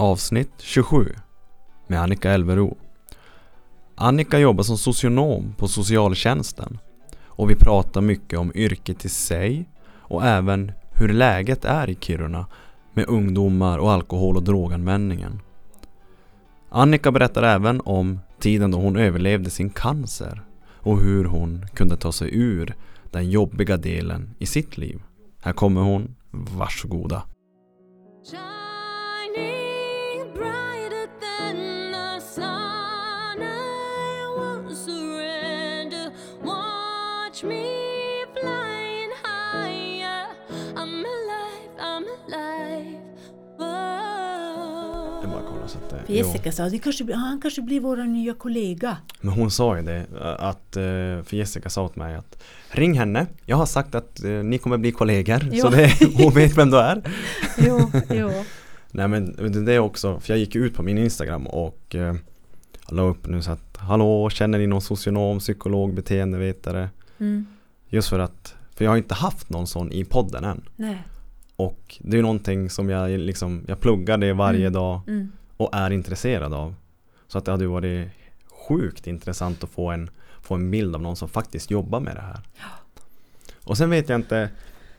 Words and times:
Avsnitt 0.00 0.52
27 0.58 1.14
med 1.86 2.00
Annika 2.00 2.30
Elvero. 2.30 2.76
Annika 3.94 4.38
jobbar 4.38 4.62
som 4.62 4.78
socionom 4.78 5.54
på 5.58 5.68
socialtjänsten 5.68 6.78
och 7.20 7.50
vi 7.50 7.54
pratar 7.54 8.00
mycket 8.00 8.38
om 8.38 8.52
yrket 8.54 9.04
i 9.04 9.08
sig 9.08 9.68
och 9.84 10.26
även 10.26 10.72
hur 10.92 11.08
läget 11.08 11.64
är 11.64 11.90
i 11.90 11.94
Kiruna 12.00 12.46
med 12.92 13.08
ungdomar 13.08 13.78
och 13.78 13.92
alkohol 13.92 14.36
och 14.36 14.42
droganvändningen. 14.42 15.40
Annika 16.68 17.12
berättar 17.12 17.42
även 17.42 17.80
om 17.80 18.18
tiden 18.38 18.70
då 18.70 18.78
hon 18.78 18.96
överlevde 18.96 19.50
sin 19.50 19.70
cancer 19.70 20.42
och 20.66 21.00
hur 21.00 21.24
hon 21.24 21.66
kunde 21.74 21.96
ta 21.96 22.12
sig 22.12 22.30
ur 22.32 22.74
den 23.10 23.30
jobbiga 23.30 23.76
delen 23.76 24.34
i 24.38 24.46
sitt 24.46 24.78
liv. 24.78 25.02
Här 25.42 25.52
kommer 25.52 25.80
hon, 25.80 26.14
varsågoda. 26.30 27.22
Jessica 46.16 46.52
sa, 46.52 46.68
det 46.68 46.78
kanske, 46.78 47.14
han 47.14 47.40
kanske 47.40 47.62
blir 47.62 47.80
vår 47.80 47.96
nya 47.96 48.34
kollega. 48.34 48.96
Men 49.20 49.32
hon 49.32 49.50
sa 49.50 49.76
ju 49.76 49.82
det, 49.82 50.06
att, 50.38 50.76
eh, 50.76 50.82
för 51.24 51.34
Jessica 51.34 51.68
sa 51.70 51.82
åt 51.84 51.96
mig 51.96 52.14
att 52.14 52.42
Ring 52.70 52.98
henne, 52.98 53.26
jag 53.46 53.56
har 53.56 53.66
sagt 53.66 53.94
att 53.94 54.24
eh, 54.24 54.30
ni 54.30 54.58
kommer 54.58 54.78
bli 54.78 54.92
kollegor 54.92 55.48
Ja. 55.52 55.62
så 55.62 55.68
det, 55.70 55.90
hon 56.24 56.34
vet 56.34 56.58
vem 56.58 56.70
du 56.70 56.78
är 56.78 57.02
Jo, 57.58 57.90
jo. 58.10 58.30
Nej 58.92 59.08
men 59.08 59.36
det 59.64 59.72
är 59.72 59.78
också, 59.78 60.20
för 60.20 60.32
jag 60.32 60.38
gick 60.38 60.56
ut 60.56 60.74
på 60.74 60.82
min 60.82 60.98
Instagram 60.98 61.46
och 61.46 61.94
eh, 61.94 62.14
jag 62.88 62.96
la 62.96 63.02
upp 63.02 63.26
nu 63.26 63.42
så 63.42 63.50
att 63.50 63.76
Hallå, 63.76 64.30
känner 64.30 64.58
ni 64.58 64.66
någon 64.66 64.80
socionom, 64.80 65.38
psykolog, 65.38 65.94
beteendevetare? 65.94 66.88
Mm. 67.20 67.46
Just 67.88 68.08
för 68.08 68.18
att, 68.18 68.54
för 68.74 68.84
jag 68.84 68.92
har 68.92 68.96
inte 68.96 69.14
haft 69.14 69.50
någon 69.50 69.66
sån 69.66 69.92
i 69.92 70.04
podden 70.04 70.44
än 70.44 70.62
Nej. 70.76 71.02
Och 71.56 71.98
det 72.00 72.18
är 72.18 72.22
någonting 72.22 72.70
som 72.70 72.90
jag 72.90 73.10
liksom, 73.10 73.64
jag 73.68 73.80
pluggar 73.80 74.18
det 74.18 74.32
varje 74.32 74.60
Mm. 74.60 74.72
dag 74.72 75.00
Mm 75.08 75.32
och 75.60 75.74
är 75.74 75.90
intresserad 75.90 76.54
av 76.54 76.74
Så 77.28 77.38
att 77.38 77.44
det 77.44 77.50
hade 77.50 77.66
varit 77.66 78.08
sjukt 78.68 79.06
intressant 79.06 79.64
att 79.64 79.70
få 79.70 79.90
en, 79.90 80.10
få 80.42 80.54
en 80.54 80.70
bild 80.70 80.94
av 80.94 81.02
någon 81.02 81.16
som 81.16 81.28
faktiskt 81.28 81.70
jobbar 81.70 82.00
med 82.00 82.16
det 82.16 82.20
här 82.20 82.40
Och 83.64 83.76
sen 83.76 83.90
vet 83.90 84.08
jag 84.08 84.18
inte 84.18 84.50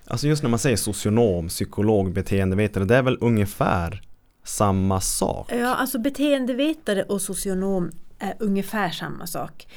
Alltså 0.08 0.28
just 0.28 0.44
när 0.44 0.50
man 0.50 0.60
säger 0.60 0.78
socionom, 0.78 1.48
psykolog, 1.48 2.14
beteendevetare 2.14 2.86
Det 2.86 2.96
är 2.96 3.02
väl 3.02 3.18
ungefär 3.22 4.02
samma 4.44 5.02
sak? 5.02 5.52
Ja, 5.52 5.76
alltså 5.76 6.00
beteendevetare 6.00 7.04
och 7.04 7.22
socionom 7.22 7.92
är 8.20 8.36
ungefär 8.40 8.90
samma 8.90 9.28
sak. 9.28 9.68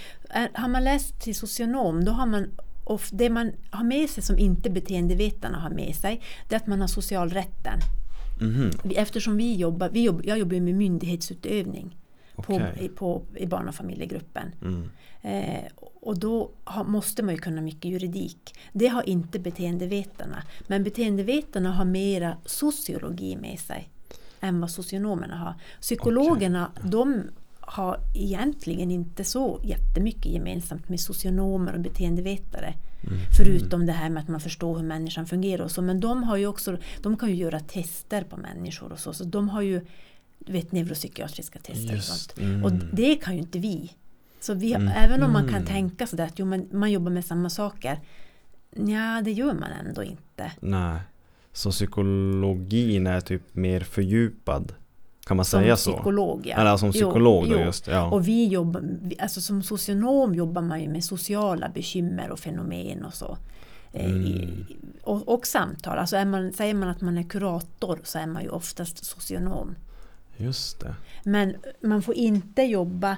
Har 0.54 0.69
man 0.69 0.84
läst 0.84 1.20
till 1.20 1.34
socionom, 1.34 2.04
då 2.04 2.12
har 2.12 2.26
man 2.26 2.46
och 2.84 3.00
det 3.12 3.30
man 3.30 3.52
har 3.70 3.84
med 3.84 4.10
sig 4.10 4.22
som 4.22 4.38
inte 4.38 4.70
beteendevetarna 4.70 5.58
har 5.58 5.70
med 5.70 5.96
sig, 5.96 6.22
det 6.48 6.54
är 6.54 6.60
att 6.60 6.66
man 6.66 6.80
har 6.80 6.88
socialrätten. 6.88 7.80
Vi- 8.84 8.94
Eftersom 8.96 9.36
vi 9.36 9.54
jobbar, 9.54 9.88
vi 9.88 10.02
jobb, 10.04 10.22
jag 10.24 10.38
jobbar 10.38 10.60
med 10.60 10.74
myndighetsutövning 10.74 11.96
på, 12.36 12.54
okej. 12.54 12.78
i, 12.80 12.88
på, 12.88 13.22
i 13.36 13.46
barn 13.46 13.68
och 13.68 13.74
familjegruppen. 13.74 14.52
Mm. 14.62 14.88
Eh, 15.22 15.64
och 16.00 16.18
då 16.18 16.50
har, 16.64 16.84
måste 16.84 17.22
man 17.22 17.34
ju 17.34 17.41
kunna 17.41 17.60
mycket 17.60 17.91
juridik. 17.91 18.54
Det 18.72 18.86
har 18.86 19.08
inte 19.08 19.38
beteendevetarna. 19.38 20.42
Men 20.66 20.84
beteendevetarna 20.84 21.72
har 21.72 21.84
mera 21.84 22.36
sociologi 22.44 23.36
med 23.36 23.58
sig 23.60 23.88
än 24.41 24.60
vad 24.60 24.70
socionomerna 24.70 25.36
har. 25.36 25.54
Psykologerna, 25.80 26.70
de 26.82 27.22
har 27.66 28.00
egentligen 28.14 28.91
inte 28.91 29.25
så 29.25 29.60
jättemycket 29.62 30.26
gemensamt 30.26 30.88
med 30.88 31.00
socionomer 31.00 31.75
och 31.75 31.80
beteendevetare. 31.80 32.75
Förutom 33.36 33.86
det 33.86 33.92
här 33.92 34.10
med 34.10 34.22
att 34.22 34.28
man 34.28 34.41
förstår 34.41 34.76
hur 34.78 34.84
människan 34.84 35.26
fungerar 35.26 35.64
och 35.64 35.70
så. 35.70 35.82
Men 35.82 36.00
de 36.00 36.22
har 36.22 36.36
ju 36.36 36.47
också, 36.47 36.76
de 37.03 37.16
kan 37.16 37.28
ju 37.28 37.34
göra 37.34 37.60
tester 37.60 38.22
på 38.24 38.36
människor 38.36 38.92
och 38.92 38.98
så. 38.98 39.12
Så 39.12 39.24
de 39.24 39.48
har 39.48 39.62
ju 39.62 39.80
vet, 40.38 40.72
neuropsykiatriska 40.72 41.58
tester 41.58 41.88
och 41.88 41.94
Just, 41.94 42.08
sånt. 42.08 42.38
mm. 42.38 42.64
Och 42.64 42.72
det 42.72 43.16
kan 43.16 43.34
ju 43.34 43.41
inte 43.41 43.58
vi. 43.58 43.92
Så 44.41 44.54
vi, 44.54 44.72
Mm. 44.72 44.88
även 44.88 45.22
om 45.22 45.32
man 45.32 45.44
kan 45.44 45.54
Mm. 45.54 45.66
tänka 45.66 46.06
sådär 46.06 46.24
att 46.24 46.38
jo, 46.38 46.47
men 46.47 46.69
man 46.72 46.92
jobbar 46.92 47.10
med 47.12 47.24
samma 47.24 47.50
saker. 47.50 47.98
Ja, 48.70 49.20
det 49.24 49.32
gör 49.32 49.54
man 49.54 49.70
ändå 49.86 50.03
inte. 50.03 50.53
Nej 50.60 51.00
Så 51.53 51.70
psykologin 51.70 53.06
är 53.06 53.20
typ 53.20 53.42
mer 53.54 53.80
fördjupad 53.80 54.72
Kan 55.26 55.36
man 55.36 55.44
Som 55.46 55.60
säga 55.60 55.76
så? 55.76 55.92
psykolog. 55.92 56.46
Ja. 56.46 56.56
Eller 56.56 56.76
som 56.76 56.88
Jo, 56.88 56.92
psykolog 56.92 57.48
då 57.48 57.54
jo. 57.54 57.60
just, 57.60 57.86
ja 57.86 58.10
Och 58.10 58.28
vi 58.28 58.46
jobbar, 58.46 58.82
alltså 59.18 59.40
som 59.40 59.62
socionom 59.62 60.34
jobbar 60.34 60.62
man 60.62 60.80
ju 60.82 60.88
med 60.88 61.04
sociala 61.04 61.68
bekymmer 61.68 62.30
och 62.30 62.38
fenomen 62.38 63.04
och 63.04 63.14
så. 63.14 63.38
Eh, 63.92 64.06
i- 64.10 64.42
Mm. 64.44 64.64
Och, 65.02 65.28
och 65.28 65.46
samtal. 65.46 65.98
Alltså 65.98 66.16
är 66.16 66.24
man, 66.24 66.52
säger 66.52 66.74
man 66.74 66.88
att 66.88 67.00
man 67.00 67.18
är 67.18 67.22
kurator 67.22 67.98
så 68.04 68.18
är 68.18 68.26
man 68.26 68.42
ju 68.42 68.48
oftast 68.48 69.04
socionom. 69.04 69.74
Just 70.36 70.80
det 70.80 70.94
Men 71.24 71.54
man 71.82 72.02
får 72.02 72.14
inte 72.14 72.62
jobba 72.62 73.16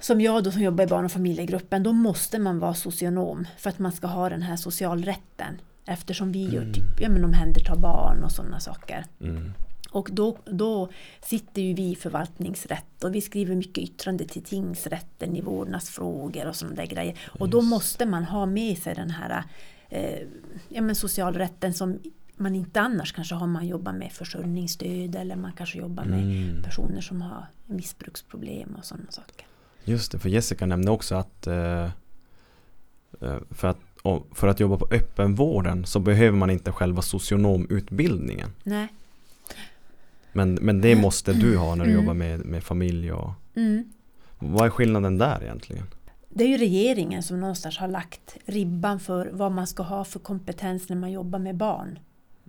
som 0.00 0.20
jag 0.20 0.44
då 0.44 0.50
som 0.50 0.62
jobbar 0.62 0.84
i 0.84 0.86
barn 0.86 1.04
och 1.04 1.12
familjegruppen, 1.12 1.82
då 1.82 1.92
måste 1.92 2.38
man 2.38 2.58
vara 2.58 2.74
socionom 2.74 3.46
för 3.58 3.70
att 3.70 3.78
man 3.78 3.92
ska 3.92 4.06
ha 4.06 4.28
den 4.28 4.42
här 4.42 4.56
socialrätten. 4.56 5.60
Eftersom 5.86 6.32
vi 6.32 6.44
gör 6.44 6.62
Mm. 6.62 6.72
typ, 6.72 7.00
ja 7.00 7.08
men 7.08 7.24
omhändertar 7.24 7.76
barn 7.76 8.24
och 8.24 8.32
sådana 8.32 8.60
saker. 8.60 9.04
mm. 9.20 9.52
Och 9.94 10.08
då, 10.12 10.38
då 10.44 10.88
sitter 11.22 11.62
ju 11.62 11.74
vi 11.74 11.90
i 11.90 11.94
förvaltningsrätt 11.96 13.04
och 13.04 13.14
vi 13.14 13.20
skriver 13.20 13.54
mycket 13.54 13.84
yttrande 13.84 14.24
till 14.24 14.42
tingsrätten 14.42 15.36
i 15.36 15.40
vårdnadsfrågor 15.40 16.46
och 16.46 16.56
sådana 16.56 16.76
där 16.76 16.86
grejer. 16.86 17.18
Och 17.40 17.48
då 17.48 17.62
måste 17.62 18.06
man 18.06 18.24
ha 18.24 18.46
med 18.46 18.78
sig 18.78 18.94
den 18.94 19.10
här 19.10 19.44
eh, 19.88 20.18
ja, 20.68 20.82
men 20.82 20.94
socialrätten 20.94 21.74
som 21.74 21.98
man 22.36 22.54
inte 22.54 22.80
annars 22.80 23.12
kanske 23.12 23.34
har. 23.34 23.46
Man 23.46 23.66
jobbar 23.66 23.92
med 23.92 24.12
försörjningsstöd 24.12 25.16
eller 25.16 25.36
man 25.36 25.52
kanske 25.52 25.78
jobbar 25.78 26.04
med 26.04 26.22
Mm. 26.22 26.62
personer 26.62 27.00
som 27.00 27.22
har 27.22 27.46
missbruksproblem 27.66 28.74
och 28.78 28.84
sådana 28.84 29.10
saker. 29.10 29.46
Just 29.84 30.12
det, 30.12 30.18
för 30.18 30.28
Jessica 30.28 30.66
nämnde 30.66 30.90
också 30.90 31.14
att 31.14 31.46
eh, 31.46 31.84
eh, 31.84 33.38
för, 33.50 33.68
att 33.68 33.78
för 34.32 34.48
att 34.48 34.60
jobba 34.60 34.76
på 34.76 34.88
öppenvården 34.90 35.86
så 35.86 36.00
behöver 36.00 36.38
man 36.38 36.50
inte 36.50 36.72
själva 36.72 37.02
socionomutbildningen. 37.02 38.48
Nej. 38.62 38.88
Men, 40.34 40.54
men 40.54 40.80
det 40.80 40.96
måste 40.96 41.32
du 41.32 41.56
ha 41.56 41.74
när 41.74 41.84
du 41.84 41.90
Mm. 41.90 42.02
jobbar 42.02 42.14
med, 42.14 42.40
med 42.44 42.64
familj 42.64 43.12
och 43.12 43.30
Mm. 43.56 43.84
vad 44.38 44.66
är 44.66 44.70
skillnaden 44.70 45.18
där 45.18 45.42
egentligen? 45.42 45.84
Det 46.28 46.44
är 46.44 46.48
ju 46.48 46.56
regeringen 46.56 47.22
som 47.22 47.40
någonstans 47.40 47.78
har 47.78 47.88
lagt 47.88 48.36
ribban 48.44 49.00
för 49.00 49.30
vad 49.32 49.52
man 49.52 49.66
ska 49.66 49.82
ha 49.82 50.04
för 50.04 50.18
kompetens 50.18 50.88
när 50.88 50.96
man 50.96 51.12
jobbar 51.12 51.38
med 51.38 51.54
barn. 51.56 51.98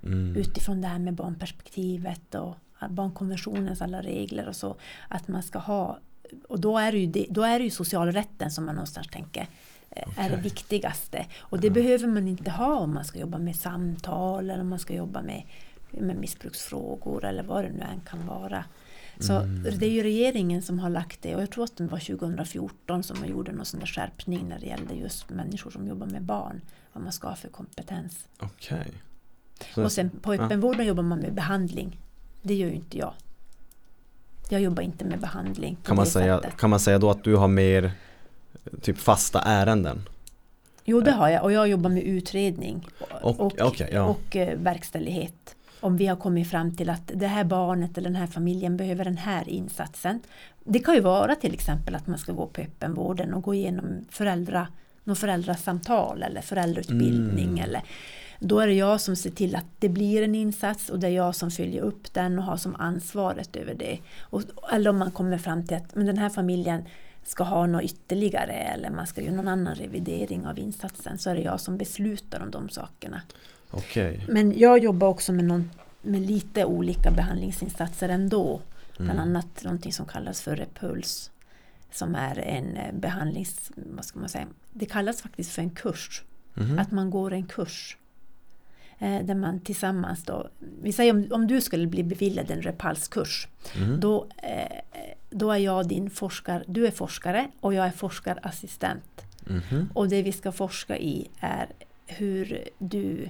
Mm. 0.03 0.35
utifrån 0.35 0.81
det 0.81 0.87
här 0.87 0.99
med 0.99 1.13
barnperspektivet 1.13 2.35
och 2.35 2.55
barnkonventionens 2.89 3.81
alla 3.81 4.01
regler 4.01 4.47
och 4.47 4.55
så. 4.55 4.75
Att 5.07 5.27
man 5.27 5.43
ska 5.43 5.59
ha, 5.59 5.99
och 6.47 6.59
då 6.59 6.77
är 6.77 6.91
det 6.91 6.97
ju, 6.97 7.07
det, 7.07 7.25
då 7.29 7.41
är 7.43 7.59
det 7.59 7.65
ju 7.65 7.71
socialrätten 7.71 8.51
som 8.51 8.65
man 8.65 8.75
någonstans 8.75 9.07
tänker 9.07 9.47
eh, 9.91 10.25
är 10.25 10.29
det 10.29 10.37
viktigaste. 10.37 11.25
Och 11.39 11.59
det 11.59 11.67
Ja. 11.67 11.73
behöver 11.73 12.07
man 12.07 12.27
inte 12.27 12.51
ha 12.51 12.75
om 12.79 12.93
man 12.93 13.05
ska 13.05 13.19
jobba 13.19 13.37
med 13.37 13.55
samtal 13.55 14.49
eller 14.49 14.61
om 14.61 14.69
man 14.69 14.79
ska 14.79 14.93
jobba 14.95 15.21
med, 15.21 15.43
med 16.01 16.15
missbruksfrågor 16.15 17.25
eller 17.25 17.43
vad 17.43 17.63
det 17.63 17.69
nu 17.71 17.81
än 17.83 17.99
kan 18.09 18.27
vara. 18.27 18.65
Så 19.19 19.33
Mm. 19.33 19.63
det 19.79 19.85
är 19.85 19.89
ju 19.89 20.03
regeringen 20.03 20.61
som 20.61 20.79
har 20.79 20.89
lagt 20.89 21.21
det 21.21 21.35
och 21.35 21.41
jag 21.41 21.49
tror 21.51 21.63
att 21.63 21.77
det 21.77 21.83
var 21.87 21.99
2014 21.99 23.03
som 23.03 23.19
man 23.19 23.29
gjorde 23.29 23.51
någon 23.51 23.65
sån 23.65 23.79
där 23.79 23.87
skärpning 23.87 24.45
när 24.49 24.59
det 24.59 24.65
gällde 24.65 24.93
just 24.93 25.29
människor 25.29 25.71
som 25.71 25.87
jobbar 25.87 26.07
med 26.07 26.21
barn. 26.23 26.61
Vad 26.93 27.03
man 27.03 27.13
ska 27.13 27.27
ha 27.27 27.35
för 27.35 27.47
kompetens. 27.49 28.27
Okej. 28.39 28.91
Så- 29.75 29.83
Och 29.83 29.91
sen 29.91 30.09
på 30.09 30.35
ja. 30.35 30.41
öppenvården 30.43 30.85
jobbar 30.85 31.03
man 31.03 31.19
med 31.19 31.33
behandling. 31.33 31.99
Det 32.41 32.53
gör 32.55 32.67
ju 32.67 32.75
inte 32.75 32.97
jag. 32.97 33.13
Jag 34.49 34.61
jobbar 34.61 34.83
inte 34.83 35.05
med 35.05 35.19
behandling 35.19 35.77
kan, 35.83 35.95
man 35.95 36.05
säga, 36.05 36.37
sättet. 36.41 36.57
kan 36.57 36.69
man 36.69 36.79
säga 36.79 36.99
då 36.99 37.09
att 37.09 37.23
du 37.23 37.35
har 37.35 37.47
mer 37.47 37.91
typ 38.81 38.97
fasta 38.97 39.41
ärenden? 39.41 40.01
Jo, 40.85 41.01
det 41.01 41.11
har 41.11 41.29
jag. 41.29 41.43
Och 41.43 41.51
jag 41.51 41.67
jobbar 41.67 41.89
med 41.89 42.03
utredning 42.03 42.87
och, 43.21 43.39
Och- 43.39 43.53
okej, 43.61 43.89
ja. 43.93 44.03
och 44.03 44.35
eh, 44.35 44.57
verkställighet. 44.59 45.55
Om 45.85 45.97
vi 45.97 46.07
har 46.07 46.15
kommit 46.15 46.49
fram 46.49 46.75
till 46.75 46.89
att 46.89 47.11
det 47.15 47.27
här 47.27 47.43
barnet 47.43 47.97
eller 47.97 48.09
den 48.09 48.19
här 48.19 48.27
familjen 48.27 48.77
behöver 48.77 49.03
den 49.03 49.17
här 49.17 49.49
insatsen. 49.49 50.19
Det 50.63 50.79
kan 50.79 50.95
ju 50.95 51.01
vara 51.01 51.35
till 51.35 51.53
exempel 51.53 51.95
att 51.95 52.07
man 52.07 52.17
ska 52.17 52.31
gå 52.31 52.47
på 52.47 52.61
öppenvården 52.61 53.33
och 53.33 53.43
gå 53.43 53.53
igenom 53.53 54.05
föräldra, 54.09 54.67
någon 55.03 55.15
föräldrasamtal 55.15 56.23
eller 56.23 56.41
föräldrautbildning. 56.41 57.49
Mm. 57.49 57.63
Eller, 57.63 57.81
då 58.39 58.59
är 58.59 58.67
det 58.67 58.73
jag 58.73 59.01
som 59.01 59.15
ser 59.15 59.29
till 59.29 59.55
att 59.55 59.65
det 59.79 59.89
blir 59.89 60.21
en 60.21 60.35
insats 60.35 60.89
och 60.89 60.99
det 60.99 61.07
är 61.07 61.11
jag 61.11 61.35
som 61.35 61.51
följer 61.51 61.81
upp 61.81 62.13
den 62.13 62.39
och 62.39 62.45
har 62.45 62.57
som 62.57 62.75
ansvaret 62.75 63.55
över 63.55 63.73
det. 63.73 63.99
Och, 64.19 64.41
eller 64.71 64.89
om 64.89 64.97
man 64.97 65.11
kommer 65.11 65.37
fram 65.37 65.67
till 65.67 65.77
att 65.77 65.95
men 65.95 66.05
den 66.05 66.17
här 66.17 66.29
familjen 66.29 66.83
ska 67.23 67.43
ha 67.43 67.65
något 67.65 67.83
ytterligare 67.83 68.53
eller 68.53 68.89
man 68.89 69.07
ska 69.07 69.21
göra 69.21 69.35
någon 69.35 69.47
annan 69.47 69.75
revidering 69.75 70.47
av 70.47 70.59
insatsen 70.59 71.17
så 71.17 71.29
är 71.29 71.35
det 71.35 71.41
jag 71.41 71.59
som 71.59 71.77
beslutar 71.77 72.39
om 72.39 72.51
de 72.51 72.69
sakerna. 72.69 73.21
Okej. 73.75 74.25
Men 74.29 74.59
jag 74.59 74.79
jobbar 74.83 75.07
också 75.07 75.33
med 75.33 75.45
någon 75.45 75.69
med 76.01 76.21
lite 76.21 76.65
olika 76.65 77.11
behandlingsinsatser 77.11 78.09
ändå. 78.09 78.61
Bland 78.97 79.11
Mm. 79.19 79.21
annat 79.29 79.63
någonting 79.63 79.93
som 79.93 80.05
kallas 80.05 80.41
för 80.41 80.55
Repuls. 80.55 81.31
Som 81.91 82.15
är 82.15 82.39
en 82.39 82.77
eh, 82.77 82.93
behandlings... 82.93 83.71
Vad 83.75 84.05
ska 84.05 84.19
man 84.19 84.29
säga? 84.29 84.45
Det 84.71 84.85
kallas 84.85 85.21
faktiskt 85.21 85.51
för 85.51 85.61
en 85.61 85.69
kurs. 85.69 86.23
Mhm. 86.53 86.79
Att 86.79 86.91
man 86.91 87.09
går 87.09 87.33
en 87.33 87.45
kurs. 87.45 87.97
Eh, 88.99 89.25
där 89.25 89.35
man 89.35 89.59
tillsammans 89.59 90.23
då... 90.23 90.49
Vi 90.81 90.91
säger 90.93 91.13
om, 91.13 91.27
om 91.31 91.47
du 91.47 91.61
skulle 91.61 91.87
bli 91.87 92.03
beviljad 92.03 92.51
en 92.51 92.61
Repulskurs. 92.61 93.47
Mhm. 93.77 93.99
Då, 93.99 94.27
eh, 94.37 94.79
då 95.29 95.51
är 95.51 95.57
jag 95.57 95.87
din 95.87 96.09
forskare. 96.09 96.63
Du 96.67 96.87
är 96.87 96.91
forskare 96.91 97.47
och 97.59 97.73
jag 97.73 97.85
är 97.85 97.91
forskarassistent. 97.91 99.21
Mhm. 99.45 99.89
Och 99.93 100.09
det 100.09 100.21
vi 100.21 100.31
ska 100.31 100.51
forska 100.51 100.97
i 100.97 101.27
är 101.39 101.67
hur 102.05 102.67
du 102.77 103.29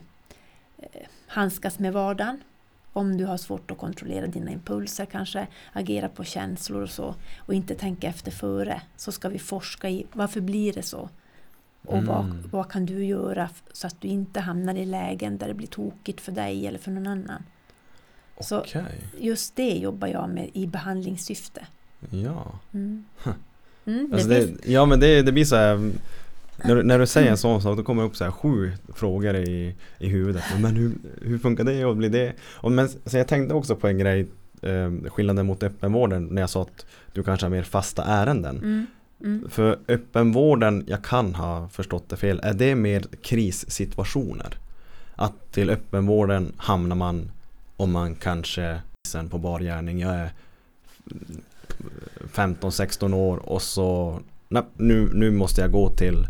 handskas 1.27 1.79
med 1.79 1.93
vardagen. 1.93 2.39
Om 2.93 3.17
du 3.17 3.25
har 3.25 3.37
svårt 3.37 3.71
att 3.71 3.77
kontrollera 3.77 4.27
dina 4.27 4.51
impulser, 4.51 5.05
kanske 5.05 5.47
agera 5.73 6.09
på 6.09 6.23
känslor 6.23 6.81
och 6.81 6.89
så 6.89 7.15
och 7.37 7.53
inte 7.53 7.75
tänka 7.75 8.07
efter 8.07 8.31
före. 8.31 8.81
Så 8.97 9.11
ska 9.11 9.29
vi 9.29 9.39
forska 9.39 9.89
i 9.89 10.05
varför 10.13 10.41
blir 10.41 10.73
det 10.73 10.83
så? 10.83 11.09
Och 11.85 12.03
vad, 12.03 12.25
Mm. 12.25 12.49
vad 12.51 12.71
kan 12.71 12.85
du 12.85 13.05
göra 13.05 13.49
så 13.73 13.87
att 13.87 14.01
du 14.01 14.07
inte 14.07 14.39
hamnar 14.39 14.75
i 14.75 14.85
lägen 14.85 15.37
där 15.37 15.47
det 15.47 15.53
blir 15.53 15.67
tokigt 15.67 16.21
för 16.21 16.31
dig 16.31 16.67
eller 16.67 16.79
för 16.79 16.91
någon 16.91 17.07
annan? 17.07 17.43
Så- 18.39 18.63
Just 19.19 19.55
det 19.55 19.69
jobbar 19.77 20.07
jag 20.07 20.29
med 20.29 20.49
i 20.53 20.67
behandlingssyfte. 20.67 21.67
ja. 22.09 22.59
Mm. 22.73 23.05
Mm, 23.85 24.13
Alltså 24.13 24.27
det, 24.27 24.49
ja 24.65 24.85
men 24.85 24.99
det, 24.99 25.21
det 25.21 25.31
blir 25.31 25.45
så 25.45 25.55
här 25.55 25.91
när, 26.63 26.75
du- 26.75 26.83
när 26.83 26.99
du 26.99 27.05
säger 27.07 27.31
en 27.31 27.37
sån 27.37 27.61
sak 27.61 27.77
då 27.77 27.83
kommer 27.83 28.01
det 28.03 28.07
upp 28.09 28.15
så 28.15 28.23
här 28.23 28.31
sju 28.31 28.71
frågor 28.93 29.35
i, 29.35 29.75
i 29.99 30.07
huvudet. 30.09 30.43
Men 30.59 30.75
hur, 30.75 30.91
hur 31.21 31.37
funkar 31.37 31.63
det 31.63 31.85
och 31.85 31.97
blir 31.97 32.09
det? 32.09 32.33
Och 32.53 32.71
men, 32.71 32.89
så 33.05 33.17
jag 33.17 33.27
tänkte 33.27 33.55
också 33.55 33.75
på 33.75 33.87
en 33.87 33.97
grej 33.97 34.27
eh, 34.61 34.91
Skillnaden 35.09 35.45
mot 35.45 35.63
öppenvården 35.63 36.25
när 36.25 36.41
jag 36.41 36.49
sa 36.49 36.61
att 36.61 36.85
du 37.13 37.23
kanske 37.23 37.45
har 37.45 37.51
mer 37.51 37.63
fasta 37.63 38.03
ärenden. 38.03 38.57
Mm. 38.57 38.85
Mm. 39.23 39.49
För 39.49 39.79
öppenvården, 39.87 40.83
jag 40.87 41.03
kan 41.03 41.35
ha 41.35 41.67
förstått 41.69 42.09
det 42.09 42.17
fel, 42.17 42.39
är 42.43 42.53
det 42.53 42.75
mer 42.75 43.03
krissituationer? 43.21 44.57
Att 45.15 45.51
till 45.51 45.69
öppenvården 45.69 46.53
hamnar 46.57 46.95
man 46.95 47.31
om 47.77 47.91
man 47.91 48.15
kanske 48.15 48.79
sen 49.07 49.29
på 49.29 49.37
bar 49.37 49.59
gärning, 49.59 49.99
jag 49.99 50.13
är 50.15 50.29
15-16 52.33 53.13
år 53.15 53.37
och 53.37 53.61
så 53.61 54.19
nej, 54.49 54.63
nu, 54.77 55.09
nu 55.13 55.31
måste 55.31 55.61
jag 55.61 55.71
gå 55.71 55.89
till 55.89 56.25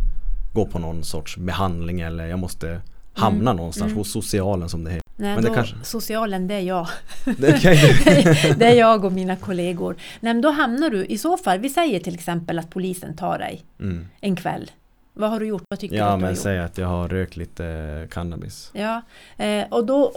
gå 0.56 0.66
på 0.66 0.80
någon 0.80 1.04
sorts 1.04 1.38
behandling 1.38 2.02
eller 2.02 2.26
jag 2.28 2.40
måste 2.40 2.82
hamna 3.14 3.42
Mm, 3.52 3.56
någonstans 3.56 3.86
mm. 3.88 3.98
hos 3.98 4.12
socialen 4.12 4.70
som 4.70 4.84
det 4.84 4.90
heter. 4.92 5.02
Nej, 5.16 5.36
Men 5.36 5.44
det 5.44 5.50
kanske- 5.50 5.76
Socialen, 5.84 6.48
det 6.48 6.54
är 6.56 6.60
jag. 6.60 6.88
Det 7.38 7.62
kan 7.62 7.74
ju- 7.76 8.54
det 8.58 8.66
är 8.66 8.74
jag 8.76 9.06
och 9.06 9.12
mina 9.12 9.36
kollegor. 9.36 9.96
Nej, 10.20 10.34
men 10.34 10.42
då 10.42 10.50
hamnar 10.50 10.90
du 10.90 11.06
i 11.06 11.18
så 11.18 11.38
fall, 11.38 11.60
vi 11.60 11.70
säger 11.70 12.00
till 12.00 12.14
exempel 12.16 12.60
att 12.60 12.70
polisen 12.70 13.16
tar 13.16 13.40
dig 13.40 13.64
mm. 13.80 14.08
en 14.22 14.36
kväll. 14.36 14.72
Vad 15.14 15.30
har 15.30 15.40
du 15.40 15.46
gjort? 15.48 15.64
Vad 15.70 15.80
tycker 15.80 15.96
du 15.96 16.00
Ja 16.00 16.06
att 16.06 16.10
du 16.10 16.12
har 16.12 16.18
men 16.18 16.30
gjort? 16.30 16.40
säg 16.44 16.60
att 16.60 16.78
jag 16.78 16.88
har 16.88 17.08
rökt 17.10 17.38
lite 17.38 18.08
cannabis. 18.12 18.72
Ja, 18.74 19.02
eh, 19.38 19.66
och 19.70 19.86
då, 19.86 20.12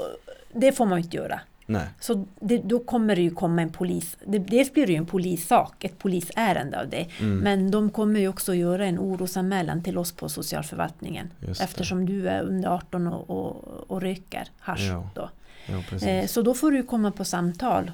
det 0.52 0.72
får 0.72 0.86
man 0.86 0.98
ju 0.98 1.04
inte 1.04 1.16
göra. 1.16 1.40
Nej. 1.70 1.86
Så 2.00 2.26
det, 2.40 2.58
då 2.58 2.78
kommer 2.78 3.16
det 3.16 3.22
ju 3.22 3.30
komma 3.30 3.62
en 3.62 3.70
polis. 3.70 4.16
Det, 4.24 4.38
dels 4.38 4.72
blir 4.72 4.86
det 4.86 4.92
ju 4.92 4.98
en 4.98 5.06
polissak, 5.06 5.84
ett 5.84 5.98
polisärende 5.98 6.80
av 6.80 6.88
det. 6.88 7.06
Mm. 7.20 7.38
Men 7.38 7.70
de 7.70 7.90
kommer 7.90 8.20
ju 8.20 8.28
också 8.28 8.54
göra 8.54 8.86
en 8.86 8.98
orosanmälan 8.98 9.82
till 9.82 9.98
oss 9.98 10.12
på 10.12 10.28
socialförvaltningen. 10.28 11.30
Eftersom 11.60 12.06
du 12.06 12.28
är 12.28 12.42
under 12.42 12.68
18 12.68 13.06
och, 13.06 13.30
och, 13.30 13.90
och 13.90 14.02
röker 14.02 14.48
hasch. 14.58 14.88
Ja, 14.90 15.10
Då. 15.14 15.30
Ja. 15.66 16.06
Eh, 16.08 16.26
så 16.26 16.42
då 16.42 16.54
får 16.54 16.70
du 16.70 16.82
komma 16.82 17.10
på 17.10 17.24
samtal 17.24 17.90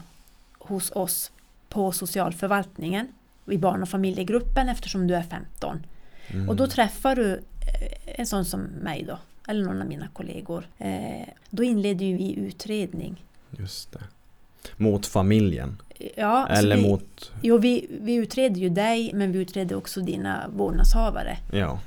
hos 0.58 0.90
oss 0.90 1.32
på 1.68 1.92
socialförvaltningen 1.92 3.08
i 3.46 3.58
barn 3.58 3.82
och 3.82 3.88
familjegruppen 3.88 4.68
eftersom 4.68 5.06
du 5.06 5.14
är 5.14 5.22
15. 5.22 5.86
Mm. 6.28 6.48
Och 6.48 6.56
då 6.56 6.66
träffar 6.66 7.16
du 7.16 7.32
eh, 7.32 7.40
en 8.20 8.26
sån 8.26 8.44
som 8.44 8.60
mig 8.60 9.04
då, 9.08 9.18
eller 9.48 9.64
någon 9.64 9.82
av 9.82 9.88
mina 9.88 10.08
kollegor. 10.08 10.66
Eh, 10.78 11.28
då 11.50 11.64
inleder 11.64 12.06
ju 12.06 12.16
vi 12.16 12.34
utredning. 12.34 13.24
Just 13.58 13.92
det. 13.92 14.00
Mot 14.76 15.06
familjen. 15.06 15.82
Ja, 16.16 16.46
så 16.50 16.54
Eller 16.54 16.76
vi, 16.76 16.82
mot, 16.82 17.32
Jo, 17.42 17.58
vi, 17.58 17.86
vi 18.00 18.14
utreder 18.14 18.60
ju 18.60 18.68
dig 18.68 19.10
men 19.14 19.32
vi 19.32 19.38
utreder 19.38 19.76
också 19.76 20.00
dina 20.00 20.48
vårdnadshavare. 20.56 21.38
ja. 21.52 21.80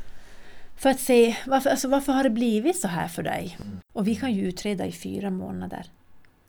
För 0.80 0.90
att 0.90 1.00
se 1.00 1.36
varför, 1.48 1.70
alltså, 1.70 1.88
varför 1.88 2.14
har 2.14 2.24
det 2.24 2.30
blivit 2.30 2.80
så 2.82 2.88
här 2.88 3.08
för 3.08 3.24
dig? 3.24 3.58
Mm. 3.62 3.78
Och 3.94 4.08
vi 4.08 4.16
kan 4.16 4.34
ju 4.34 4.48
utreda 4.48 4.86
i 4.86 4.92
fyra 4.92 5.30
månader. 5.30 5.86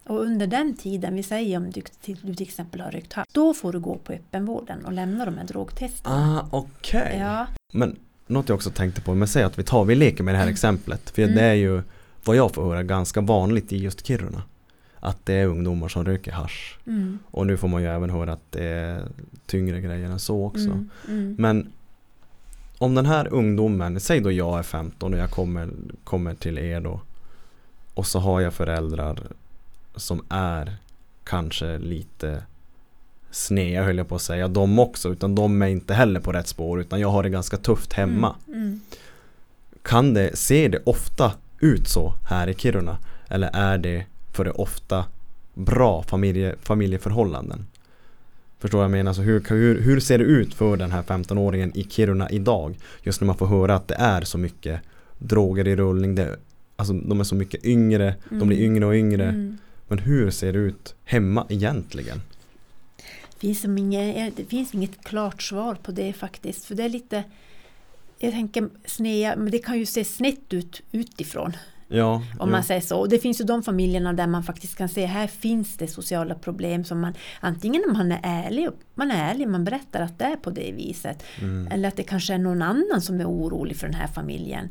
Och 0.05 0.21
under 0.21 0.47
den 0.47 0.77
tiden, 0.77 1.15
vi 1.15 1.23
säger 1.23 1.57
om 1.57 1.71
du, 1.71 1.81
till, 2.01 2.17
du 2.23 2.35
till 2.35 2.47
exempel 2.47 2.81
har 2.81 2.91
rökt 2.91 3.13
hasch, 3.13 3.27
då 3.33 3.55
får 3.55 3.73
du 3.73 3.81
gå 3.81 3.95
på 3.95 4.13
öppenvården 4.13 4.85
och 4.85 4.93
lämna 4.93 5.25
de 5.25 5.39
här 5.39 5.45
drogtesterna. 5.45 6.41
Ah, 6.41 6.57
okej. 6.59 7.17
Ja, 7.21 7.47
Men 7.73 7.97
något 8.27 8.49
jag 8.49 8.57
också 8.57 8.71
tänkte 8.71 9.01
på, 9.01 9.15
men 9.15 9.29
säg 9.29 9.43
att 9.43 9.59
vi 9.59 9.63
tar, 9.63 9.85
vi 9.85 9.95
leker 9.95 10.25
med 10.25 10.35
det 10.35 10.39
här 10.39 10.49
exemplet. 10.49 11.11
För 11.11 11.23
Mm. 11.23 11.35
det 11.35 11.43
är 11.43 11.55
ju, 11.55 11.83
vad 12.25 12.37
jag 12.37 12.55
får 12.55 12.65
höra, 12.65 12.83
ganska 12.83 13.21
vanligt 13.21 13.73
i 13.73 13.77
just 13.79 14.07
Kiruna. 14.07 14.43
Att 15.09 15.27
det 15.27 15.35
är 15.35 15.47
ungdomar 15.47 15.89
som 15.89 16.05
röker 16.05 16.33
hasch. 16.33 16.79
mm, 16.87 17.19
Och 17.31 17.47
nu 17.47 17.57
får 17.57 17.69
man 17.69 17.83
ju 17.83 17.89
även 17.89 18.11
höra 18.11 18.33
att 18.33 18.53
det 18.53 18.65
är 18.65 19.05
tyngre 19.47 19.81
grejer 19.81 20.11
än 20.11 20.19
så 20.19 20.47
också. 20.47 20.65
mm, 20.71 20.89
mm, 21.09 21.35
Men 21.39 21.73
om 22.79 22.95
den 22.95 23.07
här 23.07 23.29
ungdomen, 23.33 24.01
säg 24.01 24.21
då 24.21 24.33
jag 24.33 24.59
är 24.59 24.63
15 24.63 25.15
och 25.15 25.21
jag 25.21 25.31
kommer, 25.31 25.69
kommer 26.05 26.35
till 26.35 26.59
er 26.59 26.81
då. 26.81 27.01
Och 27.95 28.07
så 28.07 28.19
har 28.19 28.41
jag 28.41 28.55
föräldrar 28.55 29.19
som 29.97 30.23
är 30.29 30.77
kanske 31.25 31.79
lite 31.79 32.43
snea 33.31 33.85
höll 33.85 33.99
jag 33.99 34.09
på 34.09 34.15
att 34.15 34.23
säga, 34.23 34.49
de 34.49 34.79
också. 34.79 35.09
Utan 35.13 35.35
de 35.35 35.63
är 35.63 35.67
inte 35.67 35.95
heller 35.95 36.21
på 36.21 36.33
rätt 36.33 36.49
spår 36.49 36.81
utan 36.81 37.01
jag 37.01 37.09
har 37.09 37.23
det 37.23 37.31
ganska 37.31 37.57
tufft 37.57 37.93
hemma. 37.93 38.35
Mm, 38.47 38.61
mm. 38.61 38.81
Kan 39.83 40.15
det, 40.15 40.37
ser 40.37 40.69
det 40.69 40.79
ofta 40.87 41.33
ut 41.61 41.89
så 41.89 42.15
här 42.31 42.49
i 42.49 42.55
Kiruna? 42.55 42.99
Eller 43.29 43.51
är 43.53 43.79
det 43.79 44.05
för 44.39 44.45
det 44.45 44.51
ofta 44.51 45.05
bra 45.55 46.03
familje, 46.03 46.55
familjeförhållanden? 46.63 47.67
Förstår 48.59 48.79
vad 48.79 48.85
jag 48.85 48.91
menar? 48.91 49.13
Så 49.13 49.23
hur, 49.23 49.45
hur, 49.49 49.81
hur 49.81 50.01
ser 50.01 50.19
det 50.19 50.25
ut 50.25 50.55
för 50.55 50.77
den 50.77 50.93
här 50.93 51.03
15-åringen 51.03 51.73
i 51.75 51.85
Kiruna 51.85 52.31
idag? 52.31 52.79
Just 53.03 53.21
när 53.21 53.27
man 53.27 53.37
får 53.37 53.47
höra 53.47 53.75
att 53.75 53.89
det 53.89 53.95
är 53.95 54.23
så 54.23 54.39
mycket 54.39 54.81
droger 55.19 55.69
i 55.69 55.77
rullning. 55.77 56.15
Det, 56.15 56.37
alltså 56.77 56.93
de 56.93 57.21
är 57.21 57.25
så 57.25 57.35
mycket 57.35 57.65
yngre, 57.65 58.15
de 58.31 58.49
blir 58.49 58.59
Mm. 58.59 58.71
yngre 58.71 58.87
och 58.87 58.95
yngre. 58.95 59.25
Mm. 59.25 59.59
Men 59.89 59.99
hur 59.99 60.31
ser 60.31 60.53
det 60.53 60.59
ut 60.59 60.95
hemma 61.05 61.47
egentligen? 61.49 62.21
Finns 63.39 63.61
som 63.61 63.79
inget, 63.79 64.37
det 64.37 64.45
finns 64.45 64.75
inget 64.75 65.05
klart 65.05 65.43
svar 65.43 65.75
på 65.75 65.93
det 65.93 66.13
faktiskt. 66.13 66.65
För 66.65 66.75
det 66.75 66.83
är 66.85 66.89
lite, 66.89 67.25
jag 68.19 68.33
tänker 68.33 68.69
snea, 68.85 69.37
men 69.37 69.51
det 69.51 69.59
kan 69.59 69.79
ju 69.79 69.87
se 69.87 70.05
snett 70.05 70.53
ut 70.53 70.83
utifrån. 70.93 71.53
Ja, 71.89 72.23
Om 72.39 72.51
man 72.51 72.65
säger 72.65 72.81
så. 72.81 72.99
Och 72.99 73.09
det 73.09 73.19
finns 73.19 73.41
ju 73.41 73.45
de 73.45 73.63
familjerna 73.63 74.13
där 74.13 74.27
man 74.27 74.43
faktiskt 74.43 74.77
kan 74.77 74.89
se 74.89 75.07
här 75.07 75.27
finns 75.27 75.77
det 75.77 75.89
sociala 75.89 76.35
problem 76.35 76.85
som 76.85 77.01
man 77.01 77.15
antingen 77.41 77.85
om 77.89 77.93
man 77.93 78.13
är 78.13 78.21
ärlig, 78.23 78.69
man 78.95 79.11
är 79.11 79.31
ärlig, 79.31 79.49
man 79.49 79.65
berättar 79.65 80.01
att 80.01 80.19
det 80.19 80.25
är 80.25 80.37
på 80.37 80.51
det 80.51 80.73
viset. 80.73 81.23
mm. 81.41 81.69
Eller 81.73 81.89
att 81.89 81.97
det 81.97 82.03
kanske 82.03 82.35
är 82.35 82.39
någon 82.39 82.63
annan 82.63 83.01
som 83.01 83.21
är 83.21 83.29
orolig 83.29 83.77
för 83.77 83.87
den 83.87 83.97
här 83.97 84.07
familjen. 84.07 84.69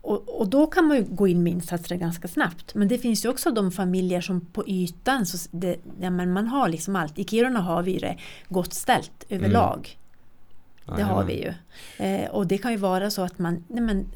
Och, 0.00 0.40
och 0.40 0.48
då 0.48 0.66
kan 0.66 0.86
man 0.86 0.96
ju 0.96 1.04
gå 1.04 1.28
in 1.28 1.42
med 1.42 1.52
insatser 1.52 1.96
ganska 1.96 2.28
snabbt. 2.28 2.74
Men 2.74 2.88
det 2.88 2.98
finns 2.98 3.24
ju 3.24 3.28
också 3.28 3.50
de 3.50 3.72
familjer 3.72 4.20
som 4.20 4.40
på 4.40 4.68
ytan, 4.68 5.26
så 5.26 5.48
det, 5.50 5.76
ja, 6.00 6.10
men 6.10 6.32
man 6.32 6.46
har 6.46 6.68
liksom 6.68 6.96
allt. 6.96 7.18
I 7.18 7.24
Kiruna 7.24 7.60
har 7.60 7.82
vi 7.82 7.98
det 7.98 8.18
gott 8.48 8.74
ställt 8.74 9.24
överlag. 9.28 9.98
Det 10.96 11.02
har 11.02 11.24
vi 11.24 11.42
ju. 11.42 11.52
Eh, 12.06 12.30
och 12.30 12.46
det 12.46 12.58
kan 12.58 12.72
ju 12.72 12.78
vara 12.78 13.10
så 13.10 13.22
att 13.22 13.38
man, 13.38 13.64
nej 13.68 13.82
men, 13.82 14.06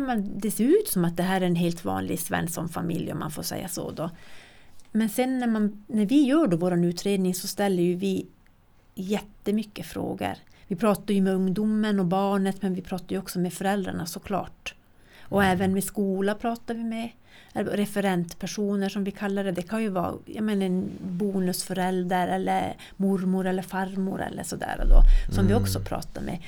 nej 0.00 0.06
men, 0.06 0.38
det 0.38 0.50
ser 0.50 0.64
ut 0.64 0.88
som 0.88 1.04
att 1.04 1.16
det 1.16 1.22
här 1.22 1.40
är 1.40 1.46
en 1.46 1.56
helt 1.56 1.84
vanlig 1.84 2.20
Svensson-familj 2.20 3.12
om 3.12 3.18
man 3.18 3.30
får 3.30 3.42
säga 3.42 3.68
så 3.68 3.90
då. 3.90 4.10
Men 4.92 5.08
sen 5.08 5.38
när, 5.38 5.46
man, 5.46 5.84
när 5.86 6.06
vi 6.06 6.22
gör 6.22 6.46
då 6.46 6.56
vår 6.56 6.84
utredning 6.84 7.34
så 7.34 7.46
ställer 7.48 7.82
ju 7.82 7.94
vi 7.94 8.26
jättemycket 8.94 9.86
frågor. 9.86 10.34
Vi 10.68 10.76
pratar 10.76 11.14
ju 11.14 11.20
med 11.22 11.34
ungdomen 11.34 12.00
och 12.00 12.06
barnet 12.06 12.62
men 12.62 12.74
vi 12.74 12.82
pratar 12.82 13.12
ju 13.12 13.18
också 13.18 13.38
med 13.38 13.52
föräldrarna 13.52 14.06
såklart. 14.06 14.74
Och 15.20 15.44
även 15.44 15.72
med 15.72 15.84
skola 15.84 16.34
pratar 16.34 16.74
vi 16.74 16.84
med. 16.84 17.08
Referentpersoner 17.52 18.88
som 18.88 19.04
vi 19.04 19.10
kallar 19.10 19.44
det. 19.44 19.52
Det 19.52 19.62
kan 19.62 19.82
ju 19.82 19.88
vara 19.88 20.14
jag 20.26 20.44
menar, 20.44 20.66
en 20.66 20.90
bonusförälder 21.00 22.28
eller 22.28 22.76
mormor 22.96 23.46
eller 23.46 23.62
farmor 23.62 24.22
eller 24.22 24.42
sådär 24.42 24.84
då. 24.90 25.32
Som 25.34 25.46
vi 25.46 25.52
Mm. 25.52 25.62
också 25.62 25.80
pratar 25.80 26.22
med. 26.22 26.38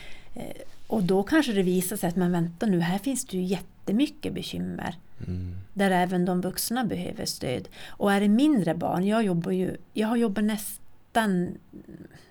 Och 0.88 1.02
då 1.02 1.22
kanske 1.22 1.52
det 1.52 1.62
visar 1.62 1.96
sig 1.96 2.08
att 2.08 2.16
men 2.16 2.32
vänta 2.32 2.66
nu, 2.66 2.80
här 2.80 2.98
finns 2.98 3.24
det 3.24 3.36
ju 3.36 3.42
jättemycket 3.42 4.34
bekymmer. 4.34 4.94
Mm. 5.26 5.54
Där 5.74 5.90
även 5.90 6.24
de 6.24 6.40
vuxna 6.40 6.84
behöver 6.84 7.24
stöd. 7.24 7.68
Och 7.88 8.12
är 8.12 8.20
det 8.20 8.28
mindre 8.28 8.74
barn, 8.74 9.06
jag 9.06 9.22
jobbar 9.24 9.52
ju, 9.52 9.76
jag 9.92 10.08
har 10.08 10.16
jobbat 10.16 10.44
nästan 10.44 11.48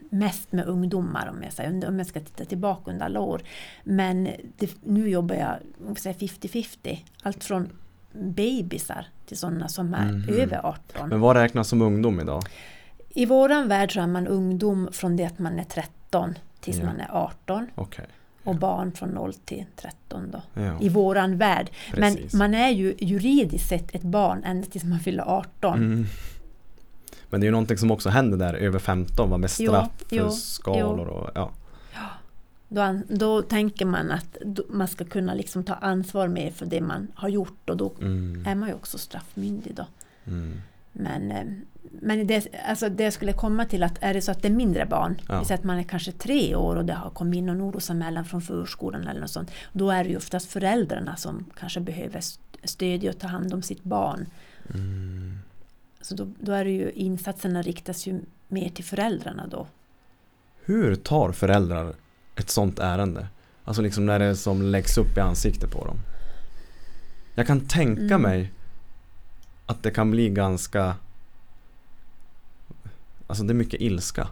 mest 0.09 0.51
med 0.51 0.65
ungdomar 0.65 1.27
om 1.27 1.43
jag, 1.43 1.53
säger, 1.53 1.87
om 1.87 1.97
jag 1.97 2.07
ska 2.07 2.19
titta 2.19 2.45
tillbaka 2.45 2.91
under 2.91 3.05
alla 3.05 3.19
år. 3.19 3.41
Men 3.83 4.29
det, 4.57 4.75
nu 4.83 5.09
jobbar 5.09 5.35
jag 5.35 5.53
om 5.81 5.87
jag 5.87 5.99
säger 5.99 6.15
50-50. 6.17 6.97
Allt 7.23 7.43
från 7.43 7.69
bebisar 8.11 9.07
till 9.25 9.37
sådana 9.37 9.67
som 9.67 9.93
är 9.93 10.11
Mhm. 10.11 10.29
över 10.29 10.65
18. 10.65 11.09
Men 11.09 11.19
vad 11.19 11.35
räknas 11.35 11.67
som 11.67 11.81
ungdom 11.81 12.19
idag? 12.19 12.43
I 13.09 13.25
våran 13.25 13.67
värld 13.67 13.93
så 13.93 14.01
är 14.01 14.07
man 14.07 14.27
ungdom 14.27 14.89
från 14.91 15.15
det 15.17 15.25
att 15.25 15.39
man 15.39 15.59
är 15.59 15.63
13 15.63 16.35
tills 16.59 16.77
Ja. 16.77 16.85
man 16.85 16.99
är 16.99 17.07
18 17.11 17.67
Okej. 17.75 18.05
Och 18.47 18.55
barn 18.55 18.91
från 18.91 19.09
0 19.09 19.33
till 19.33 19.65
13 19.75 20.31
då. 20.31 20.41
Ja. 20.61 20.77
I 20.81 20.89
våran 20.89 21.37
värld. 21.37 21.69
Precis. 21.91 22.33
Men 22.33 22.39
man 22.39 22.53
är 22.61 22.69
ju 22.69 22.95
juridiskt 22.99 23.69
sett 23.69 23.95
ett 23.95 24.01
barn 24.01 24.43
ända 24.43 24.67
tills 24.67 24.83
man 24.83 24.99
fyller 24.99 25.23
18. 25.23 25.73
Mm. 25.77 26.05
Men 27.29 27.39
det 27.41 27.43
är 27.45 27.47
ju 27.47 27.51
någonting 27.51 27.77
som 27.77 27.91
också 27.91 28.09
händer 28.09 28.37
där 28.37 28.53
över 28.53 28.79
15 28.79 29.29
va? 29.29 29.37
med 29.37 29.49
Jo, 29.59 29.67
straff 29.71 29.91
för 30.09 30.15
jo, 30.15 30.29
skalor 30.31 31.07
och 31.07 31.29
ja. 31.35 31.51
Då, 32.69 32.81
an- 32.81 33.03
då 33.09 33.41
tänker 33.41 33.85
man 33.85 34.11
att 34.11 34.37
då, 34.45 34.63
man 34.69 34.87
ska 34.87 35.05
kunna 35.05 35.33
liksom 35.33 35.63
ta 35.63 35.73
ansvar 35.73 36.27
mer 36.27 36.51
för 36.51 36.65
det 36.65 36.81
man 36.81 37.07
har 37.15 37.29
gjort 37.29 37.69
och 37.69 37.77
då 37.77 37.91
Mm. 38.01 38.43
är 38.47 38.55
man 38.55 38.69
ju 38.69 38.75
också 38.75 38.97
straffmyndig 38.97 39.75
då. 39.75 39.85
Mm. 40.27 40.61
Men, 40.91 41.31
eh, 41.31 41.43
men 41.91 42.27
det, 42.27 42.47
alltså 42.67 42.89
det 42.89 43.03
jag 43.03 43.13
skulle 43.13 43.33
komma 43.33 43.65
till 43.65 43.83
att 43.83 43.97
är 44.01 44.13
det 44.13 44.21
så 44.21 44.31
att 44.31 44.41
det 44.41 44.47
är 44.47 44.51
mindre 44.53 44.85
barn, 44.85 45.21
Ja. 45.29 45.43
säger 45.45 45.59
att 45.59 45.63
man 45.63 45.77
är 45.79 45.83
kanske 45.83 46.11
tre 46.11 46.55
år 46.55 46.75
och 46.75 46.85
det 46.85 46.93
har 46.93 47.09
kommit 47.09 47.37
in 47.37 47.45
någon 47.45 47.61
orosanmälan 47.61 48.25
från 48.25 48.41
förskolan 48.41 49.07
eller 49.07 49.21
något 49.21 49.29
sånt, 49.31 49.51
då 49.73 49.89
är 49.91 50.03
det 50.03 50.09
ju 50.09 50.17
oftast 50.17 50.51
föräldrarna 50.51 51.15
som 51.15 51.45
kanske 51.59 51.79
behöver 51.79 52.17
st- 52.19 52.41
stödja 52.63 53.09
och 53.09 53.19
ta 53.19 53.27
hand 53.27 53.53
om 53.53 53.61
sitt 53.61 53.83
barn. 53.83 54.25
Mm. 54.73 55.39
Så 56.01 56.15
då, 56.15 56.27
då 56.39 56.51
är 56.51 56.65
det 56.65 56.71
ju 56.71 56.91
insatserna 56.91 57.61
riktas 57.61 58.07
ju 58.07 58.19
mer 58.47 58.69
till 58.69 58.85
föräldrarna 58.85 59.47
då. 59.47 59.67
Hur 60.65 60.95
tar 60.95 61.31
föräldrar 61.31 61.93
ett 62.35 62.49
sånt 62.49 62.79
ärende? 62.79 63.27
Alltså 63.63 63.81
liksom 63.81 64.05
när 64.05 64.19
det 64.19 64.35
som 64.35 64.61
läggs 64.61 64.97
upp 64.97 65.17
i 65.17 65.19
ansiktet 65.19 65.71
på 65.71 65.85
dem. 65.85 65.97
Jag 67.35 67.47
kan 67.47 67.59
tänka 67.59 68.01
Mm. 68.01 68.21
mig 68.21 68.51
att 69.65 69.83
det 69.83 69.91
kan 69.91 70.11
bli 70.11 70.29
ganska 70.29 70.95
Alltså 73.27 73.43
det 73.43 73.53
är 73.53 73.55
mycket 73.55 73.81
ilska 73.81 74.27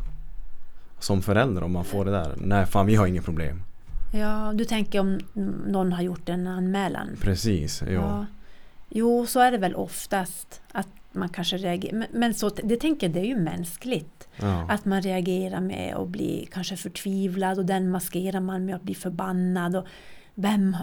Som 1.00 1.22
förälder 1.22 1.64
om 1.64 1.72
man 1.72 1.86
får 1.86 2.06
det 2.06 2.12
där 2.12 2.36
Nej 2.38 2.66
fan 2.66 2.86
vi 2.86 2.96
har 2.96 3.08
inget 3.08 3.26
problem 3.26 3.64
Ja, 4.14 4.54
du 4.56 4.66
tänker 4.66 5.00
om 5.00 5.20
någon 5.68 5.92
har 5.92 6.04
gjort 6.04 6.30
en 6.30 6.48
anmälan. 6.48 7.08
Precis, 7.22 7.82
ja, 7.82 7.92
Ja. 7.92 8.26
Jo, 8.90 9.26
så 9.26 9.40
är 9.40 9.52
det 9.52 9.58
väl 9.58 9.76
oftast 9.76 10.62
att 10.72 10.88
man 11.12 11.30
kanske 11.30 11.58
reagerar. 11.58 11.98
Men, 11.98 12.08
men 12.12 12.34
så, 12.34 12.50
det 12.50 12.76
tänker 12.78 13.10
det 13.10 13.20
är 13.20 13.26
ju 13.26 13.40
mänskligt. 13.40 14.28
ja. 14.36 14.66
Att 14.70 14.86
man 14.86 15.02
reagerar 15.02 15.62
med 15.62 15.96
att 15.96 16.08
bli 16.08 16.48
kanske 16.52 16.78
förtvivlad 16.78 17.60
och 17.60 17.66
den 17.66 17.90
maskerar 17.90 18.40
man 18.40 18.66
med 18.66 18.76
att 18.76 18.82
bli 18.82 18.96
förbannad. 18.96 19.76
Och 19.76 19.88
vem 20.36 20.78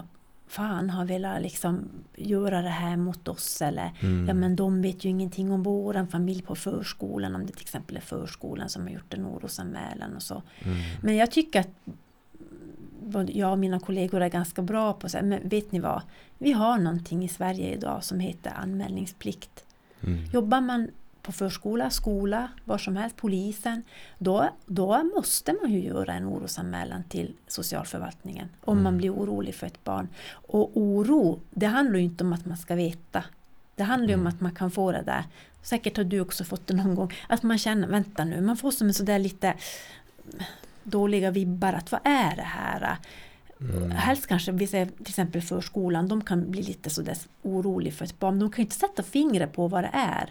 fan 0.47 0.89
har 0.89 1.05
velat 1.05 1.41
liksom 1.41 1.89
göra 2.15 2.61
det 2.61 2.69
här 2.69 2.97
mot 2.97 3.27
oss? 3.27 3.61
Eller 3.61 3.91
Mm. 4.01 4.27
ja 4.27 4.33
men 4.33 4.55
de 4.55 4.81
vet 4.81 5.05
ju 5.05 5.09
ingenting 5.09 5.51
om 5.51 5.63
våran 5.63 6.07
familj 6.07 6.41
på 6.41 6.55
förskolan. 6.55 7.35
Om 7.35 7.45
det 7.45 7.53
till 7.53 7.61
exempel 7.61 7.97
är 7.97 8.01
förskolan 8.01 8.69
som 8.69 8.81
har 8.81 8.89
gjort 8.89 9.13
en 9.13 9.25
orosanmälan 9.25 10.15
och 10.15 10.21
så. 10.23 10.41
Mm. 10.63 10.77
Men 11.01 11.15
jag 11.15 11.31
tycker 11.31 11.59
att 11.59 11.69
jag 13.29 13.51
och 13.51 13.59
mina 13.59 13.79
kollegor 13.79 14.21
är 14.21 14.29
ganska 14.29 14.61
bra 14.61 14.93
på 14.93 15.05
att 15.05 15.11
säga, 15.11 15.23
men 15.23 15.49
vet 15.49 15.71
ni 15.71 15.79
vad? 15.79 16.01
Vi 16.37 16.51
har 16.51 16.77
någonting 16.77 17.23
i 17.23 17.27
Sverige 17.27 17.73
idag 17.73 18.03
som 18.03 18.19
heter 18.19 18.51
anmälningsplikt. 18.55 19.63
Mm. 20.01 20.25
Jobbar 20.33 20.61
man 20.61 20.87
på 21.23 21.31
förskola, 21.31 21.89
skola, 21.89 22.47
var 22.65 22.77
som 22.77 22.95
helst, 22.95 23.15
polisen, 23.17 23.83
då, 24.17 24.49
då 24.65 25.03
måste 25.15 25.53
man 25.61 25.71
ju 25.71 25.79
göra 25.83 26.13
en 26.13 26.27
orosanmälan 26.27 27.03
till 27.03 27.33
socialförvaltningen 27.47 28.49
om 28.61 28.75
man 28.77 28.93
Mm. 28.93 28.97
blir 28.97 29.13
orolig 29.13 29.55
för 29.55 29.67
ett 29.67 29.83
barn. 29.83 30.07
Och 30.47 30.71
oro, 30.77 31.39
det 31.49 31.65
handlar 31.65 31.97
ju 31.99 32.05
inte 32.05 32.23
om 32.23 32.33
att 32.33 32.45
man 32.45 32.57
ska 32.57 32.75
veta. 32.75 33.23
Det 33.75 33.83
handlar 33.83 34.07
ju 34.09 34.13
om 34.13 34.19
Mm. 34.21 34.33
att 34.33 34.41
man 34.41 34.55
kan 34.55 34.71
få 34.71 34.91
det 34.91 35.01
där. 35.05 35.23
Säkert 35.61 35.97
har 35.97 36.03
du 36.03 36.19
också 36.19 36.43
fått 36.43 36.67
det 36.67 36.73
någon 36.73 36.95
gång. 36.95 37.13
Att 37.29 37.43
man 37.43 37.57
känner, 37.57 37.87
vänta 37.87 38.23
nu, 38.25 38.41
man 38.41 38.57
får 38.57 38.71
som 38.71 38.87
en 38.87 38.93
sådär 38.93 39.19
lite 39.19 39.53
dåliga 40.83 41.31
vibbar. 41.31 41.73
Att 41.73 41.91
vad 41.91 42.01
är 42.03 42.35
det 42.35 42.41
här? 42.41 42.97
Mm. 43.61 43.91
Helst 43.91 44.27
kanske, 44.27 44.51
vi 44.51 44.67
säger 44.67 44.85
till 44.85 45.07
exempel 45.07 45.41
förskolan, 45.41 46.07
de 46.07 46.23
kan 46.23 46.51
bli 46.51 46.61
lite 46.61 46.89
sådär 46.89 47.17
orolig 47.41 47.93
för 47.93 48.05
ett 48.05 48.19
barn. 48.19 48.39
De 48.39 48.51
kan 48.51 48.57
ju 48.57 48.63
inte 48.63 48.75
sätta 48.75 49.03
fingret 49.03 49.53
på 49.53 49.67
vad 49.67 49.83
det 49.83 49.89
är. 49.93 50.29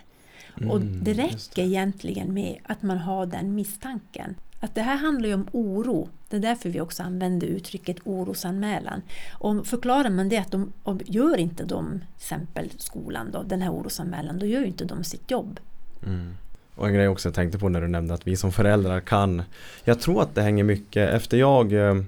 Och 0.55 0.77
Mm, 0.77 1.05
det 1.05 1.13
just 1.13 1.49
räcker 1.51 1.63
egentligen 1.63 2.35
med 2.35 2.57
att 2.63 2.83
man 2.83 2.99
har 2.99 3.27
den 3.27 3.55
misstanken. 3.55 4.35
Att 4.61 4.75
det 4.75 4.83
här 4.83 4.97
handlar 4.97 5.29
ju 5.29 5.35
om 5.35 5.47
oro. 5.53 6.09
Det 6.29 6.37
är 6.37 6.41
därför 6.41 6.69
vi 6.69 6.81
också 6.81 7.03
använder 7.03 7.47
uttrycket 7.47 7.97
orosanmälan. 8.05 9.03
Och 9.33 9.67
förklarar 9.67 10.11
man 10.11 10.29
det 10.29 10.39
att 10.39 10.51
de 10.51 10.73
och 10.83 11.03
gör 11.07 11.37
inte 11.37 11.65
de, 11.65 11.91
till 11.91 12.07
exempel 12.17 12.71
skolan 12.79 13.31
då, 13.33 13.43
den 13.43 13.63
här 13.63 13.73
orosanmälan, 13.73 14.39
då 14.39 14.47
gör 14.47 14.61
ju 14.61 14.67
inte 14.67 14.85
de 14.85 15.05
sitt 15.05 15.31
jobb. 15.31 15.61
Mm. 16.07 16.35
Och 16.75 16.89
en 16.89 16.95
grej 16.95 17.09
också 17.09 17.29
jag 17.29 17.35
tänkte 17.35 17.59
på 17.59 17.69
när 17.69 17.81
du 17.81 17.89
nämnde 17.89 18.15
att 18.15 18.27
vi 18.27 18.37
som 18.37 18.53
föräldrar 18.53 19.01
kan 19.01 19.43
Jag 19.85 20.01
tror 20.01 20.23
att 20.23 20.35
det 20.35 20.43
hänger 20.43 20.65
mycket 20.65 21.11
efter 21.11 21.37
jag 21.37 21.73
eh, 21.73 22.03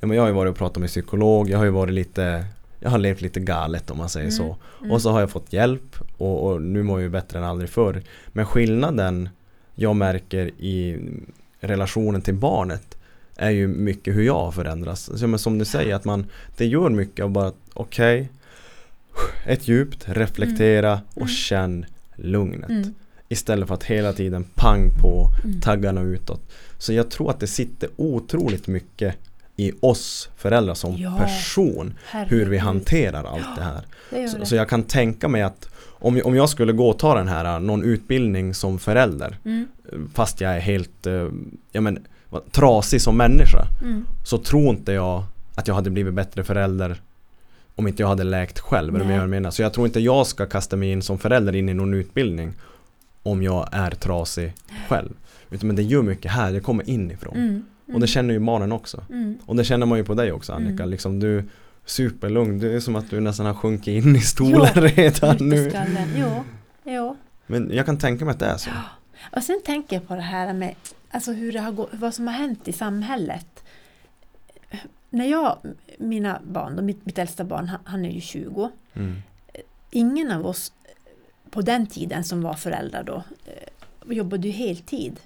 Jag 0.00 0.20
har 0.20 0.26
ju 0.26 0.32
varit 0.32 0.50
och 0.50 0.56
pratat 0.56 0.76
med 0.76 0.88
psykolog 0.88 1.50
Jag 1.50 1.58
har 1.58 1.64
ju 1.64 1.70
varit 1.70 1.94
lite 1.94 2.44
Jag 2.82 2.90
har 2.90 2.98
levt 2.98 3.20
lite 3.20 3.40
galet 3.40 3.90
om 3.90 3.98
man 3.98 4.08
säger 4.08 4.26
Mm, 4.26 4.36
så 4.36 4.56
mm. 4.80 4.92
Och 4.92 5.02
så 5.02 5.10
har 5.10 5.20
jag 5.20 5.30
fått 5.30 5.52
hjälp 5.52 5.96
och, 6.16 6.46
och 6.50 6.62
nu 6.62 6.82
mår 6.82 6.98
jag 7.00 7.02
ju 7.04 7.10
bättre 7.10 7.38
än 7.38 7.44
aldrig 7.44 7.70
förr 7.70 8.02
Men 8.32 8.46
skillnaden 8.46 9.28
jag 9.74 9.96
märker 9.96 10.46
i 10.46 10.98
relationen 11.60 12.22
till 12.22 12.34
barnet 12.34 12.96
är 13.36 13.50
ju 13.50 13.68
mycket 13.68 14.14
hur 14.16 14.22
jag 14.22 14.34
har 14.44 14.52
förändrats. 14.52 15.10
Så, 15.14 15.26
men 15.26 15.38
som 15.38 15.58
du 15.58 15.64
säger 15.64 15.94
att 15.94 16.04
man 16.04 16.26
Det 16.56 16.66
gör 16.66 16.90
mycket 16.90 17.24
av 17.24 17.30
bara 17.30 17.52
okej 17.74 18.28
Ett 19.46 19.68
djupt, 19.68 20.04
reflektera 20.08 21.00
och 21.10 21.16
Mm. 21.16 21.28
känn 21.28 21.86
lugnet. 22.16 22.70
Mm. 22.70 22.94
Istället 23.28 23.68
för 23.68 23.74
att 23.74 23.84
hela 23.84 24.12
tiden 24.12 24.44
pang 24.54 24.90
på 25.00 25.28
Mm. 25.44 25.60
taggarna 25.60 26.02
utåt. 26.02 26.40
Så 26.78 26.92
jag 26.92 27.10
tror 27.10 27.30
att 27.30 27.40
det 27.40 27.46
sitter 27.46 27.88
otroligt 27.96 28.66
mycket 28.66 29.14
i 29.56 29.72
oss 29.80 30.28
föräldrar 30.36 30.74
som 30.74 30.96
Ja. 30.96 31.16
person. 31.18 31.94
Hur 32.12 32.20
vi 32.28 32.36
Herregud, 32.44 32.60
hanterar 32.60 33.24
allt 33.24 33.56
det 33.56 33.62
här. 33.62 33.80
det 34.10 34.28
Så, 34.28 34.38
det. 34.38 34.46
så 34.46 34.54
jag 34.54 34.68
kan 34.68 34.82
tänka 34.82 35.28
mig 35.28 35.42
att 35.42 35.68
om, 35.84 36.20
om 36.24 36.36
jag 36.36 36.48
skulle 36.48 36.72
gå 36.72 36.88
och 36.88 36.98
ta 36.98 37.14
den 37.14 37.28
här, 37.28 37.60
någon 37.60 37.84
utbildning 37.84 38.54
som 38.54 38.78
förälder 38.78 39.38
Mm. 39.44 39.68
fast 40.14 40.40
jag 40.40 40.56
är 40.56 40.60
helt, 40.60 41.06
eh, 41.06 41.28
ja 41.72 41.80
men 41.80 41.98
trasig 42.50 43.00
som 43.00 43.16
människa 43.16 43.66
Mm. 43.82 44.06
så 44.24 44.38
tror 44.38 44.68
inte 44.70 44.92
jag 44.92 45.24
att 45.54 45.68
jag 45.68 45.74
hade 45.74 45.90
blivit 45.90 46.14
bättre 46.14 46.44
förälder 46.44 47.00
om 47.76 47.88
inte 47.88 48.02
jag 48.02 48.08
hade 48.08 48.24
läkt 48.24 48.58
själv. 48.60 48.92
Vad 48.98 49.16
jag 49.16 49.28
menar? 49.30 49.50
Så 49.50 49.62
jag 49.62 49.72
tror 49.72 49.86
inte 49.86 50.00
jag 50.00 50.26
ska 50.26 50.46
kasta 50.46 50.76
mig 50.76 50.90
in 50.92 51.02
som 51.02 51.18
förälder 51.18 51.54
in 51.54 51.68
i 51.68 51.74
någon 51.74 51.94
utbildning 51.94 52.52
om 53.22 53.42
jag 53.42 53.68
är 53.72 53.90
trasig 53.90 54.52
själv. 54.88 55.10
Utan 55.50 55.66
men 55.66 55.76
det 55.76 55.82
gör 55.82 56.02
mycket 56.02 56.30
här, 56.32 56.52
det 56.52 56.60
kommer 56.60 56.90
inifrån. 56.90 57.36
Mm. 57.36 57.64
Och 57.86 58.00
det 58.00 58.06
känner 58.06 58.34
ju 58.34 58.40
barnen 58.40 58.72
också. 58.72 59.04
Mm. 59.10 59.38
Och 59.46 59.56
det 59.56 59.64
känner 59.64 59.86
man 59.86 59.98
ju 59.98 60.04
på 60.04 60.14
dig 60.14 60.32
också 60.32 60.52
Annika. 60.52 60.82
Mm. 60.82 60.88
Liksom 60.88 61.20
du 61.20 61.38
är 61.38 61.44
superlugn. 61.84 62.58
Det 62.58 62.74
är 62.74 62.80
som 62.80 62.96
att 62.96 63.10
du 63.10 63.20
nästan 63.20 63.46
har 63.46 63.54
sjunkit 63.54 64.04
in 64.04 64.16
i 64.16 64.20
stolen 64.20 64.74
redan 64.74 65.52
Ut 65.52 65.74
i 65.74 65.76
nu. 65.76 66.06
Jo, 66.16 66.44
jo. 66.84 67.16
Men 67.46 67.70
jag 67.72 67.86
kan 67.86 67.98
tänka 67.98 68.24
mig 68.24 68.32
att 68.32 68.38
det 68.38 68.46
är 68.46 68.56
så. 68.56 68.70
Och 69.36 69.42
sen 69.42 69.60
tänker 69.64 69.96
jag 69.96 70.08
på 70.08 70.14
det 70.14 70.20
här 70.20 70.52
med 70.52 70.74
alltså 71.10 71.32
hur 71.32 71.52
det 71.52 71.60
har 71.60 71.72
gått, 71.72 71.90
vad 71.92 72.14
som 72.14 72.26
har 72.26 72.34
hänt 72.34 72.68
i 72.68 72.72
samhället. 72.72 73.64
När 75.10 75.24
jag, 75.24 75.58
mina 75.98 76.40
barn, 76.44 76.76
då, 76.76 76.82
mitt, 76.82 77.06
mitt 77.06 77.18
äldsta 77.18 77.44
barn, 77.44 77.68
han, 77.68 77.80
han 77.84 78.04
är 78.04 78.10
ju 78.10 78.20
20. 78.20 78.70
Mm. 78.94 79.22
Ingen 79.90 80.32
av 80.32 80.46
oss 80.46 80.72
på 81.50 81.62
den 81.62 81.86
tiden 81.86 82.24
som 82.24 82.42
var 82.42 82.54
föräldrar 82.54 83.02
då 83.02 83.22
eh, 83.46 84.16
jobbade 84.16 84.48
ju 84.48 84.52
heltid. 84.52 85.20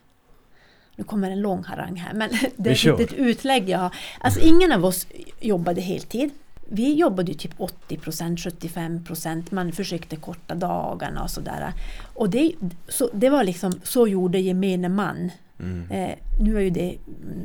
Nu 0.96 1.04
kommer 1.04 1.30
en 1.30 1.40
lång 1.40 1.64
harang 1.64 1.96
här, 1.96 2.14
men 2.14 2.30
det 2.56 2.70
är 2.70 3.00
ett 3.00 3.12
utlägg 3.12 3.68
jag 3.68 3.78
har. 3.78 3.94
Alltså 4.20 4.40
ingen 4.40 4.72
av 4.72 4.84
oss 4.84 5.06
jobbade 5.40 5.80
heltid. 5.80 6.30
Vi 6.68 6.94
jobbade 6.94 7.32
ju 7.32 7.38
typ 7.38 7.58
80% 7.58 8.36
75% 8.36 9.42
man 9.50 9.72
försökte 9.72 10.16
korta 10.16 10.54
dagarna 10.54 11.22
och 11.22 11.30
sådär. 11.30 11.72
Och 12.14 12.30
det, 12.30 12.52
så, 12.88 13.10
det 13.12 13.30
var 13.30 13.44
liksom, 13.44 13.80
så 13.82 14.08
gjorde 14.08 14.38
gemene 14.38 14.88
man. 14.88 15.30
Mm. 15.60 15.90
Eh, 15.90 16.14
nu 16.40 16.56
är 16.56 16.60
ju 16.60 16.70
det 16.70 16.96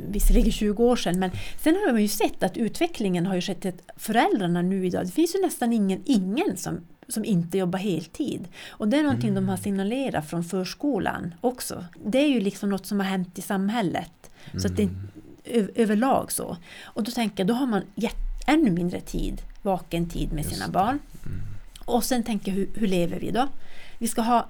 visserligen 0.08 0.52
20 0.52 0.84
år 0.84 0.96
sedan 0.96 1.18
men 1.18 1.30
sen 1.60 1.74
har 1.74 1.92
man 1.92 2.02
ju 2.02 2.08
sett 2.08 2.42
att 2.42 2.56
utvecklingen 2.56 3.26
har 3.26 3.34
ju 3.34 3.40
skett 3.40 3.66
att 3.66 3.82
föräldrarna 3.96 4.62
nu 4.62 4.86
idag, 4.86 5.06
det 5.06 5.12
finns 5.12 5.34
ju 5.34 5.40
nästan 5.40 5.72
ingen, 5.72 6.02
ingen 6.04 6.56
som, 6.56 6.80
som 7.08 7.24
inte 7.24 7.58
jobbar 7.58 7.78
heltid. 7.78 8.48
Och 8.70 8.88
det 8.88 8.96
är 8.96 9.02
någonting 9.02 9.34
de 9.34 9.48
har 9.48 9.56
signalerat 9.56 10.30
från 10.30 10.44
förskolan 10.44 11.34
också. 11.40 11.84
Det 12.04 12.18
är 12.18 12.28
ju 12.28 12.40
liksom 12.40 12.70
något 12.70 12.86
som 12.86 13.00
har 13.00 13.06
hänt 13.06 13.38
i 13.38 13.42
samhället. 13.42 14.30
Så 14.58 14.66
att 14.66 14.76
det 14.76 14.88
ö- 15.44 15.68
överlag 15.74 16.32
så. 16.32 16.56
Och 16.84 17.02
då 17.02 17.10
tänker 17.10 17.40
jag, 17.40 17.46
då 17.46 17.54
har 17.54 17.66
man 17.66 17.82
gett 17.94 18.16
ännu 18.46 18.70
mindre 18.70 19.00
tid, 19.00 19.42
vaken 19.62 20.08
tid 20.08 20.32
med 20.32 20.44
Just 20.44 20.54
sina 20.56 20.68
barn. 20.68 20.98
Och 21.84 22.04
sen 22.04 22.22
tänker 22.22 22.50
jag, 22.52 22.56
hur, 22.56 22.68
hur 22.74 22.86
lever 22.86 23.20
vi 23.20 23.30
då? 23.30 23.48
Vi 23.98 24.08
ska 24.08 24.22
ha 24.22 24.48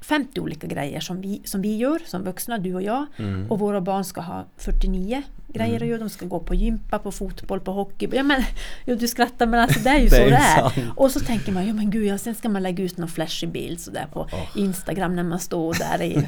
50 0.00 0.40
olika 0.40 0.66
grejer 0.66 1.00
som 1.00 1.20
vi, 1.20 1.40
som 1.44 1.62
vi 1.62 1.76
gör 1.76 2.02
som 2.06 2.22
vuxna, 2.24 2.58
du 2.58 2.74
och 2.74 2.82
jag. 2.82 3.06
Mm. 3.18 3.50
Och 3.50 3.58
våra 3.58 3.80
barn 3.80 4.04
ska 4.04 4.20
ha 4.20 4.44
49 4.56 5.22
grejer 5.52 5.82
att 5.82 5.88
göra. 5.88 5.98
De 5.98 6.08
ska 6.10 6.26
gå 6.26 6.38
på 6.40 6.54
gympa, 6.54 6.98
på 6.98 7.12
fotboll, 7.12 7.60
på 7.60 7.72
hockey. 7.72 8.08
Ja, 8.12 8.22
men, 8.22 8.42
jo, 8.86 8.94
du 8.94 9.08
skrattar 9.08 9.46
men 9.46 9.60
alltså 9.60 9.80
det 9.80 9.90
är 9.90 9.98
ju 9.98 10.04
Det 10.08 10.16
så 10.16 10.22
är 10.22 10.30
det 10.30 10.36
är. 10.36 10.60
sant. 10.60 10.74
Och 10.96 11.10
så 11.10 11.20
tänker 11.20 11.52
man, 11.52 11.66
ja 11.66 11.74
men 11.74 11.90
gud, 11.90 12.06
ja, 12.06 12.18
sen 12.18 12.34
ska 12.34 12.48
man 12.48 12.62
lägga 12.62 12.84
ut 12.84 12.96
någon 12.96 13.08
flashig 13.08 13.48
bild 13.48 13.80
sådär 13.80 14.06
på 14.12 14.28
Instagram 14.56 15.16
när 15.16 15.22
man 15.22 15.38
står 15.38 15.74
där 15.74 16.02
i 16.02 16.26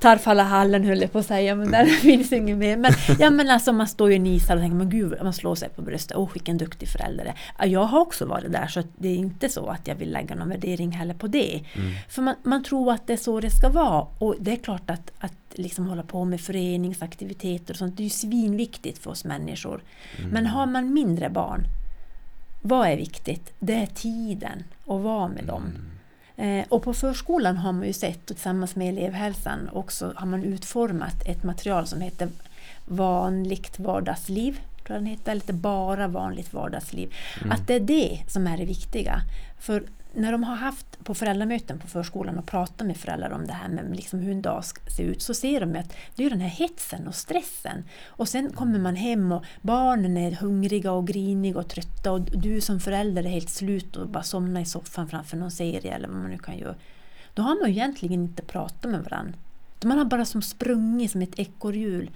Tarfalahallen 0.00 0.84
höll 0.84 1.00
jag 1.00 1.12
på 1.12 1.18
att 1.18 1.26
säga, 1.26 1.54
men 1.54 1.70
där 1.70 1.84
finns 2.02 2.32
inget 2.32 2.56
mer. 2.58 2.76
Men, 2.76 2.92
ja 3.18 3.30
men 3.30 3.50
alltså 3.50 3.72
man 3.72 3.88
står 3.88 4.10
ju 4.10 4.16
och 4.16 4.20
nisar 4.22 4.54
och 4.56 4.60
tänker, 4.62 4.76
men 4.76 4.90
gud, 4.90 5.14
man 5.22 5.32
slår 5.32 5.54
sig 5.54 5.68
på 5.68 5.82
bröstet, 5.82 6.16
åh 6.16 6.28
vilken 6.32 6.58
duktig 6.58 6.88
förälder 6.88 7.24
det 7.24 7.30
är. 7.30 7.36
Ja, 7.58 7.66
Jag 7.66 7.84
har 7.84 8.00
också 8.00 8.26
varit 8.26 8.52
där, 8.52 8.66
så 8.66 8.82
det 8.98 9.08
är 9.08 9.16
inte 9.16 9.48
så 9.48 9.66
att 9.66 9.88
jag 9.88 9.94
vill 9.94 10.12
lägga 10.12 10.34
någon 10.34 10.48
värdering 10.48 10.90
heller 10.92 11.14
på 11.14 11.26
det. 11.26 11.60
För 12.08 12.22
man, 12.22 12.34
man 12.42 12.64
tror 12.64 12.92
att 12.92 13.06
det 13.06 13.12
är 13.12 13.16
så 13.16 13.40
det 13.40 13.50
ska 13.50 13.68
vara. 13.68 14.06
Och 14.18 14.34
det 14.40 14.52
är 14.52 14.56
klart 14.56 14.90
att, 14.90 15.10
att 15.18 15.32
liksom 15.58 15.86
hålla 15.86 16.02
på 16.02 16.24
med 16.24 16.40
föreningsaktiviteter 16.40 17.74
och 17.74 17.78
sånt, 17.78 17.96
det 17.96 18.02
är 18.02 18.04
ju 18.04 18.10
svinviktigt 18.10 18.98
för 18.98 19.10
oss 19.10 19.24
människor. 19.24 19.82
Men 20.32 20.46
har 20.46 20.66
man 20.66 20.92
mindre 20.92 21.30
barn, 21.30 21.64
vad 22.62 22.88
är 22.88 22.96
viktigt? 22.96 23.52
Det 23.58 23.74
är 23.74 23.86
tiden 23.86 24.64
att 24.86 25.00
vara 25.00 25.28
med 25.28 25.44
dem. 25.44 25.62
Eh, 26.36 26.64
och 26.68 26.82
på 26.82 26.94
förskolan 26.94 27.56
har 27.56 27.72
man 27.72 27.86
ju 27.86 27.92
sett, 27.92 28.30
och 28.30 28.36
tillsammans 28.36 28.76
med 28.76 28.88
elevhälsan 28.88 29.68
också, 29.72 30.12
har 30.16 30.26
man 30.26 30.44
utformat 30.44 31.26
ett 31.26 31.42
material 31.42 31.86
som 31.86 32.00
heter 32.00 32.28
Vanligt 32.84 33.78
vardagsliv. 33.78 34.52
Tror 34.52 34.94
jag 34.94 35.02
den 35.02 35.06
heter, 35.06 35.34
lite 35.34 35.52
bara 35.52 36.08
vanligt 36.08 36.52
vardagsliv. 36.52 37.14
Att 37.50 37.66
det 37.66 37.74
är 37.74 37.80
det 37.80 38.22
som 38.28 38.46
är 38.46 38.58
det 38.58 38.64
viktiga. 38.64 39.22
För 39.58 39.82
när 40.16 40.32
de 40.32 40.44
har 40.44 40.56
haft 40.56 41.04
på 41.04 41.14
föräldramöten 41.14 41.78
på 41.78 41.86
förskolan 41.86 42.38
och 42.38 42.46
pratat 42.46 42.86
med 42.86 42.96
föräldrar 42.96 43.30
om 43.30 43.46
det 43.46 43.52
här 43.52 43.68
med 43.68 43.96
liksom 43.96 44.18
hur 44.20 44.32
en 44.32 44.42
dag 44.42 44.64
ska 44.64 44.80
se 44.90 45.02
ut 45.02 45.22
så 45.22 45.34
ser 45.34 45.60
de 45.60 45.76
att 45.76 45.96
det 46.14 46.24
är 46.24 46.30
den 46.30 46.40
här 46.40 46.48
hetsen 46.48 47.08
och 47.08 47.14
stressen. 47.14 47.84
Och 48.06 48.28
sen 48.28 48.52
kommer 48.52 48.78
man 48.78 48.96
hem 48.96 49.32
och 49.32 49.44
barnen 49.62 50.16
är 50.16 50.32
hungriga 50.32 50.92
och 50.92 51.06
griniga 51.06 51.58
och 51.58 51.68
trötta 51.68 52.12
och 52.12 52.20
du 52.20 52.60
som 52.60 52.80
förälder 52.80 53.24
är 53.24 53.28
helt 53.28 53.50
slut 53.50 53.96
och 53.96 54.08
bara 54.08 54.22
somnar 54.22 54.60
i 54.60 54.64
soffan 54.64 55.08
framför 55.08 55.36
någon 55.36 55.50
serie 55.50 55.94
eller 55.94 56.08
vad 56.08 56.16
man 56.16 56.30
nu 56.30 56.38
kan 56.38 56.58
göra. 56.58 56.74
Då 57.34 57.42
har 57.42 57.60
man 57.60 57.70
ju 57.70 57.76
egentligen 57.76 58.12
inte 58.12 58.42
pratat 58.42 58.90
med 58.90 59.04
varandra. 59.04 59.34
Man 59.84 59.98
har 59.98 60.04
bara 60.04 60.24
som 60.24 60.42
sprungit 60.42 61.10
som 61.10 61.22
ett 61.22 61.38
ekorrhjul. 61.38 62.10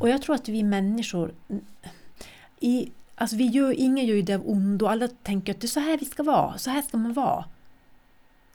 Och 0.00 0.08
jag 0.08 0.22
tror 0.22 0.34
att 0.34 0.48
vi 0.48 0.62
människor 0.62 1.32
i, 2.60 2.90
alltså 3.20 3.36
vi 3.36 3.46
gör, 3.46 3.72
ingen 3.72 4.06
gör 4.06 4.16
ju 4.16 4.22
det 4.22 4.34
av 4.34 4.48
ondo. 4.48 4.86
Alla 4.86 5.08
tänker 5.08 5.54
att 5.54 5.60
det 5.60 5.66
är 5.66 5.68
så 5.68 5.80
här 5.80 5.98
vi 5.98 6.04
ska 6.04 6.22
vara, 6.22 6.58
så 6.58 6.70
här 6.70 6.82
ska 6.82 6.96
man 6.96 7.12
vara. 7.12 7.44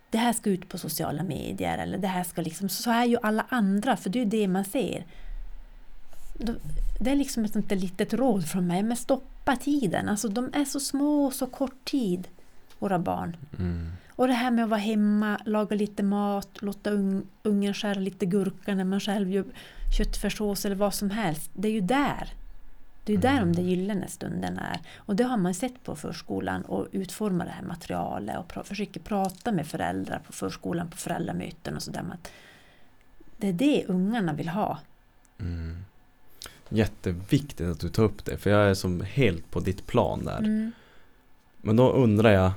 Det 0.10 0.18
här 0.18 0.34
ska 0.34 0.50
ut 0.50 0.70
på 0.70 0.78
sociala 0.78 1.24
medier 1.24 1.78
eller 1.78 1.98
det 1.98 2.08
här 2.08 2.24
ska 2.24 2.42
liksom, 2.42 2.70
så 2.70 2.90
här 2.90 3.06
gör 3.06 3.20
alla 3.24 3.46
andra 3.50 3.98
för 3.98 4.10
det 4.10 4.20
är 4.20 4.24
ju 4.24 4.30
det 4.30 4.48
man 4.48 4.66
ser. 4.66 5.06
Det 7.00 7.12
är 7.12 7.16
liksom 7.16 7.46
ett 7.46 7.54
sånt 7.54 7.70
där 7.70 7.76
litet 7.76 8.14
råd 8.14 8.48
från 8.48 8.68
mig, 8.68 8.84
men 8.84 8.98
stoppa 8.98 9.56
tiden. 9.56 10.10
Alltså 10.10 10.28
de 10.28 10.50
är 10.54 10.66
så 10.66 10.80
små 10.80 11.26
och 11.26 11.34
så 11.34 11.48
kort 11.48 11.86
tid, 11.86 12.28
våra 12.80 13.00
barn. 13.00 13.38
Mm. 13.60 13.92
Och 14.10 14.28
det 14.28 14.34
här 14.34 14.52
med 14.52 14.64
att 14.64 14.70
vara 14.70 14.80
hemma, 14.80 15.40
laga 15.46 15.76
lite 15.76 16.04
mat, 16.04 16.62
låta 16.62 16.90
ung, 16.90 17.24
ungen 17.44 17.74
skära 17.74 18.00
lite 18.00 18.26
gurka 18.26 18.76
när 18.76 18.84
man 18.84 19.00
själv 19.00 19.30
gör 19.30 19.46
köttfärssås 19.98 20.66
eller 20.66 20.76
vad 20.76 20.94
som 20.94 21.10
helst. 21.10 21.52
Det 21.54 21.68
är 21.68 21.72
ju 21.72 21.82
där. 21.82 22.34
Det 23.06 23.14
är 23.14 23.18
där 23.18 23.40
de 23.40 23.54
där 23.54 23.64
gyllene 23.64 24.08
stunderna 24.08 24.62
är. 24.62 24.80
Och 24.96 25.16
det 25.16 25.24
har 25.24 25.38
man 25.38 25.54
sett 25.54 25.84
på 25.84 25.96
förskolan 25.96 26.62
och 26.62 26.88
utformar 26.92 27.46
det 27.46 27.52
här 27.52 27.64
materialet 27.64 28.38
och 28.38 28.52
pra- 28.52 28.64
försöker 28.64 29.00
prata 29.00 29.52
med 29.52 29.68
föräldrar 29.68 30.20
på 30.28 30.34
förskolan, 30.34 30.90
på 30.90 30.98
föräldramöten 30.98 31.76
och 31.76 31.84
sådär. 31.84 32.04
Det 33.38 33.48
är 33.48 33.54
det 33.54 33.86
ungarna 33.88 34.34
vill 34.34 34.50
ha. 34.50 34.80
Mm. 35.40 35.86
Jätteviktigt 36.70 37.68
att 37.68 37.80
du 37.80 37.90
tar 37.90 38.04
upp 38.04 38.26
det 38.26 38.38
för 38.38 38.50
jag 38.50 38.70
är 38.70 38.74
som 38.74 39.02
helt 39.02 39.52
på 39.52 39.60
ditt 39.60 39.88
plan 39.88 40.26
där. 40.26 40.38
Mm. 40.38 40.72
Men 41.62 41.76
då 41.76 41.92
undrar 41.92 42.32
jag 42.32 42.52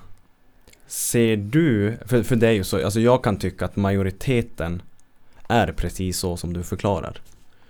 Ser 0.88 1.36
du, 1.36 1.98
för, 2.06 2.22
för 2.22 2.36
det 2.36 2.48
är 2.48 2.52
ju 2.52 2.64
så, 2.64 2.84
alltså 2.84 3.00
jag 3.00 3.24
kan 3.24 3.38
tycka 3.38 3.64
att 3.64 3.76
majoriteten 3.76 4.82
är 5.48 5.72
precis 5.72 6.18
så 6.18 6.36
som 6.36 6.52
du 6.52 6.62
förklarar. 6.62 7.20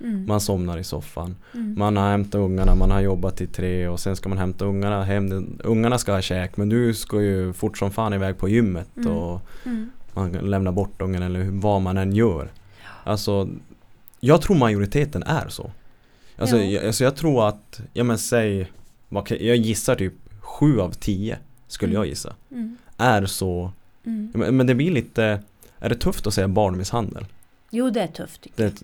Mm. 0.01 0.27
Man 0.27 0.41
somnar 0.41 0.79
i 0.79 0.85
soffan, 0.85 1.37
Mm. 1.55 1.75
man 1.79 1.97
har 1.97 2.11
hämtat 2.11 2.35
ungarna, 2.39 2.75
man 2.75 2.91
har 2.91 3.01
jobbat 3.01 3.37
till 3.37 3.49
tre 3.49 3.89
och 3.89 4.01
sen 4.01 4.17
ska 4.17 4.29
man 4.29 4.39
hämta 4.39 4.65
ungarna 4.65 5.05
hem. 5.05 5.59
Ungarna 5.65 5.99
ska 5.99 6.13
ha 6.13 6.21
käk 6.21 6.57
men 6.57 6.69
du 6.69 6.95
ska 6.95 7.21
ju 7.23 7.53
fort 7.53 7.79
som 7.79 7.91
fan 7.91 8.13
iväg 8.13 8.39
på 8.39 8.49
gymmet 8.49 8.89
Mm. 8.97 9.13
och 9.13 9.41
Mm. 9.67 9.91
man 10.15 10.31
lämnar 10.33 10.73
bort 10.73 11.03
ungen 11.03 11.23
eller 11.23 11.45
vad 11.51 11.83
man 11.83 11.97
än 11.99 12.13
gör. 12.13 12.49
Alltså, 13.05 13.49
jag 14.21 14.43
tror 14.43 14.57
majoriteten 14.57 15.23
är 15.23 15.49
så. 15.49 15.71
Alltså, 16.39 16.57
Ja. 16.57 16.63
jag, 16.65 16.87
alltså 16.87 17.05
jag 17.05 17.17
tror 17.17 17.49
att, 17.49 17.81
ja 17.93 18.05
men 18.05 18.19
säg, 18.19 18.73
jag 19.41 19.57
gissar 19.57 19.95
typ 19.95 20.15
sju 20.41 20.81
av 20.81 20.91
tio 20.91 21.39
skulle 21.69 21.91
Mm. 21.91 22.01
jag 22.01 22.07
gissa. 22.09 22.35
Mm. 22.51 22.77
Är 22.97 23.27
så, 23.27 23.73
Mm. 24.07 24.57
men, 24.57 24.67
det 24.67 24.75
blir 24.75 24.91
lite, 24.91 25.43
är 25.79 25.89
det 25.89 25.95
tufft 25.95 26.27
att 26.27 26.35
säga 26.35 26.49
barnmisshandel? 26.49 27.27
Jo, 27.71 27.91
det 27.91 28.01
är 28.01 28.07
tufft. 28.07 28.47
Det, 28.57 28.83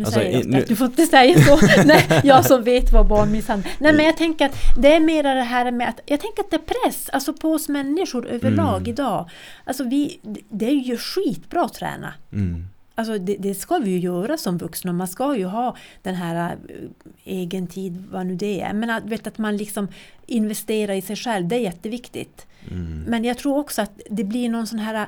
Nu 0.00 0.04
Alltså, 0.06 0.20
säger 0.20 0.32
jag 0.32 0.38
ofta 0.40 0.50
nu- 0.50 0.58
att 0.62 0.68
du 0.68 0.76
får 0.76 0.86
inte 0.86 1.06
säga 1.06 1.38
så. 1.44 1.58
Nej, 1.84 2.20
jag 2.24 2.46
som 2.46 2.64
vet 2.64 2.92
vad 2.92 3.06
barnmisshandel 3.08 3.70
Nej 3.78 3.92
men 3.92 4.06
jag 4.06 4.16
tänker 4.16 4.46
att 4.46 4.56
det 4.76 4.94
är 4.94 5.00
mer 5.00 5.22
det 5.22 5.28
här 5.42 5.70
med 5.70 5.88
att 5.88 6.00
jag 6.06 6.20
tänker 6.20 6.42
att 6.42 6.50
det 6.50 6.56
är 6.56 6.88
press 6.90 7.08
alltså 7.12 7.32
på 7.32 7.52
oss 7.52 7.68
människor 7.68 8.26
överlag 8.26 8.76
Mm. 8.76 8.90
idag. 8.90 9.30
Alltså 9.64 9.84
vi, 9.84 10.20
det 10.50 10.66
är 10.66 10.70
ju 10.74 10.96
skitbra 10.96 11.62
att 11.64 11.74
träna. 11.74 12.14
mm, 12.32 12.64
Alltså 12.94 13.18
det, 13.18 13.36
det 13.38 13.54
ska 13.54 13.78
vi 13.78 13.90
ju 13.90 13.98
göra 13.98 14.36
som 14.36 14.58
vuxna. 14.58 14.92
Man 14.92 15.08
ska 15.08 15.36
ju 15.36 15.44
ha 15.44 15.76
den 16.02 16.14
här 16.14 16.56
eh, 16.68 16.74
egen 17.24 17.66
tid, 17.66 18.04
vad 18.12 18.26
nu 18.26 18.34
det 18.34 18.60
är. 18.60 18.72
Men 18.72 18.90
att, 18.90 19.04
vet, 19.04 19.26
att 19.26 19.38
man 19.38 19.56
liksom 19.56 19.88
investerar 20.26 20.94
i 20.94 21.02
sig 21.02 21.16
själv, 21.16 21.48
det 21.48 21.56
är 21.56 21.60
jätteviktigt. 21.60 22.46
mm, 22.70 23.04
Men 23.08 23.24
jag 23.24 23.38
tror 23.38 23.58
också 23.58 23.82
att 23.82 24.00
det 24.10 24.24
blir 24.24 24.48
någon 24.48 24.66
sån 24.66 24.78
här 24.78 25.06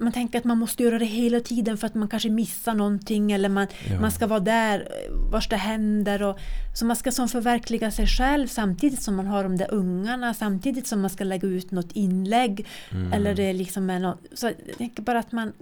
man 0.00 0.12
tänker 0.12 0.38
att 0.38 0.44
man 0.44 0.58
måste 0.58 0.82
göra 0.82 0.98
det 0.98 1.04
hela 1.04 1.40
tiden 1.40 1.76
för 1.78 1.86
att 1.86 1.94
man 1.94 2.08
kanske 2.08 2.30
missar 2.30 2.74
någonting 2.74 3.32
eller 3.32 3.48
man, 3.48 3.66
Ja. 3.90 4.00
man 4.00 4.10
ska 4.10 4.26
vara 4.26 4.40
där 4.40 4.80
eh, 4.80 5.30
vars 5.32 5.48
det 5.48 5.56
händer. 5.56 6.22
Och, 6.22 6.38
så 6.74 6.84
man 6.86 6.96
ska 6.96 7.10
som 7.12 7.28
förverkliga 7.28 7.90
sig 7.90 8.06
själv 8.06 8.46
samtidigt 8.46 9.02
som 9.02 9.16
man 9.16 9.26
har 9.26 9.42
de 9.42 9.56
där 9.56 9.74
ungarna, 9.74 10.34
samtidigt 10.34 10.86
som 10.86 11.00
man 11.00 11.10
ska 11.10 11.24
lägga 11.24 11.48
ut 11.48 11.70
något 11.70 11.92
inlägg. 11.92 12.66
mm. 12.90 13.12
Eller 13.12 13.34
det 13.34 13.52
liksom 13.52 13.90
är 13.90 13.98
något, 13.98 14.18
så 14.34 14.46
jag 14.46 14.78
tänker 14.78 15.02
bara 15.02 15.18
att 15.18 15.32
man 15.32 15.52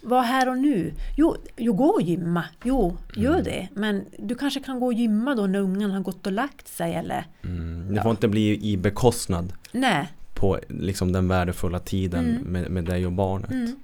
var 0.00 0.22
här 0.22 0.48
och 0.48 0.58
nu. 0.58 0.92
Jo, 1.16 1.36
jo, 1.56 1.72
gå 1.72 1.84
och 1.86 2.02
gymma. 2.02 2.44
Jo, 2.64 2.96
gör 3.16 3.30
Mm. 3.32 3.44
det. 3.44 3.68
Men 3.74 4.04
du 4.18 4.34
kanske 4.34 4.60
kan 4.60 4.80
gå 4.80 4.86
och 4.86 4.92
gymma 4.92 5.34
då 5.34 5.46
när 5.46 5.58
ungen 5.58 5.90
har 5.90 6.00
gått 6.00 6.26
och 6.26 6.32
lagt 6.32 6.68
sig 6.68 6.94
eller? 6.94 7.26
Mm, 7.44 7.88
det 7.88 7.94
Ja. 7.96 8.02
får 8.02 8.10
inte 8.10 8.28
bli 8.28 8.70
i 8.72 8.76
bekostnad 8.76 9.52
Nej. 9.72 10.08
På 10.36 10.58
liksom 10.68 11.12
den 11.12 11.28
värdefulla 11.28 11.78
tiden 11.78 12.24
Mm. 12.24 12.42
med, 12.42 12.70
med 12.70 12.84
dig 12.84 13.06
och 13.06 13.12
barnet. 13.12 13.50
Mm. 13.50 13.76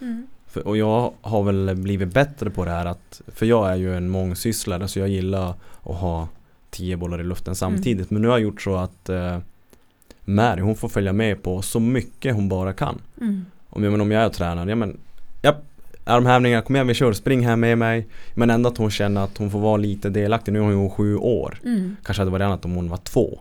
Mm. 0.00 0.26
För, 0.46 0.66
och 0.66 0.76
jag 0.76 1.12
har 1.20 1.42
väl 1.42 1.74
blivit 1.76 2.14
bättre 2.14 2.50
på 2.50 2.64
det 2.64 2.70
här 2.70 2.86
att, 2.86 3.20
för 3.26 3.46
jag 3.46 3.70
är 3.70 3.76
ju 3.76 3.96
en 3.96 4.08
mångsysslare 4.08 4.88
så 4.88 4.98
jag 4.98 5.08
gillar 5.08 5.54
att 5.82 5.96
ha 5.96 6.28
tio 6.70 6.96
bollar 6.96 7.20
i 7.20 7.24
luften 7.24 7.54
samtidigt. 7.54 8.10
Men 8.10 8.22
nu 8.22 8.28
har 8.28 8.34
jag 8.34 8.42
gjort 8.42 8.62
så 8.62 8.76
att 8.76 9.08
eh, 9.08 9.38
Mary 10.24 10.60
hon 10.60 10.76
får 10.76 10.88
följa 10.88 11.12
med 11.12 11.42
på 11.42 11.62
så 11.62 11.80
mycket 11.80 12.34
hon 12.34 12.48
bara 12.48 12.72
kan. 12.72 13.00
Mm. 13.20 13.44
Om 13.68 13.84
jag, 13.84 13.90
men 13.90 14.00
om 14.00 14.10
jag 14.10 14.22
är 14.22 14.28
tränare, 14.28 14.70
ja 14.70 14.76
men 14.76 14.98
ja, 15.42 15.56
armhävningar, 16.04 16.60
kom 16.62 16.76
igen 16.76 16.86
vi 16.86 16.94
kör, 16.94 17.12
spring 17.12 17.46
här 17.46 17.56
med 17.56 17.78
mig. 17.78 18.06
Men 18.34 18.50
ändå 18.50 18.68
att 18.68 18.78
hon 18.78 18.90
känner 18.90 19.24
att 19.24 19.38
hon 19.38 19.50
får 19.50 19.60
vara 19.60 19.76
lite 19.76 20.10
delaktig. 20.10 20.52
Nu 20.52 20.58
är 20.58 20.62
hon 20.62 20.82
ju 20.82 20.90
sju 20.90 21.16
år. 21.16 21.58
Mm. 21.64 21.96
Kanske 22.04 22.20
hade 22.20 22.30
varit 22.30 22.44
annat 22.44 22.64
om 22.64 22.74
hon 22.74 22.88
var 22.88 22.96
två. 22.96 23.40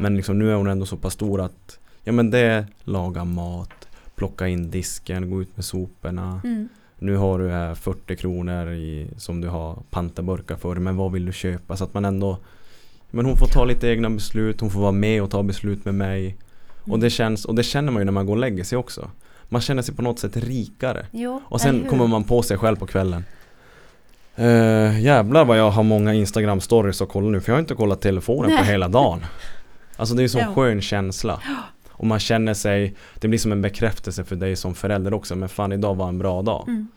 Men 0.00 0.16
liksom 0.16 0.38
nu 0.38 0.50
är 0.50 0.54
hon 0.54 0.66
ändå 0.66 0.86
så 0.86 0.96
pass 0.96 1.12
stor 1.12 1.40
att 1.40 1.78
Ja 2.04 2.12
men 2.12 2.30
det 2.30 2.38
är 2.38 2.66
laga 2.84 3.24
mat, 3.24 3.88
plocka 4.16 4.48
in 4.48 4.70
disken, 4.70 5.30
gå 5.30 5.42
ut 5.42 5.56
med 5.56 5.64
soporna. 5.64 6.40
Mm. 6.44 6.68
Nu 6.98 7.16
har 7.16 7.38
du 7.38 7.50
här 7.50 7.74
40 7.74 8.16
kronor 8.16 8.72
i, 8.72 9.10
som 9.16 9.40
du 9.40 9.48
har 9.48 9.78
pantaburkar 9.90 10.56
för 10.56 10.74
men 10.74 10.96
vad 10.96 11.12
vill 11.12 11.26
du 11.26 11.32
köpa? 11.32 11.76
Så 11.76 11.84
att 11.84 11.94
man 11.94 12.04
ändå 12.04 12.38
Men 13.10 13.26
hon 13.26 13.36
får 13.36 13.46
ta 13.46 13.64
lite 13.64 13.88
egna 13.88 14.10
beslut, 14.10 14.60
hon 14.60 14.70
får 14.70 14.80
vara 14.80 14.92
med 14.92 15.22
och 15.22 15.30
ta 15.30 15.42
beslut 15.42 15.84
med 15.84 15.94
mig. 15.94 16.36
Och 16.86 16.98
det 16.98 17.10
känns, 17.10 17.44
och 17.44 17.54
det 17.54 17.62
känner 17.62 17.92
man 17.92 18.00
ju 18.00 18.04
när 18.04 18.12
man 18.12 18.26
går 18.26 18.32
och 18.32 18.40
lägger 18.40 18.64
sig 18.64 18.78
också. 18.78 19.10
Man 19.48 19.60
känner 19.60 19.82
sig 19.82 19.94
på 19.94 20.02
något 20.02 20.18
sätt 20.18 20.36
rikare. 20.36 21.06
Jo, 21.12 21.42
Och 21.44 21.60
sen 21.60 21.84
kommer 21.88 22.06
man 22.06 22.24
på 22.24 22.42
sig 22.42 22.58
själv 22.58 22.76
på 22.76 22.86
kvällen. 22.86 23.24
Uh, 24.38 25.00
jävlar 25.02 25.44
vad 25.44 25.58
jag 25.58 25.70
har 25.70 25.82
många 25.82 26.14
Instagram 26.14 26.60
stories 26.60 27.02
att 27.02 27.08
kolla 27.08 27.28
nu 27.30 27.40
för 27.40 27.52
jag 27.52 27.56
har 27.56 27.60
inte 27.60 27.74
kollat 27.74 28.00
telefonen 28.00 28.50
på 28.50 28.62
Nej. 28.62 28.72
hela 28.72 28.88
dagen. 28.88 29.20
Alltså 29.96 30.14
det 30.14 30.22
är 30.22 30.24
en 30.24 30.28
sån 30.28 30.40
Ja. 30.40 30.54
skön 30.54 30.82
känsla. 30.82 31.40
Och 31.96 32.06
man 32.06 32.18
känner 32.18 32.54
sig, 32.54 32.94
det 33.14 33.28
blir 33.28 33.38
som 33.38 33.52
en 33.52 33.62
bekräftelse 33.62 34.24
för 34.24 34.36
dig 34.36 34.56
som 34.56 34.74
förälder 34.74 35.14
också. 35.14 35.36
Men 35.36 35.48
fan 35.48 35.72
idag 35.72 35.94
var 35.94 36.08
en 36.08 36.18
bra 36.18 36.42
dag. 36.42 36.64
Mm. 36.68 36.88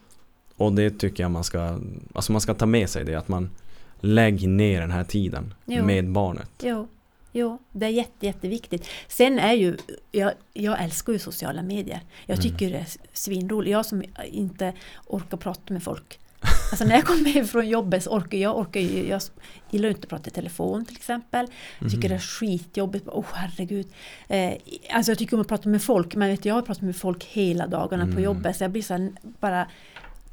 Och 0.58 0.74
det 0.74 0.90
tycker 0.90 1.24
jag 1.24 1.32
man 1.32 1.44
ska, 1.44 1.80
alltså 2.14 2.32
man 2.32 2.42
ska 2.42 2.54
ta 2.54 2.66
med 2.66 2.90
sig 2.90 3.06
det 3.06 3.16
att 3.16 3.28
man 3.28 3.50
lägger 4.00 4.48
ner 4.48 4.82
den 4.82 4.92
här 4.92 5.04
tiden 5.04 5.54
Jo. 5.66 5.86
med 5.86 6.10
barnet. 6.12 6.50
Jo. 6.64 6.88
Jo, 7.32 7.58
det 7.72 7.86
är 7.86 7.90
jätte, 7.90 8.26
jätteviktigt. 8.26 8.88
Sen 9.08 9.40
är 9.40 9.54
ju, 9.54 9.78
jag, 10.12 10.32
jag 10.54 10.84
älskar 10.84 11.14
ju 11.14 11.20
sociala 11.20 11.62
medier. 11.62 12.02
Jag 12.26 12.42
tycker 12.42 12.72
det 12.72 12.78
är 12.78 12.88
svinroligt. 13.14 13.72
Jag 13.72 13.86
som 13.86 14.04
inte 14.32 14.74
orkar 15.06 15.38
prata 15.38 15.74
med 15.74 15.84
folk. 15.84 16.20
Alltså 16.72 16.86
när 16.86 16.96
jag 16.96 17.06
kommer 17.06 17.30
hem 17.30 17.48
från 17.48 17.68
jobbet 17.70 18.04
så 18.04 18.10
orkar 18.10 18.38
jag, 18.38 18.58
orkar 18.58 18.80
ju, 18.80 19.08
jag 19.08 19.22
gillar 19.70 19.90
inte 19.90 20.02
att 20.02 20.10
prata 20.10 20.28
i 20.28 20.32
telefon 20.34 20.86
till 20.86 20.96
exempel. 20.96 21.48
Jag 21.80 21.92
tycker 21.92 22.10
det 22.10 22.16
är 22.16 22.20
skitjobbigt. 22.20 23.08
Åh 23.08 23.20
oh, 23.20 23.26
herregud. 23.34 23.88
Eh, 24.28 24.54
alltså 24.92 25.12
jag 25.12 25.18
tycker 25.18 25.36
om 25.38 25.42
att 25.42 25.48
prata 25.48 25.70
med 25.70 25.82
folk. 25.82 26.16
Men 26.16 26.30
vet, 26.30 26.44
du, 26.44 26.50
jag 26.50 26.56
har 26.56 26.62
pratat 26.62 26.84
med 26.84 26.96
folk 26.96 27.24
hela 27.24 27.68
dagarna 27.68 28.08
på 28.16 28.22
jobbet. 28.22 28.58
Så 28.58 28.64
jag 28.64 28.72
blir 28.72 28.82
så 28.82 29.10
bara 29.40 29.68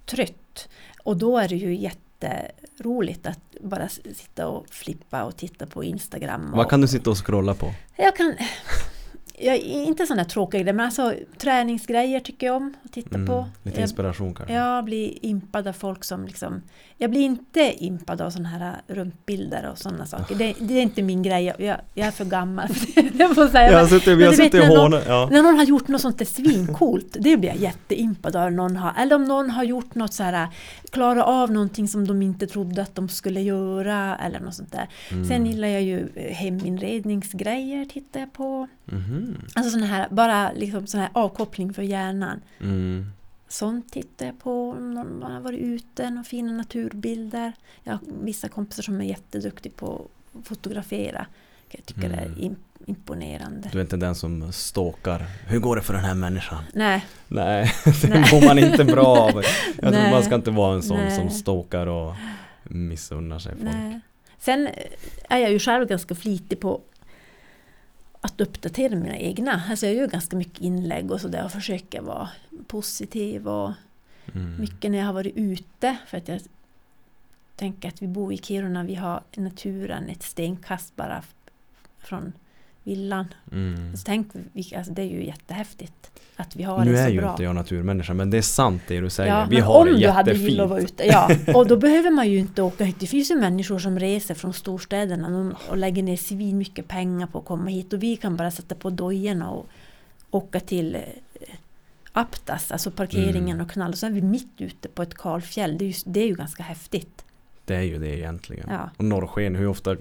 trött. 0.06 0.68
Och 1.02 1.16
då 1.16 1.38
är 1.38 1.48
det 1.48 1.56
ju 1.56 1.76
jätteroligt 1.76 3.26
att 3.26 3.40
bara 3.60 3.88
sitta 3.88 4.48
och 4.48 4.66
flippa 4.70 5.24
och 5.24 5.36
titta 5.36 5.66
på 5.66 5.84
Instagram. 5.84 6.50
Och, 6.50 6.56
Vad 6.56 6.70
kan 6.70 6.80
du 6.80 6.88
sitta 6.88 7.10
och 7.10 7.26
scrolla 7.26 7.54
på? 7.54 7.74
jag 7.96 8.16
kan... 8.16 8.34
Jag 9.38 9.58
inte 9.58 10.06
sådana 10.06 10.24
tråkiga 10.24 10.60
grejer, 10.60 10.74
men 10.74 10.86
alltså 10.86 11.14
träningsgrejer 11.38 12.20
tycker 12.20 12.46
jag 12.46 12.56
om 12.56 12.74
att 12.84 12.92
titta 12.92 13.14
Mm, 13.14 13.26
på. 13.26 13.46
lite 13.62 13.76
Jag- 13.80 13.84
inspiration 13.84 14.34
kanske? 14.34 14.54
jag 14.54 14.84
blir 14.84 15.24
impad 15.24 15.68
av 15.68 15.72
folk 15.72 16.04
som 16.04 16.26
liksom... 16.26 16.62
Jag 16.96 17.10
blir 17.10 17.20
inte 17.20 17.84
impad 17.84 18.20
av 18.20 18.30
sådana 18.30 18.48
här 18.48 18.74
rumpbilder 18.86 19.70
och 19.72 19.78
sådana 19.78 20.06
saker. 20.06 20.34
Det, 20.34 20.54
det 20.58 20.74
är 20.78 20.82
inte 20.82 21.02
min 21.02 21.22
grej. 21.22 21.44
Jag, 21.44 21.60
jag, 21.60 21.76
jag 21.94 22.06
är 22.06 22.10
för 22.10 22.24
gammal 22.24 22.68
för 22.68 23.02
det. 23.02 23.10
Jag 23.18 23.34
får 23.34 23.48
säga. 23.48 23.72
Jag 23.72 23.78
har 23.78 23.86
suttit, 23.86 24.06
men 24.06 24.22
har 24.22 24.28
vet 24.30 24.36
suttit 24.36 24.54
och 24.62 24.68
när 24.68 24.76
någon-. 24.76 25.00
Ja. 25.06 25.28
När 25.30 25.42
någon 25.42 25.56
har 25.56 25.64
gjort 25.64 25.88
något 25.88 26.00
sånt 26.00 26.18
där 26.18 26.24
svincoolt, 26.24 27.16
det 27.20 27.36
blir 27.36 27.48
jag 27.50 27.58
jätteimpad 27.58 28.36
av. 28.36 28.52
Någon 28.52 28.76
har, 28.76 28.92
eller 28.98 29.16
om 29.16 29.24
någon 29.24 29.50
har 29.50 29.64
gjort 29.64 29.94
något 29.94 30.12
så 30.14 30.22
här, 30.22 30.48
klara 30.90 31.24
av 31.24 31.52
någonting 31.52 31.88
som 31.88 32.06
de 32.06 32.22
inte 32.22 32.46
trodde 32.46 32.82
att 32.82 32.94
de 32.94 33.08
skulle 33.08 33.40
göra 33.40 34.16
eller 34.16 34.40
något 34.40 34.54
sånt 34.54 34.72
där. 34.72 34.88
Mm. 35.10 35.24
Sen 35.28 35.46
gillar 35.46 35.68
jag 35.68 35.82
ju 35.82 36.08
eh, 36.14 36.34
heminredningsgrejer, 36.34 37.84
tittar 37.84 38.20
jag 38.20 38.32
på. 38.32 38.68
Mhm. 38.84 39.38
Alltså 39.54 39.70
sån 39.70 39.82
här, 39.82 40.08
bara 40.10 40.52
liksom 40.52 40.86
sån 40.86 41.00
här 41.00 41.10
avkoppling 41.12 41.74
för 41.74 41.82
hjärnan. 41.82 42.40
Mm. 42.60 43.06
Sånt 43.48 43.92
tittar 43.92 44.26
jag 44.26 44.40
på. 44.40 44.74
Någon 44.74 45.22
har 45.22 45.40
varit 45.40 45.60
ute, 45.60 46.10
några 46.10 46.24
fina 46.24 46.52
naturbilder. 46.52 47.52
Jag 47.82 47.92
har 47.92 48.00
vissa 48.22 48.48
kompisar 48.48 48.82
som 48.82 49.00
är 49.00 49.04
jätteduktiga 49.04 49.72
på 49.76 50.06
att 50.40 50.46
fotografera. 50.48 51.26
Jag 51.70 51.86
tycker 51.86 52.08
det 52.08 52.14
Mm. 52.16 52.32
är 52.32 52.36
im- 52.36 52.56
imponerande. 52.86 53.68
Du 53.72 53.78
är 53.78 53.82
inte 53.82 53.96
den 53.96 54.14
som 54.14 54.52
stalkar. 54.52 55.24
Hur 55.48 55.58
går 55.58 55.76
det 55.76 55.82
för 55.82 55.94
den 55.94 56.04
här 56.04 56.14
människan? 56.14 56.64
Nej, 56.74 57.04
Nej, 57.28 57.72
det 57.84 58.08
Nej. 58.08 58.24
mår 58.32 58.46
man 58.46 58.58
inte 58.58 58.84
bra 58.84 59.06
av. 59.06 59.42
Jag 59.82 59.92
tror 59.94 60.10
man 60.10 60.22
ska 60.22 60.34
inte 60.34 60.50
vara 60.50 60.74
en 60.74 60.82
sån 60.82 60.96
Nej. 61.00 61.16
som 61.16 61.30
stalkar 61.30 61.86
och 61.86 62.14
missunnar 62.62 63.38
sig 63.38 63.52
folk. 63.52 63.64
nej. 63.74 64.00
Sen 64.38 64.68
är 65.28 65.38
jag 65.38 65.50
ju 65.52 65.58
själv 65.58 65.88
ganska 65.88 66.14
flitig 66.14 66.60
på 66.60 66.80
att 68.24 68.40
uppdatera 68.40 68.96
mina 68.96 69.16
egna. 69.16 69.62
Alltså 69.70 69.86
jag 69.86 69.94
gör 69.94 70.06
ganska 70.06 70.36
mycket 70.36 70.60
inlägg 70.60 71.10
och 71.10 71.20
sådär 71.20 71.44
och 71.44 71.52
försöker 71.52 72.00
vara 72.00 72.28
positiv 72.66 73.48
och 73.48 73.72
Mm. 74.34 74.60
mycket 74.60 74.90
när 74.90 74.98
jag 74.98 75.06
har 75.06 75.12
varit 75.12 75.36
ute 75.36 75.96
för 76.06 76.16
att 76.18 76.28
jag 76.28 76.40
tänker 77.56 77.88
att 77.88 78.02
vi 78.02 78.06
bor 78.06 78.32
i 78.32 78.38
Kiruna, 78.38 78.84
vi 78.84 78.94
har 78.94 79.22
naturen 79.36 80.08
ett 80.08 80.22
stenkast 80.22 80.96
bara 80.96 81.22
från 81.98 82.32
villan. 82.84 83.26
Mm. 83.52 83.96
Så 83.96 84.02
tänk, 84.06 84.28
alltså 84.76 84.92
det 84.92 85.02
är 85.02 85.06
ju 85.06 85.26
jättehäftigt 85.26 86.10
att 86.36 86.56
vi 86.56 86.62
har 86.62 86.84
Nu 86.84 86.92
det 86.92 86.98
så 86.98 87.04
är 87.04 87.08
ju 87.08 87.20
bra. 87.20 87.30
inte 87.30 87.42
jag 87.42 87.54
naturmänniska 87.54 88.14
men 88.14 88.30
det 88.30 88.38
är 88.38 88.42
sant 88.42 88.82
det 88.88 89.00
du 89.00 89.10
säger. 89.10 89.32
Ja, 89.40 89.46
vi 89.50 89.60
har 89.60 89.80
om 89.80 89.86
det 89.86 89.98
du 90.00 90.08
hade 90.08 90.30
jättefint. 90.30 90.50
gillat 90.50 90.64
att 90.64 90.70
vara 90.70 90.80
ute, 90.80 91.06
ja. 91.06 91.30
Och 91.54 91.66
då 91.66 91.76
behöver 91.76 92.10
man 92.10 92.30
ju 92.30 92.38
inte 92.38 92.62
åka 92.62 92.84
hit. 92.84 92.96
Det 93.00 93.06
finns 93.06 93.30
ju 93.30 93.34
människor 93.36 93.78
som 93.78 93.98
reser 93.98 94.34
från 94.34 94.52
storstäderna 94.52 95.30
de- 95.30 95.54
och 95.70 95.76
lägger 95.76 96.02
ner 96.02 96.16
svin 96.16 96.58
mycket 96.58 96.88
pengar 96.88 97.26
på 97.26 97.38
att 97.38 97.44
komma 97.44 97.70
hit. 97.70 97.92
Och 97.92 98.02
vi 98.02 98.16
kan 98.16 98.36
bara 98.36 98.50
sätta 98.50 98.74
på 98.74 98.90
dojorna 98.90 99.50
och 99.50 99.66
åka 100.30 100.60
till 100.60 100.94
eh, 100.94 101.00
Aptas, 102.12 102.70
alltså 102.72 102.90
parkeringen 102.90 103.54
Mm. 103.56 103.60
och 103.66 103.70
knalla. 103.72 103.92
Så 103.96 104.06
är 104.06 104.10
vi 104.10 104.22
mitt 104.22 104.52
ute 104.60 104.88
på 104.88 105.02
ett 105.02 105.14
kalfjäll. 105.14 105.78
Det 105.78 105.84
är 105.84 105.86
ju, 105.86 105.94
det 106.06 106.20
är 106.20 106.26
ju 106.26 106.34
ganska 106.34 106.62
häftigt. 106.62 107.24
Det 107.64 107.74
är 107.74 107.82
ju 107.82 107.98
det 107.98 108.18
egentligen. 108.18 108.66
Ja. 108.70 108.90
Och 108.96 109.04
norrsken, 109.04 109.54
hur 109.54 109.66
ofta 109.68 109.96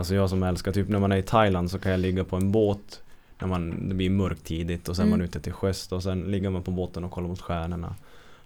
Alltså 0.00 0.14
jag 0.14 0.30
som 0.30 0.42
älskar, 0.42 0.72
typ 0.72 0.88
när 0.88 0.98
man 0.98 1.12
är 1.12 1.16
i 1.16 1.22
Thailand 1.22 1.70
så 1.70 1.78
kan 1.78 1.92
jag 1.92 2.00
ligga 2.00 2.24
på 2.24 2.36
en 2.36 2.52
båt 2.52 3.02
När 3.38 3.48
man, 3.48 3.88
det 3.88 3.94
blir 3.94 4.10
mörkt 4.10 4.44
tidigt 4.44 4.88
och 4.88 4.96
sen 4.96 5.06
är 5.06 5.10
man 5.10 5.18
Mm. 5.20 5.24
ute 5.28 5.40
till 5.40 5.52
sjöss 5.52 5.92
och 5.92 6.02
sen 6.02 6.20
ligger 6.22 6.50
man 6.50 6.62
på 6.62 6.70
båten 6.70 7.04
och 7.04 7.10
kollar 7.10 7.28
mot 7.28 7.40
stjärnorna 7.40 7.94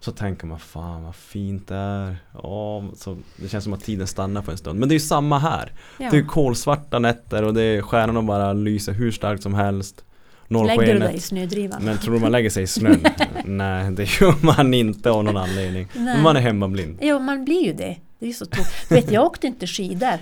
Så 0.00 0.12
tänker 0.12 0.46
man 0.46 0.58
fan 0.58 1.02
vad 1.02 1.14
fint 1.14 1.68
det 1.68 1.74
är 1.74 2.16
ja, 2.42 2.84
så 2.96 3.16
Det 3.36 3.48
känns 3.48 3.64
som 3.64 3.72
att 3.72 3.84
tiden 3.84 4.06
stannar 4.06 4.42
för 4.42 4.52
en 4.52 4.58
stund 4.58 4.80
Men 4.80 4.88
det 4.88 4.92
är 4.92 4.96
ju 4.96 5.00
samma 5.00 5.38
här 5.38 5.72
Ja. 5.98 6.10
Det 6.10 6.16
är 6.18 6.22
kolsvarta 6.26 6.98
nätter 6.98 7.42
och 7.42 7.54
det 7.54 7.62
är 7.62 7.82
stjärnorna 7.82 8.22
bara 8.22 8.52
lyser 8.52 8.92
hur 8.92 9.10
starkt 9.10 9.42
som 9.42 9.54
helst 9.54 10.04
Lägger 10.48 10.68
du 10.68 10.84
dig 10.84 10.90
i 10.90 10.94
Norrskenet 10.98 11.24
snödrivan? 11.24 11.84
Men 11.84 11.98
tror 11.98 12.14
du 12.14 12.20
man 12.20 12.32
lägger 12.32 12.50
sig 12.50 12.62
i 12.62 12.66
snön? 12.66 13.04
Nej 13.44 13.90
det 13.92 14.20
gör 14.20 14.44
man 14.44 14.74
inte 14.74 15.10
av 15.10 15.24
någon 15.24 15.36
anledning 15.36 15.88
Nej. 15.94 16.04
Men 16.04 16.22
man 16.22 16.36
är 16.36 16.40
hemmablind 16.40 16.98
Jo, 17.02 17.18
man 17.18 17.44
blir 17.44 17.64
ju 17.64 17.72
det. 17.72 17.96
Det 18.18 18.28
är 18.28 18.32
så 18.32 18.46
tråkigt. 18.46 18.88
Du 18.88 18.94
vet, 18.94 19.10
jag 19.12 19.24
åkte 19.24 19.46
inte 19.46 19.66
skidor. 19.66 20.18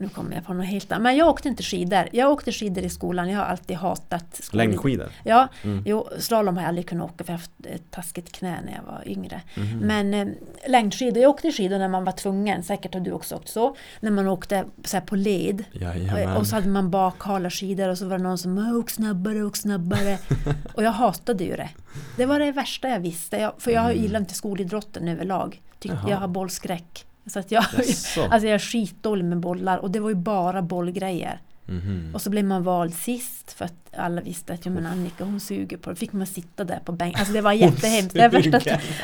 Nu 0.00 0.08
kommer 0.08 0.34
jag 0.34 0.46
på 0.46 0.54
något 0.54 0.66
helt 0.66 0.92
annat. 0.92 1.02
Men 1.02 1.16
jag 1.16 1.28
åkte 1.28 1.48
inte 1.48 1.62
skidor. 1.62 2.08
Jag 2.12 2.30
åkte 2.30 2.52
skidor 2.52 2.84
i 2.84 2.90
skolan. 2.90 3.28
Jag 3.30 3.38
har 3.38 3.44
alltid 3.44 3.76
hatat 3.76 4.40
skol- 4.42 4.56
Längdskidor 4.56 5.08
Ja, 5.24 5.48
Mm. 5.64 5.82
jo, 5.86 6.08
slalom 6.18 6.56
har 6.56 6.62
jag 6.62 6.68
aldrig 6.68 6.88
kunnat 6.88 7.10
åka 7.10 7.24
för 7.24 7.32
jag 7.32 7.38
har 7.38 7.38
haft 7.40 7.66
ett 7.66 7.90
taskigt 7.90 8.32
knä 8.32 8.60
när 8.64 8.72
jag 8.74 8.82
var 8.82 9.02
yngre. 9.08 9.40
Mhm. 9.56 9.78
Men 9.78 10.14
eh, 10.14 10.28
längdskidor, 10.68 11.22
jag 11.22 11.30
åkte 11.30 11.52
skidor 11.52 11.78
när 11.78 11.88
man 11.88 12.04
var 12.04 12.12
tvungen, 12.12 12.62
säkert 12.62 12.94
har 12.94 13.00
du 13.00 13.12
också 13.12 13.34
åkt 13.36 13.48
så. 13.48 13.76
När 14.00 14.10
man 14.10 14.28
åkte 14.28 14.64
så 14.84 14.96
här 14.96 15.04
på 15.04 15.16
led. 15.16 15.64
Jajamän. 15.72 16.36
Och 16.36 16.46
så 16.46 16.54
hade 16.54 16.68
man 16.68 16.90
bakhala 16.90 17.50
skidor 17.50 17.88
och 17.88 17.98
så 17.98 18.06
var 18.06 18.18
det 18.18 18.24
någon 18.24 18.38
som 18.38 18.58
åk 18.76 18.90
snabbare, 18.90 19.42
åk 19.44 19.56
snabbare. 19.56 20.18
och 20.74 20.82
jag 20.82 20.92
hatade 20.92 21.44
ju 21.44 21.56
det. 21.56 21.68
Det 22.16 22.26
var 22.26 22.38
det 22.38 22.52
värsta 22.52 22.88
jag 22.88 23.00
visste. 23.00 23.36
Jag, 23.36 23.52
för 23.58 23.70
jag 23.70 23.84
Mm. 23.90 24.02
gillar 24.02 24.20
inte 24.20 24.34
skolidrotten 24.34 25.08
överlag. 25.08 25.60
Tyck, 25.78 25.92
jag 26.08 26.16
har 26.16 26.28
bollskräck. 26.28 27.06
Så 27.26 27.38
att 27.38 27.50
jag, 27.50 27.64
Jaså? 27.78 28.22
alltså 28.22 28.46
jag 28.46 28.54
är 28.54 28.58
skitdålig 28.58 29.24
med 29.24 29.38
bollar 29.38 29.78
och 29.78 29.90
det 29.90 30.00
var 30.00 30.08
ju 30.08 30.14
bara 30.14 30.62
bollgrejer. 30.62 31.40
Mhm. 31.70 32.10
Och 32.14 32.22
så 32.22 32.30
blev 32.30 32.44
man 32.44 32.62
vald 32.62 32.94
sist 32.94 33.52
för 33.52 33.64
att 33.64 33.74
alla 33.96 34.20
visste 34.20 34.52
att 34.52 34.66
ja, 34.66 34.72
men 34.72 34.86
Annika 34.86 35.24
hon 35.24 35.40
suger 35.40 35.76
på 35.76 35.90
det. 35.90 35.96
fick 35.96 36.12
man 36.12 36.26
sitta 36.26 36.64
där 36.64 36.80
på 36.84 36.92
bänken. 36.92 37.18
Alltså 37.20 37.32
det 37.32 37.40
var 37.40 37.52
jättehemskt. 37.52 38.14
Det 38.14 38.20
är 38.20 38.28
värsta, 38.28 38.60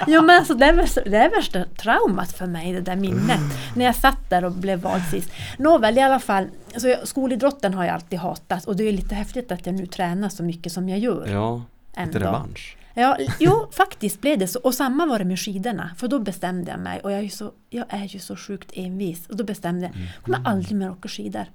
jo, 0.06 0.22
men 0.22 0.36
alltså, 0.38 0.54
det, 0.54 0.66
är 0.66 0.72
värsta, 0.72 1.00
det 1.00 1.16
är 1.16 1.30
värsta 1.30 1.64
traumat 1.64 2.32
för 2.32 2.46
mig, 2.46 2.72
det 2.72 2.80
där 2.80 2.96
minnet. 2.96 3.40
När 3.76 3.84
jag 3.84 3.94
satt 3.96 4.30
där 4.30 4.44
och 4.44 4.52
blev 4.52 4.80
vald 4.80 5.02
sist. 5.10 5.30
Nåväl, 5.58 5.98
i 5.98 6.00
alla 6.00 6.18
fall. 6.18 6.46
Så 6.76 6.88
jag, 6.88 7.08
skolidrotten 7.08 7.74
har 7.74 7.84
jag 7.84 7.94
alltid 7.94 8.18
hatat 8.18 8.64
och 8.64 8.76
det 8.76 8.84
är 8.84 8.92
lite 8.92 9.14
häftigt 9.14 9.52
att 9.52 9.66
jag 9.66 9.74
nu 9.74 9.86
tränar 9.86 10.28
så 10.28 10.42
mycket 10.42 10.72
som 10.72 10.88
jag 10.88 10.98
gör. 10.98 11.28
Ja, 11.32 11.62
lite 12.06 12.18
revansch. 12.18 12.76
Ja, 12.98 13.18
jo, 13.40 13.68
faktiskt 13.72 14.20
blev 14.20 14.38
det 14.38 14.48
så. 14.48 14.58
Och 14.60 14.74
samma 14.74 15.06
var 15.06 15.18
det 15.18 15.24
med 15.24 15.38
skidorna. 15.40 15.90
För 15.98 16.08
då 16.08 16.18
bestämde 16.18 16.70
jag 16.70 16.80
mig. 16.80 17.00
Och 17.00 17.12
jag 17.12 17.18
är 17.18 17.22
ju 17.22 17.28
så, 17.30 17.52
jag 17.70 17.86
är 17.88 18.04
ju 18.04 18.18
så 18.18 18.36
sjukt 18.36 18.70
envis. 18.74 19.26
Och 19.26 19.36
då 19.36 19.44
bestämde 19.44 19.86
jag, 19.86 19.94
Mm. 19.96 20.08
kommer 20.22 20.38
jag 20.38 20.46
aldrig 20.48 20.76
mer 20.78 20.90
åka 20.90 21.08
skidor. 21.08 21.46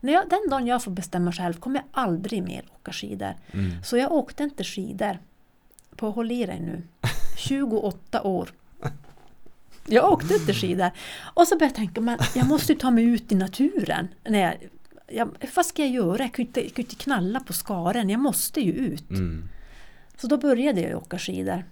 När 0.00 0.12
jag, 0.12 0.28
den 0.30 0.50
dagen 0.50 0.66
jag 0.66 0.82
får 0.84 0.90
bestämma 0.90 1.32
själv 1.32 1.54
kommer 1.54 1.76
jag 1.76 1.84
aldrig 1.92 2.42
mer 2.42 2.64
åka 2.74 2.92
skidor. 2.92 3.34
Mm. 3.52 3.82
Så 3.84 3.96
jag 3.96 4.12
åkte 4.12 4.42
inte 4.42 4.64
skidor 4.64 5.18
på, 5.96 6.10
håll 6.10 6.30
i 6.32 6.46
dig 6.46 6.60
nu, 6.60 6.82
28 7.38 8.22
år. 8.22 8.50
Jag 9.86 10.12
åkte 10.12 10.34
inte 10.34 10.54
skidor. 10.54 10.90
Och 11.34 11.48
så 11.48 11.54
började 11.58 11.64
jag 11.64 11.74
tänka, 11.74 12.00
men 12.00 12.18
jag 12.34 12.46
måste 12.46 12.72
ju 12.72 12.78
ta 12.78 12.90
mig 12.90 13.04
ut 13.04 13.32
i 13.32 13.34
naturen. 13.34 14.08
När 14.28 14.38
jag, 14.40 14.54
jag, 15.08 15.28
vad 15.56 15.66
ska 15.66 15.82
jag 15.82 15.90
göra? 15.90 16.22
Jag 16.22 16.34
kan 16.34 16.42
ju 16.42 16.46
inte, 16.46 16.60
jag 16.60 16.74
kan 16.74 16.82
ju 16.82 16.88
inte 16.90 17.04
knalla 17.04 17.40
på 17.40 17.52
skaren. 17.52 18.10
Jag 18.10 18.20
måste 18.20 18.60
ju 18.60 18.72
ut. 18.72 19.10
Mm. 19.10 19.48
Så 20.20 20.26
då 20.26 20.36
började 20.36 20.80
jag 20.80 20.98
åka 20.98 21.18
skidor. 21.18 21.64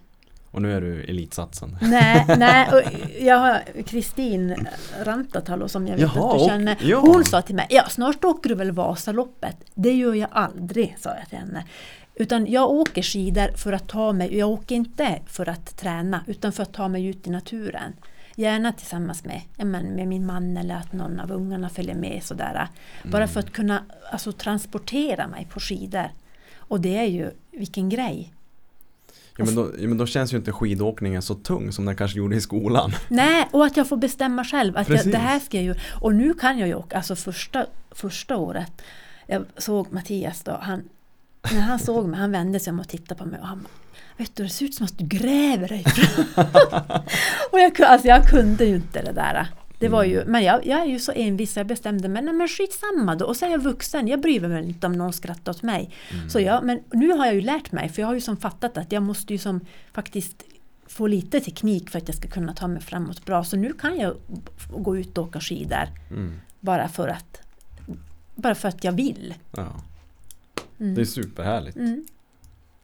Och 0.51 0.63
nu 0.63 0.73
är 0.77 0.81
du 0.81 1.03
elitsatsande. 1.05 1.79
Nej, 1.83 2.25
nej 2.39 2.69
och 2.73 2.83
jag 3.21 3.39
har 3.39 3.83
Kristin 3.87 4.67
Rantatalo 5.03 5.69
som 5.69 5.87
jag 5.87 5.95
vet 5.95 6.03
Jaha, 6.03 6.31
att 6.33 6.39
du 6.39 6.45
och- 6.45 6.49
känner. 6.51 6.77
ja. 6.81 6.99
Hon 7.01 7.25
sa 7.25 7.43
till 7.43 7.55
mig, 7.55 7.67
ja 7.71 7.85
snart 7.89 8.25
åker 8.25 8.49
du 8.49 8.55
väl 8.55 8.73
Vasaloppet? 8.73 9.57
Det 9.75 9.93
gör 9.93 10.15
jag 10.15 10.29
aldrig, 10.33 10.97
sa 10.99 11.11
jag 11.19 11.29
till 11.29 11.39
henne. 11.39 11.65
Utan 12.15 12.47
jag 12.47 12.71
åker 12.71 13.03
skidor 13.03 13.57
för 13.57 13.73
att 13.73 13.89
ta 13.89 14.13
mig, 14.13 14.37
jag 14.39 14.49
åker 14.51 14.75
inte 14.75 15.19
för 15.27 15.49
att 15.49 15.77
träna 15.77 16.25
utan 16.27 16.53
för 16.53 16.63
att 16.63 16.73
ta 16.73 16.89
mig 16.89 17.07
ut 17.07 17.27
i 17.27 17.31
naturen. 17.31 17.93
Gärna 18.37 18.73
tillsammans 18.73 19.25
med, 19.25 19.41
med 19.67 20.09
min 20.09 20.27
man 20.27 20.57
eller 20.57 20.75
att 20.75 20.93
någon 20.93 21.21
av 21.21 21.33
ungarna 21.33 21.69
följer 21.69 21.95
med 21.95 22.23
sådär. 22.23 22.69
Bara 23.05 23.29
för 23.29 23.41
att 23.41 23.53
kunna 23.53 23.83
alltså, 24.13 24.33
transportera 24.33 25.27
mig 25.29 25.47
på 25.51 25.61
skidor. 25.61 26.11
Och 26.57 26.81
det 26.81 26.97
är 26.99 27.05
ju, 27.05 27.31
vilken 27.51 27.89
grej. 27.89 28.33
Ja, 29.39 29.45
men, 29.45 29.55
då, 29.55 29.71
ja, 29.79 29.89
men 29.89 29.99
då 29.99 30.07
känns 30.07 30.33
ju 30.33 30.37
inte 30.37 30.53
skidåkningen 30.53 31.23
så 31.23 31.35
tung 31.35 31.73
som 31.73 31.85
den 31.85 31.97
kanske 31.97 32.19
gjorde 32.19 32.37
i 32.37 32.41
skolan. 32.41 32.93
Nej, 33.09 33.49
och 33.51 33.65
att 33.65 33.77
jag 33.77 33.89
får 33.89 33.97
bestämma 33.97 34.45
själv. 34.45 34.77
Att 34.77 34.89
jag, 34.89 35.07
det 35.07 35.19
här 35.19 35.39
ska 35.39 35.57
jag 35.57 35.65
ju... 35.65 35.75
Och 36.01 36.15
nu 36.15 36.35
kan 36.35 36.59
jag 36.59 36.69
ju 36.69 36.75
åka, 36.75 36.97
alltså 36.97 37.17
första, 37.17 37.67
första 37.91 38.37
året. 38.37 38.73
Jag 39.27 39.45
såg 39.57 39.93
Mattias 39.93 40.43
då, 40.43 40.59
han, 40.61 40.83
när 41.53 41.61
han 41.61 41.79
såg 41.79 42.09
mig, 42.09 42.21
han 42.21 42.33
vände 42.33 42.61
sig 42.61 42.71
om 42.71 42.81
och 42.81 42.89
tittade 42.89 43.19
på 43.19 43.27
mig 43.29 43.41
och 43.41 43.47
han 43.47 43.67
Vet 44.17 44.37
du, 44.37 44.43
det 44.43 44.49
ser 44.49 44.65
ut 44.65 44.75
som 44.75 44.87
att 44.87 44.99
du 44.99 45.05
gräver 45.05 45.69
dig 45.69 45.85
fram." 45.85 46.25
Och 47.53 47.61
jag, 47.61 47.83
alltså, 47.83 48.09
jag 48.09 48.25
kunde 48.25 48.65
ju 48.65 48.75
inte 48.77 49.03
det 49.03 49.13
där. 49.13 49.47
Det 49.79 49.89
var 49.89 50.05
ju, 50.05 50.21
Mm. 50.21 50.33
men 50.33 50.43
jag, 50.45 50.67
jag 50.67 50.81
är 50.81 50.85
ju 50.87 50.99
så 50.99 51.13
envis 51.13 51.57
jag 51.57 51.67
bestämde 51.67 52.09
mig, 52.09 52.23
nej 52.23 52.35
men 52.35 52.49
skitsamma 52.49 53.15
då. 53.17 53.25
Och 53.27 53.37
så 53.37 53.47
är 53.47 53.51
jag 53.51 53.63
vuxen, 53.63 54.09
jag 54.09 54.21
bryr 54.21 54.41
mig 54.41 54.65
inte 54.69 54.87
om 54.87 54.93
någon 54.93 55.13
skrattar 55.13 55.53
åt 55.53 55.63
mig. 55.63 55.91
Mm. 56.13 56.31
Så 56.31 56.41
jag, 56.41 56.65
men 56.65 56.81
nu 56.93 57.11
har 57.13 57.27
jag 57.27 57.35
ju 57.35 57.41
lärt 57.41 57.73
mig, 57.73 57.89
för 57.89 58.03
jag 58.03 58.07
har 58.07 58.15
ju 58.15 58.21
som 58.21 58.37
fattat 58.37 58.77
att 58.79 58.93
jag 58.93 59.03
måste 59.03 59.33
ju 59.33 59.39
som 59.39 59.61
faktiskt 59.93 60.43
få 60.87 61.07
lite 61.07 61.41
teknik 61.41 61.91
för 61.91 61.99
att 61.99 62.09
jag 62.09 62.17
ska 62.17 62.29
kunna 62.29 62.55
ta 62.55 62.67
mig 62.69 62.83
framåt 62.83 63.25
bra. 63.25 63.45
Så 63.45 63.57
nu 63.57 63.73
kan 63.73 63.99
jag 63.99 64.17
gå 64.77 64.97
ut 64.97 65.19
och 65.19 65.25
åka 65.29 65.41
skidor 65.41 65.89
Mm. 66.11 66.33
bara 66.61 66.89
för 66.89 67.09
att, 67.09 67.41
bara 68.35 68.55
för 68.55 68.69
att 68.69 68.85
jag 68.85 68.93
vill. 68.93 69.35
Ja. 69.57 69.67
Mm. 70.81 70.95
Det 70.95 71.01
är 71.01 71.05
superhärligt. 71.05 71.77
Mm. 71.77 72.05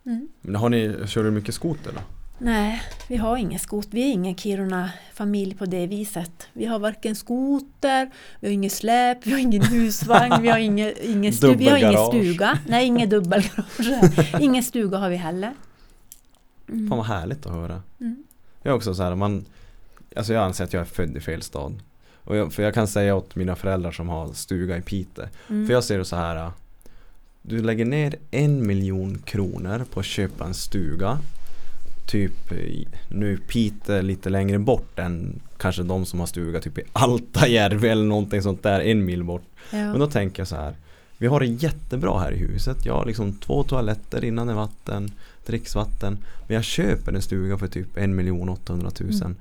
Mm. 0.07 0.29
Men 0.41 0.55
har 0.55 0.69
ni, 0.69 0.97
kör 1.07 1.25
du 1.25 1.31
mycket 1.31 1.55
skoter 1.55 1.93
då? 1.95 2.01
Nej, 2.39 2.83
vi 3.09 3.17
har 3.17 3.37
ingen 3.37 3.59
skot. 3.59 3.89
Vi 3.91 4.03
är 4.09 4.13
ingen 4.13 4.37
Kiruna-familj 4.37 5.55
på 5.55 5.67
det 5.67 5.87
viset. 5.87 6.49
Vi 6.53 6.67
har 6.67 6.79
varken 6.79 7.17
skoter, 7.17 8.11
vi 8.41 8.47
har 8.47 8.53
ingen 8.53 8.71
släp, 8.71 9.27
vi 9.27 9.33
har 9.33 9.39
ingen 9.39 9.63
husvagn, 9.71 10.43
vi 10.43 10.49
har 10.49 10.59
ingen, 10.59 10.93
ingen, 11.03 11.33
stu- 11.33 11.57
vi 11.57 11.69
har 11.69 11.79
ingen 11.79 12.07
stuga. 12.07 12.59
Nej, 12.67 12.87
ingen 12.87 13.09
dubbelgarage. 13.09 14.35
ingen 14.41 14.63
stuga 14.63 14.99
har 14.99 15.11
vi 15.11 15.17
heller. 15.17 15.53
Mm. 16.69 16.89
Fan 16.89 16.99
vad 16.99 17.07
härligt 17.07 17.47
att 17.47 17.53
höra. 17.53 17.83
Mm. 18.01 18.25
Jag 18.63 18.71
är 18.73 18.77
också 18.77 18.95
så 18.95 19.03
här, 19.03 19.15
man 19.15 19.45
Alltså 20.17 20.33
jag 20.33 20.45
anser 20.45 20.65
att 20.65 20.73
jag 20.73 20.81
är 20.81 20.85
född 20.85 21.17
i 21.17 21.21
fel 21.21 21.43
stad. 21.43 21.83
Och 22.25 22.37
jag, 22.37 22.53
för 22.53 22.63
jag 22.63 22.75
kan 22.75 22.89
säga 22.89 23.15
åt 23.15 23.37
mina 23.37 23.57
föräldrar 23.57 23.93
som 23.93 24.09
har 24.09 24.33
stuga 24.33 24.77
i 24.77 24.83
Piteå. 24.83 25.25
Mm. 25.51 25.67
För 25.67 25.75
jag 25.75 25.85
ser 25.85 25.99
det 25.99 26.05
så 26.05 26.17
här. 26.17 26.51
Du 27.43 27.63
lägger 27.63 27.85
ner 27.85 28.15
en 28.31 28.67
miljon 28.67 29.19
kronor 29.19 29.85
på 29.91 30.01
att 30.01 30.07
köpa 30.07 30.45
en 30.45 30.55
stuga. 30.55 31.19
Typ 32.07 32.53
i- 32.53 32.89
nu 33.09 33.33
är 33.33 33.37
Piteå 33.37 34.03
lite 34.03 34.31
längre 34.31 34.59
bort 34.59 34.99
än 34.99 35.41
kanske 35.57 35.83
de 35.83 36.07
som 36.07 36.21
har 36.21 36.27
stuga 36.27 36.61
typ 36.61 36.79
i 36.79 36.83
Altajärvi 36.93 37.89
eller 37.89 38.05
någonting 38.05 38.43
sånt 38.43 38.63
där 38.63 38.81
en 38.81 39.05
mil 39.05 39.25
bort. 39.25 39.43
Men 39.71 39.81
ja. 39.87 39.95
då 39.99 40.07
tänker 40.07 40.41
jag 40.41 40.49
så 40.49 40.57
här. 40.57 40.75
Vi 41.19 41.27
har 41.27 41.41
det 41.41 41.47
jättebra 41.47 42.19
här 42.21 42.33
i 42.33 42.37
huset. 42.37 42.87
Jag 42.87 42.95
har 42.95 43.07
liksom 43.07 43.33
två 43.33 43.63
toaletter, 43.63 44.21
rinnande 44.21 44.55
vatten, 44.55 45.11
dricksvatten. 45.47 46.19
Men 46.47 46.55
jag 46.55 46.65
köper 46.65 47.13
en 47.13 47.23
stuga 47.23 47.59
för 47.59 47.67
typ 47.67 47.97
1 47.97 48.11
800 48.51 48.91
000. 49.01 49.11
Mm. 49.15 49.37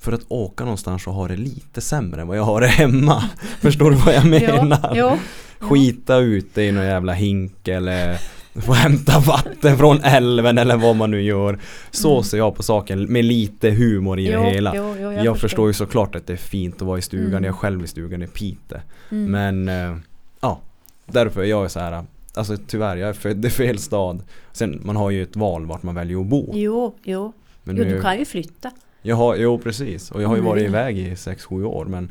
För 0.00 0.12
att 0.12 0.20
åka 0.28 0.64
någonstans 0.64 1.06
och 1.06 1.14
ha 1.14 1.28
det 1.28 1.36
lite 1.36 1.80
sämre 1.80 2.20
än 2.20 2.28
vad 2.28 2.36
jag 2.38 2.42
har 2.44 2.60
det 2.60 2.66
hemma. 2.66 3.24
Förstår 3.60 3.90
du 3.90 3.96
vad 3.96 4.14
jag 4.14 4.26
menar? 4.26 4.80
Ja, 4.82 4.96
ja. 4.96 5.18
Skita 5.58 6.16
ute 6.16 6.62
i 6.62 6.72
någon 6.72 6.84
jävla 6.84 7.12
hink 7.12 7.68
eller 7.68 8.20
få 8.54 8.72
hämta 8.72 9.18
vatten 9.20 9.76
från 9.78 10.00
älven 10.02 10.58
eller 10.58 10.76
vad 10.76 10.96
man 10.96 11.10
nu 11.10 11.22
gör. 11.22 11.58
Så 11.90 12.12
Mm. 12.12 12.22
ser 12.24 12.38
jag 12.38 12.56
på 12.56 12.62
saken 12.62 13.12
med 13.12 13.24
lite 13.24 13.70
humor 13.70 14.18
i 14.18 14.32
Jo, 14.32 14.42
det 14.42 14.50
hela. 14.50 14.72
jo, 14.76 14.94
jo, 15.00 15.12
jag 15.12 15.38
förstår. 15.38 15.66
ju 15.66 15.72
såklart 15.72 16.14
att 16.14 16.26
det 16.26 16.32
är 16.32 16.36
fint 16.36 16.74
att 16.76 16.82
vara 16.82 16.98
i 16.98 17.02
stugan. 17.02 17.26
Mm. 17.28 17.44
Jag 17.44 17.52
är 17.54 17.56
själv 17.56 17.84
i 17.84 17.86
stugan 17.86 18.22
i 18.22 18.26
Piteå. 18.26 18.78
Mm. 19.10 19.30
Men 19.30 19.68
eh, 19.92 19.98
ja, 20.40 20.60
därför 21.06 21.40
är 21.40 21.44
jag 21.44 21.70
så 21.70 21.80
här. 21.80 22.04
Alltså 22.34 22.56
tyvärr, 22.66 22.96
jag 22.96 23.08
är 23.08 23.12
född 23.12 23.44
i 23.44 23.50
fel 23.50 23.78
stad. 23.78 24.22
Sen 24.52 24.80
man 24.84 24.96
har 24.96 25.10
ju 25.10 25.22
ett 25.22 25.36
val 25.36 25.66
vart 25.66 25.82
man 25.82 25.94
väljer 25.94 26.20
att 26.20 26.26
bo. 26.26 26.50
Jo, 26.54 26.94
jo. 27.02 27.32
Men 27.64 27.76
jo, 27.76 27.84
nu, 27.84 27.90
du 27.94 28.00
kan 28.00 28.18
ju 28.18 28.24
flytta. 28.24 28.70
jag 29.02 29.16
har, 29.16 29.36
jo 29.36 29.58
precis, 29.58 30.10
och 30.10 30.22
jag 30.22 30.28
har 30.28 30.36
ju 30.36 30.40
Mm. 30.40 30.48
varit 30.50 30.62
iväg 30.64 30.98
i 30.98 31.14
6-7 31.14 31.64
år 31.64 31.84
men 31.84 32.10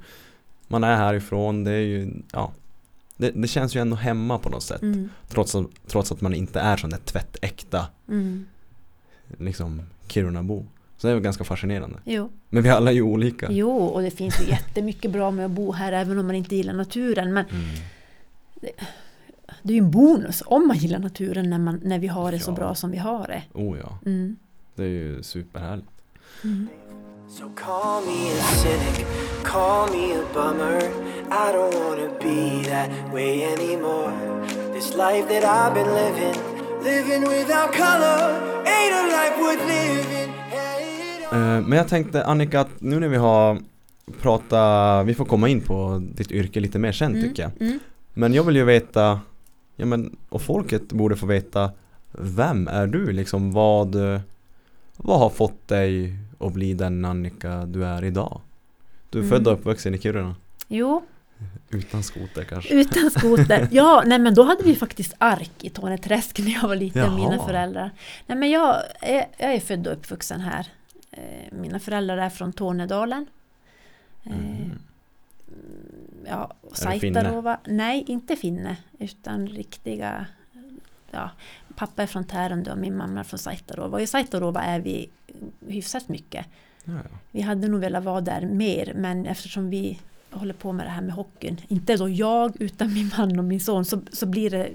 Man 0.70 0.84
är 0.84 0.96
härifrån, 0.96 1.64
det 1.64 1.72
är 1.72 1.80
ju, 1.82 2.12
ja 2.34 2.52
det, 3.18 3.32
det 3.32 3.48
känns 3.48 3.76
ju 3.76 3.80
ändå 3.82 3.96
hemma 3.96 4.38
på 4.40 4.50
något 4.50 4.64
sätt 4.64 4.82
Mm. 4.82 5.10
trots, 5.28 5.56
att, 5.56 5.66
trots 5.88 6.12
att 6.12 6.22
man 6.22 6.34
inte 6.34 6.60
är 6.60 6.78
sån 6.78 6.90
där 6.90 6.98
tvättäkta 6.98 7.88
Mm. 8.10 8.46
liksom 9.38 9.82
Kirunabo 10.08 10.66
Så 10.98 11.08
det 11.08 11.12
är 11.12 11.16
väl 11.16 11.24
ganska 11.24 11.44
fascinerande 11.44 12.00
Jo. 12.06 12.30
Men 12.50 12.64
vi 12.64 12.70
alla 12.70 12.92
är 12.92 12.96
ju 12.96 13.02
olika 13.02 13.48
jo, 13.52 13.70
och 13.78 14.02
det 14.02 14.12
finns 14.12 14.42
ju 14.42 14.46
jättemycket 14.50 15.12
bra 15.12 15.32
med 15.32 15.46
att 15.46 15.52
bo 15.52 15.72
här 15.72 15.92
även 15.92 16.20
om 16.20 16.26
man 16.28 16.36
inte 16.36 16.56
gillar 16.56 16.74
naturen. 16.74 17.34
Men 17.34 17.46
mm. 17.46 17.66
det 19.64 19.74
är 19.74 19.78
ju 19.78 19.84
en 19.84 19.92
bonus 19.92 20.44
om 20.46 20.68
man 20.68 20.78
gillar 20.78 21.00
naturen 21.00 21.50
när, 21.50 21.60
man, 21.60 21.80
när 21.84 22.00
vi 22.00 22.08
har 22.08 22.32
det 22.32 22.40
så 22.40 22.52
Ja. 22.52 22.56
bra 22.56 22.76
som 22.76 22.92
vi 22.92 22.98
har 22.98 23.28
det. 23.28 23.44
Oh 23.54 23.78
ja, 23.78 24.00
Mm. 24.06 24.36
det 24.76 24.84
är 24.84 24.88
ju 24.88 25.24
superhärligt 25.24 25.88
Mm. 26.44 26.68
So 27.30 27.50
call 27.56 28.02
me 28.06 28.32
a 28.32 28.42
cynic, 28.64 29.06
call 29.44 29.88
me 29.92 30.14
a 30.14 30.24
bummer. 30.34 30.80
I 31.32 31.52
don't 31.54 31.76
wanna 31.84 32.10
be 32.22 32.64
that 32.70 32.90
way 33.14 33.44
anymore. 33.54 34.12
This 34.74 34.96
life 34.96 35.26
that 35.30 35.44
I've 35.44 35.74
been 35.74 35.92
living, 36.04 36.36
living 36.84 37.22
without 37.22 37.72
color, 37.74 38.20
ain't 38.66 38.94
a 38.94 39.04
life 39.18 39.36
worth 39.42 39.64
living. 39.68 40.30
Hey, 40.50 41.24
Eh, 41.32 41.62
Men 41.62 41.78
jag 41.78 41.88
tänkte 41.88 42.24
Annika 42.26 42.60
att 42.62 42.82
nu 42.82 43.00
när 43.00 43.08
vi 43.08 43.18
har 43.18 43.58
pratat, 44.22 45.06
vi 45.08 45.14
får 45.14 45.26
komma 45.26 45.50
in 45.50 45.62
på 45.62 46.02
ditt 46.16 46.32
yrke 46.32 46.60
lite 46.60 46.80
mer 46.80 46.92
sen 46.92 47.14
tycker 47.22 47.44
jag 47.44 47.52
Mm. 47.60 47.80
Men 48.14 48.34
jag 48.34 48.44
vill 48.44 48.56
ju 48.56 48.64
veta, 48.64 49.20
ja 49.76 49.86
men, 49.86 50.18
och 50.30 50.42
folket 50.42 50.92
borde 50.92 51.16
få 51.16 51.26
veta 51.26 51.72
Vem 52.12 52.68
är 52.68 52.88
du 52.88 53.12
liksom? 53.12 53.52
Vad, 53.54 53.96
vad 54.98 55.20
har 55.20 55.30
fått 55.30 55.68
dig 55.68 56.16
att 56.40 56.54
bli 56.54 56.74
den 56.74 57.06
Annika 57.06 57.66
du 57.66 57.86
är 57.86 58.04
idag? 58.04 58.42
Du 59.10 59.18
är 59.20 59.24
Mm. 59.24 59.30
född 59.38 59.48
och 59.48 59.54
uppvuxen 59.54 59.96
i 59.96 59.98
Kiruna 60.00 60.36
Jo, 60.68 61.04
Utan 61.70 62.04
skoter 62.04 62.44
kanske? 62.44 62.74
utan 62.74 63.12
skoter. 63.12 63.68
Ja, 63.72 64.04
nej 64.06 64.20
men 64.20 64.34
då 64.34 64.44
hade 64.44 64.64
vi 64.64 64.76
faktiskt 64.76 65.14
ark 65.18 65.52
i 65.62 65.70
Torneträsk 65.70 66.40
när 66.40 66.54
jag 66.54 66.68
var 66.68 66.76
liten, 66.76 67.02
Jaha. 67.02 67.16
mina 67.16 67.46
föräldrar. 67.46 67.92
Nej 68.28 68.38
men 68.38 68.50
jag 68.50 68.76
är, 69.02 69.26
jag 69.38 69.54
är 69.54 69.60
född 69.60 69.88
och 69.88 69.94
uppvuxen 69.94 70.42
här. 70.42 70.68
Eh, 71.12 71.22
Mina 71.52 71.80
föräldrar 71.80 72.18
är 72.18 72.30
från 72.30 72.54
Tornedalen. 72.54 73.26
Eh, 74.24 74.32
Mm. 74.32 74.72
Ja? 76.26 76.52
Saitarova. 76.74 77.60
Nej, 77.68 78.04
inte 78.08 78.36
finne, 78.36 78.78
utan 79.00 79.48
riktiga... 79.48 80.26
Ja, 81.12 81.30
pappa 81.78 82.04
är 82.04 82.08
från 82.08 82.24
Tärendö 82.24 82.72
och 82.72 82.78
min 82.78 82.98
mamma 82.98 83.20
är 83.20 83.24
från 83.24 83.40
Saitarova. 83.40 83.98
Och 83.98 84.02
i 84.02 84.08
Saitarova 84.08 84.62
är 84.62 84.80
vi 84.80 85.10
hyfsat 85.68 86.10
mycket. 86.10 86.46
Ja, 86.84 86.94
ja. 86.94 87.18
Vi 87.32 87.42
hade 87.42 87.68
nog 87.68 87.80
velat 87.82 88.04
vara 88.04 88.22
där 88.22 88.42
mer, 88.46 88.94
men 88.96 89.26
eftersom 89.26 89.70
vi 89.70 90.00
håller 90.32 90.54
på 90.54 90.72
med 90.74 90.86
det 90.86 90.90
här 90.90 91.02
med 91.02 91.14
hockeyn, 91.14 91.62
inte 91.68 91.98
då 91.98 92.10
jag 92.10 92.62
utan 92.62 92.94
min 92.94 93.12
man 93.18 93.40
och 93.40 93.46
min 93.46 93.60
son, 93.60 93.86
så, 93.86 94.02
så 94.12 94.26
blir 94.26 94.50
det... 94.50 94.70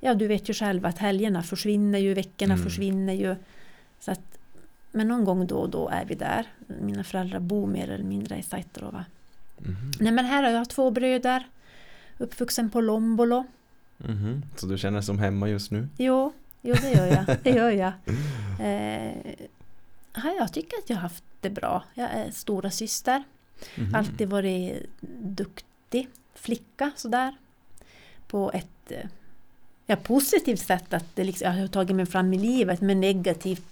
Ja, 0.00 0.14
du 0.14 0.26
vet 0.26 0.48
ju 0.48 0.54
själv 0.54 0.86
att 0.86 0.98
helgerna 0.98 1.42
försvinner 1.42 1.98
ju, 1.98 2.14
veckorna 2.14 2.54
Mm. 2.54 2.64
försvinner 2.64 3.12
ju. 3.12 3.36
Så 4.00 4.10
att, 4.10 4.38
men 4.92 5.08
någon 5.08 5.24
gång 5.24 5.46
då 5.46 5.56
och 5.56 5.70
då 5.70 5.88
är 5.88 6.04
vi 6.04 6.14
där. 6.14 6.46
Mina 6.80 7.04
föräldrar 7.04 7.40
bor 7.40 7.66
mer 7.66 7.90
eller 7.90 8.04
mindre 8.04 8.38
i 8.38 8.42
Saitarova. 8.42 9.04
Mhm. 9.58 9.92
Nej 10.00 10.12
men 10.12 10.24
här 10.24 10.42
har 10.42 10.50
jag 10.50 10.68
två 10.70 10.90
bröder. 10.90 11.46
Uppvuxen 12.18 12.70
på 12.70 12.80
Lombolo. 12.80 13.44
Mhm. 14.08 14.42
Så 14.56 14.66
du 14.66 14.78
känner 14.78 14.98
dig 14.98 15.04
som 15.06 15.18
hemma 15.18 15.48
just 15.48 15.70
nu? 15.70 15.88
Jo, 15.98 16.32
jo 16.62 16.74
det 16.80 16.90
gör 16.92 17.06
jag. 17.06 17.36
Det 17.42 17.50
gör 17.50 17.70
jag. 17.70 17.92
Eh, 18.60 19.16
ja, 20.14 20.32
jag 20.38 20.52
tycker 20.52 20.76
att 20.78 20.90
jag 20.90 20.96
har 20.96 21.02
haft 21.02 21.24
det 21.40 21.50
bra. 21.50 21.84
Jag 21.94 22.10
är 22.10 22.30
stora 22.30 22.70
syster. 22.70 23.22
Mhm. 23.76 23.94
Alltid 23.94 24.28
varit 24.28 24.82
duktig 25.22 26.08
flicka 26.34 26.90
sådär. 26.96 27.36
På 28.26 28.50
ett 28.54 28.90
eh, 28.92 29.08
ja, 29.86 29.96
positivt 29.96 30.60
sätt 30.60 30.92
att 30.94 31.16
det 31.16 31.24
liksom, 31.24 31.54
jag 31.54 31.60
har 31.60 31.68
tagit 31.68 31.96
mig 31.96 32.06
fram 32.06 32.32
i 32.32 32.38
livet 32.38 32.80
men 32.80 33.00
negativt 33.00 33.64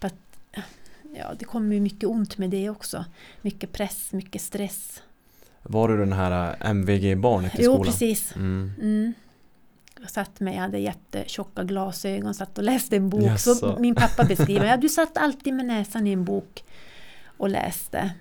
på 0.00 0.06
att 0.06 0.14
ja, 1.16 1.34
det 1.38 1.44
kommer 1.44 1.74
ju 1.74 1.80
mycket 1.80 2.08
ont 2.08 2.38
med 2.38 2.50
det 2.50 2.70
också. 2.70 3.04
Mycket 3.42 3.72
press, 3.72 4.12
mycket 4.12 4.42
stress. 4.42 5.02
Var 5.62 5.88
du 5.88 5.96
den 5.96 6.12
här 6.12 6.56
äh, 6.60 6.70
MVG-barnet 6.70 7.54
i 7.54 7.62
Jo, 7.64 7.72
skolan? 7.72 7.84
precis. 7.86 8.36
Mm. 8.36 8.72
Mm. 8.80 9.12
Jag 10.02 10.10
satt 10.10 10.40
med, 10.40 10.54
jag 10.54 10.60
hade 10.60 10.78
jättetjocka 10.78 11.64
glasögon, 11.64 12.34
satt 12.34 12.58
och 12.58 12.64
läste 12.64 12.96
en 12.96 13.10
bok. 13.10 13.22
Jaså. 13.22 13.54
Så 13.54 13.76
min 13.78 13.94
pappa 13.94 14.24
beskriver, 14.24 14.66
ja, 14.66 14.76
du 14.76 14.88
satt 14.98 15.16
alltid 15.16 15.54
med 15.54 15.66
näsan 15.66 16.06
i 16.06 16.12
en 16.12 16.24
bok 16.24 16.64
och 17.36 17.48
läste. 17.48 18.14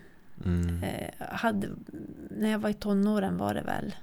Mm. 0.46 0.84
Eh, 0.84 1.28
hade, 1.30 1.70
när 2.30 2.52
jag 2.52 2.60
var 2.60 2.70
i 2.70 2.74
tonåren 2.74 3.38
var 3.38 3.54
det 3.54 3.62
väl. 3.62 3.96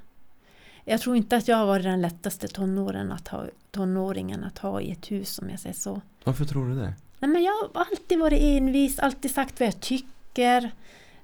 Jag 0.84 1.00
tror 1.00 1.16
inte 1.16 1.36
att 1.36 1.48
jag 1.48 1.56
har 1.56 1.66
varit 1.66 1.84
den 1.84 2.00
lättaste 2.02 2.48
tonåren 2.48 3.12
att 3.12 3.28
ha, 3.28 3.44
tonåringen 3.70 4.44
att 4.44 4.58
ha 4.58 4.80
i 4.80 4.90
ett 4.90 5.10
hus 5.10 5.38
om 5.38 5.50
jag 5.50 5.60
säger 5.60 5.74
så. 5.76 6.00
Varför 6.24 6.44
tror 6.44 6.68
du 6.68 6.74
det? 6.74 6.94
Nej, 7.18 7.30
men 7.30 7.42
jag 7.42 7.52
har 7.52 7.70
alltid 7.90 8.18
varit 8.18 8.40
envis, 8.42 8.98
alltid 8.98 9.30
sagt 9.30 9.60
vad 9.60 9.66
jag 9.66 9.80
tycker. 9.80 10.70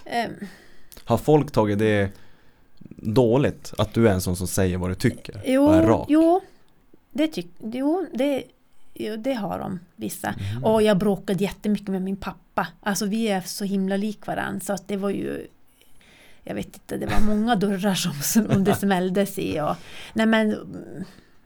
Eh, 0.05 0.31
Har 1.05 1.19
folk 1.19 1.51
tagit 1.51 1.79
det 1.79 2.11
dåligt? 3.05 3.73
Att 3.79 3.95
du 3.95 4.09
är 4.09 4.13
en 4.13 4.21
sån 4.21 4.37
som 4.37 4.47
säger 4.47 4.79
vad 4.79 4.91
du 4.91 4.95
tycker? 4.95 5.43
jo, 5.47 5.65
och 5.65 5.75
är 5.75 5.83
rak? 5.83 6.07
jo, 6.09 6.41
det, 7.13 7.29
tyck, 7.29 7.49
jo 7.61 8.07
det, 8.13 8.43
jo, 8.95 9.17
det 9.17 9.35
har 9.35 9.59
de 9.59 9.81
vissa. 9.97 10.35
Mhm. 10.55 10.65
Och 10.65 10.83
jag 10.83 10.99
bråkade 10.99 11.45
jättemycket 11.45 11.89
med 11.89 12.03
min 12.03 12.17
pappa. 12.17 12.67
Alltså 12.81 13.07
vi 13.07 13.29
är 13.29 13.41
så 13.41 13.65
himla 13.65 13.97
lik 13.97 14.27
varandra 14.27 14.61
så 14.61 14.73
att 14.73 14.89
det 14.89 14.97
var 14.97 15.11
ju 15.11 15.47
Jag 16.43 16.55
vet 16.55 16.67
inte, 16.67 16.97
det 16.97 17.07
var 17.07 17.21
många 17.21 17.57
dörrar 17.57 17.95
som, 17.95 18.13
som 18.45 18.65
det 18.65 18.75
smälldes 18.81 19.39
i 19.39 19.61
och, 19.61 19.77
Nej 20.15 20.27
men 20.27 20.57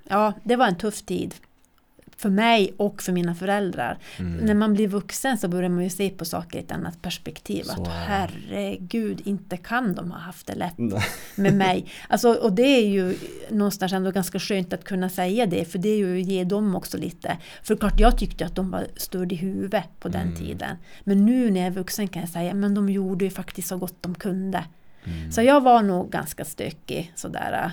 Ja, 0.09 0.33
det 0.44 0.57
var 0.57 0.66
en 0.66 0.77
tuff 0.77 1.03
tid 1.03 1.35
för 2.19 2.31
mig 2.31 2.75
och 2.77 3.03
för 3.03 3.13
mina 3.13 3.35
föräldrar. 3.35 3.99
Mm. 4.19 4.33
När 4.47 4.55
man 4.55 4.75
blir 4.75 4.89
vuxen 4.89 5.39
så 5.39 5.49
börjar 5.49 5.69
man 5.69 5.85
ju 5.85 5.91
se 5.91 6.11
på 6.11 6.25
saker 6.25 6.59
i 6.59 6.63
ett 6.63 6.73
annat 6.73 7.03
perspektiv. 7.03 7.63
Så 7.63 7.83
att 7.83 7.89
herregud, 7.89 9.21
inte 9.25 9.57
kan 9.57 9.95
de 9.95 10.11
ha 10.11 10.19
haft 10.19 10.47
det 10.47 10.55
lätt 10.55 10.75
Nej. 10.79 11.03
med 11.37 11.55
mig. 11.55 11.87
Alltså, 12.09 12.33
och 12.33 12.53
det 12.53 12.63
är 12.63 12.87
ju 12.89 13.17
någonstans 13.51 13.93
ändå 13.93 14.11
ganska 14.11 14.39
skönt 14.39 14.73
att 14.73 14.85
kunna 14.85 15.09
säga 15.09 15.47
det, 15.47 15.65
för 15.65 15.79
det 15.79 15.89
är 15.89 15.97
ju 15.97 16.21
att 16.21 16.27
ge 16.27 16.45
dem 16.45 16.77
också 16.77 16.99
lite. 16.99 17.37
För 17.63 17.77
klart, 17.77 18.01
jag 18.01 18.19
tyckte 18.19 18.47
att 18.47 18.55
de 18.57 18.71
var 18.71 18.87
störd 18.97 19.33
i 19.33 19.37
huvudet 19.37 19.89
på 20.01 20.09
den 20.09 20.23
Mm. 20.23 20.37
tiden. 20.37 20.77
Men 21.05 21.27
nu 21.27 21.51
när 21.51 21.61
jag 21.61 21.67
är 21.67 21.71
vuxen 21.71 22.09
kan 22.09 22.23
jag 22.23 22.29
säga, 22.29 22.55
men 22.55 22.75
de 22.75 22.89
gjorde 22.89 23.25
ju 23.25 23.31
faktiskt 23.31 23.69
så 23.69 23.77
gott 23.77 24.03
de 24.03 24.15
kunde. 24.15 24.65
Mm. 25.05 25.33
Så 25.33 25.43
jag 25.43 25.61
var 25.61 25.83
nog 25.83 26.11
ganska 26.11 26.45
stökig 26.45 27.13
sådär. 27.17 27.73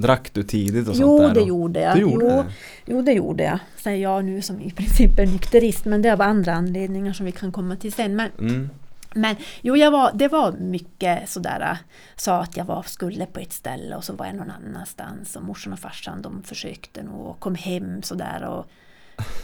Drack 0.00 0.30
du 0.34 0.42
tidigt 0.42 0.88
och 0.88 0.94
Jo, 0.96 1.18
sånt 1.18 1.34
där? 1.34 1.40
det 1.40 1.46
gjorde 1.48 1.80
jag. 1.80 1.98
Gjorde 1.98 2.24
jo, 2.24 2.30
det? 2.30 2.44
jo, 2.86 3.02
det 3.02 3.12
gjorde 3.12 3.44
jag. 3.44 3.58
Säger 3.76 4.02
jag 4.02 4.24
nu 4.24 4.42
som 4.42 4.60
i 4.60 4.70
princip 4.70 5.18
är 5.18 5.26
nykterist, 5.26 5.84
men 5.84 6.02
det 6.02 6.08
är 6.08 6.12
av 6.12 6.20
andra 6.22 6.52
anledningar 6.54 7.12
som 7.12 7.26
vi 7.26 7.32
kan 7.32 7.52
komma 7.52 7.76
till 7.76 7.92
sen. 7.92 8.16
Men, 8.16 8.30
Mm. 8.38 8.70
men 9.14 9.36
jo, 9.62 9.76
jag 9.76 9.90
var, 9.90 10.10
det 10.14 10.28
var 10.28 10.52
mycket 10.52 11.28
sådär, 11.28 11.60
äh, 11.70 11.76
sa 12.16 12.40
att 12.40 12.56
jag 12.56 12.64
var, 12.64 12.82
skulle 12.82 13.26
på 13.26 13.40
ett 13.40 13.52
ställe 13.52 13.96
och 13.96 14.04
så 14.04 14.12
var 14.12 14.26
jag 14.26 14.34
någon 14.36 14.50
annanstans. 14.50 15.36
Och 15.36 15.42
morsan 15.44 15.72
och 15.72 15.78
farsan 15.78 16.22
de 16.22 16.42
försökte 16.42 17.02
nog 17.02 17.20
och 17.26 17.40
kom 17.40 17.54
hem 17.54 18.02
sådär 18.02 18.44
och 18.48 18.66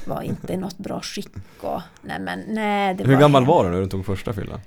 var 0.07 0.23
inte 0.23 0.53
i 0.53 0.57
något 0.57 0.79
bra 0.79 1.01
skick. 1.01 1.33
Och, 1.61 1.81
nej, 2.03 2.21
men, 2.21 2.41
nej, 2.49 2.95
det 2.95 3.05
Hur 3.05 3.17
gammal 3.17 3.43
hem- 3.43 3.49
var 3.49 3.65
du 3.65 3.71
när 3.71 3.81
du 3.81 3.87
tog 3.87 4.07
första 4.07 4.33
fyllan? 4.33 4.61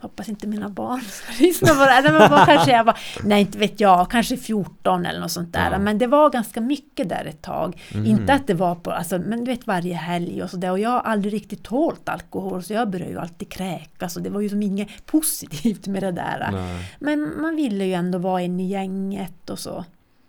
Hoppas 0.00 0.28
inte 0.28 0.46
mina 0.46 0.68
barn 0.68 1.00
ska 1.00 1.32
lyssna 1.44 1.68
på 1.68 1.74
det 1.74 1.90
här. 1.90 2.02
Men 2.02 2.30
vad 2.30 2.46
kanske 2.46 2.70
jag 2.70 2.84
var, 2.84 2.98
nej 3.22 3.40
inte 3.40 3.58
vet 3.58 3.80
jag, 3.80 4.10
kanske 4.10 4.36
14 4.36 5.06
eller 5.06 5.20
något 5.20 5.30
sånt 5.32 5.52
där. 5.52 5.70
Ja. 5.72 5.78
Men 5.78 5.98
det 5.98 6.06
var 6.06 6.30
ganska 6.30 6.60
mycket 6.60 7.08
där 7.08 7.24
ett 7.24 7.42
tag. 7.42 7.82
Mhm. 7.94 8.04
Inte 8.04 8.32
att 8.32 8.46
det 8.46 8.54
var 8.54 8.74
på, 8.74 8.90
alltså, 8.90 9.18
men 9.18 9.44
du 9.44 9.50
vet 9.50 9.66
varje 9.66 9.94
helg 9.94 10.42
och 10.42 10.50
sådär. 10.50 10.70
Och 10.70 10.78
jag 10.78 10.90
har 10.90 11.00
aldrig 11.00 11.32
riktigt 11.34 11.62
tålt 11.62 12.08
alkohol 12.08 12.62
så 12.62 12.72
jag 12.72 12.90
började 12.90 13.10
ju 13.12 13.18
alltid 13.18 13.48
kräkas. 13.48 14.16
Och 14.16 14.22
det 14.22 14.30
var 14.30 14.40
ju 14.40 14.48
som 14.48 14.62
inget 14.62 14.88
positivt 15.06 15.86
med 15.86 16.02
det 16.02 16.12
där. 16.12 16.48
Nej. 16.52 16.92
Men 16.98 17.40
man 17.40 17.56
ville 17.56 17.84
ju 17.84 17.92
ändå 17.94 18.18
vara 18.18 18.42
en 18.42 18.60
i 18.60 18.66
gänget 18.68 19.50
och 19.50 19.58
så. 19.58 19.84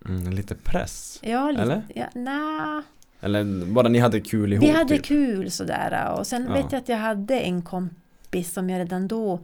Mm, 0.06 0.30
lite 0.34 0.56
press? 0.56 1.20
Ja, 1.22 1.52
lite, 1.52 1.62
Eller? 1.62 1.82
Ja, 1.96 2.06
nej. 2.14 2.82
Eller 3.22 3.66
bara 3.66 3.88
ni 3.88 4.00
hade 4.00 4.20
kul 4.22 4.54
ihop? 4.54 4.66
Vi 4.66 4.72
hade 4.72 4.96
typ? 4.96 5.06
kul 5.06 5.52
sådär 5.52 6.14
och 6.20 6.28
sen 6.28 6.46
Ja. 6.48 6.54
vet 6.54 6.72
jag 6.72 6.80
att 6.80 6.90
jag 6.90 6.98
hade 6.98 7.40
en 7.40 7.62
kompis 7.62 8.54
som 8.54 8.70
jag 8.70 8.80
redan 8.80 9.08
då 9.08 9.40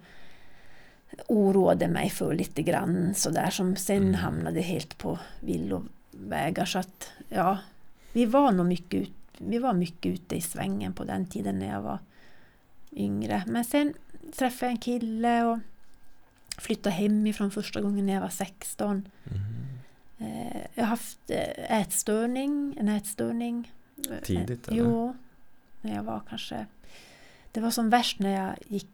oroade 1.28 1.88
mig 1.88 2.10
för 2.10 2.34
lite 2.34 2.62
grann 2.62 3.14
sådär 3.16 3.50
som 3.50 3.76
sen 3.76 3.98
Mm. 4.04 4.14
hamnade 4.14 4.62
helt 4.62 4.98
på 4.98 5.20
villovägar 5.40 6.66
så 6.66 6.80
att 6.80 7.10
ja, 7.30 7.58
vi 8.14 8.26
var 8.26 8.52
nog 8.52 8.66
mycket, 8.66 9.02
ut, 9.02 9.12
vi 9.38 9.58
var 9.60 9.74
mycket 9.74 10.14
ute 10.14 10.36
i 10.36 10.42
svängen 10.42 10.94
på 10.94 11.04
den 11.04 11.26
tiden 11.26 11.60
när 11.60 11.72
jag 11.72 11.82
var 11.82 12.00
yngre. 12.92 13.44
Men 13.48 13.66
sen 13.66 13.94
träffade 14.36 14.66
jag 14.66 14.72
en 14.72 14.78
kille 14.78 15.44
och 15.44 15.60
flyttade 16.58 16.96
hemifrån 16.96 17.52
första 17.52 17.82
gången 17.82 18.06
när 18.06 18.14
jag 18.14 18.22
var 18.22 18.30
16. 18.30 19.08
Mhm. 19.24 19.66
Eh, 20.20 20.62
Jag 20.74 20.84
har 20.84 20.90
haft 20.90 21.20
eh, 21.30 21.82
ätstörning, 21.82 22.78
en 22.80 22.90
ätstörning. 22.90 23.72
Tidigt, 24.24 24.68
Eh, 24.68 24.74
eller? 24.74 24.84
Jo, 24.86 25.16
när 25.82 25.96
jag 25.96 26.04
var 26.04 26.22
kanske... 26.30 26.66
Det 27.52 27.62
var 27.62 27.72
som 27.72 27.90
värst 27.90 28.20
när 28.20 28.46
jag 28.46 28.56
gick 28.68 28.88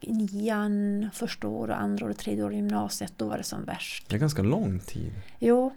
nian 0.00 1.08
första 1.12 1.48
år 1.48 1.68
och 1.68 1.80
andra 1.80 2.06
år 2.06 2.10
och 2.10 2.16
tredje 2.16 2.44
år 2.44 2.52
i 2.52 2.56
gymnasiet. 2.56 3.12
Då 3.16 3.28
var 3.28 3.38
det 3.38 3.44
som 3.44 3.64
värst. 3.64 4.08
Det 4.08 4.16
är 4.16 4.20
ganska 4.20 4.42
lång 4.42 4.78
tid. 4.78 5.12
Jo, 5.38 5.72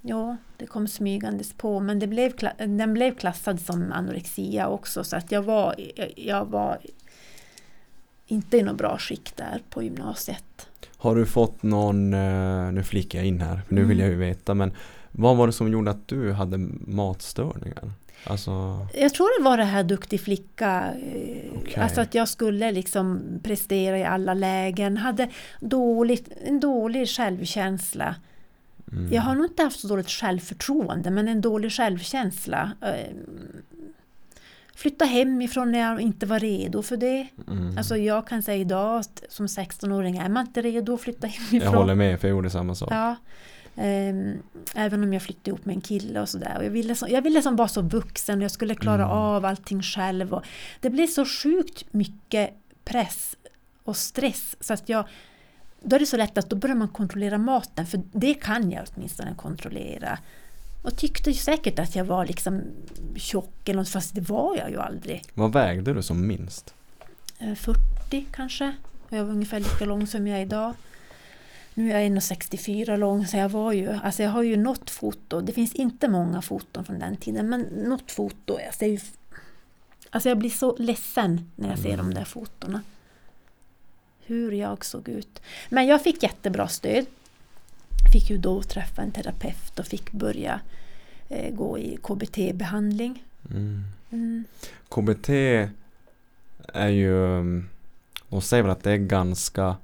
jo 0.00 0.36
det 0.56 0.66
kom 0.66 0.88
smygandes 0.88 1.52
på. 1.52 1.80
Men 1.80 1.98
det 1.98 2.06
blev, 2.06 2.32
den 2.58 2.94
blev 2.94 3.14
klassad 3.14 3.60
som 3.60 3.92
anorexia 3.92 4.68
också. 4.68 5.04
Så 5.04 5.16
att 5.16 5.32
jag 5.32 5.42
var, 5.42 5.74
jag, 6.16 6.44
var 6.44 6.78
inte 8.26 8.56
i 8.56 8.62
något 8.62 8.76
bra 8.78 8.98
skick 8.98 9.36
där 9.36 9.62
på 9.70 9.82
gymnasiet. 9.82 10.68
Har 10.96 11.16
du 11.16 11.26
fått 11.26 11.62
någon, 11.62 12.14
eh, 12.14 12.72
nu 12.72 12.82
flikar 12.82 13.18
jag 13.18 13.26
in 13.26 13.40
här, 13.40 13.60
nu 13.68 13.80
vill 13.84 14.00
Mm. 14.00 14.00
jag 14.00 14.08
ju 14.08 14.16
veta, 14.16 14.54
men 14.54 14.72
vad 15.12 15.36
var 15.36 15.46
det 15.46 15.52
som 15.52 15.72
gjorde 15.72 15.90
att 15.90 16.08
du 16.08 16.32
hade 16.32 16.58
matstörningar? 16.86 17.90
Alltså, 18.24 18.86
Jag 18.94 19.14
tror 19.14 19.38
det 19.40 19.44
var 19.44 19.56
det 19.56 19.64
här 19.64 19.82
duktig 19.84 20.20
flicka. 20.20 20.84
eh, 21.12 21.52
Okej. 21.60 21.74
Alltså 21.82 22.00
att 22.00 22.14
jag 22.14 22.28
skulle 22.28 22.72
liksom 22.72 23.20
prestera 23.42 23.98
i 23.98 24.04
alla 24.04 24.34
lägen. 24.34 24.96
Hade 24.96 25.28
dåligt, 25.60 26.28
en 26.46 26.60
dålig 26.60 27.08
självkänsla. 27.08 28.14
mm, 28.92 29.12
Jag 29.12 29.22
har 29.22 29.34
nog 29.34 29.44
inte 29.46 29.62
haft 29.62 29.80
så 29.80 29.88
dåligt 29.88 30.10
självförtroende 30.10 31.10
men 31.10 31.28
en 31.28 31.40
dålig 31.40 31.72
självkänsla. 31.72 32.70
Eh, 32.82 33.14
Flytta 34.74 35.04
hemifrån 35.04 35.72
när 35.72 35.78
jag 35.78 36.00
inte 36.00 36.26
var 36.26 36.38
redo 36.40 36.82
för 36.82 36.96
det. 36.96 37.26
mm. 37.48 37.78
Alltså 37.78 37.96
jag 37.96 38.26
kan 38.26 38.42
säga 38.42 38.56
idag 38.60 39.04
som 39.28 39.46
16-åring 39.46 40.16
är 40.16 40.28
man 40.28 40.46
inte 40.46 40.62
redo 40.62 40.94
att 40.94 41.00
flytta 41.00 41.26
hemifrån. 41.26 41.60
jag 41.72 41.80
håller 41.80 41.94
med, 41.94 42.20
för 42.20 42.28
jag 42.28 42.34
gjorde 42.34 42.50
samma 42.50 42.74
sak. 42.74 42.88
Ja. 42.92 43.16
Ehm, 43.80 44.42
även 44.74 45.02
om 45.02 45.12
jag 45.12 45.22
flyttade 45.22 45.50
ihop 45.50 45.64
med 45.64 45.74
en 45.74 45.80
kille 45.80 46.20
och 46.20 46.28
sådär. 46.28 46.60
Jag 46.62 46.70
ville, 46.70 46.94
jag 47.08 47.22
ville 47.22 47.42
som 47.42 47.56
vara 47.56 47.68
så 47.68 47.82
vuxen 47.82 48.38
och 48.38 48.44
jag 48.44 48.50
skulle 48.50 48.74
klara 48.74 49.04
Mm. 49.04 49.16
av 49.16 49.44
allting 49.44 49.82
själv. 49.82 50.34
Och 50.34 50.44
det 50.80 50.90
blev 50.90 51.06
så 51.06 51.24
sjukt 51.24 51.84
mycket 51.92 52.50
press 52.84 53.36
och 53.84 53.96
stress 53.96 54.56
så 54.60 54.72
att 54.74 54.88
jag 54.88 55.04
då 55.82 55.96
är 55.96 56.00
det 56.00 56.06
så 56.06 56.16
lätt 56.16 56.38
att 56.38 56.50
då 56.50 56.56
börjar 56.56 56.76
man 56.76 56.88
kontrollera 56.88 57.38
maten 57.38 57.86
för 57.86 58.00
det 58.12 58.34
kan 58.34 58.70
jag 58.70 58.84
åtminstone 58.96 59.34
kontrollera. 59.34 60.18
Och 60.82 60.96
tyckte 60.96 61.30
ju 61.30 61.36
säkert 61.36 61.78
att 61.78 61.96
jag 61.96 62.04
var 62.04 62.26
liksom 62.26 62.60
tjock 63.16 63.68
eller 63.68 63.78
något 63.78 63.88
fast 63.88 64.14
det 64.14 64.20
var 64.20 64.56
jag 64.56 64.70
ju 64.70 64.80
aldrig. 64.80 65.24
Vad 65.34 65.52
vägde 65.52 65.94
du 65.94 66.02
som 66.02 66.26
minst? 66.26 66.74
Eh, 67.38 67.54
40 67.54 68.26
kanske. 68.32 68.72
Och 69.08 69.16
jag 69.16 69.24
var 69.24 69.32
ungefär 69.32 69.58
lika 69.60 69.84
lång 69.84 70.06
som 70.06 70.26
jag 70.26 70.38
är 70.38 70.42
idag. 70.42 70.74
Nu 71.80 71.92
är 71.92 72.00
jag 72.00 72.10
1,64 72.10 72.96
lång 72.96 73.26
så 73.26 73.36
jag 73.36 73.48
var 73.48 73.72
ju, 73.72 73.90
alltså 73.92 74.22
jag 74.22 74.30
har 74.30 74.42
ju 74.42 74.56
något 74.56 74.90
foto, 74.90 75.40
det 75.40 75.52
finns 75.52 75.72
inte 75.72 76.08
många 76.08 76.42
foton 76.42 76.84
från 76.84 76.98
den 76.98 77.16
tiden 77.16 77.48
men 77.48 77.60
något 77.60 78.10
foto, 78.10 78.60
jag 78.60 78.74
ser 78.74 78.86
ju, 78.86 78.98
alltså 80.10 80.28
jag 80.28 80.38
blir 80.38 80.50
så 80.50 80.76
ledsen 80.76 81.50
när 81.56 81.68
jag 81.68 81.78
ser 81.78 81.96
de 81.96 82.14
där 82.14 82.24
fotona. 82.24 82.82
Hur 84.26 84.52
jag 84.52 84.84
såg 84.84 85.08
ut. 85.08 85.42
Men 85.68 85.86
jag 85.86 86.02
fick 86.02 86.22
jättebra 86.22 86.68
stöd. 86.68 87.06
Fick 88.12 88.30
ju 88.30 88.38
då 88.38 88.62
träffa 88.62 89.02
en 89.02 89.12
terapeut 89.12 89.78
och 89.78 89.86
fick 89.86 90.12
börja 90.12 90.60
eh, 91.28 91.54
gå 91.54 91.78
i 91.78 91.98
KBT-behandling. 92.02 93.24
Mm. 93.50 93.84
Mm. 94.10 94.44
KBT 94.88 95.28
är 96.74 96.88
ju, 96.88 97.26
mm, 97.38 97.68
de 98.28 98.42
säger 98.42 98.62
väl 98.62 98.72
att 98.72 98.82
det 98.82 98.92
är 98.92 98.96
ganska 98.96 99.76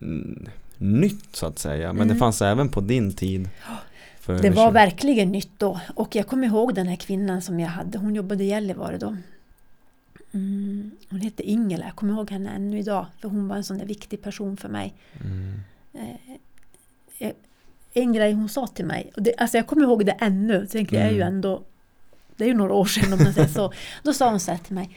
mm, 0.00 0.48
nytt 0.78 1.36
så 1.36 1.46
att 1.46 1.58
säga, 1.58 1.92
men 1.92 2.08
det 2.08 2.12
Mm. 2.12 2.18
fanns 2.18 2.42
även 2.42 2.68
på 2.68 2.80
din 2.80 3.12
tid. 3.12 3.48
Det 4.26 4.50
var 4.50 4.66
20 4.68 4.70
verkligen 4.70 5.32
nytt 5.32 5.50
då. 5.58 5.80
Och 5.94 6.16
jag 6.16 6.26
kommer 6.26 6.46
ihåg 6.46 6.74
den 6.74 6.86
här 6.88 6.96
kvinnan 6.96 7.42
som 7.42 7.60
jag 7.60 7.68
hade. 7.68 7.98
Hon 7.98 8.14
jobbade 8.14 8.44
i 8.44 8.46
Gällivare 8.46 8.98
då. 8.98 9.16
Mm, 10.32 10.90
hon 11.10 11.20
hette 11.20 11.42
Ingela. 11.50 11.84
Jag 11.84 11.96
kommer 11.96 12.12
ihåg 12.14 12.30
henne 12.30 12.50
ännu 12.50 12.78
idag. 12.78 13.06
För 13.20 13.28
hon 13.28 13.48
var 13.48 13.56
en 13.56 13.64
sån 13.64 13.78
där 13.78 13.86
viktig 13.86 14.22
person 14.22 14.56
för 14.56 14.68
mig. 14.68 14.94
Mm. 15.24 15.52
Eh, 15.94 16.36
jag- 17.18 17.32
en 17.92 18.12
grej 18.12 18.32
hon 18.32 18.48
sa 18.48 18.66
till 18.66 18.84
mig. 18.86 19.10
Och 19.16 19.22
det, 19.22 19.34
alltså 19.38 19.56
jag 19.56 19.66
kommer 19.66 19.82
ihåg 19.82 20.06
det 20.06 20.12
ännu. 20.12 20.66
Tänker 20.66 20.96
jag 20.96 21.06
är 21.06 21.10
ju 21.10 21.22
Mm. 21.22 21.34
ändå... 21.34 21.62
Det 22.36 22.44
är 22.44 22.48
ju 22.48 22.54
några 22.54 22.74
år 22.74 22.84
sedan 22.84 23.12
om 23.12 23.18
man 23.24 23.32
säger 23.34 23.48
så. 23.48 23.72
Då 24.02 24.12
sa 24.12 24.30
hon 24.30 24.40
så 24.40 24.50
här 24.50 24.58
till 24.58 24.74
mig. 24.74 24.90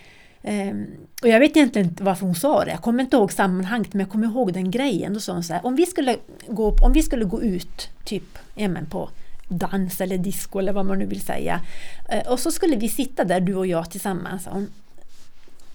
Ehm, 0.44 0.88
och 1.22 1.28
jag 1.28 1.40
vet 1.40 1.58
egentligen 1.58 1.88
inte 1.88 2.04
varför 2.04 2.26
hon 2.26 2.36
sa 2.36 2.66
det. 2.66 2.72
Jag 2.72 2.82
kommer 2.82 3.04
inte 3.04 3.18
ihåg 3.18 3.32
sammanhanget 3.32 3.94
men 3.94 4.00
jag 4.00 4.10
kommer 4.10 4.28
ihåg 4.28 4.54
den 4.54 4.72
grejen. 4.72 5.14
Då 5.14 5.20
sa 5.20 5.34
hon 5.34 5.44
så 5.44 5.54
här. 5.54 5.66
Om 5.66 5.76
vi 5.76 5.86
skulle 5.86 6.18
gå, 6.48 6.76
om 6.82 6.94
vi 6.94 7.04
skulle 7.04 7.26
gå 7.26 7.42
ut 7.42 7.90
typ 8.04 8.38
ja, 8.56 8.68
men 8.68 8.86
på 8.86 9.10
dans 9.48 10.02
eller 10.02 10.18
disco 10.18 10.60
eller 10.60 10.74
vad 10.74 10.86
man 10.86 11.00
nu 11.00 11.06
vill 11.06 11.22
säga. 11.22 11.62
Eh, 12.10 12.32
och 12.32 12.40
så 12.40 12.52
skulle 12.52 12.76
vi 12.76 12.90
sitta 12.90 13.24
där 13.24 13.40
du 13.40 13.56
och 13.56 13.68
jag 13.68 13.92
tillsammans. 13.92 14.44
sa 14.44 14.52
Hon, 14.52 14.68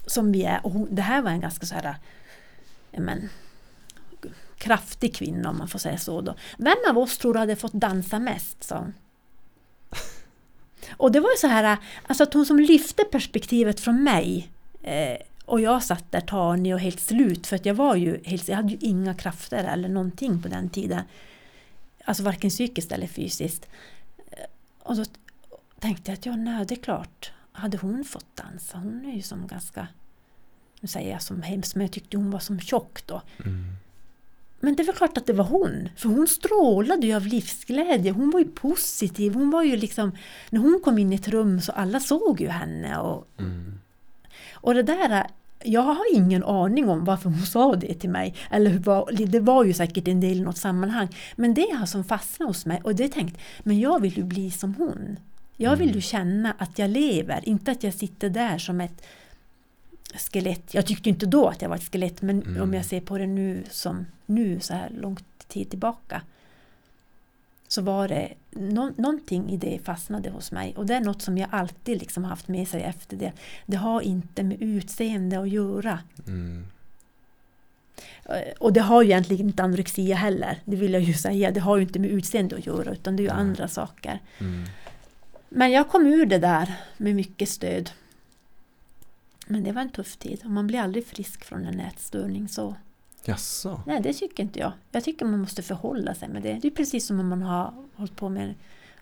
som 0.05 0.31
vi 0.31 0.43
är. 0.43 0.65
Och 0.65 0.71
hon, 0.71 0.87
det 0.91 1.01
här 1.01 1.21
var 1.21 1.31
en 1.31 1.41
ganska 1.41 1.65
så 1.65 1.75
här 1.75 1.95
ja, 2.91 2.99
men, 2.99 3.29
kraftig 4.57 5.15
kvinna 5.15 5.49
om 5.49 5.57
man 5.57 5.67
får 5.67 5.79
säga 5.79 5.97
så 5.97 6.21
då. 6.21 6.35
Vem 6.57 6.77
av 6.89 6.97
oss 6.97 7.17
tror 7.17 7.33
du 7.33 7.39
hade 7.39 7.55
fått 7.55 7.73
dansa 7.73 8.19
mest? 8.19 8.63
sa 8.63 8.77
hon. 8.77 8.93
Och 10.97 11.11
det 11.11 11.19
var 11.19 11.29
ju 11.29 11.37
så 11.37 11.47
här, 11.47 11.77
alltså 12.07 12.23
att 12.23 12.33
hon 12.33 12.45
som 12.45 12.59
lyfte 12.59 13.03
perspektivet 13.03 13.79
från 13.79 14.03
mig 14.03 14.51
eh, 14.87 15.17
och 15.45 15.61
jag 15.61 15.83
satt 15.83 16.11
där 16.11 16.21
tanig 16.21 16.73
och 16.73 16.79
helt 16.79 16.99
slut 16.99 17.47
för 17.47 17.55
att 17.55 17.65
jag 17.65 17.73
var 17.75 17.95
ju 17.95 18.23
helt, 18.23 18.47
jag 18.47 18.55
hade 18.55 18.69
ju 18.71 18.77
inga 18.81 19.13
krafter 19.13 19.63
eller 19.63 19.89
någonting 19.89 20.41
på 20.41 20.47
den 20.47 20.69
tiden. 20.69 21.01
Alltså 22.05 22.23
varken 22.23 22.49
psykiskt 22.49 22.91
eller 22.91 23.07
fysiskt. 23.07 23.67
Eh, 24.31 24.37
Och 24.83 24.95
då 24.95 25.03
tänkte 25.79 26.11
jag 26.11 26.17
att 26.17 26.25
ja, 26.25 26.35
nej, 26.35 26.65
det 26.65 26.73
är 26.73 26.83
klart. 26.83 27.31
Hade 27.51 27.77
hon 27.77 28.03
fått 28.03 28.35
dansa, 28.35 28.77
hon 28.77 29.05
är 29.05 29.15
ju 29.15 29.21
som 29.21 29.47
ganska, 29.47 29.87
nu 30.81 30.87
säger 30.87 31.11
jag 31.11 31.21
som 31.21 31.41
hemskt, 31.41 31.75
men 31.75 31.81
jag 31.85 31.91
tyckte 31.91 32.17
hon 32.17 32.31
var 32.31 32.39
som 32.39 32.59
tjock 32.59 33.07
då. 33.07 33.21
Mm. 33.45 33.65
Men 34.59 34.75
det 34.75 34.83
var 34.83 34.93
klart 34.93 35.17
att 35.17 35.25
det 35.25 35.33
var 35.33 35.45
hon, 35.45 35.89
för 35.95 36.09
hon 36.09 36.27
strålade 36.27 37.07
ju 37.07 37.13
av 37.15 37.25
livsglädje. 37.27 38.11
Hon 38.11 38.31
var 38.31 38.39
ju 38.39 38.45
positiv. 38.47 39.33
Hon 39.33 39.49
var 39.51 39.63
ju 39.63 39.75
liksom, 39.77 40.11
när 40.49 40.59
hon 40.59 40.81
kom 40.83 40.97
in 40.97 41.13
i 41.13 41.15
ett 41.15 41.27
rum 41.27 41.61
så 41.61 41.71
alla 41.71 41.99
såg 41.99 42.41
ju 42.41 42.47
henne. 42.47 42.97
Och, 42.99 43.27
Mm. 43.39 43.79
Och 44.67 44.73
det 44.73 44.83
där, 44.83 45.27
jag 45.63 45.81
har 45.81 46.15
ingen 46.15 46.43
aning 46.43 46.89
om 46.89 47.05
varför 47.05 47.29
hon 47.29 47.45
sa 47.45 47.75
det 47.75 47.93
till 47.93 48.09
mig. 48.09 48.35
Eller 48.51 49.25
det 49.27 49.39
var 49.39 49.63
ju 49.63 49.73
säkert 49.73 50.07
en 50.07 50.19
del 50.21 50.37
i 50.37 50.41
något 50.41 50.57
sammanhang. 50.57 51.07
Men 51.35 51.53
det 51.53 51.75
har 51.79 51.85
som 51.85 52.03
fastnat 52.03 52.47
hos 52.47 52.65
mig 52.65 52.81
och 52.83 52.95
det 52.95 53.09
tänkt, 53.09 53.37
men 53.63 53.79
jag 53.79 54.01
vill 54.01 54.17
ju 54.17 54.23
bli 54.23 54.51
som 54.51 54.75
hon. 54.75 55.19
Jag 55.57 55.75
vill 55.75 55.95
ju 55.95 56.01
känna 56.01 56.55
att 56.57 56.79
jag 56.79 56.89
lever, 56.89 57.49
inte 57.49 57.71
att 57.71 57.83
jag 57.83 57.93
sitter 57.93 58.29
där 58.29 58.57
som 58.57 58.81
ett 58.81 59.05
skelett. 60.31 60.73
Jag 60.73 60.85
tyckte 60.85 61.09
inte 61.09 61.25
då 61.25 61.47
att 61.47 61.61
jag 61.61 61.69
var 61.69 61.75
ett 61.75 61.91
skelett, 61.91 62.21
men 62.21 62.41
Mm. 62.41 62.61
om 62.61 62.73
jag 62.73 62.85
ser 62.85 63.01
på 63.01 63.17
det 63.17 63.27
nu 63.27 63.63
som 63.71 64.05
nu 64.25 64.59
så 64.59 64.73
här 64.73 64.89
långt 64.89 65.47
tid 65.47 65.69
tillbaka. 65.69 66.21
Så 67.67 67.81
var 67.81 68.07
det 68.07 68.33
nå- 68.51 68.91
någonting 68.97 69.49
i 69.49 69.57
det 69.57 69.79
fastnade 69.83 70.29
hos 70.29 70.51
mig 70.51 70.73
och 70.77 70.85
det 70.85 70.93
är 70.95 71.01
något 71.01 71.21
som 71.21 71.37
jag 71.37 71.49
alltid 71.51 71.99
liksom 71.99 72.23
haft 72.23 72.47
med 72.47 72.67
sig 72.67 72.81
efter 72.83 73.17
det. 73.17 73.31
Det 73.65 73.77
har 73.77 74.01
inte 74.01 74.43
med 74.43 74.61
utseende 74.61 75.39
att 75.39 75.49
göra. 75.49 75.99
Mm. 76.27 76.65
Eh, 78.25 78.53
Och 78.59 78.73
det 78.73 78.81
har 78.81 79.01
ju 79.01 79.07
egentligen 79.09 79.47
inte 79.47 79.63
anorexia 79.63 80.15
heller, 80.15 80.59
det 80.65 80.75
vill 80.75 80.93
jag 80.93 81.01
ju 81.01 81.13
säga. 81.13 81.51
Det 81.51 81.59
har 81.59 81.77
ju 81.77 81.83
inte 81.83 81.99
med 81.99 82.09
utseende 82.09 82.55
att 82.55 82.65
göra 82.65 82.91
utan 82.91 83.15
det 83.15 83.21
är 83.21 83.25
ju 83.25 83.29
Nej. 83.33 83.39
andra 83.41 83.67
saker. 83.67 84.19
Mm. 84.39 84.63
Men 85.49 85.71
jag 85.71 85.89
kom 85.89 86.05
ur 86.07 86.25
det 86.25 86.37
där 86.39 86.73
med 86.97 87.15
mycket 87.15 87.49
stöd. 87.49 87.89
Men 89.47 89.63
det 89.63 89.71
var 89.71 89.81
en 89.81 89.89
tuff 89.89 90.17
tid 90.17 90.41
och 90.43 90.51
man 90.51 90.67
blir 90.67 90.79
aldrig 90.79 91.05
frisk 91.07 91.43
från 91.45 91.65
en 91.65 91.79
ätstörning 91.79 92.47
så. 92.47 92.75
Jaså? 93.27 93.81
Nej, 93.85 94.01
det 94.01 94.13
tycker 94.13 94.43
inte 94.43 94.59
jag. 94.59 94.71
Jag 94.91 95.03
tycker 95.03 95.25
man 95.25 95.39
måste 95.39 95.63
förhålla 95.63 96.15
sig 96.15 96.29
med 96.29 96.41
det. 96.41 96.53
Det 96.61 96.67
är 96.67 96.71
precis 96.71 97.07
som 97.07 97.19
om 97.19 97.27
man 97.27 97.41
har 97.41 97.73
hållit 97.95 98.15
på 98.15 98.29
med 98.29 98.53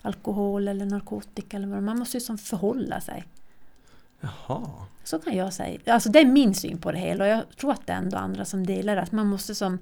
alkohol 0.02 0.68
eller 0.68 0.86
narkotika 0.86 1.56
eller 1.56 1.68
vad 1.68 1.82
Man 1.82 1.98
måste 1.98 2.16
ju 2.16 2.20
som 2.20 2.38
förhålla 2.38 3.00
sig. 3.00 3.24
Jaha. 4.20 4.70
Så 5.04 5.18
kan 5.18 5.36
jag 5.36 5.52
säga. 5.52 5.80
Alltså 5.86 6.08
det 6.08 6.20
är 6.20 6.24
min 6.24 6.54
syn 6.54 6.78
på 6.78 6.92
det 6.92 6.98
hela 6.98 7.24
och 7.24 7.30
jag 7.30 7.42
tror 7.56 7.72
att 7.72 7.86
det 7.86 7.92
är 7.92 7.96
ändå 7.96 8.16
andra 8.16 8.44
som 8.44 8.66
delar 8.66 8.96
det. 8.96 9.02
Att 9.02 9.12
man 9.12 9.26
måste 9.26 9.54
som... 9.54 9.78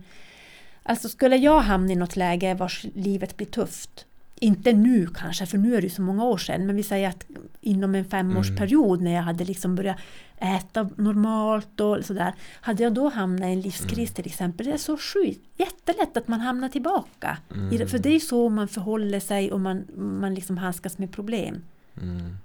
Alltså 0.83 1.09
skulle 1.09 1.37
jag 1.37 1.61
hamna 1.61 1.93
i 1.93 1.97
något 1.97 2.17
läge 2.17 2.55
vars 2.55 2.87
livet 2.95 3.37
blir 3.37 3.47
tufft. 3.47 4.07
Inte 4.45 4.73
nu 4.73 5.07
kanske, 5.07 5.47
för 5.47 5.59
nu 5.59 5.77
är 5.77 5.83
det 5.83 5.91
så 5.91 6.03
många 6.03 6.25
år 6.25 6.39
sedan. 6.39 6.67
Men 6.67 6.77
vi 6.77 6.83
säger 6.83 7.09
att 7.09 7.27
inom 7.61 7.95
en 7.95 8.05
femårsperiod 8.05 9.01
när 9.01 9.15
jag 9.15 9.23
hade 9.23 9.45
liksom 9.45 9.75
börjat 9.75 9.97
äta 10.39 10.91
normalt 10.97 11.81
och 11.81 12.05
sådär. 12.05 12.35
Hade 12.61 12.83
jag 12.83 12.95
då 12.95 13.09
hamnat 13.09 13.49
i 13.49 13.53
en 13.53 13.61
livskris 13.61 14.15
till 14.15 14.27
exempel. 14.27 14.67
Det 14.67 14.73
är 14.73 14.79
så 14.79 14.97
sjukt, 14.97 15.41
jättelätt 15.57 16.17
att 16.17 16.29
man 16.29 16.41
hamnar 16.41 16.69
tillbaka. 16.69 17.39
Det, 17.71 17.87
för 17.87 17.99
det 17.99 18.09
är 18.09 18.13
ju 18.13 18.21
så 18.21 18.49
man 18.49 18.69
förhåller 18.69 19.21
sig 19.21 19.53
och 19.53 19.61
man, 19.61 19.85
man 19.97 20.35
liksom 20.35 20.59
handskas 20.59 20.99
med 20.99 21.13
problem. 21.13 21.63
Mm. 22.03 22.37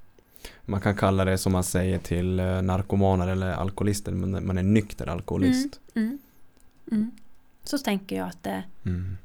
Man 0.66 0.82
kan 0.82 0.96
kalla 0.96 1.26
det 1.26 1.38
som 1.38 1.52
man 1.52 1.64
säger 1.64 1.98
till 2.00 2.40
eh, 2.40 2.62
narkomaner 2.62 3.28
eller 3.28 3.52
alkoholister, 3.52 4.12
men 4.12 4.48
man 4.48 4.58
är 4.58 4.64
nykter 4.64 5.08
alkoholist. 5.08 5.80
Mm. 5.96 6.20
Mm. 6.92 7.12
Så 7.64 7.78
tänker 7.78 8.16
jag 8.16 8.28
att 8.28 8.44
det 8.44 8.64
Mm. 8.86 9.18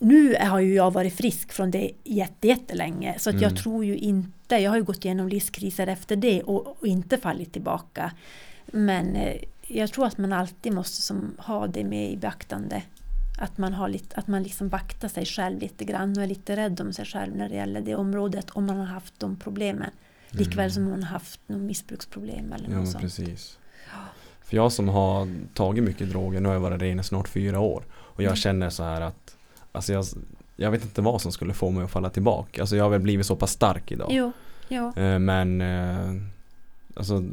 Nu 0.00 0.36
har 0.40 0.60
ju 0.60 0.74
jag 0.74 0.90
varit 0.90 1.14
frisk 1.14 1.52
från 1.52 1.70
det 1.70 1.90
jätte- 2.04 2.48
jättelänge 2.48 3.18
så 3.18 3.30
att 3.30 3.40
jag 3.40 3.50
Mm. 3.50 3.56
tror 3.62 3.84
ju 3.84 3.96
inte, 3.96 4.56
jag 4.56 4.70
har 4.70 4.76
ju 4.76 4.82
gått 4.84 5.04
igenom 5.04 5.28
livskriser 5.28 5.86
efter 5.86 6.16
det 6.16 6.42
och, 6.42 6.66
och 6.80 6.86
inte 6.86 7.18
fallit 7.18 7.52
tillbaka. 7.52 8.12
Men 8.66 9.16
eh, 9.16 9.36
jag 9.66 9.92
tror 9.92 10.06
att 10.06 10.18
man 10.18 10.32
alltid 10.32 10.72
måste 10.72 11.02
som, 11.02 11.34
ha 11.38 11.66
det 11.66 11.84
med 11.84 12.10
i 12.12 12.16
beaktande. 12.16 12.82
Att 13.38 13.58
man, 13.58 13.72
har 13.72 13.88
lite, 13.88 14.16
att 14.16 14.26
man 14.26 14.42
liksom 14.42 14.68
vaktar 14.68 15.08
sig 15.08 15.26
själv 15.26 15.58
lite 15.60 15.84
grann 15.84 16.16
och 16.16 16.22
är 16.22 16.26
lite 16.26 16.56
rädd 16.56 16.80
om 16.80 16.92
sig 16.92 17.04
själv 17.04 17.36
när 17.36 17.48
det 17.48 17.54
gäller 17.54 17.80
det 17.80 17.94
området 17.94 18.50
om 18.50 18.66
man 18.66 18.76
har 18.76 18.84
haft 18.86 19.14
de 19.20 19.36
problemen. 19.36 19.90
Likväl 20.30 20.72
som 20.72 20.84
om 20.84 20.90
man 20.90 21.02
har 21.02 21.10
haft 21.10 21.40
något 21.46 21.60
missbruksproblem 21.62 22.52
eller 22.52 22.64
Mm. 22.66 22.72
Ja 22.72 22.78
något 22.78 22.88
sånt. 22.90 23.02
precis. 23.02 23.58
För 24.44 24.56
jag 24.56 24.72
som 24.72 24.88
har 24.88 25.28
tagit 25.54 25.84
mycket 25.84 26.10
droger, 26.10 26.40
nu 26.40 26.48
har 26.48 26.54
jag 26.54 26.60
varit 26.60 26.82
ren 26.82 27.00
i 27.00 27.04
snart 27.04 27.28
fyra 27.28 27.60
år. 27.60 27.84
Och 27.92 28.22
jag 28.22 28.26
Mm. 28.28 28.36
känner 28.36 28.70
så 28.70 28.82
här 28.82 29.00
att 29.00 29.36
Alltså 29.72 29.92
jag, 29.92 30.04
jag 30.56 30.70
vet 30.70 30.82
inte 30.82 31.00
vad 31.02 31.20
som 31.22 31.32
skulle 31.32 31.54
få 31.54 31.70
mig 31.70 31.84
att 31.84 31.90
falla 31.90 32.10
tillbaka. 32.10 32.60
Alltså 32.60 32.76
jag 32.76 32.84
har 32.84 32.90
väl 32.90 33.00
blivit 33.00 33.26
så 33.26 33.36
pass 33.36 33.50
stark 33.52 33.92
idag. 33.92 34.08
Jo, 34.10 34.32
jo. 34.68 34.92
Eh, 34.96 35.18
Men 35.18 35.60
eh, 35.60 36.22
Alltså 36.94 37.24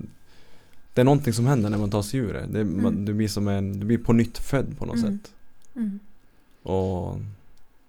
Det 0.94 1.02
är 1.02 1.06
någonting 1.06 1.34
som 1.34 1.48
händer 1.48 1.70
när 1.70 1.78
man 1.78 1.90
tar 1.92 2.02
sig 2.02 2.20
ur 2.20 2.34
det. 2.34 2.46
det 2.50 2.62
Mm. 2.62 3.06
du 3.06 3.14
blir 3.14 3.28
som 3.28 3.48
en, 3.48 3.80
du 3.80 3.86
blir 3.86 3.98
på 3.98 4.14
nytt 4.14 4.38
född 4.38 4.78
på 4.78 4.86
något 4.86 4.98
Mm. 4.98 5.20
sätt. 5.20 5.32
Mm. 5.76 6.00
Och 6.64 7.20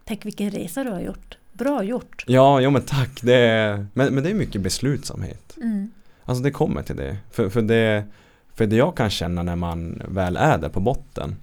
Tänk 0.05 0.27
vilken 0.27 0.51
resa 0.51 0.85
du 0.85 0.91
har 0.91 1.01
gjort. 1.01 1.39
Bra 1.53 1.83
gjort. 1.83 2.25
Ja, 2.27 2.61
ja 2.61 2.71
men 2.71 2.83
tack. 2.83 3.23
Det 3.23 3.35
är, 3.35 3.87
men, 3.95 4.15
men 4.15 4.25
det 4.25 4.31
är 4.31 4.35
mycket 4.35 4.61
beslutsamhet. 4.61 5.57
Mm. 5.57 5.91
Alltså 6.25 6.43
det 6.43 6.51
kommer 6.51 6.83
till 6.83 6.97
det. 6.97 7.17
För, 7.31 7.49
för 7.49 7.63
det. 7.63 8.05
för 8.55 8.67
det 8.67 8.77
jag 8.77 8.97
kan 8.97 9.11
känna 9.11 9.43
när 9.43 9.57
man 9.57 10.03
väl 10.09 10.37
är 10.37 10.59
där 10.59 10.69
på 10.69 10.81
botten. 10.81 11.37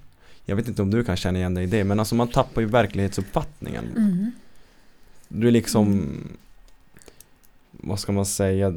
Jag 0.48 0.56
vet 0.56 0.68
inte 0.68 0.82
om 0.82 0.90
du 0.90 1.04
kan 1.04 1.16
känna 1.16 1.38
igen 1.38 1.54
dig 1.54 1.64
i 1.64 1.66
det. 1.66 1.84
Men 1.84 1.98
alltså 1.98 2.14
man 2.14 2.28
tappar 2.28 2.60
ju 2.60 2.66
verklighetsuppfattningen. 2.66 3.84
Mm. 3.96 4.32
Du 5.28 5.48
är 5.48 5.50
liksom 5.52 6.10
Vad 7.70 8.00
ska 8.00 8.12
man 8.12 8.26
säga 8.26 8.72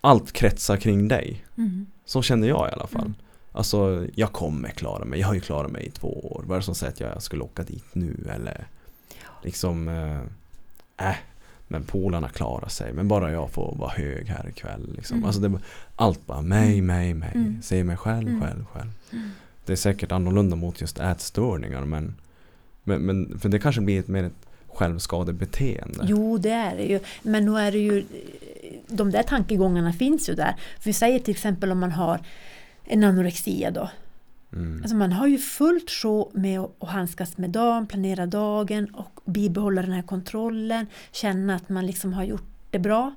Allt 0.00 0.32
kretsar 0.32 0.76
kring 0.76 1.08
dig. 1.08 1.44
Mm. 1.56 1.86
Så 2.04 2.22
kände 2.22 2.46
jag 2.46 2.68
i 2.68 2.72
alla 2.72 2.86
fall. 2.86 3.00
Mm. 3.00 3.14
Alltså 3.52 4.06
jag 4.14 4.32
kommer 4.32 4.68
klara 4.68 5.04
mig. 5.04 5.20
Jag 5.20 5.26
har 5.26 5.34
ju 5.34 5.40
klarat 5.40 5.72
mig 5.72 5.86
i 5.86 5.90
två 5.90 6.26
år. 6.26 6.44
Vad 6.46 6.56
är 6.56 6.60
det 6.60 6.64
som 6.64 6.74
säger 6.74 6.92
att 6.92 7.00
jag 7.00 7.22
skulle 7.22 7.42
åka 7.42 7.62
dit 7.62 7.94
nu 7.94 8.30
eller 8.34 8.66
liksom 9.42 9.88
eh, 9.88 11.08
äh, 11.08 11.16
men 11.68 11.84
polarna 11.84 12.28
klarar 12.28 12.68
sig. 12.68 12.92
Men 12.92 13.08
bara 13.08 13.32
jag 13.32 13.50
får 13.50 13.74
vara 13.78 13.90
hög 13.90 14.28
här 14.28 14.48
ikväll. 14.48 14.92
Liksom. 14.96 15.16
Mm. 15.16 15.26
Alltså 15.26 15.40
det, 15.40 15.58
allt 15.96 16.26
bara 16.26 16.42
mig, 16.42 16.80
mig, 16.80 17.14
mig. 17.14 17.32
Mm. 17.34 17.62
Se 17.62 17.84
mig 17.84 17.96
själv, 17.96 18.28
Mm. 18.28 18.40
själv, 18.40 18.64
själv. 18.72 18.90
Mm. 19.72 19.76
Det 19.76 19.88
är 19.88 19.92
säkert 19.92 20.12
annorlunda 20.12 20.56
mot 20.56 20.80
just 20.80 20.98
ätstörningar 20.98 21.84
men, 21.84 22.14
men, 22.84 23.02
men 23.02 23.38
för 23.38 23.48
det 23.48 23.58
kanske 23.58 23.80
blir 23.80 24.00
ett 24.00 24.08
mer 24.08 24.24
ett 24.24 24.46
självskadebeteende. 24.68 26.04
Jo, 26.08 26.38
det 26.38 26.50
är 26.50 26.76
det 26.76 26.84
ju. 26.84 27.00
Men 27.22 27.44
nu 27.44 27.58
är 27.58 27.72
det 27.72 27.78
ju, 27.78 28.04
de 28.88 29.10
där 29.10 29.22
tankegångarna 29.22 29.92
finns 29.92 30.28
ju 30.28 30.34
där. 30.34 30.56
För 30.78 30.84
vi 30.84 30.92
säger 30.92 31.18
till 31.18 31.30
exempel 31.30 31.72
om 31.72 31.78
man 31.78 31.92
har 31.92 32.20
en 32.84 33.04
anorexia 33.04 33.70
då. 33.70 33.90
Mm. 34.52 34.82
Alltså 34.82 34.96
man 34.96 35.12
har 35.12 35.26
ju 35.26 35.38
fullt 35.38 35.90
sjå 35.90 36.30
med 36.34 36.60
att 36.60 36.88
handskas 36.88 37.38
med 37.38 37.50
dagen, 37.50 37.86
planera 37.86 38.26
dagen 38.26 38.94
och 38.94 39.20
bibehålla 39.24 39.82
den 39.82 39.92
här 39.92 40.02
kontrollen. 40.02 40.86
Känna 41.12 41.54
att 41.54 41.68
man 41.68 41.86
liksom 41.86 42.12
har 42.12 42.24
gjort 42.24 42.48
det 42.70 42.78
bra. 42.78 43.14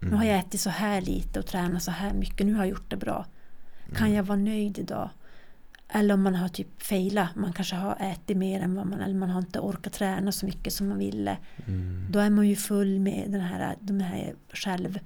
Nu 0.00 0.16
har 0.16 0.24
jag 0.24 0.38
ätit 0.38 0.60
så 0.60 0.70
här 0.70 1.00
lite 1.00 1.38
och 1.38 1.46
tränat 1.46 1.82
så 1.82 1.90
här 1.90 2.12
mycket. 2.12 2.46
Nu 2.46 2.54
har 2.54 2.60
jag 2.60 2.70
gjort 2.70 2.90
det 2.90 2.96
bra. 2.96 3.26
Kan 3.94 4.12
jag 4.12 4.22
vara 4.22 4.38
nöjd 4.38 4.78
idag? 4.78 5.10
Eller 5.88 6.14
om 6.14 6.22
man 6.22 6.34
har 6.34 6.48
typ 6.48 6.82
failat. 6.82 7.34
Man 7.36 7.52
kanske 7.52 7.76
har 7.76 7.96
ätit 8.00 8.36
mer 8.36 8.60
än 8.60 8.74
vad 8.74 8.86
man... 8.86 9.00
Eller 9.00 9.14
man 9.14 9.30
har 9.30 9.38
inte 9.38 9.60
orkat 9.60 9.92
träna 9.92 10.32
så 10.32 10.46
mycket 10.46 10.72
som 10.72 10.88
man 10.88 10.98
ville. 10.98 11.36
Mm. 11.66 12.06
Då 12.10 12.18
är 12.18 12.30
man 12.30 12.48
ju 12.48 12.56
full 12.56 13.00
med 13.00 13.24
den 13.30 13.40
här, 13.40 13.76
de 13.80 14.00
här 14.00 14.34
själv... 14.52 14.98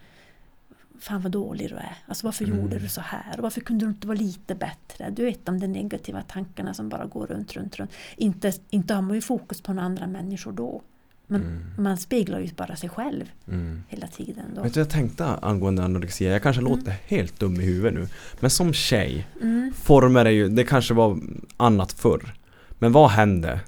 Fan 1.00 1.20
vad 1.20 1.32
dålig 1.32 1.70
du 1.70 1.76
är. 1.76 1.96
Alltså 2.06 2.26
varför 2.26 2.44
Mm. 2.44 2.58
gjorde 2.58 2.78
du 2.78 2.88
så 2.88 3.00
här? 3.00 3.34
Och 3.36 3.42
varför 3.42 3.60
kunde 3.60 3.84
du 3.84 3.88
inte 3.90 4.06
vara 4.06 4.18
lite 4.18 4.54
bättre? 4.54 5.10
Du 5.10 5.24
vet 5.24 5.46
de 5.46 5.60
där 5.60 5.68
negativa 5.68 6.22
tankarna 6.22 6.74
som 6.74 6.88
bara 6.88 7.06
går 7.06 7.26
runt, 7.26 7.56
runt, 7.56 7.76
runt. 7.78 7.90
Inte, 8.16 8.52
inte 8.70 8.94
har 8.94 9.02
man 9.02 9.14
ju 9.14 9.20
fokus 9.20 9.62
på 9.62 9.72
några 9.72 9.86
andra 9.86 10.06
människor 10.06 10.52
då. 10.52 10.82
Men 11.30 11.40
Mm. 11.42 11.58
man 11.84 11.96
speglar 11.96 12.40
ju 12.40 12.48
bara 12.56 12.76
sig 12.76 12.88
själv 12.88 13.24
Mm. 13.48 13.82
hela 13.88 14.06
tiden. 14.06 14.44
Då. 14.56 14.62
Vet 14.62 14.74
du, 14.74 14.80
jag 14.80 14.90
tänkte 14.90 15.26
angående 15.26 15.82
anorexia, 15.84 16.32
jag 16.32 16.42
kanske 16.42 16.62
låter 16.62 16.94
helt 17.06 17.40
dum 17.40 17.60
i 17.60 17.64
huvudet 17.64 17.94
nu. 18.00 18.08
Men 18.40 18.50
som 18.50 18.72
tjej, 18.72 19.26
Mm. 19.42 19.72
former 19.82 20.24
är 20.24 20.30
ju, 20.30 20.48
det 20.48 20.64
kanske 20.64 20.94
var 20.94 21.18
annat 21.56 21.92
förr. 21.92 22.34
Men 22.78 22.92
vad 22.92 23.10
hände 23.10 23.60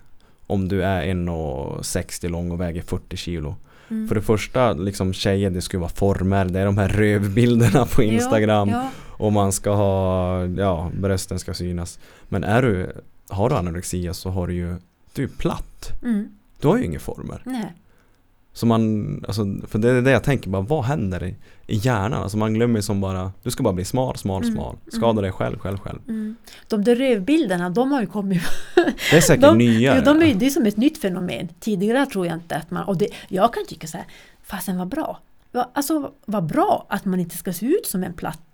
om 0.47 0.69
du 0.69 0.83
är 0.83 1.03
1,60 1.03 2.29
lång 2.29 2.51
och 2.51 2.61
väger 2.61 2.83
40 2.83 3.17
kilo? 3.17 3.57
Mm. 3.91 4.09
För 4.09 4.15
det 4.15 4.23
första, 4.23 4.73
liksom 4.73 5.13
tjejer, 5.13 5.51
det 5.51 5.61
ju 5.61 5.79
vara 5.79 5.91
former, 5.91 6.45
det 6.45 6.61
är 6.61 6.65
de 6.67 6.79
här 6.79 6.89
rövbilderna 6.89 7.87
på 7.87 8.03
Instagram. 8.03 8.69
Ja, 8.69 8.89
Och 8.99 9.33
man 9.33 9.53
ska 9.53 9.75
ha, 9.75 10.45
ja, 10.47 10.91
brösten 11.01 11.39
ska 11.39 11.55
synas. 11.55 11.99
Men 12.29 12.45
är 12.45 12.63
du, 12.63 12.93
har 13.29 13.49
du 13.51 13.55
anorexia 13.57 14.15
så 14.15 14.31
har 14.31 14.47
du 14.47 14.55
ju, 14.55 14.77
du 15.15 15.23
är 15.25 15.29
platt. 15.29 15.93
Du 16.63 16.69
har 16.69 16.79
ju 16.79 16.85
inga 16.85 16.99
former. 16.99 17.43
Nej. 17.45 17.73
Så 18.53 18.67
man, 18.67 19.25
alltså, 19.27 19.47
för 19.69 19.79
det 19.79 19.91
är 19.91 20.03
det 20.03 20.11
jag 20.11 20.25
tänker 20.25 20.51
bara, 20.51 20.63
vad 20.63 20.85
händer 20.85 21.25
i, 21.25 21.37
i 21.67 21.77
hjärnan? 21.77 22.23
Alltså 22.23 22.39
man 22.39 22.55
glömmer 22.55 22.81
som 22.81 23.01
bara, 23.01 23.33
du 23.43 23.51
ska 23.51 23.63
bara 23.63 23.75
bli 23.75 23.85
smal, 23.85 24.17
smal, 24.17 24.43
Mm, 24.43 24.55
smal. 24.55 24.77
Skada 24.89 25.11
mm. 25.11 25.23
dig 25.23 25.33
själv, 25.33 25.59
själv, 25.59 25.79
själv. 25.79 25.99
Mm. 26.09 26.37
De 26.69 26.85
där 26.85 26.97
rövbilderna, 26.97 27.71
de 27.71 27.93
har 27.93 28.01
ju 28.01 28.07
kommit... 28.07 28.43
Det 29.11 29.17
är 29.17 29.21
säkert 29.21 29.43
de, 29.43 29.59
nyare. 29.59 29.97
ja, 29.97 30.05
de 30.05 30.23
är, 30.23 30.35
det 30.35 30.47
är 30.47 30.51
som 30.51 30.67
ett 30.67 30.77
nytt 30.77 30.99
fenomen. 30.99 31.49
Tidigare 31.61 32.07
tror 32.07 32.27
jag 32.27 32.37
inte 32.37 32.57
att 32.57 32.71
man... 32.71 32.85
Och 32.85 32.97
det, 32.97 33.09
jag 33.29 33.55
kan 33.55 33.67
tycka 33.67 33.87
så 33.87 33.97
här, 33.97 34.07
fasen 34.43 34.79
vad 34.79 34.89
bra. 34.89 35.21
Alltså 35.73 36.13
vad 36.27 36.47
bra 36.47 36.87
att 36.89 37.05
man 37.05 37.21
inte 37.21 37.37
ska 37.37 37.53
se 37.53 37.67
ut 37.67 37.87
som 37.87 38.05
en 38.05 38.13
platt 38.13 38.52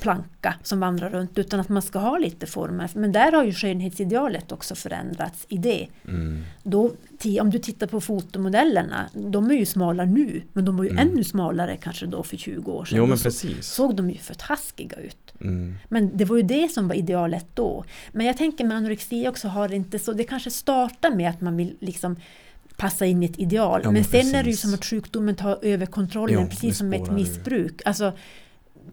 planka 0.00 0.54
som 0.62 0.80
vandrar 0.80 1.10
runt 1.10 1.38
utan 1.38 1.60
att 1.60 1.68
man 1.68 1.82
ska 1.82 1.98
ha 1.98 2.18
lite 2.18 2.46
former. 2.46 2.90
Men 2.94 3.12
där 3.12 3.32
har 3.32 3.44
ju 3.44 3.52
skönhetsidealet 3.52 4.52
också 4.52 4.74
förändrats 4.74 5.46
i 5.48 5.58
det. 5.58 5.88
Mm. 6.08 6.42
Då, 6.62 6.92
om 7.40 7.50
du 7.50 7.58
tittar 7.58 7.86
på 7.86 8.00
fotomodellerna, 8.00 9.10
de 9.14 9.50
är 9.50 9.54
ju 9.54 9.66
smala 9.66 10.04
nu 10.04 10.42
men 10.52 10.64
de 10.64 10.76
var 10.76 10.84
ju 10.84 10.98
ännu 10.98 11.24
smalare 11.24 11.76
kanske 11.76 12.06
då 12.06 12.22
för 12.22 12.36
20 12.36 12.72
år 12.72 12.84
sedan. 12.84 12.96
Mm. 12.98 13.04
Jo 13.04 13.08
men 13.08 13.18
så 13.18 13.24
precis. 13.24 13.66
såg 13.66 13.96
de 13.96 14.10
ju 14.10 14.18
för 14.18 14.34
taskiga 14.34 14.96
ut. 14.96 15.34
Mm. 15.40 15.74
Men 15.88 16.16
det 16.16 16.24
var 16.24 16.36
ju 16.36 16.42
det 16.42 16.68
som 16.72 16.88
var 16.88 16.94
idealet 16.94 17.46
då. 17.54 17.84
Men 18.12 18.26
jag 18.26 18.36
tänker 18.36 18.64
med 18.64 18.76
anorexi 18.76 19.28
också 19.28 19.48
har 19.48 19.68
det 19.68 19.76
inte 19.76 19.98
så, 19.98 20.12
det 20.12 20.24
kanske 20.24 20.50
startar 20.50 21.14
med 21.14 21.30
att 21.30 21.40
man 21.40 21.56
vill 21.56 21.76
liksom 21.80 22.16
passa 22.76 23.06
in 23.06 23.22
i 23.22 23.26
ett 23.26 23.38
ideal. 23.38 23.80
Ja, 23.84 23.90
men 23.90 23.94
men 23.94 24.04
sen 24.04 24.34
är 24.34 24.42
det 24.42 24.50
ju 24.50 24.56
som 24.56 24.74
att 24.74 24.84
sjukdomen 24.84 25.34
tar 25.34 25.58
över 25.62 25.86
kontrollen, 25.86 26.40
Jo, 26.40 26.46
precis 26.48 26.78
som 26.78 26.88
med 26.88 27.02
ett 27.02 27.12
missbruk. 27.12 27.82
Alltså, 27.84 28.12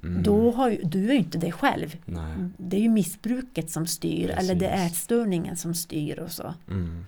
Mm. 0.04 0.24
då 0.24 0.52
har 0.52 0.70
ju, 0.70 0.78
du 0.84 1.10
är 1.10 1.14
ju 1.14 1.20
inte 1.20 1.38
dig 1.38 1.52
själv. 1.52 1.96
Nej. 2.06 2.34
Det 2.58 2.78
är 2.78 2.82
ju 2.82 2.90
missbruket 2.90 3.72
som 3.72 3.88
styr, 3.88 4.30
eller 4.30 4.56
det 4.56 4.68
är 4.68 4.72
Precis. 4.84 4.92
ätstörningen 4.98 5.58
som 5.58 5.74
styr 5.76 6.20
och 6.20 6.32
så. 6.32 6.54
Mm. 6.70 7.06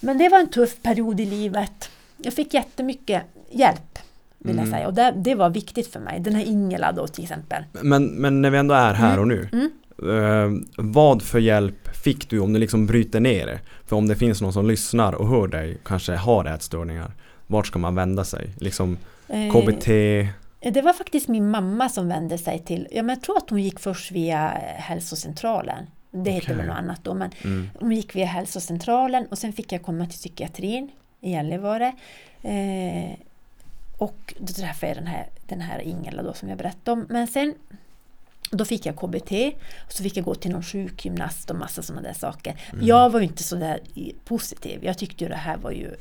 Men 0.00 0.18
det 0.18 0.28
var 0.28 0.38
en 0.38 0.50
tuff 0.50 0.82
period 0.82 1.20
i 1.20 1.26
livet. 1.26 1.90
Jag 2.16 2.32
fick 2.34 2.54
jättemycket 2.54 3.22
hjälp, 3.50 3.98
vill 4.38 4.56
jag 4.56 4.66
Mm. 4.66 4.70
säga. 4.78 4.86
Och 4.86 4.94
det, 4.94 5.12
det 5.16 5.34
var 5.34 5.50
viktigt 5.50 5.86
för 5.92 6.00
mig. 6.00 6.20
Den 6.20 6.34
här 6.34 6.44
Ingela 6.44 6.92
då 6.92 7.06
till 7.06 7.24
exempel. 7.24 7.64
Men, 7.82 8.04
men 8.06 8.42
när 8.42 8.50
vi 8.50 8.58
ändå 8.58 8.74
är 8.74 8.94
här 8.94 9.08
Mm. 9.18 9.20
och 9.20 9.28
nu. 9.28 9.48
Mm. 9.52 9.70
Eh, 9.98 10.62
vad 10.76 11.22
för 11.22 11.38
hjälp 11.38 11.96
fick 12.04 12.30
du 12.30 12.38
om 12.38 12.52
du 12.52 12.58
liksom 12.58 12.86
bryter 12.86 13.20
ner 13.20 13.46
det? 13.46 13.60
För 13.86 13.96
om 13.96 14.08
det 14.08 14.16
finns 14.16 14.40
någon 14.42 14.52
som 14.52 14.66
lyssnar 14.68 15.12
och 15.12 15.28
hör 15.28 15.48
dig 15.48 15.78
kanske 15.84 16.12
har 16.16 16.44
ätstörningar. 16.44 17.12
Vart 17.46 17.66
ska 17.66 17.78
man 17.78 17.94
vända 17.94 18.24
sig? 18.24 18.50
Liksom 18.58 18.96
Eh, 19.30 19.52
KBT? 19.52 19.88
Det 20.60 20.82
var 20.82 20.92
faktiskt 20.92 21.28
min 21.28 21.50
mamma 21.50 21.88
som 21.88 22.08
vände 22.08 22.38
sig 22.38 22.58
till, 22.58 22.88
ja 22.90 23.02
men 23.02 23.14
jag 23.16 23.22
tror 23.22 23.36
att 23.36 23.50
hon 23.50 23.62
gick 23.62 23.80
först 23.80 24.10
via 24.12 24.52
eh, 24.52 24.80
hälsocentralen. 24.82 25.86
Det 26.10 26.30
heter 26.30 26.46
Okej. 26.46 26.56
väl 26.56 26.66
något 26.66 26.76
annat 26.76 27.04
då, 27.04 27.14
men 27.14 27.30
Mm. 27.44 27.70
hon 27.80 27.92
gick 27.92 28.16
via 28.16 28.26
hälsocentralen 28.26 29.26
och 29.26 29.38
sen 29.38 29.52
fick 29.52 29.72
jag 29.72 29.82
komma 29.82 30.04
till 30.06 30.18
psykiatrin 30.18 30.90
i 31.20 31.30
Gällivare. 31.30 31.92
Eh, 32.42 33.12
och 33.98 34.34
då 34.38 34.52
träffade 34.52 34.86
jag 34.92 34.96
den 34.96 35.06
här, 35.06 35.26
den 35.46 35.60
här 35.60 35.78
Ingela 35.80 36.22
då 36.22 36.32
som 36.32 36.48
jag 36.48 36.58
berättade 36.58 36.90
om. 37.00 37.06
Men 37.08 37.26
sen 37.26 37.54
då 38.50 38.64
fick 38.64 38.86
jag 38.86 38.96
KBT 38.96 39.32
och 39.86 39.92
så 39.92 40.02
fick 40.02 40.16
jag 40.16 40.24
gå 40.24 40.34
till 40.34 40.50
någon 40.50 40.62
sjukgymnast 40.62 41.50
och 41.50 41.56
massa 41.56 41.82
sådana 41.82 42.02
där 42.08 42.12
saker. 42.14 42.60
Mm. 42.72 42.86
Jag 42.86 43.10
var 43.10 43.20
ju 43.20 43.26
inte 43.26 43.42
så 43.42 43.56
där 43.56 43.80
positiv. 44.24 44.84
Jag 44.84 44.98
tyckte 44.98 45.24
ju 45.24 45.30
det 45.30 45.36
här 45.36 45.56
var 45.56 45.70
ju 45.70 45.94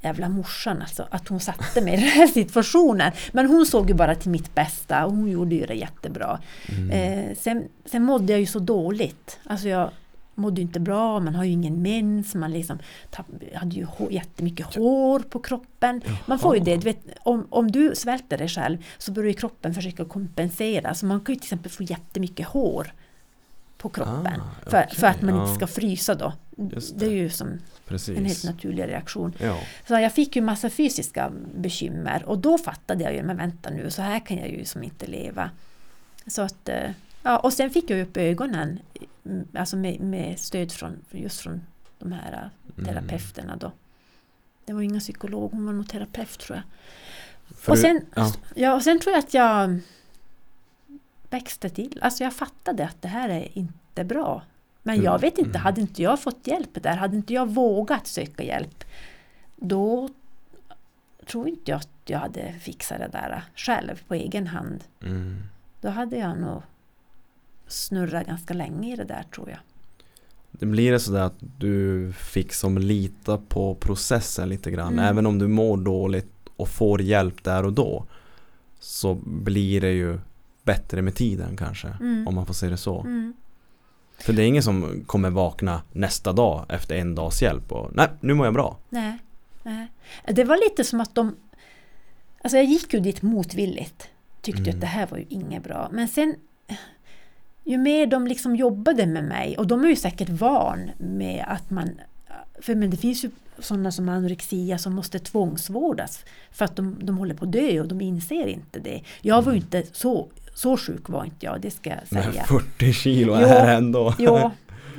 jävla 0.00 0.28
morsan 0.28 0.82
alltså, 0.82 1.06
att 1.10 1.28
hon 1.28 1.40
satte 1.40 1.80
mig 1.80 1.94
i 1.94 1.96
den 1.96 2.06
här 2.06 2.26
situationen. 2.40 3.12
Men 3.32 3.46
hon 3.46 3.66
såg 3.66 3.88
ju 3.88 3.94
bara 3.94 4.14
till 4.14 4.30
mitt 4.30 4.54
bästa 4.54 5.06
och 5.06 5.12
hon 5.12 5.30
gjorde 5.30 5.54
ju 5.54 5.66
det 5.66 5.74
jättebra. 5.74 6.40
Mm. 6.68 6.90
Eh, 6.90 7.36
sen, 7.36 7.68
sen 7.84 8.02
mådde 8.02 8.32
jag 8.32 8.40
ju 8.40 8.46
så 8.46 8.58
dåligt. 8.58 9.38
Alltså 9.44 9.68
jag 9.68 9.90
mådde 10.34 10.60
ju 10.60 10.62
inte 10.62 10.80
bra, 10.80 11.20
man 11.20 11.34
har 11.34 11.44
ju 11.44 11.50
ingen 11.50 11.82
mens, 11.82 12.34
man 12.34 12.52
liksom 12.52 12.78
tapp, 13.10 13.26
hade 13.54 13.76
ju 13.76 13.84
hår, 13.84 14.12
jättemycket 14.12 14.74
hår 14.74 15.20
på 15.20 15.38
kroppen. 15.38 16.02
Man 16.26 16.38
får 16.38 16.56
ju 16.56 16.62
det, 16.62 16.76
du 16.76 16.84
vet, 16.84 17.00
om, 17.22 17.46
om 17.50 17.70
du 17.70 17.94
svälter 17.94 18.38
dig 18.38 18.48
själv 18.48 18.84
så 18.98 19.12
börjar 19.12 19.28
ju 19.28 19.34
kroppen 19.34 19.74
försöka 19.74 20.04
kompensera. 20.04 20.94
Så 20.94 21.06
man 21.06 21.20
kan 21.20 21.34
ju 21.34 21.38
till 21.38 21.46
exempel 21.46 21.70
få 21.70 21.82
jättemycket 21.82 22.46
hår 22.46 22.92
på 23.78 23.88
kroppen. 23.88 24.40
Ah, 24.40 24.70
för, 24.70 24.82
okej, 24.84 24.96
för 24.96 25.06
att 25.06 25.22
man 25.22 25.34
ja. 25.34 25.42
inte 25.42 25.54
ska 25.54 25.66
frysa 25.66 26.14
då. 26.14 26.32
Just 26.68 26.98
Det 26.98 27.06
är 27.06 27.10
det. 27.10 27.16
ju 27.16 27.30
som 27.30 27.58
Precis. 27.86 28.18
en 28.18 28.24
helt 28.24 28.44
naturlig 28.44 28.82
reaktion. 28.88 29.34
Ja. 29.38 29.58
Så 29.88 29.94
jag 29.94 30.12
fick 30.12 30.36
ju 30.36 30.42
massa 30.42 30.70
fysiska 30.70 31.32
bekymmer 31.54 32.24
och 32.26 32.38
då 32.38 32.58
fattade 32.58 33.04
jag 33.04 33.14
ju, 33.14 33.22
men 33.22 33.36
vänta 33.36 33.70
nu, 33.70 33.90
så 33.90 34.02
här 34.02 34.20
kan 34.26 34.36
jag 34.36 34.48
ju 34.50 34.64
som 34.64 34.82
inte 34.82 35.06
leva. 35.06 35.50
Så 36.26 36.42
att, 36.42 36.68
eh, 36.68 36.90
ja, 37.22 37.38
och 37.38 37.52
sen 37.52 37.70
fick 37.70 37.90
jag 37.90 38.00
upp 38.00 38.16
ögonen, 38.16 38.78
mm, 39.24 39.46
alltså 39.54 39.76
med, 39.76 40.00
med 40.00 40.38
stöd 40.38 40.72
från, 40.72 40.96
just 41.10 41.40
från 41.40 41.60
de 41.98 42.12
här 42.12 42.32
eh, 42.32 42.38
Mm. 42.78 42.94
terapeuterna 42.94 43.56
då. 43.56 43.72
Det 44.64 44.72
var 44.72 44.82
ingen 44.82 45.00
psykolog, 45.00 45.50
hon 45.52 45.66
var 45.66 45.72
nog 45.72 45.88
terapeut 45.88 46.38
tror 46.38 46.56
jag. 46.56 46.64
För 47.56 47.72
och, 47.72 47.76
du- 47.76 47.82
sen, 47.82 48.00
ja. 48.14 48.32
ja, 48.54 48.74
och 48.74 48.82
sen 48.82 49.00
tror 49.00 49.12
jag 49.12 49.18
att 49.18 49.34
jag 49.34 49.78
växte 51.30 51.68
till. 51.68 51.98
Alltså 52.02 52.24
jag 52.24 52.32
fattade 52.32 52.84
att 52.84 53.02
det 53.02 53.08
här 53.08 53.28
är 53.28 53.58
inte 53.58 54.04
bra. 54.04 54.42
Men 54.90 54.98
Mm, 54.98 55.12
jag 55.12 55.20
vet 55.20 55.38
inte, 55.38 55.50
mm. 55.50 55.62
hade 55.62 55.80
inte 55.80 56.02
jag 56.02 56.20
fått 56.20 56.46
hjälp 56.46 56.82
där, 56.82 56.96
hade 56.96 57.16
inte 57.16 57.34
jag 57.34 57.48
vågat 57.48 58.06
söka 58.06 58.42
hjälp, 58.42 58.84
då 59.56 60.08
tror 61.26 61.48
inte 61.48 61.70
jag 61.70 61.78
att 61.78 61.88
jag 62.06 62.18
hade 62.18 62.52
fixat 62.52 62.98
det 62.98 63.08
där 63.12 63.44
själv 63.56 64.02
på 64.08 64.14
egen 64.14 64.46
hand. 64.46 64.84
Mm. 65.02 65.42
Då 65.80 65.88
hade 65.88 66.16
jag 66.16 66.40
nog 66.40 66.62
snurrat 67.66 68.26
ganska 68.26 68.54
länge 68.54 68.92
i 68.92 68.96
det 68.96 69.04
där 69.04 69.22
tror 69.34 69.50
jag. 69.50 69.58
Det 70.50 70.66
blir 70.66 70.92
det 70.92 71.00
sådär 71.00 71.22
att 71.22 71.38
du 71.58 72.12
fick 72.12 72.52
som 72.52 72.78
lita 72.78 73.38
på 73.38 73.74
processen 73.74 74.48
lite 74.48 74.70
grann. 74.70 74.92
Mm. 74.92 75.04
Även 75.04 75.26
om 75.26 75.38
du 75.38 75.48
mår 75.48 75.76
dåligt 75.76 76.32
och 76.56 76.68
får 76.68 77.02
hjälp 77.02 77.44
där 77.44 77.64
och 77.64 77.72
då. 77.72 78.04
Så 78.78 79.14
blir 79.24 79.80
det 79.80 79.92
ju 79.92 80.18
bättre 80.62 81.02
med 81.02 81.14
tiden 81.14 81.56
kanske. 81.56 81.88
Mm. 81.88 82.28
Om 82.28 82.34
man 82.34 82.46
får 82.46 82.54
se 82.54 82.68
det 82.68 82.76
så. 82.76 83.02
Mm. 84.20 84.26
För 84.26 84.32
det 84.32 84.42
är 84.42 84.46
ingen 84.46 84.62
som 84.62 85.04
kommer 85.06 85.30
vakna 85.30 85.82
nästa 85.92 86.32
dag 86.32 86.66
efter 86.68 86.94
en 86.96 87.14
dags 87.14 87.42
hjälp 87.42 87.72
och 87.72 87.90
nej, 87.94 88.08
nu 88.20 88.34
mår 88.34 88.46
jag 88.46 88.54
bra. 88.54 88.76
Nej, 88.88 89.18
nej. 89.62 89.86
Det 90.26 90.44
var 90.44 90.56
lite 90.56 90.84
som 90.84 91.00
att 91.00 91.14
de... 91.14 91.36
Alltså 92.42 92.56
jag 92.56 92.66
gick 92.66 92.94
ju 92.94 93.00
dit 93.00 93.22
motvilligt. 93.22 94.08
Tyckte 94.42 94.62
Mm. 94.62 94.74
att 94.74 94.80
det 94.80 94.86
här 94.86 95.06
var 95.06 95.18
ju 95.18 95.24
inget 95.28 95.64
bra. 95.64 95.88
Men 95.92 96.08
sen... 96.08 96.34
Ju 97.64 97.78
mer 97.78 98.06
de 98.06 98.26
liksom 98.26 98.56
jobbade 98.56 99.06
med 99.06 99.24
mig, 99.24 99.58
och 99.58 99.66
de 99.66 99.84
är 99.84 99.88
ju 99.88 99.96
säkert 99.96 100.28
van 100.28 100.90
med 100.98 101.44
att 101.48 101.70
man... 101.70 101.90
För 102.60 102.74
men 102.74 102.90
det 102.90 102.96
finns 102.96 103.24
ju 103.24 103.30
sådana 103.58 103.92
som 103.92 104.08
anorexia 104.08 104.78
som 104.78 104.94
måste 104.94 105.18
tvångsvårdas 105.18 106.24
för 106.50 106.64
att 106.64 106.76
de, 106.76 106.96
de 107.02 107.18
håller 107.18 107.34
på 107.34 107.44
att 107.44 107.52
dö 107.52 107.80
och 107.80 107.88
de 107.88 108.00
inser 108.00 108.46
inte 108.46 108.80
det. 108.80 109.02
Jag 109.20 109.42
var 109.42 109.52
ju 109.52 109.58
inte 109.58 109.82
så, 109.92 110.28
så 110.60 110.76
sjuk 110.76 111.08
var 111.08 111.24
inte 111.24 111.46
jag, 111.46 111.60
det 111.60 111.70
ska 111.70 111.90
jag 111.90 111.98
Men 112.08 112.22
säga. 112.32 112.44
40 112.44 112.92
kilo 112.92 113.32
Jo, 113.40 113.46
är 113.46 113.74
ändå. 113.76 114.14
Jo, 114.18 114.50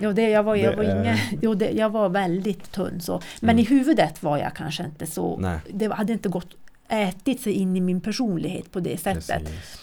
jo 0.02 0.12
det, 0.14 0.30
jag, 0.30 0.44
var, 0.44 0.56
jag, 0.56 0.76
var 0.76 0.84
inga, 0.84 1.18
jo, 1.42 1.54
det, 1.54 1.70
jag 1.72 1.90
var 1.90 2.10
väldigt 2.10 2.72
tunn 2.72 3.02
så. 3.02 3.22
Men 3.40 3.60
i 3.60 3.64
huvudet 3.64 4.24
var 4.24 4.38
jag 4.38 4.56
kanske 4.56 4.84
inte 4.84 5.06
så. 5.06 5.38
Nej. 5.38 5.60
Det 5.74 5.94
hade 5.94 6.14
inte 6.14 6.30
gått 6.30 6.56
ätit 6.90 7.42
sig 7.42 7.54
in 7.54 7.76
i 7.76 7.82
min 7.82 8.02
personlighet 8.02 8.72
på 8.72 8.80
det 8.80 8.98
sättet. 9.02 9.44
Precis. 9.44 9.78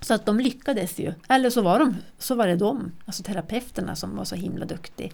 Så 0.00 0.14
att 0.14 0.26
de 0.26 0.40
lyckades 0.40 0.98
ju. 0.98 1.12
Eller 1.28 1.50
så 1.50 1.62
var, 1.62 1.78
de, 1.78 1.96
så 2.18 2.34
var 2.34 2.46
det 2.46 2.56
de, 2.56 2.92
alltså 3.04 3.22
terapeuterna 3.22 3.96
som 3.96 4.16
var 4.16 4.24
så 4.24 4.34
himla 4.34 4.64
duktiga. 4.64 5.08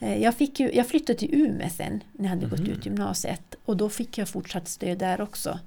Eh, 0.00 0.22
Jag, 0.22 0.34
fick 0.34 0.60
ju, 0.60 0.72
jag 0.74 0.88
flyttade 0.88 1.18
till 1.18 1.34
Umeå 1.34 1.68
sen 1.76 2.00
när 2.12 2.24
jag 2.24 2.30
hade 2.30 2.46
gått 2.46 2.60
Mhm. 2.60 2.70
ut 2.70 2.86
gymnasiet 2.86 3.54
och 3.64 3.76
då 3.76 3.88
fick 3.88 4.18
jag 4.18 4.28
fortsatt 4.28 4.68
stöd 4.68 4.98
där 4.98 5.20
också. 5.20 5.58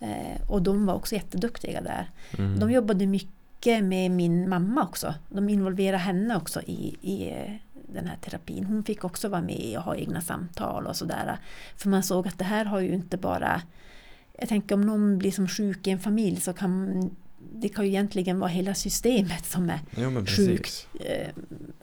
Eh, 0.00 0.40
Och 0.50 0.62
de 0.62 0.86
var 0.86 0.94
också 0.94 1.14
jätteduktiga 1.14 1.80
där. 1.80 2.10
Mm. 2.38 2.58
De 2.58 2.70
jobbade 2.70 3.06
mycket 3.06 3.84
med 3.84 4.10
min 4.10 4.48
mamma 4.48 4.82
också. 4.82 5.14
De 5.28 5.48
involverade 5.48 5.98
henne 5.98 6.36
också 6.36 6.60
i, 6.62 6.96
i 7.02 7.30
eh, 7.30 7.52
den 7.94 8.06
här 8.06 8.16
terapin. 8.16 8.64
Hon 8.64 8.84
fick 8.84 9.04
också 9.04 9.28
vara 9.28 9.40
med 9.42 9.74
och 9.78 9.82
ha 9.84 9.96
egna 9.96 10.20
samtal 10.20 10.86
och 10.86 10.96
sådär. 10.96 11.38
För 11.76 11.88
man 11.88 12.02
såg 12.02 12.28
att 12.28 12.38
det 12.38 12.44
här 12.44 12.64
har 12.64 12.80
ju 12.80 12.94
inte 12.94 13.16
bara... 13.16 13.62
Jag 14.40 14.48
tänker 14.48 14.74
om 14.74 14.80
någon 14.80 15.18
blir 15.18 15.30
som 15.30 15.48
sjuk 15.48 15.86
i 15.86 15.90
en 15.90 15.98
familj 15.98 16.40
så 16.40 16.52
kan 16.52 17.10
det 17.54 17.68
kan 17.68 17.84
ju 17.84 17.90
egentligen 17.90 18.38
vara 18.40 18.50
hela 18.50 18.74
systemet 18.74 19.46
som 19.46 19.70
är 19.70 19.80
Jo 19.96 20.10
men 20.10 20.26
sjuk. 20.26 20.62
precis. 20.62 20.86
eh, 21.00 21.28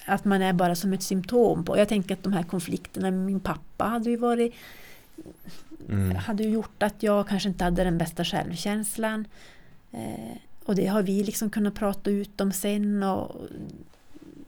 att 0.05 0.25
man 0.25 0.41
är 0.41 0.53
bara 0.53 0.75
som 0.75 0.93
ett 0.93 1.03
symptom 1.03 1.63
på. 1.65 1.77
Jag 1.77 1.89
tänker 1.89 2.13
att 2.15 2.23
de 2.23 2.33
här 2.33 2.43
konflikterna 2.43 3.11
med 3.11 3.19
min 3.25 3.39
pappa 3.39 3.83
hade 3.85 4.09
ju 4.09 4.17
varit 4.17 4.53
Mm. 5.89 6.15
hade 6.15 6.43
gjort 6.43 6.83
att 6.83 7.03
jag 7.03 7.27
kanske 7.27 7.49
inte 7.49 7.63
hade 7.63 7.83
den 7.83 7.97
bästa 7.97 8.25
självkänslan. 8.25 9.27
Eh, 9.91 10.37
och 10.65 10.75
det 10.75 10.87
har 10.87 11.03
vi 11.03 11.23
liksom 11.23 11.49
kunnat 11.49 11.75
prata 11.75 12.09
ut 12.09 12.41
om 12.41 12.51
sen 12.51 13.03
och 13.03 13.35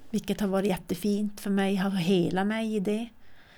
vilket 0.09 0.41
har 0.41 0.47
varit 0.47 0.67
jättefint 0.69 1.39
för 1.39 1.49
mig, 1.49 1.75
har 1.75 1.89
hela 1.89 2.43
mig 2.43 2.75
i 2.75 2.79
det. 2.79 3.07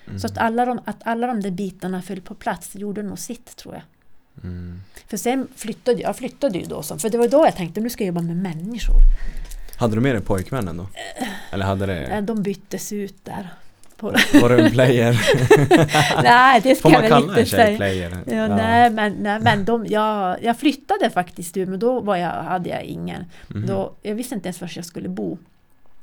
Mm. 0.07 0.19
Så 0.19 0.27
att 0.27 0.38
alla, 0.38 0.65
de, 0.65 0.80
att 0.86 0.97
alla 1.03 1.27
de 1.27 1.41
där 1.41 1.51
bitarna 1.51 2.01
föll 2.01 2.21
på 2.21 2.36
plats 2.36 2.75
gjorde 2.75 3.03
nog 3.03 3.19
sitt 3.19 3.55
tror 3.55 3.73
jag. 3.73 3.84
Mm. 4.43 4.80
För 5.07 5.17
sen 5.17 5.47
flyttade 5.55 6.01
jag, 6.01 6.15
flyttade 6.15 6.57
ju 6.57 6.65
då, 6.65 6.84
som, 6.84 6.99
för 6.99 7.09
det 7.09 7.17
var 7.17 7.27
då 7.27 7.45
jag 7.45 7.55
tänkte 7.55 7.82
nu 7.82 7.89
ska 7.89 8.03
jag 8.03 8.07
jobba 8.07 8.21
med 8.21 8.38
människor. 8.38 8.95
Hade 9.77 9.95
du 9.95 10.01
med 10.01 10.15
dig 10.15 10.21
pojkvännen 10.21 10.77
då? 10.77 10.88
Eller 11.51 11.65
hade 11.65 11.86
det? 11.86 12.05
Eh, 12.05 12.23
De 12.23 12.43
byttes 12.43 12.93
ut 12.93 13.25
där. 13.25 13.53
På, 14.00 14.12
Var 14.41 14.50
du 14.50 14.60
en 14.60 14.72
player? 14.72 15.22
nej, 16.24 16.62
det 16.64 16.76
ska 16.76 16.89
jag 16.89 17.02
väl 17.02 17.10
kalla 17.10 17.34
en 17.34 17.39
inte 17.39 17.50
säga. 17.50 17.78
player? 17.78 18.18
Ja, 18.26 18.47
Nej, 18.47 18.89
men, 18.89 19.14
nej, 19.14 19.39
men 19.39 19.66
de, 19.66 19.86
jag, 19.86 20.43
jag 20.43 20.58
flyttade 20.58 21.10
faktiskt 21.10 21.58
ur, 21.58 21.66
men 21.66 21.80
då 21.80 22.00
var 22.00 22.16
jag, 22.16 22.30
hade 22.32 22.70
jag 22.70 22.84
ingen. 22.84 23.26
Mhm. 23.47 23.66
Då, 23.68 23.93
jag 24.02 24.16
visste 24.16 24.36
inte 24.36 24.47
ens 24.47 24.62
var 24.62 24.72
jag 24.76 24.86
skulle 24.86 25.10
bo. 25.10 25.38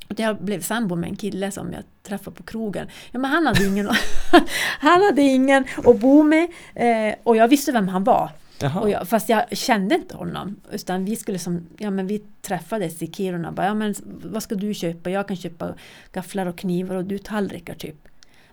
Och 0.09 0.19
jag 0.19 0.37
blev 0.37 0.61
sambo 0.61 0.95
med 0.95 1.09
en 1.09 1.15
kille 1.15 1.51
som 1.51 1.73
jag 1.73 1.83
träffade 2.07 2.35
på 2.37 2.43
krogen. 2.43 2.87
Ja, 3.11 3.19
men 3.19 3.31
han, 3.31 3.45
hade 3.47 3.65
ingen, 3.65 3.89
han 4.79 5.01
hade 5.01 5.21
ingen 5.21 5.65
att 5.85 5.99
bo 5.99 6.23
med 6.23 6.47
eh, 6.75 7.15
och 7.23 7.37
jag 7.37 7.47
visste 7.47 7.71
vem 7.71 7.87
han 7.87 8.03
var. 8.03 8.29
Jaha. 8.61 8.79
Och 8.81 8.89
jag, 8.89 9.07
fast 9.07 9.29
jag 9.29 9.57
kände 9.57 9.95
inte 9.95 10.15
honom. 10.17 10.55
Utan 10.71 11.05
vi 11.05 11.15
skulle 11.15 11.39
som, 11.39 11.67
ja 11.77 11.91
men 11.91 12.07
vi 12.07 12.19
träffades 12.41 13.01
i 13.01 13.07
Kiruna. 13.07 13.51
Bara, 13.51 13.65
ja 13.65 13.73
men 13.73 13.95
vad 14.23 14.43
ska 14.43 14.55
du 14.55 14.73
köpa? 14.73 15.09
Jag 15.09 15.27
kan 15.27 15.37
köpa 15.37 15.73
gafflar 16.13 16.45
och 16.45 16.57
knivar 16.57 16.95
och 16.95 17.05
du 17.05 17.17
tallrikar 17.17 17.73
typ. 17.75 17.95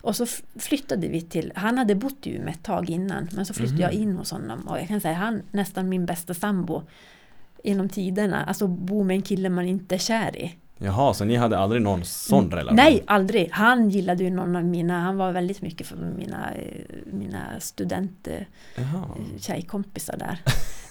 Och 0.01 0.17
så 0.17 0.27
flyttade 0.59 1.09
vi 1.09 1.21
till, 1.23 1.53
han 1.55 1.79
hade 1.79 1.95
bott 1.95 2.27
i 2.27 2.37
Umeå 2.37 2.49
ett 2.51 2.63
tag 2.63 2.91
innan. 2.91 3.29
Men 3.33 3.47
så 3.47 3.55
flyttade 3.55 3.75
Mhm. 3.75 3.83
jag 3.83 3.93
in 3.93 4.17
hos 4.17 4.31
honom. 4.31 4.61
Och 4.69 4.79
jag 4.79 4.89
kan 4.89 5.01
säga 5.01 5.15
han 5.15 5.43
nästan 5.51 5.89
min 5.89 6.07
bästa 6.07 6.35
sambo. 6.35 6.83
Genom 7.65 7.89
tiderna. 7.89 8.45
Alltså 8.45 8.67
bo 8.67 9.03
med 9.03 9.15
en 9.17 9.23
kille 9.23 9.49
man 9.49 9.65
inte 9.67 9.95
är 9.95 9.99
kär 9.99 10.37
i. 10.37 10.55
Jaha, 10.79 11.15
så 11.15 11.25
ni 11.25 11.37
hade 11.37 11.59
aldrig 11.59 11.83
någon 11.83 12.05
sån 12.05 12.51
relation? 12.51 12.77
Nej, 12.77 13.03
aldrig. 13.07 13.49
Han 13.53 13.91
gillade 13.91 14.25
ju 14.25 14.31
någon 14.31 14.57
av 14.57 14.65
mina, 14.65 15.01
han 15.01 15.17
var 15.17 15.33
väldigt 15.33 15.63
mycket 15.63 15.87
för 15.87 15.97
mina, 15.97 16.51
mina 17.13 17.61
student 17.61 18.29
eh, 18.29 18.83
tjejkompisar 19.41 20.17
där. 20.17 20.39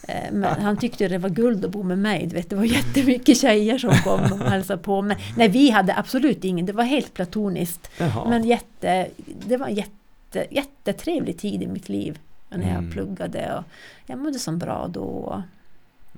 Eh, 0.08 0.32
Men 0.34 0.62
han 0.62 0.78
tyckte 0.78 1.08
det 1.08 1.18
var 1.18 1.30
guld 1.30 1.66
att 1.66 1.72
bo 1.72 1.84
med 1.84 1.98
mig. 2.00 2.26
Du 2.28 2.36
vet, 2.36 2.50
det 2.50 2.56
var 2.56 2.64
jättemycket 2.64 3.38
tjejer 3.38 3.78
som 3.78 3.92
kom 4.04 4.20
och 4.34 4.40
hälsade 4.50 4.84
på. 4.84 5.02
Men 5.02 5.18
nej, 5.38 5.48
vi 5.50 5.70
hade 5.70 5.96
absolut 5.98 6.44
ingen. 6.44 6.66
Det 6.66 6.74
var 6.74 6.84
helt 6.84 7.14
platoniskt. 7.14 7.90
Jaha. 7.98 8.30
Men 8.30 8.44
jätte, 8.44 9.08
det 9.48 9.58
var 9.58 9.68
en 9.68 9.76
jätte, 9.76 10.46
jättetrevlig 10.52 11.38
tid 11.40 11.64
i 11.64 11.68
mitt 11.68 11.90
liv. 11.90 12.20
När 12.50 12.58
jag 12.68 12.78
Mm. 12.78 12.92
pluggade 12.92 13.54
och 13.58 13.64
jag 14.06 14.20
mådde 14.20 14.40
så 14.40 14.52
bra 14.52 14.88
då. 14.88 15.44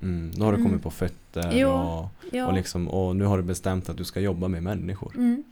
Mm, 0.02 0.30
då 0.34 0.44
har 0.44 0.52
du 0.52 0.58
Mm. 0.58 0.68
kommit 0.68 0.82
på 0.82 0.90
fötter 0.90 1.50
Jo, 1.52 1.68
och, 1.70 2.08
Ja. 2.32 2.46
och, 2.46 2.54
liksom, 2.54 2.88
och 2.88 3.16
nu 3.16 3.24
har 3.24 3.36
du 3.36 3.42
bestämt 3.42 3.88
att 3.88 3.96
du 3.96 4.04
ska 4.04 4.20
jobba 4.20 4.48
med 4.48 4.62
människor. 4.62 5.12
Mm. 5.16 5.44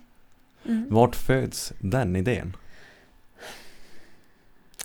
Mm. 0.67 0.87
Vart 0.91 1.17
föds 1.17 1.73
den 1.81 2.17
idén? 2.17 2.57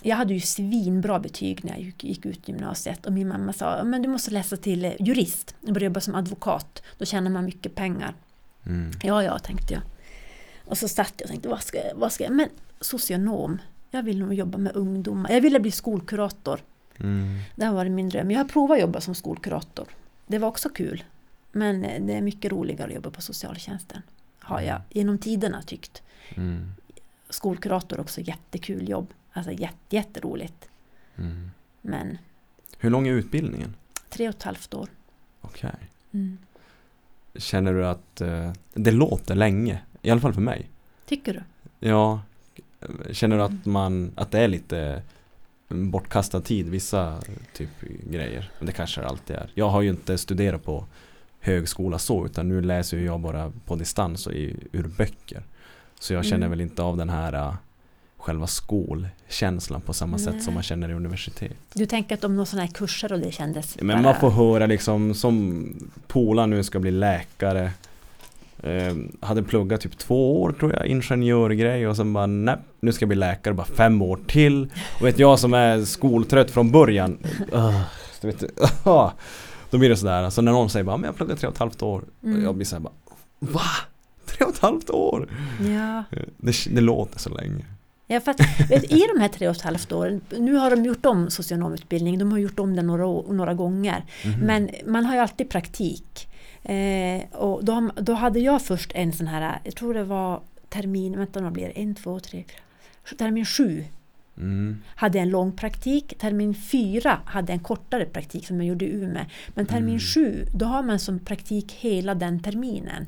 Jag 0.02 0.16
hade 0.16 0.34
ju 0.34 0.40
svinbra 0.40 1.18
betyg 1.18 1.64
när 1.64 1.70
jag 1.72 1.80
gick, 2.00 2.26
ut 2.26 2.48
gymnasiet 2.48 3.06
och 3.06 3.12
min 3.12 3.28
mamma 3.28 3.52
sa 3.52 3.84
men 3.84 4.02
du 4.02 4.08
måste 4.08 4.30
läsa 4.30 4.56
till 4.56 4.84
eh, 4.84 4.92
jurist 5.00 5.54
och 5.66 5.72
börja 5.72 5.84
jobba 5.84 6.00
som 6.00 6.14
advokat. 6.14 6.82
Då 6.98 7.04
tjänar 7.04 7.30
man 7.30 7.44
mycket 7.44 7.74
pengar. 7.74 8.14
Mm. 8.66 8.90
Ja, 9.02 9.22
ja, 9.24 9.38
tänkte 9.38 9.74
jag. 9.74 9.82
Och 10.64 10.78
så 10.78 10.88
satt 10.88 11.12
jag 11.16 11.24
och 11.24 11.30
tänkte, 11.30 11.48
vad 11.48 11.62
ska, 11.62 11.78
jag- 11.78 11.94
vad 11.96 12.12
ska 12.12 12.24
jag? 12.24 12.32
Men 12.32 12.48
socionom, 12.80 13.58
jag 13.90 14.02
vill 14.02 14.18
nog 14.18 14.34
jobba 14.34 14.58
med 14.58 14.76
ungdomar. 14.76 15.30
Jag 15.30 15.40
ville 15.40 15.60
bli 15.60 15.70
skolkurator. 15.70 16.60
Mm. 17.00 17.38
Det 17.56 17.64
har 17.64 17.74
varit 17.74 17.92
min 17.92 18.08
dröm. 18.08 18.30
Jag 18.30 18.38
har 18.38 18.44
provat 18.44 18.74
att 18.74 18.80
jobba 18.80 19.00
som 19.00 19.14
skolkurator. 19.14 19.86
Det 20.26 20.38
var 20.38 20.48
också 20.48 20.68
kul. 20.68 21.04
Men 21.52 21.84
eh, 21.84 22.02
det 22.02 22.12
är 22.14 22.20
mycket 22.22 22.52
roligare 22.52 22.88
att 22.88 22.94
jobba 22.94 23.10
på 23.10 23.22
socialtjänsten. 23.22 24.02
Har 24.40 24.60
jag 24.60 24.80
genom 24.90 25.18
tiderna 25.18 25.62
tyckt. 25.62 26.02
Mm. 26.34 26.72
Skolkurator 27.30 28.00
också 28.00 28.20
jättekul 28.20 28.88
jobb. 28.88 29.06
Alltså 29.32 29.52
jätte, 29.52 29.96
jätteroligt. 29.96 30.68
Mm. 31.16 31.50
Men 31.82 32.18
Hur 32.78 32.90
lång 32.90 33.08
är 33.08 33.12
utbildningen? 33.12 33.74
tre 34.08 34.28
och 34.28 34.34
ett 34.34 34.42
halvt 34.42 34.74
år. 34.74 34.88
Okej. 35.40 35.70
Mm. 36.12 36.38
Känner 37.34 37.72
du 37.72 37.86
att 37.86 38.20
eh, 38.20 38.52
det 38.74 38.90
låter 38.90 39.34
länge? 39.34 39.80
I 40.02 40.10
alla 40.10 40.20
fall 40.20 40.32
för 40.34 40.40
mig. 40.40 40.68
Tycker 41.06 41.34
du? 41.34 41.42
Ja. 41.88 42.20
Känner 43.10 43.36
du 43.36 43.42
att 43.42 43.66
man, 43.66 44.12
att 44.14 44.30
det 44.30 44.38
är 44.38 44.48
lite 44.48 45.02
bortkastad 45.70 46.40
tid, 46.40 46.68
vissa 46.68 47.20
typ 47.52 47.68
grejer? 48.10 48.50
Men 48.58 48.66
det 48.66 48.72
kanske 48.72 49.00
det 49.00 49.06
alltid 49.06 49.36
är. 49.36 49.50
Jag 49.54 49.68
har 49.68 49.82
ju 49.82 49.90
inte 49.90 50.18
studerat 50.18 50.64
på 50.64 50.84
högskola 51.40 51.98
så, 51.98 52.26
utan 52.26 52.48
nu 52.48 52.60
läser 52.60 52.98
jag 52.98 53.20
bara 53.20 53.52
på 53.66 53.76
distans 53.76 54.26
och 54.26 54.32
i, 54.32 54.56
ur 54.72 54.82
böcker. 54.98 55.42
Så 56.00 56.14
jag 56.14 56.24
känner 56.24 56.36
Mm. 56.46 56.50
väl 56.50 56.60
inte 56.60 56.82
av 56.82 56.96
den 56.96 57.10
här 57.10 57.34
uh, 57.34 57.54
själva 58.16 58.46
skolkänslan 58.46 59.80
på 59.80 59.92
samma 59.92 60.18
sätt 60.18 60.32
Nej. 60.34 60.42
som 60.42 60.54
man 60.54 60.62
känner 60.62 60.88
i 60.88 60.94
universitet. 60.94 61.56
Du 61.74 61.86
tänker 61.86 62.14
att 62.14 62.24
om 62.24 62.36
några 62.36 62.46
sådana 62.46 62.66
här 62.66 62.72
kurser 62.74 63.12
och 63.12 63.18
det 63.20 63.32
kändes 63.32 63.76
Men 63.80 63.86
bara- 63.86 64.02
man 64.12 64.20
får 64.20 64.30
höra 64.30 64.66
liksom 64.66 65.14
som 65.14 65.64
Pola 66.06 66.46
nu 66.46 66.62
ska 66.64 66.78
bli 66.78 66.90
läkare 66.90 67.72
eh, 68.62 68.94
Hade 69.20 69.42
pluggat 69.42 69.80
typ 69.80 69.98
två 69.98 70.42
år 70.42 70.52
tror 70.52 70.72
jag, 70.72 70.86
ingenjörgrej 70.86 71.88
och 71.88 71.96
sen 71.96 72.12
bara 72.12 72.26
nej, 72.26 72.56
nu 72.80 72.92
ska 72.92 73.02
jag 73.02 73.08
bli 73.08 73.16
läkare 73.16 73.54
bara 73.54 73.66
fem 73.66 74.02
år 74.02 74.18
till 74.26 74.68
Och 75.00 75.06
vet 75.06 75.18
jag 75.18 75.38
som 75.38 75.54
är 75.54 75.84
skoltrött 75.84 76.50
från 76.50 76.70
början 76.70 77.18
uh, 77.54 77.80
du 78.20 78.26
vet, 78.26 78.42
uh, 78.42 78.48
Då 79.70 79.78
blir 79.78 79.88
det 79.88 79.96
sådär, 79.96 80.22
alltså 80.22 80.42
när 80.42 80.52
någon 80.52 80.70
säger 80.70 80.84
bara 80.84 80.96
men 80.96 81.04
jag 81.04 81.12
har 81.12 81.16
pluggat 81.16 81.38
tre 81.38 81.48
och 81.48 81.54
ett 81.54 81.60
halvt 81.60 81.82
år 81.82 82.04
Mm. 82.24 82.44
Jag 82.44 82.54
blir 82.54 82.66
såhär 82.66 82.80
bara 82.80 82.92
Va? 83.38 83.70
Tre 84.26 84.46
och 84.46 84.52
ett 84.52 84.58
halvt 84.58 84.90
år? 84.90 85.28
Ja, 85.60 86.04
Det, 86.36 86.74
det 86.74 86.80
låter 86.80 87.18
så 87.18 87.30
länge 87.30 87.64
Ja, 88.12 88.20
för 88.20 88.30
att, 88.30 88.40
I 88.70 89.04
de 89.14 89.20
här 89.20 89.28
tre 89.28 89.48
och 89.48 89.56
ett 89.56 89.62
halvt 89.62 89.92
åren, 89.92 90.20
nu 90.38 90.54
har 90.54 90.70
de 90.70 90.84
gjort 90.84 91.06
om 91.06 91.30
socionomutbildning, 91.30 92.18
de 92.18 92.32
har 92.32 92.38
gjort 92.38 92.58
om 92.58 92.76
den 92.76 92.86
några, 92.86 93.32
några 93.32 93.54
gånger. 93.54 94.04
Mhm. 94.24 94.40
Men 94.40 94.70
man 94.86 95.06
har 95.06 95.14
ju 95.14 95.20
alltid 95.20 95.50
praktik. 95.50 96.28
Eh, 96.62 97.22
och 97.32 97.64
då, 97.64 97.90
då 97.96 98.12
hade 98.12 98.40
jag 98.40 98.62
först 98.62 98.92
en 98.94 99.12
sån 99.12 99.26
här, 99.26 99.60
jag 99.64 99.76
tror 99.76 99.94
det 99.94 100.04
var 100.04 100.40
termin, 100.68 101.18
vänta 101.18 101.40
vad 101.40 101.52
blir 101.52 101.66
det, 101.66 101.80
en, 101.80 101.94
två, 101.94 102.20
tre, 102.20 102.44
termin 103.18 103.46
sju 103.46 103.84
mm. 104.36 104.82
hade 104.86 105.18
en 105.18 105.30
lång 105.30 105.52
praktik, 105.52 106.18
termin 106.18 106.54
fyra 106.54 107.18
hade 107.24 107.52
en 107.52 107.60
kortare 107.60 108.04
praktik 108.04 108.46
som 108.46 108.56
jag 108.56 108.66
gjorde 108.66 108.84
i 108.84 108.92
Umeå. 108.94 109.24
Men 109.48 109.66
termin 109.66 109.88
Mm. 109.88 110.00
sju, 110.00 110.46
då 110.54 110.66
har 110.66 110.82
man 110.82 110.98
som 110.98 111.18
praktik 111.18 111.72
hela 111.72 112.14
den 112.14 112.40
terminen. 112.40 113.06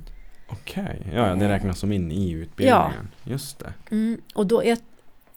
Okej, 0.49 1.03
ja, 1.15 1.29
ja 1.29 1.35
det 1.35 1.49
räknas 1.49 1.79
som 1.79 1.93
in 1.93 2.13
i 2.13 2.31
utbildningen 2.31 3.09
Just 3.25 3.59
det 3.59 3.73
Mm, 3.91 4.21
och 4.35 4.47
då 4.47 4.63
är, 4.63 4.79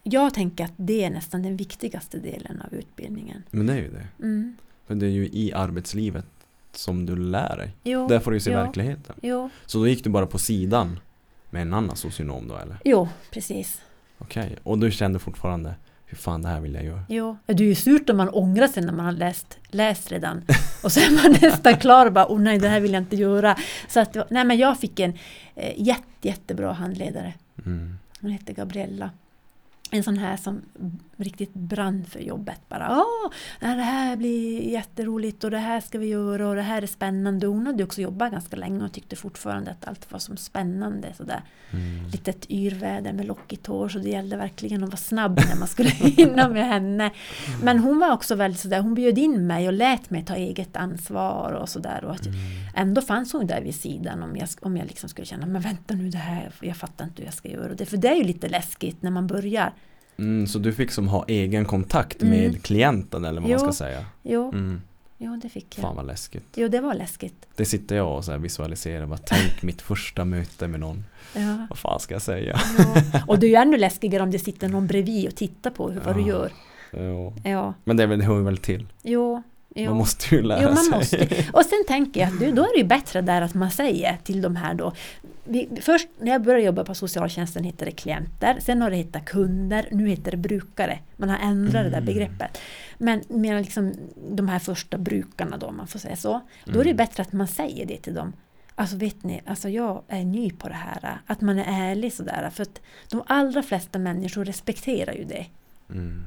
jag 0.03 0.33
tänker 0.33 0.63
att 0.63 0.73
det 0.77 1.03
är 1.03 1.09
nästan 1.09 1.43
den 1.43 1.57
viktigaste 1.57 2.19
delen 2.19 2.61
av 2.61 2.73
utbildningen. 2.73 3.43
Men 3.51 3.65
det 3.65 3.73
är 3.73 3.77
ju 3.77 3.91
det 3.91 4.07
Mm. 4.19 4.55
För 4.87 4.95
det 4.95 5.05
är 5.05 5.09
ju 5.09 5.25
i 5.25 5.53
arbetslivet 5.53 6.25
som 6.77 7.05
du 7.05 7.15
lär 7.15 7.57
dig. 7.57 7.75
Jo, 7.83 8.07
Där 8.07 8.19
får 8.19 8.31
du 8.31 8.37
ju 8.37 8.41
se 8.41 8.51
ja. 8.51 8.63
verkligheten. 8.63 9.15
jo, 9.21 9.49
Så 9.65 9.77
då 9.77 9.87
gick 9.87 10.03
du 10.03 10.09
bara 10.09 10.27
på 10.27 10.37
sidan 10.37 10.99
med 11.49 11.61
en 11.61 11.73
annan 11.73 11.95
socionom 11.95 12.47
då 12.47 12.57
eller? 12.57 12.77
jo, 12.85 13.09
precis. 13.31 13.81
Okej, 14.17 14.55
och 14.63 14.79
du 14.79 14.91
kände 14.91 15.19
fortfarande 15.19 15.75
hur 16.05 16.17
fan 16.17 16.41
det 16.41 16.47
här 16.49 16.59
vill 16.59 16.73
jag 16.73 16.83
göra? 16.85 17.03
Jo. 17.09 17.37
Det 17.45 17.53
är 17.53 17.67
ju 17.67 17.75
surt 17.75 18.09
om 18.09 18.17
man 18.17 18.29
ångrar 18.29 18.67
sig 18.67 18.83
när 18.85 18.93
man 18.93 19.05
har 19.05 19.11
läst, 19.11 19.57
läst 19.67 20.11
redan. 20.11 20.41
Och 20.83 20.91
så 20.91 20.99
är 20.99 21.23
man 21.23 21.31
nästan 21.41 21.77
klar 21.77 22.05
och 22.05 22.13
bara, 22.13 22.25
oh 22.25 22.39
nej 22.39 22.57
det 22.59 22.67
här 22.69 22.79
vill 22.79 22.93
jag 22.93 23.01
inte 23.03 23.15
göra. 23.15 23.57
Så 23.89 23.99
att, 23.99 24.17
nej 24.29 24.43
men 24.45 24.57
jag 24.57 24.79
fick 24.79 24.99
en 24.99 25.13
eh, 25.55 25.73
jätte, 25.81 26.03
jättebra 26.21 26.73
handledare. 26.73 27.33
Mm. 27.65 27.97
Hon 28.21 28.31
hette 28.31 28.53
Gabriella. 28.53 29.09
En 29.91 30.03
sån 30.03 30.17
här 30.17 30.37
som 30.37 30.61
riktigt 31.17 31.53
brann 31.53 32.05
för 32.05 32.19
jobbet. 32.19 32.61
Bara, 32.69 32.97
Åh, 32.97 33.31
det 33.59 33.67
här 33.67 34.15
blir 34.15 34.61
jätteroligt 34.61 35.43
och 35.43 35.51
det 35.51 35.57
här 35.57 35.81
ska 35.81 35.99
vi 35.99 36.07
göra 36.07 36.47
och 36.49 36.55
det 36.55 36.61
här 36.61 36.81
är 36.81 36.87
spännande. 36.87 37.47
Hon 37.47 37.67
hade 37.67 37.83
också 37.83 38.01
jobbat 38.01 38.31
ganska 38.31 38.55
länge 38.55 38.83
och 38.83 38.93
tyckte 38.93 39.15
fortfarande 39.15 39.71
att 39.71 39.87
allt 39.87 40.11
var 40.11 40.19
som 40.19 40.37
spännande. 40.37 41.13
Sådär. 41.17 41.41
Mm. 41.71 42.09
Litet 42.11 42.49
yrväder 42.49 43.13
med 43.13 43.25
lockigt 43.25 43.67
hår 43.67 43.89
så 43.89 43.99
det 43.99 44.09
gällde 44.09 44.37
verkligen 44.37 44.83
att 44.83 44.89
vara 44.89 44.97
snabb 44.97 45.39
när 45.49 45.59
man 45.59 45.67
skulle 45.67 45.89
hinna 45.89 46.49
med 46.49 46.67
henne. 46.67 47.11
Men 47.63 47.79
hon 47.79 47.99
var 47.99 48.11
också 48.11 48.35
väldigt 48.35 48.61
sådär, 48.61 48.81
hon 48.81 48.95
bjöd 48.95 49.17
in 49.17 49.47
mig 49.47 49.67
och 49.67 49.73
lät 49.73 50.09
mig 50.09 50.25
ta 50.25 50.35
eget 50.35 50.75
ansvar 50.75 51.51
och 51.51 51.69
sådär. 51.69 52.05
Och 52.05 52.11
att 52.11 52.25
Mm. 52.25 52.37
Ändå 52.75 53.01
fanns 53.01 53.33
hon 53.33 53.47
där 53.47 53.61
vid 53.61 53.75
sidan 53.75 54.23
om 54.23 54.35
jag, 54.35 54.49
om 54.61 54.77
jag 54.77 54.87
liksom 54.87 55.09
skulle 55.09 55.25
känna, 55.25 55.45
men 55.45 55.61
vänta 55.61 55.93
nu 55.93 56.09
det 56.09 56.17
här, 56.17 56.51
jag 56.61 56.77
fattar 56.77 57.05
inte 57.05 57.21
hur 57.21 57.27
jag 57.27 57.33
ska 57.33 57.49
göra 57.49 57.73
det. 57.73 57.85
För 57.85 57.97
det 57.97 58.07
är 58.07 58.15
ju 58.15 58.23
lite 58.23 58.47
läskigt 58.47 59.01
när 59.01 59.11
man 59.11 59.27
börjar. 59.27 59.73
Mm, 60.17 60.47
så 60.47 60.59
du 60.59 60.73
fick 60.73 60.91
som 60.91 61.07
ha 61.07 61.25
egen 61.27 61.65
kontakt 61.65 62.21
Mm. 62.21 62.33
med 62.39 62.63
klienten 62.63 63.25
eller 63.25 63.41
vad 63.41 63.49
man 63.49 63.51
Jo. 63.51 63.59
ska 63.59 63.71
säga? 63.73 64.05
Jo, 64.23 64.49
Mm. 64.53 64.81
jo 65.17 65.39
det 65.41 65.49
fick 65.49 65.77
jag. 65.77 65.81
Fan 65.81 65.95
vad 65.95 66.05
läskigt. 66.07 66.45
Jo, 66.55 66.67
det 66.67 66.81
var 66.81 66.93
läskigt. 66.93 67.47
Det 67.55 67.65
sitter 67.65 67.95
jag 67.95 68.17
och 68.17 68.25
så 68.25 68.37
visualiserar, 68.37 69.05
bara 69.05 69.19
tänk 69.25 69.63
mitt 69.63 69.81
första 69.81 70.25
möte 70.25 70.67
med 70.67 70.79
någon. 70.79 71.05
Ja. 71.35 71.67
Vad 71.69 71.77
fan 71.77 71.99
ska 71.99 72.15
jag 72.15 72.21
säga? 72.21 72.59
Ja. 72.77 73.21
Och 73.27 73.39
det 73.39 73.45
är 73.45 73.49
ju 73.49 73.55
ännu 73.55 73.77
läskigare 73.77 74.23
om 74.23 74.31
det 74.31 74.39
sitter 74.39 74.69
någon 74.69 74.87
bredvid 74.87 75.27
och 75.27 75.35
tittar 75.35 75.71
på 75.71 75.89
hur, 75.91 76.01
vad 76.01 76.15
du 76.15 76.21
Ja. 76.21 76.27
gör. 76.27 76.51
Ja, 77.43 77.73
Men 77.83 77.97
det 77.97 78.05
hör 78.23 78.41
väl 78.41 78.57
till. 78.57 78.87
jo. 79.03 79.43
Jo. 79.75 79.89
Man 79.89 79.97
måste 79.97 80.35
ju 80.35 80.41
lära 80.41 80.61
Jo, 80.61 80.67
man 80.69 80.77
sig. 80.77 80.97
måste. 81.19 81.45
Och 81.53 81.65
sen 81.65 81.83
tänker 81.87 82.19
jag 82.21 82.29
att 82.33 82.39
du, 82.39 82.51
då 82.51 82.63
är 82.63 82.73
det 82.73 82.77
ju 82.77 82.83
bättre 82.87 83.21
där 83.21 83.41
att 83.41 83.53
man 83.53 83.71
säger 83.71 84.17
till 84.23 84.41
de 84.41 84.55
här 84.55 84.73
då. 84.73 84.93
Vi, 85.47 85.69
först 85.81 86.07
när 86.19 86.31
jag 86.31 86.41
började 86.43 86.63
jobba 86.65 86.83
på 86.83 86.95
socialtjänsten 86.95 87.63
hette 87.63 87.85
det 87.85 87.91
klienter, 87.91 88.57
sen 88.59 88.81
har 88.81 88.89
det 88.89 88.95
hetat 88.95 89.25
kunder, 89.25 89.87
nu 89.91 90.07
heter 90.09 90.31
det 90.31 90.37
brukare. 90.37 90.99
Man 91.17 91.29
har 91.29 91.37
ändrat 91.37 91.73
det 91.83 91.89
där 91.89 91.97
Mm. 91.97 92.05
begreppet. 92.05 92.57
Men 92.97 93.23
med 93.29 93.61
liksom 93.61 93.93
de 94.29 94.47
här 94.47 94.59
första 94.59 94.97
brukarna 94.97 95.57
då, 95.57 95.67
om 95.67 95.77
man 95.77 95.87
får 95.87 95.99
säga 95.99 96.15
så, 96.15 96.41
då 96.65 96.79
är 96.79 96.83
det 96.83 96.89
Mm. 96.89 96.97
bättre 96.97 97.21
att 97.23 97.33
man 97.33 97.47
säger 97.47 97.85
det 97.85 97.97
till 97.97 98.13
dem. 98.13 98.33
Alltså 98.75 98.95
vet 98.97 99.23
ni, 99.23 99.41
alltså 99.45 99.69
jag 99.69 100.03
är 100.07 100.23
ny 100.23 100.51
på 100.51 100.67
det 100.67 100.73
här. 100.73 101.17
Att 101.27 101.41
man 101.41 101.59
är 101.59 101.91
ärlig 101.91 102.13
sådär. 102.13 102.49
För 102.53 102.61
att 102.63 102.81
de 103.09 103.23
allra 103.27 103.63
flesta 103.63 103.99
människor 103.99 104.45
respekterar 104.45 105.13
ju 105.13 105.23
det. 105.23 105.45
Mm. 105.89 106.23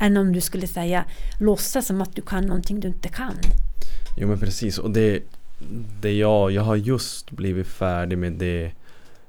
Än 0.00 0.16
om 0.16 0.32
du 0.32 0.40
skulle 0.40 0.66
säga, 0.66 1.04
låtsas 1.40 1.86
som 1.86 2.00
att 2.00 2.16
du 2.16 2.22
kan 2.22 2.44
någonting 2.46 2.80
du 2.80 2.88
inte 2.88 3.08
kan. 3.08 3.34
Jo 4.16 4.28
men 4.28 4.38
precis 4.38 4.78
och 4.78 4.90
det, 4.90 5.22
det 6.00 6.12
jag, 6.12 6.50
jag 6.50 6.62
har 6.62 6.76
just 6.76 7.30
blivit 7.30 7.66
färdig 7.66 8.18
med 8.18 8.32
det 8.32 8.72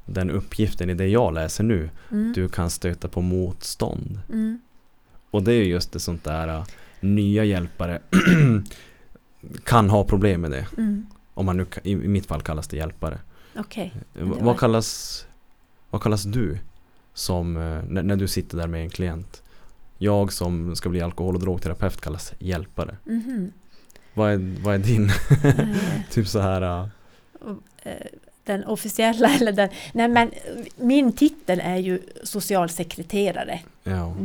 den 0.05 0.29
uppgiften 0.29 0.89
i 0.89 0.93
det 0.93 1.07
jag 1.07 1.33
läser 1.33 1.63
nu. 1.63 1.89
Mm. 2.11 2.33
Du 2.35 2.49
kan 2.49 2.69
stöta 2.69 3.07
på 3.07 3.21
motstånd. 3.21 4.19
Mm. 4.29 4.59
Och 5.31 5.43
det 5.43 5.51
är 5.53 5.57
ju 5.57 5.65
just 5.65 5.91
det 5.91 5.99
sånt 5.99 6.23
där 6.23 6.47
äh, 6.47 6.63
nya 6.99 7.43
hjälpare 7.43 8.01
kan 9.63 9.89
ha 9.89 10.03
problem 10.03 10.41
med 10.41 10.51
det. 10.51 10.65
Mm. 10.77 11.05
Om 11.33 11.45
man 11.45 11.57
nu, 11.57 11.65
i 11.83 11.95
mitt 11.95 12.25
fall 12.25 12.41
kallas 12.41 12.67
det 12.67 12.77
hjälpare. 12.77 13.19
Okej. 13.55 13.93
Eh, 13.95 14.01
det 14.13 14.23
var- 14.23 14.41
Vad 14.41 14.59
kallas, 14.59 15.25
vad 15.89 16.01
kallas 16.01 16.23
du 16.23 16.57
som, 17.13 17.57
eh, 17.57 17.83
när, 17.89 18.03
när 18.03 18.15
du 18.15 18.27
sitter 18.27 18.57
där 18.57 18.67
med 18.67 18.81
en 18.81 18.89
klient? 18.89 19.41
Jag 19.97 20.33
som 20.33 20.75
ska 20.75 20.89
bli 20.89 21.01
alkohol 21.01 21.35
och 21.35 21.41
drogterapeut 21.41 22.01
kallas 22.01 22.33
hjälpare. 22.39 22.95
Mhm. 23.05 23.51
Vad 24.13 24.31
är, 24.31 24.55
vad 24.63 24.75
är 24.75 24.79
din, 24.79 25.09
typ 26.11 26.27
så 26.27 26.39
här 26.39 26.61
uh, 26.61 26.87
den 28.43 28.63
officiella 28.65 29.29
eller 29.35 29.51
den... 29.51 29.69
Nej 29.93 30.07
men 30.07 30.31
min 30.75 31.11
titel 31.11 31.59
är 31.63 31.77
ju 31.77 31.99
socialsekreterare. 32.23 33.59
ja, 33.83 34.15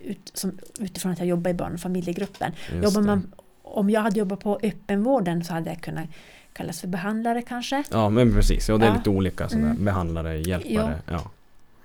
Ut, 0.00 0.30
som, 0.34 0.58
utifrån 0.78 1.12
att 1.12 1.18
jag 1.18 1.28
jobbar 1.28 1.50
i 1.50 1.54
barn 1.54 1.74
och 1.74 1.80
familjegruppen. 1.80 2.52
just 2.72 2.84
Jobbar 2.84 3.00
det. 3.00 3.06
man, 3.06 3.32
om 3.62 3.90
jag 3.90 4.00
hade 4.00 4.18
jobbat 4.18 4.40
på 4.40 4.58
öppenvården 4.62 5.44
så 5.44 5.52
hade 5.52 5.70
jag 5.70 5.80
kunnat 5.80 6.06
kallas 6.52 6.80
för 6.80 6.88
behandlare 6.88 7.42
kanske. 7.42 7.84
Ja 7.90 8.08
men 8.10 8.34
precis, 8.34 8.68
ja, 8.68 8.76
det 8.78 8.86
är 8.86 8.90
Ja. 8.90 8.96
lite 8.96 9.10
olika 9.10 9.48
sådär. 9.48 9.64
Mm. 9.64 9.84
Behandlare, 9.84 10.38
hjälpare. 10.40 10.98
Ja. 11.06 11.30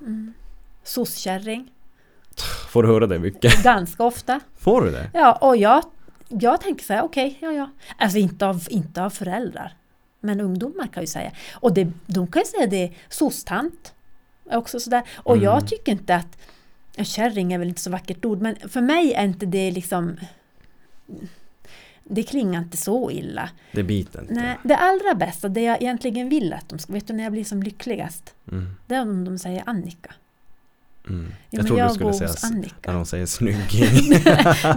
Mm. 0.02 0.34
Soskärring, 0.84 1.72
Får 2.74 2.84
du 2.84 2.90
höra 2.90 3.08
det 3.08 3.20
mycket? 3.20 3.64
ganska 3.64 4.04
ofta. 4.04 4.40
Får 4.58 4.82
du 4.82 4.92
det? 4.92 5.10
Ja, 5.14 5.38
och 5.42 5.58
jag, 5.58 5.84
jag 6.30 6.62
tänker 6.62 6.86
så 6.86 6.94
här, 6.94 7.04
okej, 7.04 7.38
ja, 7.42 7.52
ja. 7.52 7.70
Alltså 7.98 8.18
inte 8.18 8.48
av, 8.48 8.62
inte 8.70 9.04
av 9.04 9.10
föräldrar. 9.10 9.74
Men 10.20 10.42
ungdomar 10.42 10.88
kan 10.88 11.04
ju 11.04 11.08
säga. 11.08 11.32
Och 11.54 11.74
det, 11.74 11.88
de 12.06 12.28
kan 12.28 12.42
ju 12.42 12.46
säga 12.46 12.68
det, 12.68 12.92
sostant. 13.10 13.94
Också 14.46 14.80
sådär. 14.80 15.04
Och 15.16 15.36
Mm. 15.36 15.44
jag 15.46 15.68
tycker 15.68 15.92
inte 15.92 16.16
att, 16.16 16.38
kärring 17.08 17.54
är 17.54 17.58
väl 17.60 17.68
inte 17.68 17.82
så 17.82 17.90
vackert 17.92 18.26
ord, 18.26 18.42
men 18.42 18.56
för 18.70 18.82
mig 18.82 19.14
är 19.14 19.24
inte 19.26 19.46
det 19.46 19.72
liksom 19.72 20.18
det 22.04 22.24
klingar 22.24 22.60
inte 22.62 22.78
så 22.78 23.12
illa. 23.12 23.50
Det 23.72 23.84
biter 23.84 24.22
inte. 24.22 24.34
Nej, 24.34 24.58
det 24.64 24.76
allra 24.78 25.16
bästa, 25.16 25.50
det 25.50 25.62
jag 25.62 25.82
egentligen 25.82 26.30
vill 26.30 26.54
att 26.54 26.70
de 26.70 26.80
ska, 26.80 26.94
vet 26.94 27.08
du 27.08 27.14
när 27.14 27.24
jag 27.24 27.32
blir 27.32 27.44
som 27.44 27.64
lyckligast? 27.64 28.34
Mm. 28.52 28.76
Det 28.88 28.96
är 28.96 29.02
om 29.02 29.26
de 29.26 29.38
säger 29.40 29.64
Annika. 29.66 30.14
Mm. 31.10 31.26
Ja, 31.26 31.36
jag 31.50 31.58
men 31.58 31.66
tror 31.66 31.76
du 31.78 31.82
jag 31.82 31.92
skulle 31.94 32.14
säga 32.14 32.30
Annika. 32.44 32.92
när 32.92 32.94
de 32.94 33.06
säger 33.06 33.26
snygging. 33.38 34.24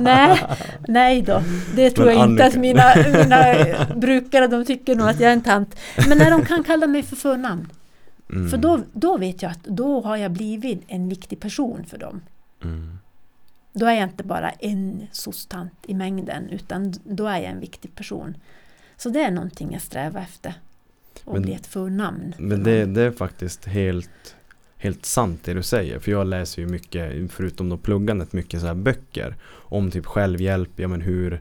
nej, 0.00 0.42
nej 0.88 1.22
då. 1.22 1.42
Det 1.74 1.90
tror 1.90 2.06
Men 2.06 2.14
jag 2.18 2.30
inte 2.30 2.44
att 2.46 2.56
mina, 2.56 2.82
mina 3.12 3.54
brukare, 3.96 4.46
de 4.46 4.64
tycker 4.64 4.94
nog 4.96 5.08
att 5.08 5.20
jag 5.20 5.28
är 5.28 5.32
en 5.32 5.40
tant. 5.42 5.76
Men 6.08 6.18
när 6.18 6.30
de 6.30 6.44
kan 6.44 6.64
kalla 6.64 6.86
mig 6.86 7.02
för 7.02 7.16
förnamn. 7.16 7.68
Mm. 8.30 8.48
För 8.50 8.56
då, 8.56 8.80
då 8.92 9.18
vet 9.18 9.42
jag 9.42 9.50
att 9.50 9.64
då 9.64 10.00
har 10.00 10.16
jag 10.16 10.30
blivit 10.32 10.82
en 10.86 11.08
viktig 11.08 11.40
person 11.40 11.84
för 11.88 11.98
dem. 11.98 12.20
Mm. 12.64 12.98
Då 13.72 13.86
är 13.86 13.92
jag 13.94 14.02
inte 14.02 14.24
bara 14.24 14.50
en 14.50 15.06
sostant 15.12 15.72
i 15.86 15.94
mängden, 15.94 16.48
utan 16.50 16.94
då 17.04 17.26
är 17.26 17.36
jag 17.38 17.44
en 17.50 17.60
viktig 17.60 17.94
person. 17.94 18.36
Så 18.96 19.08
det 19.08 19.20
är 19.20 19.30
någonting 19.30 19.72
jag 19.72 19.82
strävar 19.82 20.20
efter. 20.20 20.54
Att 21.24 21.32
Men- 21.32 21.42
bli 21.42 21.54
ett 21.54 21.66
förnamn. 21.66 22.34
Men 22.38 22.62
det, 22.64 22.84
det 22.86 23.02
är 23.02 23.10
faktiskt 23.10 23.64
helt, 23.64 24.35
helt 24.86 25.04
sant 25.06 25.40
det 25.44 25.54
du 25.54 25.62
säger. 25.62 25.98
För 25.98 26.10
jag 26.10 26.26
läser 26.26 26.62
ju 26.62 26.68
mycket, 26.68 27.32
förutom 27.32 27.68
då 27.68 27.76
pluggandet, 27.76 28.32
mycket 28.32 28.60
så 28.60 28.66
här 28.66 28.74
böcker. 28.74 29.36
Om 29.52 29.90
typ 29.90 30.06
självhjälp, 30.06 30.70
ja 30.76 30.88
men 30.88 31.00
hur 31.00 31.40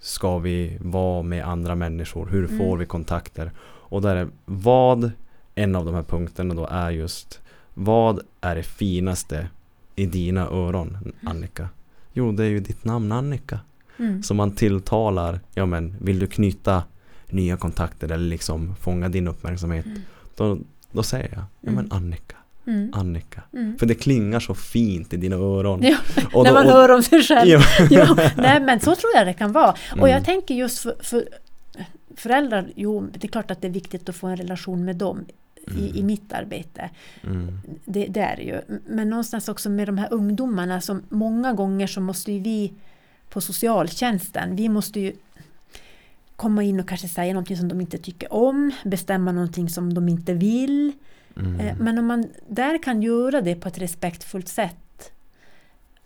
ska 0.00 0.38
vi 0.38 0.76
vara 0.80 1.22
med 1.22 1.46
andra 1.48 1.74
människor? 1.74 2.26
Hur 2.26 2.46
får 2.46 2.64
Mm. 2.64 2.78
vi 2.78 2.86
kontakter? 2.86 3.52
Och 3.90 4.02
där 4.02 4.16
är 4.16 4.28
vad, 4.44 5.10
en 5.54 5.76
av 5.76 5.84
de 5.84 5.94
här 5.94 6.02
punkterna 6.02 6.54
då 6.54 6.66
är 6.66 6.90
just 6.90 7.40
Vad 7.74 8.20
är 8.40 8.54
det 8.54 8.62
finaste 8.62 9.48
i 9.96 10.06
dina 10.06 10.46
öron 10.48 11.12
Annika? 11.26 11.68
Jo 12.12 12.32
det 12.32 12.44
är 12.44 12.48
ju 12.48 12.60
ditt 12.60 12.84
namn 12.84 13.12
Annika. 13.12 13.60
Mm. 13.98 14.22
Som 14.22 14.36
man 14.36 14.50
tilltalar, 14.54 15.40
ja 15.54 15.66
men 15.66 15.96
vill 16.00 16.18
du 16.18 16.26
knyta 16.26 16.82
nya 17.26 17.56
kontakter 17.56 18.12
eller 18.12 18.28
liksom 18.28 18.74
fånga 18.76 19.08
din 19.08 19.28
uppmärksamhet. 19.28 19.86
Mm. 19.86 19.98
Då, 20.36 20.58
då 20.92 21.02
säger 21.02 21.28
jag, 21.32 21.44
ja 21.60 21.70
men 21.70 21.78
Mm. 21.84 21.88
Annika, 21.92 22.36
Mm. 22.66 22.90
Annika. 22.94 23.42
Mm. 23.52 23.78
För 23.78 23.86
det 23.86 23.94
klingar 23.94 24.40
så 24.40 24.54
fint 24.54 25.12
i 25.12 25.16
dina 25.16 25.36
öron. 25.36 25.82
Ja, 25.82 25.96
Och 26.32 26.44
när 26.44 26.50
då- 26.50 26.54
man 26.54 26.66
och- 26.66 26.72
hör 26.72 26.90
om 26.90 27.02
sig 27.02 27.22
själv. 27.22 27.48
Ja. 27.50 27.62
ja, 27.90 28.30
nej 28.36 28.60
men 28.60 28.80
så 28.80 28.94
tror 28.94 29.12
jag 29.14 29.26
det 29.26 29.32
kan 29.32 29.52
vara. 29.52 29.70
Och 29.70 29.98
Mm. 29.98 30.10
jag 30.10 30.24
tänker 30.24 30.54
just 30.54 30.78
för, 30.78 30.94
för 31.02 31.28
föräldrar, 32.16 32.72
jo 32.76 33.06
det 33.12 33.24
är 33.26 33.28
klart 33.28 33.50
att 33.50 33.60
det 33.62 33.68
är 33.68 33.72
viktigt 33.72 34.08
att 34.08 34.16
få 34.16 34.26
en 34.26 34.36
relation 34.36 34.84
med 34.84 34.96
dem 34.96 35.24
i, 35.78 35.98
i 35.98 36.02
mitt 36.02 36.32
arbete. 36.32 36.90
Mm. 37.24 37.58
Det, 37.84 38.06
det 38.06 38.20
är 38.20 38.36
det 38.36 38.42
ju. 38.42 38.60
Men 38.86 39.10
någonstans 39.10 39.48
också 39.48 39.70
med 39.70 39.88
de 39.88 39.98
här 39.98 40.08
ungdomarna 40.12 40.80
som 40.80 41.02
många 41.08 41.52
gånger 41.52 41.86
så 41.86 42.00
måste 42.00 42.32
ju 42.32 42.40
vi 42.40 42.72
på 43.30 43.40
socialtjänsten, 43.40 44.56
vi 44.56 44.68
måste 44.68 45.00
ju 45.00 45.12
komma 46.36 46.62
in 46.62 46.80
och 46.80 46.88
kanske 46.88 47.08
säga 47.08 47.32
någonting 47.32 47.56
som 47.56 47.68
de 47.68 47.80
inte 47.80 47.98
tycker 47.98 48.32
om, 48.32 48.70
bestämma 48.84 49.32
någonting 49.32 49.68
som 49.68 49.94
de 49.94 50.08
inte 50.08 50.34
vill. 50.34 50.92
Mm. 51.36 51.60
Eh, 51.60 51.76
Men 51.78 51.98
om 51.98 52.06
man 52.06 52.28
där 52.48 52.82
kan 52.82 53.02
göra 53.02 53.40
det 53.40 53.54
på 53.54 53.68
ett 53.68 53.78
respektfullt 53.78 54.48
sätt 54.48 55.12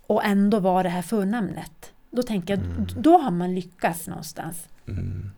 och 0.06 0.24
ändå 0.24 0.60
vara 0.60 0.82
det 0.82 0.88
här 0.88 1.02
förnamnet, 1.02 1.92
då 2.10 2.22
tänker 2.22 2.56
jag, 2.56 2.64
Mm. 2.64 2.86
då 2.96 3.18
har 3.18 3.30
man 3.30 3.54
lyckats 3.54 4.06
någonstans. 4.08 4.68
Mm. 4.88 5.30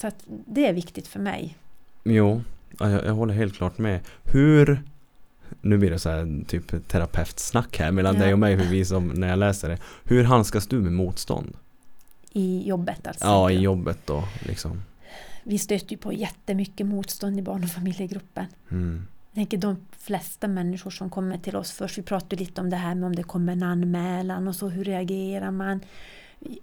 Så 0.00 0.06
att 0.06 0.24
det 0.26 0.66
är 0.66 0.72
viktigt 0.72 1.08
för 1.08 1.20
mig. 1.20 1.56
Jo, 2.04 2.42
ja, 2.78 2.90
jag, 2.90 3.04
jag 3.06 3.12
håller 3.14 3.34
helt 3.34 3.54
klart 3.56 3.78
med. 3.78 4.00
Hur, 4.24 4.82
nu 5.60 5.78
blir 5.78 5.90
det 5.90 5.98
så 5.98 6.10
här 6.10 6.44
typ 6.48 6.88
terapeutsnack 6.88 7.78
här 7.78 7.90
mellan 7.92 8.14
Ja. 8.16 8.20
dig 8.22 8.32
och 8.32 8.38
mig 8.38 8.58
för 8.58 8.64
vi 8.66 8.84
som, 8.84 9.08
när 9.08 9.28
jag 9.28 9.38
läser 9.38 9.68
det. 9.68 9.78
Hur 10.04 10.24
handskas 10.24 10.66
du 10.66 10.80
med 10.80 10.92
motstånd? 10.92 11.56
I 12.32 12.68
jobbet 12.68 13.06
alltså. 13.06 13.24
Ja, 13.24 13.50
i 13.50 13.60
jobbet 13.60 13.98
då 14.06 14.24
liksom. 14.46 14.82
Vi 15.42 15.58
stöter 15.58 15.90
ju 15.90 15.96
på 15.96 16.12
jättemycket 16.12 16.86
motstånd 16.86 17.38
i 17.38 17.42
barn 17.42 17.64
och 17.64 17.70
familjegruppen. 17.70 18.46
Mm. 18.70 19.06
Jag 19.30 19.34
tänker 19.34 19.58
de 19.58 19.76
flesta 19.98 20.48
människor 20.48 20.90
som 20.90 21.10
kommer 21.10 21.38
till 21.38 21.56
oss 21.56 21.72
först, 21.72 21.98
vi 21.98 22.02
pratade 22.02 22.36
lite 22.36 22.60
om 22.60 22.70
det 22.70 22.76
här 22.76 22.94
med 22.94 23.06
om 23.06 23.16
det 23.16 23.22
kommer 23.22 23.52
en 23.52 23.62
anmälan 23.62 24.48
och 24.48 24.56
så, 24.56 24.68
hur 24.68 24.84
reagerar 24.84 25.50
man? 25.50 25.80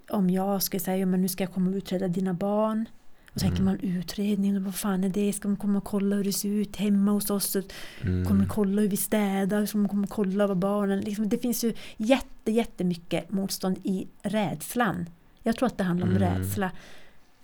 Om 0.10 0.30
jag 0.30 0.64
skulle 0.64 0.80
säga, 0.80 1.06
men 1.06 1.22
nu 1.22 1.28
ska 1.28 1.44
jag 1.44 1.54
komma 1.54 1.70
och 1.72 1.76
utreda 1.76 2.08
dina 2.08 2.34
barn. 2.34 2.86
Och 3.34 3.34
så 3.34 3.40
tänker 3.40 3.62
Mm. 3.62 3.66
man 3.66 3.80
utredning, 3.80 4.58
och 4.58 4.64
vad 4.64 4.76
fan 4.76 5.04
är 5.04 5.10
det? 5.10 5.34
Ska 5.34 5.48
de 5.48 5.58
komma 5.58 5.78
och 5.78 5.84
kolla 5.84 6.16
hur 6.16 6.24
det 6.24 6.34
ser 6.34 6.50
ut 6.50 6.76
hemma 6.76 7.12
hos 7.12 7.30
oss? 7.30 7.56
Mm. 8.02 8.26
Kommer 8.26 8.46
kolla 8.46 8.82
hur 8.82 8.90
vi 8.90 8.98
städar? 8.98 9.66
Ska 9.66 9.78
de 9.78 9.90
komma 9.90 10.04
och 10.04 10.10
kolla 10.10 10.48
vad 10.48 10.58
barnen... 10.58 11.00
Liksom, 11.00 11.30
det 11.30 11.38
finns 11.38 11.64
ju 11.64 11.74
jätte, 11.98 12.52
jättemycket 12.52 13.32
motstånd 13.32 13.78
i 13.84 14.08
rädslan. 14.22 15.10
Jag 15.44 15.56
tror 15.56 15.68
att 15.68 15.78
det 15.78 15.84
handlar 15.84 16.08
om 16.08 16.16
Mm. 16.16 16.38
rädsla. 16.40 16.72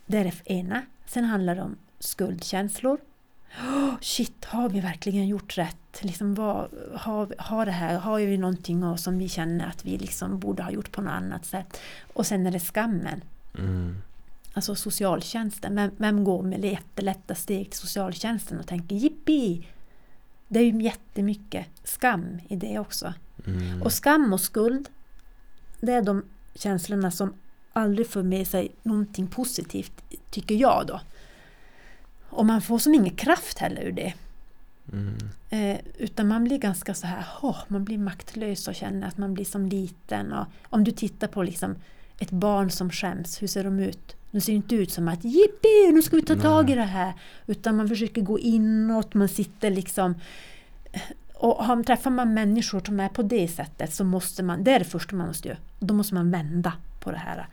Det 0.05 0.17
är 0.17 0.23
det 0.23 0.51
ena. 0.53 0.81
Sen 1.05 1.25
handlar 1.25 1.55
det 1.55 1.61
om 1.61 1.75
skuldkänslor. 1.99 2.99
Oh, 3.59 3.93
shit, 4.01 4.45
har 4.45 4.69
vi 4.69 4.79
verkligen 4.79 5.27
gjort 5.27 5.57
rätt? 5.57 6.01
Liksom, 6.01 6.35
vad, 6.35 6.69
har, 6.95 7.35
har, 7.37 7.65
det 7.65 7.71
här, 7.71 7.97
har 7.97 8.19
vi 8.19 8.37
någonting 8.37 8.97
som 8.97 9.17
vi 9.17 9.29
känner 9.29 9.67
att 9.67 9.85
vi 9.85 9.97
liksom 9.97 10.39
borde 10.39 10.63
ha 10.63 10.71
gjort 10.71 10.91
på 10.91 11.01
något 11.01 11.13
annat 11.13 11.45
sätt? 11.45 11.79
Och 12.13 12.27
sen 12.27 12.47
är 12.47 12.51
det 12.51 12.59
skammen. 12.59 13.21
Mm. 13.57 13.95
Alltså 14.53 14.75
socialtjänsten. 14.75 15.75
Vem, 15.75 15.91
vem 15.97 16.23
går 16.23 16.43
med 16.43 16.65
jättelätta 16.65 17.35
steg 17.35 17.69
till 17.69 17.79
socialtjänsten 17.79 18.59
och 18.59 18.67
tänker 18.67 18.95
jippi? 18.95 19.67
Det 20.47 20.59
är 20.59 20.63
ju 20.63 20.81
jättemycket 20.81 21.65
skam 21.83 22.39
i 22.47 22.55
det 22.55 22.79
också. 22.79 23.13
Mm. 23.45 23.81
Och 23.81 23.93
skam 23.93 24.33
och 24.33 24.41
skuld, 24.41 24.89
det 25.79 25.93
är 25.93 26.01
de 26.01 26.23
känslorna 26.55 27.11
som 27.11 27.33
aldrig 27.75 28.07
för 28.07 28.23
med 28.23 28.47
sig 28.47 28.71
någonting 28.83 29.27
positivt, 29.27 30.03
tycker 30.29 30.55
jag 30.55 30.87
då. 30.87 31.01
Och 32.29 32.45
man 32.45 32.61
får 32.61 32.79
som 32.79 32.93
ingen 32.93 33.15
kraft 33.15 33.57
heller 33.57 33.81
ur 33.81 33.91
det. 33.91 34.13
Mm. 34.93 35.17
Eh, 35.49 35.79
utan 35.97 36.27
man 36.27 36.43
blir 36.43 36.57
ganska 36.57 36.93
så 36.93 37.07
här, 37.07 37.25
åh, 37.41 37.57
man 37.67 37.83
blir 37.83 37.97
maktlös 37.97 38.67
och 38.67 38.75
känner 38.75 39.07
att 39.07 39.17
man 39.17 39.33
blir 39.33 39.45
som 39.45 39.65
liten. 39.65 40.33
Och 40.33 40.45
om 40.63 40.83
du 40.83 40.91
tittar 40.91 41.27
på 41.27 41.43
liksom 41.43 41.75
ett 42.19 42.31
barn 42.31 42.71
som 42.71 42.89
skäms, 42.89 43.41
hur 43.41 43.47
ser 43.47 43.63
de 43.63 43.79
ut? 43.79 44.15
De 44.31 44.41
ser 44.41 44.53
inte 44.53 44.75
ut 44.75 44.91
som 44.91 45.07
att 45.07 45.23
jippi, 45.23 45.91
nu 45.93 46.01
ska 46.01 46.15
vi 46.15 46.21
ta 46.21 46.35
tag 46.35 46.69
i 46.69 46.75
det 46.75 46.81
här. 46.81 47.13
Utan 47.47 47.75
man 47.75 47.87
försöker 47.87 48.21
gå 48.21 48.39
inåt, 48.39 49.13
man 49.13 49.29
sitter 49.29 49.71
liksom 49.71 50.15
och 51.33 51.65
har, 51.65 51.83
träffar 51.83 52.11
man 52.11 52.33
människor 52.33 52.81
som 52.85 52.99
är 52.99 53.09
på 53.09 53.21
det 53.21 53.47
sättet 53.47 53.93
så 53.93 54.03
måste 54.03 54.43
man, 54.43 54.63
det 54.63 54.71
är 54.71 54.79
det 54.79 54.85
första 54.85 55.15
man 55.15 55.27
måste 55.27 55.47
göra. 55.47 55.57
Då 55.79 55.93
måste 55.93 56.13
man 56.13 56.31
vända 56.31 56.73
på 57.05 57.11
det 57.11 57.17
här. 57.17 57.47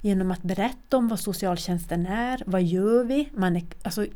Genom 0.00 0.30
att 0.30 0.42
berätta 0.42 0.96
om 0.96 1.08
vad 1.08 1.20
socialtjänsten 1.20 2.06
är, 2.06 2.42
vad 2.46 2.62
gör 2.62 3.04
vi? 3.04 3.28
Man 3.34 3.56
är, 3.56 3.62
alltså, 3.82 4.06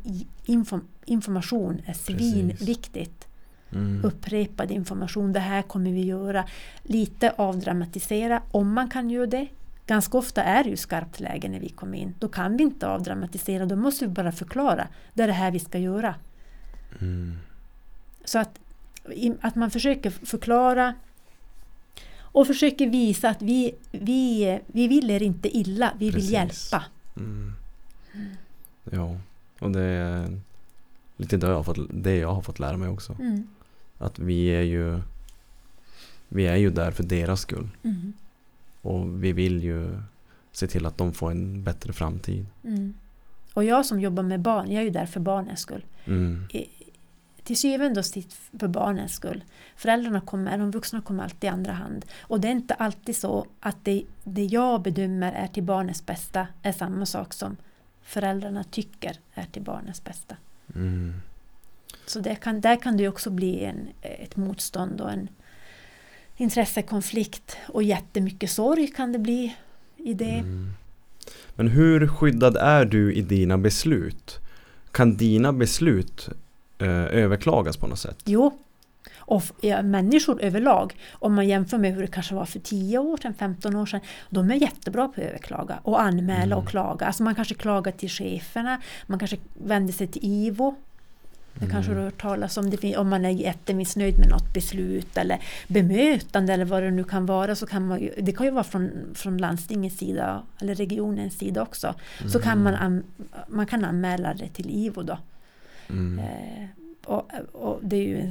inform, 0.45 0.87
information 1.05 1.81
är 1.85 1.93
svinviktigt. 1.93 3.27
Mm. 3.71 4.05
Upprepad 4.05 4.71
information, 4.71 5.33
det 5.33 5.39
här 5.39 5.61
kommer 5.61 5.91
vi 5.91 6.05
göra. 6.05 6.45
Lite 6.83 7.33
avdramatisera 7.37 8.41
om 8.51 8.73
man 8.73 8.89
kan 8.89 9.09
göra 9.09 9.27
det. 9.27 9.47
Ganska 9.87 10.17
ofta 10.17 10.43
är 10.43 10.63
det 10.63 10.69
ju 10.69 10.77
skarpt 10.77 11.19
läge 11.19 11.49
när 11.49 11.59
vi 11.59 11.69
kommer 11.69 11.97
in. 11.97 12.13
Då 12.19 12.27
kan 12.27 12.57
vi 12.57 12.63
inte 12.63 12.87
avdramatisera, 12.87 13.65
då 13.65 13.75
måste 13.75 14.05
vi 14.05 14.11
bara 14.11 14.31
förklara. 14.31 14.87
Det 15.13 15.23
är 15.23 15.27
det 15.27 15.33
här 15.33 15.51
vi 15.51 15.59
ska 15.59 15.77
göra. 15.77 16.15
Mm. 17.01 17.37
Så 18.25 18.39
att, 18.39 18.59
att 19.41 19.55
man 19.55 19.71
försöker 19.71 20.09
förklara 20.09 20.93
Och 22.33 22.47
försöker 22.47 22.89
visa 22.89 23.29
att 23.29 23.41
vi, 23.41 23.75
vi, 23.91 24.59
vi 24.67 24.87
vill 24.87 25.11
er 25.11 25.21
inte 25.21 25.57
illa, 25.57 25.93
vi 25.99 26.05
vill 26.05 26.13
Precis. 26.13 26.31
hjälpa. 26.31 26.83
Mm. 27.17 27.53
Ja, 28.91 29.17
och 29.59 29.71
det 29.71 29.81
är 29.81 30.39
lite 31.17 31.37
det 31.37 31.47
jag, 31.47 31.55
har 31.55 31.63
fått, 31.63 31.87
det 31.89 32.15
jag 32.15 32.33
har 32.33 32.41
fått 32.41 32.59
lära 32.59 32.77
mig 32.77 32.89
också. 32.89 33.15
Mm. 33.19 33.47
Att 33.97 34.19
vi 34.19 34.47
är 34.47 34.61
ju 34.61 35.01
Vi 36.29 36.47
är 36.47 36.55
ju 36.55 36.69
där 36.69 36.91
för 36.91 37.03
deras 37.03 37.41
skull. 37.41 37.69
Mm. 37.83 38.13
Och 38.81 39.23
vi 39.23 39.33
vill 39.33 39.63
ju 39.63 40.01
se 40.51 40.67
till 40.67 40.85
att 40.85 40.97
de 40.97 41.13
får 41.13 41.31
en 41.31 41.63
bättre 41.63 41.93
framtid. 41.93 42.45
Mm. 42.63 42.93
Och 43.53 43.63
jag 43.63 43.85
som 43.85 43.99
jobbar 44.01 44.23
med 44.23 44.39
barn, 44.39 44.71
jag 44.71 44.79
är 44.81 44.83
ju 44.83 44.89
där 44.89 45.05
för 45.05 45.19
barnens 45.19 45.59
skull. 45.59 45.85
Mm. 46.05 46.47
Till 47.43 47.57
syvende 47.57 47.99
och 47.99 48.05
sist 48.05 48.33
för 48.59 48.67
barnens 48.67 49.13
skull. 49.13 49.43
Föräldrarna 49.75 50.21
kommer, 50.21 50.57
de 50.57 50.71
vuxna 50.71 51.01
kommer 51.01 51.23
alltid 51.23 51.43
i 51.43 51.47
andra 51.47 51.71
hand. 51.71 52.05
Och 52.21 52.39
det 52.39 52.47
är 52.47 52.51
inte 52.51 52.73
alltid 52.73 53.15
så 53.15 53.47
att 53.59 53.77
det, 53.83 54.03
det 54.23 54.45
jag 54.45 54.81
bedömer 54.81 55.31
är 55.31 55.47
till 55.47 55.63
barnets 55.63 56.05
bästa 56.05 56.47
är 56.61 56.71
samma 56.71 57.05
sak 57.05 57.33
som 57.33 57.57
föräldrarna 58.01 58.63
tycker 58.63 59.19
är 59.33 59.45
till 59.45 59.61
barnets 59.61 60.03
bästa. 60.03 60.35
Mm. 60.75 61.13
Så 62.05 62.19
det 62.19 62.35
kan, 62.35 62.61
där 62.61 62.75
kan 62.75 62.97
det 62.97 63.07
också 63.07 63.29
bli 63.29 63.63
en, 63.63 63.87
ett 64.01 64.35
motstånd 64.35 65.01
och 65.01 65.11
en 65.11 65.27
intressekonflikt 66.37 67.57
och 67.67 67.83
jättemycket 67.83 68.51
sorg 68.51 68.87
kan 68.87 69.11
det 69.11 69.19
bli 69.19 69.55
i 69.97 70.13
det. 70.13 70.37
Mm. 70.37 70.73
Men 71.55 71.67
hur 71.67 72.07
skyddad 72.07 72.57
är 72.57 72.85
du 72.85 73.13
i 73.13 73.21
dina 73.21 73.57
beslut? 73.57 74.39
Kan 74.91 75.17
dina 75.17 75.53
beslut 75.53 76.29
överklagas 76.89 77.77
på 77.77 77.87
något 77.87 77.99
sätt? 77.99 78.17
Jo, 78.25 78.59
och 79.15 79.43
ja, 79.61 79.81
människor 79.81 80.41
överlag, 80.41 80.95
om 81.11 81.33
man 81.33 81.47
jämför 81.47 81.77
med 81.77 81.93
hur 81.93 82.01
det 82.01 82.07
kanske 82.07 82.35
var 82.35 82.45
för 82.45 82.59
10 82.59 82.97
år 82.97 83.17
sedan, 83.17 83.33
15 83.39 83.75
år 83.75 83.85
sedan, 83.85 83.99
de 84.29 84.51
är 84.51 84.55
jättebra 84.55 85.07
på 85.07 85.21
att 85.21 85.27
överklaga 85.27 85.79
och 85.83 86.01
anmäla 86.01 86.43
Mm. 86.43 86.57
och 86.57 86.67
klaga. 86.67 87.05
Alltså 87.05 87.23
man 87.23 87.35
kanske 87.35 87.53
klagar 87.55 87.91
till 87.91 88.09
cheferna, 88.09 88.81
man 89.07 89.19
kanske 89.19 89.37
vänder 89.53 89.93
sig 89.93 90.07
till 90.07 90.21
IVO. 90.23 90.75
Det 91.59 91.69
kanske 91.69 91.91
du 91.91 91.97
har 91.97 92.03
hört 92.05 92.21
talas 92.21 92.57
om, 92.57 92.69
det, 92.69 92.97
om 92.97 93.09
man 93.09 93.25
är 93.25 93.29
jättemissnöjd 93.29 94.19
med 94.19 94.29
något 94.29 94.53
beslut 94.53 95.17
eller 95.17 95.39
bemötande 95.67 96.53
eller 96.53 96.65
vad 96.65 96.83
det 96.83 96.91
nu 96.91 97.03
kan 97.03 97.25
vara. 97.25 97.55
Så 97.55 97.65
kan 97.65 97.87
man 97.87 98.09
det 98.21 98.31
kan 98.31 98.45
ju 98.45 98.51
vara 98.51 98.63
från, 98.63 98.91
från 99.15 99.37
landstingets 99.37 99.97
sida 99.97 100.43
eller 100.61 100.75
regionens 100.75 101.37
sida 101.37 101.61
också. 101.61 101.93
Så 102.31 102.39
kan 102.39 102.63
man, 102.63 102.75
an, 102.75 103.03
man 103.47 103.65
kan 103.65 103.85
anmäla 103.85 104.33
det 104.33 104.47
till 104.47 104.69
IVO 104.69 105.01
då. 105.03 105.17
Mm. 105.93 106.19
Eh, 106.19 106.67
och, 107.05 107.31
och 107.51 107.93
ju, 107.93 108.29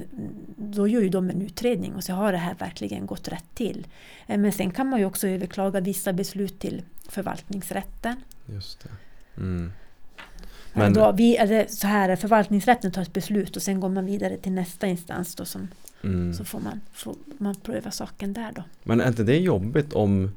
då 0.57 0.89
gör 0.89 1.01
ju 1.01 1.09
de 1.09 1.31
en 1.31 1.43
utredning 1.43 1.95
och 1.95 2.05
så 2.05 2.13
har 2.13 2.33
det 2.33 2.39
här 2.39 2.55
verkligen 2.55 3.07
gått 3.07 3.29
rätt 3.29 3.55
till. 3.55 3.87
Eh, 4.27 4.39
men 4.39 4.53
sen 4.53 4.71
kan 4.71 4.87
man 4.87 4.99
ju 5.01 5.05
också 5.07 5.29
överklaga 5.29 5.81
vissa 5.81 6.13
beslut 6.13 6.59
till 6.59 6.83
förvaltningsrätten. 7.09 8.17
Just 8.47 8.81
det. 8.83 8.89
Mm. 9.41 9.73
Men, 10.73 10.83
Men- 10.85 10.93
då, 10.93 11.13
vi, 11.13 11.37
eller 11.37 11.67
så 11.67 11.87
här, 11.87 12.17
förvaltningsrätten 12.17 12.93
tar 12.93 13.03
ett 13.03 13.13
beslut 13.13 13.57
och 13.57 13.63
sen 13.63 13.81
går 13.81 13.89
man 13.89 14.07
vidare 14.07 14.37
till 14.37 14.53
nästa 14.53 14.87
instans 14.87 15.35
då 15.35 15.45
som, 15.45 15.69
Mm. 16.05 16.35
så 16.35 16.45
får 16.45 16.61
man, 16.61 16.81
får 16.93 17.15
man 17.39 17.55
pröva 17.55 17.91
saken 17.91 18.33
där 18.33 18.53
då. 18.55 18.63
Men 18.83 19.01
är 19.01 19.09
inte 19.09 19.23
det 19.25 19.39
jobbigt 19.39 19.93
om 19.93 20.31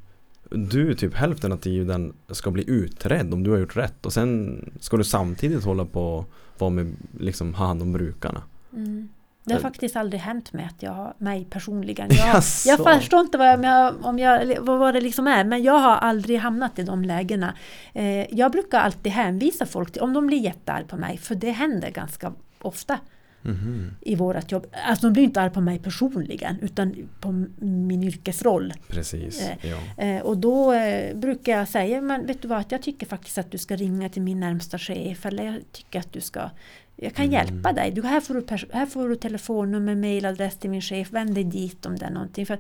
du 0.50 0.96
typ 0.96 1.14
hälften 1.16 1.52
av 1.52 1.58
tiden 1.58 2.14
ska 2.32 2.52
bli 2.52 2.70
utredd 2.70 3.34
om 3.34 3.44
du 3.44 3.52
har 3.52 3.58
gjort 3.58 3.78
rätt 3.78 4.06
och 4.06 4.14
sen 4.14 4.60
ska 4.80 4.98
du 4.98 5.04
samtidigt 5.04 5.64
hålla 5.64 5.86
på 5.86 6.16
och 6.18 6.30
vara 6.58 6.70
med, 6.70 6.96
liksom 7.20 7.54
ha 7.54 7.66
hand 7.66 7.82
om 7.82 7.92
brukarna? 7.92 8.42
Mm. 8.74 9.10
Det 9.44 9.54
har 9.54 9.62
faktiskt 9.62 9.96
aldrig 9.96 10.22
hänt 10.22 10.54
mig 10.54 10.66
att 10.66 10.84
jag 10.84 11.14
mig 11.18 11.46
personligen. 11.50 12.08
Jag, 12.12 12.28
Jaså? 12.28 12.70
jag 12.70 12.84
förstår 13.00 13.20
inte 13.20 13.38
vad, 13.38 13.66
jag, 13.66 14.06
om 14.06 14.20
jag, 14.20 14.60
vad, 14.62 14.94
det 14.94 15.02
liksom 15.02 15.28
är, 15.28 15.44
men 15.44 15.64
jag 15.64 15.80
har 15.80 15.96
aldrig 15.96 16.40
hamnat 16.40 16.80
i 16.80 16.84
de 16.84 17.04
lägena. 17.04 17.54
Eh, 17.94 18.36
jag 18.36 18.52
brukar 18.52 18.80
alltid 18.80 19.12
hänvisa 19.12 19.66
folk 19.66 19.92
till, 19.92 20.02
om 20.02 20.14
de 20.14 20.28
blir 20.28 20.38
jättearga 20.38 20.88
på 20.88 20.98
mig, 20.98 21.18
för 21.18 21.36
det 21.36 21.52
händer 21.52 21.90
ganska 21.90 22.34
ofta 22.62 23.00
Mhm. 23.46 23.92
i 24.02 24.16
vårt 24.16 24.52
jobb. 24.52 24.68
Alltså 24.88 25.08
de 25.08 25.14
blir 25.14 25.24
inte 25.24 25.42
arga 25.42 25.50
på 25.50 25.62
mig 25.62 25.80
personligen, 25.80 26.56
utan 26.62 26.96
på 27.20 27.46
min 27.66 28.04
yrkesroll. 28.04 28.74
Precis, 28.88 29.42
Eh, 29.42 29.70
ja. 29.98 30.04
Eh, 30.04 30.22
och 30.22 30.38
då 30.38 30.74
eh, 30.74 31.16
brukar 31.18 31.58
jag 31.58 31.68
säga, 31.68 32.02
men 32.02 32.26
vet 32.28 32.42
du 32.42 32.48
vad, 32.48 32.64
jag 32.70 32.82
tycker 32.82 33.06
faktiskt 33.06 33.38
att 33.38 33.52
du 33.52 33.58
ska 33.58 33.76
ringa 33.76 34.10
till 34.10 34.22
min 34.22 34.40
närmsta 34.40 34.78
chef, 34.80 35.26
eller 35.26 35.46
jag 35.46 35.62
tycker 35.72 36.00
att 36.00 36.14
du 36.14 36.22
ska 36.22 36.50
jag 36.98 37.14
kan 37.14 37.26
Mm. 37.26 37.34
hjälpa 37.34 37.74
dig. 37.74 37.92
Du, 37.92 38.02
här, 38.02 38.22
får 38.22 38.34
du 38.34 38.46
här 38.74 38.86
får 38.86 39.10
du 39.10 39.16
telefonnummer, 39.16 39.96
mailadress 39.96 40.58
till 40.58 40.70
min 40.70 40.82
chef. 40.82 41.12
Vänd 41.12 41.34
dig 41.36 41.44
dit 41.44 41.86
om 41.86 41.96
det 41.96 42.06
är 42.06 42.10
någonting. 42.12 42.46
För 42.46 42.60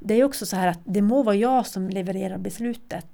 det 0.00 0.14
är 0.14 0.24
också 0.24 0.46
så 0.46 0.56
här 0.56 0.68
att 0.68 0.80
det 0.84 1.02
må 1.02 1.22
vara 1.22 1.36
jag 1.36 1.66
som 1.66 1.88
levererar 1.90 2.38
beslutet. 2.38 3.06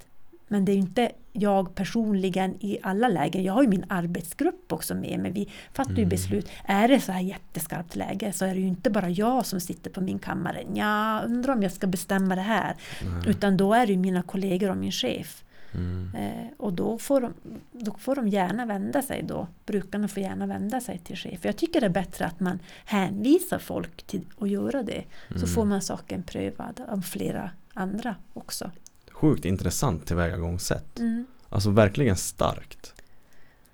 Men 0.53 0.65
det 0.65 0.73
är 0.73 0.77
inte 0.77 1.13
jag 1.33 1.75
personligen 1.75 2.55
i 2.61 2.79
alla 2.83 3.09
lägen. 3.09 3.43
Jag 3.45 3.53
har 3.53 3.63
ju 3.63 3.69
min 3.69 3.85
arbetsgrupp 3.89 4.73
också 4.73 4.95
med 4.95 5.21
mig. 5.21 5.31
Vi 5.31 5.49
fattar 5.73 5.91
ju 5.93 5.97
Mm. 5.99 6.09
beslut. 6.09 6.49
Är 6.65 6.89
det 6.89 7.01
så 7.01 7.13
här 7.13 7.21
jätteskarpt 7.21 7.97
läge 7.97 8.33
så 8.33 8.45
är 8.45 8.55
det 8.55 8.61
ju 8.61 8.67
inte 8.67 8.91
bara 8.91 9.09
jag 9.11 9.47
som 9.47 9.61
sitter 9.61 9.91
på 9.91 10.01
min 10.01 10.19
kammare. 10.19 10.63
Ja, 10.75 11.21
undrar 11.27 11.55
om 11.55 11.63
jag 11.63 11.73
ska 11.73 11.87
bestämma 11.87 12.35
det 12.35 12.41
här. 12.43 12.77
Nej. 13.05 13.23
Utan 13.31 13.57
då 13.57 13.75
är 13.75 13.87
det 13.87 13.93
ju 13.93 13.99
mina 13.99 14.23
kollegor 14.23 14.71
och 14.71 14.77
min 14.77 14.93
chef. 14.93 15.45
Mm. 15.75 16.15
Eh, 16.15 16.47
och 16.59 16.73
då 16.73 16.99
får, 16.99 17.21
de, 17.21 17.33
då 17.73 17.95
får 17.99 18.17
de 18.17 18.29
gärna 18.29 18.67
vända 18.67 19.03
sig 19.03 19.23
då. 19.23 19.49
Brukarna 19.67 20.09
får 20.09 20.23
gärna 20.23 20.47
vända 20.47 20.81
sig 20.81 20.99
till 20.99 21.17
chef. 21.17 21.45
Jag 21.45 21.57
tycker 21.57 21.81
det 21.81 21.87
är 21.87 21.91
bättre 21.91 22.27
att 22.27 22.41
man 22.41 22.59
hänvisar 22.85 23.59
folk 23.59 24.03
till 24.03 24.25
att 24.41 24.49
göra 24.49 24.83
det. 24.83 25.05
Så 25.29 25.35
Mm. 25.35 25.49
får 25.49 25.65
man 25.65 25.83
saken 25.83 26.23
prövad 26.23 26.81
av 26.89 27.01
flera 27.03 27.51
andra 27.75 28.15
också. 28.33 28.71
Sjukt 29.21 29.45
intressant 29.45 30.07
tillvägagångssätt. 30.07 30.99
Mm. 30.99 31.27
Alltså 31.49 31.71
verkligen 31.71 32.17
starkt. 32.17 32.95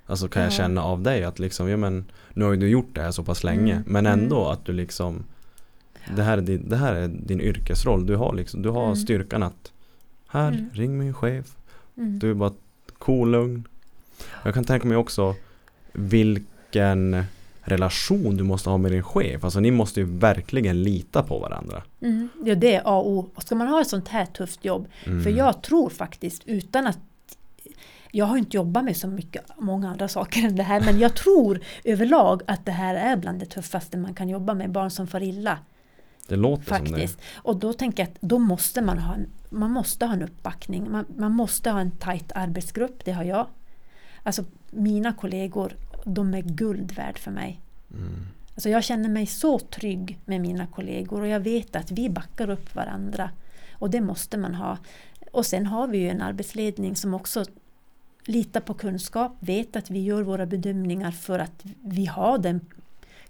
Alltså 0.07 0.29
kan 0.29 0.43
jag 0.43 0.53
Ja. 0.53 0.57
känna 0.57 0.83
av 0.83 1.03
dig 1.03 1.25
att 1.25 1.39
liksom, 1.39 1.69
ja 1.69 1.77
men 1.77 2.05
nu 2.35 2.45
har 2.45 2.53
ju 2.53 2.59
du 2.59 2.69
gjort 2.69 2.95
det 2.95 3.03
här 3.03 3.11
så 3.11 3.23
pass 3.25 3.45
länge 3.45 3.73
Mm, 3.73 3.85
men 3.87 4.07
ändå 4.07 4.41
mm. 4.41 4.53
att 4.53 4.65
du 4.65 4.73
liksom 4.73 5.25
det 6.17 6.23
här, 6.23 6.39
är 6.39 6.43
din, 6.43 6.69
det 6.69 6.77
här 6.77 6.95
är 6.95 7.09
din 7.09 7.41
yrkesroll. 7.41 8.07
Du 8.07 8.17
har 8.17 8.35
liksom, 8.35 8.63
du 8.63 8.69
har 8.69 8.85
Mm. 8.85 8.97
styrkan 8.97 9.43
att 9.43 9.73
här, 10.29 10.49
Mm. 10.53 10.71
ring 10.73 10.99
min 10.99 11.15
chef. 11.15 11.57
Mm. 11.97 12.19
Du 12.19 12.31
är 12.31 12.35
bara 12.35 12.53
cool, 12.99 13.31
lugn. 13.31 13.65
Jag 14.45 14.55
kan 14.55 14.65
tänka 14.65 14.87
mig 14.89 14.97
också 14.97 15.35
vilken 15.93 17.25
relation 17.69 18.37
du 18.37 18.45
måste 18.45 18.71
ha 18.71 18.79
med 18.79 18.93
din 18.93 19.03
chef. 19.03 19.45
Alltså 19.45 19.61
ni 19.61 19.71
måste 19.71 20.01
ju 20.01 20.07
verkligen 20.07 20.83
lita 20.83 21.23
på 21.23 21.39
varandra. 21.39 21.83
Mm. 22.01 22.29
Ja, 22.45 22.55
det 22.55 22.75
är 22.75 22.83
A 22.85 22.99
och 22.99 23.11
O. 23.11 23.31
Ska 23.39 23.55
man 23.55 23.69
ha 23.69 23.81
ett 23.81 23.89
sånt 23.89 24.09
här 24.09 24.27
tufft 24.27 24.65
jobb 24.65 24.89
Mm. 25.05 25.23
För 25.23 25.31
jag 25.31 25.63
tror 25.63 25.91
faktiskt 25.91 26.43
utan 26.47 26.87
att 26.87 26.99
jag 28.11 28.27
har 28.27 28.37
inte 28.37 28.57
jobbat 28.57 28.85
med 28.85 28.97
så 28.97 29.09
mycket, 29.09 29.45
många 29.59 29.91
andra 29.91 30.09
saker 30.09 30.41
än 30.41 30.57
det 30.57 30.63
här, 30.63 30.81
men 30.81 30.99
jag 30.99 31.15
tror 31.15 31.61
överlag 31.85 32.43
att 32.47 32.67
det 32.67 32.73
här 32.73 32.95
är 32.95 33.17
bland 33.17 33.39
det 33.39 33.47
tuffaste 33.47 33.97
man 33.97 34.15
kan 34.15 34.29
jobba 34.29 34.55
med, 34.55 34.71
barn 34.71 34.91
som 34.91 35.07
far 35.07 35.23
illa. 35.23 35.59
Det 36.29 36.37
låter 36.37 36.65
som 36.65 36.85
det. 36.85 36.91
Faktiskt. 36.91 37.19
Och 37.35 37.57
då 37.57 37.73
tänker 37.73 38.03
jag 38.03 38.11
att 38.11 38.19
då 38.21 38.39
måste 38.39 38.83
man 38.83 38.99
ha 38.99 39.15
en, 39.15 39.27
man 39.51 39.71
måste 39.71 40.07
ha 40.07 40.13
en 40.13 40.23
uppbackning. 40.23 40.91
Man, 40.91 41.05
man 41.17 41.33
måste 41.33 41.71
ha 41.71 41.81
en 41.81 41.91
tajt 41.91 42.33
arbetsgrupp, 42.35 43.05
det 43.05 43.13
har 43.13 43.25
jag. 43.25 43.47
Alltså 44.23 44.45
mina 44.71 45.13
kollegor, 45.13 45.73
de 46.07 46.35
är 46.35 46.43
guld 46.43 46.93
värd 46.93 47.19
för 47.19 47.31
mig. 47.31 47.61
Mm. 47.95 48.27
Alltså 48.55 48.69
jag 48.69 48.85
känner 48.85 49.09
mig 49.09 49.27
så 49.27 49.59
trygg 49.59 50.19
med 50.25 50.41
mina 50.41 50.67
kollegor 50.67 51.21
och 51.21 51.29
jag 51.29 51.41
vet 51.41 51.77
att 51.77 51.91
vi 51.91 52.11
backar 52.11 52.51
upp 52.51 52.75
varandra. 52.75 53.31
Och 53.73 53.91
det 53.91 54.01
måste 54.01 54.39
man 54.39 54.55
ha. 54.55 54.79
Och 55.33 55.47
sen 55.47 55.67
har 55.67 55.89
vi 55.89 55.99
ju 55.99 56.09
en 56.09 56.23
arbetsledning 56.23 56.97
som 56.97 57.15
också 57.15 57.45
litar 58.25 58.61
på 58.61 58.75
kunskap, 58.75 59.37
vet 59.41 59.77
att 59.77 59.91
vi 59.91 60.01
gör 60.01 60.23
våra 60.23 60.47
bedömningar 60.47 61.11
för 61.11 61.39
att 61.39 61.65
vi 61.83 62.07
har 62.07 62.39
den 62.39 62.61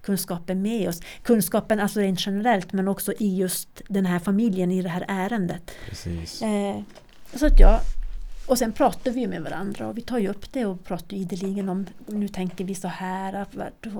kunskapen 0.01 0.61
med 0.61 0.89
oss. 0.89 1.01
Kunskapen 1.21 1.79
alltså 1.79 1.99
rent 1.99 2.25
generellt 2.25 2.73
men 2.73 2.87
också 2.87 3.13
i 3.19 3.37
just 3.37 3.81
den 3.87 4.05
här 4.05 4.19
familjen, 4.19 4.71
i 4.71 4.81
det 4.81 4.89
här 4.89 5.05
ärendet. 5.07 5.71
Precis. 5.89 6.41
Eh, 6.41 6.81
så 7.33 7.45
att 7.45 7.59
jag, 7.59 7.79
och 8.47 8.57
sen 8.57 8.71
pratar 8.71 9.11
vi 9.11 9.27
med 9.27 9.41
varandra 9.43 9.87
och 9.87 9.97
vi 9.97 10.01
tar 10.01 10.17
ju 10.19 10.27
upp 10.27 10.53
det 10.53 10.65
och 10.65 10.83
pratar 10.85 11.17
ideligen 11.17 11.69
om 11.69 11.85
nu 12.05 12.27
tänker 12.27 12.65
vi 12.65 12.75
så 12.75 12.87
här, 12.87 13.45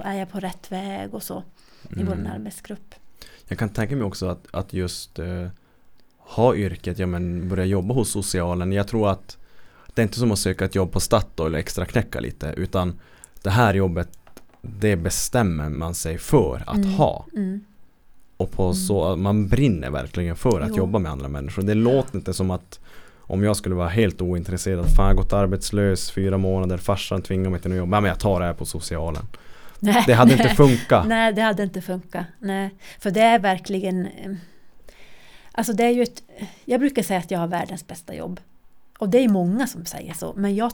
är 0.04 0.14
jag 0.14 0.30
på 0.32 0.40
rätt 0.40 0.72
väg 0.72 1.14
och 1.14 1.24
så 1.24 1.44
i 1.90 2.04
vår 2.04 2.14
Mm. 2.14 2.32
arbetsgrupp. 2.32 2.96
Jag 3.48 3.58
kan 3.60 3.70
tänka 3.70 3.96
mig 3.96 4.06
också 4.06 4.28
att, 4.28 4.48
att 4.52 4.74
just 4.74 5.20
eh, 5.20 5.48
ha 6.18 6.56
yrket, 6.56 7.00
ja 7.00 7.08
men 7.08 7.50
börja 7.50 7.66
jobba 7.66 7.94
hos 7.94 8.10
socialen. 8.12 8.72
Jag 8.72 8.88
tror 8.88 9.10
att 9.10 9.38
det 9.94 10.02
är 10.02 10.04
inte 10.04 10.20
som 10.20 10.32
att 10.32 10.40
söka 10.40 10.66
ett 10.66 10.76
jobb 10.76 10.92
på 10.92 11.00
Statoil 11.00 11.54
och 11.54 11.60
extra 11.60 11.86
knäcka 11.86 12.20
lite 12.20 12.54
utan 12.58 13.00
det 13.42 13.50
här 13.50 13.74
jobbet 13.74 14.10
det 14.62 14.96
bestämmer 14.96 15.70
man 15.70 15.96
sig 15.96 16.18
för 16.18 16.64
att 16.68 16.76
Mm. 16.78 16.90
ha. 16.90 17.26
Mm. 17.34 17.66
Och 18.38 18.52
på 18.52 18.64
Mm. 18.64 18.74
så, 18.76 19.16
man 19.16 19.48
brinner 19.48 19.90
verkligen 19.90 20.36
för 20.36 20.62
att 20.62 20.70
Jo. 20.70 20.78
jobba 20.78 21.00
med 21.00 21.12
andra 21.12 21.28
människor. 21.28 21.62
Det 21.64 21.74
låter 21.74 22.16
inte 22.18 22.34
som 22.34 22.52
att 22.52 22.80
om 23.28 23.44
jag 23.44 23.56
skulle 23.58 23.76
vara 23.76 23.90
helt 23.90 24.22
ointresserad, 24.22 24.86
fan 24.96 25.06
jag 25.06 25.14
har 25.14 25.14
gått 25.24 25.34
arbetslös 25.34 26.12
fyra 26.12 26.38
månader, 26.38 26.78
farsan 26.78 27.22
tvingar 27.22 27.50
mig 27.50 27.60
till 27.62 27.70
något 27.70 27.78
jobb, 27.78 27.94
ja 27.94 28.02
men 28.02 28.10
jag 28.10 28.20
tar 28.20 28.40
det 28.40 28.46
här 28.46 28.54
på 28.54 28.66
socialen. 28.66 29.24
Nej, 29.80 30.04
Det 30.08 30.14
hade 30.14 30.32
inte 30.32 30.44
nej. 30.46 30.56
funkat. 30.56 31.08
Nej, 31.08 31.34
det 31.34 31.42
hade 31.42 31.64
inte 31.64 31.82
funkat. 31.82 32.26
Nej, 32.40 32.70
för 33.00 33.12
det 33.12 33.22
är 33.22 33.40
verkligen... 33.40 34.06
eh, 34.06 34.32
Alltså 35.52 35.74
det 35.74 35.84
är 35.84 35.90
ju 35.90 36.04
ett, 36.04 36.24
jag 36.66 36.80
brukar 36.80 37.04
säga 37.04 37.20
att 37.20 37.32
jag 37.32 37.40
har 37.40 37.48
världens 37.48 37.88
bästa 37.88 38.16
jobb. 38.16 38.40
Och 39.00 39.10
det 39.10 39.18
är 39.18 39.30
många 39.30 39.68
som 39.68 39.86
säger 39.86 40.14
så, 40.14 40.34
men 40.36 40.56
jag, 40.56 40.72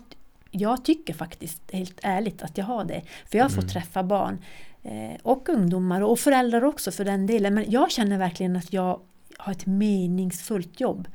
jag 0.51 0.85
tycker 0.85 1.13
faktiskt 1.13 1.61
helt 1.71 1.99
ärligt 2.03 2.41
att 2.41 2.57
jag 2.57 2.65
har 2.65 2.85
det. 2.85 3.01
För 3.31 3.37
jag 3.37 3.45
har 3.45 3.49
fått 3.49 3.69
träffa 3.69 4.03
barn 4.03 4.37
eh, 4.83 5.19
och 5.23 5.49
ungdomar 5.49 6.01
och 6.01 6.19
föräldrar 6.19 6.63
också 6.63 6.91
för 6.91 7.05
den 7.05 7.25
delen. 7.27 7.53
Men 7.53 7.71
jag 7.71 7.91
känner 7.91 8.17
verkligen 8.17 8.55
att 8.55 8.73
jag 8.73 8.99
har 9.37 9.51
ett 9.51 9.65
meningsfullt 9.65 10.79
jobb. 10.79 11.07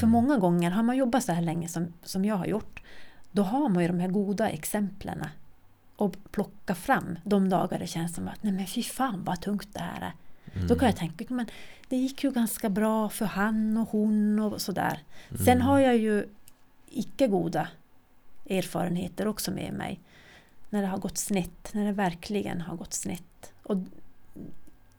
För 0.00 0.06
många 0.06 0.38
gånger 0.38 0.70
har 0.70 0.82
man 0.82 0.96
jobbat 0.96 1.24
så 1.24 1.32
här 1.32 1.42
länge 1.42 1.68
som, 1.68 1.92
som 2.02 2.24
jag 2.24 2.36
har 2.36 2.46
gjort, 2.46 2.82
då 3.32 3.42
har 3.42 3.68
man 3.68 3.82
ju 3.82 3.88
de 3.88 4.00
här 4.00 4.08
goda 4.08 4.48
exemplen 4.48 5.24
och 5.96 6.16
plocka 6.30 6.74
fram 6.74 7.18
de 7.24 7.48
dagar 7.48 7.78
det 7.78 7.86
känns 7.86 8.14
som 8.14 8.28
att 8.28 8.42
nej 8.42 8.52
men 8.52 8.66
fy 8.66 8.82
fan 8.82 9.24
vad 9.24 9.40
tungt 9.40 9.68
det 9.72 9.80
här 9.80 10.00
är. 10.00 10.12
Då 10.68 10.74
kan 10.74 10.88
jag 10.88 10.96
tänka, 10.96 11.24
men 11.28 11.46
det 11.88 11.96
gick 11.96 12.24
ju 12.24 12.30
ganska 12.30 12.68
bra 12.70 13.08
för 13.08 13.24
han 13.24 13.76
och 13.76 13.88
hon 13.88 14.38
och 14.38 14.60
sådär. 14.60 14.98
Sen 15.44 15.60
har 15.60 15.78
jag 15.78 15.96
ju 15.96 16.28
icke 16.88 17.26
goda 17.26 17.68
erfarenheter 18.50 19.26
också 19.26 19.50
med 19.50 19.72
mig. 19.72 20.00
När 20.70 20.82
det 20.82 20.88
har 20.88 20.98
gått 20.98 21.18
snett, 21.18 21.74
när 21.74 21.84
det 21.84 21.92
verkligen 21.92 22.60
har 22.60 22.76
gått 22.76 22.92
snett. 22.92 23.52
Och 23.62 23.76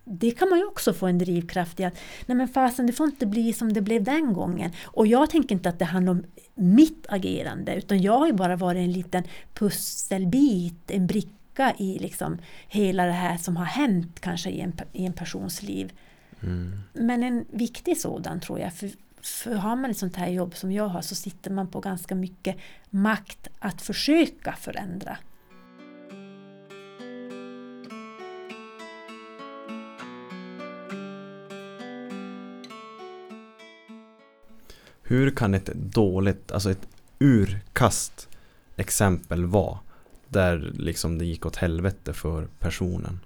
det 0.04 0.32
kan 0.32 0.50
man 0.50 0.60
ju 0.60 0.66
också 0.66 0.94
få 0.94 1.08
en 1.08 1.18
drivkraft 1.18 1.80
i 1.80 1.84
att 1.84 1.98
nej 2.26 2.38
men 2.38 2.48
fasen 2.48 2.88
det 2.88 2.94
får 2.94 3.06
inte 3.06 3.26
bli 3.26 3.54
som 3.54 3.74
det 3.74 3.82
blev 3.82 4.04
den 4.04 4.34
gången. 4.34 4.72
Och 4.84 5.08
jag 5.08 5.30
tänker 5.30 5.56
inte 5.56 5.70
att 5.70 5.80
det 5.80 5.86
handlar 5.86 6.12
om 6.12 6.24
mitt 6.56 7.06
agerande 7.10 7.76
utan 7.76 8.02
jag 8.02 8.20
har 8.20 8.28
ju 8.28 8.34
bara 8.34 8.56
varit 8.56 8.80
en 8.80 8.92
liten 8.92 9.24
pusselbit, 9.54 10.92
en 10.92 11.08
bricka 11.08 11.74
i 11.78 12.00
liksom 12.00 12.38
hela 12.68 13.06
det 13.06 13.12
här 13.12 13.38
som 13.38 13.58
har 13.58 13.66
hänt 13.66 14.20
kanske 14.20 14.50
i 14.50 14.62
en, 14.62 14.74
i 14.94 15.06
en 15.06 15.14
persons 15.14 15.64
liv. 15.64 15.92
Men 16.94 17.24
en 17.24 17.46
viktig 17.52 17.98
sådan 17.98 18.40
tror 18.40 18.60
jag. 18.60 18.74
För, 18.74 18.90
för 19.22 19.56
har 19.56 19.76
man 19.76 19.92
ett 19.92 19.98
sånt 19.98 20.16
här 20.16 20.28
jobb 20.28 20.56
som 20.56 20.72
jag 20.72 20.88
har 20.88 21.02
så 21.02 21.16
sitter 21.16 21.52
man 21.52 21.68
på 21.68 21.80
ganska 21.80 22.16
mycket 22.16 22.58
makt 22.90 23.48
att 23.60 23.82
försöka 23.82 24.54
förändra. 24.54 25.18
Hur 35.04 35.32
kan 35.32 35.54
ett 35.54 35.66
dåligt, 35.74 36.52
alltså 36.52 36.72
ett 36.72 36.88
urkast 37.20 38.30
exempel 38.76 39.46
vara 39.46 39.80
där 40.28 40.72
liksom 40.74 41.18
det 41.18 41.26
gick 41.26 41.46
åt 41.46 41.56
helvete 41.56 42.14
för 42.14 42.48
personen 42.60 43.20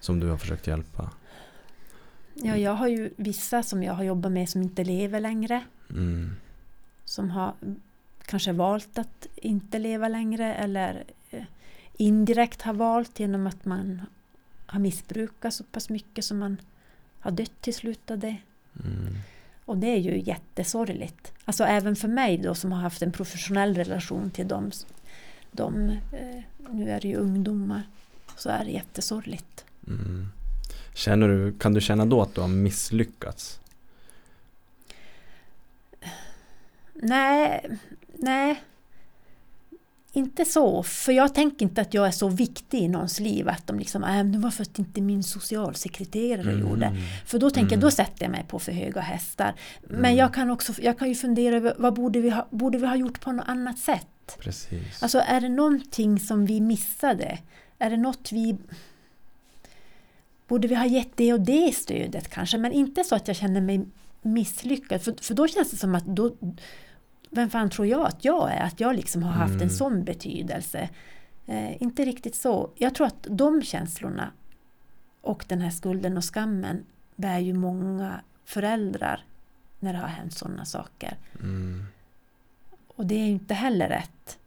som 0.00 0.20
du 0.20 0.28
har 0.28 0.36
försökt 0.36 0.66
hjälpa? 0.66 1.10
Ja, 2.34 2.56
jag 2.56 2.74
har 2.74 2.88
ju 2.88 3.10
vissa 3.16 3.62
som 3.62 3.82
jag 3.82 3.94
har 3.94 4.04
jobbat 4.04 4.32
med 4.32 4.48
som 4.48 4.62
inte 4.62 4.84
lever 4.84 5.20
längre. 5.20 5.64
Mm. 5.90 6.36
Som 7.04 7.30
har 7.30 7.54
kanske 8.26 8.52
valt 8.52 8.98
att 8.98 9.26
inte 9.36 9.78
leva 9.78 10.08
längre 10.08 10.54
eller 10.54 11.04
eh, 11.30 11.44
indirekt 11.96 12.62
har 12.62 12.74
valt 12.74 13.20
genom 13.20 13.46
att 13.46 13.64
man 13.64 14.02
har 14.66 14.80
missbrukat 14.80 15.54
så 15.54 15.64
pass 15.64 15.88
mycket 15.88 16.24
som 16.24 16.38
man 16.38 16.56
har 17.20 17.30
dött 17.30 17.60
till 17.60 17.74
slut 17.74 18.10
av 18.10 18.18
det. 18.18 18.36
Mm. 18.84 19.14
Och 19.64 19.76
det 19.76 19.86
är 19.86 19.98
ju 19.98 20.20
jättesorgligt. 20.20 21.32
Alltså 21.44 21.64
även 21.64 21.96
för 21.96 22.08
mig 22.08 22.38
då 22.38 22.54
som 22.54 22.72
har 22.72 22.80
haft 22.80 23.02
en 23.02 23.12
professionell 23.12 23.74
relation 23.74 24.30
till 24.30 24.48
dem. 24.48 24.70
De, 25.52 25.88
eh, 25.88 26.42
nu 26.70 26.90
är 26.90 27.00
det 27.00 27.08
ju 27.08 27.16
ungdomar. 27.16 27.82
Så 28.36 28.48
är 28.48 28.64
det 28.64 28.70
jättesorgligt. 28.70 29.64
Mm. 29.86 30.28
Känner 30.94 31.28
du, 31.28 31.52
kan 31.58 31.74
du 31.74 31.80
känna 31.80 32.06
då 32.06 32.22
att 32.22 32.34
du 32.34 32.40
har 32.40 32.48
misslyckats? 32.48 33.60
Nej, 36.94 37.70
nej. 38.12 38.62
Inte 40.16 40.44
så, 40.44 40.82
för 40.82 41.12
jag 41.12 41.34
tänker 41.34 41.62
inte 41.66 41.80
att 41.80 41.94
jag 41.94 42.06
är 42.06 42.10
så 42.10 42.28
viktig 42.28 42.78
i 42.78 42.88
någons 42.88 43.20
liv 43.20 43.48
att 43.48 43.66
de 43.66 43.78
liksom, 43.78 44.04
äh, 44.04 44.24
det 44.24 44.38
var 44.38 44.50
för 44.50 44.62
att 44.62 44.78
inte 44.78 45.00
min 45.00 45.22
socialsekreterare 45.22 46.50
Mm. 46.52 46.60
gjorde. 46.60 46.96
För 47.26 47.38
då 47.38 47.50
tänker 47.50 47.66
jag, 47.66 47.72
Mm. 47.72 47.80
då 47.80 47.90
sätter 47.90 48.24
jag 48.24 48.30
mig 48.30 48.44
på 48.48 48.58
för 48.58 48.72
höga 48.72 49.00
hästar. 49.00 49.54
Men 49.82 50.16
jag 50.16 50.34
kan 50.34 50.50
också, 50.50 50.72
jag 50.82 50.98
kan 50.98 51.08
ju 51.08 51.14
fundera 51.14 51.56
över, 51.56 51.74
vad 51.78 51.94
borde 51.94 52.20
vi 52.20 52.30
ha, 52.30 52.46
borde 52.50 52.78
vi 52.78 52.86
ha 52.86 52.96
gjort 52.96 53.20
på 53.20 53.32
något 53.32 53.48
annat 53.48 53.78
sätt? 53.78 54.36
Precis. 54.38 55.02
Alltså 55.02 55.18
är 55.18 55.40
det 55.40 55.48
någonting 55.48 56.20
som 56.20 56.46
vi 56.46 56.60
missade? 56.60 57.38
Är 57.78 57.90
det 57.90 57.96
något 57.96 58.32
vi... 58.32 58.56
Borde 60.48 60.68
vi 60.68 60.74
ha 60.74 60.86
gett 60.86 61.16
det 61.16 61.32
och 61.32 61.40
det 61.40 61.74
stödet 61.74 62.28
kanske? 62.28 62.58
Men 62.58 62.72
inte 62.72 63.04
så 63.04 63.14
att 63.14 63.28
jag 63.28 63.36
känner 63.36 63.60
mig 63.60 63.84
misslyckad. 64.22 65.02
För, 65.02 65.14
för 65.20 65.34
då 65.34 65.48
känns 65.48 65.70
det 65.70 65.76
som 65.76 65.94
att 65.94 66.06
då... 66.06 66.34
Vem 67.34 67.50
fan 67.50 67.70
tror 67.70 67.86
jag 67.86 68.06
att 68.06 68.24
jag 68.24 68.52
är? 68.52 68.60
Att 68.60 68.80
jag 68.80 68.96
liksom 68.96 69.22
har 69.22 69.32
haft 69.32 69.50
Mm. 69.54 69.62
en 69.62 69.70
sån 69.70 70.04
betydelse. 70.04 70.88
Eh, 71.46 71.82
inte 71.82 72.04
riktigt 72.04 72.34
så. 72.34 72.70
Jag 72.76 72.94
tror 72.94 73.06
att 73.06 73.26
de 73.30 73.62
känslorna 73.62 74.30
och 75.20 75.44
den 75.48 75.60
här 75.60 75.70
skulden 75.70 76.16
och 76.16 76.24
skammen 76.34 76.84
bär 77.16 77.38
ju 77.38 77.52
många 77.52 78.20
föräldrar 78.44 79.24
när 79.80 79.92
det 79.92 79.98
har 79.98 80.08
hänt 80.08 80.32
sådana 80.32 80.64
saker. 80.64 81.16
Mm. 81.40 81.84
Och 82.96 83.06
det 83.06 83.14
är 83.14 83.24
ju 83.26 83.30
inte 83.32 83.54
heller 83.54 83.88
rätt. 83.88 84.38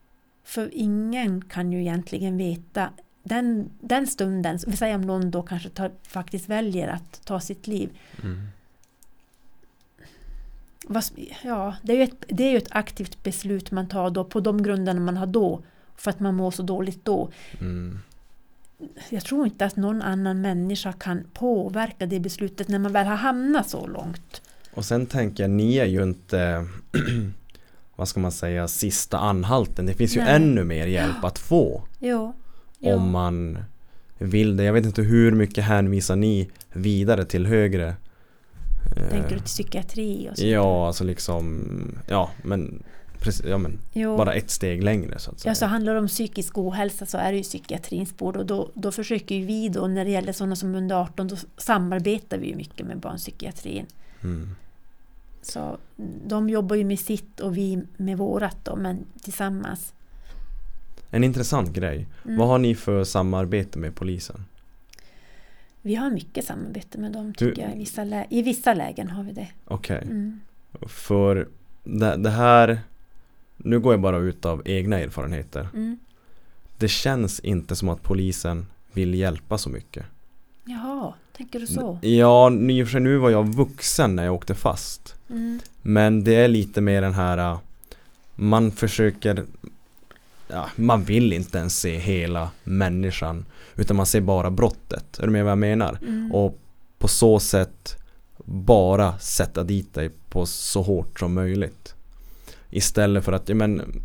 För 0.43 0.69
ingen 0.73 1.41
kan 1.41 1.71
ju 1.71 1.79
egentligen 1.81 2.37
veta 2.37 2.89
den, 3.23 3.69
den 3.79 4.07
stunden, 4.07 4.59
vi 4.67 4.77
säger 4.77 4.95
om 4.95 5.01
någon 5.01 5.31
då 5.31 5.43
kanske 5.43 5.69
tar, 5.69 5.91
faktiskt 6.07 6.49
väljer 6.49 6.87
att 6.87 7.21
ta 7.25 7.39
sitt 7.39 7.67
liv. 7.67 7.89
Mm. 8.23 8.47
Ja, 11.43 11.75
det, 11.81 11.93
är 11.93 11.97
ju 11.97 12.03
ett, 12.03 12.23
det 12.27 12.43
är 12.43 12.51
ju 12.51 12.57
ett 12.57 12.67
aktivt 12.71 13.23
beslut 13.23 13.71
man 13.71 13.87
tar 13.87 14.09
då 14.09 14.23
på 14.23 14.39
de 14.39 14.63
grunderna 14.63 14.99
man 14.99 15.17
har 15.17 15.27
då. 15.27 15.61
För 15.95 16.11
att 16.11 16.19
man 16.19 16.35
mår 16.35 16.51
så 16.51 16.63
dåligt 16.63 17.05
då. 17.05 17.29
Mm. 17.61 17.99
Jag 19.09 19.23
tror 19.23 19.45
inte 19.45 19.65
att 19.65 19.75
någon 19.75 20.01
annan 20.01 20.41
människa 20.41 20.93
kan 20.93 21.23
påverka 21.33 22.05
det 22.05 22.19
beslutet 22.19 22.67
när 22.67 22.79
man 22.79 22.93
väl 22.93 23.07
har 23.07 23.15
hamnat 23.15 23.69
så 23.69 23.87
långt. 23.87 24.41
Och 24.73 24.85
sen 24.85 25.05
tänker 25.05 25.43
jag, 25.43 25.51
ni 25.51 25.77
är 25.77 25.85
ju 25.85 26.03
inte 26.03 26.67
vad 27.95 28.07
ska 28.07 28.19
man 28.19 28.31
säga, 28.31 28.67
sista 28.67 29.17
anhalten. 29.17 29.85
Det 29.85 29.93
finns 29.93 30.15
ju 30.15 30.19
Nej. 30.19 30.35
ännu 30.35 30.63
mer 30.63 30.87
hjälp 30.87 31.23
att 31.23 31.39
få 31.39 31.83
Jo. 31.99 32.33
om 32.81 33.11
man 33.11 33.59
vill 34.17 34.57
det. 34.57 34.63
Jag 34.63 34.73
vet 34.73 34.85
inte 34.85 35.01
hur 35.01 35.31
mycket 35.31 35.63
hänvisar 35.63 36.15
ni 36.15 36.49
vidare 36.73 37.25
till 37.25 37.45
högre 37.45 37.95
Tänker 38.95 39.29
du 39.29 39.35
till 39.35 39.45
psykiatri 39.45 40.29
och 40.31 40.37
så? 40.37 40.45
Ja, 40.45 40.87
alltså 40.87 41.03
liksom 41.03 41.61
Ja, 42.07 42.29
men 42.43 42.83
precis, 43.19 43.45
ja 43.45 43.57
men 43.57 43.79
Jo. 43.93 44.17
bara 44.17 44.33
ett 44.33 44.49
steg 44.49 44.83
längre 44.83 45.19
så 45.19 45.31
att 45.31 45.39
säga. 45.39 45.51
Ja, 45.51 45.55
så 45.55 45.65
handlar 45.65 45.93
det 45.93 45.99
om 45.99 46.07
psykisk 46.07 46.57
ohälsa 46.57 47.05
så 47.05 47.17
är 47.17 47.31
det 47.31 47.37
ju 47.37 47.43
psykiatrins 47.43 48.17
bord 48.17 48.37
och 48.37 48.45
då, 48.45 48.71
då 48.73 48.91
försöker 48.91 49.35
ju 49.35 49.45
vi 49.45 49.69
då 49.69 49.87
när 49.87 50.05
det 50.05 50.11
gäller 50.11 50.33
sådana 50.33 50.55
som 50.55 50.75
under 50.75 50.95
18 50.95 51.27
då 51.27 51.35
samarbetar 51.57 52.37
vi 52.37 52.47
ju 52.47 52.55
mycket 52.55 52.85
med 52.85 52.99
barnpsykiatrin. 52.99 53.85
Mm. 54.23 54.55
Så 55.41 55.77
de 56.27 56.49
jobbar 56.49 56.75
ju 56.75 56.83
med 56.85 56.99
sitt 56.99 57.39
och 57.39 57.57
vi 57.57 57.83
med 57.97 58.17
vårat 58.17 58.57
då 58.63 58.75
men 58.75 59.05
tillsammans. 59.21 59.93
En 61.09 61.23
intressant 61.23 61.69
grej. 61.69 62.07
Mm. 62.25 62.37
Vad 62.37 62.47
har 62.47 62.57
ni 62.57 62.75
för 62.75 63.03
samarbete 63.03 63.79
med 63.79 63.95
polisen? 63.95 64.45
Vi 65.87 65.95
har 65.95 66.09
mycket 66.09 66.45
samarbete 66.45 66.97
med 66.97 67.11
dem 67.11 67.33
tycker 67.33 67.61
jag. 67.61 67.75
I 67.75 67.77
vissa, 67.79 68.03
lä- 68.03 68.27
I 68.29 68.41
vissa 68.41 68.73
lägen 68.73 69.09
har 69.09 69.23
vi 69.23 69.31
det. 69.31 69.47
Okej. 69.65 70.01
Mm. 70.03 70.39
För 70.87 71.47
det, 71.83 72.15
det 72.15 72.29
här 72.29 72.79
Nu 73.57 73.79
går 73.79 73.93
jag 73.93 74.01
bara 74.01 74.17
ut 74.17 74.45
av 74.45 74.61
egna 74.65 74.99
erfarenheter. 74.99 75.67
Mm. 75.73 75.97
Det 76.77 76.87
känns 76.87 77.39
inte 77.39 77.75
som 77.75 77.89
att 77.89 78.03
polisen 78.03 78.65
vill 78.93 79.13
hjälpa 79.13 79.57
så 79.57 79.69
mycket. 79.69 80.05
Jaha, 80.65 81.13
tänker 81.37 81.59
du 81.59 81.67
så? 81.67 81.99
Ja, 82.01 82.51
i 82.51 82.83
och 82.83 82.87
för 82.87 82.91
sig 82.91 83.01
nu 83.01 83.17
var 83.17 83.29
jag 83.29 83.53
vuxen 83.53 84.15
när 84.15 84.25
jag 84.25 84.33
åkte 84.33 84.55
fast. 84.55 85.15
Mm. 85.29 85.59
Men 85.81 86.23
det 86.23 86.35
är 86.35 86.47
lite 86.47 86.81
mer 86.81 87.01
den 87.01 87.13
här 87.13 87.37
äh, 87.37 87.59
Man 88.35 88.71
försöker 88.71 89.45
ja, 90.47 90.69
Man 90.75 91.03
vill 91.03 91.33
inte 91.33 91.57
ens 91.57 91.79
se 91.79 91.97
hela 91.97 92.51
människan 92.63 93.45
Utan 93.75 93.97
man 93.97 94.05
ser 94.05 94.21
bara 94.21 94.51
brottet. 94.51 95.19
Är 95.19 95.25
du 95.25 95.31
med 95.31 95.43
vad 95.43 95.51
jag 95.51 95.57
menar? 95.57 95.99
Mm. 96.01 96.31
Och 96.31 96.59
på 96.99 97.07
så 97.07 97.39
sätt 97.39 97.97
Bara 98.45 99.19
sätta 99.19 99.63
dit 99.63 99.93
dig 99.93 100.11
på 100.29 100.45
så 100.45 100.81
hårt 100.81 101.19
som 101.19 101.33
möjligt 101.33 101.93
Istället 102.69 103.25
för 103.25 103.31
att, 103.31 103.49
ja 103.49 103.55
men 103.55 104.01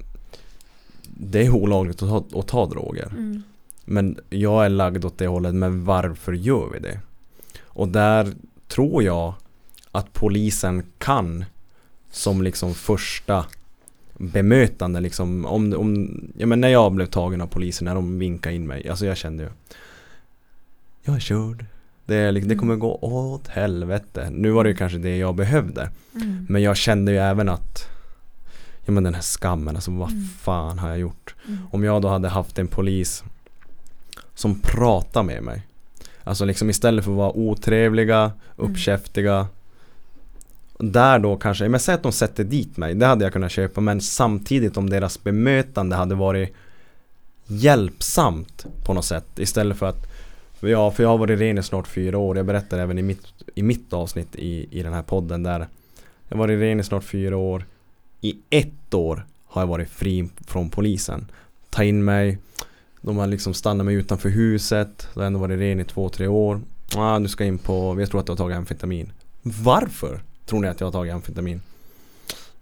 Det 1.04 1.46
är 1.46 1.50
olagligt 1.50 2.02
att 2.02 2.30
ta, 2.30 2.40
att 2.40 2.48
ta 2.48 2.66
droger 2.66 3.06
Mm. 3.10 3.42
men 3.84 4.18
jag 4.30 4.64
är 4.64 4.68
lagd 4.68 5.04
åt 5.04 5.18
det 5.18 5.26
hållet, 5.26 5.54
men 5.54 5.84
varför 5.84 6.32
gör 6.32 6.68
vi 6.72 6.78
det? 6.78 7.00
Och 7.62 7.88
där 7.88 8.32
tror 8.68 9.02
jag 9.02 9.34
att 9.92 10.12
polisen 10.12 10.82
kan 10.98 11.44
som 12.10 12.42
liksom 12.42 12.74
första 12.74 13.44
bemötande 14.18 15.00
liksom 15.00 15.46
om, 15.46 15.72
om 15.72 16.20
ja 16.36 16.46
men 16.46 16.60
när 16.60 16.68
jag 16.68 16.92
blev 16.92 17.06
tagen 17.06 17.40
av 17.40 17.46
polisen 17.46 17.84
när 17.84 17.94
de 17.94 18.18
vinkade 18.18 18.54
in 18.54 18.66
mig, 18.66 18.88
alltså 18.88 19.06
jag 19.06 19.16
kände 19.16 19.42
ju 19.42 19.48
Jag 21.04 21.14
är 21.16 21.20
körd 21.20 21.64
Det, 22.06 22.30
liksom- 22.32 22.48
det 22.48 22.54
kommer 22.56 22.76
gå 22.76 22.94
åt 23.00 23.48
helvete. 23.48 24.28
Nu 24.30 24.50
var 24.50 24.64
det 24.64 24.70
ju 24.70 24.76
kanske 24.76 24.98
det 24.98 25.16
jag 25.16 25.34
behövde. 25.34 25.90
Mm. 26.14 26.46
Men 26.48 26.62
jag 26.62 26.76
kände 26.76 27.12
ju 27.12 27.18
även 27.18 27.48
att 27.48 27.88
Ja 28.84 28.92
men 28.92 29.02
den 29.04 29.14
här 29.14 29.22
skammen, 29.22 29.74
alltså 29.76 29.90
vad 29.90 30.10
Mm. 30.10 30.24
fan 30.24 30.78
har 30.78 30.88
jag 30.88 30.98
gjort? 30.98 31.34
Mm. 31.48 31.58
Om 31.70 31.84
jag 31.84 32.02
då 32.02 32.08
hade 32.08 32.28
haft 32.28 32.58
en 32.58 32.66
polis 32.68 33.24
som 34.34 34.60
pratar 34.60 35.22
med 35.22 35.42
mig 35.42 35.62
Alltså 36.24 36.44
liksom 36.44 36.70
istället 36.70 37.04
för 37.04 37.10
att 37.12 37.16
vara 37.16 37.32
otrevliga, 37.36 38.18
Mm. 38.18 38.32
uppkäftiga 38.56 39.46
där 40.84 41.18
då 41.18 41.36
kanske, 41.36 41.68
men 41.68 41.80
säg 41.80 41.94
att 41.94 42.02
de 42.02 42.12
sätter 42.12 42.44
dit 42.44 42.76
mig, 42.76 42.94
det 42.94 43.06
hade 43.06 43.24
jag 43.24 43.32
kunnat 43.32 43.52
köpa 43.52 43.80
men 43.80 44.00
samtidigt 44.00 44.76
om 44.76 44.90
deras 44.90 45.22
bemötande 45.24 45.96
hade 45.96 46.14
varit 46.14 46.54
hjälpsamt 47.46 48.66
på 48.84 48.94
något 48.94 49.04
sätt 49.04 49.38
istället 49.38 49.78
för 49.78 49.86
att 49.86 50.06
Ja, 50.60 50.90
för 50.90 51.02
jag 51.02 51.10
har 51.10 51.18
varit 51.18 51.40
ren 51.40 51.58
i 51.58 51.62
snart 51.62 51.88
fyra 51.88 52.18
år. 52.18 52.36
Jag 52.36 52.46
berättar 52.46 52.78
även 52.78 52.98
i 52.98 53.02
mitt, 53.02 53.26
i 53.54 53.62
mitt 53.62 53.92
avsnitt 53.92 54.36
i, 54.36 54.78
i 54.78 54.82
den 54.82 54.92
här 54.92 55.02
podden 55.02 55.42
där 55.42 55.68
Jag 56.28 56.36
har 56.36 56.38
varit 56.38 56.60
ren 56.60 56.80
i 56.80 56.84
snart 56.84 57.04
fyra 57.04 57.36
år. 57.36 57.64
I 58.20 58.36
ett 58.50 58.94
år 58.94 59.26
har 59.46 59.62
jag 59.62 59.66
varit 59.66 59.88
fri 59.88 60.28
från 60.46 60.70
polisen. 60.70 61.30
Ta 61.70 61.84
in 61.84 62.04
mig. 62.04 62.38
De 63.00 63.16
har 63.16 63.26
liksom 63.26 63.54
stannat 63.54 63.86
mig 63.86 63.94
utanför 63.94 64.28
huset. 64.28 65.08
Jag 65.14 65.20
har 65.20 65.26
ändå 65.26 65.38
varit 65.38 65.58
ren 65.58 65.80
i 65.80 65.84
två, 65.84 66.08
tre 66.08 66.26
år. 66.26 66.60
Ah, 66.96 67.18
du 67.18 67.28
ska 67.28 67.44
in 67.44 67.58
på, 67.58 68.00
jag 68.00 68.10
tror 68.10 68.20
att 68.20 68.26
du 68.26 68.32
har 68.32 68.36
tagit 68.36 68.56
amfetamin. 68.56 69.12
Varför 69.42 70.20
tror 70.52 70.60
ni 70.60 70.68
att 70.68 70.80
jag 70.80 70.86
har 70.86 70.92
tagit 70.92 71.14
amfetamin? 71.14 71.60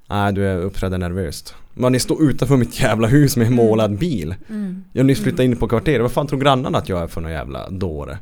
Nej, 0.09 0.33
du 0.33 0.47
är 0.47 0.57
uppträder 0.57 0.99
nervöst. 0.99 1.55
Men 1.75 1.93
ni 1.93 2.01
står 2.01 2.23
utanför 2.23 2.57
mitt 2.57 2.81
jävla 2.81 3.09
hus 3.09 3.37
med 3.37 3.47
en 3.47 3.55
målad 3.55 3.99
bil. 3.99 4.35
Mm. 4.49 4.85
Jag 4.93 5.03
har 5.03 5.07
nyss 5.07 5.23
flyttat 5.23 5.41
in 5.41 5.57
på 5.57 5.69
kvarteret. 5.69 6.03
Vad 6.03 6.13
fan 6.13 6.27
tror 6.27 6.41
grannarna 6.41 6.79
att 6.79 6.89
jag 6.89 7.03
är 7.03 7.07
för 7.07 7.21
någon 7.21 7.33
jävla 7.33 7.71
dåre? 7.71 8.19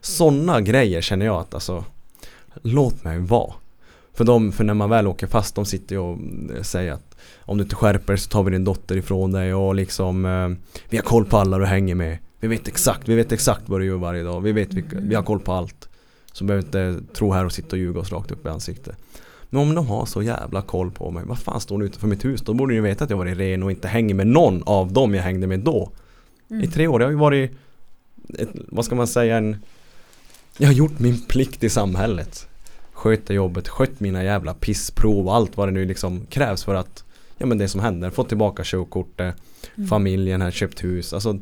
Sådana 0.00 0.60
grejer 0.60 1.00
känner 1.00 1.26
jag 1.26 1.36
att 1.36 1.54
alltså 1.54 1.84
Låt 2.62 3.04
mig 3.04 3.18
vara. 3.18 3.52
För, 4.14 4.24
de, 4.24 4.52
för 4.52 4.64
när 4.64 4.74
man 4.74 4.90
väl 4.90 5.06
åker 5.06 5.26
fast, 5.26 5.54
de 5.54 5.64
sitter 5.64 5.94
ju 5.94 6.00
och 6.00 6.18
eh, 6.56 6.62
säger 6.62 6.92
att 6.92 7.16
om 7.40 7.58
du 7.58 7.62
inte 7.62 7.76
skärper 7.76 8.16
så 8.16 8.28
tar 8.28 8.42
vi 8.42 8.50
din 8.50 8.64
dotter 8.64 8.96
ifrån 8.96 9.32
dig 9.32 9.54
och 9.54 9.74
liksom 9.74 10.24
eh, 10.24 10.48
Vi 10.88 10.96
har 10.96 11.04
koll 11.04 11.24
på 11.24 11.36
alla 11.36 11.58
du 11.58 11.66
hänger 11.66 11.94
med. 11.94 12.18
Vi 12.40 12.48
vet 12.48 12.68
exakt, 12.68 13.08
vi 13.08 13.14
vet 13.14 13.32
exakt 13.32 13.62
vad 13.66 13.80
du 13.80 13.84
gör 13.86 13.96
varje 13.96 14.22
dag. 14.22 14.40
Vi 14.40 14.52
vet 14.52 14.74
vilka, 14.74 14.96
vi 15.00 15.14
har 15.14 15.22
koll 15.22 15.40
på 15.40 15.52
allt. 15.52 15.88
Så 16.32 16.44
behöver 16.44 16.64
inte 16.64 17.12
tro 17.14 17.32
här 17.32 17.44
och 17.44 17.52
sitta 17.52 17.68
och 17.68 17.78
ljuga 17.78 18.00
oss 18.00 18.12
rakt 18.12 18.30
upp 18.30 18.46
i 18.46 18.48
ansiktet. 18.48 18.96
Men 19.50 19.60
om 19.62 19.74
de 19.74 19.86
har 19.86 20.06
så 20.06 20.22
jävla 20.22 20.62
koll 20.62 20.90
på 20.90 21.10
mig, 21.10 21.24
vad 21.26 21.38
fan 21.38 21.60
står 21.60 21.78
ni 21.78 21.84
utanför 21.84 22.06
mitt 22.06 22.24
hus? 22.24 22.40
Då 22.40 22.54
borde 22.54 22.74
ni 22.74 22.80
veta 22.80 23.04
att 23.04 23.10
jag 23.10 23.16
varit 23.16 23.38
ren 23.38 23.62
och 23.62 23.70
inte 23.70 23.88
hänger 23.88 24.14
med 24.14 24.26
någon 24.26 24.62
av 24.62 24.92
dem 24.92 25.14
jag 25.14 25.22
hängde 25.22 25.46
med 25.46 25.60
då. 25.60 25.90
I 26.62 26.66
tre 26.66 26.86
år, 26.88 27.00
jag 27.00 27.06
har 27.06 27.12
ju 27.12 27.18
varit 27.18 27.50
ett, 28.38 28.48
Vad 28.68 28.84
ska 28.84 28.94
man 28.94 29.06
säga 29.06 29.36
en 29.36 29.56
Jag 30.58 30.68
har 30.68 30.74
gjort 30.74 30.98
min 30.98 31.20
plikt 31.20 31.64
i 31.64 31.70
samhället. 31.70 32.48
Sköter 32.92 33.34
jobbet, 33.34 33.68
skött 33.68 34.00
mina 34.00 34.24
jävla 34.24 34.54
pissprov 34.54 35.26
och 35.26 35.34
allt 35.34 35.56
vad 35.56 35.68
det 35.68 35.72
nu 35.72 35.84
liksom 35.84 36.26
krävs 36.26 36.64
för 36.64 36.74
att 36.74 37.04
Ja 37.38 37.46
men 37.46 37.58
det 37.58 37.68
som 37.68 37.80
händer, 37.80 38.10
fått 38.10 38.28
tillbaka 38.28 38.62
körkortet 38.64 39.36
Familjen 39.88 40.40
har 40.40 40.50
köpt 40.50 40.84
hus, 40.84 41.12
alltså 41.12 41.38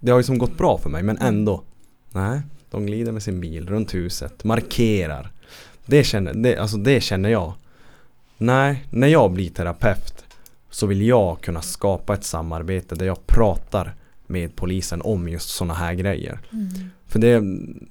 Det 0.00 0.10
har 0.10 0.18
ju 0.18 0.24
som 0.24 0.38
gått 0.38 0.58
bra 0.58 0.78
för 0.78 0.90
mig 0.90 1.02
men 1.02 1.18
ändå. 1.18 1.62
Nej, 2.10 2.42
de 2.72 2.86
glider 2.86 3.12
med 3.12 3.22
sin 3.22 3.40
bil 3.40 3.68
runt 3.68 3.94
huset, 3.94 4.44
markerar 4.44 5.30
Det 5.86 6.04
känner, 6.04 6.34
det, 6.34 6.56
alltså 6.56 6.76
det 6.76 7.00
känner 7.00 7.28
jag 7.28 7.54
Nej, 8.42 8.86
när 8.90 9.08
jag 9.08 9.32
blir 9.32 9.50
terapeut 9.50 10.24
så 10.70 10.86
vill 10.86 11.06
jag 11.06 11.40
kunna 11.40 11.62
skapa 11.62 12.14
ett 12.14 12.24
samarbete 12.24 12.94
där 12.94 13.06
jag 13.06 13.26
pratar 13.26 13.94
med 14.26 14.56
polisen 14.56 15.02
om 15.02 15.28
just 15.28 15.48
sådana 15.48 15.74
här 15.74 15.94
grejer. 15.94 16.40
Mm. 16.52 16.68
För 17.06 17.18
det, 17.18 17.40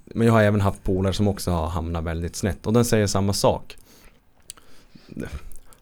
men 0.06 0.28
jag 0.28 0.34
har 0.34 0.42
även 0.42 0.62
haft 0.62 0.84
polare 0.84 1.14
som 1.14 1.28
också 1.28 1.52
har 1.52 1.68
hamnat 1.68 2.04
väldigt 2.04 2.36
snett 2.36 2.68
och 2.68 2.74
den 2.74 2.86
säger 2.86 3.08
samma 3.08 3.34
sak. 3.34 3.78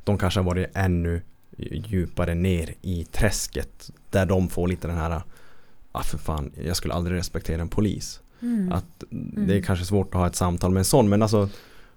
De 0.04 0.18
kanske 0.18 0.40
har 0.40 0.46
varit 0.46 0.70
ännu 0.74 1.22
djupare 1.58 2.36
ner 2.36 2.74
i 2.82 3.04
träsket 3.04 3.92
där 4.10 4.26
de 4.26 4.50
får 4.50 4.68
lite 4.68 4.88
den 4.88 4.98
här 4.98 5.22
Ah 5.92 6.04
för 6.04 6.18
fan, 6.18 6.52
jag 6.64 6.76
skulle 6.76 6.94
aldrig 6.94 7.18
respektera 7.18 7.62
en 7.62 7.70
polis. 7.70 8.22
Mm. 8.42 8.72
Att 8.72 9.04
det 9.48 9.58
är 9.58 9.62
kanske 9.62 9.86
svårt 9.86 10.08
att 10.08 10.20
ha 10.20 10.28
ett 10.28 10.36
samtal 10.36 10.72
med 10.72 10.80
en 10.82 10.86
sån 10.86 11.10
men 11.10 11.22
alltså 11.22 11.50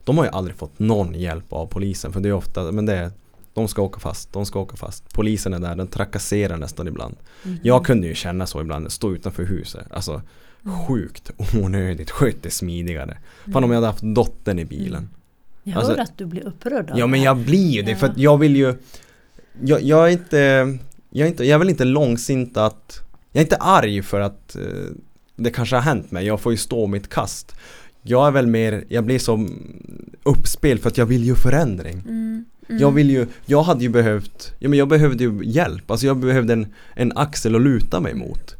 De 0.04 0.18
har 0.18 0.24
ju 0.24 0.30
aldrig 0.30 0.56
fått 0.56 0.78
någon 0.78 1.14
hjälp 1.14 1.52
av 1.52 1.66
polisen 1.66 2.12
för 2.12 2.20
det 2.20 2.28
är 2.28 2.32
ofta, 2.32 2.72
men 2.72 2.86
det 2.86 2.94
är 2.94 3.10
De 3.54 3.68
ska 3.68 3.82
åka 3.82 4.00
fast, 4.00 4.32
de 4.32 4.46
ska 4.46 4.60
åka 4.60 4.76
fast. 4.76 5.14
Polisen 5.14 5.54
är 5.54 5.58
där, 5.58 5.76
den 5.76 5.86
trakasserar 5.86 6.56
nästan 6.56 6.88
ibland. 6.88 7.16
Mhm. 7.42 7.58
Jag 7.62 7.84
kunde 7.86 8.06
ju 8.06 8.14
känna 8.14 8.46
så 8.46 8.60
ibland, 8.60 8.92
stå 8.92 9.12
utanför 9.14 9.44
huset 9.44 9.86
Alltså 9.90 10.22
sjukt 10.88 11.30
onödigt, 11.62 12.10
sköt 12.10 12.42
det 12.42 12.50
smidigare. 12.50 13.18
Fan 13.52 13.64
om 13.64 13.70
jag 13.70 13.76
hade 13.76 13.86
haft 13.86 14.02
dottern 14.14 14.58
i 14.58 14.64
bilen. 14.64 15.08
Jag 15.62 15.76
alltså- 15.76 15.92
hör 15.92 15.98
att 15.98 16.18
du 16.18 16.26
blir 16.26 16.46
upprörd 16.46 16.92
Ja 16.96 17.06
men 17.06 17.22
jag 17.22 17.36
blir 17.36 17.70
ju 17.70 17.82
det 17.82 17.96
för 17.96 18.06
Ja. 18.06 18.12
att 18.12 18.18
jag 18.18 18.38
vill 18.38 18.56
ju 18.56 18.74
jag, 19.62 19.82
jag 19.82 20.06
är 20.08 20.12
inte 20.12 20.38
jag 21.10 21.26
är, 21.26 21.30
inte, 21.30 21.44
jag 21.44 21.54
är 21.54 21.58
väl 21.58 21.70
inte 21.70 21.84
långsint 21.84 22.56
att 22.56 23.00
Jag 23.32 23.40
är 23.40 23.44
inte 23.44 23.56
arg 23.56 24.02
för 24.02 24.20
att 24.20 24.56
eh, 24.56 24.62
Det 25.36 25.50
kanske 25.50 25.76
har 25.76 25.82
hänt 25.82 26.10
mig, 26.10 26.26
jag 26.26 26.40
får 26.40 26.52
ju 26.52 26.58
stå 26.58 26.86
mitt 26.86 27.08
kast 27.08 27.54
Jag 28.02 28.26
är 28.26 28.30
väl 28.30 28.46
mer, 28.46 28.84
jag 28.88 29.04
blir 29.04 29.18
som 29.18 29.62
uppspel 30.22 30.78
för 30.78 30.88
att 30.88 30.98
jag 30.98 31.06
vill 31.06 31.24
ju 31.24 31.34
förändring 31.34 31.98
Mm. 32.08 32.44
Mm. 32.68 32.82
Jag 32.82 32.90
vill 32.90 33.10
ju, 33.10 33.26
jag 33.46 33.62
hade 33.62 33.82
ju 33.82 33.88
behövt 33.88 34.52
Ja 34.58 34.68
men 34.68 34.78
jag 34.78 34.88
behövde 34.88 35.24
ju 35.24 35.40
hjälp, 35.44 35.90
alltså 35.90 36.06
jag 36.06 36.16
behövde 36.16 36.52
en, 36.52 36.66
en 36.94 37.12
axel 37.16 37.56
att 37.56 37.62
luta 37.62 38.00
mig 38.00 38.14
mot 38.14 38.56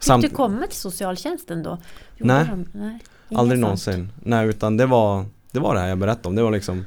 Fick 0.00 0.20
du 0.22 0.28
komma 0.28 0.66
till 0.66 0.78
socialtjänsten 0.78 1.62
då? 1.62 1.78
Gjorde 2.16 2.34
Nej. 2.34 2.46
de- 2.50 2.66
nej. 2.72 2.98
Aldrig 3.34 3.56
sånt. 3.56 3.60
någonsin. 3.60 4.08
Nej 4.22 4.48
utan 4.48 4.76
det 4.76 4.86
var 4.86 5.24
Det 5.52 5.60
var 5.60 5.74
det 5.74 5.80
här 5.80 5.88
jag 5.88 5.98
berättade 5.98 6.28
om. 6.28 6.34
Det 6.34 6.42
var 6.42 6.50
liksom 6.50 6.84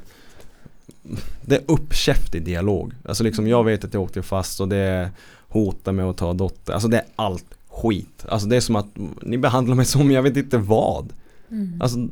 Det 1.42 1.56
är 1.56 1.62
uppkäftig 1.66 2.44
dialog. 2.44 2.94
Alltså 3.04 3.24
liksom 3.24 3.46
jag 3.48 3.64
vet 3.64 3.84
att 3.84 3.94
jag 3.94 4.02
åkte 4.02 4.22
fast 4.22 4.60
och 4.60 4.68
det 4.68 5.10
hotar 5.48 5.92
med 5.92 6.04
att 6.04 6.16
ta 6.16 6.32
dotter. 6.32 6.72
Alltså 6.72 6.88
det 6.88 6.96
är 6.98 7.04
allt 7.16 7.53
skit. 7.82 8.24
Alltså 8.28 8.48
det 8.48 8.56
är 8.56 8.60
som 8.60 8.76
att 8.76 8.88
ni 9.22 9.38
behandlar 9.38 9.74
mig 9.74 9.84
som 9.86 10.10
jag 10.10 10.22
vet 10.22 10.36
inte 10.36 10.58
vad. 10.58 11.12
Mm. 11.50 11.80
Alltså 11.82 12.08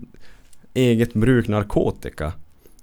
eget 0.75 1.15
bruk 1.15 1.49
narkotika. 1.49 2.33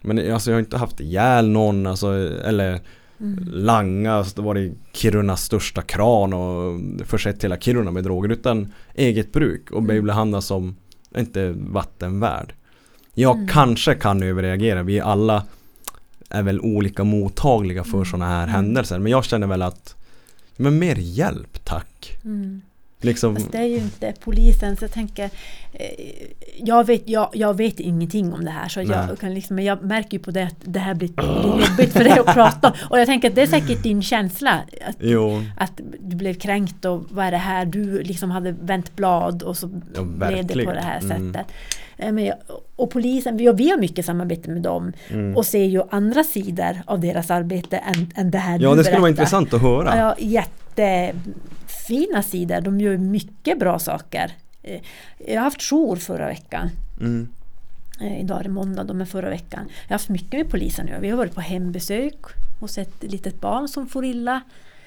Men 0.02 0.34
alltså 0.34 0.52
jag 0.52 0.56
har 0.56 0.60
inte 0.60 0.78
haft 0.78 1.00
ihjäl 1.00 1.50
någon 1.50 1.88
alltså, 1.88 2.08
eller 2.46 2.80
Mm. 3.22 3.50
langa, 3.54 4.14
alltså, 4.14 4.36
det 4.36 4.42
var 4.42 4.58
i 4.58 4.74
Kirunas 4.94 5.44
största 5.44 5.82
kran 5.82 6.34
och 6.34 6.80
försett 7.06 7.44
hela 7.44 7.58
Kiruna 7.58 7.92
med 7.92 8.04
droger 8.04 8.30
utan 8.30 8.74
eget 8.96 9.32
bruk 9.34 9.72
och 9.72 9.82
Mm. 9.82 10.06
behandlas 10.06 10.46
som 10.46 10.76
inte 11.18 11.52
vattenvärd. 11.58 12.54
Jag 13.14 13.36
Mm. 13.36 13.48
kanske 13.48 13.96
kan 13.96 14.24
överreagera, 14.24 14.84
vi 14.84 15.00
alla 15.00 15.44
är 16.30 16.44
väl 16.44 16.60
olika 16.62 17.04
mottagliga 17.04 17.84
för 17.84 17.94
Mm. 17.98 18.06
sådana 18.06 18.26
här 18.28 18.44
Mm. 18.44 18.56
händelser 18.56 19.00
men 19.00 19.12
jag 19.12 19.26
känner 19.26 19.48
väl 19.48 19.62
att 19.62 19.96
men 20.58 20.80
mer 20.80 20.96
hjälp 20.96 21.66
tack. 21.66 22.18
Mm. 22.26 22.62
Liksom, 23.02 23.36
Fast 23.36 23.52
det 23.52 23.58
är 23.58 23.66
ju 23.66 23.78
inte 23.78 24.14
polisen 24.20 24.78
så 24.78 24.84
jag 24.84 24.92
tänker 24.92 25.24
eh, 25.74 25.86
jag, 26.64 26.88
vet, 26.88 27.10
jag, 27.10 27.30
jag 27.34 27.58
vet 27.58 27.80
ingenting 27.80 28.34
om 28.34 28.46
det 28.46 28.52
här 28.52 28.70
så 28.70 28.82
Nej. 28.84 28.98
jag 29.10 29.20
kan 29.20 29.34
liksom, 29.34 29.56
men 29.56 29.66
jag 29.66 29.84
märker 29.84 30.18
ju 30.18 30.20
på 30.24 30.32
det 30.32 30.44
att 30.44 30.56
det 30.62 30.80
här 30.80 30.94
blir, 30.94 31.10
jobbigt 31.70 31.94
för 31.94 32.04
dig 32.04 32.20
att 32.20 32.26
prata 32.34 32.68
om. 32.68 32.74
Och 32.90 33.00
jag 33.00 33.06
tänker 33.08 33.30
att 33.30 33.36
det 33.36 33.42
är 33.42 33.48
säkert 33.48 33.84
din 33.84 34.02
känsla 34.02 34.60
att, 34.88 34.96
jo, 35.00 35.44
att 35.58 35.82
du 36.00 36.16
blev 36.16 36.34
kränkt 36.34 36.86
och 36.86 37.04
vad 37.10 37.26
är 37.26 37.32
det 37.32 37.38
här 37.38 37.66
du 37.66 38.04
liksom 38.04 38.32
hade 38.32 38.52
vänt 38.52 38.96
blad 38.96 39.44
och 39.44 39.58
så 39.58 39.70
Ja, 39.96 40.02
blev 40.02 40.46
det 40.46 40.66
på 40.66 40.72
det 40.74 40.82
här 40.82 41.00
Mm. 41.04 41.34
sättet. 41.34 41.48
Eh, 41.98 42.12
Men 42.12 42.26
jag, 42.26 42.36
och 42.76 42.90
polisen, 42.92 43.34
och 43.50 43.60
vi 43.60 43.70
har 43.70 43.78
mycket 43.78 44.06
samarbete 44.06 44.50
med 44.50 44.62
dem 44.62 44.94
mm. 45.10 45.38
och 45.38 45.46
ser 45.46 45.66
ju 45.66 45.82
andra 45.92 46.24
sidor 46.24 46.82
av 46.86 47.00
deras 47.00 47.32
arbete 47.32 47.78
än, 47.78 48.12
än 48.16 48.32
det 48.32 48.38
här 48.38 48.60
ja 48.60 48.70
du 48.70 48.76
det 48.76 48.84
skulle 48.84 49.00
vara 49.00 49.12
berättar. 49.12 49.22
intressant 49.22 49.54
att 49.54 49.62
höra. 49.62 49.98
Ja, 49.98 50.16
jättefina 50.80 52.24
sidor. 52.24 52.62
De 52.62 52.80
gör 52.80 52.98
mycket 52.98 53.60
bra 53.60 53.80
saker. 53.80 54.32
Eh, 54.64 54.82
Jag 55.28 55.36
har 55.36 55.44
haft 55.44 55.62
jour 55.70 55.96
förra 55.96 56.28
veckan. 56.28 56.70
Mm. 57.00 57.30
Eh, 58.02 58.20
Idag 58.22 58.40
är 58.40 58.44
det 58.44 58.50
måndag, 58.50 58.84
de 58.84 59.02
är 59.02 59.06
förra 59.06 59.30
veckan. 59.30 59.66
Jag 59.82 59.90
har 59.90 59.94
haft 59.96 60.10
mycket 60.10 60.34
med 60.40 60.50
polisen 60.50 60.86
nu. 60.86 60.98
Vi 61.02 61.10
har 61.10 61.18
varit 61.18 61.36
på 61.36 61.42
hembesök 61.42 62.16
och 62.60 62.70
sett 62.70 63.04
ett 63.04 63.12
litet 63.12 63.42
barn 63.42 63.68
som 63.68 63.88
får 63.88 64.06
illa. 64.06 64.42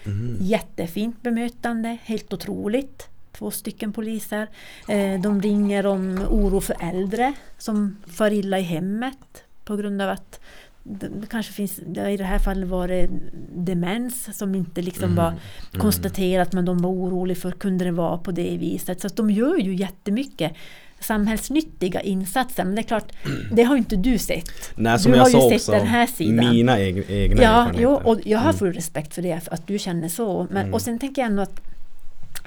Mhm. 0.05 0.37
Jättefint 0.41 1.23
bemötande, 1.23 1.97
helt 2.05 2.33
otroligt. 2.33 3.09
Två 3.33 3.51
stycken 3.51 3.93
poliser. 3.93 4.49
Eh, 4.89 5.21
De 5.21 5.43
ringer 5.43 5.87
om 5.87 6.27
oro 6.31 6.61
för 6.61 6.77
äldre 6.81 7.33
som 7.59 7.97
far 8.07 8.31
illa 8.33 8.59
i 8.59 8.63
hemmet 8.63 9.45
på 9.65 9.77
grund 9.77 10.03
av 10.03 10.11
att 10.11 10.41
det 10.83 11.09
kanske 11.31 11.53
finns, 11.53 11.79
i 11.79 12.17
det 12.17 12.25
här 12.25 12.39
fallet 12.39 12.69
var 12.69 12.89
det 12.89 13.09
demens 13.57 14.39
som 14.39 14.55
inte 14.55 14.83
liksom 14.83 15.09
Mhm. 15.09 15.17
var 15.17 15.29
Mm. 15.29 15.41
konstaterat 15.79 16.53
men 16.53 16.65
de 16.65 16.79
var 16.83 16.91
oroliga 16.91 17.37
för 17.37 17.51
kunde 17.51 17.85
det 17.85 17.93
vara 17.93 18.19
på 18.19 18.31
det 18.33 18.57
viset. 18.57 19.01
Så 19.01 19.09
de 19.09 19.31
gör 19.31 19.57
ju 19.57 19.75
jättemycket 19.75 20.53
samhällsnyttiga 21.01 22.01
insatser. 22.01 22.65
Men 22.65 22.75
det 22.75 22.81
är 22.81 22.87
klart, 22.87 23.13
det 23.53 23.63
har 23.63 23.75
ju 23.75 23.79
inte 23.79 23.97
du 23.97 24.19
sett. 24.19 24.51
Nej 24.77 24.99
som 24.99 25.13
Du 25.13 25.19
jag 25.19 25.25
har 25.25 25.31
ju 25.31 25.33
sa 25.33 25.49
sett 25.49 25.57
också, 25.57 25.73
den 25.73 25.87
här 25.87 26.07
sidan. 26.07 26.51
mina 26.51 26.79
eg- 26.79 27.05
egna 27.11 27.43
Ja, 27.43 27.49
erfarenheter. 27.51 27.83
jo, 27.83 27.91
och 28.05 28.21
jag 28.25 28.39
har 28.39 28.45
Mm. 28.51 28.59
full 28.59 28.73
respekt 28.73 29.15
för 29.15 29.23
det, 29.23 29.41
för 29.41 29.55
att 29.55 29.67
du 29.67 29.79
känner 29.79 30.09
så. 30.09 30.47
Men, 30.51 30.63
Mm. 30.63 30.75
Och 30.75 30.83
sen 30.83 30.99
tänker 30.99 31.23
jag 31.23 31.31
ändå 31.31 31.43
att 31.43 31.61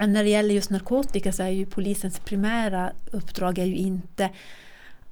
när 0.08 0.24
det 0.24 0.30
gäller 0.30 0.56
just 0.56 0.70
narkotika 0.70 1.32
så 1.32 1.44
är 1.44 1.50
ju 1.50 1.66
polisens 1.66 2.20
primära 2.20 2.92
uppdrag 3.12 3.58
är 3.60 3.66
ju 3.66 3.76
inte 3.76 4.30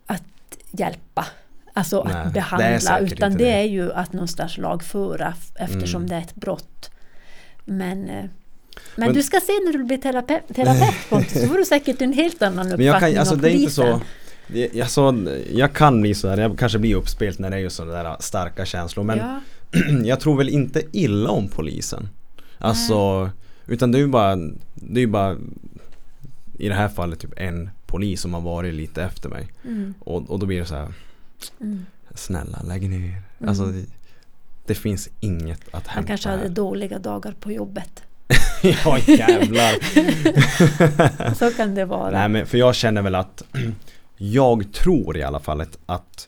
att 0.06 0.24
hjälpa, 0.72 1.26
alltså 1.74 2.04
Nej, 2.04 2.14
det 2.14 2.20
att 2.22 2.34
behandla, 2.34 2.80
säkert 2.80 3.12
utan 3.14 3.32
det, 3.32 3.38
det. 3.38 3.52
är 3.52 3.64
ju 3.64 3.94
att 3.94 4.14
någonstans 4.14 4.58
lagföra 4.58 5.34
eftersom 5.56 6.02
Mm. 6.02 6.10
det 6.10 6.16
är 6.16 6.20
ett 6.22 6.36
brott. 6.36 6.90
Men, 7.66 8.10
eh, 8.10 8.16
men, 8.16 8.30
Men- 8.96 9.14
du 9.14 9.24
ska 9.24 9.40
se 9.40 9.52
när 9.66 9.74
du 9.78 9.84
blir 9.84 9.98
terapeut, 9.98 10.44
Pontus, 11.10 11.42
så 11.42 11.48
får 11.48 11.58
du 11.58 11.66
säkert 11.66 12.02
en 12.02 12.14
helt 12.14 12.42
annan 12.42 12.58
uppfattning 12.66 12.78
Men 12.78 12.86
jag 12.86 13.00
kan, 13.00 13.18
alltså 13.20 13.36
det 13.36 13.48
är 13.50 13.52
inte 13.52 13.64
polisen. 13.66 14.00
så 14.00 14.02
det- 14.48 14.74
jag, 14.76 14.90
så, 14.90 15.28
jag 15.54 15.74
kan 15.74 16.02
bli 16.02 16.14
sådär, 16.16 16.38
jag 16.38 16.60
kanske 16.60 16.80
blir 16.80 16.96
uppspelt 16.96 17.40
när 17.40 17.50
det 17.50 17.56
är 17.56 17.60
just 17.60 17.76
sådana 17.76 18.04
där 18.04 18.16
starka 18.20 18.66
känslor 18.66 19.04
men 19.04 19.18
ja, 19.18 19.40
jag 20.06 20.20
tror 20.20 20.38
väl 20.38 20.50
inte 20.50 20.82
illa 20.92 21.30
om 21.30 21.48
polisen. 21.48 22.10
Alltså, 22.58 23.30
utan 23.68 23.92
det 23.92 23.98
är 23.98 24.00
ju 24.00 24.08
bara, 24.08 24.36
det 24.76 25.02
är 25.02 25.08
bara 25.08 25.38
i 26.60 26.68
det 26.70 26.76
här 26.76 26.88
fallet 26.90 27.20
typ 27.20 27.34
en 27.38 27.70
polis 27.86 28.22
som 28.22 28.34
har 28.34 28.42
varit 28.42 28.74
lite 28.74 29.04
efter 29.04 29.30
mig. 29.30 29.48
mm, 29.66 29.94
Och, 30.00 30.30
och 30.30 30.40
då 30.40 30.46
blir 30.46 30.60
det 30.60 30.66
så 30.66 30.76
här, 30.76 30.94
mm. 31.62 31.86
snälla 32.16 32.62
lägg 32.62 32.90
ner. 32.90 32.98
Mm. 32.98 33.22
Alltså 33.48 33.66
det, 33.66 33.86
det 34.66 34.76
finns 34.76 35.10
inget 35.20 35.62
att 35.72 35.88
Han 35.88 35.96
hämta 35.96 36.08
kanske 36.08 36.30
hade 36.30 36.42
här. 36.42 36.50
dåliga 36.50 37.00
dagar 37.00 37.36
på 37.40 37.52
jobbet. 37.52 38.04
ja 38.64 39.00
jävlar. 39.08 39.74
Så 41.36 41.52
kan 41.52 41.76
det 41.76 41.86
vara. 41.86 42.12
Nej 42.12 42.30
men 42.30 42.46
för 42.46 42.58
jag 42.58 42.76
känner 42.76 43.02
väl 43.02 43.16
att 43.16 43.44
Jag 44.18 44.74
tror 44.74 45.18
i 45.18 45.24
alla 45.24 45.40
fall 45.40 45.62
att, 45.62 45.78
att 45.86 46.28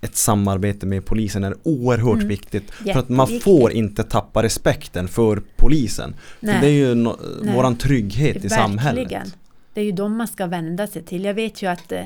Ett 0.00 0.16
samarbete 0.16 0.86
med 0.86 1.04
polisen 1.06 1.44
är 1.44 1.54
oerhört 1.62 2.14
Mm. 2.16 2.28
viktigt 2.28 2.70
För 2.70 2.98
att 2.98 3.08
man 3.08 3.40
får 3.40 3.72
inte 3.72 4.02
tappa 4.04 4.42
respekten 4.42 5.08
för 5.08 5.42
polisen 5.56 6.14
För 6.40 6.46
det 6.46 6.66
är 6.66 6.70
ju 6.70 6.94
no, 6.94 7.16
Nej. 7.42 7.54
våran 7.54 7.76
trygghet 7.76 8.28
i 8.36 8.38
Verkligen. 8.38 8.50
samhället 8.58 9.34
Det 9.74 9.80
är 9.80 9.84
ju 9.84 9.92
de 9.92 10.16
man 10.16 10.28
ska 10.28 10.46
vända 10.46 10.86
sig 10.86 11.02
till. 11.02 11.24
Jag 11.24 11.34
vet 11.34 11.62
ju 11.62 11.66
att 11.66 11.92
eh, 11.92 12.00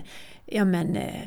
ja, 0.50 0.64
men, 0.64 0.96
eh, 0.96 1.22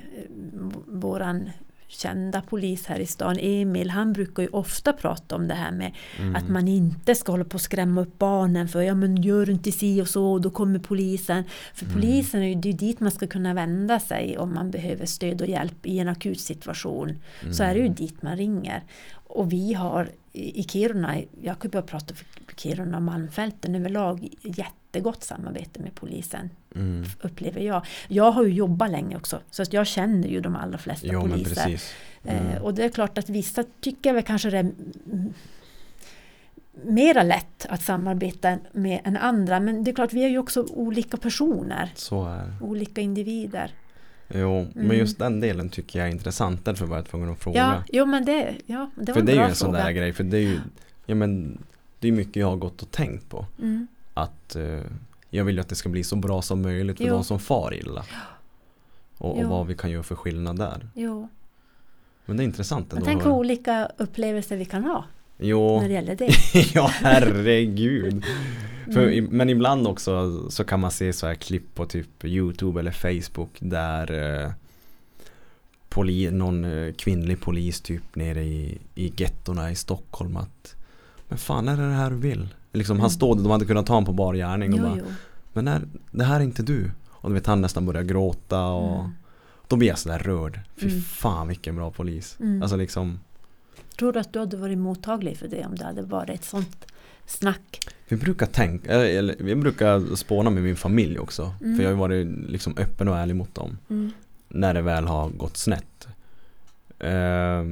våran 0.87 1.49
kända 1.87 2.41
polis 2.41 2.85
här 2.85 2.99
i 2.99 3.05
stan, 3.05 3.37
Emil, 3.39 3.89
han 3.89 4.13
brukar 4.13 4.43
ju 4.43 4.49
ofta 4.49 4.93
prata 4.93 5.35
om 5.35 5.47
det 5.47 5.53
här 5.53 5.71
med 5.71 5.91
Mm. 6.19 6.35
att 6.35 6.49
man 6.49 6.67
inte 6.67 7.15
ska 7.15 7.31
hålla 7.31 7.43
på 7.43 7.53
och 7.55 7.61
skrämma 7.61 8.01
upp 8.01 8.19
barnen 8.19 8.67
för 8.67 8.81
ja 8.81 8.95
men 8.95 9.21
gör 9.21 9.49
inte 9.49 9.71
si 9.71 10.01
och 10.01 10.07
så 10.07 10.31
och 10.31 10.41
då 10.41 10.49
kommer 10.49 10.79
polisen. 10.79 11.43
För 11.73 11.85
Mm. 11.85 11.95
polisen 11.95 12.41
är 12.41 12.47
ju 12.47 12.55
det 12.55 12.69
är 12.69 12.73
dit 12.73 12.99
man 12.99 13.11
ska 13.11 13.27
kunna 13.27 13.53
vända 13.53 13.99
sig 13.99 14.37
om 14.37 14.53
man 14.53 14.71
behöver 14.71 15.05
stöd 15.05 15.41
och 15.41 15.47
hjälp 15.47 15.85
i 15.85 15.99
en 15.99 16.07
akut 16.07 16.39
situation. 16.39 17.15
Så 17.51 17.63
är 17.63 17.73
det 17.73 17.79
ju 17.79 17.85
Mm. 17.85 17.95
dit 17.95 18.21
man 18.21 18.37
ringer. 18.37 18.83
Och 19.33 19.53
vi 19.53 19.73
har 19.73 20.09
i 20.33 20.63
Kiruna, 20.63 21.15
jag 21.41 21.59
kan 21.59 21.71
bara 21.71 21.83
prata 21.83 22.15
för 22.15 22.25
Kiruna 22.55 22.97
och 22.97 23.03
Malmfälten 23.03 23.75
överlag, 23.75 24.29
jättegott 24.41 25.23
samarbete 25.23 25.81
med 25.81 25.95
polisen 25.95 26.49
mm. 26.75 27.05
upplever 27.21 27.61
jag. 27.61 27.85
Jag 28.07 28.31
har 28.31 28.43
ju 28.43 28.53
jobbat 28.53 28.91
länge 28.91 29.15
också 29.15 29.39
så 29.51 29.61
att 29.61 29.73
jag 29.73 29.87
känner 29.87 30.27
ju 30.27 30.41
de 30.41 30.55
allra 30.55 30.77
flesta 30.77 31.07
Jo 31.11 31.21
men 31.21 31.31
poliser. 31.31 31.55
precis 31.55 31.93
Mm. 32.25 32.47
Eh, 32.47 32.61
och 32.61 32.73
det 32.73 32.83
är 32.83 32.89
klart 32.89 33.17
att 33.17 33.29
vissa 33.29 33.63
tycker 33.81 34.13
väl 34.13 34.23
kanske 34.23 34.49
det 34.49 34.57
är 34.57 34.71
mera 36.85 37.23
lätt 37.23 37.65
att 37.69 37.81
samarbeta 37.81 38.57
med 38.71 39.01
än 39.03 39.17
andra 39.17 39.59
men 39.59 39.83
det 39.83 39.91
är 39.91 39.95
klart 39.95 40.13
vi 40.13 40.23
är 40.23 40.29
ju 40.29 40.37
också 40.37 40.65
olika 40.69 41.17
personer, 41.17 41.91
olika 42.61 43.01
individer. 43.01 43.71
Jo, 44.35 44.67
men 44.73 44.85
Mm. 44.85 44.97
just 44.97 45.19
den 45.19 45.39
delen 45.39 45.69
tycker 45.69 45.99
jag 45.99 46.07
är 46.07 46.11
intressant 46.11 46.65
Därför 46.65 46.85
var 46.85 46.95
jag 46.95 47.05
tvungen 47.05 47.29
att 47.29 47.39
fråga 47.39 47.59
Ja, 47.59 47.83
jo 47.91 48.05
men 48.05 48.25
det, 48.25 48.55
ja, 48.65 48.89
det 48.95 49.05
var 49.07 49.13
För 49.13 49.19
en 49.19 49.25
det 49.25 49.31
är 49.31 49.33
ju 49.33 49.39
bra 49.39 49.49
en 49.49 49.55
sån 49.55 49.69
fråga. 49.71 49.83
där 49.83 49.91
grej 49.91 50.13
För 50.13 50.23
det 50.23 50.37
är 50.37 50.41
ju 50.41 50.59
Ja 51.05 51.15
men 51.15 51.57
Det 51.99 52.07
är 52.07 52.11
mycket 52.11 52.35
jag 52.35 52.47
har 52.47 52.55
gått 52.57 52.81
och 52.81 52.91
tänkt 52.91 53.29
på 53.29 53.45
Mm. 53.59 53.87
att 54.13 54.55
eh, 54.55 54.79
jag 55.29 55.43
vill 55.45 55.55
ju 55.55 55.61
att 55.61 55.69
det 55.69 55.75
ska 55.75 55.89
bli 55.89 56.03
så 56.03 56.15
bra 56.15 56.41
som 56.41 56.61
möjligt 56.61 56.97
för 56.97 57.03
Jo. 57.05 57.13
de 57.13 57.23
som 57.23 57.39
far 57.39 57.73
illa. 57.73 58.05
Och, 59.17 59.37
och 59.37 59.43
vad 59.43 59.67
vi 59.67 59.75
kan 59.75 59.91
göra 59.91 60.03
för 60.03 60.15
skillnad 60.15 60.57
där. 60.57 60.87
Jo. 60.93 61.29
Men 62.25 62.37
det 62.37 62.43
är 62.43 62.45
intressant 62.45 62.87
Men 62.91 62.97
ändå. 62.97 63.05
tänk 63.05 63.23
vad 63.25 63.33
olika 63.33 63.89
upplevelser 63.97 64.57
vi 64.57 64.65
kan 64.65 64.83
ha 64.83 65.05
Jo, 65.37 65.79
när 65.81 65.87
det 65.87 65.93
gäller 65.93 66.15
det. 66.15 66.29
ja 66.73 66.87
herregud. 66.93 68.23
För, 68.93 69.07
Mm. 69.11 69.25
Men 69.31 69.49
ibland 69.49 69.87
också 69.87 70.43
så 70.49 70.63
kan 70.63 70.79
man 70.79 70.91
se 70.91 71.13
så 71.13 71.27
här 71.27 71.35
klipp 71.35 71.75
på 71.75 71.85
typ 71.85 72.25
Youtube 72.25 72.79
eller 72.79 72.91
Facebook 72.91 73.49
där 73.59 74.41
eh, 74.45 74.51
poli, 75.89 76.31
någon 76.31 76.65
eh, 76.65 76.93
kvinnlig 76.93 77.41
polis 77.41 77.81
typ 77.81 78.15
nere 78.15 78.43
i, 78.43 78.77
i 78.95 79.13
gettorna 79.17 79.71
i 79.71 79.75
Stockholm 79.75 80.37
att 80.37 80.75
Men 81.27 81.37
fan 81.37 81.67
är 81.67 81.77
det 81.77 81.87
det 81.87 81.93
här 81.93 82.09
du 82.09 82.15
vill? 82.15 82.47
Liksom 82.73 82.97
han 82.97 83.05
Mm. 83.05 83.09
stod 83.09 83.37
de 83.43 83.51
hade 83.51 83.65
kunnat 83.65 83.85
ta 83.85 83.93
honom 83.93 84.05
på 84.05 84.13
bar 84.13 84.33
gärning 84.33 84.73
och 84.73 84.79
Jo, 84.79 84.85
bara 84.85 84.97
jo. 84.97 85.05
Men 85.53 85.67
är, 85.67 85.81
det 86.11 86.23
här 86.23 86.39
är 86.39 86.43
inte 86.43 86.63
du. 86.63 86.91
Och 87.09 87.29
du 87.29 87.33
vet 87.33 87.45
han 87.47 87.61
nästan 87.61 87.85
börjar 87.85 88.03
gråta 88.03 88.65
och 88.67 88.99
Mm. 88.99 89.11
då 89.67 89.75
blir 89.75 89.87
jag 89.87 89.99
sådär 89.99 90.19
rörd. 90.19 90.59
Fy 90.77 90.87
Mm. 90.89 91.01
fan 91.01 91.47
vilken 91.47 91.75
bra 91.75 91.91
polis. 91.91 92.37
Mm. 92.39 92.61
Alltså 92.61 92.77
liksom 92.77 93.19
Tror 93.99 94.13
du 94.13 94.19
att 94.19 94.33
du 94.33 94.39
hade 94.39 94.57
varit 94.57 94.77
mottaglig 94.77 95.37
för 95.37 95.47
det 95.47 95.65
om 95.65 95.75
det 95.75 95.85
hade 95.85 96.01
varit 96.01 96.29
ett 96.29 96.43
sånt 96.45 96.85
snack? 97.25 97.87
Vi 98.07 98.17
brukar 98.17 98.45
tänka, 98.45 98.93
eh, 98.93 99.17
eller 99.17 99.35
vi 99.39 99.55
brukar 99.55 100.15
spåna 100.15 100.49
med 100.49 100.63
min 100.63 100.75
familj 100.75 101.19
också. 101.19 101.53
Mm. 101.61 101.75
För 101.75 101.83
jag 101.83 101.91
har 101.91 101.97
varit 101.97 102.27
liksom 102.27 102.77
öppen 102.77 103.07
och 103.07 103.17
ärlig 103.17 103.35
mot 103.35 103.55
dem. 103.55 103.77
Mm. 103.89 104.11
När 104.47 104.73
det 104.73 104.81
väl 104.81 105.07
har 105.07 105.29
gått 105.29 105.57
snett. 105.57 106.07
Eh, 106.99 107.63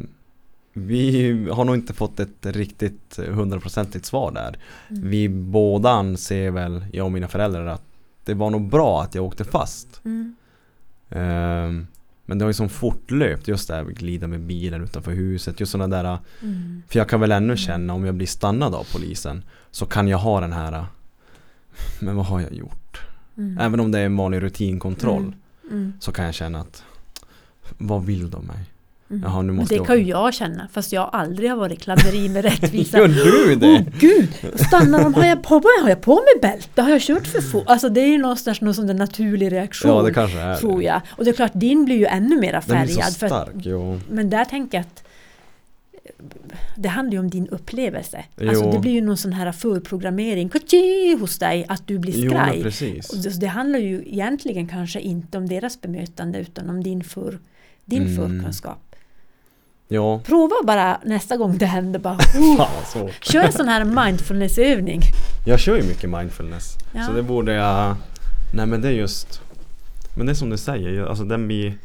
vi 0.73 1.47
har 1.51 1.65
nog 1.65 1.75
inte 1.75 1.93
fått 1.93 2.19
ett 2.19 2.45
riktigt 2.45 3.19
hundraprocentigt 3.27 4.05
svar 4.05 4.31
där. 4.31 4.57
Mm. 4.89 5.09
Vi 5.09 5.29
båda 5.29 5.89
anser 5.89 6.51
väl, 6.51 6.85
jag 6.93 7.05
och 7.05 7.11
mina 7.11 7.27
föräldrar, 7.27 7.65
att 7.65 7.83
det 8.25 8.33
var 8.33 8.49
nog 8.49 8.69
bra 8.69 9.01
att 9.01 9.15
jag 9.15 9.25
åkte 9.25 9.43
fast. 9.43 10.01
Mm. 10.05 10.35
Ehm, 11.09 11.87
Men 12.31 12.37
det 12.37 12.45
har 12.45 12.49
ju 12.49 12.53
som 12.53 12.69
fortlöpt 12.69 13.47
just 13.47 13.67
det 13.67 13.75
här 13.75 13.83
glida 13.83 14.27
med 14.27 14.39
bilen 14.39 14.83
utanför 14.83 15.11
huset. 15.11 15.59
Just 15.59 15.71
sådana 15.71 16.03
där 16.03 16.17
Mm. 16.41 16.83
För 16.87 16.99
jag 16.99 17.09
kan 17.09 17.19
väl 17.19 17.31
ännu 17.31 17.57
känna 17.57 17.93
om 17.93 18.05
jag 18.05 18.15
blir 18.15 18.27
stannad 18.27 18.75
av 18.75 18.87
polisen 18.93 19.43
Så 19.71 19.85
kan 19.85 20.07
jag 20.07 20.17
ha 20.17 20.39
den 20.41 20.53
här 20.53 20.85
Men 21.99 22.15
vad 22.15 22.25
har 22.25 22.41
jag 22.41 22.53
gjort? 22.53 23.01
Mm. 23.37 23.57
Även 23.57 23.79
om 23.79 23.91
det 23.91 23.99
är 23.99 24.05
en 24.05 24.17
vanlig 24.17 24.41
rutinkontroll 24.41 25.21
Mm. 25.21 25.33
Mm. 25.71 25.93
Så 25.99 26.11
kan 26.11 26.25
jag 26.25 26.33
känna 26.33 26.59
att 26.59 26.83
Vad 27.77 28.05
vill 28.05 28.29
de 28.29 28.45
mig? 28.45 28.65
Mm. 29.11 29.23
Jaha, 29.23 29.41
nu 29.41 29.53
måste 29.53 29.73
det 29.73 29.77
jag 29.77 29.87
kan 29.87 29.97
ju 29.97 30.03
jag 30.03 30.33
känna 30.33 30.67
fast 30.73 30.91
jag 30.91 31.09
aldrig 31.13 31.49
har 31.49 31.57
varit 31.57 31.81
kladderi 31.81 32.29
med 32.29 32.43
rättvisa. 32.51 32.97
Gör 32.97 33.07
du 33.07 33.51
Åh 33.53 33.59
det? 33.59 33.85
gud! 33.99 34.29
Stannar 34.67 35.03
de? 35.03 35.13
Har 35.13 35.25
jag 35.25 35.43
på 35.43 35.55
mig? 35.55 35.71
Har 35.81 35.89
jag 35.89 36.01
på 36.01 36.15
mig 36.15 36.41
bälte? 36.51 36.81
Har 36.81 36.89
jag 36.89 37.01
kört 37.01 37.27
för 37.27 37.41
fort? 37.41 37.63
Alltså 37.67 37.89
det 37.89 38.01
är 38.01 38.07
ju 38.07 38.17
någonstans 38.17 38.61
någon 38.61 38.73
sån 38.73 38.87
där 38.87 38.93
naturlig 38.93 39.51
reaktion. 39.51 39.91
Ja 39.91 40.01
det 40.01 40.13
kanske 40.13 40.39
är 40.39 40.55
tror 40.55 40.79
det. 40.79 40.85
jag. 40.85 41.01
Och 41.09 41.23
det 41.25 41.29
är 41.31 41.35
klart 41.35 41.51
din 41.53 41.85
blir 41.85 41.95
ju 41.97 42.05
ännu 42.05 42.39
mera 42.39 42.61
Den 42.65 42.85
blir 42.85 42.95
så 42.95 43.01
färgad. 43.01 43.15
för 43.17 43.25
att- 43.25 43.31
stark, 43.31 43.55
jo. 43.65 43.99
Men 44.09 44.29
där 44.29 44.45
tänker 44.45 44.77
jag 44.77 44.81
att 44.85 45.03
det 46.75 46.87
handlar 46.89 47.13
ju 47.13 47.19
om 47.19 47.29
din 47.29 47.47
upplevelse. 47.47 48.23
Jo. 48.37 48.49
Alltså 48.49 48.71
det 48.71 48.79
blir 48.79 48.91
ju 48.91 49.01
någon 49.01 49.17
sån 49.17 49.33
här 49.33 49.51
förprogrammering 49.51 50.49
kachi, 50.49 51.17
hos 51.19 51.39
dig 51.39 51.65
att 51.69 51.87
du 51.87 51.99
blir 51.99 52.13
Jo 52.17 52.29
skraj. 52.31 52.57
Och 52.57 52.63
precis. 52.63 53.09
det, 53.09 53.39
det 53.39 53.47
handlar 53.47 53.79
ju 53.79 54.03
egentligen 54.05 54.67
kanske 54.67 54.99
inte 54.99 55.37
om 55.37 55.47
deras 55.49 55.81
bemötande 55.81 56.39
utan 56.39 56.69
om 56.69 56.83
din, 56.83 57.03
för, 57.03 57.39
din 57.85 58.01
Mm. 58.07 58.15
förkunskap. 58.15 58.90
Ja. 59.93 60.19
Prova 60.19 60.55
bara 60.63 60.99
nästa 61.05 61.37
gång 61.37 61.57
det 61.57 61.65
händer 61.65 61.99
bara 61.99 62.13
oh, 62.13 62.57
Fan 62.57 62.85
svårt. 62.85 63.23
Kör 63.25 63.43
en 63.43 63.51
sån 63.51 63.67
här 63.67 63.85
mindfulnessövning. 63.85 65.01
Jag 65.45 65.59
kör 65.59 65.75
ju 65.75 65.83
mycket 65.83 66.09
mindfulness. 66.09 66.77
Ja. 66.93 67.05
Så 67.05 67.11
det 67.11 67.23
borde 67.23 67.53
jag 67.53 67.95
Nej 68.53 68.65
men 68.65 68.81
det 68.81 68.87
är 68.87 68.91
just 68.91 69.41
Men 70.15 70.25
det 70.25 70.31
är 70.31 70.33
som 70.33 70.49
du 70.49 70.57
säger, 70.57 71.05
alltså 71.05 71.23
den 71.23 71.47
blir 71.47 71.77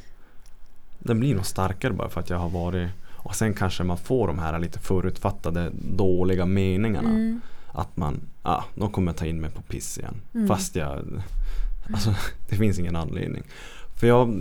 Den 0.99 1.21
blir 1.21 1.35
nog 1.35 1.47
starkare 1.47 1.93
bara 1.93 2.09
för 2.09 2.21
att 2.21 2.31
jag 2.31 2.39
har 2.39 2.49
varit 2.49 2.89
Och 3.17 3.35
sen 3.35 3.55
kanske 3.55 3.83
man 3.83 3.99
får 3.99 4.27
de 4.27 4.39
här 4.39 4.59
lite 4.59 4.79
förutfattade 4.79 5.71
dåliga 5.97 6.47
meningarna 6.47 7.09
Mm. 7.09 7.41
Att 7.73 7.97
man, 7.97 8.21
ja, 8.43 8.51
ah, 8.51 8.65
de 8.75 8.93
kommer 8.93 9.13
ta 9.13 9.27
in 9.27 9.41
mig 9.41 9.51
på 9.51 9.63
piss 9.63 9.99
igen 9.99 10.15
Mm. 10.35 10.49
Fast 10.49 10.77
jag 10.77 11.23
Alltså 11.93 12.15
det 12.49 12.57
finns 12.57 12.79
ingen 12.79 12.97
anledning 12.97 13.43
För 13.95 14.07
jag 14.07 14.41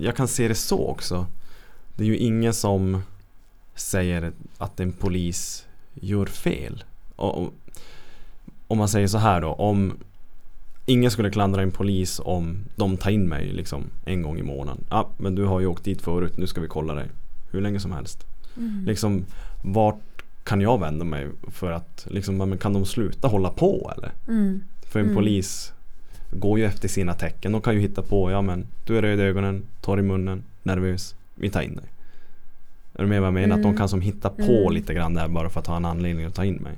Jag 0.00 0.16
kan 0.16 0.28
se 0.28 0.48
det 0.48 0.54
så 0.54 0.86
också 0.86 1.26
Det 1.96 2.04
är 2.04 2.08
ju 2.08 2.16
ingen 2.16 2.54
som 2.54 3.02
Säger 3.74 4.32
att 4.58 4.80
en 4.80 4.92
polis 4.92 5.66
gör 5.94 6.26
fel 6.26 6.84
och, 7.16 7.52
Om 8.68 8.78
man 8.78 8.88
säger 8.88 9.06
så 9.08 9.18
här 9.18 9.40
då 9.40 9.48
om 9.52 9.92
Ingen 10.86 11.10
skulle 11.10 11.30
klandra 11.30 11.62
en 11.62 11.70
polis 11.70 12.20
om 12.24 12.64
de 12.76 12.96
tar 12.96 13.10
in 13.10 13.28
mig 13.28 13.52
liksom 13.52 13.84
en 14.04 14.22
gång 14.22 14.38
i 14.38 14.42
månaden 14.42 14.84
Ja 14.90 15.08
men 15.16 15.34
du 15.34 15.44
har 15.44 15.60
ju 15.60 15.66
åkt 15.66 15.84
dit 15.84 16.02
förut, 16.02 16.36
nu 16.36 16.46
ska 16.46 16.60
vi 16.60 16.68
kolla 16.68 16.94
dig 16.94 17.06
Hur 17.50 17.60
länge 17.60 17.80
som 17.80 17.92
helst 17.92 18.26
Mm. 18.56 18.84
Liksom 18.86 19.24
vart 19.64 20.22
kan 20.44 20.60
jag 20.60 20.80
vända 20.80 21.04
mig 21.04 21.28
för 21.50 21.70
att 21.72 22.06
liksom, 22.10 22.58
kan 22.58 22.72
de 22.72 22.84
sluta 22.86 23.28
hålla 23.28 23.50
på 23.50 23.92
eller? 23.96 24.12
Mm. 24.28 24.60
För 24.86 24.98
en 25.00 25.04
Mm. 25.04 25.16
polis 25.16 25.72
går 26.30 26.58
ju 26.58 26.64
efter 26.64 26.88
sina 26.88 27.14
tecken. 27.14 27.52
De 27.52 27.60
kan 27.60 27.74
ju 27.74 27.80
hitta 27.80 28.02
på, 28.02 28.30
ja 28.30 28.42
men 28.42 28.66
du 28.86 28.98
är 28.98 29.02
röd 29.02 29.18
i 29.18 29.22
ögonen, 29.22 29.62
torr 29.80 29.98
i 29.98 30.02
munnen, 30.02 30.42
nervös, 30.62 31.14
vi 31.42 31.50
tar 31.50 31.60
in 31.62 31.76
dig. 31.76 31.84
Är 32.94 33.02
du 33.02 33.08
med 33.08 33.20
vad 33.20 33.26
jag 33.26 33.34
menar? 33.34 33.56
Att 33.56 33.62
de 33.62 33.68
Mm. 33.68 33.78
kan 33.78 33.88
som 33.88 34.00
hitta 34.00 34.28
på 34.30 34.42
Mm. 34.60 34.72
lite 34.72 34.94
grann 34.94 35.14
där 35.14 35.28
bara 35.28 35.50
för 35.50 35.60
att 35.60 35.66
ha 35.66 35.76
en 35.76 35.84
anledning 35.84 36.24
att 36.26 36.34
ta 36.34 36.44
in 36.44 36.54
mig. 36.54 36.72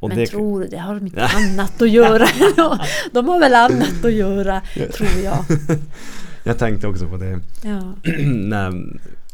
Och 0.00 0.08
Men 0.08 0.18
det, 0.18 0.26
tror 0.26 0.60
du 0.60 0.66
det? 0.66 0.78
Har 0.78 0.94
de 0.94 1.06
inte 1.06 1.26
annat 1.36 1.82
att 1.82 1.90
göra? 1.90 2.26
de 3.12 3.28
har 3.28 3.40
väl 3.40 3.54
annat 3.54 4.04
att 4.04 4.12
göra, 4.12 4.60
tror 4.94 5.08
jag. 5.24 5.44
jag 6.44 6.58
tänkte 6.58 6.86
också 6.86 7.08
på 7.08 7.16
det 7.16 7.40
Ja. 7.62 7.92
när 8.24 8.84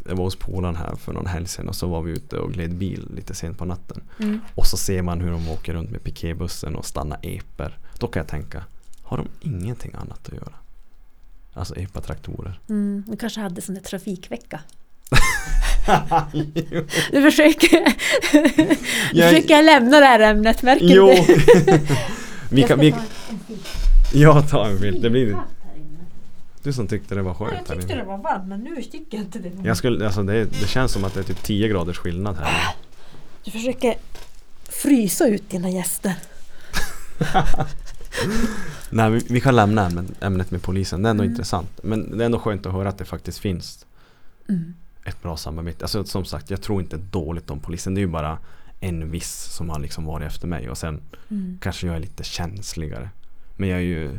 jag 0.09 0.16
var 0.16 0.24
hos 0.24 0.36
polaren 0.36 0.77
här 0.77 0.97
för 0.97 1.12
någon 1.12 1.27
helg 1.27 1.47
sedan 1.49 1.69
och 1.69 1.74
så 1.77 1.86
var 1.86 2.03
vi 2.03 2.12
ute 2.12 2.36
och 2.39 2.53
gled 2.53 2.74
bil 2.74 3.09
lite 3.16 3.35
sent 3.35 3.59
på 3.59 3.65
natten. 3.65 4.01
Mm. 4.20 4.41
Och 4.55 4.66
så 4.66 4.77
ser 4.77 5.03
man 5.03 5.20
hur 5.20 5.31
de 5.31 5.49
åker 5.49 5.73
runt 5.74 5.91
med 5.91 6.03
piketbussen 6.05 6.77
och 6.77 6.85
stannar 6.86 7.19
eper. 7.23 7.78
Då 7.99 8.07
kan 8.07 8.20
jag 8.20 8.28
tänka, 8.28 8.65
har 9.03 9.16
de 9.16 9.28
ingenting 9.41 9.93
annat 9.95 10.28
att 10.28 10.32
göra? 10.35 10.53
Alltså 11.55 11.75
epa-traktorer. 11.77 12.61
Mm, 12.69 13.05
du 13.07 13.17
kanske 13.17 13.41
hade 13.41 13.61
sån 13.61 13.75
där 13.75 13.83
trafikvecka. 13.83 14.61
Du 17.13 17.23
försöker, 17.23 17.85
du 19.13 19.21
Jag- 19.21 19.31
försöker 19.31 19.63
lämna 19.63 20.01
det 20.01 20.07
här 20.07 20.21
ämnet, 20.21 20.63
märker 20.63 20.87
Jo! 20.87 21.07
du 21.27 21.35
vi 22.51 22.61
Jag 22.61 22.69
kan, 22.69 22.81
vi, 22.81 22.95
jag 24.13 24.51
tar 24.51 24.67
en 24.69 24.81
bild. 24.81 25.03
Det 25.03 25.11
blir 25.11 25.37
du 26.63 26.73
som 26.73 26.87
tyckte 26.89 27.15
det 27.15 27.23
var 27.23 27.31
Ja, 27.31 27.35
skönt. 27.35 27.53
Jag 27.69 27.75
här 27.75 27.81
tyckte 27.83 27.97
det 27.97 28.05
var 28.05 28.19
varmt 28.19 28.49
men 28.49 28.61
nu 28.61 28.83
tycker 28.83 29.17
jag 29.17 29.21
inte 29.27 29.39
det. 29.39 29.51
Jag 29.65 29.77
skulle, 29.77 30.07
alltså 30.07 30.23
det, 30.23 30.45
det 30.45 30.67
känns 30.69 30.93
som 30.93 31.05
att 31.05 31.15
det 31.15 31.21
är 31.21 31.25
typ 31.25 31.43
10 31.43 31.69
graders 31.69 31.99
skillnad 31.99 32.37
här. 32.37 32.75
Du 33.45 33.51
försöker 33.51 33.95
frysa 34.69 35.27
ut 35.27 35.51
dina 35.51 35.71
gäster. 35.71 36.15
Nej, 38.91 39.11
vi, 39.11 39.27
vi 39.31 39.41
kan 39.41 39.57
lämna 39.57 39.91
ämnet, 40.20 40.51
med 40.51 40.62
polisen. 40.62 41.03
Det 41.03 41.09
är 41.09 41.11
ändå 41.11 41.23
Mm. 41.23 41.32
intressant. 41.32 41.81
Men 41.82 42.19
det 42.19 42.24
är 42.24 42.27
ändå 42.27 42.39
skönt 42.39 42.66
att 42.66 42.73
höra 42.73 42.89
att 42.89 42.99
det 42.99 43.05
faktiskt 43.05 43.39
finns 43.39 43.86
Mm. 44.49 44.74
ett 45.05 45.23
bra 45.23 45.36
samarbete. 45.36 45.85
Alltså 45.85 46.05
som 46.05 46.24
sagt, 46.24 46.51
jag 46.51 46.62
tror 46.62 46.81
inte 46.81 46.97
dåligt 46.97 47.51
om 47.51 47.61
polisen. 47.61 47.95
Det 47.95 47.99
är 47.99 48.03
ju 48.03 48.09
bara 48.09 48.39
en 48.81 49.11
viss 49.11 49.32
som 49.45 49.70
har 49.70 49.78
liksom 49.78 50.05
varit 50.05 50.27
efter 50.27 50.47
mig. 50.49 50.70
Och 50.70 50.78
sen 50.78 51.01
Mm. 51.31 51.59
kanske 51.62 51.86
jag 51.86 51.97
är 51.97 52.01
lite 52.01 52.24
känsligare. 52.24 53.09
Men 53.57 53.69
jag 53.69 53.78
är 53.78 53.82
ju 53.85 54.19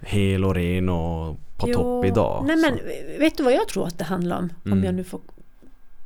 hel 0.00 0.44
och 0.44 0.54
ren 0.54 0.88
och 0.88 1.36
på 1.56 1.68
Jo, 1.68 1.74
topp 1.74 2.04
idag. 2.04 2.44
Nej 2.46 2.56
men 2.56 2.74
vet 3.18 3.36
du 3.36 3.42
vad 3.42 3.52
jag 3.52 3.68
tror 3.68 3.86
att 3.86 3.98
det 3.98 4.04
handlar 4.04 4.38
om? 4.38 4.48
Om 4.64 4.72
Mm. 4.72 4.84
jag 4.84 4.94
nu 4.94 5.04
får 5.04 5.20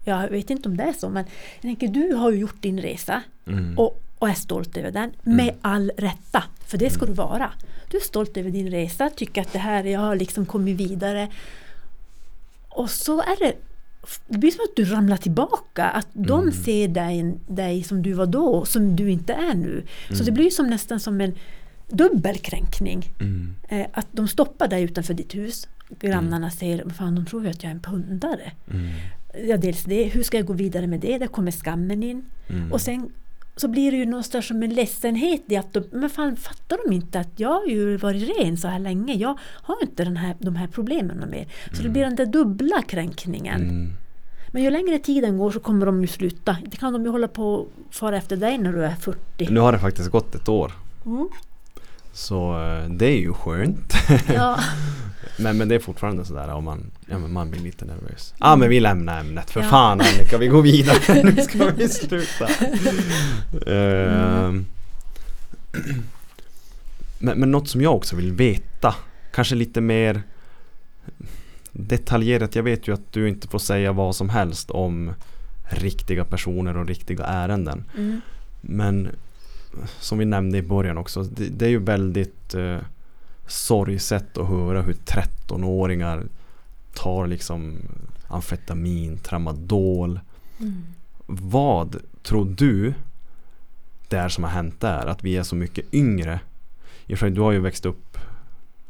Jag 0.06 0.28
vet 0.28 0.50
inte 0.50 0.68
om 0.68 0.76
det 0.76 0.82
är 0.84 0.92
så 0.92 1.08
men 1.08 1.24
jag 1.54 1.62
tänker 1.62 1.88
du 1.88 2.14
har 2.14 2.30
ju 2.30 2.38
gjort 2.38 2.62
din 2.62 2.80
resa 2.80 3.22
Mm. 3.46 3.78
och, 3.78 4.02
och 4.24 4.30
är 4.30 4.34
stolt 4.34 4.76
över 4.76 4.90
den 4.90 5.10
med 5.22 5.54
all 5.60 5.92
rätta. 5.96 6.44
För 6.66 6.78
det 6.78 6.90
ska 6.90 7.06
du 7.06 7.12
vara. 7.12 7.50
Du 7.90 7.96
är 7.96 8.00
stolt 8.02 8.36
över 8.36 8.50
din 8.50 8.70
resa, 8.70 9.10
tycker 9.16 9.40
att 9.40 9.52
det 9.52 9.58
här, 9.58 9.84
jag 9.84 10.00
har 10.00 10.16
liksom 10.16 10.46
kommit 10.46 10.76
vidare. 10.76 11.28
Och 12.68 12.90
så 12.90 13.20
är 13.20 13.38
det 13.38 13.52
det 14.28 14.38
blir 14.38 14.50
som 14.50 14.64
att 14.64 14.76
du 14.76 14.84
ramlar 14.84 15.16
tillbaka, 15.16 15.84
att 15.84 16.08
de 16.12 16.40
Mm. 16.40 16.52
ser 16.52 16.88
dig, 16.88 17.34
dig 17.46 17.82
som 17.82 18.02
du 18.02 18.12
var 18.12 18.26
då, 18.26 18.64
som 18.64 18.96
du 18.96 19.10
inte 19.10 19.32
är 19.32 19.54
nu. 19.54 19.82
Så 20.18 20.24
det 20.24 20.32
blir 20.32 20.50
som 20.50 20.66
nästan 20.66 21.00
som 21.00 21.20
en 21.20 21.34
dubbelkränkning. 21.88 23.12
Mm. 23.20 23.54
Eh, 23.68 23.86
att 23.92 24.06
de 24.12 24.28
stoppar 24.28 24.68
dig 24.68 24.82
utanför 24.82 25.14
ditt 25.14 25.34
hus. 25.34 25.68
Grannarna 26.00 26.50
säger, 26.50 26.84
"Men 26.84 26.94
fan 26.94 27.14
de 27.14 27.26
tror 27.26 27.44
ju 27.44 27.50
att 27.50 27.62
jag 27.62 27.70
är 27.70 27.74
en 27.74 27.80
pundare. 27.80 28.52
Mm. 28.70 28.88
Ja, 29.48 29.56
dels 29.56 29.84
det, 29.84 30.04
hur 30.04 30.22
ska 30.22 30.36
jag 30.36 30.46
gå 30.46 30.52
vidare 30.52 30.86
med 30.86 31.00
det? 31.00 31.18
Där 31.18 31.26
kommer 31.26 31.50
skammen 31.50 32.02
in. 32.02 32.24
Mm. 32.48 32.72
Och 32.72 32.80
sen 32.80 33.10
så 33.56 33.68
blir 33.68 33.90
det 33.90 33.96
ju 33.96 34.06
någonstans 34.06 34.46
som 34.46 34.62
en 34.62 34.70
ledsenhet 34.70 35.42
i 35.48 35.56
att 35.56 35.72
de, 35.72 35.84
men 35.92 36.10
fan 36.10 36.36
fattar 36.36 36.78
de 36.84 36.94
inte 36.94 37.20
att 37.20 37.30
jag 37.36 37.48
har 37.48 37.66
ju 37.66 37.96
varit 37.96 38.38
ren 38.38 38.56
så 38.56 38.68
här 38.68 38.78
länge. 38.78 39.14
Jag 39.14 39.38
har 39.62 39.76
inte 39.82 40.04
den 40.04 40.16
här, 40.16 40.36
de 40.38 40.56
här 40.56 40.66
problemen 40.66 41.30
mer. 41.30 41.48
Så 41.72 41.82
det 41.82 41.88
blir 41.88 42.02
den 42.02 42.16
där 42.16 42.26
dubbla 42.26 42.82
kränkningen. 42.82 43.62
Mm. 43.62 43.92
Men 44.48 44.62
ju 44.62 44.70
längre 44.70 44.98
tiden 44.98 45.38
går 45.38 45.50
så 45.50 45.60
kommer 45.60 45.86
de 45.86 46.00
ju 46.00 46.06
sluta. 46.06 46.56
Det 46.64 46.76
kan 46.76 46.92
de 46.92 47.04
ju 47.04 47.10
hålla 47.10 47.28
på 47.28 47.54
och 47.54 47.68
fara 47.90 48.16
efter 48.16 48.36
dig 48.36 48.58
när 48.58 48.72
du 48.72 48.84
är 48.84 48.94
40. 48.94 49.48
Nu 49.50 49.60
har 49.60 49.72
det 49.72 49.78
faktiskt 49.78 50.10
gått 50.10 50.34
ett 50.34 50.48
år. 50.48 50.72
Mm. 51.06 51.28
Så 52.14 52.62
eh, 52.62 52.90
det 52.90 53.06
är 53.06 53.18
ju 53.18 53.32
skönt. 53.32 53.94
Ja. 54.34 54.58
men, 55.36 55.58
men 55.58 55.68
det 55.68 55.74
är 55.74 55.78
fortfarande 55.78 56.24
sådär 56.24 56.48
om 56.48 56.64
man, 56.64 56.90
ja, 57.06 57.18
men 57.18 57.32
man 57.32 57.50
blir 57.50 57.60
lite 57.60 57.84
nervös. 57.84 58.34
Ja 58.38 58.46
ah, 58.46 58.56
men 58.56 58.68
vi 58.68 58.80
lämnar 58.80 59.20
ämnet 59.20 59.50
för 59.50 59.60
Ja. 59.60 59.68
fan 59.68 60.00
Annika, 60.00 60.38
vi 60.38 60.46
går 60.46 60.62
vidare. 60.62 61.22
nu 61.34 61.42
ska 61.42 61.70
vi 61.70 61.88
sluta. 61.88 62.48
Ehm. 63.66 64.66
men, 67.18 67.38
men 67.38 67.50
något 67.50 67.68
som 67.68 67.80
jag 67.80 67.94
också 67.94 68.16
vill 68.16 68.32
veta, 68.32 68.94
kanske 69.32 69.54
lite 69.54 69.80
mer 69.80 70.22
detaljerat. 71.72 72.56
Jag 72.56 72.62
vet 72.62 72.88
ju 72.88 72.94
att 72.94 73.12
du 73.12 73.28
inte 73.28 73.48
får 73.48 73.58
säga 73.58 73.92
vad 73.92 74.16
som 74.16 74.28
helst 74.28 74.70
om 74.70 75.12
riktiga 75.68 76.24
personer 76.24 76.76
och 76.76 76.86
riktiga 76.86 77.24
ärenden. 77.24 77.84
Mm. 77.96 78.20
Men 78.60 79.08
som 80.00 80.18
vi 80.18 80.24
nämnde 80.24 80.58
i 80.58 80.62
början 80.62 80.98
också, 80.98 81.22
det, 81.22 81.48
det 81.48 81.64
är 81.64 81.70
ju 81.70 81.78
väldigt 81.78 82.54
eh, 82.54 82.78
sorgset 83.46 84.38
att 84.38 84.48
höra 84.48 84.82
hur 84.82 84.92
13-åringar 84.92 86.26
tar 86.94 87.26
liksom 87.26 87.76
amfetamin, 88.28 89.18
tramadol. 89.18 90.20
Mm. 90.60 90.84
Vad 91.26 91.96
tror 92.22 92.44
du 92.44 92.94
det 94.08 94.16
är 94.16 94.28
som 94.28 94.44
har 94.44 94.50
hänt 94.50 94.80
där? 94.80 95.06
Att 95.06 95.24
vi 95.24 95.36
är 95.36 95.42
så 95.42 95.56
mycket 95.56 95.94
yngre. 95.94 96.40
Du 97.06 97.40
har 97.40 97.52
ju 97.52 97.60
växt 97.60 97.86
upp 97.86 98.18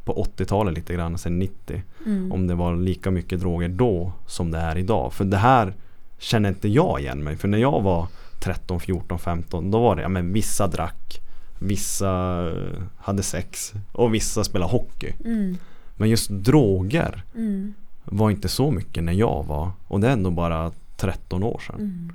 på 0.05 0.24
80-talet 0.36 0.74
lite 0.74 0.94
grann, 0.94 1.19
sen 1.19 1.39
90. 1.39 1.82
Mm. 2.06 2.32
Om 2.32 2.47
det 2.47 2.55
var 2.55 2.77
lika 2.77 3.11
mycket 3.11 3.40
droger 3.40 3.69
då 3.69 4.12
som 4.27 4.51
det 4.51 4.59
är 4.59 4.78
idag. 4.78 5.12
För 5.12 5.24
det 5.24 5.36
här 5.36 5.74
känner 6.19 6.48
inte 6.48 6.69
jag 6.69 7.01
igen 7.01 7.24
mig. 7.24 7.36
För 7.36 7.48
när 7.48 7.59
jag 7.59 7.82
var 7.82 8.09
13, 8.44 8.80
14, 8.80 9.18
15 9.18 9.70
då 9.70 9.80
var 9.82 9.96
det, 9.96 10.02
ja 10.02 10.08
men 10.08 10.32
vissa 10.32 10.66
drack. 10.66 11.20
Vissa 11.58 12.10
eh, 12.50 12.82
hade 12.98 13.22
sex 13.22 13.72
och 13.92 14.14
vissa 14.14 14.44
spelade 14.44 14.72
hockey. 14.72 15.12
Mm. 15.24 15.56
Men 15.96 16.08
just 16.08 16.30
droger 16.30 17.22
Mm. 17.34 17.74
var 18.04 18.30
inte 18.30 18.48
så 18.48 18.70
mycket 18.70 19.04
när 19.04 19.12
jag 19.12 19.44
var. 19.46 19.70
Och 19.88 20.00
det 20.00 20.08
är 20.08 20.12
ändå 20.12 20.30
bara 20.30 20.72
13 20.96 21.42
år 21.42 21.62
sedan. 21.66 21.74
Mm. 21.80 22.12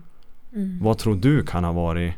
Mm. 0.54 0.80
Vad 0.84 0.98
tror 0.98 1.16
du 1.16 1.44
kan 1.44 1.64
ha 1.64 1.72
varit 1.72 2.14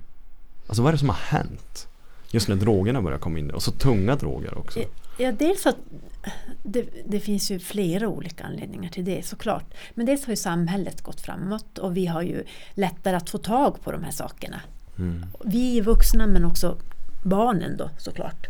Alltså 0.67 0.81
vad 0.83 0.89
är 0.89 0.93
det 0.93 0.99
som 0.99 1.09
har 1.09 1.15
hänt? 1.15 1.87
Just 2.31 2.47
när 2.47 2.55
drogerna 2.55 3.01
börjar 3.01 3.17
komma 3.19 3.39
in 3.39 3.51
och 3.51 3.63
så 3.63 3.71
tunga 3.71 4.15
droger 4.15 4.57
också. 4.57 4.79
Ja, 5.17 5.31
dels 5.31 5.65
att 5.65 5.77
det, 6.63 6.89
det 7.05 7.19
finns 7.19 7.51
ju 7.51 7.59
flera 7.59 8.07
olika 8.07 8.43
anledningar 8.43 8.89
till 8.89 9.05
det 9.05 9.25
såklart. 9.25 9.73
Men 9.93 10.05
dels 10.05 10.25
har 10.25 10.31
ju 10.31 10.37
samhället 10.37 11.01
gått 11.01 11.21
framåt 11.21 11.77
och 11.77 11.97
vi 11.97 12.05
har 12.05 12.21
ju 12.21 12.43
lättare 12.73 13.15
att 13.15 13.29
få 13.29 13.37
tag 13.37 13.81
på 13.83 13.91
de 13.91 14.03
här 14.03 14.11
sakerna. 14.11 14.61
Mm. 14.97 15.25
Vi 15.45 15.77
är 15.77 15.81
vuxna 15.81 16.27
men 16.27 16.45
också 16.45 16.77
barnen 17.23 17.77
då 17.77 17.89
såklart. 17.97 18.47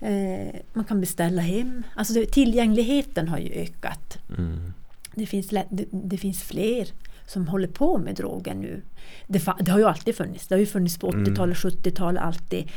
Eh, 0.00 0.60
man 0.72 0.84
kan 0.84 1.00
beställa 1.00 1.42
hem. 1.42 1.82
Alltså 1.94 2.14
det, 2.14 2.26
tillgängligheten 2.26 3.28
har 3.28 3.38
ju 3.38 3.52
ökat. 3.52 4.18
Mm. 4.38 4.72
Det 5.14 5.26
finns, 5.26 5.48
det, 5.48 5.86
det 5.90 6.18
finns 6.18 6.42
fler 6.42 6.88
som 7.26 7.48
håller 7.48 7.68
på 7.68 7.98
med 7.98 8.14
droger 8.14 8.54
nu. 8.54 8.82
Det, 9.26 9.68
har 9.68 9.78
ju 9.78 9.84
alltid 9.84 10.16
funnits. 10.16 10.48
Det 10.48 10.54
har 10.54 10.60
ju 10.60 10.66
funnits 10.66 10.98
på 10.98 11.10
80-talet, 11.10 11.56
70-talet, 11.56 12.22
alltid. 12.22 12.70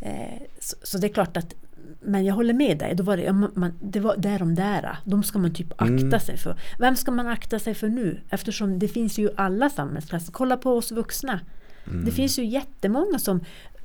Eh, 0.00 0.42
så, 0.60 0.76
så 0.82 0.98
det 0.98 1.06
är 1.06 1.12
klart 1.12 1.36
att 1.36 1.54
men 2.06 2.24
jag 2.24 2.34
håller 2.34 2.54
med 2.54 2.78
dig, 2.78 2.94
då 2.94 3.02
var 3.02 3.16
det, 3.16 3.32
man, 3.32 3.72
det 3.80 4.00
var 4.00 4.16
därom 4.16 4.54
där. 4.54 4.96
De 5.04 5.22
ska 5.22 5.38
man 5.38 5.54
typ 5.54 5.72
akta 5.72 5.92
Mm. 5.94 6.20
sig 6.20 6.36
för. 6.36 6.56
Vem 6.78 6.96
ska 6.96 7.10
man 7.10 7.26
akta 7.26 7.58
sig 7.58 7.74
för 7.74 7.88
nu? 7.88 8.20
Eftersom 8.30 8.78
det 8.78 8.88
finns 8.88 9.18
ju 9.18 9.30
alla 9.36 9.70
samhällsklasser. 9.70 10.32
Kolla 10.32 10.56
på 10.56 10.70
oss 10.70 10.92
vuxna. 10.92 11.40
Mm. 11.86 12.04
Det 12.04 12.10
finns 12.10 12.38
ju 12.38 12.44
jättemånga 12.44 13.18
som 13.18 13.40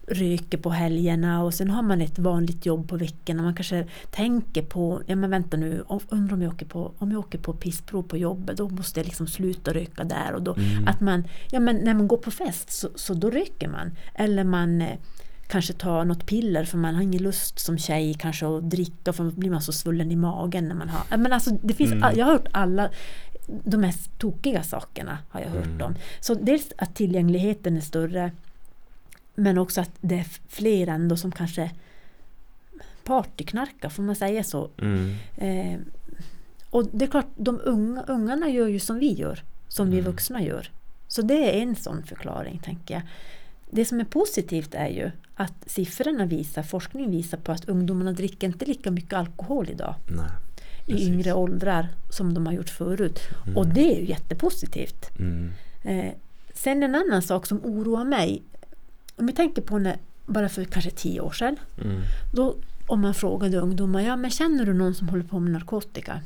röker 0.07 0.57
på 0.57 0.69
helgerna 0.69 1.43
och 1.43 1.53
sen 1.53 1.69
har 1.69 1.81
man 1.81 2.01
ett 2.01 2.19
vanligt 2.19 2.65
jobb 2.65 2.89
på 2.89 2.97
veckorna. 2.97 3.43
Man 3.43 3.53
kanske 3.55 3.87
tänker 4.11 4.61
på, 4.61 5.01
ja 5.07 5.15
men 5.15 5.29
vänta 5.29 5.57
nu, 5.57 5.83
undrar 6.09 6.33
om 6.33 6.41
jag 6.41 6.53
åker 6.53 6.65
på, 6.65 6.91
om 6.97 7.11
jag 7.11 7.19
åker 7.19 7.37
på 7.39 7.53
pissprov 7.53 8.03
på 8.03 8.17
jobbet, 8.17 8.57
då 8.57 8.69
måste 8.69 8.99
jag 8.99 9.05
liksom 9.05 9.27
sluta 9.27 9.73
röka 9.73 10.03
där. 10.03 10.33
Och 10.33 10.41
då, 10.41 10.53
Mm. 10.53 10.87
att 10.87 11.01
man, 11.01 11.23
ja 11.51 11.59
men 11.59 11.75
när 11.75 11.93
man 11.93 12.07
går 12.07 12.17
på 12.17 12.31
fest 12.31 12.71
så, 12.71 12.89
så 12.95 13.13
då 13.13 13.29
röker 13.29 13.67
man. 13.67 13.91
Eller 14.15 14.43
man 14.43 14.81
eh, 14.81 14.97
kanske 15.51 15.73
tar 15.73 16.05
något 16.05 16.25
piller 16.25 16.65
för 16.65 16.77
man 16.77 16.95
har 16.95 17.01
ingen 17.01 17.21
lust 17.23 17.59
som 17.59 17.77
tjej 17.77 18.13
kanske 18.13 18.47
att 18.47 18.69
dricka 18.69 19.13
för 19.13 19.23
då 19.23 19.31
blir 19.31 19.49
man 19.49 19.61
så 19.61 19.71
svullen 19.71 20.11
i 20.11 20.15
magen 20.15 20.67
när 20.67 20.75
man 20.75 20.89
har, 20.89 21.17
men 21.17 21.33
alltså 21.33 21.49
det 21.61 21.73
finns, 21.73 21.91
Mm. 21.91 22.17
jag 22.17 22.25
har 22.25 22.31
hört 22.33 22.47
alla 22.51 22.89
de 23.63 23.77
mest 23.77 24.19
tokiga 24.19 24.63
sakerna 24.63 25.17
har 25.29 25.41
jag 25.41 25.49
hört 25.49 25.65
Mm. 25.65 25.81
om. 25.81 25.95
Så 26.19 26.33
dels 26.33 26.71
att 26.77 26.95
tillgängligheten 26.95 27.77
är 27.77 27.81
större 27.81 28.31
men 29.35 29.57
också 29.57 29.81
att 29.81 29.91
det 30.01 30.15
är 30.19 30.27
fler 30.47 30.87
ändå 30.87 31.17
som 31.17 31.31
kanske 31.31 31.71
partyknarkar, 33.03 33.89
får 33.89 34.03
man 34.03 34.15
säga 34.15 34.43
så? 34.43 34.69
Mm. 34.81 35.15
Eh, 35.37 35.79
och 36.69 36.85
det 36.93 37.05
är 37.05 37.09
klart, 37.09 37.27
de 37.35 37.59
unga, 37.63 38.03
ungarna 38.07 38.49
gör 38.49 38.67
ju 38.67 38.79
som 38.79 38.99
vi 38.99 39.13
gör, 39.13 39.43
som 39.67 39.89
vi 39.89 39.99
Mm. 39.99 40.11
vuxna 40.11 40.41
gör. 40.43 40.71
Så 41.07 41.21
det 41.21 41.57
är 41.57 41.61
en 41.61 41.75
sån 41.75 42.03
förklaring, 42.03 42.59
tänker 42.63 42.93
jag. 42.93 43.03
Det 43.71 43.85
som 43.85 43.99
är 43.99 44.05
positivt 44.05 44.75
är 44.75 44.87
ju 44.87 45.11
att 45.35 45.53
siffrorna 45.65 46.25
visar, 46.25 46.63
forskning 46.63 47.11
visar 47.11 47.37
på 47.37 47.51
att 47.51 47.69
ungdomarna 47.69 48.11
dricker 48.11 48.47
inte 48.47 48.65
lika 48.65 48.91
mycket 48.91 49.13
alkohol 49.13 49.69
idag 49.69 49.95
Nej. 50.07 50.31
i 50.85 51.07
yngre 51.07 51.33
åldrar 51.33 51.87
som 52.09 52.33
de 52.33 52.45
har 52.45 52.53
gjort 52.53 52.69
förut. 52.69 53.19
Mm. 53.43 53.57
Och 53.57 53.67
det 53.67 53.95
är 53.95 53.99
ju 53.99 54.05
jättepositivt. 54.05 55.19
Mm. 55.19 55.51
Eh, 55.83 56.13
sen 56.53 56.83
en 56.83 56.95
annan 56.95 57.21
sak 57.21 57.47
som 57.47 57.65
oroar 57.65 58.05
mig. 58.05 58.43
Om 59.15 59.27
vi 59.27 59.33
tänker 59.33 59.61
på 59.61 59.79
när 59.79 59.97
bara 60.25 60.49
för 60.49 60.65
kanske 60.65 60.91
tio 60.91 61.21
år 61.21 61.31
sedan. 61.31 61.55
Mm. 61.83 62.01
Då, 62.33 62.55
om 62.87 63.01
man 63.01 63.13
frågade 63.13 63.57
ungdomar, 63.57 64.01
ja 64.01 64.15
men 64.15 64.31
känner 64.31 64.65
du 64.65 64.73
någon 64.73 64.95
som 64.95 65.09
håller 65.09 65.23
på 65.23 65.39
med 65.39 65.51
narkotika? 65.51 66.21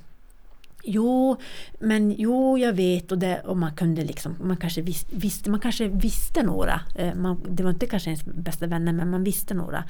Jo, 0.86 1.38
men 1.80 2.12
jo, 2.18 2.58
jag 2.58 2.74
vet 2.74 3.12
och, 3.12 3.18
det, 3.18 3.40
och 3.40 3.58
man 3.58 3.76
kunde 3.76 4.04
liksom, 4.04 4.36
man 4.42 4.58
kanske 4.58 4.82
vis, 4.82 5.06
visste, 5.10 5.50
man 5.50 5.60
kanske 5.60 5.88
visste 5.88 6.44
några. 6.44 6.82
Eh, 6.96 7.16
Man, 7.16 7.42
det 7.50 7.64
var 7.64 7.70
inte 7.70 7.86
kanske 7.86 8.10
ens 8.10 8.26
bästa 8.26 8.68
vänner, 8.68 8.94
men 8.94 9.10
man 9.10 9.24
visste 9.24 9.54
några. 9.54 9.84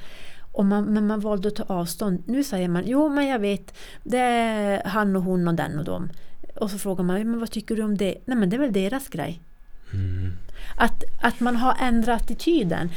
Och 0.52 0.64
man, 0.64 0.84
men 0.84 1.06
man 1.06 1.20
valde 1.20 1.48
att 1.48 1.56
ta 1.56 1.62
avstånd. 1.62 2.22
Nu 2.26 2.44
säger 2.44 2.68
man, 2.68 2.82
jo 2.86 3.08
men 3.08 3.26
jag 3.26 3.38
vet, 3.38 3.74
det 4.02 4.18
är 4.18 4.82
han 4.84 5.16
och 5.16 5.22
hon 5.22 5.48
och 5.48 5.54
den 5.54 5.78
och 5.78 5.84
dem. 5.84 6.10
Och 6.56 6.70
så 6.70 6.78
frågar 6.78 7.04
man, 7.04 7.30
men 7.30 7.40
vad 7.40 7.50
tycker 7.50 7.76
du 7.76 7.82
om 7.82 7.96
det? 7.96 8.14
Nej 8.24 8.38
men 8.38 8.50
det 8.50 8.56
är 8.56 8.60
väl 8.60 8.72
deras 8.72 9.08
grej. 9.08 9.40
Mm. 9.92 10.32
Att, 10.76 11.04
att 11.22 11.40
man 11.40 11.56
har 11.56 11.76
ändrat 11.80 12.22
attityden. 12.22 12.90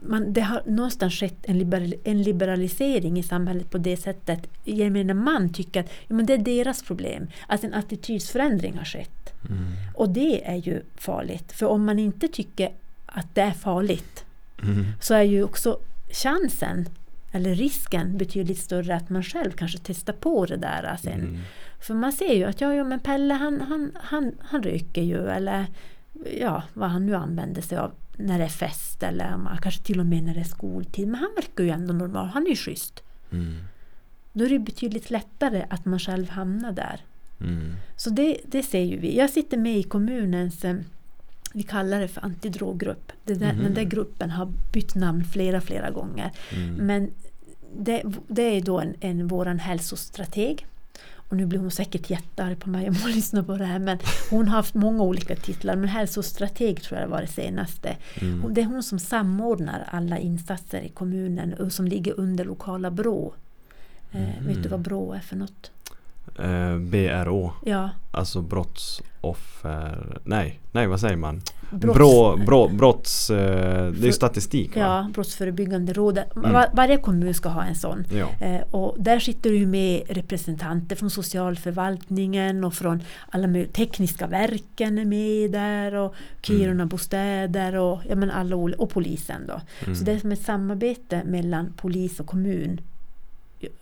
Man, 0.00 0.32
det 0.32 0.40
har 0.40 0.62
någonstans 0.66 1.14
skett 1.14 1.38
en, 1.42 1.58
liberal, 1.58 1.94
en 2.04 2.22
liberalisering 2.22 3.18
i 3.18 3.22
samhället 3.22 3.70
på 3.70 3.78
det 3.78 3.96
sättet. 3.96 4.46
Gemene 4.64 5.14
man 5.14 5.52
tycker 5.52 5.80
att 5.80 5.90
ja, 6.08 6.14
men 6.14 6.26
det 6.26 6.34
är 6.34 6.38
deras 6.38 6.82
problem. 6.82 7.26
Att 7.46 7.64
en 7.64 7.74
attitydsförändring 7.74 8.78
har 8.78 8.84
skett. 8.84 9.32
Mm. 9.48 9.62
Och 9.94 10.08
det 10.08 10.48
är 10.48 10.56
ju 10.56 10.82
farligt. 10.96 11.52
För 11.52 11.66
om 11.66 11.84
man 11.84 11.98
inte 11.98 12.28
tycker 12.28 12.70
att 13.06 13.34
det 13.34 13.40
är 13.40 13.52
farligt 13.52 14.24
Mm. 14.62 14.86
så 15.00 15.14
är 15.14 15.22
ju 15.22 15.42
också 15.42 15.78
chansen 16.10 16.88
eller 17.32 17.54
risken 17.54 18.18
betydligt 18.18 18.58
större 18.58 18.96
att 18.96 19.10
man 19.10 19.22
själv 19.22 19.50
kanske 19.50 19.78
testar 19.82 20.12
på 20.12 20.46
det 20.46 20.56
där 20.56 20.96
sen. 21.02 21.20
Mm. 21.20 21.38
För 21.80 21.94
man 21.94 22.12
ser 22.12 22.34
ju 22.34 22.44
att 22.44 22.60
ja, 22.60 22.74
ja 22.74 22.84
men 22.84 23.00
Pelle 23.00 23.34
han, 23.34 23.60
han, 23.60 23.90
han, 24.02 24.32
han 24.40 24.62
röker 24.62 25.02
ju 25.02 25.28
eller 25.28 25.66
ja, 26.40 26.62
vad 26.74 26.90
han 26.90 27.06
nu 27.06 27.14
använder 27.14 27.62
sig 27.62 27.78
av 27.78 27.92
när 28.20 28.38
det 28.38 28.44
är 28.44 28.48
fest 28.48 29.02
eller 29.02 29.58
kanske 29.62 29.82
till 29.82 30.00
och 30.00 30.06
med 30.06 30.22
när 30.22 30.34
det 30.34 30.40
är 30.40 30.44
skoltid. 30.44 31.08
Men 31.08 31.20
han 31.20 31.30
verkar 31.36 31.64
ju 31.64 31.70
ändå 31.70 31.92
normal, 31.94 32.26
han 32.26 32.46
är 32.46 32.50
ju 32.50 32.56
schysst. 32.56 33.02
Mm. 33.32 33.54
Då 34.32 34.44
är 34.44 34.48
det 34.48 34.58
betydligt 34.58 35.10
lättare 35.10 35.66
att 35.70 35.84
man 35.84 35.98
själv 35.98 36.30
hamnar 36.30 36.72
där. 36.72 37.00
Mm. 37.40 37.72
Så 37.96 38.10
det, 38.10 38.36
det 38.46 38.62
ser 38.62 38.82
ju 38.82 38.98
vi. 38.98 39.16
Jag 39.18 39.30
sitter 39.30 39.56
med 39.58 39.76
i 39.78 39.82
kommunens, 39.82 40.64
eh, 40.64 40.76
vi 41.52 41.62
kallar 41.62 42.00
det 42.00 42.08
för 42.08 42.24
antidroggrupp. 42.24 43.12
Det 43.24 43.34
där, 43.34 43.52
Mhm. 43.52 43.62
Den 43.62 43.74
där 43.74 43.82
gruppen 43.82 44.30
har 44.30 44.52
bytt 44.72 44.94
namn 44.94 45.24
flera, 45.24 45.60
flera 45.60 45.90
gånger. 45.90 46.30
Mm. 46.56 46.74
Men 46.74 47.10
det, 47.76 48.02
det 48.28 48.42
är 48.42 48.60
då 48.60 48.80
en, 48.80 48.94
en 49.00 49.28
våran 49.28 49.58
hälsostrateg. 49.58 50.66
Och 51.30 51.36
nu 51.36 51.46
blir 51.46 51.58
hon 51.58 51.70
säkert 51.70 52.10
jättearg 52.10 52.58
på 52.58 52.70
mig 52.70 52.88
om 52.88 52.96
hon 53.02 53.10
lyssnar 53.12 53.42
på 53.42 53.56
det 53.56 53.64
här. 53.64 53.78
Men 53.78 53.98
hon 54.30 54.48
har 54.48 54.56
haft 54.56 54.74
många 54.74 55.02
olika 55.02 55.36
titlar. 55.36 55.76
Men 55.76 55.88
hälsostrateg 55.88 56.82
tror 56.82 57.00
jag 57.00 57.08
var 57.08 57.20
det 57.20 57.26
senaste. 57.26 57.96
Mm. 58.20 58.54
Det 58.54 58.60
är 58.60 58.64
hon 58.64 58.82
som 58.82 58.98
samordnar 58.98 59.88
alla 59.90 60.18
insatser 60.18 60.80
i 60.80 60.88
kommunen 60.88 61.54
och 61.54 61.72
som 61.72 61.86
ligger 61.86 62.20
under 62.20 62.44
lokala 62.44 62.90
BRÅ. 62.90 63.34
Eh, 64.12 64.20
Mm. 64.38 64.46
Vet 64.46 64.62
du 64.62 64.68
vad 64.68 64.80
BRÅ 64.80 65.12
är 65.12 65.20
för 65.20 65.36
något? 65.36 65.70
Eh, 66.38 66.76
BRÅ, 66.78 67.52
Ja, 67.64 67.90
alltså 68.10 68.40
brottsoffer... 68.42 70.18
Nej, 70.24 70.60
nej 70.72 70.86
vad 70.86 71.00
säger 71.00 71.16
man? 71.16 71.40
brotts- 71.70 71.94
Brå, 71.94 72.36
brå, 72.46 72.68
brotts... 72.68 73.30
Eh, 73.30 73.36
det 73.92 73.98
är 73.98 74.02
För- 74.02 74.10
statistik 74.10 74.76
va? 74.76 74.80
ja, 74.82 75.10
Brottsförebyggande 75.14 75.92
rådet. 75.92 76.36
Mm. 76.36 76.52
Var, 76.52 76.66
varje 76.72 76.96
kommun 76.96 77.34
ska 77.34 77.48
ha 77.48 77.64
en 77.64 77.74
sån. 77.74 78.04
Ja. 78.12 78.46
Eh, 78.46 78.60
och 78.70 78.96
där 78.98 79.18
sitter 79.18 79.50
ju 79.50 79.66
med 79.66 80.02
representanter 80.08 80.96
från 80.96 81.10
socialförvaltningen 81.10 82.64
och 82.64 82.74
från 82.74 83.02
alla 83.30 83.64
tekniska 83.72 84.26
verken 84.26 84.98
är 84.98 85.04
med 85.04 85.50
där 85.52 85.94
och 85.94 86.14
Kiruna 86.42 86.86
bostäder 86.86 87.74
och, 87.76 88.00
ja, 88.08 88.14
men 88.16 88.30
alla, 88.30 88.56
och 88.56 88.90
polisen 88.90 89.46
då. 89.46 89.60
Mm. 89.84 89.96
Så 89.96 90.04
det 90.04 90.12
är 90.12 90.18
som 90.18 90.32
ett 90.32 90.42
samarbete 90.42 91.22
mellan 91.24 91.72
polis 91.76 92.20
och 92.20 92.26
kommun. 92.26 92.80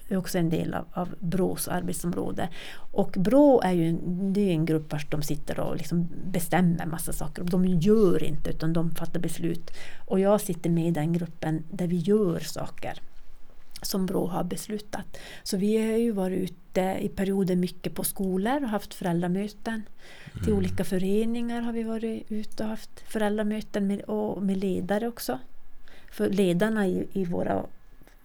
Är 0.09 0.17
också 0.17 0.39
en 0.39 0.51
del 0.51 0.75
av, 0.75 0.85
av 0.93 1.15
BRÅs 1.21 1.69
arbetsområde. 1.69 2.49
Och 2.93 3.11
BRÅ 3.19 3.61
är 3.65 3.73
ju 3.73 3.89
en, 3.89 4.33
det 4.33 4.41
är 4.41 4.51
en 4.51 4.67
grupp 4.67 4.93
vars 4.93 5.07
de 5.11 5.23
sitter 5.23 5.61
och 5.61 5.77
liksom 5.77 6.09
bestämmer 6.25 6.87
massa 6.87 7.13
saker. 7.13 7.43
De 7.43 7.65
gör 7.65 8.23
inte 8.25 8.51
utan 8.51 8.73
de 8.73 8.91
fattar 8.91 9.21
beslut. 9.21 9.71
Och 10.07 10.21
jag 10.21 10.41
sitter 10.41 10.71
med 10.71 10.89
i 10.89 10.91
den 10.91 11.13
gruppen 11.13 11.65
där 11.71 11.87
vi 11.87 11.97
gör 11.97 12.41
saker 12.41 13.01
som 13.83 14.07
BRÅ 14.07 14.27
har 14.27 14.45
beslutat. 14.45 15.19
Så 15.43 15.57
vi 15.57 15.77
har 15.77 15.99
ju 15.99 16.13
varit 16.13 16.39
ute 16.39 16.97
i 17.01 17.09
perioder 17.09 17.57
mycket 17.57 17.95
på 17.95 18.05
skolor 18.05 18.63
och 18.63 18.69
haft 18.69 18.95
föräldramöten. 18.95 19.83
Till 20.45 20.53
olika 20.53 20.85
föreningar 20.85 21.61
har 21.61 21.73
vi 21.73 21.83
varit 21.83 22.33
ute 22.33 22.63
och 22.63 22.69
haft 22.69 23.01
föräldramöten 23.07 23.87
med, 23.87 24.01
och 24.01 24.43
med 24.43 24.57
ledare 24.57 25.09
också. 25.09 25.39
För 26.11 26.31
ledarna 26.31 26.87
i, 26.87 27.07
i 27.13 27.25
våra, 27.25 27.65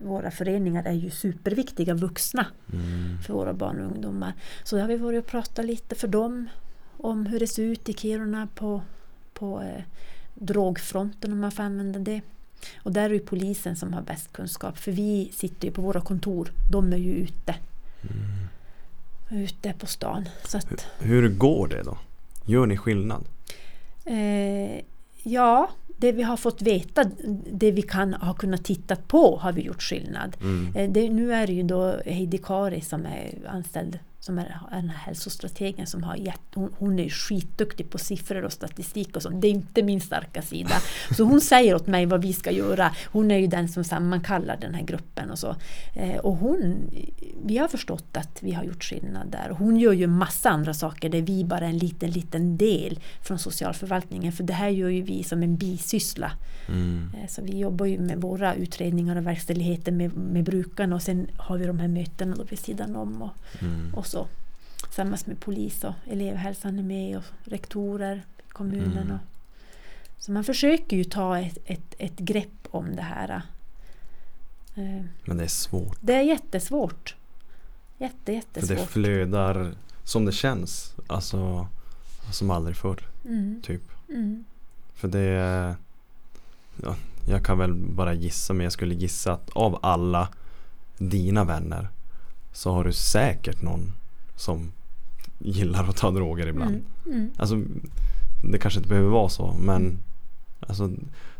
våra 0.03 0.31
föreningar 0.31 0.83
är 0.83 0.91
ju 0.93 1.09
superviktiga 1.09 1.93
vuxna 1.93 2.45
Mm. 2.73 3.17
för 3.21 3.33
våra 3.33 3.53
barn 3.53 3.79
och 3.79 3.91
ungdomar. 3.91 4.33
Så 4.63 4.79
har 4.79 4.87
vi 4.87 4.97
varit 4.97 5.19
och 5.23 5.31
pratat 5.31 5.65
lite 5.65 5.95
för 5.95 6.07
dem 6.07 6.49
om 6.97 7.25
hur 7.25 7.39
det 7.39 7.47
ser 7.47 7.63
ut 7.63 7.89
i 7.89 7.93
Kiruna 7.93 8.47
på, 8.55 8.81
på 9.33 9.61
eh, 9.61 9.83
drogfronten 10.35 11.31
om 11.33 11.39
man 11.39 11.51
får 11.51 11.63
använda 11.63 11.99
det. 11.99 12.21
Och 12.83 12.91
där 12.91 13.01
är 13.05 13.09
det 13.09 13.15
ju 13.15 13.21
polisen 13.21 13.75
som 13.75 13.93
har 13.93 14.01
bäst 14.01 14.33
kunskap 14.33 14.77
för 14.77 14.91
vi 14.91 15.31
sitter 15.33 15.67
ju 15.67 15.73
på 15.73 15.81
våra 15.81 16.01
kontor. 16.01 16.51
De 16.71 16.93
är 16.93 16.97
ju 16.97 17.11
ute. 17.13 17.55
Ute 19.31 19.73
på 19.73 19.85
stan. 19.85 20.29
Så 20.47 20.57
att, 20.57 20.87
Hur 20.99 21.29
går 21.29 21.67
det 21.67 21.83
då? 21.83 21.97
Gör 22.45 22.65
ni 22.65 22.77
skillnad? 22.77 23.23
eh, 24.05 24.81
ja, 25.23 25.69
det 25.97 26.11
vi 26.11 26.23
har 26.23 26.37
fått 26.37 26.61
veta, 26.61 27.03
det 27.51 27.71
vi 27.71 27.81
kan 27.81 28.13
ha 28.13 28.33
kunnat 28.33 28.63
titta 28.63 28.95
på 28.95 29.37
har 29.37 29.51
vi 29.51 29.61
gjort 29.61 29.81
skillnad. 29.83 30.37
Mm. 30.41 30.75
Eh, 30.75 30.89
Det, 30.91 31.09
nu 31.09 31.33
är 31.33 31.47
det 31.47 31.53
ju 31.53 31.63
då 31.63 31.97
Heidi 32.05 32.37
Kari 32.37 32.81
som 32.81 33.05
är 33.05 33.33
anställd 33.47 33.99
som 34.23 34.37
är 34.39 34.57
den 34.71 34.89
här 34.89 34.97
hälsostrategen 34.97 35.87
som 35.87 36.03
har 36.03 36.15
gett, 36.15 36.39
hon, 36.53 36.73
hon 36.77 36.99
är 36.99 37.09
skitduktig 37.09 37.89
på 37.89 37.97
siffror 37.97 38.43
och 38.45 38.53
statistik 38.53 39.15
och 39.15 39.21
sånt. 39.21 39.41
Det 39.41 39.47
är 39.47 39.51
inte 39.51 39.83
min 39.83 40.01
starka 40.01 40.41
sida. 40.41 40.75
Så 41.17 41.23
hon 41.23 41.41
säger 41.41 41.75
åt 41.75 41.87
mig 41.87 42.05
vad 42.05 42.21
vi 42.21 42.33
ska 42.33 42.51
göra. 42.51 42.91
Hon 43.11 43.31
är 43.31 43.37
ju 43.37 43.47
den 43.47 43.67
som 43.67 43.83
sammankallar 43.83 44.57
den 44.61 44.73
här 44.73 44.83
gruppen 44.83 45.31
och 45.31 45.39
så. 45.39 45.55
Eh, 45.95 46.17
och 46.17 46.35
hon, 46.37 46.75
vi 47.45 47.57
har 47.57 47.67
förstått 47.67 48.17
att 48.17 48.37
vi 48.43 48.51
har 48.51 48.63
gjort 48.63 48.83
skillnad 48.83 49.27
där. 49.31 49.51
Och 49.51 49.57
hon 49.57 49.77
gör 49.77 49.93
ju 49.93 50.07
massa 50.07 50.49
andra 50.49 50.73
saker 50.73 51.09
där 51.09 51.21
vi 51.21 51.43
bara 51.45 51.59
är 51.59 51.69
en 51.69 51.77
liten, 51.77 52.11
liten 52.11 52.57
del 52.57 52.99
från 53.21 53.39
socialförvaltningen. 53.39 54.31
För 54.31 54.43
det 54.43 54.53
här 54.53 54.69
gör 54.69 54.89
ju 54.89 55.01
vi 55.01 55.23
som 55.23 55.43
en 55.43 55.55
bisyssla. 55.57 56.31
Mm. 56.67 57.11
Eh, 57.21 57.27
Så 57.29 57.41
vi 57.41 57.57
jobbar 57.59 57.85
ju 57.85 57.99
med 57.99 58.21
våra 58.21 58.55
utredningar 58.55 59.15
och 59.15 59.27
verkställigheter 59.27 59.91
med, 59.91 60.17
med 60.17 60.43
brukarna 60.43 60.95
och 60.95 61.01
sen 61.01 61.27
har 61.37 61.57
vi 61.57 61.65
de 61.65 61.79
här 61.79 61.87
mötena 61.87 62.35
då 62.35 62.43
vid 62.43 62.59
sidan 62.59 62.95
om 62.95 63.21
och, 63.21 63.29
Mm. 63.61 63.93
och 63.93 64.05
så. 64.13 64.27
Tillsammans 64.85 65.25
med 65.27 65.39
polis 65.39 65.83
och 65.83 65.93
elevhälsan 66.07 66.79
är 66.79 66.83
med 66.83 67.17
och 67.17 67.23
rektorer, 67.43 68.25
kommunen. 68.49 68.97
Mm. 68.97 69.11
Och, 69.11 69.19
så 70.23 70.31
man 70.31 70.43
försöker 70.43 70.97
ju 70.97 71.03
ta 71.03 71.39
ett, 71.39 71.57
ett, 71.65 71.95
ett 71.97 72.17
grepp 72.19 72.67
om 72.71 72.95
det 72.95 73.01
här. 73.01 73.41
Eh, 74.75 75.05
Men 75.25 75.37
det 75.37 75.43
är 75.43 75.47
svårt. 75.47 75.97
Det 76.01 76.13
är 76.13 76.21
jättesvårt. 76.21 77.15
Jätte, 77.97 78.17
För 78.25 78.31
det 78.31 78.33
jättesvårt. 78.33 78.89
flödar 78.89 79.73
som 80.03 80.25
det 80.25 80.31
känns. 80.31 80.95
Alltså 81.07 81.67
som 82.31 82.51
aldrig 82.51 82.75
förr. 82.75 83.07
Mm, 83.25 83.61
Typ. 83.65 83.81
mm, 84.09 84.43
För 84.95 85.07
det 85.07 85.19
är- 85.19 85.75
ja, 86.83 86.95
Jag 87.27 87.45
kan 87.45 87.57
väl 87.57 87.73
bara 87.73 88.13
gissa 88.13 88.53
men 88.53 88.63
jag 88.63 88.73
skulle 88.73 88.95
gissa 88.95 89.33
att 89.33 89.49
av 89.49 89.79
alla 89.81 90.27
dina 90.97 91.43
vänner 91.43 91.87
så 92.53 92.71
har 92.73 92.83
du 92.83 92.93
säkert 92.93 93.61
någon 93.61 93.93
som 94.43 94.71
gillar 95.39 95.89
att 95.89 95.95
ta 95.97 96.11
droger 96.11 96.47
ibland. 96.47 96.75
mm, 97.05 97.17
mm. 97.17 97.31
Alltså 97.37 97.61
det 98.43 98.57
kanske 98.57 98.77
inte 98.79 98.89
behöver 98.89 99.09
vara 99.09 99.29
så 99.29 99.55
men 99.59 99.97
alltså, 100.67 100.89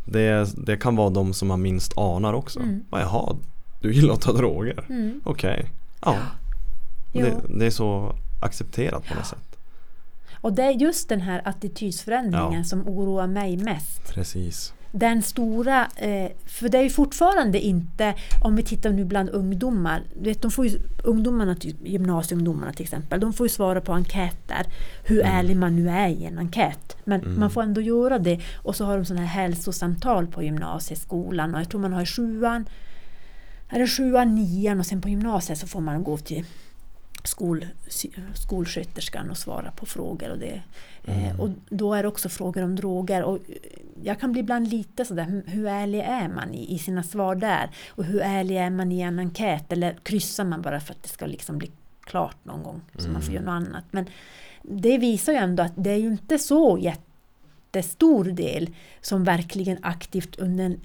det, 0.06 0.54
det 0.66 0.78
kan 0.78 0.96
vara 0.96 1.10
de 1.10 1.34
som 1.34 1.48
man 1.48 1.62
minst 1.62 1.98
anar 1.98 2.34
också. 2.34 2.60
Mm. 2.60 2.84
Bara, 2.90 3.02
Jaha, 3.02 3.36
du 3.82 3.94
gillar 3.94 4.14
att 4.14 4.22
ta 4.22 4.32
droger? 4.34 4.86
Mm. 4.90 5.22
Okej. 5.24 5.72
Ja. 6.02 6.18
Jo. 7.14 7.22
Det, 7.22 7.60
det 7.60 7.66
är 7.66 7.70
så 7.72 8.16
accepterat 8.42 9.06
på 9.08 9.16
något 9.16 9.26
sätt. 9.28 9.58
Och 10.34 10.54
det 10.54 10.64
är 10.64 10.72
just 10.72 11.10
den 11.10 11.22
här 11.22 11.42
attitydsförändringen 11.46 12.54
Ja. 12.54 12.64
som 12.64 12.88
oroar 12.88 13.28
mig 13.28 13.58
mest. 13.58 14.08
Precis. 14.14 14.74
Den 14.96 15.22
stora, 15.22 15.88
eh, 15.96 16.32
för 16.46 16.70
det 16.70 16.78
är 16.78 16.84
ju 16.84 16.90
fortfarande 16.90 17.60
inte, 17.60 18.14
om 18.44 18.56
vi 18.56 18.64
tittar 18.64 18.90
nu 18.92 19.06
bland 19.06 19.30
ungdomar, 19.30 20.02
du 20.22 20.30
vet, 20.30 20.42
de 20.42 20.52
får 20.52 20.66
ju, 20.68 20.80
ungdomarna, 21.04 21.56
typ, 21.56 21.76
gymnasieungdomarna 21.88 22.74
till 22.74 22.84
exempel, 22.84 23.20
de 23.20 23.34
får 23.34 23.46
ju 23.46 23.50
svara 23.50 23.82
på 23.82 23.94
enkäter, 23.94 24.66
hur 25.06 25.20
Mm. 25.22 25.38
ärlig 25.38 25.58
man 25.58 25.76
nu 25.76 25.90
är 25.90 26.08
i 26.08 26.26
en 26.26 26.38
enkät. 26.40 26.98
Men 27.04 27.22
Mm. 27.22 27.40
man 27.40 27.50
får 27.52 27.64
ändå 27.64 27.82
göra 27.82 28.20
det 28.20 28.40
och 28.56 28.76
så 28.76 28.86
har 28.86 28.98
de 28.98 29.06
sådana 29.06 29.26
här 29.26 29.42
hälsosamtal 29.44 30.28
på 30.28 30.44
gymnasieskolan 30.44 31.56
och 31.56 31.62
jag 31.62 31.70
tror 31.70 31.82
man 31.82 31.94
har 31.94 32.06
sjuan, 32.06 32.66
eller 33.70 33.88
sjuan, 33.88 34.36
nian 34.36 34.80
och 34.80 34.86
sen 34.86 35.02
på 35.02 35.10
gymnasiet 35.10 35.60
så 35.60 35.68
får 35.68 35.82
man 35.82 36.04
gå 36.04 36.18
till 36.18 36.46
skol, 37.24 37.66
skolsköterskan 38.34 39.30
och 39.30 39.38
svara 39.38 39.72
på 39.72 39.86
frågor 39.86 40.30
och 40.32 40.38
det. 40.38 40.62
Eh, 41.06 41.26
Mm. 41.28 41.40
och 41.40 41.50
då 41.70 41.94
är 41.94 42.04
det 42.04 42.10
också 42.10 42.30
frågor 42.30 42.64
om 42.64 42.76
droger 42.76 43.24
och 43.24 43.40
jag 44.04 44.20
kan 44.20 44.32
bli 44.32 44.42
ibland 44.42 44.68
lite 44.68 45.06
sådär, 45.06 45.24
"Hm, 45.24 45.42
hur 45.46 45.68
ärlig 45.68 46.00
är 46.00 46.28
man 46.28 46.54
i, 46.54 46.74
i 46.76 46.80
sina 46.80 47.04
svar 47.04 47.36
där? 47.36 47.70
Och 47.90 48.04
hur 48.04 48.22
ärlig 48.22 48.58
är 48.58 48.70
man 48.70 48.92
i 48.92 49.00
en 49.02 49.20
enkät? 49.20 49.72
Eller 49.72 49.98
kryssar 50.04 50.44
man 50.46 50.62
bara 50.62 50.80
för 50.80 50.94
att 50.94 51.04
det 51.04 51.10
ska 51.10 51.26
liksom 51.26 51.58
bli 51.58 51.72
klart 52.02 52.38
någon 52.44 52.64
gång 52.64 52.82
så 52.98 53.10
man 53.10 53.22
får 53.22 53.34
göra 53.34 53.46
något 53.60 53.68
annat? 53.68 53.86
Men 53.92 54.06
det 54.62 54.98
visar 54.98 55.34
ju 55.34 55.38
ändå 55.40 55.64
att 55.64 55.74
det 55.76 55.90
är 55.92 55.98
ju 55.98 56.08
inte 56.08 56.38
så 56.40 56.78
jättestor 56.82 58.26
del 58.26 58.70
som 59.02 59.24
verkligen 59.24 59.78
aktivt 59.82 60.36
under 60.36 60.78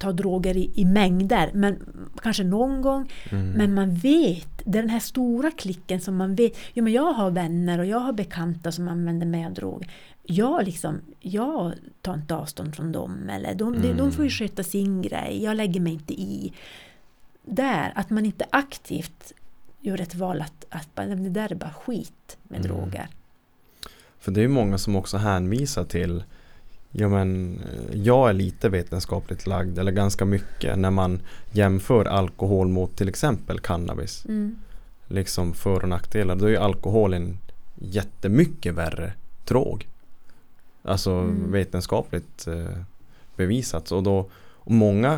tar 0.00 0.12
droger 0.12 0.56
i, 0.56 0.70
i 0.74 0.84
mängder, 0.84 1.50
men 1.54 1.78
kanske 2.22 2.44
någon 2.44 2.82
gång. 2.82 3.10
Men 3.56 3.74
man 3.74 3.94
vet, 3.94 4.48
det 4.64 4.78
är 4.78 4.82
den 4.82 4.90
här 4.90 5.00
stora 5.00 5.50
klicken 5.50 6.00
som 6.00 6.16
man 6.16 6.34
vet. 6.34 6.52
Jo, 6.74 6.84
men 6.84 6.92
jag 6.92 7.12
har 7.12 7.30
vänner 7.30 7.78
och 7.78 7.86
jag 7.86 7.98
har 8.00 8.12
bekanta 8.12 8.72
som 8.72 8.88
använder 8.88 9.26
mig 9.26 9.44
av 9.44 9.54
droger. 9.54 9.90
Jag, 10.22 10.64
liksom, 10.64 11.00
jag 11.20 11.72
tar 12.02 12.14
inte 12.14 12.34
avstånd 12.34 12.76
från 12.76 12.92
dem. 12.92 13.28
Eller 13.28 13.54
de, 13.54 13.82
de, 13.82 13.92
de 13.92 14.12
får 14.12 14.24
ju 14.24 14.30
sköta 14.30 14.62
sin 14.62 15.02
grej. 15.02 15.42
Jag 15.42 15.56
lägger 15.56 15.80
mig 15.80 15.92
inte 15.92 16.12
i. 16.14 16.52
Där, 17.44 17.92
att 17.94 18.10
man 18.10 18.26
inte 18.26 18.44
aktivt 18.50 19.32
gör 19.80 20.00
ett 20.00 20.14
val 20.14 20.40
att, 20.40 20.64
att 20.68 20.94
bara, 20.94 21.06
"Nej, 21.06 21.14
men 21.16 21.24
det 21.24 21.30
där 21.40 21.52
är 21.52 21.56
bara 21.56 21.72
skit 21.72 22.36
med 22.42 22.62
droger. 22.62 23.08
För 24.18 24.32
det 24.32 24.40
är 24.40 24.42
ju 24.42 24.48
många 24.48 24.78
som 24.78 24.96
också 24.96 25.16
hänvisar 25.16 25.84
till 25.84 26.24
Ja 26.92 27.08
men 27.08 27.60
eh, 27.60 27.98
jag 28.02 28.28
är 28.28 28.32
lite 28.32 28.68
vetenskapligt 28.68 29.46
lagd 29.46 29.78
eller 29.78 29.92
ganska 29.92 30.24
mycket 30.24 30.78
när 30.78 30.90
man 30.90 31.20
jämför 31.52 32.04
alkohol 32.04 32.68
mot 32.68 32.96
till 32.96 33.08
exempel 33.08 33.60
cannabis. 33.60 34.24
Mm. 34.28 34.56
Liksom 35.08 35.54
för 35.54 35.82
och 35.82 35.88
nackdelar. 35.88 36.36
Då 36.36 36.44
är 36.44 36.50
ju 36.50 36.56
alkohol 36.56 37.14
en 37.14 37.38
jättemycket 37.74 38.74
värre 38.74 39.12
drog. 39.44 39.88
Alltså 40.82 41.10
Mm. 41.10 41.52
vetenskapligt 41.52 42.46
eh, 42.46 42.76
bevisat. 43.36 43.92
Och 43.92 44.02
då 44.02 44.30
och 44.54 44.72
många 44.72 45.12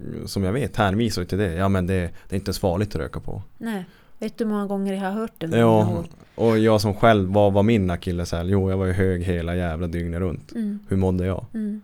eh, 0.00 0.26
som 0.26 0.44
jag 0.44 0.52
vet 0.52 0.76
hänvisar 0.76 1.24
till 1.24 1.38
det. 1.38 1.54
Ja 1.54 1.68
men 1.68 1.86
det, 1.86 1.94
det 2.28 2.34
är 2.34 2.38
inte 2.38 2.52
så 2.52 2.60
farligt 2.60 2.88
att 2.88 3.00
röka 3.00 3.20
på. 3.20 3.42
Nej. 3.58 3.84
Vet 4.18 4.38
du 4.38 4.44
hur 4.44 4.50
många 4.50 4.66
gånger 4.66 4.94
jag 4.94 5.00
har 5.00 5.10
hört 5.12 5.32
det? 5.38 5.58
Ja? 5.58 6.04
Och 6.40 6.58
jag 6.58 6.80
som 6.80 6.94
själv, 6.94 7.28
vad 7.28 7.52
var 7.52 7.62
min 7.62 7.90
akilleshäl? 7.90 8.50
Jo, 8.50 8.70
jag 8.70 8.76
var 8.78 8.86
ju 8.86 8.92
hög 8.92 9.22
hela 9.22 9.56
jävla 9.56 9.86
dygnet 9.86 10.20
runt. 10.20 10.52
Mm, 10.52 10.78
Hur 10.88 10.96
mådde 10.96 11.26
jag? 11.26 11.44
mm, 11.54 11.80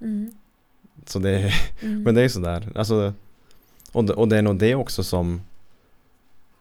mm, 0.00 0.30
Så 1.06 1.18
det, 1.18 1.52
mm. 1.82 2.02
men 2.02 2.14
det 2.14 2.22
är 2.22 2.28
sådär. 2.28 2.68
Alltså, 2.74 3.12
och, 3.92 4.04
det, 4.04 4.12
och 4.12 4.28
det 4.28 4.36
är 4.38 4.42
nog 4.42 4.58
det 4.58 4.74
också 4.74 5.02
som 5.04 5.40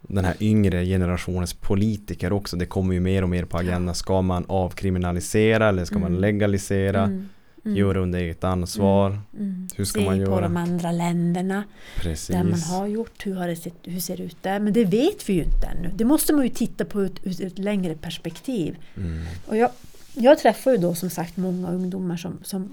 den 0.01 0.25
här 0.25 0.35
yngre 0.39 0.85
generationens 0.85 1.53
politiker 1.53 2.33
också. 2.33 2.57
Det 2.57 2.65
kommer 2.65 2.93
ju 2.93 2.99
mer 2.99 3.23
och 3.23 3.29
mer 3.29 3.45
på 3.45 3.57
agendan. 3.57 3.95
Ska 3.95 4.21
man 4.21 4.45
avkriminalisera 4.47 5.69
eller 5.69 5.85
ska 5.85 5.99
man 5.99 6.09
Mm. 6.11 6.21
legalisera? 6.21 7.23
Mm, 7.69 7.77
mm, 7.77 7.87
Göra 7.87 7.99
under 7.99 8.19
eget 8.19 8.43
ansvar? 8.43 9.19
mm. 9.37 9.67
Hur 9.75 9.85
ska 9.85 9.99
Se 9.99 10.05
man 10.05 10.15
på 10.15 10.21
göra? 10.21 10.41
de 10.41 10.57
andra 10.57 10.91
länderna 10.91 11.63
Precis. 11.95 12.27
där 12.35 12.43
man 12.43 12.59
har 12.59 12.87
gjort, 12.87 13.25
hur, 13.25 13.35
har 13.35 13.47
det 13.47 13.55
sett, 13.55 13.73
hur 13.83 13.99
ser 13.99 14.17
det 14.17 14.23
ut 14.23 14.43
där? 14.43 14.59
Men 14.59 14.73
det 14.73 14.85
vet 14.85 15.29
vi 15.29 15.33
ju 15.33 15.43
inte 15.43 15.67
ännu. 15.67 15.91
Det 15.95 16.05
måste 16.05 16.33
man 16.33 16.43
ju 16.43 16.49
titta 16.49 16.85
på 16.85 17.03
ut, 17.03 17.19
ur 17.23 17.45
ett 17.45 17.59
längre 17.59 17.95
perspektiv. 17.95 18.77
Mm. 18.97 19.25
Och 19.45 19.57
jag, 19.57 19.69
jag 20.13 20.39
träffar 20.39 20.71
ju 20.71 20.77
då 20.77 20.95
som 20.95 21.09
sagt 21.09 21.37
många 21.37 21.71
ungdomar 21.71 22.17
som, 22.17 22.39
som 22.43 22.71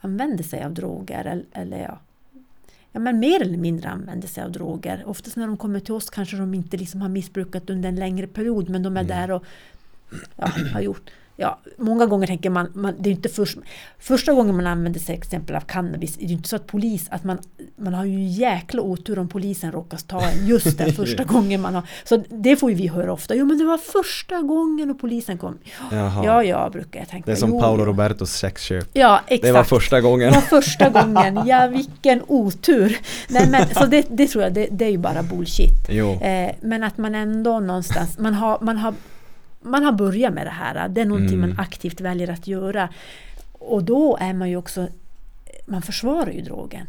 använder 0.00 0.44
sig 0.44 0.64
av 0.64 0.74
droger. 0.74 1.24
Eller, 1.24 1.44
eller 1.52 1.78
ja, 1.78 2.00
ja, 2.92 3.00
men 3.00 3.18
mer 3.18 3.42
eller 3.42 3.58
mindre 3.58 3.88
använder 3.88 4.28
sig 4.28 4.44
av 4.44 4.52
droger. 4.52 5.02
Oftast 5.06 5.36
när 5.36 5.46
de 5.46 5.56
kommer 5.56 5.80
till 5.80 5.94
oss 5.94 6.10
kanske 6.10 6.36
de 6.36 6.54
inte 6.54 6.76
liksom 6.76 7.00
har 7.02 7.08
missbrukat 7.08 7.70
under 7.70 7.88
en 7.88 7.96
längre 7.96 8.26
period 8.26 8.68
men 8.68 8.82
de 8.82 8.96
är 8.96 9.04
där 9.04 9.30
och 9.30 9.44
ja, 10.36 10.46
har 10.72 10.80
gjort. 10.80 11.10
Ja, 11.42 11.58
många 11.78 12.06
gånger 12.06 12.26
tänker 12.26 12.50
man, 12.50 12.68
man 12.74 12.94
det 12.98 13.08
är 13.08 13.12
inte 13.12 13.28
först, 13.28 13.58
första 13.98 14.32
gången 14.32 14.56
man 14.56 14.66
använder 14.66 15.00
sig 15.00 15.14
exempel 15.14 15.56
av 15.56 15.60
cannabis, 15.60 16.16
det 16.16 16.24
är 16.24 16.28
ju 16.28 16.34
inte 16.34 16.48
så 16.48 16.56
att 16.56 16.66
polis, 16.66 17.06
att 17.10 17.24
man, 17.24 17.38
man 17.76 17.94
har 17.94 18.04
ju 18.04 18.14
en 18.14 18.28
jäkla 18.28 18.82
otur 18.82 19.18
om 19.18 19.28
polisen 19.28 19.72
råkar 19.72 19.98
ta 19.98 20.20
en 20.20 20.46
just 20.46 20.78
den 20.78 20.92
första 20.92 21.24
gången 21.34 21.60
man 21.60 21.74
har. 21.74 21.82
Så 22.04 22.22
det 22.28 22.56
får 22.56 22.70
ju 22.70 22.76
vi 22.76 22.88
höra 22.88 23.12
ofta, 23.12 23.34
jo 23.34 23.46
men 23.46 23.58
det 23.58 23.64
var 23.64 23.78
första 23.78 24.42
gången 24.42 24.90
och 24.90 25.00
polisen 25.00 25.38
kom. 25.38 25.58
Jaha. 25.90 26.24
Ja, 26.24 26.44
ja, 26.44 26.70
brukar 26.70 27.00
jag 27.00 27.08
tänka. 27.08 27.26
Det 27.26 27.32
är 27.32 27.36
som 27.36 27.50
Jo, 27.50 27.60
Paolo. 27.60 27.84
Robertos 27.84 28.30
sexköp. 28.30 28.88
Ja, 28.92 29.20
exakt. 29.26 29.42
Det 29.42 29.52
var 29.52 29.64
första 29.64 30.00
gången. 30.00 30.32
Det 30.32 30.34
var 30.34 30.60
första 30.60 30.88
gången. 31.02 31.40
Ja, 31.46 31.66
vilken 31.66 32.22
otur. 32.26 32.98
Nej, 33.28 33.48
men, 33.50 33.68
så 33.74 33.86
det, 33.86 34.06
det 34.10 34.26
tror 34.26 34.44
jag, 34.44 34.52
det, 34.52 34.68
det 34.70 34.84
är 34.84 34.90
ju 34.90 34.98
bara 34.98 35.22
bullshit. 35.22 35.88
Eh, 35.88 36.54
men 36.60 36.84
att 36.84 36.98
man 36.98 37.14
ändå 37.14 37.60
någonstans, 37.60 38.18
man 38.18 38.34
har, 38.34 38.58
man 38.60 38.76
har, 38.76 38.94
man 39.62 39.84
har 39.84 39.92
börjat 39.92 40.34
med 40.34 40.46
det 40.46 40.50
här. 40.50 40.88
Det 40.88 41.00
är 41.00 41.04
någonting 41.04 41.38
Mm. 41.38 41.50
man 41.50 41.58
aktivt 41.60 42.00
väljer 42.00 42.30
att 42.30 42.46
göra. 42.46 42.88
Och 43.52 43.84
då 43.84 44.16
är 44.20 44.32
man 44.34 44.50
ju 44.50 44.56
också, 44.56 44.88
man 45.66 45.82
försvarar 45.82 46.30
ju 46.30 46.40
drogen. 46.40 46.86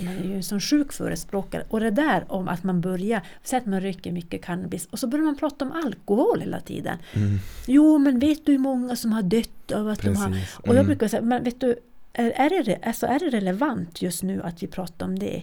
Man 0.00 0.16
är 0.16 0.24
ju 0.24 0.34
en 0.36 0.42
sån 0.42 0.60
sjuk 0.60 0.92
förespråkare. 0.92 1.64
Och 1.68 1.80
det 1.80 1.90
där 1.90 2.24
om 2.28 2.48
att 2.48 2.62
man 2.64 2.80
börjar, 2.80 3.20
säg 3.42 3.58
att 3.58 3.66
man 3.66 3.80
röker 3.80 4.12
mycket 4.12 4.44
cannabis 4.44 4.86
och 4.90 4.98
så 4.98 5.06
börjar 5.06 5.24
man 5.24 5.36
prata 5.36 5.64
om 5.64 5.72
alkohol 5.72 6.40
hela 6.40 6.60
tiden. 6.60 6.98
Mm. 7.14 7.38
Jo, 7.66 7.98
men 7.98 8.18
vet 8.18 8.46
du 8.46 8.52
hur 8.52 8.58
många 8.58 8.96
som 8.96 9.12
har 9.12 9.22
dött 9.22 9.72
av 9.74 9.88
att 9.88 10.02
de 10.02 10.16
har... 10.16 10.28
Precis. 10.28 10.56
Och 10.56 10.68
jag 10.68 10.74
Mm. 10.74 10.86
brukar 10.86 11.08
säga, 11.08 11.22
men 11.22 11.44
vet 11.44 11.60
du, 11.60 11.76
är, 12.12 12.30
är, 12.30 12.64
det, 12.64 12.78
alltså 12.86 13.06
är 13.06 13.18
det 13.18 13.30
relevant 13.30 14.02
just 14.02 14.22
nu 14.22 14.42
att 14.42 14.62
vi 14.62 14.66
pratar 14.66 15.06
om 15.06 15.18
det? 15.18 15.42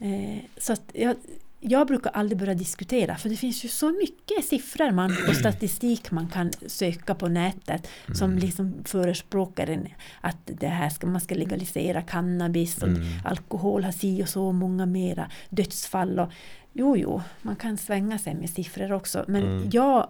Mm. 0.00 0.34
Eh, 0.34 0.38
så 0.58 0.72
att 0.72 0.82
jag, 0.92 1.16
jag 1.60 1.86
brukar 1.86 2.10
aldrig 2.10 2.38
börja 2.38 2.54
diskutera 2.54 3.16
för 3.16 3.28
det 3.28 3.36
finns 3.36 3.64
ju 3.64 3.68
så 3.68 3.92
mycket 3.92 4.44
siffror 4.44 4.90
man, 4.90 5.16
och 5.28 5.36
statistik 5.36 6.10
man 6.10 6.28
kan 6.28 6.50
söka 6.66 7.14
på 7.14 7.28
nätet 7.28 7.88
som 8.14 8.30
Mm. 8.30 8.38
liksom 8.44 8.74
förespråkar 8.84 9.66
en, 9.66 9.88
att 10.20 10.36
det 10.44 10.66
här 10.68 10.88
ska, 10.90 11.06
man 11.06 11.20
ska 11.20 11.34
legalisera 11.34 12.02
cannabis 12.02 12.82
och 12.82 12.88
Mm. 12.88 13.02
alkohol 13.24 13.84
har 13.84 13.92
si 13.92 14.22
och 14.22 14.28
så 14.28 14.52
många 14.52 14.86
mera 14.86 15.30
dödsfall. 15.50 16.18
Och, 16.20 16.30
jo, 16.72 16.96
jo, 16.96 17.22
man 17.42 17.56
kan 17.56 17.76
svänga 17.76 18.18
sig 18.18 18.34
med 18.34 18.50
siffror 18.50 18.92
också. 18.92 19.24
Men 19.28 19.42
Mm. 19.42 19.70
jag 19.72 20.08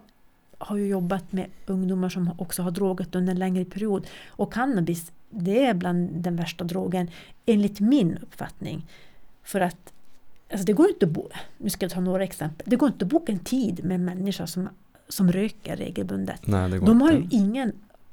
har 0.57 0.77
ju 0.77 0.87
jobbat 0.87 1.31
med 1.31 1.45
ungdomar 1.65 2.09
som 2.09 2.31
också 2.37 2.61
har 2.63 2.71
drogat 2.71 3.15
under 3.15 3.31
en 3.33 3.39
längre 3.39 3.65
period. 3.65 4.07
Och 4.29 4.53
cannabis, 4.53 5.11
det 5.29 5.65
är 5.65 5.73
bland 5.73 6.09
den 6.23 6.35
värsta 6.35 6.63
drogen 6.63 7.09
enligt 7.45 7.79
min 7.79 8.17
uppfattning. 8.17 8.87
För 9.43 9.59
att 9.61 9.93
alltså 10.51 10.65
det 10.65 10.73
går 10.73 10.89
inte 10.89 11.05
att 11.05 11.11
bo, 11.11 11.29
nu 11.57 11.69
ska 11.69 11.85
jag 11.85 11.91
ta 11.91 11.99
några 11.99 12.23
exempel. 12.23 12.67
Det 12.69 12.75
går 12.75 12.89
inte 12.89 13.05
att 13.05 13.11
boka 13.11 13.31
en 13.31 13.39
tid 13.39 13.85
med 13.85 13.95
en 13.95 14.05
människa 14.05 14.47
som, 14.47 14.69
som 15.09 15.31
röker 15.31 15.75
regelbundet. 15.75 16.47
Nej, 16.47 16.69
det 16.69 16.77
går 16.79 16.87
De 16.87 17.01
har 17.01 17.11
ju 17.11 17.17
inte. 17.17 17.35
ingen, 17.35 17.71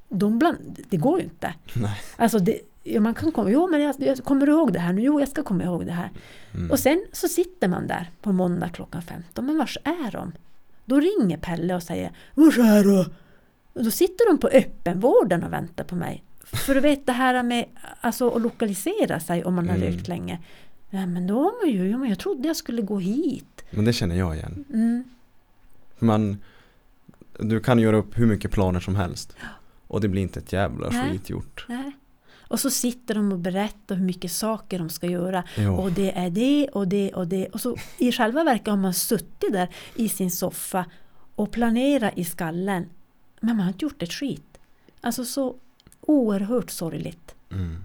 de 0.09 0.39
bland, 0.39 0.78
det 0.89 0.97
går 0.97 1.19
ju 1.19 1.24
inte. 1.24 1.55
Nej. 1.74 2.01
Alltså 2.16 2.39
det, 2.39 2.60
ja, 2.85 3.01
man 3.01 3.15
kan 3.15 3.32
komma, 3.32 3.51
jo 3.51 3.69
men 3.70 3.81
jag, 3.82 3.94
jag 3.98 4.19
kommer 4.24 4.47
du 4.47 4.52
ihåg 4.52 4.73
det 4.73 4.78
här 4.78 4.93
nu? 4.93 5.02
Jo, 5.02 5.20
jag 5.20 5.28
ska 5.28 5.43
komma 5.43 5.65
ihåg 5.65 5.86
det 5.86 5.93
här. 5.93 6.10
Mm. 6.55 6.70
Och 6.70 6.78
sen 6.78 7.05
så 7.12 7.28
sitter 7.28 7.69
man 7.69 7.86
där 7.86 8.10
på 8.23 8.32
måndag 8.32 8.69
klockan 8.69 9.02
15, 9.02 9.47
men 9.47 9.59
vars 9.59 9.78
är 9.85 10.10
de? 10.12 10.32
Då 10.85 11.01
ringer 11.01 11.36
Pelle 11.36 11.74
och 11.74 11.82
säger 11.82 12.12
Vars 12.35 12.59
är 12.59 12.85
du? 12.85 13.01
Och 13.73 13.85
då 13.85 13.90
sitter 13.90 14.31
de 14.32 14.39
på 14.39 14.48
öppenvården 14.48 15.44
och 15.44 15.52
väntar 15.52 15.85
på 15.85 15.94
mig. 15.94 16.24
För 16.44 16.74
du 16.74 16.81
vet 16.81 17.06
det 17.06 17.12
här 17.12 17.43
med 17.43 17.65
alltså, 18.01 18.31
att 18.31 18.43
lokalisera 18.43 19.20
sig 19.20 19.44
om 19.44 19.55
man 19.55 19.69
har 19.69 19.77
Mm. 19.77 19.89
rökt 19.93 20.09
länge. 20.09 20.39
Ja, 20.90 21.06
men 21.06 21.27
då 21.27 21.43
har 21.43 21.65
man 21.65 21.74
ju, 21.74 21.90
ja, 21.90 21.98
men 21.98 22.09
jag 22.09 22.19
trodde 22.19 22.48
jag 22.48 22.56
skulle 22.56 22.82
gå 22.82 22.98
hit. 22.98 23.65
Men 23.70 23.85
det 23.85 23.93
känner 23.93 24.16
jag 24.19 24.36
igen. 24.36 24.65
Mm. 24.73 25.05
Man, 25.98 26.39
du 27.39 27.60
kan 27.60 27.78
göra 27.78 27.97
upp 27.97 28.19
hur 28.19 28.27
mycket 28.27 28.51
planer 28.51 28.81
som 28.81 28.97
helst. 28.97 29.36
Och 29.86 30.01
det 30.01 30.09
blir 30.09 30.23
inte 30.23 30.40
ett 30.40 30.52
jävla 30.52 30.89
Nej. 30.89 31.10
skit 31.10 31.31
gjort. 31.31 31.66
Nej. 31.69 31.93
Och 32.48 32.60
så 32.60 32.70
sitter 32.70 33.15
de 33.15 33.32
och 33.32 33.39
berättar 33.39 33.97
hur 33.97 34.05
mycket 34.05 34.32
saker 34.32 34.78
de 34.78 34.90
ska 34.90 35.06
göra. 35.06 35.44
Jo. 35.56 35.74
Och 35.74 35.93
det 35.93 36.19
är 36.19 36.31
det 36.31 36.69
och 36.69 36.89
det 36.89 37.12
och 37.12 37.28
det. 37.28 37.47
Och 37.47 37.60
så 37.60 37.77
i 37.98 38.12
själva 38.12 38.44
verket 38.44 38.66
har 38.66 38.77
man 38.77 38.94
suttit 38.94 39.52
där 39.52 39.69
i 39.94 40.09
sin 40.09 40.31
soffa 40.31 40.85
och 41.35 41.52
planerat 41.52 42.12
i 42.16 42.24
skallen. 42.24 42.86
Men 43.40 43.56
man 43.56 43.60
har 43.60 43.73
inte 43.73 43.85
gjort 43.85 44.02
ett 44.02 44.12
skit. 44.12 44.59
Alltså 45.01 45.24
så 45.24 45.56
oerhört 46.01 46.70
sorgligt. 46.70 47.35
Mm. 47.51 47.85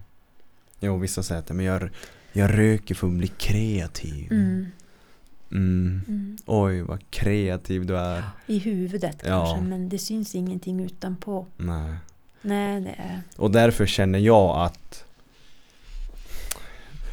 Jo, 0.79 0.97
vissa 0.97 1.23
säger 1.23 1.41
att 1.41 1.49
men 1.49 1.65
jag, 1.65 1.89
jag 2.33 2.57
röker 2.57 2.95
för 2.95 3.07
att 3.07 3.13
bli 3.13 3.27
kreativ. 3.27 4.31
Mm. 4.31 4.65
Mm. 5.51 6.01
Mm. 6.07 6.37
Oj, 6.45 6.81
vad 6.81 7.09
kreativ 7.09 7.85
du 7.85 7.97
är. 7.97 8.23
I 8.47 8.57
huvudet 8.57 9.17
Ja. 9.25 9.45
kanske, 9.45 9.69
men 9.69 9.89
det 9.89 9.97
syns 9.99 10.35
ingenting 10.35 10.79
utanpå. 10.85 11.45
Nej. 11.57 11.93
Nej, 12.41 12.81
det 12.81 12.89
är... 12.89 13.21
Och 13.37 13.51
därför 13.51 13.85
känner 13.85 14.19
jag 14.19 14.65
att 14.65 15.03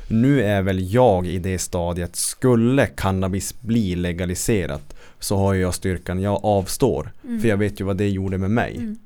nu 0.08 0.42
är 0.42 0.62
väl 0.62 0.92
jag 0.92 1.26
i 1.26 1.38
det 1.38 1.58
stadiet, 1.58 2.16
skulle 2.16 2.86
cannabis 2.86 3.60
bli 3.60 3.94
legaliserat 3.96 4.94
så 5.18 5.36
har 5.36 5.54
jag 5.54 5.74
styrkan, 5.74 6.20
jag 6.20 6.40
avstår. 6.44 7.12
Mm. 7.24 7.40
För 7.40 7.48
jag 7.48 7.56
vet 7.56 7.80
ju 7.80 7.84
vad 7.84 7.96
det 7.96 8.08
gjorde 8.08 8.38
med 8.38 8.50
mig. 8.50 8.76
Mm. 8.76 8.98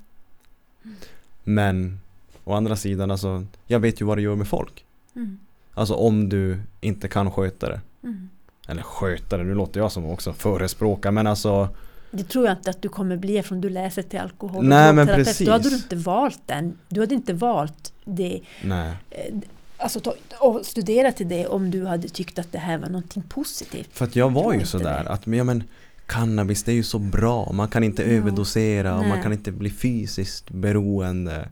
Men 1.45 2.01
å 2.45 2.53
andra 2.55 2.77
sidan, 2.77 3.11
alltså, 3.11 3.47
jag 3.67 3.81
vet 3.81 4.01
ju 4.01 4.05
vad 4.05 4.19
det 4.19 4.23
gör 4.23 4.37
med 4.37 4.49
folk. 4.49 4.85
Mm. 5.17 5.39
Alltså 5.75 5.95
om 5.95 6.29
du 6.29 6.59
inte 6.81 7.09
kan 7.09 7.31
sköta 7.31 7.69
det. 7.69 7.81
Mm. 8.03 8.29
Eller 8.69 8.83
sköta 8.83 9.37
det, 9.37 9.45
nu 9.45 9.55
låter 9.55 9.81
jag 9.81 9.93
som 9.93 10.05
också 10.11 10.33
förespråkar 10.33 11.11
men 11.11 11.27
alltså 11.27 11.69
Det 12.11 12.25
tror 12.25 12.47
jag 12.47 12.57
inte 12.57 12.71
att 12.71 12.83
du 12.83 12.89
kommer 12.89 13.17
bli 13.17 13.39
eftersom 13.39 13.61
du 13.61 13.69
läser 13.71 14.03
till 14.03 14.19
alkohol 14.21 14.65
Nej, 14.65 14.93
men 14.93 15.07
precis. 15.07 15.47
Då 15.47 15.53
hade 15.53 15.69
du 15.71 15.77
inte 15.77 15.97
valt 15.97 16.41
den. 16.47 16.79
Du 16.89 17.01
hade 17.01 17.15
inte 17.15 17.33
valt 17.33 17.93
det. 18.05 18.41
Nej. 18.63 18.93
eh, 19.11 19.35
Alltså 19.77 20.01
ta, 20.01 20.15
och 20.41 20.67
studera 20.67 21.13
till 21.13 21.29
det 21.29 21.47
om 21.47 21.71
du 21.71 21.87
hade 21.87 22.09
tyckt 22.09 22.39
att 22.39 22.53
det 22.53 22.59
här 22.59 22.79
var 22.79 22.89
någonting 22.89 23.23
positivt. 23.29 23.89
För 23.93 24.05
att 24.05 24.17
jag 24.17 24.31
var 24.33 24.43
tror 24.43 24.55
ju 24.55 24.67
sådär 24.67 25.05
det. 25.05 25.11
att 25.11 25.27
men, 25.27 25.39
ja, 25.39 25.45
men 25.45 25.65
cannabis 26.07 26.63
det 26.63 26.73
är 26.73 26.77
ju 26.77 26.83
så 26.83 26.99
bra. 26.99 27.53
Man 27.53 27.69
kan 27.69 27.85
inte 27.85 28.03
Ja. 28.03 28.09
överdosera 28.09 28.99
och 28.99 29.07
man 29.07 29.23
kan 29.23 29.33
inte 29.33 29.53
bli 29.53 29.71
fysiskt 29.71 30.51
beroende. 30.51 31.49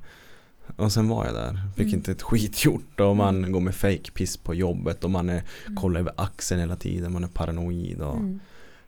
Och 0.76 0.92
sen 0.92 1.08
var 1.08 1.26
jag 1.26 1.34
där. 1.34 1.58
Fick 1.76 1.86
Mm. 1.86 1.94
inte 1.94 2.12
ett 2.12 2.22
skit 2.22 2.64
gjort 2.64 3.00
och 3.00 3.16
man 3.16 3.52
går 3.52 3.60
med 3.60 3.74
fake 3.74 4.10
piss 4.14 4.36
på 4.36 4.54
jobbet 4.54 5.04
och 5.04 5.10
man 5.10 5.28
är, 5.28 5.42
kollar 5.76 6.00
över 6.00 6.12
axeln 6.16 6.60
hela 6.60 6.76
tiden. 6.76 7.12
Man 7.12 7.24
är 7.24 7.28
paranoid. 7.28 8.00
Och, 8.00 8.16
Mm. 8.16 8.40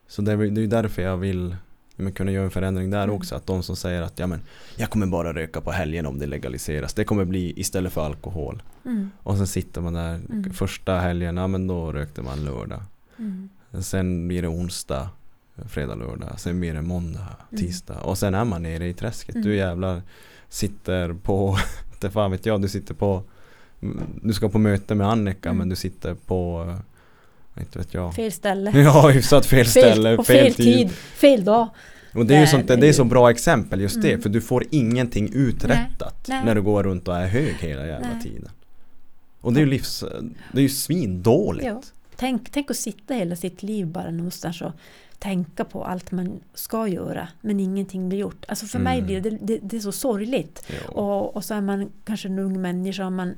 Så 0.09 0.23
det 0.23 0.33
är, 0.33 0.37
det 0.37 0.61
är 0.63 0.67
därför 0.67 1.03
jag 1.03 1.17
vill 1.17 1.57
men 1.97 2.13
kunna 2.13 2.31
göra 2.31 2.45
en 2.45 2.51
förändring 2.51 2.91
där 2.91 3.05
Mm. 3.05 3.17
också. 3.17 3.35
Att 3.37 3.47
de 3.47 3.63
som 3.63 3.77
säger 3.77 4.03
att 4.03 4.19
ja, 4.19 4.27
men, 4.27 4.41
jag 4.77 4.91
kommer 4.91 5.07
bara 5.07 5.33
röka 5.33 5.61
på 5.61 5.71
helgen 5.73 6.07
om 6.07 6.19
det 6.19 6.27
legaliseras. 6.27 6.95
Det 6.95 7.05
kommer 7.05 7.25
bli 7.25 7.61
istället 7.61 7.93
för 7.93 8.07
alkohol. 8.07 8.63
Mm. 8.85 9.11
Och 9.23 9.37
sen 9.37 9.47
sitter 9.47 9.81
man 9.81 9.93
där 9.93 10.15
Mm. 10.15 10.53
första 10.53 10.99
helgen, 10.99 11.37
ja 11.37 11.47
men 11.47 11.67
då 11.67 11.93
rökte 11.93 12.23
man 12.23 12.45
lördag. 12.45 12.83
Mm. 13.19 13.49
Sen 13.81 14.29
blir 14.29 14.43
det 14.43 14.49
onsdag, 14.49 15.09
fredag, 15.69 15.95
lördag. 15.95 16.41
Sen 16.41 16.61
blir 16.61 16.75
det 16.75 16.83
måndag, 16.83 17.27
Mm. 17.53 17.65
tisdag. 17.65 17.99
Och 18.01 18.19
sen 18.19 18.35
är 18.35 18.45
man 18.45 18.63
nere 18.63 18.89
i 18.89 18.95
träsket. 18.95 19.35
Mm. 19.35 19.47
Du 19.49 19.57
jävlar 19.57 20.03
sitter 20.55 21.13
på, 21.13 21.59
inte 21.93 22.11
fan 22.11 22.31
vet 22.31 22.47
jag, 22.47 22.63
du 22.63 22.69
sitter 22.69 22.95
på 22.95 23.23
du 24.23 24.33
ska 24.33 24.49
på 24.49 24.59
möte 24.59 24.95
med 24.95 25.09
Annika 25.09 25.49
Mm. 25.49 25.59
men 25.59 25.69
du 25.69 25.77
sitter 25.77 26.15
på 26.15 26.67
eh, 27.57 27.63
inte 27.63 27.79
vet 27.79 27.95
jag. 27.95 28.15
Fel 28.15 28.33
ställe. 28.33 28.71
Ja, 28.81 29.09
hyfsat 29.09 29.47
fel 29.47 29.67
ställe, 29.67 30.17
och 30.17 30.27
fel, 30.27 30.55
tid. 30.55 30.91
fel 30.91 31.45
dag. 31.45 31.69
Och 32.15 32.27
det 32.27 32.37
är 32.37 32.41
ju 32.41 32.47
sånt, 32.47 32.69
det 32.69 32.77
det 32.77 32.89
är 32.89 32.93
så 32.93 33.05
bra 33.05 33.31
exempel 33.31 33.81
just 33.81 34.03
det, 34.03 34.09
Mm. 34.09 34.23
för 34.23 34.29
du 34.29 34.41
får 34.41 34.65
ingenting 34.71 35.31
uträttat 35.35 36.27
Nej. 36.29 36.45
när 36.45 36.55
du 36.55 36.63
går 36.63 36.83
runt 36.83 37.09
och 37.09 37.17
är 37.17 37.27
hög 37.27 37.55
hela 37.61 37.87
jävla 37.87 38.09
Nej. 38.09 38.23
tiden. 38.23 38.49
Och 39.41 39.53
det 39.53 39.59
är 39.59 39.65
ju 39.65 39.71
livs, 39.71 40.05
det 40.53 40.59
är 40.59 40.63
ju 40.63 40.69
svindåligt. 40.69 41.67
Ja. 41.67 41.83
Tänk, 42.17 42.51
tänk 42.51 42.71
att 42.71 42.77
sitta 42.77 43.15
hela 43.15 43.37
sitt 43.37 43.63
liv 43.63 43.87
bara 43.87 44.11
någonstans 44.11 44.63
och 44.63 44.73
tänka 45.19 45.65
på 45.65 45.85
allt 45.85 46.11
man 46.13 46.41
ska 46.55 46.89
göra 46.89 47.29
men 47.41 47.61
ingenting 47.61 48.09
blir 48.09 48.19
gjort. 48.19 48.45
Alltså 48.49 48.67
för 48.67 48.79
mig 48.79 48.99
Mm. 48.99 49.07
blir 49.07 49.21
det, 49.21 49.39
det, 49.43 49.59
det 49.63 49.77
är 49.77 49.81
så 49.81 49.93
sorgligt. 49.93 50.67
Och, 50.89 51.37
och 51.37 51.45
så 51.45 51.55
är 51.55 51.61
man 51.61 51.91
kanske 52.05 52.29
en 52.29 52.39
ung 52.39 52.63
människa 52.63 53.07
och 53.07 53.13
man, 53.13 53.35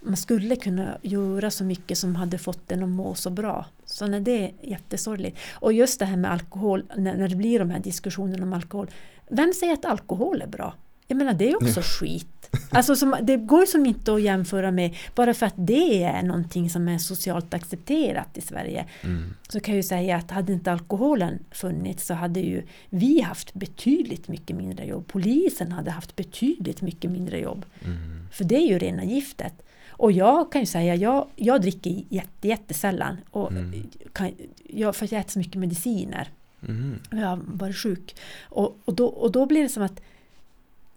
man 0.00 0.16
skulle 0.16 0.56
kunna 0.56 0.98
göra 1.02 1.50
så 1.50 1.64
mycket 1.64 1.98
som 1.98 2.16
hade 2.16 2.38
fått 2.38 2.72
en 2.72 2.82
att 2.82 2.88
må 2.88 3.14
så 3.14 3.30
bra. 3.30 3.66
Så 3.84 4.06
nej, 4.06 4.20
det 4.20 4.44
är 4.44 4.52
jättesorgligt. 4.62 5.38
Och 5.52 5.72
just 5.72 5.98
det 5.98 6.04
här 6.04 6.16
med 6.16 6.32
alkohol, 6.32 6.84
när, 6.96 7.16
när 7.16 7.28
det 7.28 7.36
blir 7.36 7.58
de 7.58 7.70
här 7.70 7.80
diskussionerna 7.80 8.42
om 8.42 8.52
alkohol. 8.52 8.90
Vem 9.30 9.52
säger 9.52 9.72
att 9.72 9.84
alkohol 9.84 10.42
är 10.42 10.46
bra? 10.46 10.74
Jag 11.06 11.18
menar 11.18 11.32
det 11.34 11.50
är 11.50 11.56
också 11.56 11.80
skit. 11.84 12.37
Alltså 12.70 12.96
som, 12.96 13.16
det 13.22 13.36
går 13.36 13.66
som 13.66 13.86
inte 13.86 14.14
att 14.14 14.22
jämföra 14.22 14.70
med 14.70 14.96
bara 15.14 15.34
för 15.34 15.46
att 15.46 15.54
det 15.56 16.02
är 16.04 16.22
någonting 16.22 16.70
som 16.70 16.88
är 16.88 16.98
socialt 16.98 17.54
accepterat 17.54 18.38
i 18.38 18.40
Sverige. 18.40 18.86
Mm. 19.04 19.34
Så 19.48 19.60
kan 19.60 19.74
jag 19.74 19.76
ju 19.76 19.82
säga 19.88 20.16
att 20.16 20.30
hade 20.30 20.52
inte 20.52 20.72
alkoholen 20.72 21.38
funnits 21.50 22.06
så 22.06 22.14
hade 22.14 22.40
ju 22.40 22.62
vi 22.90 23.20
haft 23.20 23.54
betydligt 23.54 24.28
mycket 24.28 24.56
mindre 24.56 24.86
jobb. 24.86 25.06
Polisen 25.06 25.72
hade 25.72 25.90
haft 25.90 26.16
betydligt 26.16 26.82
mycket 26.82 27.10
mindre 27.10 27.40
jobb. 27.40 27.64
Mm. 27.84 28.26
För 28.32 28.44
det 28.44 28.56
är 28.56 28.66
ju 28.66 28.78
rena 28.78 29.04
giftet. 29.04 29.52
Och 29.90 30.12
jag 30.12 30.52
kan 30.52 30.60
ju 30.60 30.66
säga, 30.66 30.94
jag, 30.94 31.26
jag 31.36 31.60
dricker 31.62 32.02
jätte, 32.08 32.48
jättesällan. 32.48 33.16
Och 33.30 33.52
Mm. 33.52 33.90
kan, 34.12 34.30
jag, 34.64 34.96
för 34.96 35.08
jag 35.12 35.20
äter 35.20 35.30
så 35.30 35.38
mycket 35.38 35.54
mediciner. 35.54 36.28
Mm. 36.68 36.98
Jag 37.10 37.26
har 37.26 37.40
varit 37.44 37.76
sjuk. 37.76 38.16
Och, 38.42 38.78
och, 38.84 38.94
då, 38.94 39.06
och 39.06 39.32
då 39.32 39.46
blir 39.46 39.62
det 39.62 39.68
som 39.68 39.82
att 39.82 40.00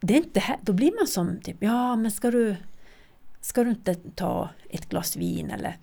det 0.02 0.14
är 0.14 0.18
inte 0.18 0.40
här, 0.40 0.58
då 0.62 0.74
blir 0.74 0.92
man 1.00 1.08
som 1.08 1.40
typ, 1.42 1.58
ja 1.60 1.96
men 1.96 2.12
ska 2.12 2.32
du 2.32 2.56
ska 3.42 3.64
du 3.64 3.70
inte 3.70 3.96
ta 3.96 4.50
ett 4.70 4.90
glas 4.90 5.16
vin 5.16 5.52
eller? 5.52 5.78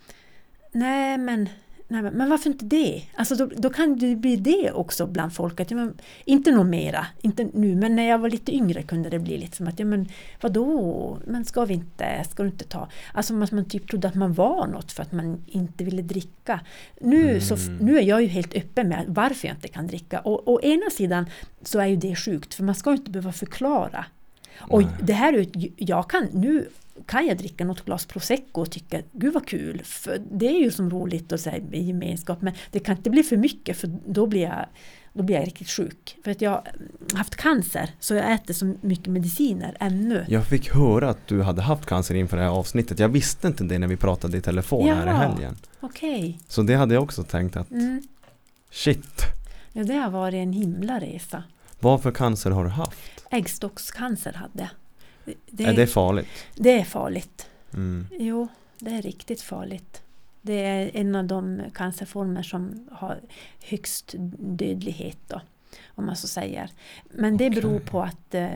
Nej 0.73 1.19
men 1.19 1.49
Nej, 1.91 2.03
men- 2.03 2.31
varför 2.31 2.51
inte 2.51 2.65
det? 2.65 3.03
Alltså 3.15 3.35
då, 3.35 3.47
då 3.57 3.71
kan 3.71 3.99
det 3.99 4.17
bli 4.17 4.37
det 4.37 4.73
också 4.73 5.07
bland 5.07 5.33
folk. 5.33 5.61
Att, 5.61 5.71
ja, 5.71 5.77
men, 5.77 5.95
inte 6.25 6.51
nog 6.51 6.67
mera, 6.67 7.07
inte 7.21 7.49
nu, 7.55 7.75
men 7.77 7.97
när 7.97 8.09
jag 8.09 8.19
var 8.19 8.31
lite 8.31 8.55
yngre 8.55 8.83
kunde 8.83 9.11
det 9.11 9.19
bli 9.19 9.39
lite 9.39 9.57
som 9.57 9.69
att, 9.69 9.79
ja 9.79 9.85
men 9.85 10.09
vadå, 10.41 11.19
men 11.27 11.45
ska 11.45 11.65
vi 11.65 11.75
inte, 11.75 12.25
ska 12.31 12.43
du 12.43 12.49
inte 12.49 12.65
ta? 12.65 12.89
Alltså 13.15 13.43
att 13.43 13.53
man 13.53 13.65
typ 13.65 13.89
trodde 13.91 14.09
att 14.09 14.15
man 14.15 14.33
var 14.33 14.67
något 14.67 14.93
för 14.93 15.03
att 15.03 15.13
man 15.13 15.45
inte 15.47 15.85
ville 15.85 16.03
dricka. 16.03 16.61
Nu, 17.01 17.41
så, 17.41 17.55
Mm. 17.57 17.77
nu 17.77 17.99
är 17.99 18.03
jag 18.03 18.23
ju 18.23 18.29
helt 18.29 18.55
öppen 18.55 18.89
med 18.89 19.05
varför 19.09 19.49
jag 19.49 19.57
inte 19.57 19.69
kan 19.69 19.87
dricka. 19.87 20.21
Och 20.21 20.49
å 20.53 20.61
ena 20.63 20.91
sidan 20.91 21.27
så 21.63 21.79
är 21.79 21.87
ju 21.87 21.97
det 21.97 22.17
sjukt, 22.17 22.55
för 22.55 22.65
man 22.65 22.75
ska 22.75 22.91
ju 22.91 22.97
inte 22.97 23.11
behöva 23.11 23.33
förklara. 23.33 24.05
Och 24.61 24.83
Nej. 24.83 24.91
det 25.03 25.13
här 25.13 25.47
jag 25.77 26.11
kan, 26.11 26.29
nu 26.33 26.69
kan 27.07 27.27
jag 27.27 27.39
dricka 27.39 27.65
något 27.65 27.85
glas 27.85 28.07
prosecco 28.07 28.61
och 28.61 28.71
tycka 28.71 29.01
gud 29.13 29.35
vad 29.35 29.47
kul, 29.47 29.83
för 29.85 30.23
det 30.33 30.47
är 30.49 30.59
ju 30.61 30.71
som 30.71 30.91
roligt 30.91 31.33
att 31.33 31.41
säga 31.41 31.57
i 31.73 31.83
gemenskap, 31.83 32.43
men 32.43 32.55
det 32.71 32.79
kan 32.81 32.97
inte 32.97 33.11
bli 33.11 33.23
för 33.23 33.37
mycket 33.37 33.77
för 33.77 33.91
då 34.07 34.27
blir 34.27 34.43
jag 34.43 34.67
då 35.13 35.23
blir 35.23 35.37
jag 35.37 35.47
riktigt 35.47 35.69
sjuk. 35.69 36.17
För 36.25 36.31
att 36.31 36.41
jag 36.41 36.51
har 36.51 36.63
haft 37.15 37.37
cancer 37.37 37.91
så 38.01 38.15
jag 38.15 38.33
äter 38.33 38.55
så 38.55 38.75
mycket 38.81 39.07
mediciner 39.07 39.77
ännu. 39.81 40.25
Jag 40.29 40.47
fick 40.47 40.75
höra 40.75 41.11
att 41.11 41.27
du 41.27 41.43
hade 41.43 41.63
haft 41.63 41.87
cancer 41.87 42.15
inför 42.15 42.37
det 42.37 42.43
här 42.43 42.51
avsnittet. 42.51 42.99
Jag 42.99 43.09
visste 43.09 43.47
inte 43.49 43.65
det 43.65 43.79
när 43.79 43.87
vi 43.87 43.97
pratade 43.97 44.37
i 44.39 44.41
telefon 44.41 44.89
här 44.89 45.07
i 45.07 45.09
Ja. 45.09 45.13
helgen. 45.15 45.57
Okej. 45.81 46.39
Så 46.49 46.63
det 46.63 46.75
hade 46.75 46.95
jag 46.95 47.03
också 47.03 47.23
tänkt 47.23 47.57
att 47.57 47.71
Mm. 47.71 48.03
shit, 48.71 49.21
Ja, 49.73 49.85
det 49.85 49.95
har 49.95 50.11
varit 50.11 50.35
en 50.35 50.53
himla 50.53 51.01
resa. 51.01 51.43
vad 51.81 52.03
för 52.03 52.11
cancer 52.13 52.51
har 52.51 52.65
du 52.65 52.71
haft? 52.71 53.25
Äggstockscancer 53.31 54.33
hade 54.33 54.53
jag. 54.63 54.69
Det, 55.29 55.35
det, 55.47 55.65
Är 55.65 55.77
det 55.77 55.87
farligt? 55.87 56.29
det 56.55 56.81
är 56.81 56.85
farligt. 56.85 57.51
Mm. 57.75 58.07
Jo, 58.19 58.49
det 58.79 58.91
är 58.91 59.03
riktigt 59.03 59.43
farligt. 59.43 60.03
Det 60.43 60.65
är 60.65 60.91
en 60.95 61.15
av 61.15 61.25
de 61.25 61.63
cancerformer 61.75 62.43
som 62.43 62.89
har 62.93 63.21
högst 63.63 64.15
dödlighet 64.39 65.19
då, 65.27 65.41
om 65.89 66.07
man 66.07 66.17
så 66.17 66.29
säger. 66.29 66.71
Men 67.11 67.37
det 67.37 67.51
beror 67.51 67.77
Okej. 67.77 67.87
på 67.87 68.03
att 68.03 68.35
eh, 68.35 68.49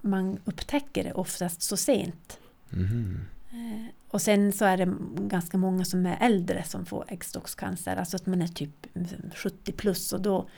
man 0.00 0.38
upptäcker 0.44 1.04
det 1.04 1.12
oftast 1.12 1.62
så 1.62 1.76
sent. 1.76 2.38
Mhm. 2.70 3.20
Eh, 3.50 3.86
och 4.08 4.22
sen 4.22 4.52
så 4.52 4.64
är 4.64 4.76
det 4.76 4.96
ganska 5.16 5.58
många 5.58 5.84
som 5.84 6.06
är 6.06 6.16
äldre 6.20 6.62
som 6.62 6.86
får 6.86 7.04
äggstockscancer, 7.08 7.96
alltså 7.96 8.16
att 8.16 8.26
man 8.26 8.42
är 8.42 8.46
typ 8.46 8.86
70 9.34 9.72
plus 9.72 10.12
och 10.12 10.20
då 10.20 10.48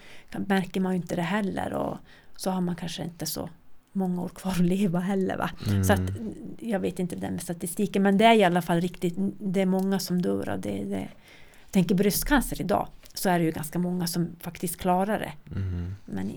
märker 0.47 0.81
man 0.81 0.93
ju 0.93 0.97
inte 0.97 1.16
det 1.16 1.23
heller 1.23 1.73
och 1.73 1.97
så 2.37 2.51
har 2.51 2.61
man 2.61 2.77
kanske 2.77 3.05
inte 3.05 3.27
så 3.27 3.49
många 3.93 4.23
år 4.23 4.28
kvar 4.28 4.51
att 4.52 4.59
leva 4.59 5.01
heller. 5.01 5.36
Va? 5.36 5.51
Mm. 5.66 5.85
Så 5.85 5.93
att, 5.93 6.01
jag 6.60 6.81
vet 6.81 6.98
inte 6.98 7.16
med 7.16 7.43
statistiken 7.43 8.02
men 8.02 8.19
det 8.19 8.24
är 8.24 8.35
i 8.35 8.44
alla 8.44 8.62
fall 8.62 8.81
riktigt, 8.81 9.15
det 9.39 9.60
är 9.60 9.66
många 9.66 9.98
som 9.98 10.23
dör 10.23 10.48
av 10.48 10.60
det. 10.60 10.85
det. 10.85 11.09
Jag 11.65 11.73
tänker 11.73 11.94
bröstcancer 11.94 12.60
idag 12.60 12.89
så 13.15 13.28
är 13.28 13.39
det 13.39 13.44
ju 13.44 13.51
ganska 13.51 13.78
många 13.78 14.06
som 14.06 14.28
faktiskt 14.40 14.77
klarar 14.77 15.19
det. 15.19 15.55
Mhm. 15.55 15.94
Men 16.05 16.32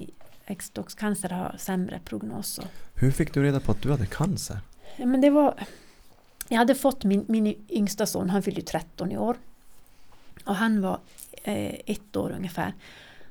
äggstockscancer 0.45 1.29
har 1.29 1.55
sämre 1.57 1.99
prognos. 2.05 2.59
Hur 2.95 3.11
fick 3.11 3.33
du 3.33 3.43
reda 3.43 3.59
på 3.59 3.71
att 3.71 3.81
du 3.81 3.91
hade 3.91 4.05
cancer? 4.05 4.59
ja, 4.97 5.05
men 5.05 5.21
det 5.21 5.29
var, 5.29 5.53
jag 6.47 6.57
hade 6.57 6.75
fått 6.75 7.03
min, 7.03 7.25
min 7.27 7.65
yngsta 7.69 8.05
son, 8.05 8.29
han 8.29 8.43
fyllde 8.43 8.59
ju 8.59 8.65
13 8.65 9.11
i 9.11 9.17
år. 9.17 9.37
Och 10.45 10.55
han 10.55 10.81
var 10.81 10.99
eh, 11.43 11.75
ett 11.85 12.15
år 12.15 12.31
ungefär. 12.31 12.73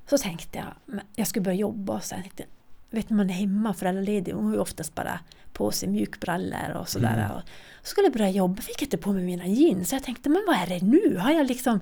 Så 0.06 0.18
tänkte 0.18 0.58
jag, 0.58 1.00
jag 1.14 1.26
skulle 1.26 1.42
börja 1.42 1.56
jobba 1.56 1.94
och 1.94 2.04
sen 2.04 2.22
tänkte 2.22 2.42
jag, 2.42 2.48
vet 2.90 3.08
du, 3.08 3.14
man 3.14 3.30
är 3.30 3.34
hemma 3.34 3.74
föräldraledig, 3.74 4.32
hon 4.32 4.46
har 4.46 4.52
ju 4.52 4.60
oftast 4.60 4.94
bara 4.94 5.20
på 5.52 5.70
sig 5.70 5.88
mjukbrallor 5.88 6.76
och 6.80 6.88
sådär. 6.88 7.24
Mm. 7.24 7.30
Och 7.30 7.42
så 7.82 7.86
skulle 7.86 8.06
jag 8.06 8.12
börja 8.12 8.30
jobba, 8.30 8.62
fick 8.62 8.82
jag 8.82 8.86
inte 8.86 8.98
på 8.98 9.12
mig 9.12 9.24
mina 9.24 9.46
jeans. 9.46 9.88
Så 9.88 9.94
jag 9.94 10.02
tänkte, 10.02 10.28
men 10.28 10.42
vad 10.46 10.56
är 10.56 10.66
det 10.66 10.86
nu? 10.86 11.16
Har 11.16 11.30
jag 11.30 11.46
liksom, 11.46 11.80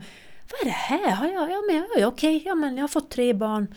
vad 0.51 0.61
är 0.61 0.65
det 0.65 0.71
här? 0.71 1.11
Har 1.11 1.27
jag, 1.27 1.51
ja 1.51 1.63
men 1.71 1.85
ja, 1.99 2.07
okej, 2.07 2.43
ja 2.47 2.55
men 2.55 2.77
jag 2.77 2.83
har 2.83 2.89
fått 2.89 3.11
tre 3.11 3.33
barn. 3.33 3.75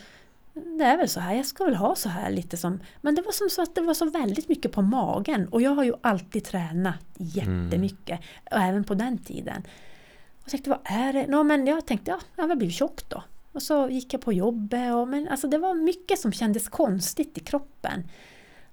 Det 0.54 0.84
är 0.84 0.98
väl 0.98 1.10
så 1.10 1.20
här, 1.20 1.36
jag 1.36 1.46
ska 1.46 1.64
väl 1.64 1.76
ha 1.76 1.96
så 1.96 2.10
här 2.10 2.32
lite 2.32 2.58
som... 2.58 2.80
Men 3.02 3.16
det 3.16 3.22
var 3.22 3.32
som 3.32 3.50
så 3.50 3.62
att 3.62 3.76
det 3.76 3.82
var 3.82 3.94
så 3.94 4.10
väldigt 4.10 4.50
mycket 4.50 4.72
på 4.72 4.82
magen. 4.82 5.48
Och 5.48 5.62
jag 5.62 5.72
har 5.72 5.84
ju 5.84 5.94
alltid 6.02 6.44
tränat 6.44 7.06
jättemycket. 7.18 8.20
Och 8.52 8.58
även 8.58 8.84
på 8.84 8.94
den 8.94 9.18
tiden. 9.18 9.64
Och 10.38 10.44
jag 10.44 10.52
tänkte, 10.52 10.70
vad 10.70 10.80
är 10.84 11.14
det? 11.14 11.28
Nå, 11.28 11.44
men 11.44 11.68
jag 11.68 11.86
tänkte, 11.86 12.12
ja, 12.12 12.20
jag 12.36 12.48
har 12.48 12.56
blivit 12.56 12.76
tjock 12.76 13.10
då. 13.10 13.24
Och 13.52 13.64
så 13.64 13.90
gick 13.90 14.14
jag 14.14 14.22
på 14.22 14.34
jobbet. 14.34 14.94
Och, 14.94 15.08
men 15.08 15.28
alltså, 15.28 15.48
det 15.48 15.58
var 15.58 15.74
mycket 15.74 16.20
som 16.20 16.32
kändes 16.32 16.70
konstigt 16.70 17.38
i 17.38 17.42
kroppen. 17.42 18.04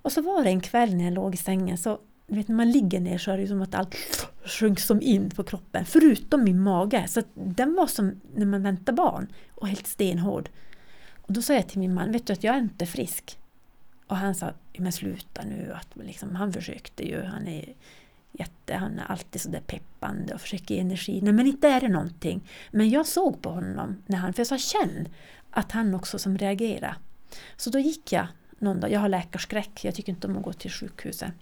Och 0.03 0.13
så 0.13 0.23
var 0.23 0.45
det 0.45 0.51
en 0.51 0.61
kväll 0.61 0.95
när 0.95 1.05
jag 1.05 1.13
låg 1.13 1.35
i 1.35 1.37
sängen 1.37 1.79
så 1.79 1.99
du 2.27 2.35
vet 2.35 2.49
när 2.49 2.57
man 2.57 2.71
ligger 2.71 3.01
ner 3.01 3.19
så 3.19 3.31
är 3.31 3.39
det 3.39 3.47
som 3.47 3.63
att 3.63 3.75
allt 3.75 3.97
sjönk 4.45 4.81
som 4.81 5.03
in 5.03 5.31
på 5.31 5.45
kroppen. 5.45 5.85
Förutom 5.85 6.45
min 6.45 6.61
mage. 6.61 7.05
Så 7.09 7.21
att 7.21 7.27
den 7.35 7.75
var 7.75 7.87
som 7.87 8.21
när 8.35 8.47
man 8.47 8.63
väntar 8.63 8.93
barn. 8.93 9.33
Och 9.51 9.69
helt 9.69 9.87
stenhård. 9.87 10.49
Och 11.17 11.33
då 11.33 11.43
sa 11.43 11.55
jag 11.55 11.69
till 11.69 11.79
min 11.79 11.95
man, 11.95 12.13
vet 12.13 12.27
du 12.27 12.33
att 12.33 12.45
jag 12.45 12.55
är 12.55 12.61
inte 12.61 12.87
frisk? 12.87 13.39
Och 14.07 14.17
han 14.17 14.35
sa, 14.35 14.53
men 14.79 14.93
sluta 14.93 15.43
nu. 15.45 15.73
Att 15.75 16.07
liksom, 16.07 16.35
han 16.35 16.53
försökte 16.53 17.09
ju. 17.09 17.23
Han 17.23 17.49
är 17.49 17.75
jätte, 18.33 18.75
han 18.75 18.99
är 18.99 19.05
alltid 19.05 19.41
så 19.41 19.49
där 19.49 19.61
peppande 19.61 20.35
och 20.35 20.41
försöker 20.41 20.75
ge 20.75 20.81
energi. 20.81 21.21
Nej 21.23 21.33
men 21.33 21.47
inte 21.47 21.69
är 21.69 21.81
det 21.81 21.89
någonting. 21.89 22.49
Men 22.71 22.91
jag 22.91 23.07
såg 23.07 23.43
på 23.43 23.51
honom 23.51 24.03
när 24.07 24.19
han, 24.19 24.33
för 24.33 24.41
jag 24.41 24.47
sa 24.47 24.59
känn 24.59 25.09
att 25.51 25.73
han 25.73 25.95
också 25.95 26.19
som 26.19 26.39
reagerade. 26.39 26.97
Så 27.57 27.71
då 27.71 27.79
gick 27.79 28.13
jag 28.13 28.27
någon 28.59 28.81
dag. 28.81 28.91
Jag 28.91 29.01
har 29.01 29.09
läkarskräck. 29.09 29.85
Jag 29.85 29.95
tycker 29.95 30.13
inte 30.13 30.27
om 30.27 30.37
att 30.37 30.43
gå 30.43 30.53
till 30.53 30.71
sjukhuset. 30.71 31.33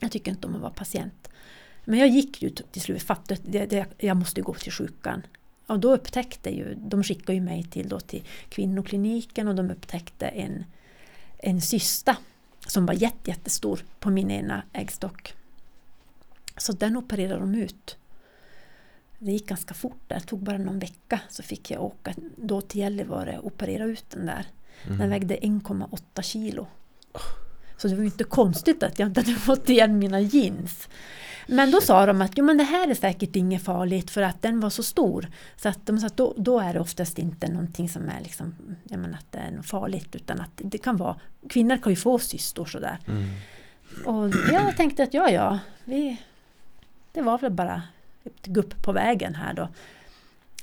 Jag 0.00 0.12
tycker 0.12 0.30
inte 0.30 0.46
om 0.46 0.54
att 0.54 0.60
vara 0.60 0.72
patient. 0.72 1.28
Men 1.84 1.98
jag 1.98 2.08
gick 2.08 2.42
ju 2.42 2.50
till 2.50 2.82
slut, 2.82 3.02
fattade 3.02 3.82
att 3.82 3.92
jag 3.98 4.16
måste 4.16 4.40
gå 4.40 4.54
till 4.54 4.72
sjukan. 4.72 5.22
Och 5.66 5.78
då 5.78 5.94
upptäckte 5.94 6.50
ju, 6.50 6.74
de 6.74 7.02
skickade 7.02 7.34
ju 7.34 7.40
mig 7.40 7.62
till, 7.62 7.88
då 7.88 8.00
till 8.00 8.24
kvinnokliniken 8.48 9.48
och 9.48 9.54
de 9.54 9.70
upptäckte 9.70 10.26
en, 10.26 10.64
en 11.38 11.60
cysta 11.60 12.16
som 12.66 12.86
var 12.86 12.94
jätte, 12.94 13.30
jättestor 13.30 13.80
på 14.00 14.10
min 14.10 14.30
ena 14.30 14.62
äggstock. 14.72 15.34
Så 16.56 16.72
den 16.72 16.96
opererade 16.96 17.40
de 17.40 17.54
ut. 17.54 17.96
Det 19.18 19.32
gick 19.32 19.46
ganska 19.46 19.74
fort, 19.74 20.00
det 20.06 20.20
tog 20.20 20.42
bara 20.42 20.58
någon 20.58 20.78
vecka 20.78 21.20
så 21.28 21.42
fick 21.42 21.70
jag 21.70 21.82
åka 21.82 22.14
då 22.36 22.60
till 22.60 22.80
Gällivare 22.80 23.38
och 23.38 23.46
operera 23.46 23.84
ut 23.84 24.04
den 24.10 24.26
där. 24.26 24.46
Den 24.98 25.10
vägde 25.10 25.36
1,8 25.36 26.22
kilo. 26.22 26.66
Så 27.76 27.88
det 27.88 27.94
var 27.94 28.00
ju 28.00 28.06
inte 28.06 28.24
konstigt 28.24 28.82
att 28.82 28.98
jag 28.98 29.08
inte 29.08 29.20
hade 29.20 29.34
fått 29.34 29.68
igen 29.68 29.98
mina 29.98 30.20
jeans. 30.20 30.88
Men 31.46 31.70
då 31.70 31.80
sa 31.80 32.06
de 32.06 32.20
att 32.22 32.32
jo, 32.34 32.44
men 32.44 32.58
det 32.58 32.64
här 32.64 32.88
är 32.88 32.94
säkert 32.94 33.36
inget 33.36 33.62
farligt 33.62 34.10
för 34.10 34.22
att 34.22 34.42
den 34.42 34.60
var 34.60 34.70
så 34.70 34.82
stor. 34.82 35.28
Så 35.56 35.68
att 35.68 35.86
de 35.86 35.98
sa 35.98 36.06
att 36.06 36.16
då, 36.16 36.34
då 36.36 36.60
är 36.60 36.74
det 36.74 36.80
oftast 36.80 37.18
inte 37.18 37.48
någonting 37.48 37.88
som 37.88 38.08
är 38.08 38.20
liksom, 38.20 38.54
jag 38.84 38.98
menar, 38.98 39.18
att 39.18 39.32
det 39.32 39.38
är 39.38 39.50
något 39.50 39.66
farligt 39.66 40.16
utan 40.16 40.40
att 40.40 40.50
det 40.56 40.78
kan 40.78 40.96
vara, 40.96 41.16
kvinnor 41.48 41.76
kan 41.76 41.92
ju 41.92 41.96
få 41.96 42.18
cystor 42.18 42.66
sådär. 42.66 42.98
Och 44.04 44.28
jag 44.52 44.76
tänkte 44.76 45.02
att 45.02 45.14
ja, 45.14 45.30
ja, 45.30 45.58
vi, 45.84 46.16
det 47.12 47.22
var 47.22 47.38
väl 47.38 47.52
bara 47.52 47.82
ett 48.24 48.46
gupp 48.46 48.82
på 48.82 48.92
vägen 48.92 49.34
här 49.34 49.54
då. 49.54 49.68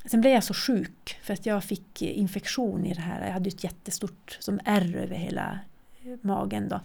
Sen 0.04 0.20
blev 0.20 0.32
jag 0.32 0.44
så 0.44 0.54
sjuk 0.54 1.18
för 1.22 1.32
att 1.34 1.46
jag 1.46 1.64
fick 1.64 2.02
infektion 2.02 2.86
i 2.86 2.94
det 2.94 3.00
här. 3.00 3.26
Jag 3.26 3.32
hade 3.32 3.48
ett 3.48 3.64
jättestort 3.64 4.36
som 4.40 4.60
ärr 4.64 4.96
över 4.96 5.16
hela 5.16 5.58
eh, 6.04 6.16
magen 6.20 6.68
då. 6.68 6.80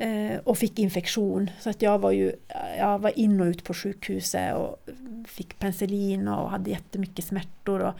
Eh, 0.00 0.38
och 0.44 0.58
fick 0.58 0.78
infektion. 0.78 1.50
Så 1.60 1.70
att 1.70 1.82
jag 1.82 1.98
var 1.98 2.10
ju 2.10 2.32
jag 2.78 2.98
var 2.98 3.18
in 3.18 3.40
och 3.40 3.46
ut 3.46 3.64
på 3.64 3.74
sjukhuset 3.74 4.54
och 4.54 4.88
fick 5.26 5.58
penicillin 5.58 6.28
och 6.28 6.50
hade 6.50 6.70
jättemycket 6.70 7.24
smärtor. 7.24 7.80
Och, 7.80 7.94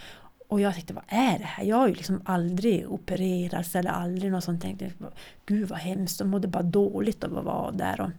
och 0.49 0.61
jag 0.61 0.75
tänkte, 0.75 0.95
vad 0.95 1.05
är 1.09 1.39
det 1.39 1.45
här? 1.45 1.65
Jag 1.65 1.77
har 1.77 1.89
ju 1.89 1.95
liksom 1.95 2.21
aldrig 2.25 2.91
opererats 2.91 3.77
eller 3.77 3.91
aldrig 3.91 4.33
något 4.33 4.45
sånt. 4.45 4.65
Jag 4.65 4.79
tänkte, 4.79 5.07
gud 5.47 5.69
vad 5.69 5.79
hemskt, 5.79 6.21
jag 6.21 6.29
mådde 6.29 6.49
bara 6.49 6.63
dåligt 6.63 7.25
av 7.25 7.39
att 7.39 7.45
vara 7.45 7.71
där. 7.71 8.01
Och 8.01 8.11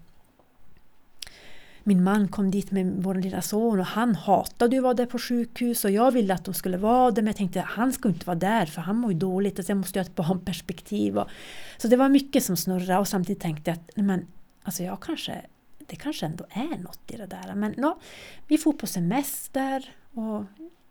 min 1.87 2.03
man 2.03 2.27
kom 2.27 2.51
dit 2.51 2.71
med 2.71 3.03
vår 3.03 3.15
lilla 3.15 3.41
son 3.41 3.79
och 3.79 3.85
han 3.85 4.15
hatade 4.15 4.75
ju 4.75 4.79
att 4.79 4.83
vara 4.83 4.93
där 4.93 5.05
på 5.05 5.19
sjukhus 5.19 5.85
och 5.85 5.91
jag 5.91 6.11
ville 6.11 6.33
att 6.33 6.45
de 6.45 6.53
skulle 6.53 6.77
vara 6.77 7.11
där 7.11 7.21
men 7.21 7.27
jag 7.27 7.35
tänkte 7.35 7.59
att 7.59 7.65
han 7.65 7.93
ska 7.93 8.09
inte 8.09 8.25
vara 8.25 8.37
där 8.37 8.65
för 8.65 8.81
han 8.81 8.95
mår 8.95 9.11
ju 9.11 9.17
dåligt 9.17 9.59
och 9.59 9.65
sen 9.65 9.77
måste 9.77 9.99
jag 9.99 10.03
ha 10.03 10.09
ett 10.09 10.15
barnperspektiv. 10.15 11.17
Och, 11.17 11.29
så 11.77 11.87
det 11.87 11.97
var 11.97 12.09
mycket 12.09 12.43
som 12.43 12.57
snurrade 12.57 12.99
och 12.99 13.07
samtidigt 13.07 13.41
tänkte 13.41 13.71
jag 13.71 13.77
att 13.77 13.91
men, 13.95 14.27
alltså 14.63 14.83
jag 14.83 14.99
kanske, 14.99 15.41
det 15.77 15.95
kanske 15.95 16.25
ändå 16.25 16.45
är 16.49 16.77
något 16.83 17.11
i 17.11 17.17
det 17.17 17.25
där. 17.25 17.55
Men 17.55 17.73
ja, 17.77 17.99
vi 18.47 18.57
får 18.57 18.73
på 18.73 18.87
semester 18.87 19.89
och 20.13 20.43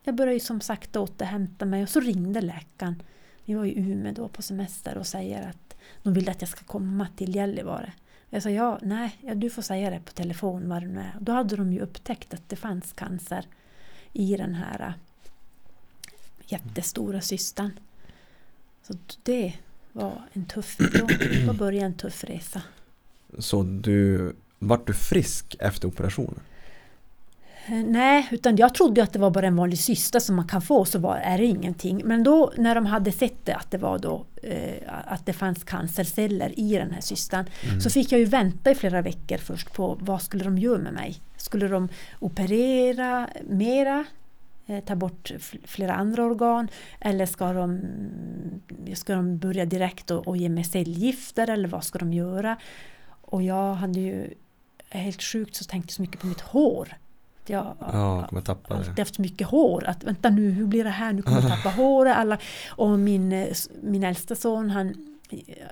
jag 0.05 0.15
började 0.15 0.35
ju 0.35 0.41
som 0.41 0.61
sagt 0.61 0.97
återhämta 0.97 1.65
mig 1.65 1.83
och 1.83 1.89
så 1.89 2.01
ringde 2.01 2.41
läkaren. 2.41 3.03
Vi 3.45 3.55
var 3.55 3.65
i 3.65 3.79
Umeå 3.79 4.13
då 4.13 4.29
på 4.29 4.43
semester 4.43 4.99
och 4.99 5.07
säger 5.07 5.49
att 5.49 5.77
de 6.03 6.15
vill 6.15 6.29
att 6.29 6.41
jag 6.41 6.49
ska 6.49 6.65
komma 6.65 7.09
till 7.17 7.35
Gällivare. 7.35 7.93
Jag 8.31 8.43
sa 8.43 8.51
ja, 8.51 8.79
nej, 8.83 9.19
ja, 9.21 9.35
du 9.35 9.51
får 9.51 9.63
säga 9.63 9.91
det 9.91 10.01
på 10.01 10.13
telefon 10.13 10.69
vad 10.69 10.83
det 10.83 10.89
nu 10.89 11.01
är. 11.01 11.15
Då 11.21 11.33
hade 11.33 11.57
de 11.57 11.73
ju 11.73 11.81
upptäckt 11.81 12.35
att 12.35 12.49
det 12.49 12.57
fanns 12.57 12.93
cancer 12.93 13.47
i 14.13 14.37
den 14.37 14.55
här 14.55 14.81
äh, 14.81 14.93
jättestora 16.47 17.21
cystan. 17.21 17.71
Så 18.83 18.95
det 19.23 19.55
var 19.93 20.23
en 20.33 20.45
tuff, 20.45 20.77
då 21.47 21.53
började 21.53 21.87
en 21.87 21.95
tuff 21.95 22.25
resa. 22.25 22.63
Så 23.39 23.63
du, 23.63 24.33
vart 24.59 24.87
du 24.87 24.95
frisk 24.95 25.57
efter 25.59 25.89
operationen? 25.89 26.41
Eh, 27.69 27.85
Nej, 27.85 28.29
utan 28.31 28.57
jag 28.57 28.75
trodde 28.75 29.03
att 29.03 29.13
det 29.13 29.19
var 29.19 29.31
bara 29.31 29.47
en 29.47 29.57
vanlig 29.57 29.79
cysta 29.79 30.21
som 30.21 30.37
man 30.37 30.49
kan 30.49 30.63
få 30.63 30.85
så 30.85 30.99
var, 30.99 31.17
är 31.17 31.39
det 31.39 31.45
ingenting. 31.45 32.03
Men 32.05 32.23
då 32.23 32.53
när 32.57 32.75
de 32.75 32.87
hade 32.87 33.13
sett 33.13 33.45
det, 33.47 33.55
att 33.55 33.71
det 33.71 33.79
var 33.79 33.99
då 33.99 34.25
eh, 34.43 34.83
att 35.07 35.27
det 35.27 35.33
fanns 35.33 35.65
cancerceller 35.65 36.61
i 36.61 36.77
den 36.77 36.91
här 36.91 37.01
cystan 37.01 37.45
så 37.83 37.91
fick 37.91 38.13
jag 38.13 38.19
ju 38.19 38.25
vänta 38.25 38.71
i 38.71 38.75
flera 38.75 39.03
veckor 39.03 39.37
först 39.39 39.73
på 39.73 39.99
vad 40.01 40.23
skulle 40.23 40.45
de 40.45 40.59
göra 40.59 40.79
med 40.79 40.93
mig. 40.93 41.17
Skulle 41.37 41.69
de 41.69 41.89
operera 42.19 43.29
mera? 43.49 44.05
eh, 44.67 44.81
Ta 44.85 44.97
bort 44.97 45.33
flera 45.65 45.95
andra 45.95 46.25
organ? 46.25 46.69
Eller 47.01 47.27
ska 47.27 47.53
de, 47.53 47.81
ska 48.95 49.15
de 49.15 49.39
börja 49.39 49.65
direkt 49.65 50.11
och, 50.11 50.29
och 50.29 50.37
ge 50.37 50.49
mig 50.49 50.65
cellgifter? 50.65 51.51
Eller 51.51 51.69
vad 51.69 51.85
ska 51.85 51.99
de 51.99 52.13
göra? 52.13 52.57
Och 53.09 53.43
jag 53.43 53.75
hade 53.75 54.01
ju 54.01 54.35
helt 54.91 55.23
sjukt 55.23 55.57
så 55.57 55.65
tänkte 55.65 55.95
så 55.95 56.03
mycket 56.03 56.21
på 56.21 56.27
mitt 56.27 56.41
hår. 56.41 56.97
Jag, 57.51 57.77
Ja, 57.81 58.27
kommer 58.29 58.43
tappa 58.43 58.75
alltid 58.75 58.95
det. 58.95 59.03
haft 59.03 59.19
mycket 59.19 59.47
hår. 59.47 59.85
Att 59.87 60.05
vänta 60.05 60.31
nu, 60.31 60.51
hur 60.51 60.67
blir 60.67 60.85
det 60.85 60.91
här? 60.91 61.13
Nu 61.13 61.23
kommer 61.23 61.41
jag 61.43 61.51
tappa 61.51 61.69
håret. 61.77 62.17
Alla. 62.17 62.39
Och 62.71 62.99
min, 62.99 63.47
min 63.83 64.05
äldsta 64.05 64.35
son, 64.35 64.71
han, 64.71 64.95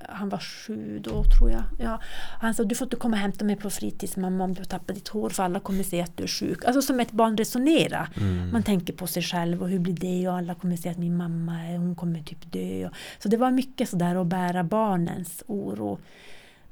han 0.09 0.28
var 0.28 0.38
sju 0.38 0.98
då 1.05 1.24
tror 1.38 1.51
jag. 1.51 1.62
Ja, 1.78 2.01
han 2.40 2.55
sa, 2.55 2.64
du 2.64 2.74
får 2.74 2.86
inte 2.86 2.96
komma 2.96 3.16
och 3.16 3.20
hämta 3.20 3.44
mig 3.44 3.56
på 3.56 3.70
fritids 3.70 4.16
mamma 4.16 4.44
om 4.44 4.55
du 4.55 4.64
tappar 4.64 4.94
ditt 4.94 5.09
hår 5.09 5.30
för 5.30 5.42
alla 5.42 5.60
kommer 5.60 5.82
se 5.82 6.01
att 6.02 6.16
du 6.16 6.22
är 6.22 6.28
sjuk. 6.28 6.64
Alltså 6.64 6.82
som 6.82 7.01
ett 7.01 7.12
barn 7.12 7.36
resonerar. 7.36 8.09
Mm. 8.16 8.51
Man 8.52 8.62
tänker 8.62 8.92
på 8.92 9.06
sig 9.06 9.22
själv 9.22 9.62
och 9.62 9.68
hur 9.68 9.78
blir 9.78 9.94
det 9.94 10.28
och 10.28 10.34
alla 10.36 10.55
kommer 10.55 10.76
se 10.76 10.88
att 10.88 10.98
min 10.98 11.16
mamma 11.16 11.52
hon 11.76 11.94
kommer 11.96 12.22
typ 12.22 12.52
dö. 12.52 12.90
Så 13.18 13.28
det 13.28 13.36
var 13.36 13.51
mycket 13.51 13.88
sådär 13.88 14.16
att 14.16 14.26
bära 14.26 14.64
barnens 14.64 15.42
oro. 15.46 15.98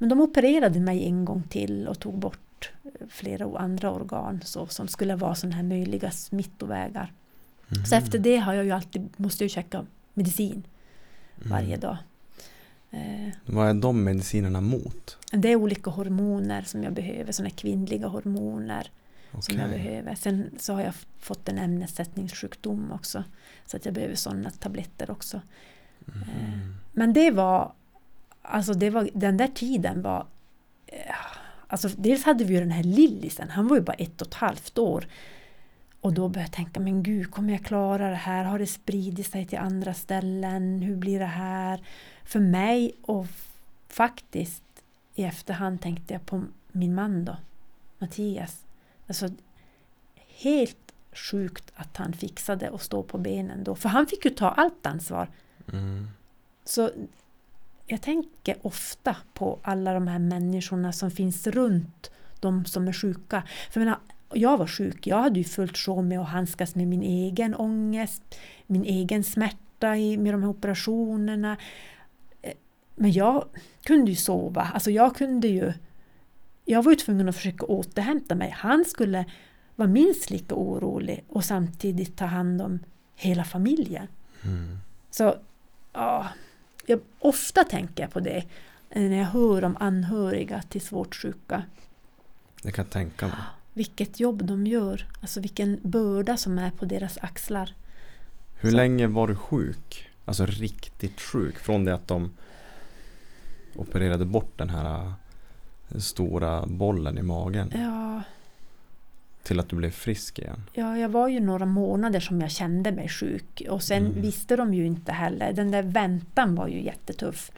Men 0.03 0.09
de 0.09 0.21
opererade 0.21 0.79
mig 0.79 1.05
en 1.05 1.25
gång 1.25 1.43
till 1.49 1.87
och 1.87 1.99
tog 1.99 2.19
bort 2.19 2.71
eh, 2.83 3.07
flera 3.09 3.57
andra 3.59 3.91
organ 3.91 4.41
så, 4.45 4.67
som 4.67 4.87
skulle 4.87 5.15
vara 5.15 5.35
sådana 5.35 5.55
här 5.55 5.63
möjliga 5.63 6.11
smittovägar. 6.11 7.13
Mhm. 7.67 7.85
Så 7.85 7.95
efter 7.95 8.19
det 8.19 8.37
har 8.37 8.53
jag 8.53 8.65
ju 8.65 8.71
alltid, 8.71 9.09
måste 9.17 9.43
jag 9.43 9.51
käka 9.51 9.85
medicin 10.13 10.63
Mm. 11.37 11.49
varje 11.51 11.77
dag. 11.77 11.97
Eh, 12.91 13.29
Vad 13.45 13.69
är 13.69 13.73
de 13.73 14.03
medicinerna 14.03 14.61
mot? 14.61 15.17
det 15.31 15.49
är 15.51 15.55
olika 15.55 15.89
hormoner 15.89 16.61
som 16.61 16.83
jag 16.83 16.93
behöver, 16.93 17.31
sådana 17.31 17.49
kvinnliga 17.49 18.07
hormoner 18.07 18.91
som 19.41 19.57
jag 19.57 19.69
behöver. 19.69 20.15
Sen 20.15 20.49
så 20.59 20.73
har 20.73 20.81
jag 20.81 20.93
fått 21.19 21.49
en 21.49 21.57
ämnessättningssjukdom 21.57 22.91
också. 22.91 23.23
Så 23.65 23.77
att 23.77 23.85
jag 23.85 23.93
behöver 23.93 24.15
sådana 24.15 24.49
tabletter 24.49 25.11
också. 25.11 25.37
Eh, 26.07 26.13
Mhm. 26.15 26.75
Men 26.91 27.13
det 27.13 27.31
var, 27.31 27.71
alltså 28.43 28.73
det 28.73 28.89
var, 28.89 29.09
den 29.13 29.37
där 29.37 29.47
tiden 29.47 30.01
var, 30.01 30.27
eh, 30.87 31.15
alltså 31.67 31.89
dels 31.97 32.23
hade 32.23 32.43
vi 32.43 32.53
ju 32.53 32.59
den 32.59 32.71
här 32.71 32.83
Lillisen, 32.83 33.49
han 33.49 33.67
var 33.67 33.75
ju 33.75 33.81
bara 33.81 33.93
ett 33.93 34.21
och 34.21 34.27
ett 34.27 34.33
halvt 34.33 34.77
år. 34.77 35.07
Och 36.01 36.13
då 36.13 36.29
började 36.29 36.47
jag 36.47 36.51
tänka, 36.51 36.79
men 36.79 37.03
gud, 37.03 37.31
kommer 37.31 37.53
jag 37.53 37.65
klara 37.65 38.09
det 38.09 38.15
här? 38.15 38.43
Har 38.43 38.59
det 38.59 38.67
spridit 38.67 39.31
sig 39.31 39.45
till 39.45 39.57
andra 39.57 39.93
ställen? 39.93 40.81
Hur 40.81 40.95
blir 40.95 41.19
det 41.19 41.25
här? 41.25 41.83
För 42.23 42.39
mig 42.39 42.95
och 43.01 43.27
faktiskt 43.87 44.63
i 45.15 45.23
efterhand 45.23 45.81
tänkte 45.81 46.13
jag 46.13 46.25
på 46.25 46.43
min 46.71 46.95
man 46.95 47.25
då, 47.25 47.37
Mattias. 47.99 48.65
Alltså 49.07 49.29
helt 50.27 50.93
sjukt 51.11 51.71
att 51.75 51.97
han 51.97 52.13
fixade 52.13 52.69
att 52.69 52.81
stå 52.81 53.03
på 53.03 53.17
benen 53.17 53.63
då, 53.63 53.75
för 53.75 53.89
han 53.89 54.07
fick 54.07 54.25
ju 54.25 54.31
ta 54.31 54.49
allt 54.49 54.85
ansvar. 54.85 55.29
Mm. 55.73 56.07
Så 56.65 56.89
jag 57.87 58.01
tänker 58.01 58.57
ofta 58.61 59.15
på 59.33 59.59
alla 59.63 59.93
de 59.93 60.07
här 60.07 60.19
människorna 60.19 60.91
som 60.91 61.11
finns 61.11 61.47
runt 61.47 62.11
de 62.39 62.65
som 62.65 62.87
är 62.87 62.93
sjuka. 62.93 63.43
För 63.71 63.79
jag, 63.79 63.85
menar, 63.85 63.99
jag 64.33 64.57
var 64.57 64.67
sjuk, 64.67 65.07
jag 65.07 65.17
hade 65.17 65.39
ju 65.39 65.43
fullt 65.43 65.77
sjå 65.77 66.01
med 66.01 66.19
att 66.19 66.29
handskas 66.29 66.75
med 66.75 66.87
min 66.87 67.03
egen 67.03 67.55
ångest, 67.55 68.35
min 68.67 68.83
egen 68.83 69.23
smärta 69.23 69.97
i, 69.97 70.17
med 70.17 70.33
de 70.33 70.43
här 70.43 70.49
operationerna. 70.49 71.57
Eh, 72.41 72.53
Men 72.95 73.11
jag 73.11 73.45
kunde 73.83 74.11
ju 74.11 74.15
sova, 74.17 74.61
alltså 74.61 74.91
jag 74.91 75.15
kunde 75.15 75.47
ju 75.47 75.73
jag 76.65 76.83
var 76.83 76.91
ju 76.91 76.95
tvungen 76.95 77.29
att 77.29 77.35
försöka 77.35 77.65
återhämta 77.65 78.35
mig. 78.35 78.49
Han 78.49 78.85
skulle 78.85 79.25
vara 79.75 79.89
minst 79.89 80.29
lika 80.29 80.55
orolig 80.55 81.23
och 81.29 81.45
samtidigt 81.45 82.17
ta 82.17 82.25
hand 82.25 82.61
om 82.61 82.79
hela 83.15 83.43
familjen. 83.43 84.07
Mm. 84.43 84.77
Så 85.11 85.35
ja, 85.93 86.27
jag, 86.85 86.99
ofta 87.19 87.63
tänker 87.63 88.07
på 88.07 88.19
det 88.19 88.43
eh, 88.89 89.01
när 89.01 89.17
jag 89.17 89.25
hör 89.25 89.63
om 89.63 89.77
anhöriga 89.79 90.61
till 90.61 90.81
svårt 90.81 91.15
sjuka. 91.15 91.63
Det 92.63 92.71
kan 92.71 92.85
jag 92.85 92.91
tänka 92.91 93.27
mig. 93.27 93.35
Vilket 93.73 94.19
jobb 94.19 94.45
de 94.45 94.67
gör, 94.67 95.07
alltså 95.21 95.39
vilken 95.39 95.79
börda 95.83 96.37
som 96.37 96.59
är 96.59 96.71
på 96.71 96.85
deras 96.85 97.17
axlar. 97.17 97.73
Hur 98.55 98.69
Så- 98.69 98.75
länge 98.77 99.07
var 99.07 99.27
du 99.27 99.35
sjuk? 99.35 100.09
Alltså 100.25 100.45
riktigt 100.45 101.21
sjuk. 101.21 101.59
Från 101.59 101.85
det 101.85 101.93
att 101.95 102.07
de 102.07 102.31
opererade 103.75 104.25
bort 104.25 104.57
den 104.57 104.69
här 104.69 105.13
äh, 105.91 105.97
stora 105.97 106.65
bollen 106.65 107.17
i 107.17 107.21
magen. 107.21 107.71
Ja, 107.75 108.21
till 109.43 109.59
att 109.59 109.69
du 109.69 109.75
blev 109.75 109.91
frisk 109.91 110.39
igen? 110.39 110.63
Ja, 110.73 110.97
jag 110.97 111.09
var 111.09 111.27
ju 111.27 111.39
några 111.39 111.65
månader 111.65 112.19
som 112.19 112.41
jag 112.41 112.51
kände 112.51 112.91
mig 112.91 113.09
sjuk 113.09 113.61
och 113.69 113.83
sen 113.83 114.05
Mm. 114.05 114.21
visste 114.21 114.55
de 114.55 114.73
ju 114.73 114.85
inte 114.85 115.11
heller. 115.11 115.53
Den 115.53 115.71
där 115.71 115.83
väntan 115.83 116.55
var 116.55 116.67
ju 116.67 116.83
jättetuff. 116.83 117.51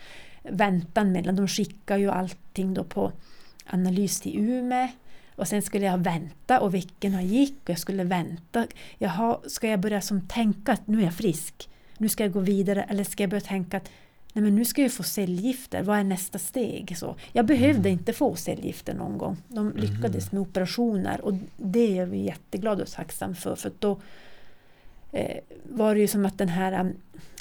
Väntan 0.44 1.12
mellan, 1.12 1.36
de 1.36 1.48
skickade 1.48 2.00
ju 2.00 2.12
allting 2.12 2.74
då 2.74 2.84
på 2.84 3.12
analys 3.66 4.22
till 4.22 4.40
Umeå 4.40 4.88
och 5.36 5.48
sen 5.48 5.62
skulle 5.62 5.86
jag 5.86 5.98
vänta 5.98 6.60
och 6.60 6.74
veckorna 6.74 7.24
gick 7.24 7.56
och 7.64 7.70
jag 7.70 7.80
skulle 7.80 8.04
vänta. 8.04 8.68
Jaha, 8.98 9.38
ska 9.48 9.68
jag 9.68 9.80
börja 9.80 10.02
som 10.02 10.22
tänka 10.28 10.72
att 10.72 10.88
nu 10.88 11.00
är 11.00 11.04
jag 11.04 11.14
frisk? 11.14 11.70
Nu 11.98 12.10
ska 12.10 12.24
jag 12.24 12.32
gå 12.34 12.40
vidare 12.40 12.84
eller 12.84 13.04
ska 13.04 13.24
jag 13.24 13.30
börja 13.30 13.42
tänka 13.42 13.78
att 13.78 13.90
nej 14.36 14.44
men 14.44 14.56
nu 14.56 14.66
ska 14.66 14.82
jag 14.82 14.92
få 14.92 15.04
cellgifter, 15.04 15.84
vad 15.84 16.00
är 16.00 16.04
nästa 16.04 16.40
steg? 16.40 16.98
Så 16.98 17.16
jag 17.32 17.46
behövde 17.46 17.90
inte 17.90 18.14
få 18.14 18.36
cellgifter 18.36 18.94
någon 18.94 19.18
gång. 19.18 19.38
De 19.48 19.72
lyckades 19.76 20.32
med 20.32 20.42
operationer 20.42 21.22
och 21.22 21.34
det 21.58 21.98
är 21.98 22.06
vi 22.06 22.18
jätteglada 22.18 22.84
och 22.84 22.90
tacksam 22.90 23.36
för. 23.36 23.56
För 23.56 23.72
då 23.80 24.00
eh, 25.12 25.38
var 25.64 25.96
det 25.96 26.02
ju 26.02 26.08
som 26.08 26.26
att 26.26 26.38
den 26.38 26.50
här 26.50 26.80
um, 26.80 26.94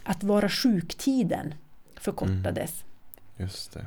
att 0.03 0.25
vara 0.25 0.49
sjuktiden 0.49 1.55
förkortades. 1.97 2.85
Just 3.37 3.73
det. 3.73 3.87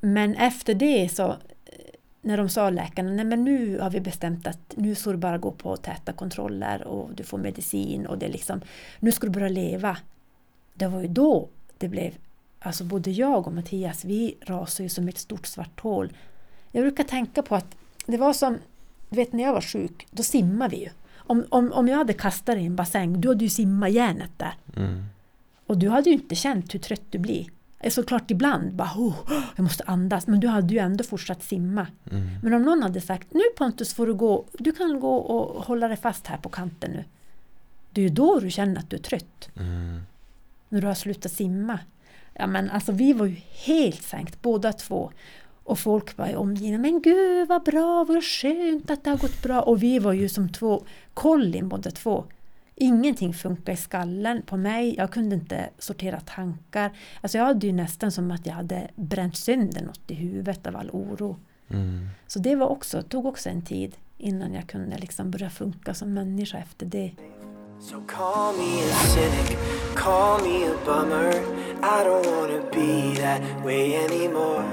Men 0.00 0.34
efter 0.34 0.74
det 0.74 1.08
så 1.08 1.28
eh, 1.30 1.36
när 2.22 2.36
de 2.36 2.48
sa 2.48 2.70
läkarna, 2.70 3.10
nej 3.10 3.24
men 3.24 3.44
nu 3.44 3.78
har 3.78 3.90
vi 3.90 4.00
bestämt 4.00 4.46
att 4.46 4.74
nu 4.76 4.94
ska 4.94 5.10
du 5.10 5.16
bara 5.16 5.38
gå 5.38 5.50
på 5.50 5.76
täta 5.76 6.12
kontroller 6.12 6.84
och 6.84 7.10
du 7.14 7.24
får 7.24 7.38
medicin 7.38 8.06
och 8.06 8.18
det 8.18 8.26
är 8.26 8.32
liksom, 8.32 8.60
nu 9.00 9.12
ska 9.12 9.26
du 9.26 9.32
börja 9.32 9.48
leva. 9.48 9.96
Det 10.74 10.86
var 10.86 11.00
ju 11.00 11.08
då 11.08 11.48
det 11.78 11.88
blev, 11.88 12.12
alltså 12.60 12.84
både 12.84 13.10
jag 13.10 13.46
och 13.46 13.52
Mattias, 13.52 14.04
vi 14.04 14.36
rasade 14.40 14.82
ju 14.82 14.88
som 14.88 15.08
ett 15.08 15.18
stort 15.18 15.46
svart 15.46 15.80
hål. 15.80 16.12
Jag 16.72 16.82
brukar 16.82 17.04
tänka 17.04 17.42
på 17.42 17.54
att 17.54 17.76
det 18.06 18.16
var 18.16 18.32
som, 18.32 18.58
du 19.08 19.16
vet 19.16 19.32
när 19.32 19.44
jag 19.44 19.52
var 19.52 19.60
sjuk, 19.60 20.06
då 20.10 20.22
simmade 20.22 20.76
vi 20.76 20.82
ju. 20.82 20.90
Om, 21.16 21.44
om, 21.48 21.72
om 21.72 21.88
jag 21.88 21.96
hade 21.96 22.12
kastat 22.12 22.46
dig 22.46 22.62
i 22.62 22.66
en 22.66 22.76
bassäng, 22.76 23.20
du 23.20 23.28
hade 23.28 23.44
ju 23.44 23.50
simmat 23.50 23.92
järnet 23.92 24.30
där. 24.36 24.54
Mm. 24.76 25.04
Och 25.66 25.78
du 25.78 25.88
hade 25.88 26.10
ju 26.10 26.16
inte 26.16 26.34
känt 26.34 26.74
hur 26.74 26.78
trött 26.78 27.04
du 27.10 27.18
blir. 27.18 27.46
Eh, 27.80 27.90
Såklart 27.90 28.30
ibland 28.30 28.74
bara 28.74 28.90
oh, 28.96 29.14
jag 29.56 29.62
måste 29.62 29.84
andas 29.84 30.26
men 30.26 30.40
du 30.40 30.48
hade 30.48 30.74
ju 30.74 30.80
ändå 30.80 31.04
fortsatt 31.04 31.42
simma. 31.42 31.86
Mm. 32.10 32.28
Men 32.42 32.54
om 32.54 32.62
någon 32.62 32.82
hade 32.82 33.00
sagt 33.00 33.34
nu 33.34 33.40
Pontus 33.56 33.94
får 33.94 34.06
du 34.06 34.14
gå, 34.14 34.44
du 34.52 34.72
kan 34.72 35.00
gå 35.00 35.16
och 35.16 35.64
hålla 35.64 35.88
dig 35.88 35.96
fast 35.96 36.26
här 36.26 36.36
på 36.36 36.48
kanten 36.48 36.90
nu. 36.90 37.04
Det 37.90 38.00
är 38.00 38.02
ju 38.02 38.14
då 38.14 38.40
du 38.40 38.50
känner 38.50 38.80
att 38.80 38.90
du 38.90 38.96
är 38.96 39.00
trött. 39.00 39.48
Mm. 39.56 40.00
När 40.74 40.80
du 40.80 40.86
har 40.86 40.94
slutat 40.94 41.32
simma. 41.32 41.78
Ja 42.32 42.46
men 42.46 42.70
alltså 42.70 42.92
vi 42.92 43.12
var 43.12 43.26
ju 43.26 43.36
helt 43.66 44.02
sänkt 44.02 44.42
båda 44.42 44.72
två. 44.72 45.12
Och 45.64 45.78
folk 45.78 46.16
var 46.18 46.28
i 46.28 46.36
omgivningen, 46.36 46.80
men 46.80 47.02
gud 47.02 47.48
vad 47.48 47.64
bra, 47.64 48.04
vad 48.04 48.24
skönt 48.24 48.90
att 48.90 49.04
det 49.04 49.10
har 49.10 49.16
gått 49.16 49.42
bra. 49.42 49.60
Och 49.60 49.82
vi 49.82 49.98
var 49.98 50.12
ju 50.12 50.28
som 50.28 50.48
två 50.52 50.84
kollin 51.14 51.68
båda 51.68 51.90
två. 51.90 52.24
Ingenting 52.74 53.34
funkar 53.34 53.72
i 53.72 53.76
skallen 53.76 54.42
på 54.42 54.56
mig, 54.56 54.94
jag 54.96 55.10
kunde 55.10 55.34
inte 55.34 55.70
sortera 55.78 56.20
tankar. 56.20 56.92
Alltså 57.20 57.38
jag 57.38 57.44
hade 57.44 57.66
ju 57.66 57.72
nästan 57.72 58.12
som 58.12 58.30
att 58.30 58.46
jag 58.46 58.54
hade 58.54 58.90
bränt 58.96 59.36
sönder 59.36 59.82
något 59.82 60.10
i 60.10 60.14
huvudet 60.14 60.66
av 60.66 60.76
all 60.76 60.90
oro. 60.90 61.36
Mm. 61.68 62.08
Så 62.26 62.38
det 62.38 62.56
var 62.56 62.66
också, 62.66 63.02
tog 63.02 63.26
också 63.26 63.48
en 63.48 63.62
tid 63.62 63.96
innan 64.18 64.54
jag 64.54 64.66
kunde 64.66 64.98
liksom 64.98 65.30
börja 65.30 65.50
funka 65.50 65.94
som 65.94 66.14
människa 66.14 66.58
efter 66.58 66.86
det. 66.86 67.12
So 67.84 68.00
call 68.06 68.52
me 68.54 68.80
a 68.80 68.94
cynic, 69.12 69.58
call 69.94 70.38
me 70.38 70.64
a 70.64 70.74
bummer. 70.86 71.30
I 71.82 72.04
don't 72.04 72.26
wanna 72.26 72.62
be 72.72 73.14
that 73.20 73.42
way 73.64 73.96
anymore. 73.96 74.64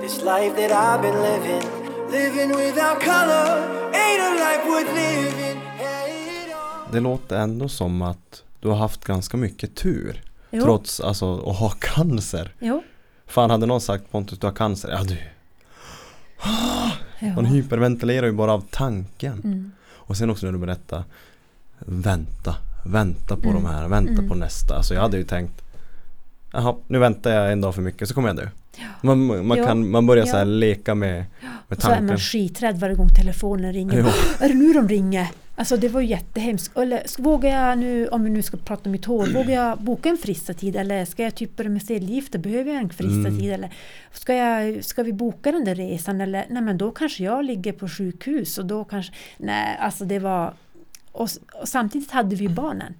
This 0.00 0.22
life 0.22 0.54
that 0.56 0.70
I've 0.70 1.02
been 1.02 1.22
living, 1.22 1.62
living 2.10 2.50
without 2.50 3.00
color, 3.00 3.48
ain't 3.94 4.20
a 4.20 4.30
life 4.44 4.64
worth 4.68 4.94
living. 4.94 5.60
Det 6.92 7.00
låter 7.00 7.36
ändå 7.36 7.68
som 7.68 8.02
att 8.02 8.42
du 8.60 8.68
har 8.68 8.76
haft 8.76 9.04
ganska 9.04 9.36
mycket 9.36 9.76
tur. 9.76 10.22
Jo. 10.50 10.62
Trots 10.62 11.00
alltså 11.00 11.50
att 11.50 11.56
ha 11.56 11.70
cancer. 11.70 12.54
Jo. 12.58 12.82
Fan 13.26 13.50
hade 13.50 13.66
någon 13.66 13.80
sagt 13.80 14.10
Pontus 14.10 14.38
du 14.38 14.46
har 14.46 14.54
cancer? 14.54 14.90
Ja 14.90 15.04
du. 15.04 15.18
Man 17.34 17.44
hyperventilerar 17.44 18.26
ju 18.26 18.32
bara 18.32 18.52
av 18.52 18.64
tanken. 18.70 19.40
Mm. 19.44 19.72
Och 19.88 20.16
sen 20.16 20.30
också 20.30 20.46
när 20.46 20.52
du 20.52 20.58
berättar 20.58 21.04
Vänta, 21.86 22.54
vänta 22.86 23.36
på 23.36 23.48
Mm. 23.50 23.62
de 23.62 23.68
här, 23.68 23.88
vänta 23.88 24.12
Mm. 24.12 24.28
på 24.28 24.34
nästa. 24.34 24.76
Alltså 24.76 24.94
jag 24.94 25.00
hade 25.02 25.16
ju 25.16 25.24
tänkt 25.24 25.62
Jaha, 26.52 26.74
nu 26.88 26.98
väntar 26.98 27.30
jag 27.30 27.52
en 27.52 27.60
dag 27.60 27.74
för 27.74 27.82
mycket 27.82 28.08
så 28.08 28.14
kommer 28.14 28.28
jag 28.28 28.36
dö. 28.36 28.48
Ja. 28.76 28.84
Man, 29.02 29.46
man, 29.46 29.58
Ja. 29.58 29.66
kan, 29.66 29.90
man 29.90 30.06
börjar 30.06 30.24
så 30.26 30.32
här 30.32 30.38
Ja. 30.38 30.44
leka 30.44 30.94
med, 30.94 31.24
med 31.68 31.76
Och 31.76 31.82
så 31.82 31.88
är 31.88 31.90
tanken. 31.90 32.06
man 32.06 32.18
skiträdd 32.18 32.80
varje 32.80 32.94
gång 32.94 33.08
telefonen 33.08 33.72
ringer. 33.72 33.98
Är 34.40 34.48
det 34.48 34.54
nu 34.54 34.72
de 34.72 34.88
ringer? 34.88 35.26
Alltså 35.56 35.76
det 35.76 35.88
var 35.88 36.00
ju 36.00 36.06
jättehemskt. 36.06 36.76
Eller 36.76 37.22
vågar 37.22 37.50
jag 37.50 37.78
nu, 37.78 38.08
om 38.08 38.24
vi 38.24 38.30
nu 38.30 38.42
ska 38.42 38.56
prata 38.56 38.82
om 38.84 38.92
mitt 38.92 39.04
hår, 39.04 39.26
vågar 39.34 39.54
jag 39.54 39.78
boka 39.78 40.08
en 40.08 40.16
frissa-tid 40.16 40.76
eller 40.76 41.04
ska 41.04 41.22
jag 41.22 41.34
typ 41.34 41.56
börja 41.56 41.70
med 41.70 41.82
cellgifter? 41.82 42.38
Behöver 42.38 42.72
jag 42.72 42.82
en 42.82 42.88
frissa-tid? 42.90 43.40
Mm. 43.40 43.52
Eller 43.54 43.70
ska, 44.12 44.34
jag, 44.34 44.84
ska 44.84 45.02
vi 45.02 45.12
boka 45.12 45.52
den 45.52 45.64
där 45.64 45.74
resan? 45.74 46.20
Eller 46.20 46.44
nej 46.50 46.62
men 46.62 46.78
då 46.78 46.90
kanske 46.90 47.24
jag 47.24 47.44
ligger 47.44 47.72
på 47.72 47.88
sjukhus 47.88 48.58
och 48.58 48.66
då 48.66 48.84
kanske... 48.84 49.12
Nej, 49.38 49.76
alltså 49.80 50.04
det 50.04 50.18
var... 50.18 50.52
Och, 51.12 51.28
och 51.60 51.68
samtidigt 51.68 52.10
hade 52.10 52.36
vi 52.36 52.44
ju 52.44 52.50
barnen. 52.50 52.94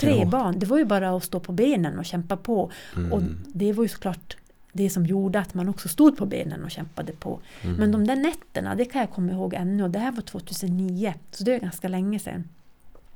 Tre 0.00 0.18
Ja. 0.20 0.26
barn. 0.26 0.58
Det 0.58 0.66
var 0.66 0.78
ju 0.78 0.84
bara 0.84 1.16
att 1.16 1.24
stå 1.24 1.40
på 1.40 1.52
benen 1.52 1.98
och 1.98 2.04
kämpa 2.04 2.36
på. 2.36 2.70
Mm. 2.96 3.12
Och 3.12 3.22
det 3.46 3.72
var 3.72 3.84
ju 3.84 3.88
såklart 3.88 4.36
det 4.72 4.90
som 4.90 5.06
gjorde 5.06 5.40
att 5.40 5.54
man 5.54 5.68
också 5.68 5.88
stod 5.88 6.16
på 6.16 6.26
benen 6.26 6.64
och 6.64 6.70
kämpade 6.70 7.12
på. 7.12 7.40
Mm. 7.62 7.76
Men 7.76 7.92
de 7.92 8.06
där 8.06 8.16
nätterna, 8.16 8.74
det 8.74 8.84
kan 8.84 9.00
jag 9.00 9.10
komma 9.10 9.32
ihåg 9.32 9.54
ännu 9.54 9.82
och 9.82 9.90
det 9.90 9.98
här 9.98 10.12
var 10.12 10.22
2009, 10.22 11.14
så 11.30 11.44
det 11.44 11.52
är 11.54 11.60
ganska 11.60 11.88
länge 11.88 12.18
sedan. 12.18 12.48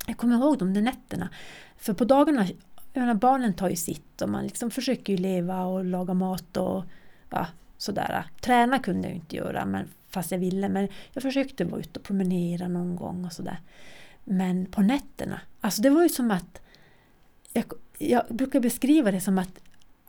Jag 0.06 0.16
kommer 0.16 0.36
ihåg 0.36 0.58
de 0.58 0.74
där 0.74 0.82
nätterna. 0.82 1.28
För 1.76 1.92
på 1.92 2.04
dagarna, 2.04 2.46
jag 2.92 3.00
menar, 3.00 3.14
barnen 3.14 3.54
tar 3.54 3.68
ju 3.68 3.76
sitt 3.76 4.22
och 4.22 4.28
man 4.28 4.44
liksom 4.44 4.70
försöker 4.70 5.12
ju 5.12 5.18
leva 5.18 5.64
och 5.64 5.84
laga 5.84 6.14
mat 6.14 6.56
och 6.56 6.84
ja, 7.30 7.46
sådär. 7.78 8.24
Träna 8.40 8.78
kunde 8.78 9.02
jag 9.02 9.10
ju 9.10 9.20
inte 9.20 9.36
göra 9.36 9.64
men, 9.64 9.88
fast 10.08 10.30
jag 10.30 10.38
ville, 10.38 10.68
men 10.68 10.88
jag 11.12 11.22
försökte 11.22 11.64
vara 11.64 11.80
ute 11.80 11.98
och 11.98 12.04
promenera 12.04 12.68
någon 12.68 12.96
gång 12.96 13.24
och 13.24 13.32
sådär. 13.32 13.60
Men 14.30 14.66
på 14.66 14.82
nätterna, 14.82 15.40
alltså 15.60 15.82
det 15.82 15.90
var 15.90 16.02
ju 16.02 16.08
som 16.08 16.30
att 16.30 16.60
jag, 17.52 17.64
jag 17.98 18.24
brukar 18.28 18.60
beskriva 18.60 19.10
det 19.10 19.20
som 19.20 19.38
att 19.38 19.60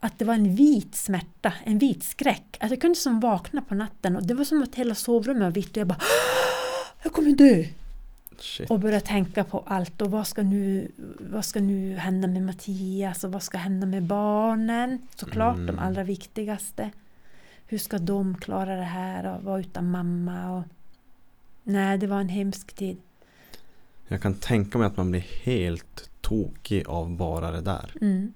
att 0.02 0.18
det 0.18 0.24
var 0.24 0.34
en 0.34 0.54
vit 0.54 0.94
smärta, 0.94 1.52
en 1.64 1.78
vit 1.78 2.04
skräck. 2.04 2.56
Att 2.60 2.70
jag 2.70 2.80
kunde 2.80 2.96
som 2.96 3.20
vakna 3.20 3.62
på 3.62 3.74
natten 3.74 4.16
och 4.16 4.26
det 4.26 4.34
var 4.34 4.44
som 4.44 4.62
att 4.62 4.74
hela 4.74 4.94
sovrummet 4.94 5.42
var 5.42 5.50
vitt 5.50 5.70
och 5.70 5.76
jag 5.76 5.86
bara 5.86 5.98
Jag 7.02 7.12
kommer 7.12 7.32
dö! 7.32 7.64
Shit. 8.38 8.70
Och 8.70 8.80
började 8.80 9.06
tänka 9.06 9.44
på 9.44 9.64
allt 9.66 10.02
och 10.02 10.10
vad 10.10 10.26
ska 10.26 10.42
nu, 10.42 10.90
vad 11.18 11.44
ska 11.44 11.60
nu 11.60 11.96
hända 11.96 12.28
med 12.28 12.42
Mattias 12.42 13.24
och 13.24 13.32
vad 13.32 13.42
ska 13.42 13.58
hända 13.58 13.86
med 13.86 14.02
barnen? 14.02 14.98
Såklart 15.14 15.54
Mm. 15.56 15.66
de 15.66 15.78
allra 15.78 16.04
viktigaste. 16.04 16.90
Hur 17.66 17.78
ska 17.78 17.98
de 17.98 18.36
klara 18.36 18.76
det 18.76 18.82
här 18.82 19.34
och 19.36 19.42
vara 19.42 19.60
utan 19.60 19.90
mamma? 19.90 20.56
Och... 20.56 20.62
Nej, 21.62 21.98
det 21.98 22.06
var 22.06 22.20
en 22.20 22.28
hemsk 22.28 22.72
tid. 22.72 22.96
Jag 24.12 24.22
kan 24.22 24.34
tänka 24.34 24.78
mig 24.78 24.86
att 24.86 24.96
man 24.96 25.10
blir 25.10 25.20
helt 25.42 26.10
tokig 26.20 26.86
av 26.86 27.16
bara 27.16 27.50
det 27.50 27.60
där. 27.60 27.92
Mm. 28.00 28.32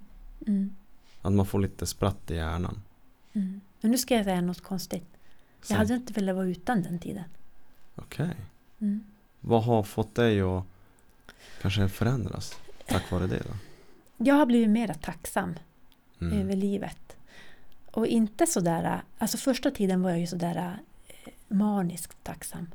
Mm. 0.46 0.74
Att 1.22 1.32
man 1.32 1.46
får 1.46 1.58
lite 1.60 1.86
spratt 1.86 2.30
i 2.30 2.34
hjärnan. 2.34 2.82
Mm. 3.32 3.60
Men 3.80 3.90
nu 3.90 3.98
ska 3.98 4.14
jag 4.16 4.24
säga 4.24 4.40
något 4.40 4.60
konstigt. 4.60 5.06
Jag 5.68 5.76
hade 5.76 5.94
inte 5.94 6.12
velat 6.12 6.36
vara 6.36 6.46
utan 6.46 6.82
den 6.82 6.98
tiden. 6.98 7.24
Okej. 7.94 8.30
Mm. 8.80 9.04
Vad 9.40 9.64
har 9.64 9.82
fått 9.82 10.14
dig 10.14 10.40
att 10.40 10.64
kanske 11.62 11.88
förändras 11.88 12.58
tack 12.86 13.10
vare 13.10 13.26
det 13.26 13.38
då? 13.38 13.54
Jag 14.24 14.34
har 14.34 14.46
blivit 14.46 14.70
mer 14.70 14.94
tacksam 15.02 15.54
Mm. 16.20 16.38
över 16.40 16.56
livet. 16.56 17.16
Och 17.90 18.06
inte 18.06 18.46
sådär, 18.46 19.02
alltså 19.18 19.36
första 19.36 19.70
tiden 19.70 20.02
var 20.02 20.10
jag 20.10 20.20
ju 20.20 20.26
sådär 20.26 20.78
eh, 21.08 21.32
maniskt 21.48 22.24
tacksam. 22.24 22.66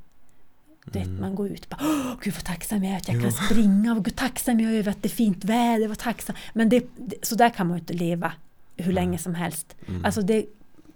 Mm. 0.96 1.22
man 1.22 1.36
går 1.36 1.48
ut 1.50 1.62
och 1.64 1.70
bara 1.70 1.80
Åh, 1.90 2.14
Gud 2.22 2.34
vad 2.34 2.44
tacksam 2.44 2.84
jag 2.84 2.94
är 2.94 2.98
att 2.98 3.08
jag 3.08 3.18
Ja. 3.18 3.22
kan 3.22 3.32
springa 3.32 3.94
och 3.96 4.06
gud 4.06 4.16
tacksam 4.16 4.60
jag 4.60 4.74
är 4.74 4.78
över 4.80 4.92
att 4.92 5.04
det 5.04 5.08
är 5.08 5.16
fint 5.16 5.44
väder, 5.46 5.88
vad 5.88 5.98
tacksam. 5.98 6.36
Men 6.54 6.70
det, 6.70 6.86
det, 6.98 7.16
så 7.26 7.36
där 7.36 7.50
kan 7.50 7.68
man 7.68 7.78
ju 7.78 7.80
inte 7.80 7.94
leva 7.94 8.32
hur 8.78 8.94
länge 8.94 9.18
som 9.18 9.36
helst. 9.36 9.76
Mm. 9.88 10.06
Alltså 10.06 10.22
det 10.22 10.46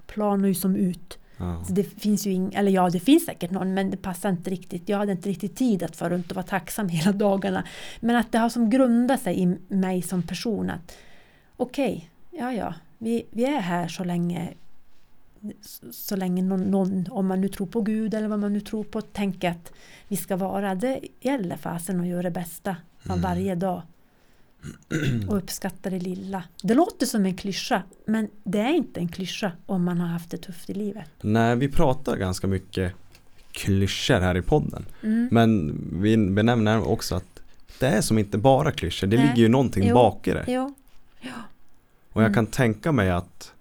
planar 0.07 0.47
ju 0.47 0.53
som 0.53 0.75
ut. 0.75 1.17
ja. 1.37 1.63
Så 1.67 1.73
det 1.73 1.83
finns 2.01 2.27
ju 2.27 2.31
ing, 2.31 2.53
eller 2.53 2.71
ja 2.71 2.89
det 2.89 2.99
finns 2.99 3.25
säkert 3.25 3.51
någon 3.51 3.73
men 3.73 3.91
det 3.91 3.97
passar 3.97 4.29
inte 4.29 4.49
riktigt. 4.49 4.89
Jag 4.89 4.97
hade 4.97 5.11
inte 5.11 5.29
riktigt 5.29 5.55
tid 5.55 5.83
att 5.83 5.95
fara 5.95 6.09
runt 6.09 6.29
och 6.31 6.35
vara 6.35 6.45
tacksam 6.45 6.89
hela 6.97 7.11
dagarna. 7.11 7.63
Men 7.99 8.15
att 8.15 8.31
det 8.31 8.37
har 8.37 8.49
som 8.49 8.69
grundat 8.69 9.21
sig 9.21 9.39
i 9.41 9.57
mig 9.67 10.01
som 10.01 10.23
person 10.23 10.69
att 10.69 10.97
okej, 11.57 12.09
ja 12.31 12.53
ja, 12.53 12.73
vi, 12.97 13.23
vi 13.31 13.45
är 13.45 13.59
här 13.59 13.87
så 13.87 14.03
länge 14.03 14.53
så 15.91 16.15
länge 16.15 16.41
någon, 16.43 16.61
någon, 16.61 17.05
om 17.09 17.27
man 17.27 17.41
nu 17.41 17.47
tror 17.47 17.67
på 17.67 17.81
Gud 17.81 18.13
eller 18.13 18.27
vad 18.27 18.39
man 18.39 18.53
nu 18.53 18.61
tror 18.61 18.83
på, 18.83 19.01
tänker 19.01 19.49
att 19.49 19.71
vi 20.07 20.15
ska 20.15 20.35
vara. 20.35 20.75
Det 20.75 20.99
gäller 21.21 21.57
fasen 21.57 21.99
att 22.01 22.07
göra 22.07 22.21
det 22.23 22.31
bästa 22.31 22.69
av 23.05 23.11
Mm. 23.11 23.21
varje 23.21 23.55
dag. 23.55 23.81
Och 25.29 25.37
uppskatta 25.37 25.89
det 25.89 25.99
lilla. 25.99 26.43
Det 26.61 26.73
låter 26.73 27.05
som 27.05 27.25
en 27.25 27.35
klyscha, 27.37 27.83
men 28.05 28.27
det 28.43 28.59
är 28.59 28.73
inte 28.73 28.99
en 28.99 29.07
klyscha 29.07 29.51
om 29.65 29.83
man 29.83 29.99
har 29.99 30.07
haft 30.07 30.29
det 30.31 30.37
tufft 30.37 30.69
i 30.69 30.73
livet. 30.73 31.09
Nej, 31.21 31.55
vi 31.55 31.69
pratar 31.69 32.17
ganska 32.17 32.47
mycket 32.47 32.93
klyschor 33.51 34.19
här 34.19 34.37
i 34.37 34.41
podden. 34.41 34.85
Mm. 35.03 35.27
Men 35.31 35.79
vi 36.01 36.17
benämner 36.17 36.87
också 36.87 37.15
att 37.15 37.39
det 37.79 37.87
är 37.87 38.01
som 38.01 38.17
inte 38.17 38.37
bara 38.37 38.71
klyschor, 38.71 39.07
det 39.07 39.17
Nej. 39.17 39.25
ligger 39.27 39.41
ju 39.41 39.47
någonting 39.49 39.87
Jo. 39.87 39.93
bak 39.95 40.27
i 40.27 40.31
det. 40.31 40.43
Jo. 40.47 40.73
Och 42.13 42.21
jag 42.21 42.27
Mm. 42.27 42.33
kan 42.33 42.45
tänka 42.45 42.91
mig 42.91 43.09
att, 43.11 43.52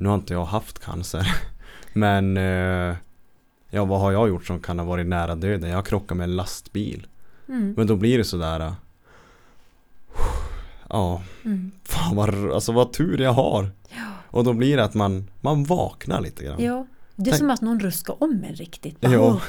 nu 0.00 0.08
har 0.08 0.14
inte 0.16 0.32
jag 0.32 0.44
haft 0.44 0.78
cancer, 0.78 1.26
men 1.92 2.36
eh, 2.36 2.96
ja 3.70 3.84
vad 3.84 4.00
har 4.00 4.12
jag 4.12 4.28
gjort 4.28 4.46
som 4.46 4.60
kan 4.60 4.78
ha 4.78 4.86
varit 4.86 5.06
nära 5.06 5.34
döden? 5.34 5.70
Jag 5.70 5.76
har 5.76 5.82
krockat 5.82 6.16
med 6.16 6.24
en 6.24 6.36
lastbil. 6.36 7.06
Mm. 7.48 7.74
Men 7.76 7.86
då 7.86 7.96
blir 7.96 8.18
det 8.18 8.24
sådär, 8.24 8.60
eh, 8.60 8.72
ja, 10.88 11.22
Mm. 11.44 11.70
fan 11.84 12.16
vad, 12.16 12.50
alltså 12.52 12.72
vad 12.72 12.92
tur 12.92 13.18
jag 13.20 13.32
har. 13.32 13.70
Ja. 13.88 14.06
Och 14.26 14.44
då 14.44 14.52
blir 14.52 14.76
det 14.76 14.84
att 14.84 14.94
man, 14.94 15.26
man 15.40 15.64
vaknar 15.64 16.20
lite 16.20 16.44
grann. 16.44 16.56
Jo. 16.60 16.86
Det 17.16 17.22
är 17.22 17.24
Tänk- 17.32 17.38
som 17.38 17.50
att 17.50 17.60
någon 17.60 17.80
ruskar 17.80 18.22
om 18.22 18.44
en 18.48 18.54
riktigt. 18.54 19.00
Bara, 19.00 19.20
åh. 19.20 19.42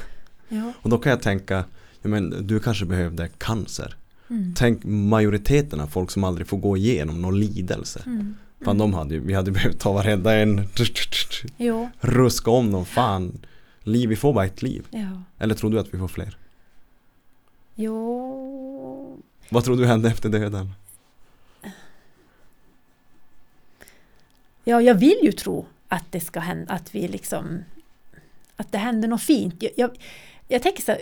Ja. 0.50 0.74
Och 0.82 0.90
då 0.90 0.98
kan 0.98 1.10
jag 1.10 1.22
tänka, 1.22 1.64
ja, 2.02 2.10
men 2.10 2.48
du 2.48 2.60
kanske 2.60 2.86
behövde 2.86 3.28
cancer. 3.38 3.96
Mm. 4.30 4.54
Tänk 4.58 4.84
majoriteten 4.84 5.80
av 5.80 5.88
folk 5.88 6.12
som 6.12 6.24
aldrig 6.24 6.48
får 6.48 6.58
gå 6.58 6.78
igenom 6.78 7.22
någon 7.22 7.40
lidelse. 7.40 8.02
Mm. 8.06 8.36
Fan 8.62 8.78
de 8.78 8.94
hade 8.94 9.14
ju, 9.14 9.20
vi 9.20 9.34
hade 9.34 9.52
behövt 9.52 9.80
ta 9.80 9.92
varenda 9.94 10.36
en, 10.36 10.68
Jo. 11.58 11.90
ruska 12.00 12.52
om 12.52 12.72
dem, 12.72 12.86
fan. 12.86 13.46
Liv, 13.84 14.10
vi 14.10 14.16
får 14.16 14.34
bara 14.34 14.46
ett 14.46 14.62
liv. 14.62 14.88
Ja. 14.90 15.22
Eller 15.40 15.56
tror 15.56 15.70
du 15.70 15.80
att 15.80 15.94
vi 15.94 15.98
får 15.98 16.08
fler? 16.08 16.38
Jo. 17.76 19.22
Vad 19.50 19.64
tror 19.64 19.78
du 19.78 19.86
hände 19.86 20.10
efter 20.10 20.30
döden? 20.30 20.74
Ja, 24.64 24.82
jag 24.82 24.96
vill 24.96 25.20
ju 25.24 25.32
tro 25.32 25.66
att 25.88 26.12
det 26.12 26.20
ska 26.20 26.40
hända, 26.40 26.74
att 26.74 26.96
vi 26.96 27.08
liksom 27.08 27.64
att 28.56 28.72
det 28.72 28.78
händer 28.78 29.08
något 29.08 29.22
fint. 29.22 29.56
Jag, 29.64 29.72
jag, 29.76 29.92
jag 30.48 30.64
tänker 30.64 30.84
så 30.84 30.92
här, 30.92 31.02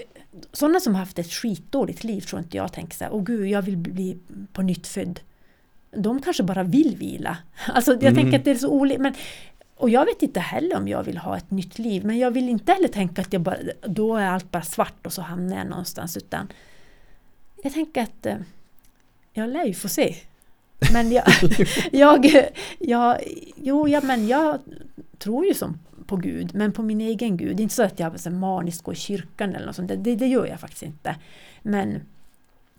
sådana 0.52 0.80
som 0.80 0.94
har 0.96 1.00
haft 1.00 1.20
ett 1.20 1.32
skitdåligt 1.32 2.04
liv 2.04 2.22
tror 2.22 2.40
inte 2.42 2.58
jag 2.58 2.74
tänker 2.74 2.98
så 2.98 3.04
här, 3.04 3.14
åh 3.14 3.24
gud, 3.24 3.48
jag 3.48 3.62
vill 3.62 3.78
bli 3.78 4.18
på 4.54 4.62
nytt 4.62 4.88
född. 4.88 5.20
De 5.92 6.22
kanske 6.22 6.44
bara 6.44 6.64
vill 6.64 6.96
vila. 6.98 7.38
Alltså 7.68 7.92
jag 7.92 8.04
Mm. 8.04 8.16
tänker 8.16 8.40
att 8.40 8.46
det 8.46 8.52
är 8.52 8.56
så 8.56 8.70
olika. 8.70 9.02
Men, 9.02 9.14
och 9.76 9.90
jag 9.90 10.06
vet 10.06 10.22
inte 10.24 10.40
heller 10.40 10.78
om 10.78 10.88
jag 10.88 11.04
vill 11.04 11.18
ha 11.18 11.38
ett 11.38 11.52
nytt 11.52 11.80
liv, 11.80 12.06
men 12.06 12.18
jag 12.18 12.32
vill 12.32 12.50
inte 12.50 12.72
heller 12.72 12.88
tänka 12.88 13.22
att 13.22 13.34
jag 13.34 13.42
bara, 13.42 13.58
då 13.82 14.16
är 14.16 14.26
allt 14.26 14.52
bara 14.52 14.64
svart 14.64 15.06
och 15.06 15.14
så 15.14 15.22
hamnar 15.22 15.58
jag 15.58 15.68
någonstans, 15.68 16.18
utan 16.18 16.48
jag 17.64 17.74
tänker 17.74 18.02
att 18.04 18.26
eh, 18.26 18.36
jag 19.34 19.50
lär 19.50 19.66
ju 19.66 19.74
få 19.74 19.88
se. 19.88 20.16
Men 20.94 21.12
jag, 21.12 21.24
jag, 21.92 22.26
jag, 22.80 23.18
jo, 23.56 23.88
ja, 23.88 24.02
men 24.04 24.28
jag 24.28 24.60
tror 25.18 25.46
ju 25.46 25.54
som 25.54 25.80
på 26.06 26.16
Gud, 26.16 26.56
men 26.56 26.72
på 26.72 26.84
min 26.84 27.02
egen 27.02 27.38
Gud. 27.38 27.58
Det 27.58 27.62
är 27.62 27.64
inte 27.64 27.76
så 27.76 27.84
att 27.84 28.00
jag 28.00 28.20
så 28.20 28.30
maniskt 28.32 28.84
går 28.84 28.94
i 28.94 28.98
kyrkan 28.98 29.56
eller 29.56 29.66
något 29.66 29.76
sånt, 29.76 29.92
det, 29.98 30.16
det 30.16 30.28
gör 30.28 30.46
jag 30.46 30.60
faktiskt 30.60 30.84
inte. 30.84 31.16
Men 31.62 32.02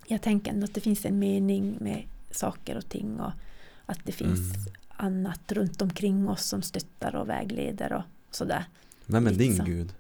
jag 0.06 0.22
tänker 0.22 0.50
ändå 0.52 0.64
att 0.64 0.74
det 0.74 0.80
finns 0.80 1.04
en 1.04 1.18
mening 1.18 1.76
med 1.80 2.02
saker 2.30 2.76
och 2.76 2.88
ting 2.88 3.20
och 3.20 3.32
att 3.86 3.98
det 4.04 4.12
finns 4.12 4.38
Mm. 4.56 4.66
annat 4.96 5.52
runt 5.52 5.82
omkring 5.82 6.28
oss 6.28 6.44
som 6.44 6.62
stöttar 6.62 7.14
och 7.16 7.28
vägleder 7.28 7.92
och 7.92 8.02
sådär. 8.30 8.64
Vem 9.06 9.26
är 9.26 9.30
din 9.30 9.38
Liksom. 9.50 9.66
gud? 9.66 9.92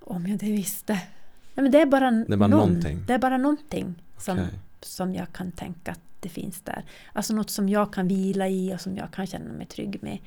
Om 0.00 0.26
jag 0.26 0.38
det 0.38 0.52
visste. 0.52 0.92
Nej, 1.54 1.62
men 1.62 1.70
det 1.70 1.80
är 1.80 1.86
bara, 1.86 2.08
är 2.08 2.36
bara 2.36 2.46
någon, 2.48 2.50
någonting. 2.50 3.04
Det 3.06 3.12
är 3.14 3.18
bara 3.18 3.36
någonting 3.38 3.94
som, 4.18 4.38
Okej. 4.38 4.58
som 4.80 5.14
jag 5.14 5.32
kan 5.32 5.52
tänka 5.52 5.92
att 5.92 6.00
det 6.20 6.28
finns 6.28 6.60
där. 6.60 6.84
Alltså 7.12 7.34
något 7.34 7.50
som 7.50 7.68
jag 7.68 7.92
kan 7.92 8.08
vila 8.08 8.48
i 8.48 8.74
och 8.74 8.80
som 8.80 8.96
jag 8.96 9.10
kan 9.10 9.26
känna 9.26 9.52
mig 9.52 9.66
trygg 9.66 10.02
med. 10.02 10.18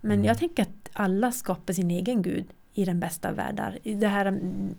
Men 0.00 0.12
Mm. 0.12 0.24
jag 0.24 0.38
tänker 0.38 0.62
att 0.62 0.90
alla 0.92 1.32
skapar 1.32 1.74
sin 1.74 1.90
egen 1.90 2.22
gud 2.22 2.44
i 2.74 2.84
den 2.84 3.00
bästa 3.00 3.28
av 3.28 3.34
världar. 3.34 3.78
I 3.82 3.94
Det 3.94 4.08
här, 4.08 4.26
mm, 4.26 4.74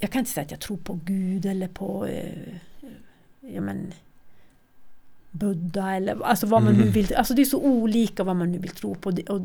jag 0.00 0.10
kan 0.10 0.18
inte 0.18 0.30
säga 0.30 0.44
att 0.44 0.50
jag 0.50 0.60
tror 0.60 0.76
på 0.76 1.00
Gud 1.04 1.46
eller 1.46 1.68
på 1.68 2.06
eh, 2.06 2.54
ja, 3.40 3.60
men, 3.60 3.92
Buddha 5.30 5.96
eller 5.96 6.22
alltså 6.24 6.46
vad 6.46 6.62
man 6.62 6.72
nu 6.74 6.80
Mm. 6.82 6.92
vill. 6.92 7.14
Alltså 7.14 7.34
det 7.34 7.42
är 7.42 7.46
så 7.46 7.60
olika 7.62 8.24
vad 8.24 8.36
man 8.36 8.52
nu 8.52 8.58
vill 8.58 8.70
tro 8.70 8.94
på. 8.94 9.12
Och 9.28 9.40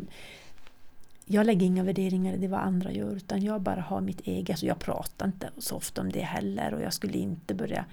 jag 1.26 1.46
lägger 1.46 1.66
inga 1.66 1.84
värderingar 1.84 2.34
i 2.34 2.38
det 2.38 2.48
vad 2.48 2.60
andra 2.60 2.92
gör 2.92 3.16
utan 3.16 3.44
jag 3.44 3.62
bara 3.62 3.82
har 3.82 4.02
mitt 4.02 4.20
eget. 4.22 4.60
Så 4.60 4.66
jag 4.66 4.80
pratar 4.80 5.26
inte 5.26 5.50
så 5.58 5.76
ofta 5.76 6.02
om 6.02 6.12
det 6.12 6.22
heller 6.22 6.74
och 6.74 6.82
jag 6.82 6.94
skulle 6.94 7.18
inte 7.18 7.54
börja 7.54 7.86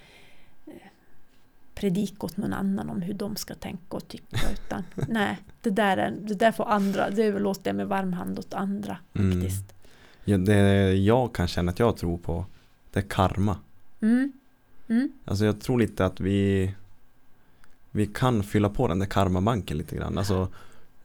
eh, 0.67 0.73
predika 1.75 2.27
åt 2.27 2.37
någon 2.37 2.53
annan 2.53 2.91
om 2.91 3.03
hur 3.03 3.15
de 3.15 3.37
ska 3.37 3.55
tänka 3.55 3.97
och 3.97 4.09
tycka. 4.09 4.39
Utan 4.53 4.85
nej, 5.09 5.39
det 5.61 5.71
där, 5.71 5.97
är, 5.97 6.11
det 6.21 6.35
där 6.35 6.53
får 6.53 6.65
andra, 6.69 7.11
det 7.11 7.23
överlåter 7.23 7.69
jag 7.71 7.77
med 7.77 7.87
varm 7.89 8.13
hand 8.13 8.39
åt 8.39 8.55
andra 8.55 8.97
Mm. 9.15 9.33
faktiskt. 9.41 9.75
Ja, 10.25 10.39
det 10.39 10.93
jag 10.95 11.35
kan 11.35 11.49
känna 11.49 11.73
att 11.73 11.79
jag 11.79 11.97
tror 11.97 12.19
på, 12.19 12.45
det 12.93 12.99
är 13.01 13.05
karma. 13.09 13.57
Mm. 14.01 14.33
Mm. 14.89 15.13
Alltså 15.25 15.45
jag 15.45 15.61
tror 15.61 15.79
lite 15.79 16.07
att 16.07 16.21
vi 16.21 16.71
Vi 17.93 18.07
kan 18.07 18.43
fylla 18.43 18.69
på 18.69 18.89
den 18.89 18.99
där 18.99 19.07
karmabanken 19.07 19.79
lite 19.79 19.97
grann. 19.97 20.19
Alltså, 20.19 20.49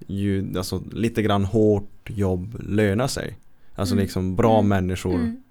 ju, 0.08 0.58
alltså 0.58 0.84
lite 0.92 1.22
grann 1.22 1.46
hårt 1.46 2.10
jobb 2.10 2.56
lönar 2.68 3.08
sig. 3.08 3.38
Alltså 3.76 3.94
Mm. 3.96 4.02
liksom 4.04 4.36
bra 4.36 4.60
Mm. 4.60 4.70
människor. 4.70 5.16
Mm. 5.16 5.44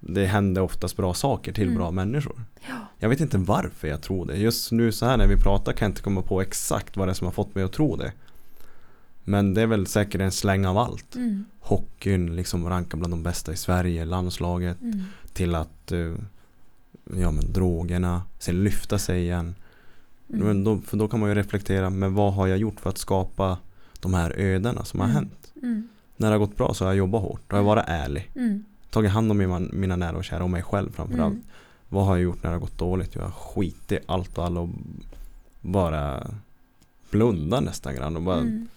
Det 0.00 0.26
händer 0.26 0.62
oftast 0.62 0.96
bra 0.96 1.14
saker 1.14 1.52
till 1.52 1.64
Mm. 1.64 1.74
bra 1.76 1.90
människor. 1.90 2.42
Ja. 2.68 2.74
Jag 2.98 3.08
vet 3.08 3.20
inte 3.20 3.38
varför 3.38 3.88
jag 3.88 4.02
tror 4.02 4.26
det. 4.26 4.36
Just 4.36 4.72
nu 4.72 4.92
så 4.92 5.06
här 5.06 5.16
när 5.16 5.26
vi 5.26 5.36
pratar 5.36 5.72
kan 5.72 5.86
jag 5.86 5.90
inte 5.90 6.02
komma 6.02 6.22
på 6.22 6.40
exakt 6.40 6.96
vad 6.96 7.08
det 7.08 7.12
är 7.12 7.14
som 7.14 7.24
har 7.24 7.32
fått 7.32 7.54
mig 7.54 7.64
att 7.64 7.72
tro 7.72 7.96
det. 7.96 8.12
Men 9.24 9.54
det 9.54 9.62
är 9.62 9.66
väl 9.66 9.86
säkert 9.86 10.20
en 10.20 10.32
släng 10.32 10.66
av 10.66 10.78
allt. 10.78 11.14
Mm. 11.14 11.44
Hockeyn 11.60 12.36
liksom 12.36 12.68
rankar 12.68 12.98
bland 12.98 13.12
de 13.12 13.22
bästa 13.22 13.52
i 13.52 13.56
Sverige, 13.56 14.04
landslaget. 14.04 14.80
Mm. 14.80 15.02
Till 15.32 15.54
att 15.54 15.92
eh, 15.92 16.14
ja 17.16 17.30
men 17.30 17.52
drogerna, 17.52 18.22
sen 18.38 18.64
lyfta 18.64 18.98
sig 18.98 19.22
igen. 19.22 19.54
Mm. 20.28 20.46
Men 20.46 20.64
då, 20.64 20.78
för 20.78 20.96
då 20.96 21.08
kan 21.08 21.20
man 21.20 21.28
ju 21.28 21.34
reflektera, 21.34 21.90
men 21.90 22.14
vad 22.14 22.34
har 22.34 22.46
jag 22.46 22.58
gjort 22.58 22.80
för 22.80 22.90
att 22.90 22.98
skapa 22.98 23.58
de 24.00 24.14
här 24.14 24.30
ödena 24.36 24.84
som 24.84 25.00
har 25.00 25.06
Mm. 25.06 25.14
hänt? 25.16 25.52
Mm. 25.62 25.88
När 26.16 26.28
det 26.28 26.34
har 26.34 26.38
gått 26.38 26.56
bra 26.56 26.74
så 26.74 26.84
har 26.84 26.90
jag 26.90 26.96
jobbat 26.98 27.22
hårt, 27.22 27.40
då 27.48 27.56
har 27.56 27.58
jag 27.58 27.66
varit 27.66 27.84
ärlig. 27.86 28.30
Mm. 28.34 28.64
Tagit 28.90 29.10
hand 29.10 29.30
om 29.30 29.38
mina, 29.38 29.58
mina 29.58 29.96
nära 29.96 30.16
och 30.16 30.24
kära 30.24 30.42
och 30.44 30.50
mig 30.50 30.62
själv 30.62 30.92
framförallt. 30.92 31.34
Mm. 31.34 31.44
Vad 31.88 32.06
har 32.06 32.16
jag 32.16 32.22
gjort 32.22 32.42
när 32.42 32.50
det 32.50 32.54
har 32.56 32.60
gått 32.60 32.78
dåligt? 32.78 33.14
Jag 33.14 33.22
har 33.22 33.30
skitit 33.30 34.02
allt 34.06 34.38
och 34.38 34.44
alla 34.44 34.60
och 34.60 34.68
bara 35.60 36.26
blunda 37.10 37.60
nästan 37.60 37.94
grann 37.94 38.16
och 38.16 38.22
bara 38.22 38.40
Mm. 38.40 38.68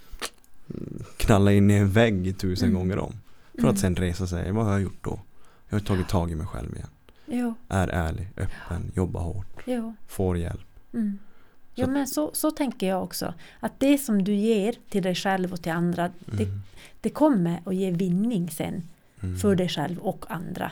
knalla 1.18 1.52
in 1.52 1.72
i 1.72 1.74
en 1.74 1.90
vägg 1.91 2.38
tusen 2.38 2.69
Mm. 2.69 2.80
gånger 2.80 2.99
om. 2.99 3.14
För 3.53 3.60
Mm. 3.60 3.72
att 3.72 3.80
sen 3.80 3.95
resa 3.95 4.28
sig, 4.28 4.52
vad 4.52 4.65
har 4.65 4.72
jag 4.72 4.82
gjort 4.82 5.03
då? 5.03 5.19
Jag 5.69 5.76
har 5.76 5.86
tagit 5.86 6.07
tag 6.07 6.32
i 6.32 6.36
mig 6.36 6.48
själv 6.48 6.76
igen. 6.76 6.88
Jo, 7.26 7.53
Är 7.68 7.88
ärlig, 7.88 8.28
öppen, 8.38 8.91
jobbar 8.95 9.22
hårt, 9.22 9.61
jo. 9.65 9.94
får 10.07 10.38
hjälp. 10.38 10.61
Mm. 10.94 11.18
Ja 11.80 11.88
men 11.88 12.08
så, 12.08 12.32
så 12.34 12.52
tänker 12.52 12.88
jag 12.88 13.04
också. 13.04 13.34
Att 13.60 13.80
det 13.80 13.98
som 13.98 14.24
du 14.24 14.34
ger 14.36 14.76
till 14.90 15.04
dig 15.04 15.16
själv 15.16 15.54
och 15.54 15.62
till 15.62 15.72
andra, 15.72 16.12
det, 16.26 16.44
Mm. 16.44 16.62
det 17.02 17.10
kommer 17.10 17.60
att 17.66 17.76
ge 17.76 17.91
vinning 17.91 18.49
sen 18.49 18.84
Mm. 19.24 19.38
för 19.40 19.56
dig 19.56 19.70
själv 19.70 19.99
och 19.99 20.26
andra. 20.32 20.72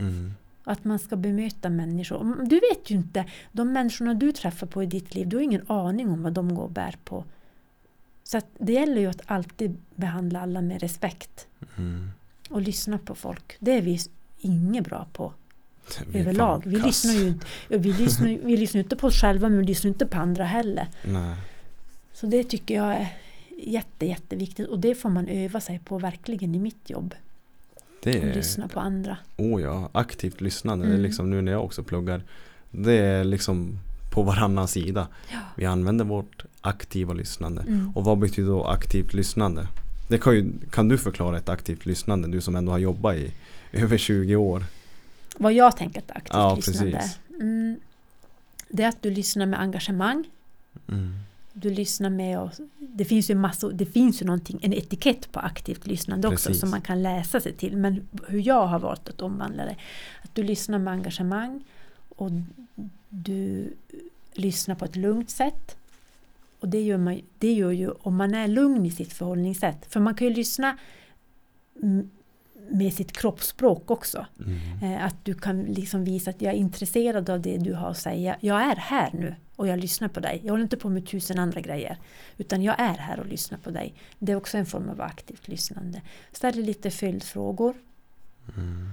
Mm. 0.00 0.34
Att 0.64 0.84
man 0.84 0.98
ska 0.98 1.16
bemöta 1.16 1.68
människor. 1.68 2.20
Mm, 2.20 2.48
Du 2.48 2.54
vet 2.70 2.90
ju 2.90 2.94
inte, 2.94 3.24
de 3.52 3.72
människorna 3.72 4.14
du 4.14 4.32
träffar 4.32 4.66
på 4.66 4.82
i 4.82 4.86
ditt 4.86 5.14
liv, 5.14 5.28
du 5.28 5.36
har 5.36 5.42
ingen 5.42 5.64
aning 5.70 6.08
om 6.10 6.22
vad 6.22 6.32
de 6.32 6.54
går 6.54 6.62
och 6.62 6.70
bär 6.70 6.96
på. 7.04 7.24
Så 8.24 8.40
det 8.58 8.72
gäller 8.72 9.00
ju 9.00 9.06
att 9.06 9.22
alltid 9.26 9.76
behandla 9.94 10.40
alla 10.40 10.60
med 10.60 10.80
respekt 10.80 11.46
Mm. 11.78 12.10
och 12.50 12.60
lyssna 12.62 12.98
på 12.98 13.14
folk. 13.14 13.56
Det 13.58 13.72
är 13.72 13.82
vi 13.82 13.98
inget 14.40 14.84
bra 14.84 15.06
på 15.12 15.32
överlag. 16.14 16.62
Vi 16.66 16.76
lyssnar 16.76 17.12
ju 17.12 17.34
vi 17.68 17.92
lyssnar, 17.92 18.38
vi 18.44 18.56
lyssnar 18.56 18.78
inte 18.78 18.96
på 18.96 19.06
oss 19.06 19.20
själva 19.20 19.48
men 19.48 19.58
vi 19.58 19.64
lyssnar 19.64 19.88
inte 19.88 20.06
på 20.06 20.18
andra 20.18 20.44
heller. 20.44 20.86
Nej. 21.04 21.36
Så 22.12 22.26
det 22.26 22.44
tycker 22.44 22.74
jag 22.74 22.92
är 22.92 23.08
jätte, 23.58 24.06
jätteviktigt 24.06 24.68
och 24.68 24.78
det 24.78 24.94
får 24.94 25.08
man 25.08 25.28
öva 25.28 25.60
sig 25.60 25.80
på 25.84 25.98
verkligen 25.98 26.54
i 26.54 26.58
mitt 26.58 26.90
jobb. 26.90 27.14
Det 28.02 28.18
är, 28.18 28.34
lyssna 28.34 28.68
på 28.68 28.80
andra. 28.80 29.16
oh 29.36 29.62
ja, 29.62 29.88
aktivt 29.92 30.40
lyssnande. 30.40 30.86
Mm. 30.86 31.00
liksom 31.00 31.30
nu 31.30 31.42
när 31.42 31.52
jag 31.52 31.64
också 31.64 31.82
pluggar. 31.82 32.22
Det 32.70 32.92
är 32.92 33.24
liksom 33.24 33.78
på 34.12 34.22
varannan 34.22 34.68
sida. 34.68 35.08
Ja. 35.32 35.38
Vi 35.56 35.64
använder 35.64 36.04
vårt 36.04 36.44
aktiva 36.60 37.14
lyssnande. 37.14 37.62
Mm. 37.62 37.92
Och 37.94 38.04
vad 38.04 38.18
betyder 38.18 38.50
då 38.50 38.64
aktivt 38.64 39.14
lyssnande? 39.14 39.66
Det 40.08 40.18
kan, 40.18 40.34
ju, 40.34 40.52
kan 40.70 40.88
du 40.88 40.98
förklara 40.98 41.38
ett 41.38 41.48
aktivt 41.48 41.86
lyssnande? 41.86 42.28
Du 42.28 42.40
som 42.40 42.56
ändå 42.56 42.72
har 42.72 42.78
jobbat 42.78 43.16
i 43.16 43.32
över 43.72 43.98
20 43.98 44.36
år. 44.36 44.64
Vad 45.36 45.52
jag 45.52 45.76
tänker 45.76 46.00
att 46.00 46.10
aktivt 46.10 46.34
Ja, 46.34 46.54
lyssnande. 46.56 47.02
Mm, 47.40 47.80
det 48.68 48.82
är 48.82 48.88
att 48.88 49.02
du 49.02 49.10
lyssnar 49.10 49.46
med 49.46 49.60
engagemang. 49.60 50.24
Mm. 50.88 51.14
Du 51.52 51.70
lyssnar 51.70 52.10
med 52.10 52.40
och 52.40 52.50
det 52.78 53.04
finns 53.04 53.30
ju 53.30 53.34
massor, 53.34 53.72
det 53.72 53.86
finns 53.86 54.22
ju 54.22 54.26
någonting, 54.26 54.58
en 54.62 54.72
etikett 54.72 55.32
på 55.32 55.40
aktivt 55.40 55.86
lyssnande 55.86 56.28
också 56.28 56.48
Precis. 56.48 56.60
som 56.60 56.70
man 56.70 56.80
kan 56.80 57.02
läsa 57.02 57.40
sig 57.40 57.52
till. 57.52 57.76
Men 57.76 58.08
hur 58.28 58.46
jag 58.46 58.66
har 58.66 58.78
valt 58.78 59.08
att 59.08 59.22
omvandla 59.22 59.64
det. 59.64 59.76
Att 60.22 60.34
du 60.34 60.42
lyssnar 60.42 60.78
med 60.78 60.92
engagemang 60.92 61.64
och 62.08 62.30
du 63.08 63.72
lyssnar 64.32 64.74
på 64.74 64.84
ett 64.84 64.96
lugnt 64.96 65.30
sätt. 65.30 65.76
Och 66.60 66.68
det 66.68 66.82
gör, 66.82 66.98
man, 66.98 67.20
det 67.38 67.52
gör 67.52 67.70
ju 67.70 67.90
om 67.90 68.16
man 68.16 68.34
är 68.34 68.48
lugn 68.48 68.86
i 68.86 68.90
sitt 68.90 69.12
förhållningssätt. 69.12 69.86
För 69.88 70.00
man 70.00 70.14
kan 70.14 70.28
ju 70.28 70.34
lyssna 70.34 70.78
med 72.70 72.92
sitt 72.94 73.12
kroppsspråk 73.12 73.90
också. 73.90 74.26
Mm. 74.38 74.82
Eh, 74.82 75.04
Att 75.04 75.24
du 75.24 75.34
kan 75.34 75.62
liksom 75.62 76.04
visa 76.04 76.30
att 76.30 76.42
jag 76.42 76.52
är 76.52 76.56
intresserad 76.58 77.30
av 77.30 77.40
det 77.40 77.56
du 77.58 77.74
har 77.74 77.90
att 77.90 77.98
säga. 77.98 78.36
Jag 78.40 78.62
är 78.62 78.76
här 78.76 79.10
nu 79.12 79.34
och 79.56 79.68
jag 79.68 79.78
lyssnar 79.78 80.08
på 80.08 80.20
dig. 80.20 80.40
Jag 80.44 80.52
håller 80.52 80.62
inte 80.62 80.76
på 80.76 80.88
med 80.88 81.06
tusen 81.06 81.38
andra 81.38 81.60
grejer. 81.60 81.96
Utan 82.38 82.62
jag 82.62 82.80
är 82.80 82.94
här 82.94 83.20
och 83.20 83.26
lyssnar 83.26 83.58
på 83.58 83.70
dig. 83.70 83.94
Det 84.18 84.32
är 84.32 84.36
också 84.36 84.58
en 84.58 84.66
form 84.66 84.88
av 84.88 85.00
aktivt 85.00 85.48
lyssnande. 85.48 86.02
Ställer 86.32 86.62
lite 86.62 86.90
följdfrågor. 86.90 87.74
Mm. 88.56 88.90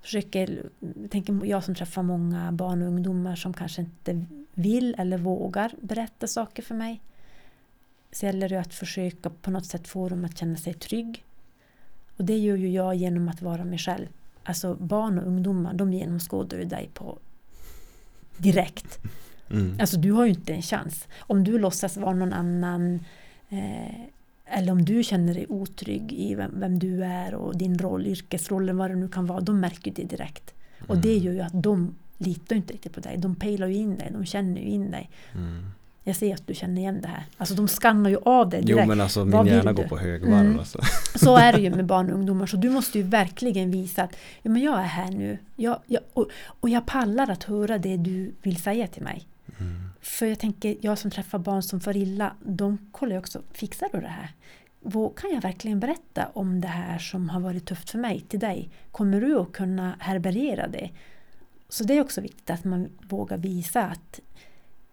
Försöker, 0.00 0.62
tänker 1.10 1.46
jag 1.46 1.64
som 1.64 1.74
träffar 1.74 2.02
många 2.02 2.52
barn 2.52 2.82
och 2.82 2.88
ungdomar 2.88 3.36
som 3.36 3.52
kanske 3.54 3.80
inte 3.82 4.24
vill 4.54 4.94
eller 4.98 5.18
vågar 5.18 5.72
berätta 5.80 6.26
saker 6.26 6.62
för 6.62 6.74
mig. 6.74 7.00
Så 8.12 8.26
gäller 8.26 8.48
det 8.48 8.60
att 8.60 8.74
försöka 8.74 9.30
på 9.30 9.50
något 9.50 9.66
sätt 9.66 9.88
få 9.88 10.08
dem 10.08 10.24
att 10.24 10.38
känna 10.38 10.56
sig 10.56 10.74
trygg. 10.74 11.24
Och 12.16 12.24
det 12.24 12.38
gör 12.38 12.56
ju 12.56 12.70
jag 12.70 12.94
genom 12.94 13.28
att 13.28 13.42
vara 13.42 13.64
mig 13.64 13.78
själv. 13.78 14.06
Alltså 14.44 14.74
barn 14.74 15.18
och 15.18 15.26
ungdomar, 15.26 15.74
de 15.74 15.92
genomskådar 15.92 16.58
ju 16.58 16.64
dig 16.64 16.90
på 16.94 17.18
direkt. 18.36 18.98
Mm. 19.50 19.76
Alltså 19.80 19.96
du 19.96 20.12
har 20.12 20.24
ju 20.24 20.30
inte 20.30 20.52
en 20.54 20.62
chans. 20.62 21.08
Om 21.18 21.44
du 21.44 21.58
låtsas 21.58 21.96
vara 21.96 22.14
någon 22.14 22.32
annan 22.32 23.00
eh, 23.48 24.00
eller 24.44 24.72
om 24.72 24.84
du 24.84 25.02
känner 25.02 25.34
dig 25.34 25.46
otrygg 25.48 26.12
i 26.12 26.34
vem, 26.34 26.60
vem 26.60 26.78
du 26.78 27.04
är 27.04 27.34
och 27.34 27.56
din 27.58 27.78
roll, 27.78 28.06
yrkesrollen, 28.06 28.76
vad 28.76 28.90
det 28.90 28.96
nu 28.96 29.08
kan 29.08 29.26
vara, 29.26 29.40
de 29.40 29.60
märker 29.60 29.92
det 29.92 30.04
direkt. 30.04 30.54
Och 30.88 30.98
det 30.98 31.12
Mm. 31.12 31.24
gör 31.24 31.32
ju 31.32 31.40
att 31.40 31.62
de 31.62 31.94
litar 32.18 32.56
inte 32.56 32.72
riktigt 32.72 32.92
på 32.92 33.00
dig. 33.00 33.16
De 33.18 33.34
pejlar 33.34 33.66
ju 33.66 33.74
in 33.74 33.96
dig, 33.96 34.10
de 34.12 34.24
känner 34.24 34.60
ju 34.60 34.66
in 34.66 34.90
dig. 34.90 35.10
Mm. 35.34 35.64
Jag 36.04 36.16
ser 36.16 36.34
att 36.34 36.46
du 36.46 36.54
känner 36.54 36.80
igen 36.80 37.00
det 37.00 37.08
här. 37.08 37.24
Alltså 37.36 37.54
de 37.54 37.68
skannar 37.68 38.10
ju 38.10 38.16
av 38.24 38.48
dig 38.48 38.60
Jo 38.62 38.66
direkt. 38.76 38.88
men 38.88 39.00
alltså 39.00 39.20
Vad 39.20 39.28
min 39.30 39.44
vill 39.44 39.52
hjärna 39.52 39.72
går 39.72 39.84
på 39.84 39.98
högvarv 39.98 40.40
Mm. 40.46 40.58
alltså. 40.58 40.78
Så 41.18 41.36
är 41.36 41.52
det 41.52 41.60
ju 41.60 41.70
med 41.70 41.86
barn 41.86 42.10
och 42.10 42.14
ungdomar. 42.18 42.46
Så 42.46 42.56
du 42.56 42.70
måste 42.70 42.98
ju 42.98 43.04
verkligen 43.04 43.70
visa 43.70 44.02
att 44.02 44.16
ja, 44.42 44.50
men 44.50 44.62
jag 44.62 44.78
är 44.78 44.84
här 44.84 45.10
nu. 45.10 45.38
Jag, 45.56 45.78
jag, 45.86 46.02
och, 46.12 46.28
och 46.44 46.68
jag 46.68 46.86
pallar 46.86 47.30
att 47.30 47.44
höra 47.44 47.78
det 47.78 47.96
du 47.96 48.34
vill 48.42 48.62
säga 48.62 48.86
till 48.86 49.02
mig. 49.02 49.26
Mm. 49.60 49.72
För 50.00 50.26
jag 50.26 50.38
tänker, 50.38 50.76
jag 50.80 50.98
som 50.98 51.10
träffar 51.10 51.38
barn 51.38 51.62
som 51.62 51.80
får 51.80 51.96
illa, 51.96 52.32
de 52.44 52.78
kollar 52.92 53.12
ju 53.12 53.18
också, 53.18 53.42
fixar 53.52 53.88
du 53.92 54.00
det 54.00 54.08
här? 54.08 54.30
Vad, 54.80 55.14
kan 55.16 55.30
jag 55.34 55.40
verkligen 55.40 55.80
berätta 55.80 56.28
om 56.32 56.60
det 56.60 56.68
här 56.68 56.98
som 56.98 57.28
har 57.28 57.40
varit 57.40 57.66
tufft 57.66 57.90
för 57.90 57.98
mig 57.98 58.20
till 58.20 58.40
dig? 58.40 58.70
Kommer 58.92 59.20
du 59.20 59.38
att 59.38 59.52
kunna 59.52 59.94
härbärgera 59.98 60.68
det? 60.68 60.90
Så 61.68 61.84
det 61.84 61.96
är 61.96 62.00
också 62.00 62.20
viktigt 62.20 62.50
att 62.50 62.64
man 62.64 62.88
vågar 63.08 63.36
visa 63.38 63.82
att 63.82 64.20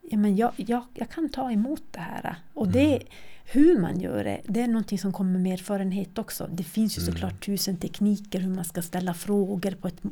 ja, 0.09 0.17
men 0.17 0.35
jag, 0.35 0.51
jag, 0.55 0.83
jag 0.93 1.09
kan 1.09 1.29
ta 1.29 1.51
emot 1.51 1.83
det 1.91 1.99
här. 1.99 2.35
Och 2.53 2.67
det, 2.67 2.99
hur 3.45 3.79
man 3.79 3.99
gör 3.99 4.23
det, 4.23 4.41
det 4.45 4.61
är 4.61 4.67
någonting 4.67 4.99
som 4.99 5.13
kommer 5.13 5.39
med 5.39 5.53
erfarenhet 5.53 6.17
också. 6.17 6.49
Det 6.51 6.63
finns 6.63 6.97
ju 6.97 7.01
Mm. 7.01 7.13
såklart 7.13 7.45
tusen 7.45 7.77
tekniker 7.77 8.39
hur 8.39 8.55
man 8.55 8.65
ska 8.65 8.81
ställa 8.81 9.13
frågor 9.13 9.71
på 9.71 9.87
ett 9.87 10.03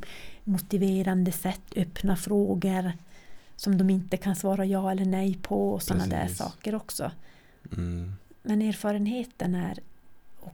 motiverande 0.44 1.32
sätt, 1.32 1.62
öppna 1.76 2.16
frågor 2.16 2.92
som 3.56 3.78
de 3.78 3.90
inte 3.90 4.18
kan 4.18 4.36
svara 4.36 4.66
ja 4.66 4.92
eller 4.92 5.06
nej 5.06 5.38
på 5.42 5.74
och 5.74 5.84
sådana 5.84 6.08
där 6.08 6.28
saker 6.28 6.76
också. 6.76 7.12
Mm. 7.78 8.14
Men 8.44 8.62
erfarenheten 8.62 9.56
är, 9.56 9.80
och 10.40 10.54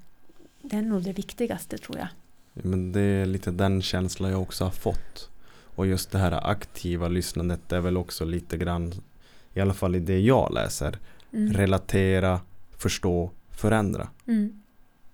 det 0.61 0.75
är 0.75 0.81
nog 0.81 1.03
det 1.03 1.13
viktigaste 1.13 1.77
tror 1.77 1.97
jag. 1.97 2.07
Men 2.53 2.91
det 2.91 3.01
är 3.01 3.25
lite 3.25 3.51
den 3.51 3.81
känslan 3.81 4.31
jag 4.31 4.41
också 4.41 4.63
har 4.63 4.71
fått. 4.71 5.29
Och 5.75 5.87
just 5.87 6.11
det 6.11 6.17
här 6.17 6.49
aktiva 6.49 7.07
lyssnandet 7.07 7.71
är 7.71 7.79
väl 7.79 7.97
också 7.97 8.25
lite 8.25 8.57
grann, 8.57 8.93
i 9.53 9.59
alla 9.61 9.73
fall 9.73 9.95
i 9.95 9.99
det 9.99 10.19
jag 10.19 10.53
läser, 10.53 10.99
Mm. 11.33 11.53
relatera, 11.53 12.39
förstå, 12.77 13.31
förändra. 13.51 14.07
Mm. 14.27 14.61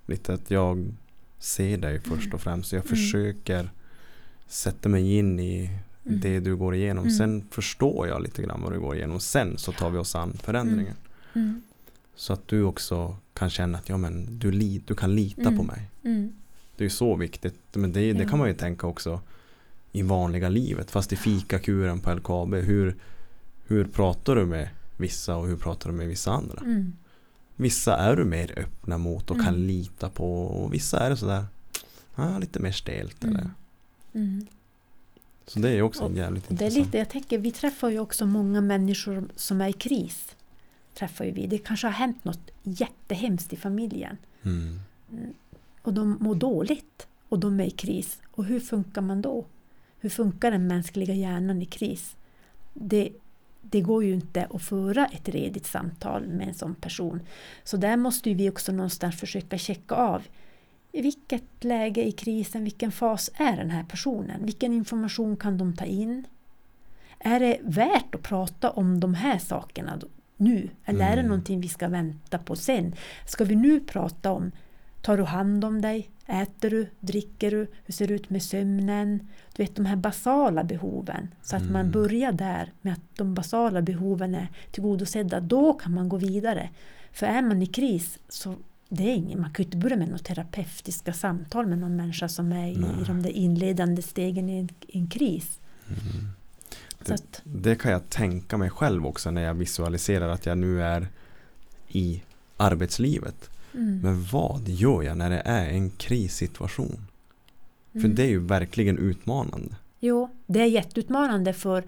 Lite 0.06 0.34
att 0.34 0.52
jag 0.52 0.94
ser 1.40 1.78
dig 1.78 2.00
först 2.00 2.34
och 2.34 2.42
främst. 2.42 2.72
Jag 2.74 2.86
Mm. 2.86 2.90
försöker 2.98 3.70
sätta 4.48 4.90
mig 4.90 5.18
in 5.18 5.40
i 5.40 5.70
Mm. 6.06 6.20
det 6.20 6.40
du 6.40 6.56
går 6.56 6.76
igenom. 6.76 7.04
Mm. 7.04 7.18
Sen 7.18 7.48
förstår 7.52 8.08
jag 8.08 8.22
lite 8.24 8.42
grann 8.42 8.62
vad 8.62 8.72
du 8.74 8.80
går 8.80 8.96
igenom. 8.96 9.20
Sen 9.20 9.58
så 9.58 9.72
tar 9.72 9.90
vi 9.90 9.98
oss 9.98 10.16
an 10.16 10.38
förändringen. 10.44 10.96
Mm. 11.34 11.62
Så 12.16 12.34
att 12.34 12.48
du 12.48 12.64
också 12.64 13.16
kan 13.34 13.50
känna 13.50 13.78
att 13.78 13.90
ja, 13.90 13.98
men 13.98 14.40
du, 14.40 14.52
li- 14.52 14.82
du 14.86 14.96
kan 14.96 15.16
lita 15.16 15.42
Mm. 15.42 15.58
på 15.58 15.64
mig. 15.64 15.90
Mm. 16.04 16.34
Det 16.78 16.86
är 16.86 16.90
så 16.90 17.16
viktigt. 17.16 17.56
Men 17.74 17.94
det, 17.94 18.14
det 18.14 18.26
kan 18.26 18.40
man 18.40 18.48
ju 18.48 18.54
tänka 18.54 18.88
också 18.88 19.22
i 19.92 20.02
vanliga 20.02 20.50
livet. 20.50 20.92
Fast 20.92 21.14
i 21.14 21.16
fikakuren 21.16 22.00
på 22.00 22.14
LKAB. 22.14 22.54
Hur, 22.56 22.96
hur 23.70 23.86
pratar 23.86 24.36
du 24.36 24.46
med 24.46 24.70
vissa 24.98 25.36
och 25.36 25.48
hur 25.48 25.58
pratar 25.58 25.90
du 25.90 25.96
med 25.96 26.08
vissa 26.08 26.32
andra? 26.32 26.62
Mm. 26.62 26.94
Vissa 27.56 27.98
är 27.98 28.16
du 28.16 28.26
mer 28.26 28.60
öppna 28.60 28.98
mot 28.98 29.32
och 29.32 29.38
kan 29.38 29.48
Mm. 29.56 29.68
lita 29.68 30.10
på. 30.10 30.44
Och 30.44 30.74
vissa 30.74 31.00
är 31.00 31.10
det 31.10 31.18
sådär 31.18 31.46
ah, 32.16 32.38
lite 32.38 32.60
mer 32.60 32.72
stelt. 32.72 33.24
Eller? 33.24 33.40
Mm. 33.40 33.52
Mm. 34.14 34.46
Så 35.48 35.60
det 35.60 35.70
är 35.70 35.82
också 35.82 36.04
Och 36.04 36.12
jävligt 36.18 36.44
Det 36.48 36.54
är 36.54 36.54
intressant. 36.54 36.86
lite, 36.86 36.98
jag 36.98 37.10
tänker, 37.10 37.38
vi 37.38 37.52
träffar 37.52 37.90
ju 37.90 38.00
också 38.00 38.26
många 38.26 38.62
människor 38.62 39.28
som 39.36 39.62
är 39.62 39.68
i 39.70 39.74
kris. 39.74 40.36
Träffar 40.94 41.26
ju 41.26 41.32
vi. 41.32 41.48
Det 41.48 41.58
kanske 41.58 41.88
har 41.88 41.92
hänt 41.92 42.26
något 42.26 42.52
jättehemskt 42.64 43.54
i 43.54 43.56
familjen. 43.58 44.18
Mm. 44.44 44.80
Och 45.82 45.94
de 45.94 46.18
mår 46.20 46.36
dåligt. 46.36 47.08
Och 47.30 47.40
de 47.40 47.60
är 47.60 47.66
i 47.66 47.72
kris. 47.72 48.20
Och 48.32 48.46
hur 48.46 48.60
funkar 48.60 49.02
man 49.02 49.22
då? 49.22 49.46
Hur 50.00 50.10
funkar 50.10 50.52
den 50.52 50.68
mänskliga 50.68 51.14
hjärnan 51.14 51.62
i 51.62 51.66
kris? 51.66 52.16
Det, 52.74 53.10
det 53.62 53.82
går 53.82 54.04
ju 54.04 54.14
inte 54.14 54.48
att 54.54 54.62
föra 54.62 55.06
ett 55.06 55.30
redigt 55.30 55.66
samtal 55.66 56.28
med 56.28 56.48
en 56.48 56.54
sån 56.54 56.76
person. 56.76 57.22
Så 57.64 57.78
där 57.78 57.98
måste 57.98 58.34
vi 58.34 58.50
också 58.50 58.72
någonstans 58.72 59.20
försöka 59.20 59.58
checka 59.58 59.96
av. 59.96 60.24
I 60.92 61.02
vilket 61.02 61.64
läge 61.64 62.04
i 62.08 62.12
krisen, 62.12 62.64
vilken 62.64 62.92
fas 62.92 63.32
är 63.36 63.58
den 63.58 63.70
här 63.70 63.84
personen? 63.84 64.46
Vilken 64.46 64.74
information 64.74 65.38
kan 65.38 65.58
de 65.58 65.76
ta 65.76 65.86
in? 65.86 66.28
Är 67.20 67.40
det 67.40 67.58
värt 67.62 68.16
att 68.16 68.22
prata 68.24 68.70
om 68.70 69.00
de 69.00 69.14
här 69.14 69.38
sakerna 69.38 70.00
nu? 70.38 70.70
Eller 70.86 71.06
är 71.06 71.10
det 71.10 71.14
Mm. 71.14 71.26
någonting 71.30 71.62
vi 71.62 71.68
ska 71.68 71.88
vänta 71.88 72.38
på 72.38 72.56
sen? 72.56 72.96
Ska 73.26 73.44
vi 73.44 73.56
nu 73.56 73.80
prata 73.80 74.32
om 74.32 74.52
Tar 75.02 75.18
du 75.18 75.24
hand 75.24 75.66
om 75.66 75.82
dig? 75.82 76.10
Äter 76.26 76.70
du? 76.70 76.88
Dricker 77.00 77.52
du? 77.52 77.68
Hur 77.86 77.94
ser 77.94 78.08
det 78.08 78.14
ut 78.14 78.30
med 78.30 78.44
sömnen? 78.44 79.28
Du 79.56 79.64
vet 79.64 79.76
de 79.76 79.86
här 79.86 79.96
basala 79.96 80.64
behoven. 80.64 81.28
Så 81.44 81.56
att 81.56 81.64
man 81.64 81.82
Mm. 81.82 81.92
börjar 81.92 82.32
där 82.32 82.72
med 82.82 82.94
att 82.94 83.18
de 83.18 83.34
basala 83.34 83.82
behoven 83.82 84.36
är 84.36 84.48
tillgodosedda. 84.72 85.40
Då 85.40 85.74
kan 85.74 85.94
man 85.94 86.10
gå 86.10 86.18
vidare. 86.18 86.70
För 87.12 87.26
är 87.26 87.42
man 87.42 87.62
i 87.62 87.66
kris 87.66 88.20
så 88.30 88.56
det 88.90 89.04
är 89.04 89.16
ingen, 89.16 89.42
man 89.42 89.54
kan 89.54 89.64
ju 89.64 89.68
inte 89.68 89.78
börja 89.78 89.96
med 89.98 90.08
några 90.08 90.24
terapeutiska 90.24 91.14
samtal 91.14 91.68
med 91.68 91.78
någon 91.78 91.96
människa 91.96 92.28
som 92.30 92.52
är 92.52 92.68
i, 92.68 92.72
i 93.02 93.04
de 93.08 93.22
där 93.24 93.30
inledande 93.30 94.02
stegen 94.02 94.50
i 94.50 94.60
en, 94.60 94.70
i 94.88 94.98
en 95.00 95.08
kris. 95.08 95.60
Mm. 95.88 96.28
Så 97.06 97.14
att, 97.14 97.42
Det 97.44 97.76
kan 97.76 97.92
jag 97.92 98.10
tänka 98.10 98.58
mig 98.58 98.70
själv 98.70 99.08
också 99.08 99.32
när 99.32 99.42
jag 99.42 99.54
visualiserar 99.54 100.30
att 100.30 100.46
jag 100.46 100.58
nu 100.58 100.84
är 100.84 101.08
i 101.88 102.24
arbetslivet. 102.58 103.50
Mm, 103.80 104.00
Men 104.02 104.24
vad 104.32 104.68
gör 104.68 105.04
jag 105.04 105.18
när 105.18 105.30
det 105.30 105.42
är 105.46 105.70
en 105.70 105.90
krissituation? 105.90 107.06
För 107.92 108.00
mm. 108.00 108.16
det 108.16 108.24
är 108.24 108.28
ju 108.28 108.40
verkligen 108.40 108.98
utmanande. 108.98 109.76
Jo, 110.00 110.30
det 110.48 110.60
är 110.62 110.66
jätteutmanande 110.66 111.54
för, 111.54 111.84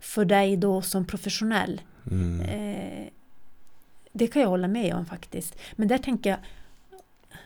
för 0.00 0.24
dig 0.24 0.56
då 0.56 0.82
som 0.82 1.04
professionell. 1.04 1.80
Mm. 2.10 2.40
Eh, 2.40 3.08
det 4.12 4.26
kan 4.26 4.42
jag 4.42 4.48
hålla 4.48 4.68
med 4.68 4.94
om 4.94 5.06
faktiskt. 5.06 5.58
Men 5.76 5.88
där 5.88 5.98
tänker 5.98 6.30
jag, 6.30 6.38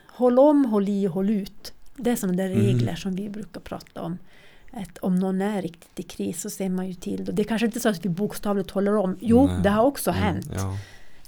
håll 0.06 0.38
om, 0.38 0.64
håll 0.64 0.88
i 0.88 1.08
och 1.08 1.12
håll 1.12 1.30
ut. 1.30 1.72
Det 1.96 2.10
är 2.10 2.16
sådana 2.16 2.36
där 2.36 2.50
Mm. 2.50 2.60
regler 2.66 2.94
som 2.94 3.16
vi 3.16 3.28
brukar 3.28 3.60
prata 3.60 4.02
om. 4.02 4.18
Att 4.72 4.98
om 4.98 5.16
någon 5.16 5.42
är 5.42 5.62
riktigt 5.62 6.00
i 6.00 6.02
kris 6.02 6.40
så 6.40 6.50
ser 6.50 6.68
man 6.68 6.88
ju 6.88 6.94
till. 6.94 7.28
Och 7.28 7.34
det 7.34 7.42
är 7.42 7.44
kanske 7.44 7.66
inte 7.66 7.80
så 7.80 7.88
att 7.88 8.04
vi 8.04 8.08
bokstavligt 8.08 8.70
håller 8.70 8.96
om. 8.96 9.16
Jo, 9.20 9.46
Nej. 9.46 9.62
det 9.62 9.70
har 9.70 9.84
också 9.84 10.10
hänt. 10.10 10.50
Ja. 10.54 10.76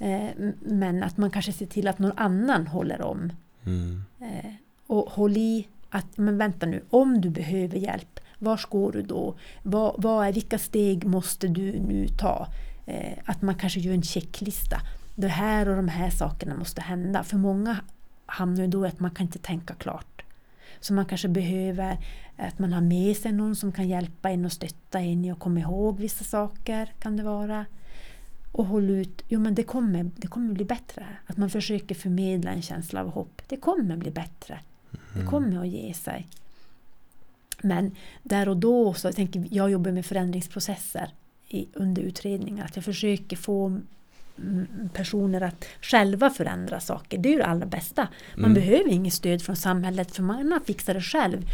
Eh, 0.03 0.31
men 0.61 1.03
att 1.03 1.16
man 1.16 1.31
kanske 1.31 1.53
ser 1.53 1.66
till 1.66 1.89
att 1.89 1.99
någon 1.99 2.19
annan 2.19 2.66
håller 2.66 3.03
om. 3.03 3.33
Mm. 3.66 4.03
Eh, 4.20 4.53
och 4.87 5.11
håll 5.11 5.37
i 5.37 5.69
att, 5.91 6.16
men 6.16 6.39
vänta 6.39 6.66
nu, 6.66 6.83
om 6.91 7.20
du 7.20 7.31
behöver 7.31 7.77
hjälp, 7.79 8.20
var 8.39 8.61
går 8.69 8.93
du 8.93 9.03
då? 9.03 9.35
Vad, 9.62 9.95
vad 9.99 10.27
är, 10.27 10.33
vilka 10.33 10.59
steg 10.59 11.05
måste 11.05 11.49
du 11.49 11.81
nu 11.81 12.09
ta? 12.09 12.49
Eh, 12.87 13.19
att 13.24 13.43
man 13.43 13.55
kanske 13.55 13.81
gör 13.81 13.95
en 13.95 14.03
checklista. 14.03 14.77
Det 15.15 15.29
här 15.29 15.69
och 15.69 15.77
de 15.77 15.89
här 15.89 16.11
sakerna 16.11 16.55
måste 16.57 16.81
hända. 16.81 17.24
För 17.24 17.37
många 17.37 17.77
hamnar 18.27 18.62
ju 18.62 18.69
då 18.69 18.85
att 18.85 19.01
man 19.01 19.11
kan 19.11 19.27
inte 19.27 19.39
tänka 19.39 19.74
klart. 19.74 20.23
Så 20.81 20.93
man 20.95 21.07
kanske 21.07 21.29
behöver 21.29 21.99
att 22.37 22.59
man 22.59 22.73
har 22.73 22.81
med 22.81 23.16
sig 23.16 23.33
någon 23.33 23.57
som 23.57 23.73
kan 23.73 23.89
hjälpa 23.89 24.31
en 24.31 24.45
och 24.45 24.53
stötta 24.53 25.01
en 25.01 25.24
i 25.24 25.31
att 25.31 25.39
komma 25.39 25.61
ihåg 25.61 25.99
vissa 25.99 26.24
saker. 26.24 26.93
Kan 26.99 27.16
det 27.16 27.23
vara. 27.23 27.65
Och 28.53 28.66
håll 28.66 28.91
ut. 28.91 29.23
Jo 29.29 29.41
men 29.41 29.55
det 29.55 29.62
kommer, 29.62 30.11
det 30.16 30.27
kommer 30.27 30.55
bli 30.55 30.65
bättre. 30.65 31.07
Att 31.27 31.37
man 31.37 31.51
försöker 31.51 31.95
förmedla 31.95 32.51
en 32.51 32.62
känsla 32.62 33.01
av 33.01 33.11
hopp. 33.11 33.43
Det 33.49 33.57
kommer 33.57 33.97
bli 33.97 34.11
bättre. 34.11 34.61
Det 35.15 35.27
kommer 35.27 35.61
att 35.61 35.69
ge 35.69 35.95
sig. 35.95 36.27
Men 37.62 37.91
där 38.23 38.49
och 38.49 38.57
då 38.57 38.95
så 38.95 39.07
jag 39.07 39.16
tänker 39.16 39.45
jag 39.51 39.70
jobbar 39.70 39.91
med 39.93 40.07
förändringsprocesser 40.07 41.11
i, 41.49 41.66
under 41.74 42.03
utredningar. 42.03 42.65
Att 42.65 42.77
jag 42.77 42.85
försöker 42.85 43.37
få 43.37 43.81
mm, 44.39 44.66
personer 44.93 45.41
att 45.41 45.65
själva 45.81 46.31
förändra 46.31 46.81
saker. 46.81 47.19
Det 47.19 47.29
är 47.29 47.31
ju 47.33 47.39
det 47.39 47.47
allra 47.47 47.66
bästa. 47.66 48.09
Man 48.37 48.45
Mm. 48.45 48.55
behöver 48.55 48.89
inget 48.91 49.15
stöd 49.15 49.43
från 49.43 49.57
samhället 49.57 50.16
för 50.16 50.23
man 50.23 50.61
fixar 50.66 50.95
det 50.95 51.01
själv. 51.01 51.45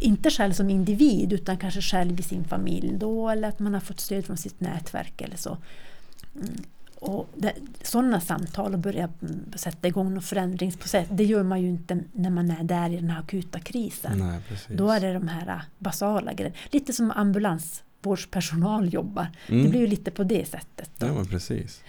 Inte 0.00 0.30
själv 0.30 0.52
som 0.52 0.70
individ 0.70 1.32
utan 1.32 1.56
kanske 1.56 1.80
själv 1.80 2.20
i 2.20 2.22
sin 2.22 2.44
familj 2.44 2.96
då 2.98 3.28
eller 3.28 3.48
att 3.48 3.58
man 3.58 3.74
har 3.74 3.80
fått 3.80 4.00
stöd 4.00 4.24
från 4.24 4.36
sitt 4.36 4.60
nätverk 4.60 5.20
eller 5.20 5.36
så. 5.36 5.58
Mm. 6.36 6.48
Och 6.94 7.28
det, 7.36 7.52
sådana 7.82 8.20
samtal 8.20 8.72
och 8.72 8.78
börja 8.78 9.08
mm, 9.22 9.52
sätta 9.56 9.88
igång 9.88 10.14
någon 10.14 10.22
förändringsprocess, 10.22 11.08
det 11.10 11.24
gör 11.24 11.42
man 11.42 11.62
ju 11.62 11.68
inte 11.68 12.00
när 12.12 12.30
man 12.30 12.50
är 12.50 12.64
där 12.64 12.90
i 12.90 12.96
den 12.96 13.10
här 13.10 13.20
akuta 13.20 13.60
krisen. 13.60 14.18
Nej. 14.18 14.40
Då 14.68 14.90
är 14.90 15.00
det 15.00 15.12
de 15.12 15.28
här 15.28 15.48
äh, 15.48 15.60
basala 15.78 16.32
grejerna. 16.32 16.56
Lite 16.70 16.92
som 16.92 17.10
ambulansvårdspersonal 17.10 18.94
jobbar. 18.94 19.26
Mm. 19.46 19.62
Det 19.64 19.68
blir 19.70 19.80
ju 19.80 19.86
lite 19.86 20.10
på 20.10 20.24
det 20.24 20.48
sättet. 20.48 20.90
Då. 20.98 21.06
Ja, 21.06 21.12
men 21.14 21.26
precis. 21.26 21.80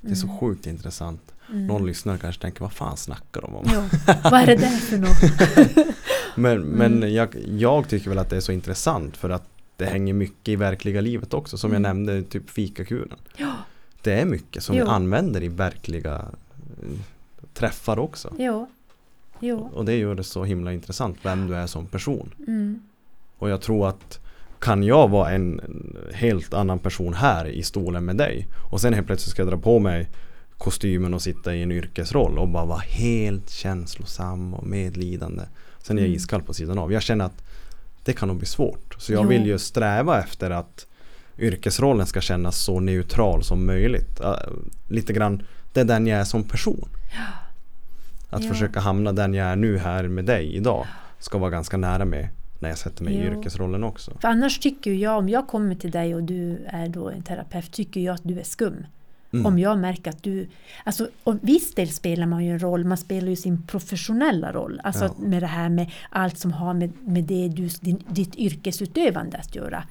Det 0.00 0.10
är 0.10 0.14
så 0.14 0.28
sjukt 0.28 0.66
intressant. 0.66 1.32
Mm. 1.50 1.66
Någon 1.66 1.86
lyssnare 1.86 2.18
kanske 2.18 2.42
tänker, 2.42 2.60
vad 2.60 2.72
fan 2.72 2.96
snackar 2.96 3.40
de 3.40 3.54
om? 3.54 3.64
Ja, 3.72 3.84
vad 4.30 4.40
är 4.40 4.46
det 4.46 4.56
där 4.56 4.76
för 4.76 4.98
något? 4.98 5.86
Men, 6.36 6.60
men 6.60 6.96
Mm. 6.96 7.14
jag, 7.14 7.28
jag 7.58 7.88
tycker 7.88 8.08
väl 8.08 8.18
att 8.18 8.30
det 8.30 8.36
är 8.36 8.40
så 8.40 8.52
intressant 8.52 9.16
för 9.16 9.30
att 9.30 9.48
det 9.78 9.86
hänger 9.86 10.14
mycket 10.14 10.48
i 10.48 10.56
verkliga 10.56 11.00
livet 11.00 11.34
också. 11.34 11.58
Som 11.58 11.70
jag 11.72 11.78
Mm. 11.80 11.82
nämnde, 12.04 12.22
typ 12.22 12.50
fikakuren. 12.50 13.18
Ja, 13.36 13.52
Det 14.02 14.12
är 14.12 14.24
mycket 14.24 14.62
som 14.62 14.76
Jo. 14.76 14.84
vi 14.84 14.90
använder 14.90 15.42
i 15.42 15.48
verkliga 15.48 16.14
eh, 16.82 16.98
träffar 17.54 17.98
också. 17.98 18.32
jo, 18.38 18.66
jo. 19.40 19.70
Och 19.74 19.84
det 19.84 19.96
gör 19.96 20.14
det 20.14 20.24
så 20.24 20.44
himla 20.44 20.72
intressant 20.72 21.18
vem 21.22 21.46
du 21.46 21.54
är 21.56 21.66
som 21.66 21.86
person. 21.86 22.34
Mm. 22.46 22.80
Och 23.38 23.50
jag 23.50 23.60
tror 23.60 23.88
att 23.88 24.20
kan 24.58 24.82
jag 24.82 25.08
vara 25.08 25.30
en 25.30 25.60
helt 26.14 26.54
annan 26.54 26.78
person 26.78 27.14
här 27.14 27.44
i 27.46 27.62
stolen 27.62 28.04
med 28.04 28.16
dig 28.16 28.46
och 28.70 28.80
sen 28.80 28.94
helt 28.94 29.06
plötsligt 29.06 29.30
ska 29.30 29.42
jag 29.42 29.48
dra 29.52 29.58
på 29.58 29.78
mig 29.78 30.08
kostymen 30.58 31.14
och 31.14 31.22
sitta 31.22 31.54
i 31.54 31.62
en 31.62 31.72
yrkesroll 31.72 32.38
och 32.38 32.48
bara 32.48 32.64
vara 32.64 32.78
helt 32.78 33.50
känslosam 33.50 34.54
och 34.54 34.66
medlidande. 34.66 35.42
Sen 35.82 35.98
är 35.98 36.02
jag 36.02 36.06
Mm. 36.08 36.16
iskall 36.16 36.42
på 36.42 36.54
sidan 36.54 36.78
av. 36.78 36.92
Jag 36.92 37.02
känner 37.02 37.24
att 37.24 37.42
det 38.08 38.14
kan 38.14 38.28
nog 38.28 38.36
bli 38.36 38.46
svårt. 38.46 38.94
Så 38.98 39.12
jag 39.12 39.22
Jo. 39.22 39.28
vill 39.28 39.46
ju 39.46 39.58
sträva 39.58 40.18
efter 40.22 40.50
att 40.50 40.86
yrkesrollen 41.38 42.06
ska 42.06 42.20
kännas 42.20 42.58
så 42.64 42.80
neutral 42.80 43.42
som 43.44 43.66
möjligt. 43.66 44.20
Lite 44.88 45.12
grann, 45.12 45.42
det 45.72 45.80
är 45.80 45.84
den 45.84 46.06
jag 46.06 46.20
är 46.20 46.24
som 46.24 46.44
person. 46.44 46.88
Att 48.30 48.42
Ja. 48.44 48.48
försöka 48.50 48.80
hamna 48.80 49.12
den 49.12 49.34
jag 49.34 49.46
är 49.48 49.56
nu 49.56 49.78
här 49.78 50.08
med 50.08 50.24
dig 50.24 50.56
idag 50.56 50.86
ska 51.18 51.38
vara 51.38 51.50
ganska 51.50 51.76
nära 51.76 52.04
mig 52.04 52.30
när 52.58 52.68
jag 52.68 52.78
sätter 52.78 53.04
mig 53.04 53.14
i 53.14 53.24
Jo. 53.26 53.38
yrkesrollen 53.38 53.84
också. 53.84 54.12
För 54.20 54.28
annars 54.28 54.58
tycker 54.58 54.92
jag, 54.92 55.18
om 55.18 55.28
jag 55.28 55.46
kommer 55.48 55.74
till 55.74 55.90
dig 55.90 56.14
och 56.14 56.22
du 56.22 56.64
är 56.66 56.88
då 56.88 57.08
en 57.10 57.22
terapeut, 57.22 57.72
tycker 57.72 58.00
jag 58.00 58.14
att 58.14 58.20
du 58.24 58.40
är 58.40 58.44
skum. 58.44 58.86
Mm. 59.32 59.46
Om 59.46 59.58
jag 59.58 59.78
märker 59.78 60.10
att 60.10 60.22
du... 60.22 60.48
Alltså, 60.84 61.08
och 61.24 61.34
viss 61.40 61.74
del 61.74 61.88
spelar 61.88 62.26
man 62.26 62.44
ju 62.44 62.52
en 62.52 62.58
roll, 62.58 62.84
man 62.84 62.98
spelar 62.98 63.28
ju 63.28 63.36
sin 63.36 63.62
professionella 63.66 64.52
roll. 64.52 64.80
Alltså 64.84 65.04
Ja. 65.04 65.14
med 65.18 65.42
det 65.42 65.46
här 65.46 65.68
med 65.68 65.90
allt 66.10 66.38
som 66.38 66.52
har 66.52 66.74
med, 66.74 66.92
med 67.04 67.24
det 67.24 67.48
du, 67.48 67.68
din, 67.80 68.02
ditt 68.08 68.36
yrkesutövande 68.36 69.36
att 69.38 69.54
göra. 69.54 69.84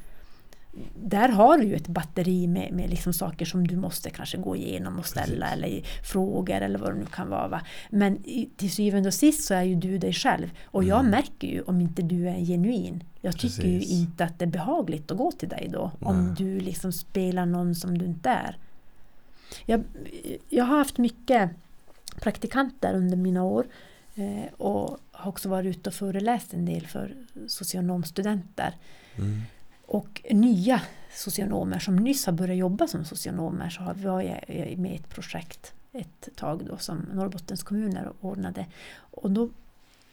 Där 1.04 1.30
har 1.30 1.58
du 1.58 1.64
ju 1.64 1.76
ett 1.76 1.88
batteri 1.88 2.48
med, 2.48 2.74
med 2.74 2.90
liksom 2.90 3.14
saker 3.14 3.46
som 3.46 3.68
du 3.68 3.76
måste 3.76 4.10
kanske 4.10 4.38
gå 4.38 4.56
igenom 4.56 5.00
och 5.00 5.06
ställa 5.06 5.46
Precis. 5.46 5.64
eller 5.64 5.82
frågor 6.04 6.56
eller 6.62 6.80
vad 6.80 6.94
det 6.94 7.00
nu 7.00 7.06
kan 7.06 7.30
vara. 7.30 7.48
Va? 7.48 7.62
Men 7.90 8.18
till 8.58 8.72
syvende 8.72 9.08
och 9.10 9.14
sist 9.14 9.44
så 9.44 9.54
är 9.54 9.64
ju 9.64 9.76
du 9.76 9.98
dig 9.98 10.14
själv. 10.14 10.52
Och 10.66 10.84
jag 10.84 11.00
Mm. 11.00 11.12
märker 11.12 11.48
ju 11.48 11.62
om 11.62 11.82
inte 11.82 12.02
du 12.02 12.30
är 12.30 12.46
genuin. 12.46 13.04
Jag 13.22 13.38
tycker 13.38 13.68
ju 13.68 13.80
Precis. 13.80 13.94
inte 14.00 14.24
att 14.26 14.40
det 14.40 14.46
är 14.46 14.50
behagligt 14.50 15.12
att 15.12 15.18
gå 15.18 15.32
till 15.32 15.50
dig 15.50 15.70
då. 15.74 15.92
Om 16.00 16.26
Nej. 16.26 16.36
du 16.38 16.60
liksom 16.60 16.92
spelar 16.92 17.46
någon 17.46 17.76
som 17.76 17.98
du 17.98 18.06
inte 18.06 18.30
är. 18.30 18.58
Jag, 19.66 19.84
jag 20.50 20.66
har 20.66 20.78
haft 20.78 20.98
mycket 20.98 21.50
praktikanter 22.22 22.94
under 22.94 23.18
mina 23.18 23.44
år 23.44 23.66
eh, 24.16 24.54
och 24.58 24.98
har 25.12 25.30
också 25.30 25.50
varit 25.50 25.78
ute 25.78 25.90
och 25.90 25.94
föreläst 25.94 26.54
en 26.54 26.66
del 26.66 26.88
för 26.88 27.16
socionomstudenter. 27.48 28.76
Mm. 29.16 29.42
Och 29.86 30.22
nya 30.32 30.82
socionomer 31.14 31.80
som 31.80 31.96
nyss 31.96 32.26
har 32.26 32.34
börjat 32.34 32.58
jobba 32.58 32.88
som 32.88 33.06
socionomer 33.06 33.70
så 33.70 33.82
har 33.82 33.94
var 33.94 34.22
jag 34.22 34.78
med 34.78 34.92
i 34.92 34.96
ett 34.96 35.10
projekt 35.10 35.74
ett 35.98 36.30
tag 36.36 36.66
då 36.66 36.78
som 36.78 36.98
Norrbottens 36.98 37.64
kommuner 37.64 38.12
ordnade. 38.22 38.66
Och 38.96 39.32
då 39.32 39.50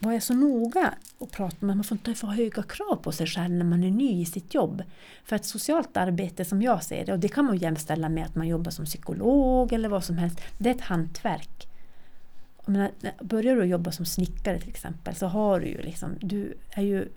var 0.04 0.12
jag 0.12 0.22
så 0.22 0.34
noga 0.34 0.94
och 1.18 1.30
pratade 1.30 1.66
med 1.66 1.76
man 1.76 1.84
får 1.84 1.96
inte 1.96 2.14
få 2.14 2.26
höga 2.26 2.62
krav 2.62 2.96
på 2.96 3.12
sig 3.12 3.26
själv 3.26 3.54
när 3.54 3.64
man 3.64 3.84
är 3.84 3.90
ny 3.90 4.20
i 4.20 4.24
sitt 4.24 4.54
jobb. 4.54 4.82
För 5.24 5.36
ett 5.36 5.44
socialt 5.44 5.96
arbete 5.96 6.44
som 6.44 6.62
jag 6.62 6.84
ser 6.84 7.06
det, 7.06 7.12
och 7.12 7.18
det 7.18 7.28
kan 7.28 7.44
man 7.44 7.56
jämställa 7.56 8.08
med 8.08 8.24
att 8.24 8.34
man 8.34 8.48
jobbar 8.48 8.70
som 8.70 8.84
psykolog 8.84 9.72
eller 9.72 9.88
vad 9.88 10.04
som 10.04 10.18
helst, 10.18 10.40
det 10.58 10.70
är 10.70 10.74
ett 10.74 10.80
hantverk. 10.80 11.68
Jag 12.64 12.72
menar, 12.72 12.90
börjar 13.20 13.56
du 13.56 13.64
jobba 13.64 13.92
som 13.92 14.06
snickare 14.06 14.60
till 14.60 14.68
exempel 14.68 15.14
så 15.14 15.26
har 15.26 15.60
du 15.60 15.66
ju 15.66 15.82
liksom, 15.82 16.10
du 16.20 16.58
är 16.70 16.82
ju, 16.82 17.08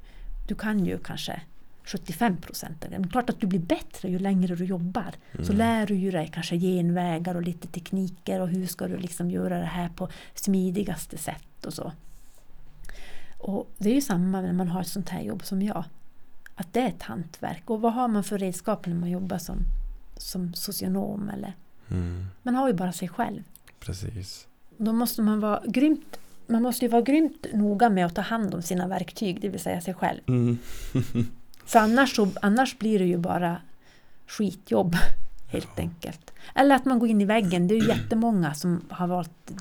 du 0.48 0.56
kan 0.56 0.86
ju 0.86 0.98
kanske 0.98 1.42
75 1.88 2.38
procent 2.38 2.84
av 2.86 2.92
det. 2.92 3.00
Men 3.00 3.10
klart 3.10 3.30
att 3.30 3.42
du 3.42 3.48
blir 3.48 3.60
bättre 3.60 4.10
ju 4.10 4.20
längre 4.20 4.56
du 4.56 4.66
jobbar. 4.66 5.14
Så 5.44 5.54
lär 5.54 5.86
du 5.86 5.96
ju 5.96 6.12
dig 6.12 6.30
kanske 6.34 6.58
genvägar 6.58 7.36
och 7.36 7.42
lite 7.42 7.68
tekniker 7.68 8.42
och 8.42 8.48
hur 8.48 8.68
ska 8.68 8.88
du 8.88 8.98
liksom 8.98 9.32
göra 9.32 9.60
det 9.60 9.66
här 9.66 9.90
på 9.90 10.10
smidigaste 10.34 11.18
sätt 11.18 11.66
och 11.66 11.74
så. 11.74 11.92
Och 13.38 13.72
det 13.78 13.90
är 13.90 13.94
ju 13.94 14.02
samma 14.02 14.42
när 14.42 14.54
man 14.54 14.68
har 14.68 14.82
ett 14.82 14.88
sånt 14.88 15.10
här 15.10 15.22
jobb 15.22 15.46
som 15.46 15.62
jag. 15.62 15.84
Att 16.56 16.74
det 16.74 16.80
är 16.80 16.88
ett 16.88 17.04
hantverk. 17.04 17.70
Och 17.70 17.82
vad 17.82 17.94
har 17.94 18.08
man 18.08 18.24
för 18.24 18.38
redskap 18.38 18.86
när 18.86 18.96
man 18.96 19.10
jobbar 19.10 19.38
som, 19.38 19.58
som 20.18 20.54
socionom? 20.54 21.30
Eller? 21.30 21.54
Mm. 21.90 22.26
Man 22.44 22.56
har 22.56 22.68
ju 22.68 22.74
bara 22.74 22.92
sig 22.92 23.08
själv. 23.08 23.44
Precis. 23.80 24.48
Då 24.78 24.94
måste 24.94 25.22
man 25.22 25.40
vara 25.40 25.62
grymt 25.68 26.20
man 26.48 26.64
måste 26.64 26.86
ju 26.86 26.92
vara 26.92 27.02
grymt 27.02 27.46
noga 27.54 27.90
med 27.90 28.06
att 28.06 28.16
ta 28.16 28.22
hand 28.22 28.56
om 28.56 28.62
sina 28.62 28.88
verktyg, 28.88 29.42
det 29.42 29.50
vill 29.50 29.60
säga 29.60 29.82
sig 29.82 29.94
själv. 29.94 30.20
Mm. 30.28 30.58
För 31.66 31.80
annars, 31.80 32.16
så, 32.16 32.30
annars 32.42 32.78
blir 32.78 33.00
det 33.00 33.06
ju 33.06 33.18
bara 33.18 33.62
skitjobb 34.28 34.96
helt 35.48 35.80
enkelt. 35.80 36.34
Eller 36.56 36.76
att 36.76 36.86
man 36.86 37.00
går 37.00 37.10
in 37.10 37.22
i 37.22 37.26
väggen. 37.26 37.68
Det 37.68 37.76
är 37.76 37.82
ju 37.82 37.88
jättemånga 37.88 38.54
som 38.54 38.82
har 38.90 39.08
valt 39.08 39.52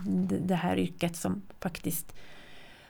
det 0.41 0.55
här 0.55 0.79
yrket 0.79 1.17
som 1.17 1.43
faktiskt 1.61 2.15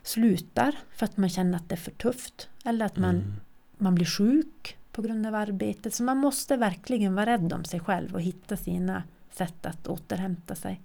slutar 0.08 0.74
för 0.96 1.04
att 1.04 1.16
man 1.16 1.28
känner 1.28 1.56
att 1.56 1.68
det 1.68 1.74
är 1.74 1.76
för 1.76 1.90
tufft. 1.90 2.48
Eller 2.64 2.86
att 2.86 2.96
man, 2.96 3.14
Mm. 3.16 3.32
man 3.78 3.94
blir 3.94 4.06
sjuk 4.06 4.76
på 4.92 5.02
grund 5.02 5.26
av 5.26 5.34
arbetet. 5.34 5.94
Så 5.94 6.02
man 6.02 6.16
måste 6.16 6.56
verkligen 6.56 7.14
vara 7.14 7.26
rädd 7.26 7.52
om 7.52 7.64
sig 7.64 7.80
själv 7.80 8.14
och 8.14 8.20
hitta 8.20 8.56
sina 8.56 9.02
sätt 9.32 9.66
att 9.66 9.86
återhämta 9.86 10.54
sig. 10.54 10.80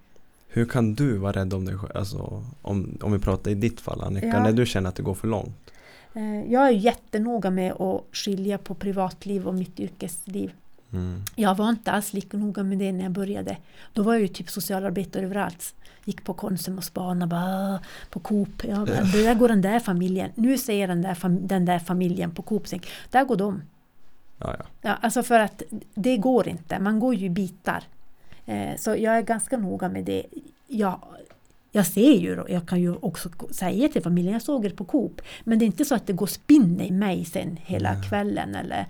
Hur 0.47 0.65
kan 0.65 0.93
du 0.95 1.17
vara 1.17 1.31
rädd 1.31 1.53
om 1.53 1.65
dig 1.65 1.77
själv? 1.77 1.97
Alltså, 1.97 2.43
om, 2.61 2.97
om 3.01 3.11
vi 3.11 3.19
pratar 3.19 3.51
i 3.51 3.55
ditt 3.55 3.81
fall 3.81 4.01
Annika, 4.01 4.27
Ja. 4.27 4.43
när 4.43 4.51
du 4.51 4.65
känner 4.65 4.89
att 4.89 4.95
det 4.95 5.03
går 5.03 5.13
för 5.13 5.27
långt. 5.27 5.71
Eh, 6.13 6.51
Jag 6.51 6.67
är 6.67 6.71
jättenoga 6.71 7.49
med 7.49 7.71
att 7.71 8.03
skilja 8.11 8.57
på 8.57 8.73
privatliv 8.75 9.47
och 9.47 9.53
mitt 9.55 9.79
yrkesliv. 9.79 10.51
Mm. 10.93 11.21
Jag 11.35 11.55
var 11.55 11.69
inte 11.69 11.91
alls 11.91 12.13
lika 12.13 12.37
noga 12.37 12.63
med 12.63 12.77
det 12.77 12.91
när 12.91 13.03
jag 13.03 13.11
började. 13.11 13.57
Då 13.93 14.03
var 14.03 14.13
jag 14.13 14.21
ju 14.21 14.27
typ 14.27 14.49
socialarbetare 14.49 15.23
överallt. 15.25 15.75
Gick 16.05 16.23
på 16.23 16.33
Konsum 16.33 16.77
och 16.77 16.83
spanade 16.83 17.29
bara 17.29 17.73
"Ah, 17.75 17.79
på 18.09 18.19
Coop. 18.19 18.63
Ja, 18.63 18.75
det 19.13 19.23
där 19.23 19.35
går 19.35 19.47
den 19.47 19.61
där 19.61 19.79
familjen. 19.79 20.29
Nu 20.35 20.57
ser 20.57 20.79
jag 20.79 20.89
den 20.89 21.01
där, 21.01 21.13
fam- 21.13 21.47
den 21.47 21.65
där 21.65 21.79
familjen 21.79 22.31
på 22.31 22.41
Coop. 22.41 22.65
Där 23.09 23.23
går 23.25 23.35
de. 23.35 23.61
Ja, 24.37 24.55
ja. 24.59 24.65
Ja, 24.81 24.97
alltså 25.01 25.23
för 25.23 25.39
att 25.39 25.61
det 25.93 26.17
går 26.17 26.47
inte. 26.47 26.79
Man 26.79 26.99
går 26.99 27.15
ju 27.15 27.25
i 27.25 27.29
bitar. 27.29 27.83
Eh, 28.45 28.75
så 28.77 28.89
jag 28.89 29.17
är 29.17 29.21
ganska 29.21 29.57
noga 29.57 29.89
med 29.89 30.05
det. 30.05 30.23
Jag, 30.67 30.99
jag 31.71 31.87
ser 31.87 32.11
ju, 32.17 32.43
jag 32.49 32.67
kan 32.67 32.81
ju 32.81 32.95
också 32.95 33.29
säga 33.51 33.87
till 33.87 34.03
familjen, 34.03 34.33
jag 34.33 34.41
såg 34.41 34.65
er 34.65 34.69
på 34.69 34.85
Coop. 34.85 35.21
Men 35.43 35.59
det 35.59 35.65
är 35.65 35.67
inte 35.67 35.85
så 35.85 35.95
att 35.95 36.07
det 36.07 36.13
går 36.13 36.27
spinn 36.27 36.81
i 36.81 36.91
mig 36.91 37.25
sen 37.25 37.57
hela 37.61 37.93
Nej. 37.93 38.03
kvällen. 38.09 38.55
Eller, 38.55 38.85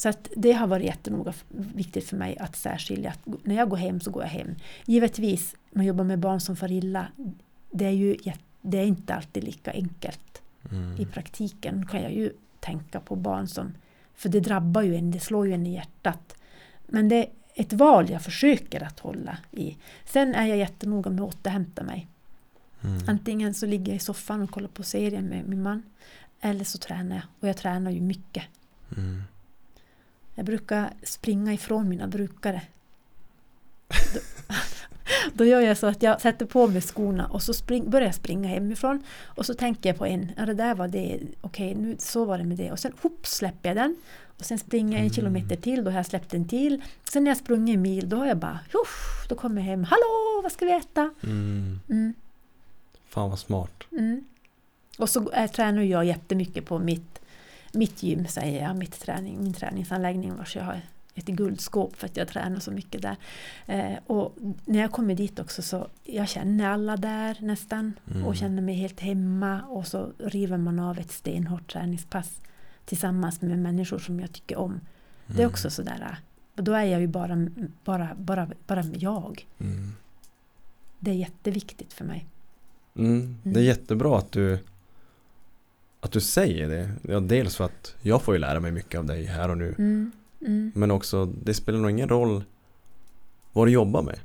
så 0.00 0.08
att 0.08 0.28
det 0.36 0.52
har 0.52 0.66
varit 0.66 0.86
jättenoga 0.86 1.32
viktigt 1.48 2.08
för 2.08 2.16
mig 2.16 2.38
att 2.38 2.56
särskilja. 2.56 3.10
Att 3.10 3.44
när 3.44 3.54
jag 3.54 3.68
går 3.68 3.76
hem 3.76 4.00
så 4.00 4.10
går 4.10 4.22
jag 4.22 4.30
hem. 4.30 4.54
Givetvis, 4.86 5.56
man 5.70 5.86
jobbar 5.86 6.04
med 6.04 6.18
barn 6.18 6.40
som 6.40 6.56
far 6.56 6.72
illa. 6.72 7.06
Det 7.70 7.84
är 7.84 7.90
ju 7.90 8.16
det 8.62 8.78
är 8.78 8.84
inte 8.84 9.14
alltid 9.14 9.44
lika 9.44 9.72
enkelt 9.72 10.42
Mm. 10.70 11.00
i 11.00 11.06
praktiken. 11.06 11.86
kan 11.86 12.02
jag 12.02 12.12
ju 12.12 12.32
tänka 12.60 13.00
på 13.00 13.16
barn 13.16 13.48
som... 13.48 13.72
För 14.14 14.28
det 14.28 14.40
drabbar 14.40 14.82
ju 14.82 14.96
en, 14.96 15.10
det 15.10 15.20
slår 15.20 15.46
ju 15.46 15.52
en 15.52 15.66
i 15.66 15.74
hjärtat. 15.74 16.36
Men 16.86 17.08
det 17.08 17.16
är 17.16 17.26
ett 17.54 17.72
val 17.72 18.10
jag 18.10 18.22
försöker 18.22 18.82
att 18.82 19.00
hålla 19.00 19.38
i. 19.52 19.76
Sen 20.04 20.34
är 20.34 20.46
jag 20.46 20.58
jättenoga 20.58 21.10
med 21.10 21.24
att 21.24 21.34
återhämta 21.34 21.82
mig. 21.82 22.06
Mm. 22.84 23.02
Antingen 23.08 23.54
så 23.54 23.66
ligger 23.66 23.86
jag 23.86 23.96
i 23.96 23.98
soffan 23.98 24.42
och 24.42 24.50
kollar 24.50 24.68
på 24.68 24.82
serien 24.82 25.24
med 25.24 25.48
min 25.48 25.62
man. 25.62 25.82
Eller 26.40 26.64
så 26.64 26.78
tränar 26.78 27.16
jag. 27.16 27.24
Och 27.40 27.48
jag 27.48 27.56
tränar 27.56 27.90
ju 27.90 28.00
mycket. 28.00 28.44
Mm. 28.96 29.22
Jag 30.40 30.46
brukar 30.46 30.90
springa 31.02 31.52
ifrån 31.52 31.88
mina 31.88 32.06
brukare. 32.06 32.62
Då 35.32 35.44
gör 35.44 35.60
jag 35.60 35.78
så 35.78 35.86
att 35.86 36.02
jag 36.02 36.20
sätter 36.20 36.46
på 36.46 36.66
mig 36.68 36.80
skorna 36.80 37.26
och 37.26 37.42
så 37.42 37.54
spring, 37.54 37.90
börjar 37.90 38.06
jag 38.06 38.14
springa 38.14 38.48
hemifrån. 38.48 39.02
Och 39.24 39.46
så 39.46 39.54
tänker 39.54 39.88
jag 39.88 39.98
på 39.98 40.06
en, 40.06 40.32
ja 40.36 40.46
det 40.46 40.54
där 40.54 40.74
var 40.74 40.88
det, 40.88 41.20
okej 41.40 41.74
nu 41.74 41.96
så 41.98 42.24
var 42.24 42.38
det 42.38 42.44
med 42.44 42.56
det. 42.56 42.72
Och 42.72 42.78
sen 42.78 42.92
hopp 43.02 43.26
släpper 43.26 43.68
jag 43.68 43.76
den. 43.76 43.96
Och 44.38 44.44
sen 44.44 44.58
springer 44.58 44.96
jag 44.96 45.04
en 45.06 45.12
kilometer 45.12 45.56
till, 45.56 45.84
då 45.84 45.90
har 45.90 45.98
jag 45.98 46.06
släppt 46.06 46.34
en 46.34 46.48
till. 46.48 46.82
Sen 47.12 47.24
när 47.24 47.30
jag 47.30 47.38
sprungit 47.38 47.74
en 47.74 47.82
mil, 47.82 48.08
då 48.08 48.16
har 48.16 48.26
jag 48.26 48.36
bara, 48.36 48.58
Huff, 48.72 49.26
då 49.28 49.34
kommer 49.34 49.60
jag 49.60 49.66
hem, 49.66 49.84
hallå 49.84 50.40
vad 50.42 50.52
ska 50.52 50.64
vi 50.64 50.72
äta? 50.72 51.10
Mm. 51.22 51.80
Mm, 51.88 52.14
Fan 53.08 53.30
vad 53.30 53.38
smart. 53.38 53.82
mm. 53.92 54.24
Och 54.98 55.10
så 55.10 55.30
äh, 55.30 55.50
tränar 55.50 55.82
jag 55.82 56.04
jättemycket 56.04 56.66
på 56.66 56.78
mitt, 56.78 57.19
mitt 57.72 58.02
gym, 58.02 58.26
säger 58.26 58.62
jag, 58.62 58.76
mitt 58.76 59.00
träning, 59.00 59.42
min 59.42 59.52
träningsanläggning 59.52 60.36
vars 60.36 60.56
jag 60.56 60.64
har 60.64 60.80
ett 61.14 61.26
guldskåp 61.26 61.96
för 61.96 62.06
att 62.06 62.16
jag 62.16 62.28
tränar 62.28 62.60
så 62.60 62.70
mycket 62.70 63.02
där. 63.02 63.16
Eh, 63.66 63.98
och 64.06 64.36
när 64.64 64.80
jag 64.80 64.92
kommer 64.92 65.14
dit 65.14 65.38
också 65.38 65.62
så 65.62 65.86
jag 66.04 66.28
känner 66.28 66.68
alla 66.68 66.96
där 66.96 67.36
nästan 67.40 67.92
Mm. 68.10 68.26
och 68.26 68.36
känner 68.36 68.62
mig 68.62 68.74
helt 68.74 69.00
hemma 69.00 69.62
och 69.62 69.86
så 69.86 70.12
river 70.18 70.56
man 70.56 70.78
av 70.78 70.98
ett 70.98 71.10
stenhårt 71.12 71.72
träningspass 71.72 72.40
tillsammans 72.84 73.40
med 73.40 73.58
människor 73.58 73.98
som 73.98 74.20
jag 74.20 74.32
tycker 74.32 74.56
om. 74.58 74.80
Det 75.26 75.32
är 75.32 75.38
Mm. 75.38 75.50
också 75.50 75.70
sådär, 75.70 76.18
och 76.56 76.64
då 76.64 76.72
är 76.72 76.84
jag 76.84 77.00
ju 77.00 77.06
bara, 77.06 77.46
bara, 77.84 78.14
bara, 78.16 78.48
bara 78.66 78.84
jag. 78.84 79.46
Mm. 79.58 79.92
Det 80.98 81.10
är 81.10 81.14
jätteviktigt 81.14 81.92
för 81.92 82.04
mig. 82.04 82.26
Mm. 82.96 83.36
Det 83.42 83.60
är 83.60 83.64
jättebra 83.64 84.18
att 84.18 84.32
du 84.32 84.58
att 86.00 86.12
du 86.12 86.20
säger 86.20 86.68
det. 86.68 86.90
Ja, 87.02 87.20
dels 87.20 87.56
för 87.56 87.64
att 87.64 87.94
jag 88.02 88.22
får 88.22 88.34
ju 88.34 88.38
lära 88.40 88.60
mig 88.60 88.72
mycket 88.72 88.98
av 88.98 89.04
dig 89.06 89.24
här 89.24 89.48
och 89.48 89.58
nu. 89.58 89.74
Mm, 89.78 90.12
mm, 90.40 90.72
Men 90.74 90.90
också, 90.90 91.24
det 91.24 91.54
spelar 91.54 91.78
nog 91.78 91.90
ingen 91.90 92.08
roll 92.08 92.44
vad 93.52 93.66
du 93.66 93.72
jobbar 93.72 94.02
med. 94.02 94.18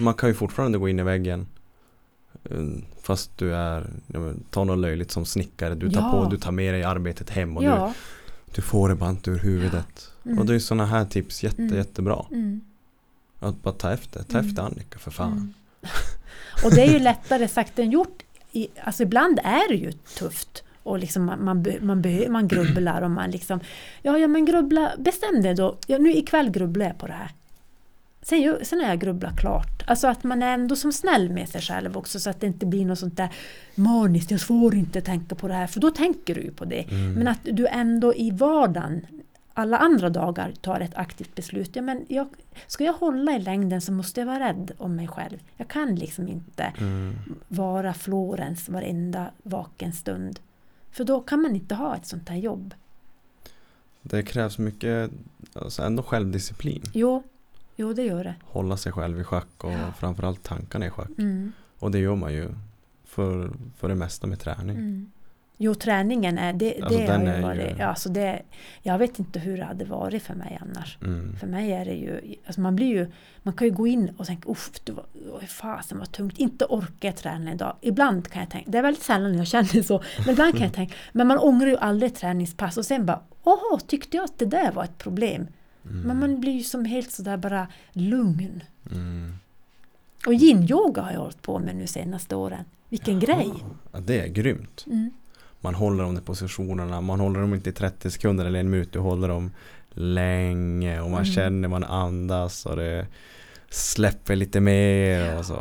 Man 0.00 0.14
kan 0.14 0.28
ju 0.28 0.34
fortfarande 0.34 0.78
gå 0.78 0.88
in 0.88 0.98
i 0.98 1.02
väggen 1.02 1.46
eh, 2.44 2.56
Fast 3.02 3.38
du 3.38 3.54
är, 3.54 3.90
ja, 4.06 4.32
ta 4.50 4.64
något 4.64 4.78
löjligt 4.78 5.10
som 5.10 5.24
snickare. 5.26 5.74
Du 5.74 5.90
tar, 5.90 6.00
Ja. 6.00 6.10
på, 6.24 6.30
du 6.30 6.36
tar 6.38 6.52
med 6.52 6.74
dig 6.74 6.82
arbetet 6.84 7.30
hem 7.30 7.56
och 7.56 7.64
ja. 7.64 7.94
du, 8.46 8.52
du 8.54 8.62
får 8.62 8.88
det 8.88 8.94
bara 8.94 9.10
inte 9.10 9.30
ur 9.30 9.38
huvudet. 9.38 10.10
Mm. 10.24 10.38
Och 10.38 10.46
det 10.46 10.54
är 10.54 10.58
sådana 10.58 10.86
här 10.86 11.04
tips 11.04 11.42
jätte, 11.44 11.62
Mm. 11.62 11.76
jättebra. 11.76 12.24
Mm, 12.30 12.60
Att 13.38 13.62
bara 13.62 13.74
ta 13.74 13.92
efter, 13.92 14.22
ta 14.22 14.38
Mm. 14.38 14.48
efter 14.50 14.62
Annika 14.62 14.98
för 14.98 15.10
fan. 15.10 15.32
mm. 15.32 15.52
Och 16.64 16.70
det 16.74 16.82
är 16.82 16.92
ju 16.92 16.98
lättare 16.98 17.48
sagt 17.48 17.78
än 17.78 17.90
gjort. 17.90 18.22
I, 18.52 18.68
alltså 18.84 19.02
ibland 19.02 19.38
är 19.44 19.68
det 19.68 19.74
ju 19.74 19.92
tufft. 19.92 20.62
Och 20.88 20.98
liksom 20.98 21.24
man, 21.24 21.44
man, 21.44 21.64
man, 21.80 22.04
man 22.28 22.48
grubblar 22.48 23.02
och 23.02 23.10
man 23.10 23.30
liksom 23.30 23.60
Ja, 24.02 24.18
ja 24.18 24.26
men 24.28 24.44
grubbla, 24.44 24.92
bestäm 24.98 25.42
dig 25.42 25.54
då. 25.54 25.76
Ja, 25.86 25.98
nu 25.98 26.12
ikväll 26.14 26.50
grubblar 26.50 26.86
jag 26.86 26.98
på 26.98 27.06
det 27.06 27.12
här. 27.12 27.30
Sen, 28.22 28.56
sen 28.62 28.80
har 28.80 28.88
jag 28.88 29.00
grubblat 29.00 29.40
klart. 29.40 29.82
Alltså 29.86 30.06
att 30.06 30.24
man 30.24 30.42
är 30.42 30.54
ändå 30.54 30.76
som 30.76 30.92
snäll 30.92 31.30
med 31.30 31.48
sig 31.48 31.60
själv 31.60 31.96
också 31.96 32.20
så 32.20 32.30
att 32.30 32.40
det 32.40 32.46
inte 32.46 32.66
blir 32.66 32.84
något 32.84 32.98
sånt 32.98 33.16
där 33.16 33.28
maniskt, 33.74 34.30
jag 34.30 34.40
får 34.40 34.74
inte 34.74 35.00
tänka 35.00 35.34
på 35.34 35.48
det 35.48 35.54
här, 35.54 35.66
för 35.66 35.80
då 35.80 35.90
tänker 35.90 36.34
du 36.34 36.40
ju 36.40 36.50
på 36.50 36.64
det. 36.64 36.82
Mm. 36.90 37.12
Men 37.12 37.28
att 37.28 37.40
du 37.42 37.66
ändå 37.66 38.14
i 38.14 38.30
vardagen, 38.30 39.06
alla 39.54 39.76
andra 39.78 40.10
dagar, 40.10 40.52
tar 40.60 40.80
ett 40.80 40.94
aktivt 40.94 41.34
beslut. 41.34 41.76
Ja, 41.76 41.82
men 41.82 42.04
jag, 42.08 42.28
ska 42.66 42.84
jag 42.84 42.92
hålla 42.92 43.32
i 43.32 43.38
längden 43.38 43.80
så 43.80 43.92
måste 43.92 44.20
jag 44.20 44.26
vara 44.26 44.40
rädd 44.48 44.72
om 44.78 44.96
mig 44.96 45.08
själv. 45.08 45.38
Jag 45.56 45.68
kan 45.68 45.94
liksom 45.94 46.28
inte 46.28 46.72
Mm. 46.78 47.14
vara 47.48 47.94
Florens 47.94 48.68
varenda 48.68 49.30
vaken 49.42 49.92
stund. 49.92 50.38
För 50.98 51.04
då 51.04 51.20
kan 51.20 51.42
man 51.42 51.56
inte 51.56 51.74
ha 51.74 51.96
ett 51.96 52.06
sånt 52.06 52.28
här 52.28 52.36
jobb. 52.36 52.74
Det 54.02 54.22
krävs 54.22 54.58
mycket, 54.58 55.10
alltså 55.54 55.82
ändå 55.82 56.02
självdisciplin. 56.02 56.82
Jo, 56.92 57.22
jo 57.76 57.92
det 57.92 58.02
gör 58.02 58.24
det. 58.24 58.34
Hålla 58.44 58.76
sig 58.76 58.92
själv 58.92 59.20
i 59.20 59.24
schack 59.24 59.64
och 59.64 59.72
Ja. 59.72 59.92
framförallt 59.98 60.42
tankarna 60.42 60.86
i 60.86 60.90
schack. 60.90 61.08
Mm. 61.18 61.52
Och 61.78 61.90
det 61.90 61.98
gör 61.98 62.14
man 62.16 62.32
ju 62.32 62.48
för, 63.04 63.50
för 63.76 63.88
det 63.88 63.94
mesta 63.94 64.26
med 64.26 64.38
träning. 64.40 64.76
Mm. 64.76 65.10
Jo, 65.60 65.74
träningen 65.74 66.38
är 66.38 66.52
det. 66.52 66.80
Alltså, 66.82 66.98
det 66.98 67.06
har 67.12 67.18
är 67.18 67.36
ju 67.36 67.42
varit, 67.42 67.60
ju- 67.60 67.74
ja, 67.78 67.86
alltså 67.86 68.08
det, 68.08 68.42
jag 68.82 68.98
vet 68.98 69.18
inte 69.18 69.38
hur 69.38 69.56
det 69.56 69.64
hade 69.64 69.84
varit 69.84 70.22
för 70.22 70.34
mig 70.34 70.58
annars. 70.62 70.98
Mm. 71.02 71.36
För 71.36 71.46
mig 71.46 71.72
är 71.72 71.84
det 71.84 71.94
ju, 71.94 72.34
alltså 72.46 72.60
man 72.60 72.76
blir 72.76 72.86
ju, 72.86 73.06
man 73.42 73.54
kan 73.54 73.66
ju 73.66 73.72
gå 73.72 73.86
in 73.86 74.10
och 74.16 74.26
tänka 74.26 74.48
uff, 74.50 74.70
det 74.84 74.92
var, 74.92 75.04
oj, 75.40 75.46
fasen 75.46 75.98
vad 75.98 76.12
tungt, 76.12 76.38
inte 76.38 76.64
orkar 76.64 77.08
jag 77.08 77.16
träna 77.16 77.52
idag. 77.52 77.76
Ibland 77.80 78.28
kan 78.28 78.42
jag 78.42 78.50
tänka, 78.50 78.70
det 78.70 78.78
är 78.78 78.82
väldigt 78.82 79.02
sällan 79.02 79.34
jag 79.38 79.46
känner 79.46 79.82
så, 79.82 80.02
men 80.18 80.30
ibland 80.30 80.52
kan 80.52 80.62
jag 80.62 80.72
tänka, 80.74 80.94
men 81.12 81.26
man 81.26 81.38
ångrar 81.38 81.66
ju 81.68 81.76
aldrig 81.76 82.14
träningspass 82.14 82.76
och 82.76 82.84
sen 82.86 83.06
bara, 83.06 83.20
åh, 83.44 83.78
tyckte 83.86 84.16
jag 84.16 84.24
att 84.24 84.38
det 84.38 84.46
där 84.46 84.72
var 84.72 84.84
ett 84.84 84.98
problem? 84.98 85.46
Mm. 85.84 86.00
Men 86.00 86.18
man 86.20 86.40
blir 86.40 86.52
ju 86.52 86.62
som 86.62 86.84
helt 86.84 87.10
sådär 87.12 87.36
bara 87.36 87.66
lugn. 87.92 88.62
Mm. 88.92 89.32
Och 90.26 90.32
yin-yoga 90.34 91.02
har 91.02 91.12
jag 91.12 91.20
hållit 91.20 91.42
på 91.42 91.58
med 91.58 91.76
nu 91.76 91.86
senaste 91.86 92.36
åren. 92.36 92.64
Vilken 92.88 93.20
grej! 93.20 93.52
Ja, 93.92 94.00
det 94.00 94.20
är 94.20 94.28
grymt. 94.28 94.84
Mm. 94.86 95.10
Man 95.60 95.74
håller 95.74 96.04
de 96.04 96.14
där 96.14 96.22
positionerna, 96.22 97.00
man 97.00 97.20
håller 97.20 97.40
dem 97.40 97.54
inte 97.54 97.70
i 97.70 97.72
30 97.72 98.10
sekunder 98.10 98.44
eller 98.44 98.60
en 98.60 98.70
minut, 98.70 98.92
du 98.92 98.98
håller 98.98 99.28
dem 99.28 99.50
länge 99.90 101.00
och 101.00 101.10
man 101.10 101.20
Mm. 101.22 101.32
känner 101.32 101.68
man 101.68 101.84
andas 101.84 102.66
och 102.66 102.76
det 102.76 103.06
släpper 103.70 104.36
lite 104.36 104.60
mer 104.60 105.38
och 105.38 105.44
så. 105.46 105.54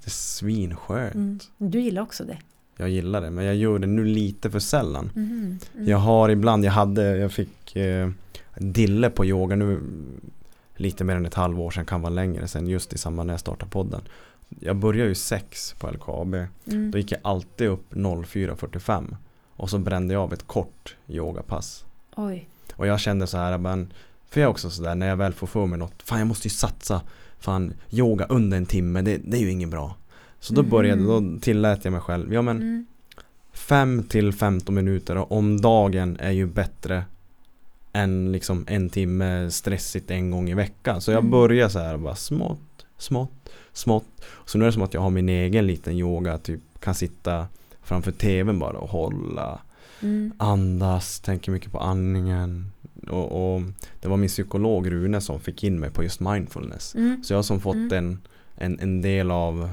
Det 0.00 0.06
är 0.06 0.10
svinskönt. 0.10 1.14
Mm. 1.14 1.38
Du 1.58 1.80
gillar 1.80 2.02
också 2.02 2.24
det? 2.24 2.38
Jag 2.76 2.88
gillar 2.88 3.20
det 3.20 3.30
men 3.30 3.44
jag 3.44 3.54
gör 3.56 3.78
det 3.78 3.86
nu 3.86 4.04
lite 4.04 4.50
för 4.50 4.58
sällan. 4.58 5.10
Mhm. 5.14 5.58
Mm. 5.74 5.88
Jag 5.88 5.98
har 5.98 6.28
ibland, 6.28 6.64
jag 6.64 6.72
hade, 6.72 7.16
jag 7.16 7.32
fick 7.32 7.76
eh, 7.76 8.10
dille 8.56 9.10
på 9.10 9.24
yoga 9.24 9.56
nu 9.56 9.80
lite 10.76 11.04
mer 11.04 11.16
än 11.16 11.26
ett 11.26 11.34
halvår 11.34 11.70
sedan, 11.70 11.84
kan 11.84 12.02
vara 12.02 12.10
längre 12.12 12.48
sedan 12.48 12.66
just 12.66 12.92
i 12.92 12.98
samband 12.98 13.26
när 13.26 13.34
jag 13.34 13.40
startade 13.40 13.70
podden. 13.70 14.00
Jag 14.60 14.76
började 14.76 15.08
ju 15.08 15.14
sex 15.14 15.74
på 15.78 15.90
LKAB. 15.90 16.34
Mm. 16.34 16.90
Då 16.90 16.98
gick 16.98 17.12
jag 17.12 17.20
alltid 17.24 17.68
upp 17.68 17.92
04.45 17.94 19.16
och 19.56 19.70
så 19.70 19.78
brände 19.78 20.14
jag 20.14 20.22
av 20.22 20.32
ett 20.32 20.46
kort 20.46 20.96
yogapass. 21.08 21.84
Oj. 22.16 22.48
Och 22.74 22.86
jag 22.86 23.00
kände 23.00 23.26
så 23.26 23.36
här, 23.36 23.58
men, 23.58 23.92
för 24.28 24.40
jag 24.40 24.48
är 24.48 24.50
också 24.50 24.70
sådär 24.70 24.94
när 24.94 25.08
jag 25.08 25.16
väl 25.16 25.32
får 25.32 25.46
för 25.46 25.66
mig 25.66 25.78
något, 25.78 26.02
fan 26.02 26.18
jag 26.18 26.28
måste 26.28 26.46
ju 26.48 26.50
satsa, 26.54 27.02
fan 27.38 27.72
yoga 27.90 28.24
under 28.24 28.56
en 28.56 28.66
timme, 28.66 29.02
det, 29.02 29.16
det 29.24 29.36
är 29.36 29.40
ju 29.40 29.50
inget 29.50 29.68
bra. 29.68 29.96
Så 30.40 30.54
då 30.54 30.62
började, 30.62 31.02
då 31.02 31.38
tillät 31.40 31.84
jag 31.84 31.92
mig 31.92 32.00
själv, 32.00 32.34
ja 32.34 32.42
men 32.42 32.56
Mm. 32.56 32.86
5 33.52 34.02
till 34.08 34.32
15 34.32 34.74
minuter 34.74 35.32
om 35.32 35.60
dagen 35.60 36.16
är 36.20 36.30
ju 36.30 36.46
bättre 36.46 37.04
än 37.92 38.32
liksom 38.32 38.64
en 38.68 38.88
timme 38.90 39.50
stressigt 39.50 40.10
en 40.10 40.30
gång 40.30 40.50
i 40.50 40.54
veckan. 40.54 41.00
Så 41.00 41.10
jag 41.10 41.18
Mm. 41.18 41.30
börjar 41.30 41.68
så 41.68 41.78
här 41.78 41.96
bara 41.96 42.14
smått, 42.14 42.86
smått, 42.98 43.50
smått. 43.72 44.06
Så 44.46 44.58
nu 44.58 44.64
är 44.64 44.66
det 44.66 44.72
som 44.72 44.82
att 44.82 44.94
jag 44.94 45.00
har 45.00 45.10
min 45.10 45.28
egen 45.28 45.66
liten 45.66 45.94
yoga, 45.96 46.38
typ 46.38 46.60
kan 46.80 46.94
sitta 46.94 47.46
framför 47.82 48.12
tvn 48.12 48.58
bara 48.58 48.78
och 48.78 48.88
hålla, 48.90 49.60
Mm. 50.02 50.32
andas, 50.38 51.20
tänker 51.20 51.52
mycket 51.52 51.72
på 51.72 51.78
andningen. 51.78 52.72
Och, 53.08 53.54
och 53.54 53.62
det 54.00 54.08
var 54.08 54.16
min 54.16 54.28
psykolog 54.28 54.92
Rune 54.92 55.20
som 55.20 55.40
fick 55.40 55.64
in 55.64 55.80
mig 55.80 55.90
på 55.90 56.02
just 56.02 56.20
mindfulness. 56.20 56.94
Mm. 56.94 57.24
Så 57.24 57.32
jag 57.32 57.38
har 57.38 57.42
som 57.42 57.60
fått 57.60 57.74
Mm. 57.76 57.92
en, 57.92 58.18
en, 58.54 58.80
en 58.80 59.02
del 59.02 59.30
av 59.30 59.70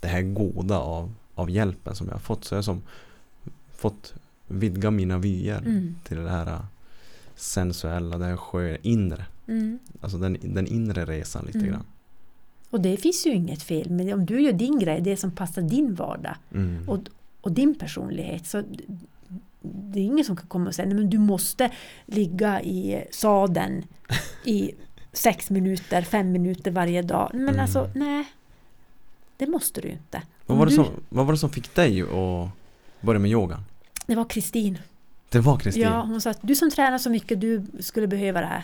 det 0.00 0.08
här 0.08 0.22
goda 0.22 0.78
av, 0.78 1.14
av 1.34 1.50
hjälpen 1.50 1.94
som 1.94 2.06
jag 2.06 2.14
har 2.14 2.20
fått. 2.20 2.44
Så 2.44 2.54
jag 2.54 2.58
har 2.58 2.62
som 2.62 2.82
fått 3.76 4.14
vidga 4.46 4.90
mina 4.90 5.18
vyer 5.18 5.58
Mm. 5.58 5.94
till 6.04 6.16
det 6.16 6.30
här 6.30 6.46
äh, 6.46 6.60
sensuella, 7.36 8.18
det 8.18 8.24
här 8.24 8.36
sköna, 8.36 8.76
inre. 8.82 9.24
Mm. 9.46 9.78
Alltså 10.00 10.18
den, 10.18 10.36
den 10.42 10.66
inre 10.66 11.04
resan 11.04 11.44
lite 11.46 11.58
Mm. 11.58 11.70
grann. 11.70 11.84
Och 12.70 12.80
det 12.80 12.96
finns 12.96 13.26
ju 13.26 13.30
inget 13.30 13.62
fel 13.62 13.90
men 13.90 14.12
om 14.12 14.26
du 14.26 14.40
gör 14.40 14.52
din 14.52 14.78
grej, 14.78 15.00
det 15.00 15.16
som 15.16 15.30
passar 15.30 15.62
din 15.62 15.94
vardag 15.94 16.34
Mm. 16.54 16.88
och, 16.88 16.98
och 17.40 17.52
din 17.52 17.74
personlighet 17.74 18.46
så 18.46 18.62
det 19.60 20.00
är 20.00 20.04
ingen 20.04 20.24
som 20.24 20.36
kan 20.36 20.46
komma 20.46 20.68
och 20.68 20.74
säga 20.74 20.86
nej 20.88 20.94
men 20.96 21.10
du 21.10 21.18
måste 21.18 21.70
ligga 22.06 22.62
i 22.62 23.04
sadeln 23.10 23.84
i 24.44 24.70
sex 25.12 25.50
minuter, 25.50 26.02
fem 26.02 26.32
minuter 26.32 26.70
varje 26.70 27.02
dag. 27.02 27.30
Men 27.34 27.48
Mm. 27.48 27.60
alltså 27.60 27.90
nej, 27.94 28.24
det 29.36 29.46
måste 29.46 29.80
du 29.80 29.88
ju 29.88 29.94
inte. 29.94 30.22
vad, 30.46 30.58
var 30.58 30.66
det 30.66 30.72
du- 30.72 30.76
som, 30.76 30.86
vad 31.08 31.26
var 31.26 31.32
det 31.32 31.38
som 31.38 31.50
fick 31.50 31.74
dig 31.74 32.02
att 32.02 32.48
börja 33.00 33.18
med 33.18 33.30
yogan? 33.30 33.60
Det 34.06 34.14
var 34.14 34.24
Kristin. 34.24 34.78
Det 35.28 35.40
var 35.40 35.58
Kristin? 35.58 35.82
Ja, 35.82 36.00
hon 36.02 36.20
sa 36.20 36.30
att 36.30 36.38
du 36.42 36.54
som 36.54 36.70
tränar 36.70 36.98
så 36.98 37.10
mycket, 37.10 37.40
du 37.40 37.62
skulle 37.80 38.06
behöva 38.06 38.40
det 38.40 38.46
här. 38.46 38.62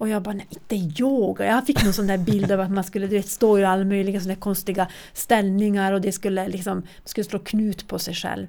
Och 0.00 0.08
jag 0.08 0.22
bara, 0.22 0.34
nej, 0.34 0.46
inte 0.50 1.02
yoga. 1.02 1.46
Jag 1.46 1.66
fick 1.66 1.84
någon 1.84 1.92
sån 1.92 2.06
där 2.06 2.18
bild 2.18 2.52
av 2.52 2.60
att 2.60 2.70
man 2.70 2.84
skulle 2.84 3.06
du 3.06 3.16
vet, 3.16 3.28
stå 3.28 3.58
i 3.58 3.64
alla 3.64 3.84
möjliga 3.84 4.20
såna 4.20 4.34
där 4.34 4.40
konstiga 4.40 4.88
ställningar 5.12 5.92
och 5.92 6.00
det 6.00 6.12
skulle 6.12 6.48
liksom, 6.48 6.74
man 6.76 6.86
skulle 7.04 7.24
slå 7.24 7.38
knut 7.38 7.88
på 7.88 7.98
sig 7.98 8.14
själv. 8.14 8.46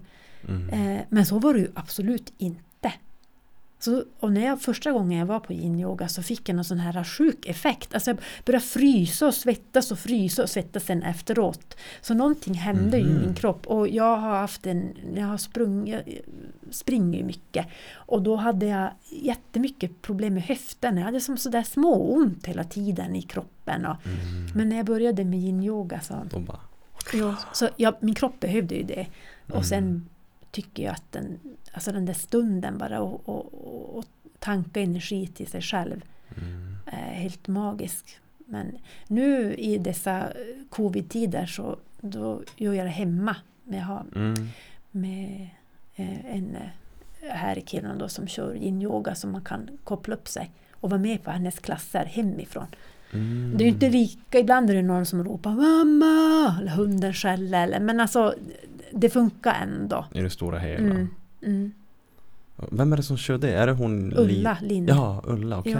Mm. 0.47 0.69
Eh, 0.69 1.01
men 1.09 1.25
så 1.25 1.39
var 1.39 1.53
det 1.53 1.59
ju 1.59 1.71
absolut 1.75 2.33
inte. 2.37 2.61
Så, 3.83 4.03
och 4.19 4.31
när 4.31 4.45
jag, 4.45 4.61
första 4.61 4.91
gången 4.91 5.19
jag 5.19 5.25
var 5.25 5.39
på 5.39 5.53
yin-yoga 5.53 6.07
så 6.07 6.23
fick 6.23 6.49
jag 6.49 6.57
en 6.57 6.63
sån 6.63 6.79
här 6.79 7.03
sjuk 7.03 7.45
effekt. 7.45 7.93
Alltså 7.93 8.09
jag 8.09 8.17
började 8.45 8.65
frysa 8.65 9.27
och 9.27 9.33
svettas 9.33 9.91
och 9.91 9.99
frysa 9.99 10.43
och 10.43 10.49
svettas 10.49 10.83
sen 10.83 11.03
efteråt. 11.03 11.77
Så 12.01 12.13
någonting 12.13 12.53
hände 12.53 12.97
ju 12.97 13.03
i 13.03 13.07
Mhm. 13.13 13.21
min 13.21 13.33
kropp. 13.35 13.67
Och 13.67 13.87
jag 13.87 14.17
har 14.17 14.37
haft 14.39 14.65
en, 14.67 14.93
jag 15.15 15.25
har 15.27 15.37
sprungit, 15.37 15.93
jag 16.07 16.19
springer 16.71 17.23
mycket. 17.23 17.67
Och 17.93 18.21
då 18.21 18.35
hade 18.35 18.65
jag 18.65 18.89
jättemycket 19.09 20.01
problem 20.01 20.33
med 20.33 20.43
höften. 20.43 20.97
Jag 20.97 21.05
hade 21.05 21.21
som 21.21 21.37
sådär 21.37 21.63
små 21.63 22.13
ont 22.13 22.45
hela 22.45 22.63
tiden 22.63 23.15
i 23.15 23.21
kroppen. 23.21 23.85
Och, 23.85 23.95
Mm. 24.05 24.47
Men 24.55 24.69
när 24.69 24.75
jag 24.77 24.85
började 24.85 25.25
med 25.25 25.39
yin-yoga 25.39 25.99
så, 26.01 26.13
bara, 26.39 26.59
ja, 27.13 27.35
så 27.53 27.69
ja, 27.77 27.97
min 28.01 28.15
kropp 28.15 28.39
behövde 28.39 28.75
ju 28.75 28.83
det. 28.83 28.93
Mm. 29.47 29.57
Och 29.57 29.65
sen 29.65 30.09
tycker 30.51 30.83
jag 30.83 30.93
att 30.93 31.11
den, 31.11 31.39
alltså 31.71 31.91
den 31.91 32.05
där 32.05 32.13
stunden 32.13 32.77
bara 32.77 33.01
och, 33.01 33.29
och, 33.29 33.53
och, 33.53 33.97
och 33.97 34.05
tanka 34.39 34.81
energi 34.81 35.27
till 35.27 35.47
sig 35.47 35.61
själv 35.61 36.01
mm. 36.37 36.75
är 36.85 37.13
helt 37.13 37.47
magisk. 37.47 38.17
Men 38.37 38.77
nu 39.07 39.53
i 39.53 39.77
dessa 39.77 40.19
eh, 40.19 40.65
covid-tider 40.69 41.45
så 41.45 41.77
då 42.01 42.41
gör 42.57 42.73
jag 42.73 42.85
det 42.85 42.89
hemma. 42.89 43.35
Jag 43.65 43.81
har 43.81 44.05
Mm. 44.15 44.47
med 44.91 45.49
eh, 45.95 46.35
en 46.35 46.55
eh, 46.55 47.29
här 47.29 47.57
i 47.57 47.61
Kiruna 47.65 47.95
då 47.95 48.09
som 48.09 48.27
kör 48.27 48.55
yin-yoga 48.55 49.15
så 49.15 49.27
man 49.27 49.41
kan 49.41 49.69
koppla 49.83 50.15
upp 50.15 50.27
sig 50.27 50.51
och 50.71 50.89
vara 50.89 51.01
med 51.01 51.23
på 51.23 51.31
hennes 51.31 51.59
klasser 51.59 52.05
hemifrån. 52.05 52.67
Mm. 53.13 53.53
Det 53.57 53.63
är 53.63 53.65
ju 53.65 53.71
inte 53.73 53.89
lika, 53.89 54.39
ibland 54.39 54.69
är 54.69 54.75
det 54.75 54.81
någon 54.81 55.05
som 55.05 55.23
ropar 55.23 55.51
mamma 55.51 56.57
eller 56.59 56.71
hunden 56.71 57.13
skäller 57.13 57.79
men 57.79 57.99
alltså 57.99 58.35
det 58.91 59.09
funkar 59.09 59.53
ändå. 59.61 60.05
I 60.13 60.21
det 60.21 60.29
stora 60.29 60.59
hela. 60.59 60.83
Mm, 60.83 61.09
mm. 61.43 61.71
Vem 62.71 62.93
är 62.93 62.97
det 62.97 63.03
som 63.03 63.17
kör 63.17 63.37
det? 63.37 63.53
Är 63.53 63.67
det 63.67 63.73
hon? 63.73 64.09
Li- 64.09 64.15
Ulla 64.17 64.57
Lind. 64.61 64.89
Ja, 64.89 65.21
Ulla, 65.25 65.59
okej. 65.59 65.71
Ja. 65.71 65.79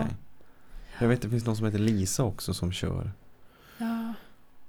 Jag 1.00 1.08
vet 1.08 1.22
det 1.22 1.30
finns 1.30 1.46
någon 1.46 1.56
som 1.56 1.66
heter 1.66 1.80
Lisa 1.80 2.24
också 2.24 2.54
som 2.54 2.72
kör. 2.72 3.12
Ja, 3.78 4.14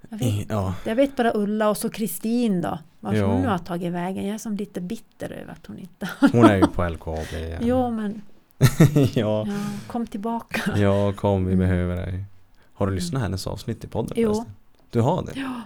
jag, 0.08 0.18
vet, 0.18 0.46
Ja, 0.50 0.74
jag 0.84 0.94
vet 0.96 1.16
bara 1.16 1.32
Ulla 1.34 1.68
och 1.70 1.76
så 1.76 1.90
Kristin 1.90 2.60
då. 2.60 2.78
Vart 3.00 3.14
Ja. 3.16 3.26
hon 3.26 3.42
nu 3.42 3.48
har 3.48 3.58
tagit 3.58 3.92
vägen. 3.92 4.26
Jag 4.26 4.34
är 4.34 4.38
som 4.38 4.56
lite 4.56 4.80
bitter 4.80 5.30
över 5.32 5.52
att 5.52 5.66
hon 5.66 5.78
inte... 5.78 6.08
hon 6.32 6.44
är 6.44 6.56
ju 6.56 6.66
på 6.66 6.88
LKAB 6.88 7.32
igen. 7.32 7.62
Jo 7.66 7.90
men 7.90 8.22
ja. 8.94 9.06
ja, 9.14 9.46
kom 9.86 10.06
tillbaka. 10.06 10.78
ja, 10.78 11.12
kom 11.12 11.44
vi 11.46 11.52
Mm. 11.52 11.68
behöver 11.68 11.96
dig. 11.96 12.24
Har 12.72 12.86
du 12.86 12.94
lyssnat 12.94 13.20
på 13.20 13.22
hennes 13.22 13.46
avsnitt 13.46 13.84
i 13.84 13.86
podden 13.88 14.12
Jo. 14.16 14.34
förresten? 14.34 14.52
Du 14.90 15.00
har 15.00 15.22
det? 15.22 15.32
Ja. 15.40 15.60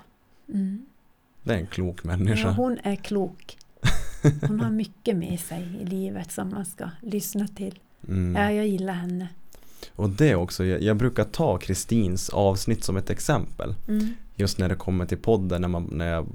Mm. 0.55 0.87
Det 1.43 1.55
är 1.55 1.59
en 1.59 1.67
klok 1.67 2.05
människa. 2.05 2.49
ja, 2.49 2.55
hon 2.55 2.79
är 2.83 2.97
klok. 2.97 3.59
Hon 4.49 4.61
har 4.61 4.71
mycket 4.71 5.17
med 5.17 5.41
sig 5.41 5.65
i 5.83 5.85
livet 5.85 6.33
som 6.33 6.51
man 6.51 6.65
ska 6.67 6.91
lyssna 7.03 7.49
till. 7.49 7.79
Mm. 8.09 8.43
Ja, 8.43 8.53
jag 8.53 8.67
gillar 8.67 8.93
henne. 8.95 9.29
Och 9.97 10.11
det 10.11 10.35
också, 10.35 10.65
jag, 10.65 10.83
jag 10.83 10.97
brukar 10.97 11.25
ta 11.25 11.59
Kristins 11.59 12.29
avsnitt 12.29 12.85
som 12.85 12.97
ett 12.97 13.11
exempel. 13.11 13.75
Mm. 13.89 14.15
Just 14.35 14.59
när 14.59 14.69
det 14.69 14.75
kommer 14.75 15.07
till 15.07 15.19
podden 15.19 15.61
när, 15.61 15.69
man, 15.69 15.89
när 15.93 16.07
jag 16.09 16.27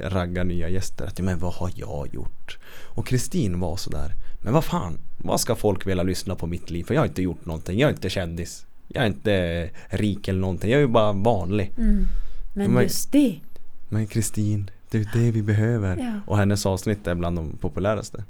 eh, 0.00 0.10
raggar 0.10 0.44
nya 0.44 0.68
gäster. 0.68 1.06
Att, 1.06 1.20
men 1.20 1.38
vad 1.38 1.54
har 1.54 1.70
jag 1.74 2.14
gjort? 2.14 2.58
Och 2.94 3.06
Kristin 3.06 3.60
var 3.60 3.76
sådär. 3.76 4.12
Men 4.44 4.52
vad 4.52 4.64
fan, 4.64 4.98
vad 5.18 5.40
ska 5.40 5.54
folk 5.54 5.86
vilja 5.86 6.02
lyssna 6.02 6.34
på 6.34 6.46
mitt 6.46 6.70
liv? 6.70 6.84
För 6.84 6.94
jag 6.94 7.00
har 7.00 7.06
inte 7.06 7.22
gjort 7.22 7.46
någonting. 7.46 7.78
Jag 7.78 7.88
är 7.88 7.94
inte 7.94 8.10
kändis. 8.10 8.66
Jag 8.88 9.02
är 9.02 9.06
inte 9.06 9.70
rik 9.88 10.28
eller 10.28 10.40
någonting. 10.40 10.70
Jag 10.70 10.76
är 10.78 10.82
ju 10.82 10.88
bara 10.88 11.12
vanlig. 11.12 11.72
Mm. 11.78 12.06
Men 12.54 12.70
Men- 12.70 12.82
just 12.82 13.12
det. 13.12 13.40
Men 13.88 14.06
Kristin, 14.06 14.70
det 14.90 14.98
är 14.98 15.08
det 15.12 15.30
vi 15.30 15.42
behöver. 15.42 15.96
Ja. 15.96 16.20
Och 16.26 16.38
hennes 16.38 16.66
avsnitt 16.66 17.06
är 17.06 17.14
bland 17.14 17.36
de 17.38 17.56
populäraste. 17.56 18.24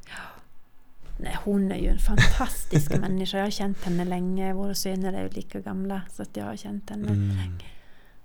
Nej, 1.20 1.36
hon 1.44 1.72
är 1.72 1.76
ju 1.78 1.88
en 1.88 1.98
fantastisk 1.98 2.98
människa. 3.00 3.36
Jag 3.38 3.44
har 3.46 3.50
känt 3.50 3.84
henne 3.84 4.04
länge. 4.04 4.52
Våra 4.54 4.74
söner 4.74 5.12
är 5.12 5.22
ju 5.22 5.28
lika 5.28 5.60
gamla 5.60 6.02
så 6.12 6.22
att 6.22 6.36
jag 6.36 6.44
har 6.44 6.56
känt 6.56 6.90
henne 6.90 7.08
Mm. 7.08 7.28
länge. 7.36 7.64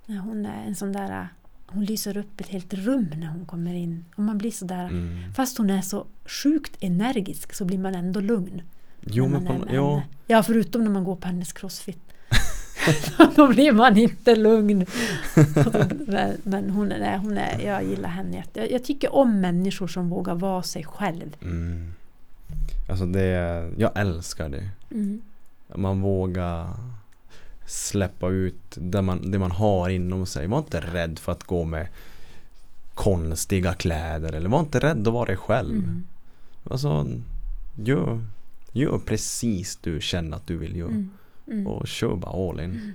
Nej, 0.06 0.18
hon 0.18 0.46
är 0.46 0.64
en 0.66 0.74
sån 0.74 0.92
där... 0.92 1.28
Hon 1.66 1.84
lyser 1.84 2.16
upp 2.16 2.40
ett 2.40 2.48
helt 2.48 2.74
rum 2.74 3.08
när 3.16 3.26
hon 3.26 3.46
kommer 3.46 3.74
in. 3.74 4.04
Och 4.16 4.22
man 4.22 4.38
blir 4.38 4.50
sådär... 4.50 4.84
Mm. 4.84 5.32
Fast 5.32 5.58
hon 5.58 5.70
är 5.70 5.82
så 5.82 6.06
sjukt 6.24 6.76
energisk 6.80 7.52
så 7.54 7.64
blir 7.64 7.78
man 7.78 7.94
ändå 7.94 8.20
lugn. 8.20 8.62
Jo 9.00 9.28
men 9.28 9.46
på, 9.46 9.66
ja. 9.72 10.02
Ja, 10.26 10.42
förutom 10.42 10.84
när 10.84 10.90
man 10.90 11.04
går 11.04 11.16
på 11.16 11.26
hennes 11.26 11.52
crossfit. 11.52 11.98
Då 13.36 13.48
blir 13.48 13.72
man 13.72 13.96
inte 13.96 14.36
lugn. 14.36 14.86
men 16.42 16.70
hon, 16.70 16.92
är, 16.92 17.18
hon 17.18 17.38
är, 17.38 17.60
jag 17.66 17.84
gillar 17.84 18.08
henne 18.08 18.36
jätte- 18.36 18.60
jag, 18.60 18.70
jag 18.72 18.84
tycker 18.84 19.14
om 19.14 19.40
människor 19.40 19.86
som 19.86 20.08
vågar 20.08 20.34
vara 20.34 20.62
sig 20.62 20.84
själv. 20.84 21.36
mm. 21.42 21.92
Alltså 22.88 23.06
det, 23.06 23.70
jag 23.76 23.90
älskar 23.94 24.48
det. 24.48 24.68
Mm. 24.90 25.22
Man 25.76 26.00
vågar 26.00 26.68
släppa 27.66 28.28
ut 28.28 28.60
det 28.74 29.02
man, 29.02 29.30
det 29.30 29.38
man 29.38 29.50
har 29.50 29.88
inom 29.88 30.26
sig. 30.26 30.46
Var 30.46 30.58
inte 30.58 30.80
rädd 30.80 31.18
för 31.18 31.32
att 31.32 31.44
gå 31.44 31.64
med 31.64 31.86
konstiga 32.94 33.72
kläder 33.74 34.32
eller 34.32 34.48
var 34.48 34.60
inte 34.60 34.78
rädd 34.80 35.08
att 35.08 35.14
vara 35.14 35.26
dig 35.26 35.36
själv. 35.36 35.70
Mm. 35.76 36.04
Alltså, 36.70 37.06
gör, 37.84 38.20
gör 38.72 38.98
precis 38.98 39.78
du 39.82 40.00
känner 40.00 40.36
att 40.36 40.46
du 40.46 40.56
vill 40.56 40.76
göra. 40.76 40.88
Mm. 40.90 41.10
Mm. 41.46 41.66
Och 41.66 41.86
kör 41.88 42.16
bara 42.16 42.48
all 42.50 42.60
in. 42.60 42.92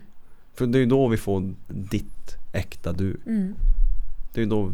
För 0.53 0.68
det 0.68 0.78
är 0.78 0.80
ju 0.80 0.86
då 0.86 1.07
vi 1.07 1.18
får 1.18 1.53
ditt 1.68 2.36
äkta 2.53 2.94
du. 2.94 3.18
Mm. 3.26 3.56
Det 4.34 4.40
är 4.41 4.44
ju 4.44 4.49
då, 4.49 4.72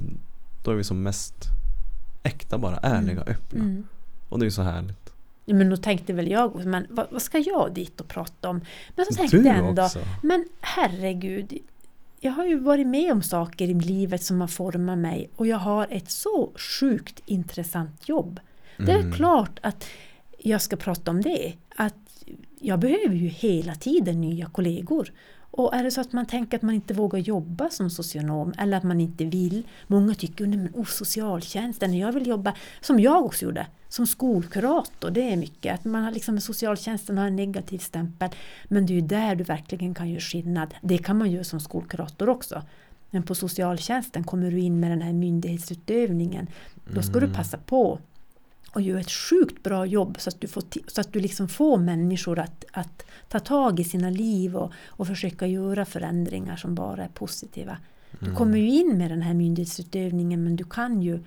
då 0.63 0.71
är 0.71 0.75
vi 0.75 0.83
som 0.83 1.03
mest 1.03 1.33
äkta 2.23 2.57
bara, 2.57 2.77
ärliga, 2.77 3.21
öppna. 3.21 3.63
Mm. 3.63 3.83
Och 4.29 4.39
det 4.39 4.43
är 4.43 4.47
ju 4.47 4.51
så 4.51 4.61
härligt. 4.61 5.13
Ja, 5.45 5.55
men 5.55 5.69
då 5.69 5.77
tänkte 5.77 6.13
väl 6.13 6.31
jag, 6.31 6.65
men 6.65 6.85
vad, 6.89 7.07
vad 7.11 7.21
ska 7.21 7.37
jag 7.37 7.73
dit 7.73 8.01
och 8.01 8.07
prata 8.07 8.49
om? 8.49 8.61
Men 8.95 9.05
så 9.05 9.13
tänkte 9.13 9.37
jag 9.37 9.57
ändå, 9.57 9.83
också. 9.83 9.99
men 10.23 10.45
herregud, 10.61 11.53
jag 12.19 12.31
har 12.31 12.45
ju 12.45 12.59
varit 12.59 12.87
med 12.87 13.11
om 13.11 13.21
saker 13.21 13.67
i 13.69 13.73
livet 13.73 14.23
som 14.23 14.41
har 14.41 14.47
format 14.47 14.97
mig 14.97 15.29
och 15.35 15.47
jag 15.47 15.57
har 15.57 15.87
ett 15.91 16.11
så 16.11 16.51
sjukt 16.79 17.19
intressant 17.25 18.09
jobb. 18.09 18.39
Det 18.77 18.91
är 18.91 18.99
Mm. 18.99 19.11
klart 19.13 19.59
att 19.61 19.85
jag 20.39 20.61
ska 20.61 20.75
prata 20.75 21.11
om 21.11 21.21
det. 21.21 21.53
Jag 22.65 22.79
behöver 22.79 23.15
ju 23.15 23.27
hela 23.27 23.75
tiden 23.75 24.21
nya 24.21 24.45
kollegor. 24.45 25.11
Och 25.51 25.75
är 25.75 25.83
det 25.83 25.91
så 25.91 26.01
att 26.01 26.13
man 26.13 26.25
tänker 26.25 26.57
att 26.57 26.61
man 26.61 26.75
inte 26.75 26.93
vågar 26.93 27.19
jobba 27.19 27.69
som 27.69 27.89
socionom 27.89 28.53
eller 28.57 28.77
att 28.77 28.83
man 28.83 29.01
inte 29.01 29.25
vill. 29.25 29.63
Många 29.87 30.15
tycker 30.15 30.65
att 30.65 30.75
oh, 30.75 30.85
socialtjänsten, 30.85 31.97
jag 31.97 32.11
vill 32.11 32.27
jobba 32.27 32.53
som 32.81 32.99
jag 32.99 33.25
också 33.25 33.45
gjorde, 33.45 33.67
som 33.89 34.07
skolkurator. 34.07 35.11
Det 35.11 35.31
är 35.31 35.37
mycket 35.37 35.73
att 35.73 35.85
man 35.85 36.03
har 36.03 36.11
liksom 36.11 36.41
socialtjänsten 36.41 37.17
har 37.17 37.27
en 37.27 37.35
negativ 37.35 37.79
stämpel. 37.79 38.29
Men 38.67 38.85
det 38.85 38.93
är 38.93 38.95
ju 38.95 39.01
där 39.01 39.35
du 39.35 39.43
verkligen 39.43 39.93
kan 39.93 40.09
göra 40.09 40.21
skillnad. 40.21 40.73
Det 40.81 40.97
kan 40.97 41.17
man 41.17 41.31
göra 41.31 41.43
som 41.43 41.59
skolkurator 41.59 42.29
också. 42.29 42.61
Men 43.09 43.23
på 43.23 43.35
socialtjänsten 43.35 44.23
kommer 44.23 44.51
du 44.51 44.59
in 44.59 44.79
med 44.79 44.91
den 44.91 45.01
här 45.01 45.13
myndighetsutövningen. 45.13 46.47
Då 46.93 47.01
ska 47.01 47.19
du 47.19 47.33
passa 47.33 47.57
på 47.57 47.99
och 48.73 48.81
göra 48.81 48.99
ett 48.99 49.11
sjukt 49.11 49.63
bra 49.63 49.85
jobb 49.85 50.15
så 50.19 50.29
att 50.29 50.41
du, 50.41 50.47
får 50.47 50.63
så 50.87 51.01
att 51.01 51.13
du 51.13 51.19
liksom 51.19 51.47
får 51.47 51.77
människor 51.77 52.39
att, 52.39 52.65
att 52.71 53.05
ta 53.29 53.39
tag 53.39 53.79
i 53.79 53.83
sina 53.83 54.09
liv 54.09 54.55
och, 54.55 54.71
och 54.87 55.07
försöka 55.07 55.47
göra 55.47 55.85
förändringar 55.85 56.55
som 56.55 56.75
bara 56.75 57.03
är 57.03 57.09
positiva. 57.13 57.77
Du 58.19 58.35
kommer 58.35 58.57
ju 58.57 58.69
in 58.69 58.97
med 58.97 59.11
den 59.11 59.21
här 59.21 59.33
myndighetsutövningen 59.33 60.43
men 60.43 60.55
du 60.55 60.63
kan 60.63 61.01
ju 61.01 61.19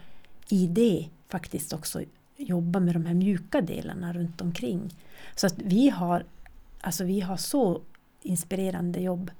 i 0.49 0.67
det 0.67 1.07
faktiskt 1.29 1.73
också 1.73 2.03
jobba 2.37 2.81
med 2.81 2.95
de 2.95 3.07
här 3.07 3.15
mjuka 3.15 3.61
delarna 3.61 4.13
runt 4.13 4.41
omkring. 4.41 4.95
Så 5.35 5.47
att 5.47 5.55
vi 5.57 5.89
har, 5.89 6.25
alltså 6.81 7.05
vi 7.05 7.21
har 7.21 7.37
så 7.37 7.81
inspirerande 8.23 9.01
jobb. 9.01 9.31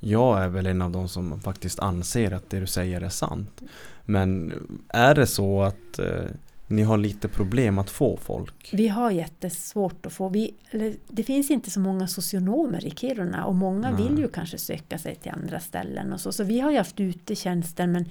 Jag 0.00 0.42
är 0.44 0.48
väl 0.48 0.66
en 0.66 0.82
av 0.82 0.90
de 0.90 1.08
som 1.08 1.40
faktiskt 1.40 1.78
anser 1.78 2.32
att 2.32 2.50
det 2.50 2.60
du 2.60 2.66
säger 2.66 3.00
är 3.00 3.08
sant. 3.08 3.62
Men 4.04 4.52
är 4.88 5.14
det 5.14 5.26
så 5.26 5.62
att 5.62 5.98
eh, 5.98 6.24
ni 6.72 6.82
har 6.82 6.98
lite 6.98 7.28
problem 7.28 7.78
att 7.78 7.90
få 7.90 8.16
folk? 8.16 8.70
Vi 8.72 8.88
har 8.88 9.10
jättesvårt 9.10 10.06
att 10.06 10.12
få, 10.12 10.28
vi, 10.28 10.54
eller, 10.70 10.94
det 11.08 11.22
finns 11.22 11.50
inte 11.50 11.70
så 11.70 11.80
många 11.80 12.06
socionomer 12.06 12.86
i 12.86 12.90
Kiruna 12.90 13.44
och 13.44 13.54
många 13.54 13.90
Nej. 13.90 14.02
vill 14.08 14.18
ju 14.18 14.28
kanske 14.28 14.58
söka 14.58 14.98
sig 14.98 15.14
till 15.14 15.32
andra 15.32 15.60
ställen 15.60 16.12
och 16.12 16.20
så. 16.20 16.32
Så 16.32 16.44
vi 16.44 16.60
har 16.60 16.70
ju 16.70 16.76
haft 16.78 17.00
ute 17.00 17.34
tjänster 17.34 17.86
men 17.86 18.04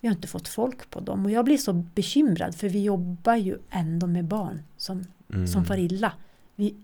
vi 0.00 0.08
har 0.08 0.14
inte 0.14 0.28
fått 0.28 0.48
folk 0.48 0.90
på 0.90 1.00
dem. 1.00 1.24
Och 1.24 1.30
jag 1.30 1.44
blir 1.44 1.58
så 1.58 1.72
bekymrad 1.72 2.54
för 2.54 2.68
vi 2.68 2.82
jobbar 2.82 3.36
ju 3.36 3.58
ändå 3.70 4.06
med 4.06 4.24
barn 4.24 4.62
som, 4.76 5.04
Mm. 5.32 5.46
som 5.46 5.64
far 5.64 5.76
illa. 5.78 6.12
Vi, 6.56 6.74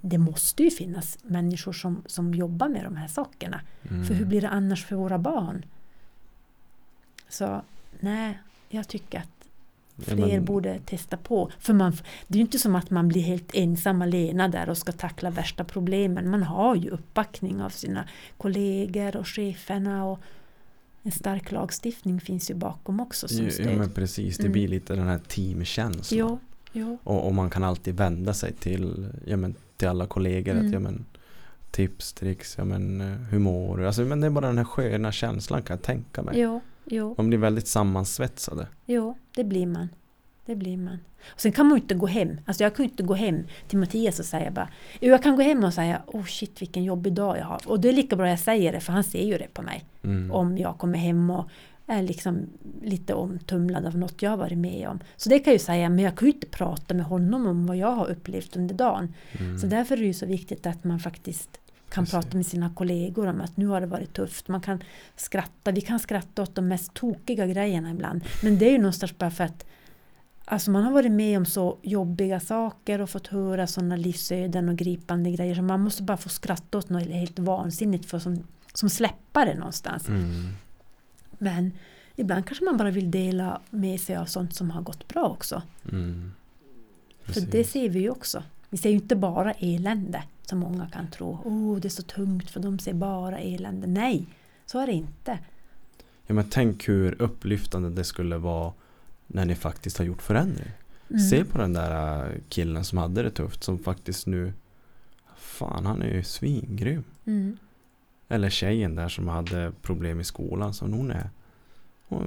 det 0.00 0.18
måste 0.18 0.62
ju 0.62 0.70
finnas 0.70 1.18
människor 1.22 1.72
som, 1.72 2.02
som 2.06 2.34
jobbar 2.34 2.68
med 2.68 2.84
de 2.84 2.96
här 2.96 3.08
sakerna. 3.08 3.60
Mm. 3.90 4.04
För 4.04 4.14
hur 4.14 4.24
blir 4.26 4.40
det 4.40 4.48
annars 4.48 4.84
för 4.84 4.96
våra 4.96 5.18
barn? 5.18 5.64
Så 7.28 7.62
nej, 8.00 8.38
jag 8.68 8.88
tycker 8.88 9.18
att 9.18 9.35
fler 9.98 10.16
men- 10.26 10.44
borde 10.44 10.78
testa 10.78 11.16
på. 11.16 11.50
För 11.58 11.72
man, 11.74 11.92
det 12.28 12.34
är 12.34 12.36
ju 12.36 12.42
inte 12.42 12.58
som 12.58 12.74
att 12.74 12.90
man 12.90 13.08
blir 13.08 13.22
helt 13.22 13.54
ensam 13.54 14.02
alena 14.02 14.48
där 14.48 14.68
och 14.68 14.78
ska 14.78 14.92
tackla 14.92 15.30
värsta 15.30 15.64
problemen. 15.64 16.30
Man 16.30 16.42
har 16.42 16.76
ju 16.76 16.90
uppbackning 16.90 17.62
av 17.62 17.70
sina 17.70 18.08
kollegor 18.36 19.16
och 19.16 19.28
cheferna 19.28 20.04
och 20.04 20.18
en 21.02 21.12
stark 21.12 21.52
lagstiftning 21.52 22.20
finns 22.20 22.50
ju 22.50 22.54
bakom 22.54 23.00
också 23.00 23.28
som 23.28 23.44
Ja, 23.44 23.50
stöd. 23.50 23.66
ja 23.66 23.76
men 23.78 23.90
precis, 23.90 24.36
det 24.36 24.42
Mm. 24.42 24.52
blir 24.52 24.68
lite 24.68 24.94
den 24.94 25.06
här 25.06 25.20
teamkänslan. 25.28 26.18
Jo, 26.18 26.38
Jo. 26.72 26.98
Och, 27.04 27.26
och 27.26 27.34
man 27.34 27.50
kan 27.50 27.64
alltid 27.64 27.94
vända 27.96 28.34
sig 28.34 28.52
till, 28.52 29.08
ja, 29.26 29.36
men, 29.36 29.54
till 29.76 29.88
alla 29.88 30.06
kollegor. 30.06 30.52
Mm. 30.52 30.66
Att, 30.66 30.72
ja, 30.72 30.78
men, 30.80 31.04
tips, 31.70 32.12
tricks, 32.12 32.54
ja, 32.58 32.64
men, 32.64 33.00
eh, 33.00 33.16
du? 33.76 33.86
Alltså, 33.86 34.02
men 34.02 34.20
det 34.20 34.26
är 34.26 34.30
bara 34.30 34.46
den 34.46 34.58
här 34.58 34.64
sköna 34.64 35.12
känslan 35.12 35.62
kan 35.62 35.76
jag 35.76 35.82
tänka 35.84 36.22
mig. 36.22 36.40
Jo, 36.40 36.60
jo, 36.86 37.14
Man 37.16 37.28
blir 37.28 37.38
väldigt 37.38 37.68
sammansvetsade. 37.68 38.66
jo, 38.86 39.18
det 39.34 39.44
blir 39.44 39.66
man. 39.66 39.88
Det 40.46 40.56
blir 40.56 40.76
man. 40.76 40.98
Och 41.34 41.40
sen 41.40 41.52
kan 41.52 41.66
man 41.66 41.76
ju 41.78 41.82
inte 41.82 41.94
gå 41.94 42.06
hem. 42.06 42.40
Alltså 42.46 42.62
jag 42.62 42.76
kan 42.76 42.84
ju 42.84 42.90
inte 42.90 43.02
gå 43.02 43.14
hem 43.14 43.46
till 43.68 43.78
Mattias 43.78 44.18
och 44.18 44.24
säga 44.24 44.50
bara 44.50 44.68
jag 45.00 45.22
kan 45.22 45.36
gå 45.36 45.42
hem 45.42 45.64
och 45.64 45.74
säga 45.74 46.02
Oh 46.06 46.24
shit 46.24 46.62
vilken 46.62 46.84
jobbig 46.84 47.12
dag 47.12 47.38
jag 47.38 47.44
har. 47.44 47.60
Och 47.66 47.80
det 47.80 47.88
är 47.88 47.92
lika 47.92 48.16
bra 48.16 48.28
jag 48.28 48.38
säger 48.38 48.72
det 48.72 48.80
för 48.80 48.92
han 48.92 49.04
ser 49.04 49.24
ju 49.26 49.38
det 49.38 49.54
på 49.54 49.62
mig. 49.62 49.84
Mm. 50.04 50.32
Om 50.32 50.58
jag 50.58 50.78
kommer 50.78 50.98
hem 50.98 51.30
och 51.30 51.48
är 51.86 52.02
liksom 52.02 52.46
lite 52.82 53.14
omtumlad 53.14 53.86
av 53.86 53.96
något 53.98 54.22
jag 54.22 54.30
har 54.30 54.36
varit 54.36 54.58
med 54.58 54.88
om. 54.88 55.00
Så 55.16 55.28
det 55.28 55.38
kan 55.38 55.50
jag 55.50 55.54
ju 55.54 55.64
säga, 55.64 55.88
men 55.88 56.04
jag 56.04 56.16
kan 56.16 56.28
ju 56.28 56.34
inte 56.34 56.46
prata 56.46 56.94
med 56.94 57.06
honom 57.06 57.46
om 57.46 57.66
vad 57.66 57.76
jag 57.76 57.92
har 57.92 58.10
upplevt 58.10 58.56
under 58.56 58.74
dagen. 58.74 59.14
Mm. 59.32 59.58
Så 59.58 59.66
därför 59.66 59.96
är 59.96 60.00
det 60.00 60.06
ju 60.06 60.14
så 60.14 60.26
viktigt 60.26 60.66
att 60.66 60.84
man 60.84 60.98
faktiskt 60.98 61.60
kan 61.96 62.06
prata 62.06 62.36
med 62.36 62.46
sina 62.46 62.70
kollegor 62.70 63.26
om 63.26 63.40
att 63.40 63.56
nu 63.56 63.66
har 63.66 63.80
det 63.80 63.86
varit 63.86 64.12
tufft. 64.12 64.48
Man 64.48 64.60
kan 64.60 64.82
skratta, 65.16 65.70
vi 65.70 65.80
kan 65.80 65.98
skratta 65.98 66.42
åt 66.42 66.54
de 66.54 66.68
mest 66.68 66.94
tokiga 66.94 67.46
grejerna 67.46 67.90
ibland. 67.90 68.24
Men 68.42 68.58
det 68.58 68.66
är 68.66 68.70
ju 68.70 68.78
någonstans 68.78 69.18
bara 69.18 69.30
för 69.30 69.44
att 69.44 69.66
Alltså 70.48 70.70
man 70.70 70.82
har 70.82 70.92
varit 70.92 71.12
med 71.12 71.38
om 71.38 71.46
så 71.46 71.78
jobbiga 71.82 72.40
saker 72.40 73.00
och 73.00 73.10
fått 73.10 73.26
höra 73.26 73.66
sådana 73.66 73.96
livsöden 73.96 74.68
och 74.68 74.76
gripande 74.76 75.30
grejer. 75.30 75.54
Så 75.54 75.62
man 75.62 75.80
måste 75.80 76.02
bara 76.02 76.16
få 76.16 76.28
skratta 76.28 76.78
åt 76.78 76.88
något 76.88 77.02
helt 77.02 77.38
vansinnigt 77.38 78.06
för 78.06 78.18
som, 78.18 78.44
som 78.72 78.90
släppa 78.90 79.44
det 79.44 79.54
någonstans. 79.54 80.08
Mm. 80.08 80.48
Men 81.38 81.72
ibland 82.16 82.46
kanske 82.46 82.64
man 82.64 82.76
bara 82.76 82.90
vill 82.90 83.10
dela 83.10 83.60
med 83.70 84.00
sig 84.00 84.16
av 84.16 84.24
sånt 84.24 84.54
som 84.54 84.70
har 84.70 84.82
gått 84.82 85.08
bra 85.08 85.24
också. 85.24 85.62
Mm. 85.92 86.32
För 87.24 87.40
det 87.40 87.64
ser 87.64 87.88
vi 87.88 87.98
ju 87.98 88.10
också. 88.10 88.42
Vi 88.70 88.78
ser 88.78 88.90
ju 88.90 88.96
inte 88.96 89.16
bara 89.16 89.52
elände 89.52 90.22
som 90.48 90.58
många 90.58 90.88
kan 90.88 91.10
tro. 91.10 91.38
Oh, 91.44 91.80
det 91.80 91.88
är 91.88 91.90
så 91.90 92.02
tungt 92.02 92.50
för 92.50 92.60
de 92.60 92.78
ser 92.78 92.94
bara 92.94 93.38
elände. 93.38 93.86
Nej, 93.86 94.26
så 94.66 94.78
är 94.78 94.86
det 94.86 94.92
inte. 94.92 95.38
Ja, 96.26 96.34
men 96.34 96.44
tänk 96.50 96.88
hur 96.88 97.22
upplyftande 97.22 97.90
det 97.90 98.04
skulle 98.04 98.36
vara 98.38 98.72
när 99.26 99.44
ni 99.44 99.54
faktiskt 99.54 99.98
har 99.98 100.04
gjort 100.04 100.22
förändring. 100.22 100.70
Mm. 101.10 101.20
Se 101.20 101.44
på 101.44 101.58
den 101.58 101.72
där 101.72 102.24
äh, 102.26 102.32
killen 102.48 102.84
som 102.84 102.98
hade 102.98 103.22
det 103.22 103.30
tufft 103.30 103.64
som 103.64 103.78
faktiskt 103.78 104.26
nu 104.26 104.52
Fan 105.36 105.86
han 105.86 106.02
är 106.02 106.14
ju 106.14 106.22
svingrym. 106.22 107.04
Mm. 107.24 107.56
Eller 108.28 108.50
tjejen 108.50 108.94
där 108.94 109.08
som 109.08 109.28
hade 109.28 109.72
problem 109.82 110.20
i 110.20 110.24
skolan 110.24 110.74
som 110.74 110.92
hon 110.92 111.10
är. 111.10 111.30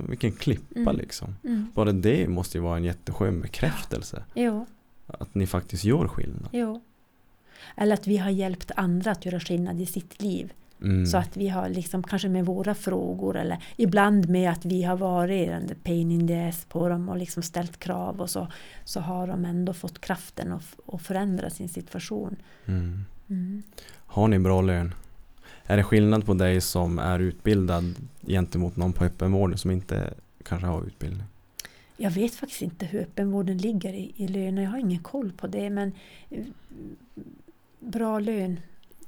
Vilken 0.10 0.32
klippa 0.32 0.80
Mm. 0.80 0.96
liksom. 0.96 1.36
Mm. 1.44 1.68
Bara 1.76 1.92
det 1.92 2.28
måste 2.28 2.58
ju 2.58 2.62
vara 2.62 2.78
en 2.78 2.84
jätteskön 2.84 3.42
bekräftelse. 3.42 4.24
Jo, 4.36 4.66
Att 5.08 5.36
ni 5.36 5.48
faktiskt 5.48 5.84
gör 5.84 6.08
skillnad. 6.08 6.50
jo. 6.52 6.82
Eller 7.78 7.94
att 7.94 8.08
vi 8.08 8.18
har 8.18 8.30
hjälpt 8.30 8.72
andra 8.76 9.12
att 9.12 9.26
göra 9.26 9.40
skillnad 9.40 9.82
i 9.82 9.86
sitt 9.86 10.22
liv. 10.22 10.54
Mm. 10.82 11.06
Så 11.06 11.18
att 11.18 11.38
vi 11.38 11.48
har 11.48 11.70
liksom 11.70 12.04
kanske 12.04 12.30
med 12.30 12.46
våra 12.46 12.76
frågor 12.76 13.38
eller 13.38 13.64
ibland 13.76 14.30
med 14.30 14.52
att 14.52 14.66
vi 14.66 14.84
har 14.84 14.98
varit 14.98 15.50
en 15.50 15.72
pain 15.84 16.12
in 16.12 16.28
the 16.28 16.42
ass 16.42 16.66
på 16.66 16.90
dem 16.90 17.10
och 17.10 17.18
liksom 17.18 17.44
ställt 17.44 17.80
krav 17.80 18.22
och 18.22 18.30
så, 18.30 18.48
så 18.86 19.00
har 19.00 19.28
de 19.28 19.46
ändå 19.46 19.74
fått 19.74 20.02
kraften 20.02 20.52
att, 20.52 20.76
att 20.94 21.02
förändra 21.02 21.50
sin 21.50 21.70
situation. 21.70 22.36
mm. 22.66 23.06
Mm. 23.30 23.64
Har 24.06 24.28
ni 24.28 24.40
bra 24.40 24.62
lön? 24.62 24.94
Är 25.64 25.78
det 25.78 25.84
skillnad 25.84 26.26
på 26.26 26.34
dig 26.34 26.62
som 26.62 27.00
är 27.00 27.20
utbildad 27.20 27.96
gentemot 28.28 28.76
någon 28.76 28.94
på 28.94 29.04
öppenvården 29.06 29.58
som 29.58 29.72
inte 29.72 30.14
kanske 30.44 30.68
har 30.68 30.84
utbildning? 30.84 31.24
Jag 31.98 32.12
vet 32.12 32.36
faktiskt 32.36 32.62
inte 32.62 32.86
hur 32.86 33.00
öppenvården 33.00 33.58
ligger 33.58 33.94
i, 33.94 34.14
i 34.16 34.28
löner. 34.28 34.62
Jag 34.64 34.70
har 34.70 34.78
ingen 34.78 35.04
koll 35.04 35.32
på 35.32 35.48
det. 35.48 35.70
Men 35.70 35.92
bra 37.80 38.20
lön. 38.20 38.60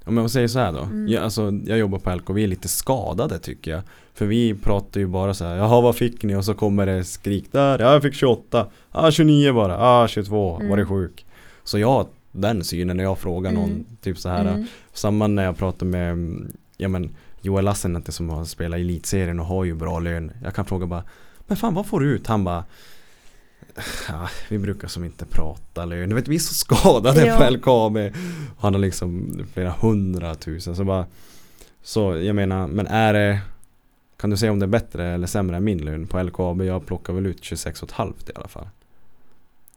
Om 0.05 0.17
jag 0.17 0.31
säger 0.31 0.47
så 0.47 0.59
här 0.59 0.71
då. 0.73 0.79
Mm. 0.79 1.07
Jag, 1.07 1.23
alltså, 1.23 1.51
jag 1.65 1.77
jobbar 1.77 1.99
på 1.99 2.15
LK, 2.15 2.29
vi 2.29 2.43
är 2.43 2.47
lite 2.47 2.67
skadade 2.67 3.39
tycker 3.39 3.71
jag. 3.71 3.81
För 4.13 4.25
vi 4.25 4.53
pratar 4.53 4.99
ju 4.99 5.07
bara 5.07 5.33
så 5.33 5.45
här, 5.45 5.55
jaha 5.55 5.81
vad 5.81 5.95
fick 5.95 6.23
ni? 6.23 6.35
Och 6.35 6.45
så 6.45 6.53
kommer 6.53 6.85
det 6.85 7.03
skrik 7.03 7.51
där, 7.51 7.79
ja 7.79 7.93
jag 7.93 8.01
fick 8.01 8.13
28, 8.13 8.67
ah 8.91 9.11
29 9.11 9.53
bara, 9.53 9.77
ah 9.79 10.07
22, 10.07 10.55
Mm. 10.55 10.69
var 10.69 10.77
det 10.77 10.85
sjuk? 10.85 11.25
Så 11.63 11.79
jag 11.79 11.87
har 11.87 12.05
den 12.31 12.63
synen 12.63 12.97
när 12.97 13.03
jag 13.03 13.17
frågar 13.17 13.51
någon, 13.51 13.69
Mm. 13.69 13.85
typ 14.01 14.17
så 14.17 14.29
här. 14.29 14.45
Mm. 14.45 14.65
Samma 14.93 15.27
när 15.27 15.43
jag 15.43 15.57
pratar 15.57 15.85
med, 15.85 16.17
ja 16.77 16.87
men 16.87 17.09
Joel 17.41 17.65
Lassinantti 17.65 18.11
som 18.11 18.29
har 18.29 18.45
spelat 18.45 18.77
i 18.77 18.81
elitserien 18.81 19.39
och 19.39 19.45
har 19.45 19.63
ju 19.63 19.73
bra 19.75 19.99
lön. 19.99 20.31
Jag 20.43 20.55
kan 20.55 20.65
fråga 20.65 20.85
bara, 20.85 21.03
men 21.47 21.57
fan 21.57 21.73
vad 21.73 21.85
får 21.85 21.99
du 21.99 22.05
ut? 22.15 22.27
Han 22.27 22.43
bara, 22.43 22.63
ja, 24.09 24.29
vi 24.49 24.57
brukar 24.59 24.87
som 24.87 25.03
inte 25.03 25.25
prata 25.25 25.85
lön. 25.85 26.09
Du 26.09 26.15
vet 26.15 26.27
vi 26.27 26.35
är 26.35 26.39
så 26.39 26.53
skadade 26.53 27.25
Ja. 27.25 27.37
på 27.37 27.49
LKAB. 27.49 27.97
Han 28.59 28.73
har 28.73 28.79
liksom 28.81 29.39
flera 29.53 29.69
hundratusen. 29.81 30.75
Så 30.75 30.83
bara, 30.83 31.05
så 31.81 32.17
jag 32.17 32.35
menar, 32.35 32.67
men 32.67 32.87
är 32.87 33.13
det 33.13 33.39
kan 34.17 34.29
du 34.29 34.37
säga 34.37 34.51
om 34.51 34.59
det 34.59 34.65
är 34.65 34.67
bättre 34.67 35.07
eller 35.07 35.27
sämre 35.27 35.57
än 35.57 35.63
min 35.63 35.85
lön 35.85 36.07
på 36.07 36.23
LKAB? 36.23 36.61
Jag 36.63 36.85
plockar 36.85 37.13
väl 37.13 37.25
ut 37.25 37.41
26,5 37.41 38.13
i 38.29 38.31
alla 38.35 38.47
fall. 38.47 38.67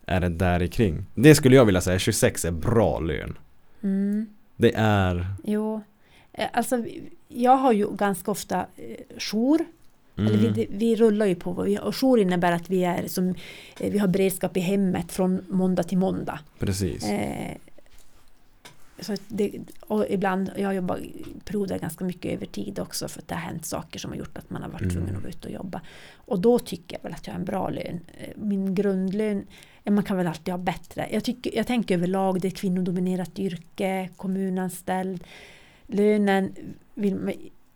Är 0.06 0.20
det 0.20 0.28
där 0.28 0.62
i 0.62 0.68
kring? 0.68 1.06
Det 1.14 1.34
skulle 1.34 1.56
jag 1.56 1.64
vilja 1.64 1.80
säga, 1.80 1.98
26 1.98 2.44
är 2.44 2.50
bra 2.50 2.98
lön. 3.00 3.38
Mm. 3.82 4.26
Det 4.56 4.72
är 4.76 5.26
Jo. 5.44 5.82
Eh, 6.32 6.46
Alltså, 6.52 6.84
jag 7.28 7.56
har 7.56 7.72
ju 7.72 7.90
ganska 7.96 8.30
ofta 8.30 8.58
eh, 8.76 9.18
jour. 9.18 9.58
Vi, 10.14 10.34
mm, 10.34 10.52
det- 10.54 10.66
vi 10.70 10.96
rullar 10.96 11.26
ju 11.26 11.34
på. 11.34 11.62
vi- 11.62 11.78
Och 11.78 11.96
jour 12.00 12.18
innebär 12.18 12.52
att 12.52 12.70
vi, 12.70 12.84
är 12.84 13.08
som, 13.08 13.28
eh, 13.80 13.90
vi 13.92 13.98
har 13.98 14.08
beredskap 14.08 14.56
i 14.56 14.60
hemmet 14.60 15.12
från 15.12 15.44
måndag 15.48 15.82
till 15.82 15.98
måndag. 15.98 16.38
precis. 16.58 17.04
Eh, 17.04 17.56
så 19.00 19.14
det, 19.28 19.52
och 19.80 20.06
ibland, 20.10 20.50
jag 20.56 20.74
jobbar 20.74 21.00
perioder 21.44 21.78
ganska 21.78 22.04
mycket 22.04 22.32
övertid 22.32 22.78
också 22.78 23.08
för 23.08 23.20
att 23.20 23.28
det 23.28 23.34
har 23.34 23.42
hänt 23.42 23.64
saker 23.66 23.98
som 23.98 24.10
har 24.10 24.18
gjort 24.18 24.38
att 24.38 24.50
man 24.50 24.62
har 24.62 24.68
varit 24.70 24.82
Mm. 24.82 24.94
tvungen 24.94 25.16
att 25.16 25.22
gå 25.22 25.28
ut 25.28 25.44
och 25.44 25.50
jobba. 25.50 25.80
Och 26.14 26.38
då 26.40 26.58
tycker 26.58 26.96
jag 26.96 27.02
väl 27.02 27.12
att 27.12 27.26
jag 27.26 27.34
har 27.34 27.38
en 27.38 27.44
bra 27.44 27.68
lön. 27.68 28.00
Eh, 28.18 28.28
Min 28.36 28.74
grundlön, 28.74 29.46
man 29.84 30.04
kan 30.04 30.16
väl 30.16 30.26
alltid 30.26 30.52
ha 30.54 30.58
bättre. 30.58 31.08
Jag, 31.12 31.24
tycker, 31.24 31.56
jag 31.56 31.66
tänker 31.66 31.94
överlag 31.94 32.40
det 32.40 32.48
är 32.48 32.50
kvinnodominerat 32.50 33.38
yrke, 33.38 34.08
kommunanställd. 34.16 35.24
Lönen, 35.86 36.54
vill, 36.94 37.30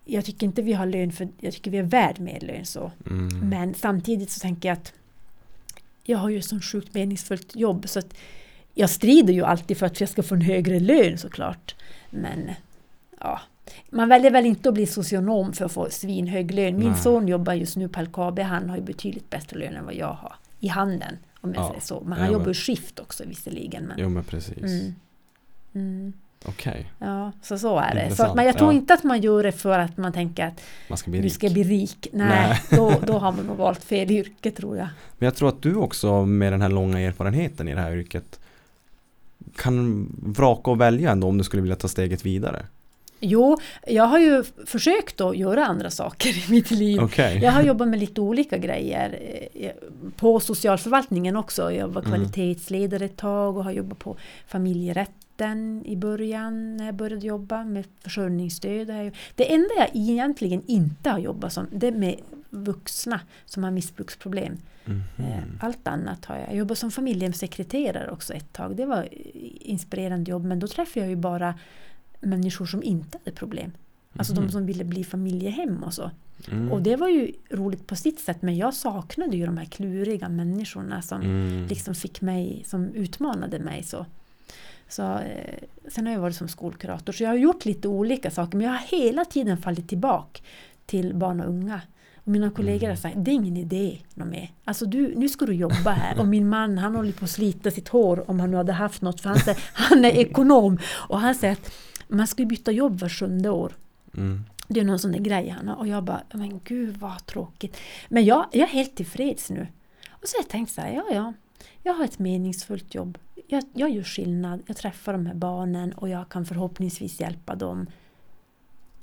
jag 0.09 0.25
tycker 0.25 0.47
inte 0.47 0.63
vi 0.63 0.73
har 0.73 0.87
lön 0.87 1.13
för, 1.13 1.29
jag 1.41 1.53
tycker 1.55 1.71
vi 1.71 1.79
är 1.79 1.83
värd 1.83 2.21
mer 2.21 2.41
lön 2.41 2.65
så. 2.65 2.93
Mm. 3.11 3.49
Men 3.49 3.75
samtidigt 3.75 4.31
så 4.31 4.41
tänker 4.41 4.69
jag 4.69 4.79
att 4.79 4.93
jag 6.05 6.19
har 6.19 6.29
ju 6.31 6.39
ett 6.39 6.45
sånt 6.45 6.65
sjukt 6.65 6.95
meningsfullt 6.95 7.57
jobb 7.57 7.89
så 7.89 7.99
att 7.99 8.15
jag 8.75 8.91
strider 8.91 9.33
ju 9.33 9.45
alltid 9.45 9.77
för 9.77 9.87
att 9.87 10.01
jag 10.01 10.09
ska 10.09 10.23
få 10.23 10.35
en 10.35 10.41
högre 10.41 10.81
lön 10.81 11.19
såklart. 11.19 11.75
Men 12.11 12.51
ja, 13.21 13.41
man 13.91 14.09
väljer 14.09 14.31
väl 14.31 14.47
inte 14.47 14.69
att 14.69 14.75
bli 14.75 14.87
socionom 14.87 15.53
för 15.53 15.65
att 15.65 15.73
få 15.73 15.89
svinhög 15.91 16.51
lön. 16.51 16.79
Min 16.79 16.91
Nej. 16.91 17.01
son 17.01 17.29
jobbar 17.29 17.55
just 17.55 17.77
nu 17.77 17.89
på 17.89 18.03
LKAB, 18.03 18.39
han 18.39 18.71
har 18.71 18.77
ju 18.77 18.83
betydligt 18.83 19.31
bättre 19.31 19.59
lön 19.59 19.75
än 19.77 19.85
vad 19.85 19.95
jag 19.95 20.13
har. 20.13 20.35
I 20.61 20.69
handeln, 20.69 21.17
om 21.41 21.55
jag 21.55 21.65
Ja, 21.65 21.69
säger 21.69 21.81
så. 21.81 22.01
Men 22.01 22.19
ja, 22.19 22.25
han 22.25 22.33
jobbar 22.33 22.45
men- 22.45 22.53
ju 22.55 22.61
skift 22.61 22.99
också 22.99 23.25
visserligen. 23.27 23.85
Men, 23.85 23.97
Jo 24.01 24.09
men 24.09 24.25
precis. 24.25 24.59
mm, 24.59 24.95
mm, 25.75 26.13
Okej, 26.45 26.91
ja, 26.99 27.33
så 27.43 27.59
så 27.59 27.79
är 27.79 27.95
det. 27.95 28.01
Så 28.01 28.05
Intressant, 28.05 28.31
att, 28.31 28.37
men 28.37 28.47
jag 28.47 28.59
tror 28.59 28.73
ja. 28.73 28.77
inte 28.79 28.95
att 28.95 29.05
man 29.05 29.21
gör 29.21 29.43
det 29.43 29.53
för 29.53 29.79
att 29.79 29.97
man 29.97 30.13
tänker 30.13 30.47
att 30.47 30.61
man 30.89 30.99
ska 30.99 31.11
bli 31.11 31.21
rik. 31.21 31.33
ska 31.33 31.49
bli 31.51 31.63
rik. 31.63 32.09
Nej, 32.13 32.29
Nej. 32.49 32.63
Då, 32.71 32.95
då 33.07 33.13
har 33.19 33.33
man 33.33 33.47
nog 33.47 33.57
valt 33.57 33.85
fel 33.85 34.11
yrke 34.11 34.51
tror 34.51 34.77
jag. 34.77 34.89
Men 35.19 35.27
jag 35.27 35.35
tror 35.35 35.49
att 35.49 35.63
du 35.63 35.75
också 35.75 36.25
med 36.27 36.53
den 36.53 36.63
här 36.63 36.69
långa 36.69 37.01
erfarenheten 37.01 37.69
i 37.69 37.75
det 37.75 37.81
här 37.81 37.93
yrket 37.97 38.41
kan 39.57 40.07
vraka 40.23 40.71
och 40.71 40.81
välja 40.81 41.11
ändå 41.11 41.27
om 41.29 41.39
du 41.39 41.45
skulle 41.45 41.63
vilja 41.63 41.77
ta 41.77 41.89
steget 41.89 42.27
vidare. 42.27 42.67
Jo, 43.21 43.59
jag 43.87 44.05
har 44.05 44.19
ju 44.19 44.45
försökt 44.67 45.21
att 45.21 45.37
göra 45.37 45.67
andra 45.67 45.91
saker 45.91 46.29
i 46.31 46.45
mitt 46.53 46.71
liv. 46.71 47.01
Okej. 47.01 47.39
Jag 47.43 47.53
har 47.53 47.63
jobbat 47.63 47.89
med 47.89 47.99
lite 47.99 48.21
olika 48.21 48.59
grejer. 48.59 49.19
eh, 49.55 49.71
På 50.17 50.41
socialförvaltningen 50.41 51.37
också. 51.37 51.73
Jag 51.73 51.89
var 51.89 52.03
Mm. 52.03 52.13
kvalitetsledare 52.13 53.05
ett 53.05 53.17
tag 53.17 53.57
och 53.57 53.65
har 53.65 53.71
jobbat 53.73 53.99
på 53.99 54.17
familjerätten 55.39 55.87
i 55.87 55.97
början 55.97 56.77
när 56.77 56.87
jag 56.87 56.95
började 56.95 57.27
jobba 57.27 57.65
med 57.65 57.85
försörjningsstöd. 58.01 58.87
Det 59.35 59.55
enda 59.55 59.69
jag 59.79 59.89
egentligen 59.95 60.63
inte 60.67 61.11
har 61.11 61.19
jobbat 61.19 61.53
som, 61.53 61.67
det 61.73 61.87
är 61.89 61.93
med 61.93 62.17
vuxna 62.51 63.21
som 63.47 63.65
har 63.65 63.71
missbruksproblem. 63.71 64.57
Mhm. 64.85 65.03
Eh, 65.19 65.43
Allt 65.61 65.89
annat 65.89 66.25
har 66.25 66.37
jag. 66.37 66.49
Jag 66.49 66.57
jobbade 66.57 66.77
som 66.77 66.91
familjesekreterare 66.91 68.11
också 68.11 68.33
ett 68.35 68.53
tag. 68.53 68.77
Det 68.77 68.87
var 68.87 69.09
inspirerande 69.61 70.31
jobb 70.31 70.45
men 70.45 70.59
då 70.59 70.67
träffade 70.67 71.01
jag 71.01 71.11
ju 71.11 71.17
bara 71.17 71.55
människor 72.21 72.67
som 72.67 72.83
inte 72.83 73.19
hade 73.19 73.37
problem. 73.37 73.71
Alltså 74.17 74.35
de 74.35 74.41
Mhm. 74.41 74.51
som 74.51 74.67
ville 74.67 74.85
bli 74.85 75.05
familjehem 75.05 75.83
och 75.85 75.95
så. 75.95 76.11
Mm. 76.51 76.73
Och 76.73 76.83
det 76.83 76.97
var 76.97 77.09
ju 77.09 77.33
roligt 77.51 77.87
på 77.87 77.97
sitt 77.97 78.21
sätt 78.21 78.43
men 78.43 78.57
jag 78.57 78.75
saknade 78.75 79.37
ju 79.37 79.47
de 79.47 79.59
här 79.59 79.65
kluriga 79.65 80.29
människorna 80.29 81.03
som 81.03 81.21
Mm. 81.23 81.67
liksom 81.67 81.95
fick 81.95 82.21
mig, 82.21 82.63
som 82.67 82.89
utmanade 82.95 83.59
mig 83.59 83.83
så. 83.83 84.07
Så 84.89 85.03
eh, 85.19 85.59
sen 85.89 86.07
har 86.07 86.13
jag 86.13 86.21
varit 86.21 86.37
som 86.37 86.49
skolkurator 86.49 87.13
så 87.13 87.23
jag 87.23 87.31
har 87.31 87.37
gjort 87.37 87.65
lite 87.65 87.89
olika 87.89 88.31
saker 88.31 88.59
men 88.59 88.67
jag 88.67 88.73
har 88.73 88.99
hela 88.99 89.25
tiden 89.25 89.59
fallit 89.59 89.89
tillbaka 89.89 90.41
till 90.87 91.15
barn 91.15 91.41
och 91.41 91.49
unga. 91.49 91.81
Och 92.17 92.33
mina 92.33 92.51
kollegor 92.51 92.89
har 92.89 92.97
sagt, 92.97 93.17
det 93.19 93.31
är 93.31 93.35
ingen 93.35 93.57
idé 93.57 93.99
något 94.15 94.29
mer. 94.29 94.51
Alltså 94.65 94.87
du, 94.87 95.15
nu 95.17 95.29
ska 95.29 95.47
du 95.47 95.53
jobba 95.53 95.91
här. 95.91 96.21
Och 96.21 96.27
min 96.27 96.49
man 96.49 96.79
han 96.79 96.95
håller 96.95 97.13
på 97.13 97.25
att 97.25 97.31
slita 97.31 97.71
sitt 97.71 97.89
hår 97.89 98.31
om 98.31 98.41
han 98.41 98.51
nu 98.51 98.57
hade 98.57 98.73
haft 98.73 99.03
något. 99.03 99.21
För 99.21 99.29
han, 99.29 99.39
säger, 99.39 99.61
han 99.73 100.05
är 100.05 100.11
ekonom. 100.11 100.79
Och 101.09 101.21
han 101.21 101.35
säger 101.35 101.53
att 101.53 101.73
man 102.09 102.27
ska 102.27 102.45
byta 102.45 102.73
jobb 102.73 103.01
var 103.01 103.09
sjunde 103.09 103.51
år. 103.51 103.73
Mm. 104.17 104.45
Det 104.69 104.81
är 104.81 104.85
någon 104.85 104.99
sån 104.99 105.13
där 105.13 105.19
grej 105.19 105.49
han 105.49 105.69
har. 105.69 105.77
Och 105.77 105.89
jag 105.89 106.05
bara, 106.05 106.23
men 106.33 106.61
gud 106.65 106.97
vad 106.97 107.27
tråkigt. 107.27 107.77
Men 108.09 108.25
jag, 108.25 108.47
jag 108.53 108.69
är 108.69 108.73
helt 108.73 108.97
tillfreds 108.97 109.51
nu. 109.51 109.67
Och 110.11 110.29
så 110.29 110.37
har 110.37 110.43
jag 110.43 110.49
tänkt 110.51 110.73
så 110.73 110.81
här, 110.81 110.93
ja 110.93 111.05
ja. 111.11 111.33
Jag 111.83 111.95
har 111.95 112.05
ett 112.05 112.19
meningsfullt 112.19 112.95
jobb. 112.95 113.19
Jag, 113.47 113.63
jag 113.75 113.91
gör 113.91 114.03
skillnad. 114.03 114.63
Jag 114.67 114.77
träffar 114.77 115.13
de 115.13 115.27
här 115.27 115.35
barnen 115.35 115.93
och 115.93 116.09
jag 116.09 116.29
kan 116.29 116.47
förhoppningsvis 116.47 117.21
hjälpa 117.21 117.55
dem. 117.55 117.87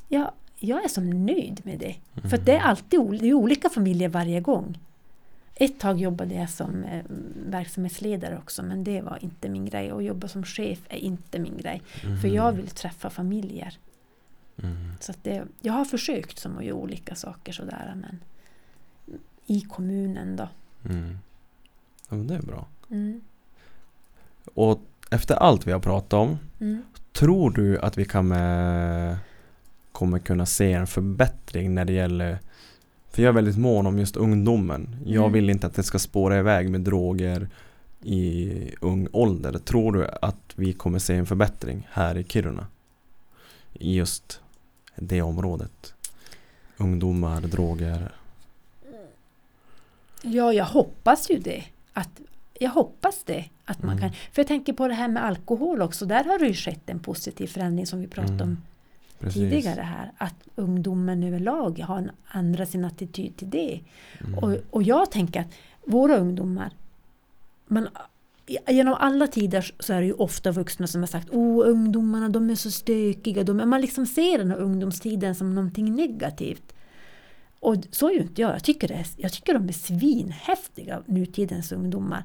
Jag, 0.07 0.31
jag 0.59 0.83
är 0.83 0.89
som 0.89 1.25
nöjd 1.25 1.61
med 1.63 1.79
det. 1.79 1.95
För 2.29 2.37
att 2.37 2.45
det 2.45 2.55
är 2.55 2.59
alltid 2.61 2.99
ol- 2.99 3.17
det 3.17 3.27
är 3.29 3.33
olika 3.33 3.69
familjer 3.69 4.09
varje 4.09 4.41
gång. 4.41 4.79
Ett 5.55 5.79
tag 5.79 5.99
jobbade 5.99 6.35
jag 6.35 6.49
som 6.49 6.83
eh, 6.83 7.03
verksamhetsledare 7.49 8.37
också 8.37 8.63
men 8.63 8.83
det 8.83 9.01
var 9.01 9.17
inte 9.21 9.49
min 9.49 9.65
grej. 9.65 9.91
Och 9.91 10.03
jobba 10.03 10.27
som 10.27 10.43
chef 10.43 10.79
är 10.89 10.97
inte 10.97 11.39
min 11.39 11.57
grej. 11.57 11.81
För 12.21 12.27
jag 12.27 12.51
vill 12.51 12.67
träffa 12.67 13.09
familjer. 13.09 13.77
Mm. 14.63 14.91
Så 14.99 15.13
det, 15.21 15.43
jag 15.61 15.73
har 15.73 15.85
försökt 15.85 16.39
som 16.39 16.57
att 16.57 16.65
göra 16.65 16.75
olika 16.77 17.15
saker 17.15 17.53
sådär 17.53 17.93
men 17.95 18.19
i 19.45 19.61
kommunen 19.61 20.35
då. 20.35 20.49
Mm. 20.89 21.17
Ja, 22.15 22.17
men 22.17 22.27
det 22.27 22.35
är 22.35 22.41
bra. 22.41 22.67
Mm. 22.91 23.21
Och 24.53 24.81
efter 25.11 25.35
allt 25.35 25.67
vi 25.67 25.71
har 25.71 25.79
pratat 25.79 26.13
om, 26.13 26.37
Mm. 26.59 26.81
tror 27.13 27.51
du 27.51 27.79
att 27.79 27.97
vi 27.97 28.05
kan 28.05 28.27
med, 28.27 29.17
kommer 29.91 30.19
kunna 30.19 30.45
se 30.45 30.73
en 30.73 30.87
förbättring 30.87 31.75
när 31.75 31.85
det 31.85 31.93
gäller 31.93 32.39
för 33.09 33.21
jag 33.21 33.29
är 33.29 33.33
väldigt 33.33 33.57
mån 33.57 33.87
om 33.87 33.99
just 33.99 34.15
ungdomen. 34.17 34.95
Jag 35.05 35.21
Mm. 35.21 35.33
vill 35.33 35.49
inte 35.49 35.67
att 35.67 35.73
det 35.75 35.83
ska 35.83 35.99
spåra 35.99 36.39
iväg 36.39 36.69
med 36.69 36.81
droger 36.81 37.49
i 38.01 38.53
ung 38.81 39.07
ålder. 39.11 39.57
Tror 39.57 39.91
du 39.91 40.07
att 40.21 40.53
vi 40.55 40.73
kommer 40.73 40.99
se 40.99 41.15
en 41.15 41.25
förbättring 41.25 41.87
här 41.91 42.17
i 42.17 42.23
Kiruna? 42.23 42.67
I 43.73 43.95
just 43.95 44.41
det 44.95 45.21
området. 45.21 45.93
Ungdomar, 46.77 47.41
droger. 47.41 48.11
Ja, 50.21 50.53
jag 50.53 50.65
hoppas 50.65 51.29
ju 51.29 51.37
det. 51.39 51.63
Att, 51.99 52.21
jag 52.59 52.69
hoppas 52.69 53.23
det. 53.23 53.45
Att 53.65 53.83
man 53.83 53.97
Mm. 53.97 54.01
kan, 54.01 54.11
för 54.31 54.41
jag 54.41 54.47
tänker 54.47 54.73
på 54.73 54.87
det 54.87 54.93
här 54.93 55.07
med 55.07 55.25
alkohol 55.25 55.81
också. 55.81 56.05
Där 56.05 56.23
har 56.23 56.39
det 56.39 56.47
ju 56.47 56.53
skett 56.53 56.89
en 56.89 56.99
positiv 56.99 57.47
förändring 57.47 57.85
som 57.87 57.99
vi 58.01 58.07
pratade 58.07 58.43
Mm. 58.43 58.57
om 59.19 59.29
tidigare 59.31 59.81
här. 59.81 60.11
Att 60.17 60.35
ungdomen 60.55 61.23
överlag 61.23 61.79
har 61.79 61.97
en, 61.97 62.11
ändrat 62.33 62.69
sin 62.69 62.85
attityd 62.85 63.37
till 63.37 63.49
det. 63.49 63.79
Mm. 64.19 64.37
Och, 64.39 64.57
och 64.69 64.83
jag 64.83 65.11
tänker 65.11 65.39
att 65.41 65.47
våra 65.85 66.17
ungdomar, 66.17 66.71
man, 67.67 67.87
genom 68.67 68.93
alla 68.93 69.27
tider 69.27 69.73
så 69.79 69.93
är 69.93 69.99
det 70.01 70.07
ju 70.07 70.13
ofta 70.13 70.51
vuxna 70.51 70.87
som 70.87 71.01
har 71.01 71.07
sagt 71.07 71.29
oh 71.29 71.69
ungdomarna 71.69 72.29
de 72.29 72.49
är 72.49 72.55
så 72.55 72.71
stökiga. 72.71 73.43
De, 73.43 73.69
man 73.69 73.81
liksom 73.81 74.05
ser 74.05 74.37
den 74.37 74.51
här 74.51 74.57
ungdomstiden 74.57 75.35
som 75.35 75.55
någonting 75.55 75.95
negativt. 75.95 76.73
Och 77.65 77.75
så 77.91 78.09
är 78.09 78.13
ju 78.13 78.19
inte 78.21 78.41
jag. 78.41 78.53
Jag 78.55 78.63
tycker, 78.63 78.87
det 78.87 78.93
är, 78.93 79.05
jag 79.17 79.31
tycker 79.33 79.53
de 79.53 79.67
är 79.69 79.73
svinhäftiga, 79.73 81.01
nutidens 81.05 81.71
ungdomar. 81.71 82.23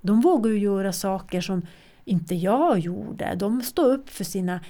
De 0.00 0.20
vågar 0.20 0.50
ju 0.50 0.58
göra 0.58 0.92
saker 0.92 1.40
som 1.40 1.62
inte 2.04 2.34
jag 2.34 2.78
gjorde. 2.78 3.34
De 3.36 3.62
står 3.62 3.92
upp 3.92 4.08
för 4.10 4.24
sina, 4.24 4.60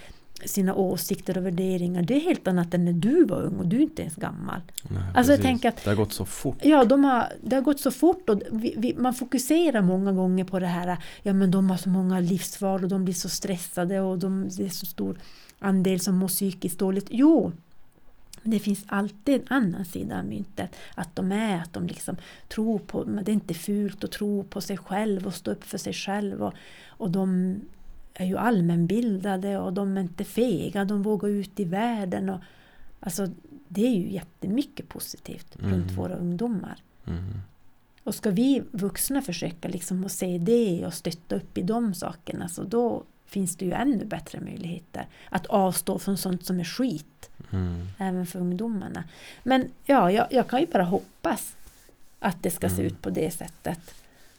sina 0.44 0.74
åsikter 0.74 1.38
och 1.38 1.46
värderingar. 1.46 2.02
Det 2.02 2.14
är 2.16 2.20
helt 2.20 2.48
annat 2.48 2.74
än 2.74 2.84
när 2.84 2.92
du 2.92 3.24
var 3.24 3.42
ung 3.42 3.56
och 3.56 3.66
du 3.68 3.76
är 3.76 3.80
inte 3.80 4.02
ens 4.02 4.14
gammal. 4.14 4.60
Nej, 4.90 5.02
Alltså 5.14 5.32
jag 5.32 5.42
tänker 5.42 5.68
att- 5.68 5.84
Det 5.84 5.90
har 5.90 5.96
gått 5.96 6.12
så 6.12 6.24
fort. 6.24 6.56
Ja, 6.62 6.84
de 6.84 7.04
har, 7.04 7.24
det 7.42 7.56
har 7.56 7.62
gått 7.62 7.80
så 7.80 7.90
fort 7.90 8.28
och 8.28 8.42
vi, 8.52 8.74
vi, 8.78 8.94
man 8.98 9.14
fokuserar 9.14 9.82
många 9.82 10.12
gånger 10.12 10.44
på 10.44 10.58
det 10.58 10.66
här, 10.66 10.96
ja 11.22 11.32
men 11.32 11.50
de 11.50 11.70
har 11.70 11.76
så 11.76 11.88
många 11.88 12.20
livsval 12.20 12.82
och 12.84 12.88
de 12.90 13.04
blir 13.04 13.14
så 13.14 13.28
stressade 13.28 14.00
och 14.00 14.18
de, 14.18 14.48
det 14.56 14.64
är 14.64 14.68
så 14.68 14.86
stor 14.86 15.18
andel 15.58 16.00
som 16.00 16.16
mår 16.16 16.28
psykiskt 16.28 16.78
dåligt. 16.78 17.06
Jo, 17.10 17.52
det 18.50 18.58
finns 18.58 18.84
alltid 18.86 19.34
en 19.34 19.46
annan 19.50 19.84
sida 19.84 20.18
av 20.18 20.24
myntet. 20.24 20.76
Att 20.94 21.16
de 21.16 21.32
är, 21.32 21.58
att 21.62 21.72
de 21.72 21.86
liksom 21.86 22.16
tror 22.48 22.78
på, 22.78 23.04
det 23.04 23.30
är 23.30 23.34
inte 23.34 23.54
fult 23.54 24.04
att 24.04 24.12
tro 24.12 24.44
på 24.44 24.60
sig 24.60 24.76
själv 24.76 25.26
och 25.26 25.34
stå 25.34 25.50
upp 25.50 25.64
för 25.64 25.78
sig 25.78 25.92
själv. 25.92 26.42
Och, 26.42 26.54
och 26.86 27.10
de 27.10 27.56
är 28.14 28.26
ju 28.26 28.36
allmänbildade 28.36 29.58
och 29.58 29.72
de 29.72 29.96
är 29.96 30.00
inte 30.00 30.24
fega, 30.24 30.84
de 30.84 31.02
vågar 31.02 31.28
ut 31.28 31.60
i 31.60 31.64
världen. 31.64 32.28
Och, 32.28 32.40
alltså, 33.00 33.28
det 33.68 33.86
är 33.86 33.94
ju 33.94 34.12
jättemycket 34.12 34.88
positivt 34.88 35.56
runt 35.56 35.90
Mm. 35.90 35.96
våra 35.96 36.14
ungdomar. 36.16 36.82
Mm. 37.06 37.24
Och 38.04 38.14
ska 38.14 38.30
vi 38.30 38.62
vuxna 38.70 39.22
försöka 39.22 39.68
liksom 39.68 40.04
att 40.04 40.12
se 40.12 40.38
det 40.38 40.86
och 40.86 40.94
stötta 40.94 41.36
upp 41.36 41.58
i 41.58 41.62
de 41.62 41.94
sakerna 41.94 42.48
så 42.48 42.62
då 42.64 43.04
finns 43.28 43.56
det 43.56 43.64
ju 43.64 43.72
ännu 43.72 44.04
bättre 44.04 44.40
möjligheter 44.40 45.06
att 45.30 45.46
avstå 45.46 45.98
från 45.98 46.16
sånt 46.16 46.46
som 46.46 46.60
är 46.60 46.64
skit 46.64 47.04
Mm. 47.52 47.86
även 47.98 48.26
för 48.26 48.38
ungdomarna. 48.38 49.04
Men 49.42 49.70
ja, 49.84 50.10
jag, 50.12 50.26
jag 50.30 50.48
kan 50.48 50.60
ju 50.60 50.66
bara 50.66 50.82
hoppas 50.82 51.56
att 52.18 52.42
det 52.42 52.50
ska 52.50 52.68
se 52.68 52.74
Mm. 52.74 52.86
ut 52.86 53.02
på 53.02 53.10
det 53.10 53.30
sättet. 53.30 53.80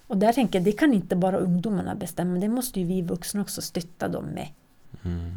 Och 0.07 0.17
där 0.17 0.33
tänker 0.33 0.59
jag, 0.59 0.65
det 0.65 0.71
kan 0.71 0.93
inte 0.93 1.15
bara 1.15 1.37
ungdomarna 1.37 1.95
bestämma, 1.95 2.39
det 2.39 2.47
måste 2.49 2.79
ju 2.79 2.85
vi 2.85 3.01
vuxna 3.01 3.41
också 3.41 3.61
stötta 3.61 4.07
dem 4.07 4.25
med. 4.25 4.47
Mm. 5.05 5.35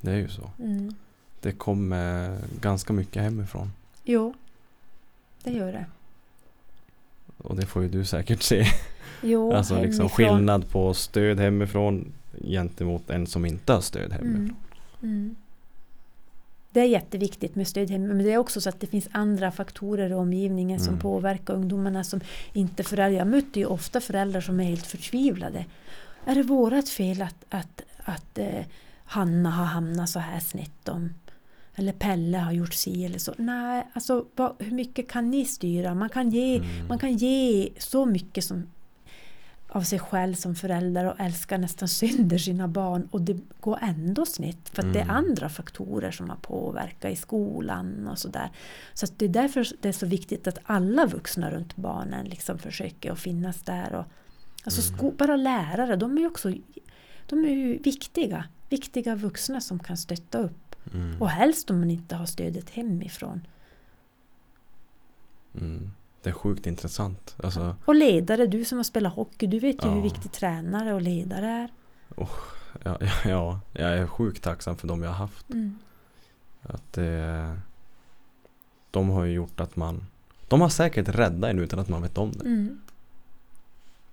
Det 0.00 0.10
är 0.10 0.16
ju 0.16 0.28
så. 0.28 0.50
Mm. 0.58 0.94
Det 1.40 1.52
kommer 1.52 2.38
ganska 2.60 2.92
mycket 2.92 3.22
hemifrån. 3.22 3.72
Jo, 4.04 4.34
det 5.42 5.50
gör 5.52 5.72
det. 5.72 5.86
Och 7.42 7.56
det 7.56 7.66
får 7.66 7.82
ju 7.82 7.88
du 7.88 8.04
säkert 8.04 8.42
se. 8.42 8.66
Jo, 9.22 9.52
alltså 9.54 9.74
liksom 9.74 10.00
hemifrån. 10.00 10.08
skillnad 10.08 10.68
på 10.70 10.94
stöd 10.94 11.40
hemifrån 11.40 12.12
gentemot 12.44 13.10
en 13.10 13.26
som 13.26 13.44
inte 13.46 13.72
har 13.72 13.80
stöd 13.80 14.12
hemifrån. 14.12 14.34
Mm. 15.02 15.14
Mm. 15.16 15.36
Det 16.70 16.80
är 16.80 16.84
jätteviktigt 16.84 17.54
med 17.54 17.68
stöd 17.68 17.90
hemma, 17.90 18.06
men 18.06 18.18
det 18.24 18.32
är 18.32 18.38
också 18.38 18.60
så 18.60 18.68
att 18.68 18.80
det 18.80 18.86
finns 18.86 19.08
andra 19.12 19.50
faktorer 19.50 20.10
i 20.10 20.14
omgivningen 20.14 20.78
som 20.80 20.88
Mm. 20.88 21.00
påverkar 21.00 21.54
ungdomarna 21.54 22.04
som 22.04 22.20
inte 22.52 22.82
föräldrar. 22.82 23.18
Jag 23.18 23.26
möter 23.28 23.60
ju 23.60 23.66
ofta 23.66 24.00
föräldrar 24.00 24.40
som 24.40 24.60
är 24.60 24.64
helt 24.64 24.86
förtvivlade. 24.86 25.64
Är 26.26 26.34
det 26.34 26.42
vårat 26.42 26.88
fel 26.88 27.22
att, 27.22 27.44
att, 27.50 27.82
att 28.04 28.38
eh, 28.38 28.64
Hanna 29.04 29.50
har 29.50 29.64
hamnat 29.64 30.08
så 30.10 30.18
här 30.18 30.40
snett 30.40 30.88
om 30.88 31.10
eller 31.74 31.92
Pelle 31.92 32.38
har 32.38 32.52
gjort 32.52 32.74
si 32.74 33.04
eller 33.04 33.18
så. 33.18 33.34
Nej, 33.38 33.86
alltså 33.92 34.24
vad, 34.36 34.54
hur 34.58 34.70
mycket 34.72 35.08
kan 35.08 35.30
ni 35.30 35.44
styra? 35.44 35.94
Man 35.94 36.08
kan 36.08 36.30
ge, 36.30 36.56
Mm. 36.56 36.86
man 36.88 36.98
kan 36.98 37.16
ge 37.16 37.68
så 37.78 38.06
mycket 38.06 38.44
som 38.44 38.66
av 39.68 39.82
sig 39.82 39.98
själv 39.98 40.34
som 40.34 40.54
förälder 40.54 41.04
och 41.04 41.20
älskar 41.20 41.58
nästan 41.58 41.88
sönder 41.88 42.38
sina 42.38 42.68
barn 42.68 43.08
och 43.10 43.20
det 43.22 43.36
går 43.60 43.78
ändå 43.82 44.26
snett 44.26 44.68
för 44.68 44.82
att 44.82 44.92
det 44.92 44.98
är 44.98 45.04
Mm. 45.04 45.16
andra 45.16 45.48
faktorer 45.48 46.10
som 46.10 46.30
har 46.30 46.36
påverkat 46.36 47.12
i 47.12 47.16
skolan 47.16 48.08
och 48.08 48.18
sådär. 48.18 48.50
Så 48.94 49.04
att 49.04 49.18
det 49.18 49.24
är 49.24 49.28
därför 49.28 49.66
det 49.80 49.88
är 49.88 49.92
så 49.92 50.06
viktigt 50.06 50.46
att 50.46 50.58
alla 50.64 51.06
vuxna 51.06 51.50
runt 51.50 51.76
barnen 51.76 52.26
liksom 52.26 52.58
försöker 52.58 53.12
att 53.12 53.18
finnas 53.20 53.62
där. 53.62 53.94
Och, 53.94 54.04
alltså 54.64 54.88
Mm. 54.88 54.98
sko- 54.98 55.14
bara 55.18 55.36
lärare, 55.36 55.96
de 55.96 56.16
är 56.16 56.20
ju 56.20 56.26
också 56.26 56.52
de 57.26 57.44
är 57.44 57.48
ju 57.50 57.78
viktiga, 57.78 58.44
viktiga 58.68 59.14
vuxna 59.14 59.60
som 59.60 59.78
kan 59.78 59.96
stötta 59.96 60.38
upp. 60.38 60.61
Mm. 60.94 61.22
Och 61.22 61.28
helst 61.28 61.70
om 61.70 61.78
man 61.80 61.90
inte 61.90 62.16
har 62.16 62.26
stödet 62.26 62.70
hemifrån. 62.70 63.46
Mm. 65.60 65.90
Det 66.22 66.30
är 66.30 66.34
sjukt 66.34 66.66
intressant. 66.66 67.36
Alltså, 67.42 67.76
Och 67.84 67.94
ledare, 67.94 68.46
du 68.46 68.64
som 68.64 68.78
har 68.78 68.82
spelat 68.84 69.14
hockey, 69.14 69.46
du 69.46 69.58
vet 69.58 69.84
ju 69.84 69.88
Ja. 69.88 69.94
hur 69.94 70.02
viktig 70.02 70.32
tränare 70.32 70.94
och 70.94 71.02
ledare 71.02 71.46
är. 71.46 71.68
ja, 72.16 72.28
ja, 72.84 72.98
ja, 73.24 73.60
jag 73.72 73.90
är 73.98 74.06
sjukt 74.06 74.42
tacksam 74.42 74.76
för 74.76 74.88
de 74.88 75.02
jag 75.02 75.10
har 75.10 75.16
haft. 75.16 75.50
Mm. 75.50 75.78
Att 76.62 76.92
det, 76.92 77.56
de 78.90 79.08
har 79.10 79.24
ju 79.24 79.32
gjort 79.32 79.60
att 79.60 79.76
man 79.76 80.06
De 80.48 80.60
har 80.60 80.68
säkert 80.68 81.08
räddat 81.08 81.50
en 81.50 81.58
utan 81.58 81.78
att 81.78 81.88
man 81.88 82.02
vet 82.02 82.18
om 82.18 82.32
det. 82.32 82.44
Mm. 82.44 82.80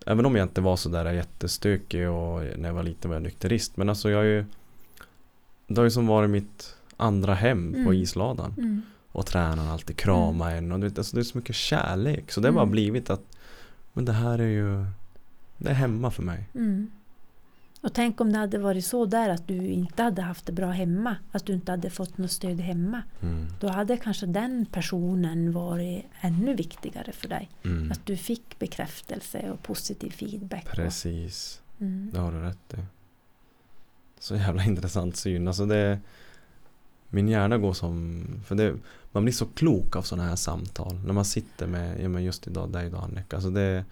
Även 0.06 0.26
om 0.26 0.36
jag 0.36 0.46
inte 0.46 0.62
var 0.62 0.76
så 0.76 0.90
där 0.90 1.14
jättestökig 1.14 2.10
och 2.10 2.42
när 2.58 2.70
jag 2.70 2.74
var 2.74 2.84
liten 2.84 3.10
var 3.10 3.16
jag 3.16 3.24
nykterist. 3.24 3.78
Men 3.78 3.90
alltså 3.90 4.10
jag 4.10 4.18
har 4.18 4.24
ju 4.24 4.46
Det 5.70 5.78
har 5.82 5.84
ju 5.84 5.92
som 5.92 6.08
varit 6.08 6.30
mitt 6.30 6.76
andra 6.98 7.34
hem 7.34 7.74
på 7.74 7.80
Mm. 7.80 7.94
isladan. 7.94 8.54
Mm. 8.58 8.82
Och 9.12 9.26
tränaren 9.26 9.70
alltid 9.70 9.98
krama 9.98 10.52
en 10.52 10.72
och 10.72 10.80
du 10.80 10.88
vet, 10.88 10.98
alltså 10.98 11.16
det 11.16 11.22
är 11.22 11.24
så 11.24 11.38
mycket 11.38 11.56
kärlek. 11.56 12.32
Så 12.32 12.42
det 12.42 12.48
har 12.48 12.54
bara 12.54 12.62
Mm. 12.64 12.72
blivit 12.72 13.10
att 13.10 13.22
Men 13.94 14.06
det 14.06 14.14
här 14.14 14.40
är 14.40 14.48
ju 14.48 14.86
Det 15.58 15.70
är 15.70 15.74
hemma 15.74 16.12
för 16.12 16.24
mig. 16.24 16.50
Mm. 16.56 16.92
Och 17.82 17.94
tänk 17.94 18.22
om 18.22 18.32
det 18.32 18.38
hade 18.38 18.58
varit 18.58 18.86
så 18.86 19.06
där 19.06 19.30
att 19.30 19.48
du 19.48 19.68
inte 19.68 20.04
hade 20.04 20.22
haft 20.22 20.46
det 20.46 20.52
bra 20.52 20.70
hemma. 20.72 21.16
Att 21.32 21.46
du 21.46 21.54
inte 21.54 21.72
hade 21.72 21.90
fått 21.90 22.18
något 22.18 22.32
stöd 22.32 22.60
hemma. 22.60 23.02
Mm. 23.22 23.48
Då 23.60 23.68
hade 23.68 23.98
kanske 23.98 24.26
den 24.26 24.66
personen 24.72 25.52
varit 25.52 26.06
ännu 26.22 26.54
viktigare 26.56 27.12
för 27.12 27.28
dig. 27.30 27.50
Mm. 27.66 27.92
Att 27.92 28.06
du 28.06 28.18
fick 28.18 28.60
bekräftelse 28.60 29.52
och 29.52 29.64
positiv 29.64 30.10
feedback. 30.12 30.66
och- 30.66 30.72
Precis. 30.76 31.62
Mm. 31.80 32.10
Det 32.14 32.20
har 32.20 32.32
du 32.32 32.40
rätt 32.42 32.74
i. 32.74 32.78
Så 34.20 34.36
jävla 34.36 34.64
intressant 34.66 35.16
syn. 35.18 35.48
Alltså 35.48 35.66
det 35.66 36.00
min 37.10 37.28
hjärna 37.28 37.58
går 37.58 37.74
som, 37.74 38.24
för 38.46 38.56
det, 38.56 38.76
man 39.12 39.24
blir 39.24 39.34
så 39.34 39.46
klok 39.46 39.96
av 39.96 40.02
sådana 40.02 40.28
här 40.30 40.36
samtal. 40.36 41.00
När 41.06 41.14
man 41.14 41.26
sitter 41.26 41.68
med, 41.68 42.02
ja 42.04 42.10
men 42.10 42.24
just 42.24 42.48
idag, 42.48 42.70
dig 42.70 42.90
då 42.90 42.98
Annika. 42.98 43.36
Alltså 43.36 43.50
det 43.50 43.62
är 43.62 43.86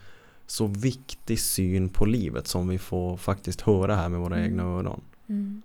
så 0.47 0.67
viktig 0.67 1.39
syn 1.39 1.89
på 1.89 2.05
livet 2.05 2.47
som 2.47 2.67
vi 2.67 2.77
får 2.77 3.17
faktiskt 3.17 3.61
höra 3.61 3.95
här 3.95 4.09
med 4.09 4.19
våra 4.19 4.35
Mm. 4.35 4.49
egna 4.49 4.63
öron. 4.63 5.01
Mm. 5.27 5.61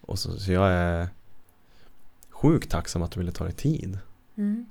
Och 0.00 0.18
så, 0.18 0.38
så 0.38 0.52
jag 0.52 0.70
är 0.70 1.08
sjukt 2.30 2.70
tacksam 2.70 3.02
att 3.02 3.10
du 3.10 3.20
ville 3.20 3.32
ta 3.32 3.44
dig 3.44 3.52
tid. 3.52 3.98
Mm. 4.36 4.66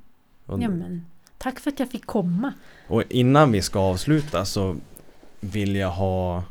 Och, 0.46 0.62
Ja, 0.64 0.70
men, 0.70 1.06
tack 1.38 1.60
för 1.60 1.72
att 1.72 1.80
jag 1.80 1.90
fick 1.90 2.06
komma. 2.06 2.54
och 2.88 3.04
innan 3.10 3.52
vi 3.52 3.62
ska 3.62 3.80
avsluta 3.80 4.46
så 4.46 4.76
vill 5.40 5.76
jag 5.76 5.92
ha 5.92 6.44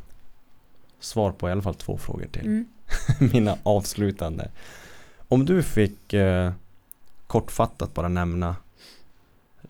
svar 1.03 1.33
på 1.33 1.49
i 1.49 1.53
alla 1.53 1.63
fall 1.63 1.75
två 1.75 1.99
frågor 1.99 2.27
till. 2.27 2.47
Mm. 2.47 2.67
Mina 3.33 3.57
avslutande. 3.63 4.51
Om 5.29 5.45
du 5.45 5.63
fick 5.63 6.13
eh, 6.13 6.53
kortfattat 7.27 7.95
bara 7.95 8.09
nämna 8.09 8.57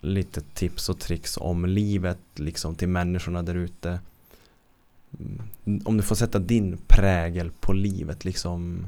lite 0.00 0.40
tips 0.40 0.88
och 0.88 0.98
tricks 0.98 1.36
om 1.36 1.66
livet 1.66 2.18
liksom 2.34 2.74
till 2.74 2.88
människorna 2.88 3.42
där 3.42 3.54
ute. 3.54 4.00
Mm, 5.64 5.82
Om 5.84 5.96
du 5.96 6.02
får 6.02 6.14
sätta 6.14 6.38
din 6.38 6.78
prägel 6.86 7.50
på 7.60 7.72
livet 7.72 8.24
liksom. 8.24 8.86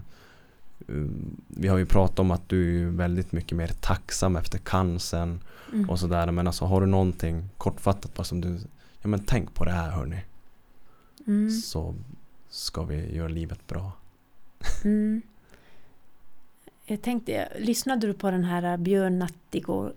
mm, 0.88 1.36
Vi 1.48 1.68
har 1.68 1.78
ju 1.78 1.86
pratat 1.86 2.18
om 2.18 2.30
att 2.30 2.48
du 2.48 2.82
är 2.82 2.90
väldigt 2.90 3.32
mycket 3.32 3.56
mer 3.58 3.68
tacksam 3.80 4.36
efter 4.36 4.58
cancern 4.58 5.40
Mm. 5.72 5.90
och 5.90 6.00
sådär. 6.00 6.30
Men 6.30 6.46
alltså 6.46 6.64
har 6.64 6.80
du 6.80 6.86
någonting 6.86 7.48
kortfattat 7.58 8.14
bara 8.14 8.24
som 8.24 8.40
du 8.40 8.58
Ja 9.02 9.08
men 9.08 9.20
tänk 9.24 9.54
på 9.54 9.64
det 9.64 9.70
här 9.70 9.90
hörni. 9.90 10.18
Mm. 11.26 11.50
Så 11.50 11.94
ska 12.54 12.82
vi 12.82 13.16
göra 13.16 13.28
livet 13.28 13.66
bra. 13.66 13.92
Mm. 14.84 15.22
Jag 16.86 17.02
tänkte, 17.02 17.48
lyssnade 17.58 18.06
du 18.06 18.14
på 18.14 18.30
den 18.30 18.44
här 18.44 18.76
Björn 18.76 19.18
Natthigård 19.18 19.92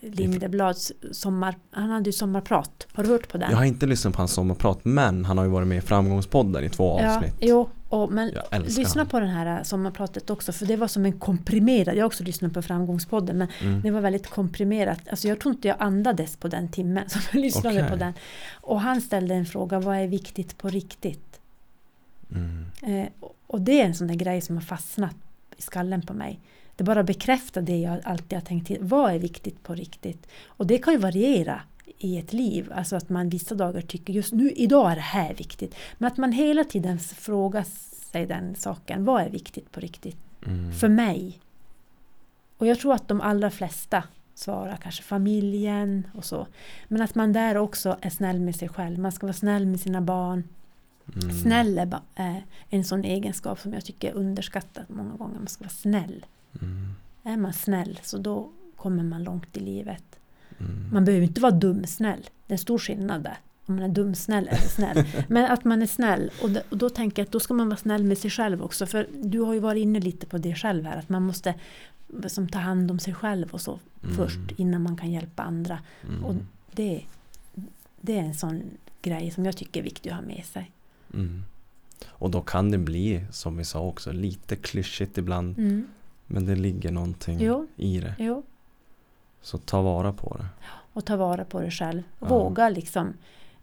Lindeblads 0.00 0.92
sommar, 1.12 1.54
han 1.70 1.90
hade 1.90 2.08
ju 2.08 2.12
sommarprat. 2.12 2.86
Har 2.92 3.04
du 3.04 3.10
hört 3.10 3.28
på 3.28 3.38
den? 3.38 3.50
Jag 3.50 3.58
har 3.58 3.64
inte 3.64 3.86
lyssnat 3.86 4.14
på 4.14 4.20
hans 4.20 4.32
sommarprat 4.32 4.80
men 4.84 5.24
han 5.24 5.38
har 5.38 5.44
ju 5.44 5.50
varit 5.50 5.68
med 5.68 5.78
i 5.78 5.80
Framgångspodden 5.80 6.64
i 6.64 6.68
två 6.68 7.00
ja, 7.00 7.16
avsnitt. 7.16 7.34
jo, 7.40 7.68
och, 7.88 8.12
men 8.12 8.32
lyssna 8.66 9.00
han. 9.00 9.06
på 9.08 9.20
den 9.20 9.28
här 9.28 9.62
sommarpratet 9.64 10.30
också 10.30 10.52
för 10.52 10.66
det 10.66 10.76
var 10.76 10.88
som 10.88 11.04
en 11.04 11.18
komprimerad, 11.18 11.96
jag 11.96 12.02
har 12.02 12.06
också 12.06 12.24
lyssnat 12.24 12.52
på 12.52 12.62
Framgångspodden 12.62 13.38
men 13.38 13.48
Mm. 13.60 13.82
det 13.82 13.90
var 13.90 14.00
väldigt 14.00 14.30
komprimerat. 14.30 15.00
Alltså 15.10 15.28
jag 15.28 15.40
tror 15.40 15.54
inte 15.54 15.68
jag 15.68 15.76
andades 15.80 16.36
på 16.36 16.48
den 16.48 16.68
timmen 16.68 17.08
som 17.10 17.20
jag 17.32 17.40
lyssnade 17.40 17.76
Okej. 17.78 17.90
på 17.90 17.96
den. 17.96 18.12
Och 18.60 18.80
han 18.80 19.00
ställde 19.00 19.34
en 19.34 19.46
fråga, 19.46 19.80
vad 19.80 19.96
är 19.96 20.06
viktigt 20.06 20.58
på 20.58 20.68
riktigt? 20.68 21.33
Mm. 22.34 22.64
Eh, 22.82 23.08
och- 23.46 23.60
det 23.60 23.80
är 23.80 23.84
en 23.86 23.94
sån 23.94 24.06
där 24.06 24.14
grej 24.14 24.40
som 24.40 24.56
har 24.56 24.62
fastnat 24.62 25.16
i 25.56 25.62
skallen 25.62 26.02
på 26.02 26.14
mig. 26.14 26.40
Det 26.76 26.84
bara 26.84 27.02
bekräftar 27.02 27.62
det 27.62 27.76
jag 27.78 28.00
alltid 28.04 28.38
har 28.38 28.44
tänkt 28.44 28.66
till. 28.66 28.78
Vad 28.80 29.12
är 29.14 29.18
viktigt 29.18 29.62
på 29.62 29.74
riktigt? 29.74 30.26
Och 30.46 30.66
det 30.66 30.78
kan 30.78 30.92
ju 30.92 30.98
variera 30.98 31.60
i 31.98 32.18
ett 32.18 32.32
liv. 32.32 32.72
Alltså 32.74 32.96
att 32.96 33.08
man 33.08 33.28
vissa 33.28 33.54
dagar 33.54 33.80
tycker 33.80 34.12
just 34.12 34.32
nu, 34.32 34.50
idag 34.50 34.90
är 34.92 34.94
det 34.94 35.00
här 35.00 35.34
viktigt. 35.34 35.74
Men 35.98 36.06
att 36.06 36.16
man 36.16 36.32
hela 36.32 36.64
tiden 36.64 36.98
frågar 36.98 37.64
sig 38.12 38.26
den 38.26 38.54
saken. 38.54 39.04
Vad 39.04 39.22
är 39.22 39.30
viktigt 39.30 39.72
på 39.72 39.80
riktigt? 39.80 40.16
Mm. 40.46 40.72
För 40.72 40.88
mig. 40.88 41.40
Och 42.58 42.66
jag 42.66 42.78
tror 42.78 42.94
att 42.94 43.08
de 43.08 43.20
allra 43.20 43.50
flesta 43.50 44.02
svarar 44.34 44.76
kanske 44.82 45.02
familjen 45.02 46.06
och 46.14 46.24
så. 46.24 46.46
Men 46.88 47.02
att 47.02 47.14
man 47.14 47.32
där 47.32 47.56
också 47.56 47.96
är 48.00 48.10
snäll 48.10 48.40
med 48.40 48.56
sig 48.56 48.68
själv. 48.68 48.98
Man 48.98 49.12
ska 49.12 49.26
vara 49.26 49.34
snäll 49.34 49.66
med 49.66 49.80
sina 49.80 50.00
barn. 50.00 50.44
Mm. 51.22 51.32
Snäll 51.42 51.78
är 51.78 52.00
är 52.14 52.44
en 52.70 52.84
sån 52.84 53.04
egenskap 53.04 53.60
som 53.60 53.72
jag 53.72 53.84
tycker 53.84 54.10
är 54.10 54.14
underskattat 54.14 54.88
många 54.88 55.14
gånger. 55.16 55.38
Man 55.38 55.46
ska 55.48 55.64
vara 55.64 55.70
snäll. 55.70 56.26
Mm. 56.60 56.88
Är 57.22 57.36
man 57.36 57.52
snäll 57.52 58.00
så 58.02 58.18
då 58.18 58.50
kommer 58.76 59.02
man 59.02 59.24
långt 59.24 59.56
i 59.56 59.60
livet. 59.60 60.04
Mm. 60.58 60.88
Man 60.92 61.04
behöver 61.04 61.26
inte 61.26 61.40
vara 61.40 61.52
dumsnäll. 61.52 62.20
Det 62.46 62.52
är 62.52 62.54
en 62.54 62.58
stor 62.58 62.78
skillnad 62.78 63.22
där. 63.22 63.38
Om 63.66 63.76
man 63.76 63.84
är 63.84 63.88
dumsnäll 63.88 64.48
eller 64.48 64.68
snäll. 64.68 65.04
Men 65.28 65.50
att 65.50 65.64
man 65.64 65.82
är 65.82 65.86
snäll. 65.86 66.30
Och, 66.42 66.50
då- 66.50 66.60
och 66.70 66.78
då 66.78 66.90
tänker 66.90 67.22
jag 67.22 67.26
att 67.26 67.32
då 67.32 67.40
ska 67.40 67.54
man 67.54 67.68
vara 67.68 67.76
snäll 67.76 68.04
med 68.04 68.18
sig 68.18 68.30
själv 68.30 68.62
också. 68.62 68.86
För 68.86 69.08
du 69.22 69.40
har 69.40 69.54
ju 69.54 69.60
varit 69.60 69.82
inne 69.82 70.00
lite 70.00 70.26
på 70.26 70.38
det 70.38 70.54
själv 70.54 70.84
här. 70.84 70.96
Att 70.98 71.08
man 71.08 71.22
måste 71.22 71.54
som 72.26 72.48
ta 72.48 72.58
hand 72.58 72.90
om 72.90 72.98
sig 72.98 73.14
själv 73.14 73.48
och 73.50 73.60
så 73.60 73.78
Mm. 74.02 74.16
först 74.16 74.38
innan 74.56 74.82
man 74.82 74.96
kan 74.96 75.12
hjälpa 75.12 75.42
andra. 75.42 75.78
Mm. 76.08 76.24
Och 76.24 76.34
det, 76.72 77.04
det 78.00 78.18
är 78.18 78.22
en 78.22 78.34
sån 78.34 78.62
grej 79.02 79.30
som 79.30 79.44
jag 79.46 79.56
tycker 79.56 79.80
är 79.80 79.84
viktig 79.84 80.10
att 80.10 80.16
ha 80.16 80.22
med 80.22 80.44
sig. 80.44 80.70
Mm. 81.14 81.44
Och 82.06 82.30
då 82.30 82.40
kan 82.40 82.70
det 82.70 82.78
bli, 82.78 83.24
som 83.30 83.56
vi 83.56 83.64
sa 83.64 83.80
också, 83.80 84.12
lite 84.12 84.56
klyschigt 84.56 85.18
ibland. 85.18 85.58
Mm. 85.58 85.86
Men 86.26 86.46
det 86.46 86.54
ligger 86.56 86.90
någonting 86.92 87.38
Jo. 87.40 87.66
i 87.76 88.00
det. 88.00 88.14
Jo. 88.18 88.42
Så 89.42 89.58
ta 89.58 89.82
vara 89.82 90.12
på 90.12 90.36
det. 90.36 90.46
och 90.92 91.04
ta 91.04 91.16
vara 91.16 91.44
på 91.44 91.60
det 91.60 91.70
själv. 91.70 92.02
Ja. 92.20 92.26
Våga 92.28 92.68
liksom. 92.68 93.12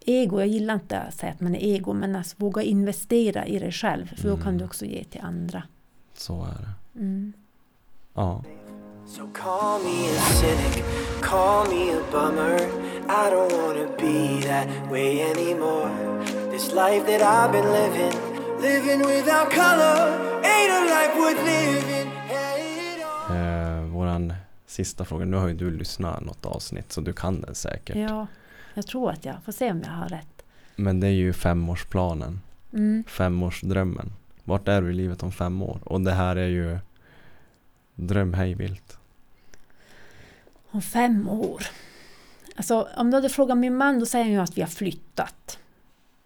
Ego, 0.06 0.40
jag 0.40 0.48
gillar 0.48 0.74
inte 0.74 1.00
att 1.00 1.14
säga 1.14 1.32
att 1.32 1.40
man 1.40 1.56
är 1.56 1.60
ego, 1.60 1.94
men 1.94 2.16
alltså, 2.16 2.36
våga 2.40 2.62
investera 2.62 3.46
i 3.46 3.60
dig 3.60 3.72
själv. 3.72 4.16
För 4.16 4.30
då 4.30 4.36
kan 4.38 4.48
Mm. 4.48 4.58
du 4.58 4.66
också 4.66 4.86
ge 4.86 5.04
till 5.04 5.22
andra. 5.22 5.64
Så 6.14 6.44
är 6.44 6.48
det. 6.62 7.00
Mm. 7.00 7.34
Ja. 8.14 8.44
So 9.06 9.28
call 9.34 9.80
me 9.80 10.10
a 10.10 10.20
cynic, 10.40 10.84
call 11.22 11.66
me 11.66 11.92
a 11.92 12.02
bummer. 12.12 12.58
I 13.10 13.30
don't 13.30 13.52
wanna 13.52 13.88
be 13.98 14.42
that 14.48 14.68
way 14.92 15.22
anymore. 15.22 15.90
This 16.52 16.74
life 16.74 17.06
that 17.06 17.22
I've 17.22 17.52
been 17.52 17.70
living, 17.72 18.14
living 18.62 19.00
without 19.00 19.50
color, 19.52 19.98
ain't 20.44 20.72
a 20.72 20.82
life 20.94 21.16
worth 21.20 21.46
living. 21.46 22.12
Eh, 23.32 23.84
våran 23.86 24.34
sista 24.68 25.06
fråga. 25.06 25.26
Nu 25.26 25.38
har 25.38 25.48
ju 25.48 25.54
du 25.54 25.72
lyssnat 25.72 26.22
något 26.22 26.46
avsnitt 26.46 26.92
så 26.92 27.02
du 27.02 27.14
kan 27.14 27.42
den 27.42 27.56
säkert. 27.56 27.96
Ja, 27.96 28.28
jag 28.74 28.88
tror 28.88 29.12
att 29.12 29.26
jag 29.26 29.36
får 29.46 29.52
se 29.52 29.72
om 29.72 29.82
jag 29.82 29.92
har 29.92 30.10
rätt. 30.10 30.44
Men 30.76 31.00
det 31.00 31.08
är 31.08 31.12
ju 31.12 31.34
femårsplanen. 31.34 32.42
Mm. 32.74 33.04
Femårsdrömmen. 33.08 34.14
Vart 34.44 34.68
är 34.68 34.82
du 34.82 34.90
i 34.90 34.94
livet 34.94 35.24
om 35.24 35.32
fem 35.32 35.62
år? 35.62 35.80
Och 35.84 36.02
det 36.02 36.12
här 36.12 36.36
är 36.36 36.48
ju 36.48 36.80
dröm 38.08 38.34
hej 38.34 38.54
vilt. 38.54 38.98
Om 40.72 40.82
fem 40.82 41.30
år. 41.30 41.64
Alltså, 42.56 42.88
om 42.98 43.12
du 43.12 43.18
hade 43.18 43.30
frågat 43.30 43.58
min 43.58 43.78
man 43.78 44.00
då 44.00 44.06
säger 44.06 44.26
han 44.26 44.34
ju 44.34 44.40
att 44.40 44.58
vi 44.58 44.62
har 44.62 44.70
flyttat. 44.70 45.58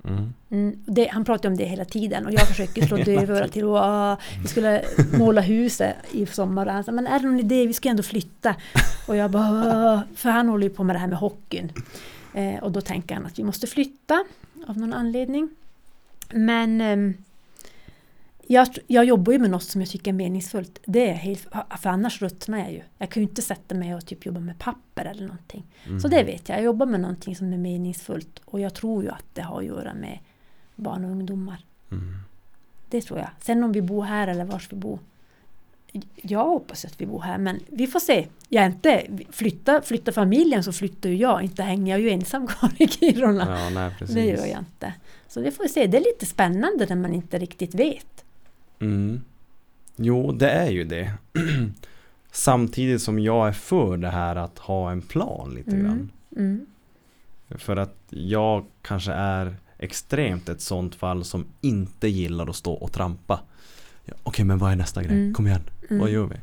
Mm. 0.03 0.33
Mm, 0.49 0.83
det, 0.85 1.07
han 1.07 1.25
pratar 1.25 1.49
om 1.49 1.57
det 1.57 1.65
hela 1.65 1.85
tiden 1.85 2.25
och 2.25 2.33
jag 2.33 2.47
försöker 2.47 2.87
slå 2.87 2.97
dövörat 3.05 3.51
till. 3.51 3.65
Och, 3.65 4.19
vi 4.41 4.47
skulle 4.47 4.83
måla 5.17 5.41
huset 5.41 5.95
i 6.11 6.25
sommar 6.25 6.65
han 6.65 6.83
sa, 6.83 6.91
men 6.91 7.07
är 7.07 7.19
det 7.19 7.25
någon 7.25 7.39
idé? 7.39 7.67
Vi 7.67 7.73
ska 7.73 7.89
ändå 7.89 8.03
flytta. 8.03 8.55
Och 9.07 9.15
jag 9.15 9.31
bara, 9.31 10.03
för 10.15 10.29
han 10.29 10.49
håller 10.49 10.67
ju 10.67 10.73
på 10.73 10.83
med 10.83 10.95
det 10.95 10.99
här 10.99 11.07
med 11.07 11.17
hockeyn. 11.17 11.71
Eh, 12.33 12.63
och 12.63 12.71
då 12.71 12.81
tänker 12.81 13.15
han 13.15 13.25
att 13.25 13.39
vi 13.39 13.43
måste 13.43 13.67
flytta 13.67 14.25
av 14.67 14.77
någon 14.77 14.93
anledning. 14.93 15.49
Men 16.31 16.81
ehm, 16.81 17.13
jag, 18.47 18.67
jag 18.87 19.05
jobbar 19.05 19.33
ju 19.33 19.39
med 19.39 19.49
något 19.49 19.63
som 19.63 19.81
jag 19.81 19.89
tycker 19.89 20.11
är 20.11 20.15
meningsfullt. 20.15 20.79
Det 20.85 21.09
är 21.09 21.13
helt, 21.13 21.47
för 21.79 21.89
annars 21.89 22.21
ruttnar 22.21 22.57
jag 22.57 22.71
ju. 22.71 22.81
Jag 22.97 23.09
kan 23.09 23.23
ju 23.23 23.29
inte 23.29 23.41
sätta 23.41 23.75
mig 23.75 23.95
och 23.95 24.05
typ 24.05 24.25
jobba 24.25 24.39
med 24.39 24.59
papper 24.59 25.05
eller 25.05 25.27
någonting. 25.27 25.65
Mm. 25.85 25.99
Så 25.99 26.07
det 26.07 26.23
vet 26.23 26.49
jag. 26.49 26.57
Jag 26.57 26.65
jobbar 26.65 26.85
med 26.85 26.99
någonting 26.99 27.35
som 27.35 27.53
är 27.53 27.57
meningsfullt. 27.57 28.41
Och 28.45 28.59
jag 28.59 28.73
tror 28.73 29.03
ju 29.03 29.09
att 29.09 29.25
det 29.33 29.41
har 29.41 29.59
att 29.59 29.65
göra 29.65 29.93
med 29.93 30.19
barn 30.75 31.05
och 31.05 31.11
ungdomar. 31.11 31.65
Mm. 31.91 32.17
Det 32.89 33.01
tror 33.01 33.19
jag. 33.19 33.29
Sen 33.39 33.63
om 33.63 33.71
vi 33.71 33.81
bor 33.81 34.03
här 34.03 34.27
eller 34.27 34.45
vars 34.45 34.71
vi 34.71 34.75
bor. 34.75 34.99
Jag 36.15 36.45
hoppas 36.45 36.85
att 36.85 37.01
vi 37.01 37.05
bor 37.05 37.21
här 37.21 37.37
men 37.37 37.59
vi 37.67 37.87
får 37.87 37.99
se. 37.99 38.27
Jag 38.49 38.63
är 38.63 38.67
inte, 38.67 39.07
flytta, 39.31 39.81
flytta 39.81 40.11
familjen 40.11 40.63
så 40.63 40.71
flyttar 40.71 41.09
ju 41.09 41.15
jag. 41.15 41.43
Inte 41.43 41.63
hänger 41.63 41.93
jag 41.93 42.01
ju 42.01 42.09
ensam 42.09 42.47
kvar 42.47 42.71
i 42.77 42.87
Kiruna. 42.87 43.59
Ja, 43.59 43.69
nej 43.69 43.91
det 44.13 44.25
gör 44.25 44.45
jag 44.45 44.59
inte. 44.59 44.93
Så 45.27 45.39
det 45.39 45.51
får 45.51 45.63
vi 45.63 45.69
se. 45.69 45.87
Det 45.87 45.97
är 45.97 46.01
lite 46.01 46.25
spännande 46.25 46.85
när 46.89 46.95
man 46.95 47.13
inte 47.13 47.39
riktigt 47.39 47.75
vet. 47.75 48.24
Mm. 48.85 49.21
Jo, 49.95 50.31
det 50.31 50.49
är 50.49 50.69
ju 50.69 50.83
det. 50.83 51.13
Samtidigt 52.31 53.01
som 53.01 53.19
jag 53.19 53.47
är 53.47 53.51
för 53.51 53.97
det 53.97 54.09
här 54.09 54.35
att 54.35 54.59
ha 54.59 54.91
en 54.91 55.01
plan 55.01 55.53
lite 55.55 55.71
Mm. 55.71 55.83
grann. 55.85 56.11
Mm. 56.37 56.65
För 57.49 57.75
att 57.77 57.95
jag 58.09 58.65
kanske 58.81 59.11
är 59.13 59.55
extremt 59.77 60.49
ett 60.49 60.61
sånt 60.61 60.95
fall 60.95 61.23
som 61.23 61.45
inte 61.61 62.07
gillar 62.07 62.47
att 62.49 62.55
stå 62.55 62.73
och 62.73 62.91
trampa. 62.91 63.39
Ja, 64.05 64.13
Okej, 64.23 64.45
men 64.45 64.57
vad 64.57 64.71
är 64.71 64.75
nästa 64.75 65.03
grej? 65.03 65.17
Mm. 65.21 65.33
Kom 65.33 65.47
igen, 65.47 65.61
Mm. 65.89 66.01
vad 66.01 66.09
gör 66.09 66.25
vi? 66.25 66.35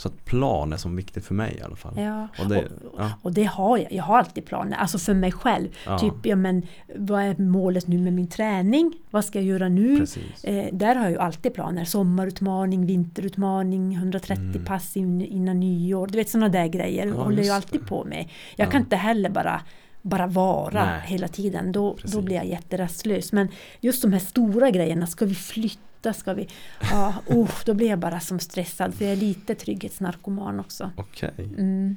Så 0.00 0.08
att 0.08 0.24
plan 0.24 0.72
är 0.72 0.76
som 0.76 0.96
viktigt 0.96 1.24
för 1.24 1.34
mig 1.34 1.56
i 1.58 1.62
alla 1.62 1.76
fall. 1.76 1.92
Ja. 1.96 2.28
Och 2.42 2.48
det, 2.48 2.58
och, 2.64 3.00
ja, 3.00 3.10
och 3.22 3.32
det 3.32 3.44
har 3.44 3.78
jag. 3.78 3.92
Jag 3.92 4.04
har 4.04 4.18
alltid 4.18 4.44
planer. 4.46 4.76
Alltså 4.76 4.98
för 4.98 5.14
mig 5.14 5.32
själv. 5.32 5.68
ja, 5.86 5.98
Typ, 5.98 6.14
ja 6.26 6.36
men 6.36 6.62
vad 6.96 7.22
är 7.22 7.36
målet 7.42 7.86
nu 7.86 7.98
med 7.98 8.12
min 8.12 8.26
träning? 8.28 8.92
Vad 9.10 9.24
ska 9.24 9.38
jag 9.38 9.46
göra 9.46 9.68
nu? 9.68 10.06
Eh, 10.42 10.64
där 10.72 10.94
har 10.94 11.02
jag 11.02 11.10
ju 11.12 11.18
alltid 11.18 11.54
planer. 11.54 11.84
Sommarutmaning, 11.84 12.86
vinterutmaning, 12.86 13.94
130 13.94 14.42
Mm. 14.44 14.64
pass 14.64 14.96
in, 14.96 15.20
innan 15.22 15.60
nyår. 15.60 16.06
Du 16.06 16.18
vet 16.18 16.28
sådana 16.28 16.48
där 16.48 16.66
grejer 16.66 17.06
Ja, 17.06 17.14
håller 17.22 17.42
jag 17.42 17.56
alltid 17.56 17.80
det. 17.80 17.86
på 17.86 18.04
med. 18.04 18.28
Jag 18.56 18.66
Ja. 18.66 18.70
kan 18.70 18.80
inte 18.80 18.96
heller 18.96 19.30
bara 19.30 19.60
bara 20.02 20.26
vara 20.26 20.84
Nej. 20.84 21.02
hela 21.06 21.28
tiden. 21.28 21.72
Då, 21.72 21.94
Precis. 21.94 22.12
då 22.12 22.20
blir 22.20 22.36
jag 22.36 22.46
jätterastlös. 22.46 23.32
Men 23.32 23.48
just 23.80 24.02
de 24.02 24.12
här 24.12 24.20
stora 24.20 24.70
grejerna, 24.70 25.06
ska 25.06 25.24
vi 25.24 25.34
flytta, 25.34 26.12
ska 26.12 26.34
vi... 26.34 26.48
Ja, 26.80 27.14
oh, 27.26 27.50
då 27.66 27.74
blir 27.74 27.88
jag 27.88 27.98
bara 27.98 28.20
som 28.20 28.38
stressad 28.38 28.94
för 28.94 29.04
jag 29.04 29.12
är 29.12 29.16
lite 29.16 29.54
trygghetsnarkoman 29.54 30.60
också. 30.60 30.90
Okej, 30.96 31.34
Mm, 31.38 31.96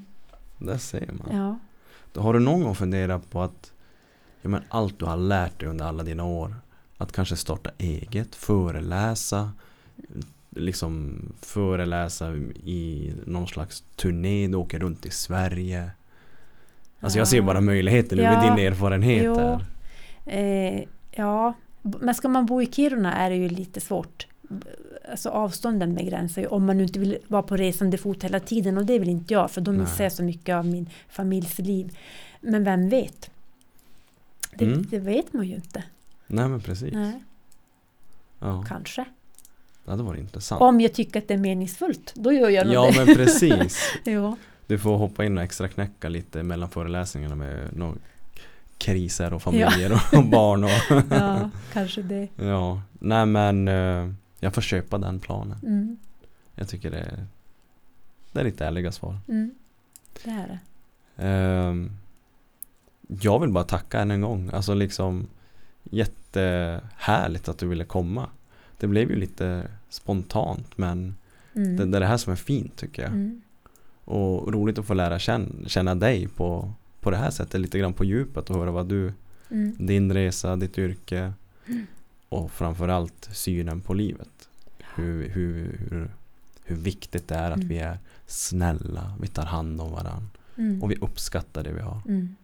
det 0.57 0.79
ser 0.79 1.11
man. 1.11 1.37
ja. 1.37 1.59
Då 2.13 2.21
har 2.21 2.33
du 2.33 2.39
någon 2.39 2.63
gång 2.63 2.75
funderat 2.75 3.29
på 3.29 3.41
att 3.41 3.71
ja, 4.41 4.49
men 4.49 4.61
allt 4.69 4.99
du 4.99 5.05
har 5.05 5.17
lärt 5.17 5.59
dig 5.59 5.69
under 5.69 5.85
alla 5.85 6.03
dina 6.03 6.23
år 6.23 6.55
att 6.97 7.11
kanske 7.11 7.35
starta 7.35 7.71
eget, 7.77 8.35
föreläsa 8.35 9.51
liksom 10.55 11.21
föreläsa 11.41 12.33
i 12.63 13.13
någon 13.25 13.47
slags 13.47 13.83
turné, 13.95 14.47
du 14.47 14.55
åker 14.55 14.79
runt 14.79 15.05
i 15.05 15.09
Sverige 15.09 15.91
Alltså 17.03 17.19
jag 17.19 17.27
ser 17.27 17.41
bara 17.41 17.61
möjligheter 17.61 18.15
nu 18.15 18.21
med 18.21 18.33
Ja. 18.47 18.55
din 18.55 18.67
erfarenhet 18.67 19.23
Jo. 19.25 19.59
Eh, 20.25 20.83
ja, 21.11 21.53
men 21.81 22.15
ska 22.15 22.27
man 22.27 22.45
bo 22.45 22.61
i 22.61 22.65
Kiruna 22.65 23.13
är 23.13 23.29
det 23.29 23.35
ju 23.35 23.49
lite 23.49 23.81
svårt. 23.81 24.27
Alltså 25.11 25.29
avstånden 25.29 25.95
begränsar 25.95 26.41
ju 26.41 26.47
om 26.47 26.65
man 26.65 26.77
nu 26.77 26.83
inte 26.83 26.99
vill 26.99 27.17
vara 27.27 27.43
på 27.43 27.55
resande 27.57 27.97
fot 27.97 28.23
hela 28.23 28.39
tiden 28.39 28.77
och 28.77 28.85
det 28.85 28.99
vill 28.99 29.09
inte 29.09 29.33
jag 29.33 29.51
för 29.51 29.61
då 29.61 29.71
missar 29.71 30.03
jag 30.03 30.13
så 30.13 30.23
mycket 30.23 30.55
av 30.55 30.65
min 30.65 30.89
familjs 31.09 31.57
liv. 31.59 31.97
Men 32.41 32.63
vem 32.63 32.89
vet? 32.89 33.29
Det, 34.55 34.65
Mm. 34.65 34.85
det 34.89 34.99
vet 34.99 35.33
man 35.33 35.47
ju 35.47 35.55
inte. 35.55 35.83
Nej 36.27 36.47
men 36.49 36.61
precis 36.61 36.93
Nej, 36.93 37.23
ja, 38.39 38.63
kanske. 38.67 39.05
Det 39.85 39.91
hade 39.91 40.03
varit 40.03 40.19
intressant 40.19 40.61
Om 40.61 40.81
jag 40.81 40.93
tycker 40.93 41.19
att 41.19 41.27
det 41.27 41.33
är 41.33 41.37
meningsfullt, 41.37 42.13
då 42.15 42.31
gör 42.33 42.49
jag 42.49 42.65
nog 42.67 42.75
Ja 42.75 42.91
det. 42.91 43.05
men 43.05 43.15
precis 43.15 43.79
ja. 44.03 44.37
Du 44.67 44.77
får 44.77 44.97
hoppa 44.97 45.25
in 45.25 45.37
och 45.37 45.43
extra 45.43 45.67
knäcka 45.67 46.09
lite 46.09 46.43
mellan 46.43 46.69
föreläsningarna 46.69 47.35
med 47.35 47.77
några 47.77 47.95
kriser 48.77 49.33
och 49.33 49.41
familjer 49.41 49.91
och 50.13 50.25
barn 50.31 50.63
och 50.63 50.69
ja, 51.09 51.49
kanske 51.73 52.01
det. 52.01 52.27
Ja, 52.35 52.81
nej 52.99 53.25
men 53.25 53.67
eh, 53.67 54.09
jag 54.39 54.53
får 54.53 54.61
köpa 54.61 54.97
den 54.97 55.19
planen. 55.19 55.57
Mm. 55.63 55.97
Jag 56.55 56.67
tycker 56.67 56.91
det 56.91 56.99
är, 56.99 57.25
det 58.31 58.39
är 58.39 58.43
lite 58.43 58.65
ärliga 58.65 58.91
svar. 58.91 59.17
Mm. 59.27 59.51
Det 60.23 60.29
är 60.29 60.47
det. 60.47 60.59
Ehm, 61.23 61.91
jag 63.21 63.39
vill 63.39 63.49
bara 63.49 63.63
tacka 63.63 63.99
än 63.99 64.11
en 64.11 64.21
gång. 64.21 64.49
Alltså 64.53 64.73
liksom 64.73 65.27
jättehärligt 65.83 67.47
att 67.49 67.57
du 67.57 67.67
ville 67.67 67.85
komma. 67.85 68.29
Det 68.77 68.87
blev 68.87 69.09
ju 69.09 69.15
lite 69.15 69.67
spontant 69.89 70.77
men 70.77 71.15
Mm. 71.55 71.77
det, 71.77 71.85
det 71.85 71.97
är 71.97 71.99
det 71.99 72.07
här 72.07 72.17
som 72.17 72.31
är 72.31 72.37
fint 72.37 72.75
tycker 72.75 73.01
jag. 73.01 73.11
Mm. 73.11 73.41
Och 74.05 74.53
roligt 74.53 74.77
att 74.77 74.85
få 74.85 74.93
lära 74.93 75.19
känna, 75.19 75.47
känna 75.69 75.95
dig 75.95 76.27
på, 76.27 76.71
på 77.01 77.11
det 77.11 77.17
här 77.17 77.31
sättet 77.31 77.61
lite 77.61 77.79
grann 77.79 77.93
på 77.93 78.03
djupet 78.03 78.49
och 78.49 78.55
höra 78.55 78.71
vad 78.71 78.85
du, 78.87 79.13
Mm. 79.49 79.75
din 79.79 80.13
resa, 80.13 80.55
ditt 80.55 80.77
yrke 80.77 81.33
och 82.29 82.51
framförallt 82.51 83.29
synen 83.33 83.81
på 83.81 83.93
livet. 83.93 84.49
Hur, 84.95 85.29
hur, 85.29 85.77
hur, 85.89 86.11
hur 86.63 86.75
viktigt 86.75 87.27
det 87.27 87.35
är 87.35 87.51
att 87.51 87.55
Mm. 87.57 87.67
vi 87.67 87.77
är 87.77 87.97
snälla, 88.27 89.13
vi 89.21 89.27
tar 89.27 89.45
hand 89.45 89.81
om 89.81 89.91
varandra 89.91 90.27
Mm. 90.57 90.83
och 90.83 90.91
vi 90.91 90.95
uppskattar 90.95 91.63
det 91.63 91.71
vi 91.71 91.81
har. 91.81 92.01
Mm. 92.07 92.35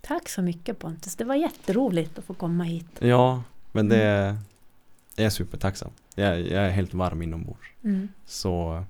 Tack 0.00 0.28
så 0.28 0.42
mycket 0.42 0.78
Pontus, 0.78 1.16
det 1.16 1.24
var 1.24 1.34
jätteroligt 1.34 2.18
att 2.18 2.24
få 2.24 2.34
komma 2.34 2.64
hit. 2.64 2.86
Ja, 2.98 3.42
men 3.72 3.88
det 3.88 4.02
Mm. 4.04 4.34
är, 4.36 4.38
jag 5.16 5.26
är 5.26 5.30
supertacksam. 5.30 5.90
Jag, 6.14 6.40
jag 6.40 6.64
är 6.64 6.70
helt 6.70 6.94
varm 6.94 7.22
inombords. 7.22 7.68
Mm. 7.84 8.08
Så 8.26 8.84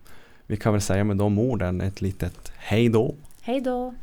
vi 0.46 0.56
kan 0.56 0.72
väl 0.72 0.82
säga 0.82 1.04
med 1.04 1.16
de 1.16 1.38
orden 1.38 1.80
ett 1.80 2.00
litet 2.00 2.52
hej 2.56 2.88
då. 2.88 3.14
Hej 3.40 3.60
då! 3.60 3.94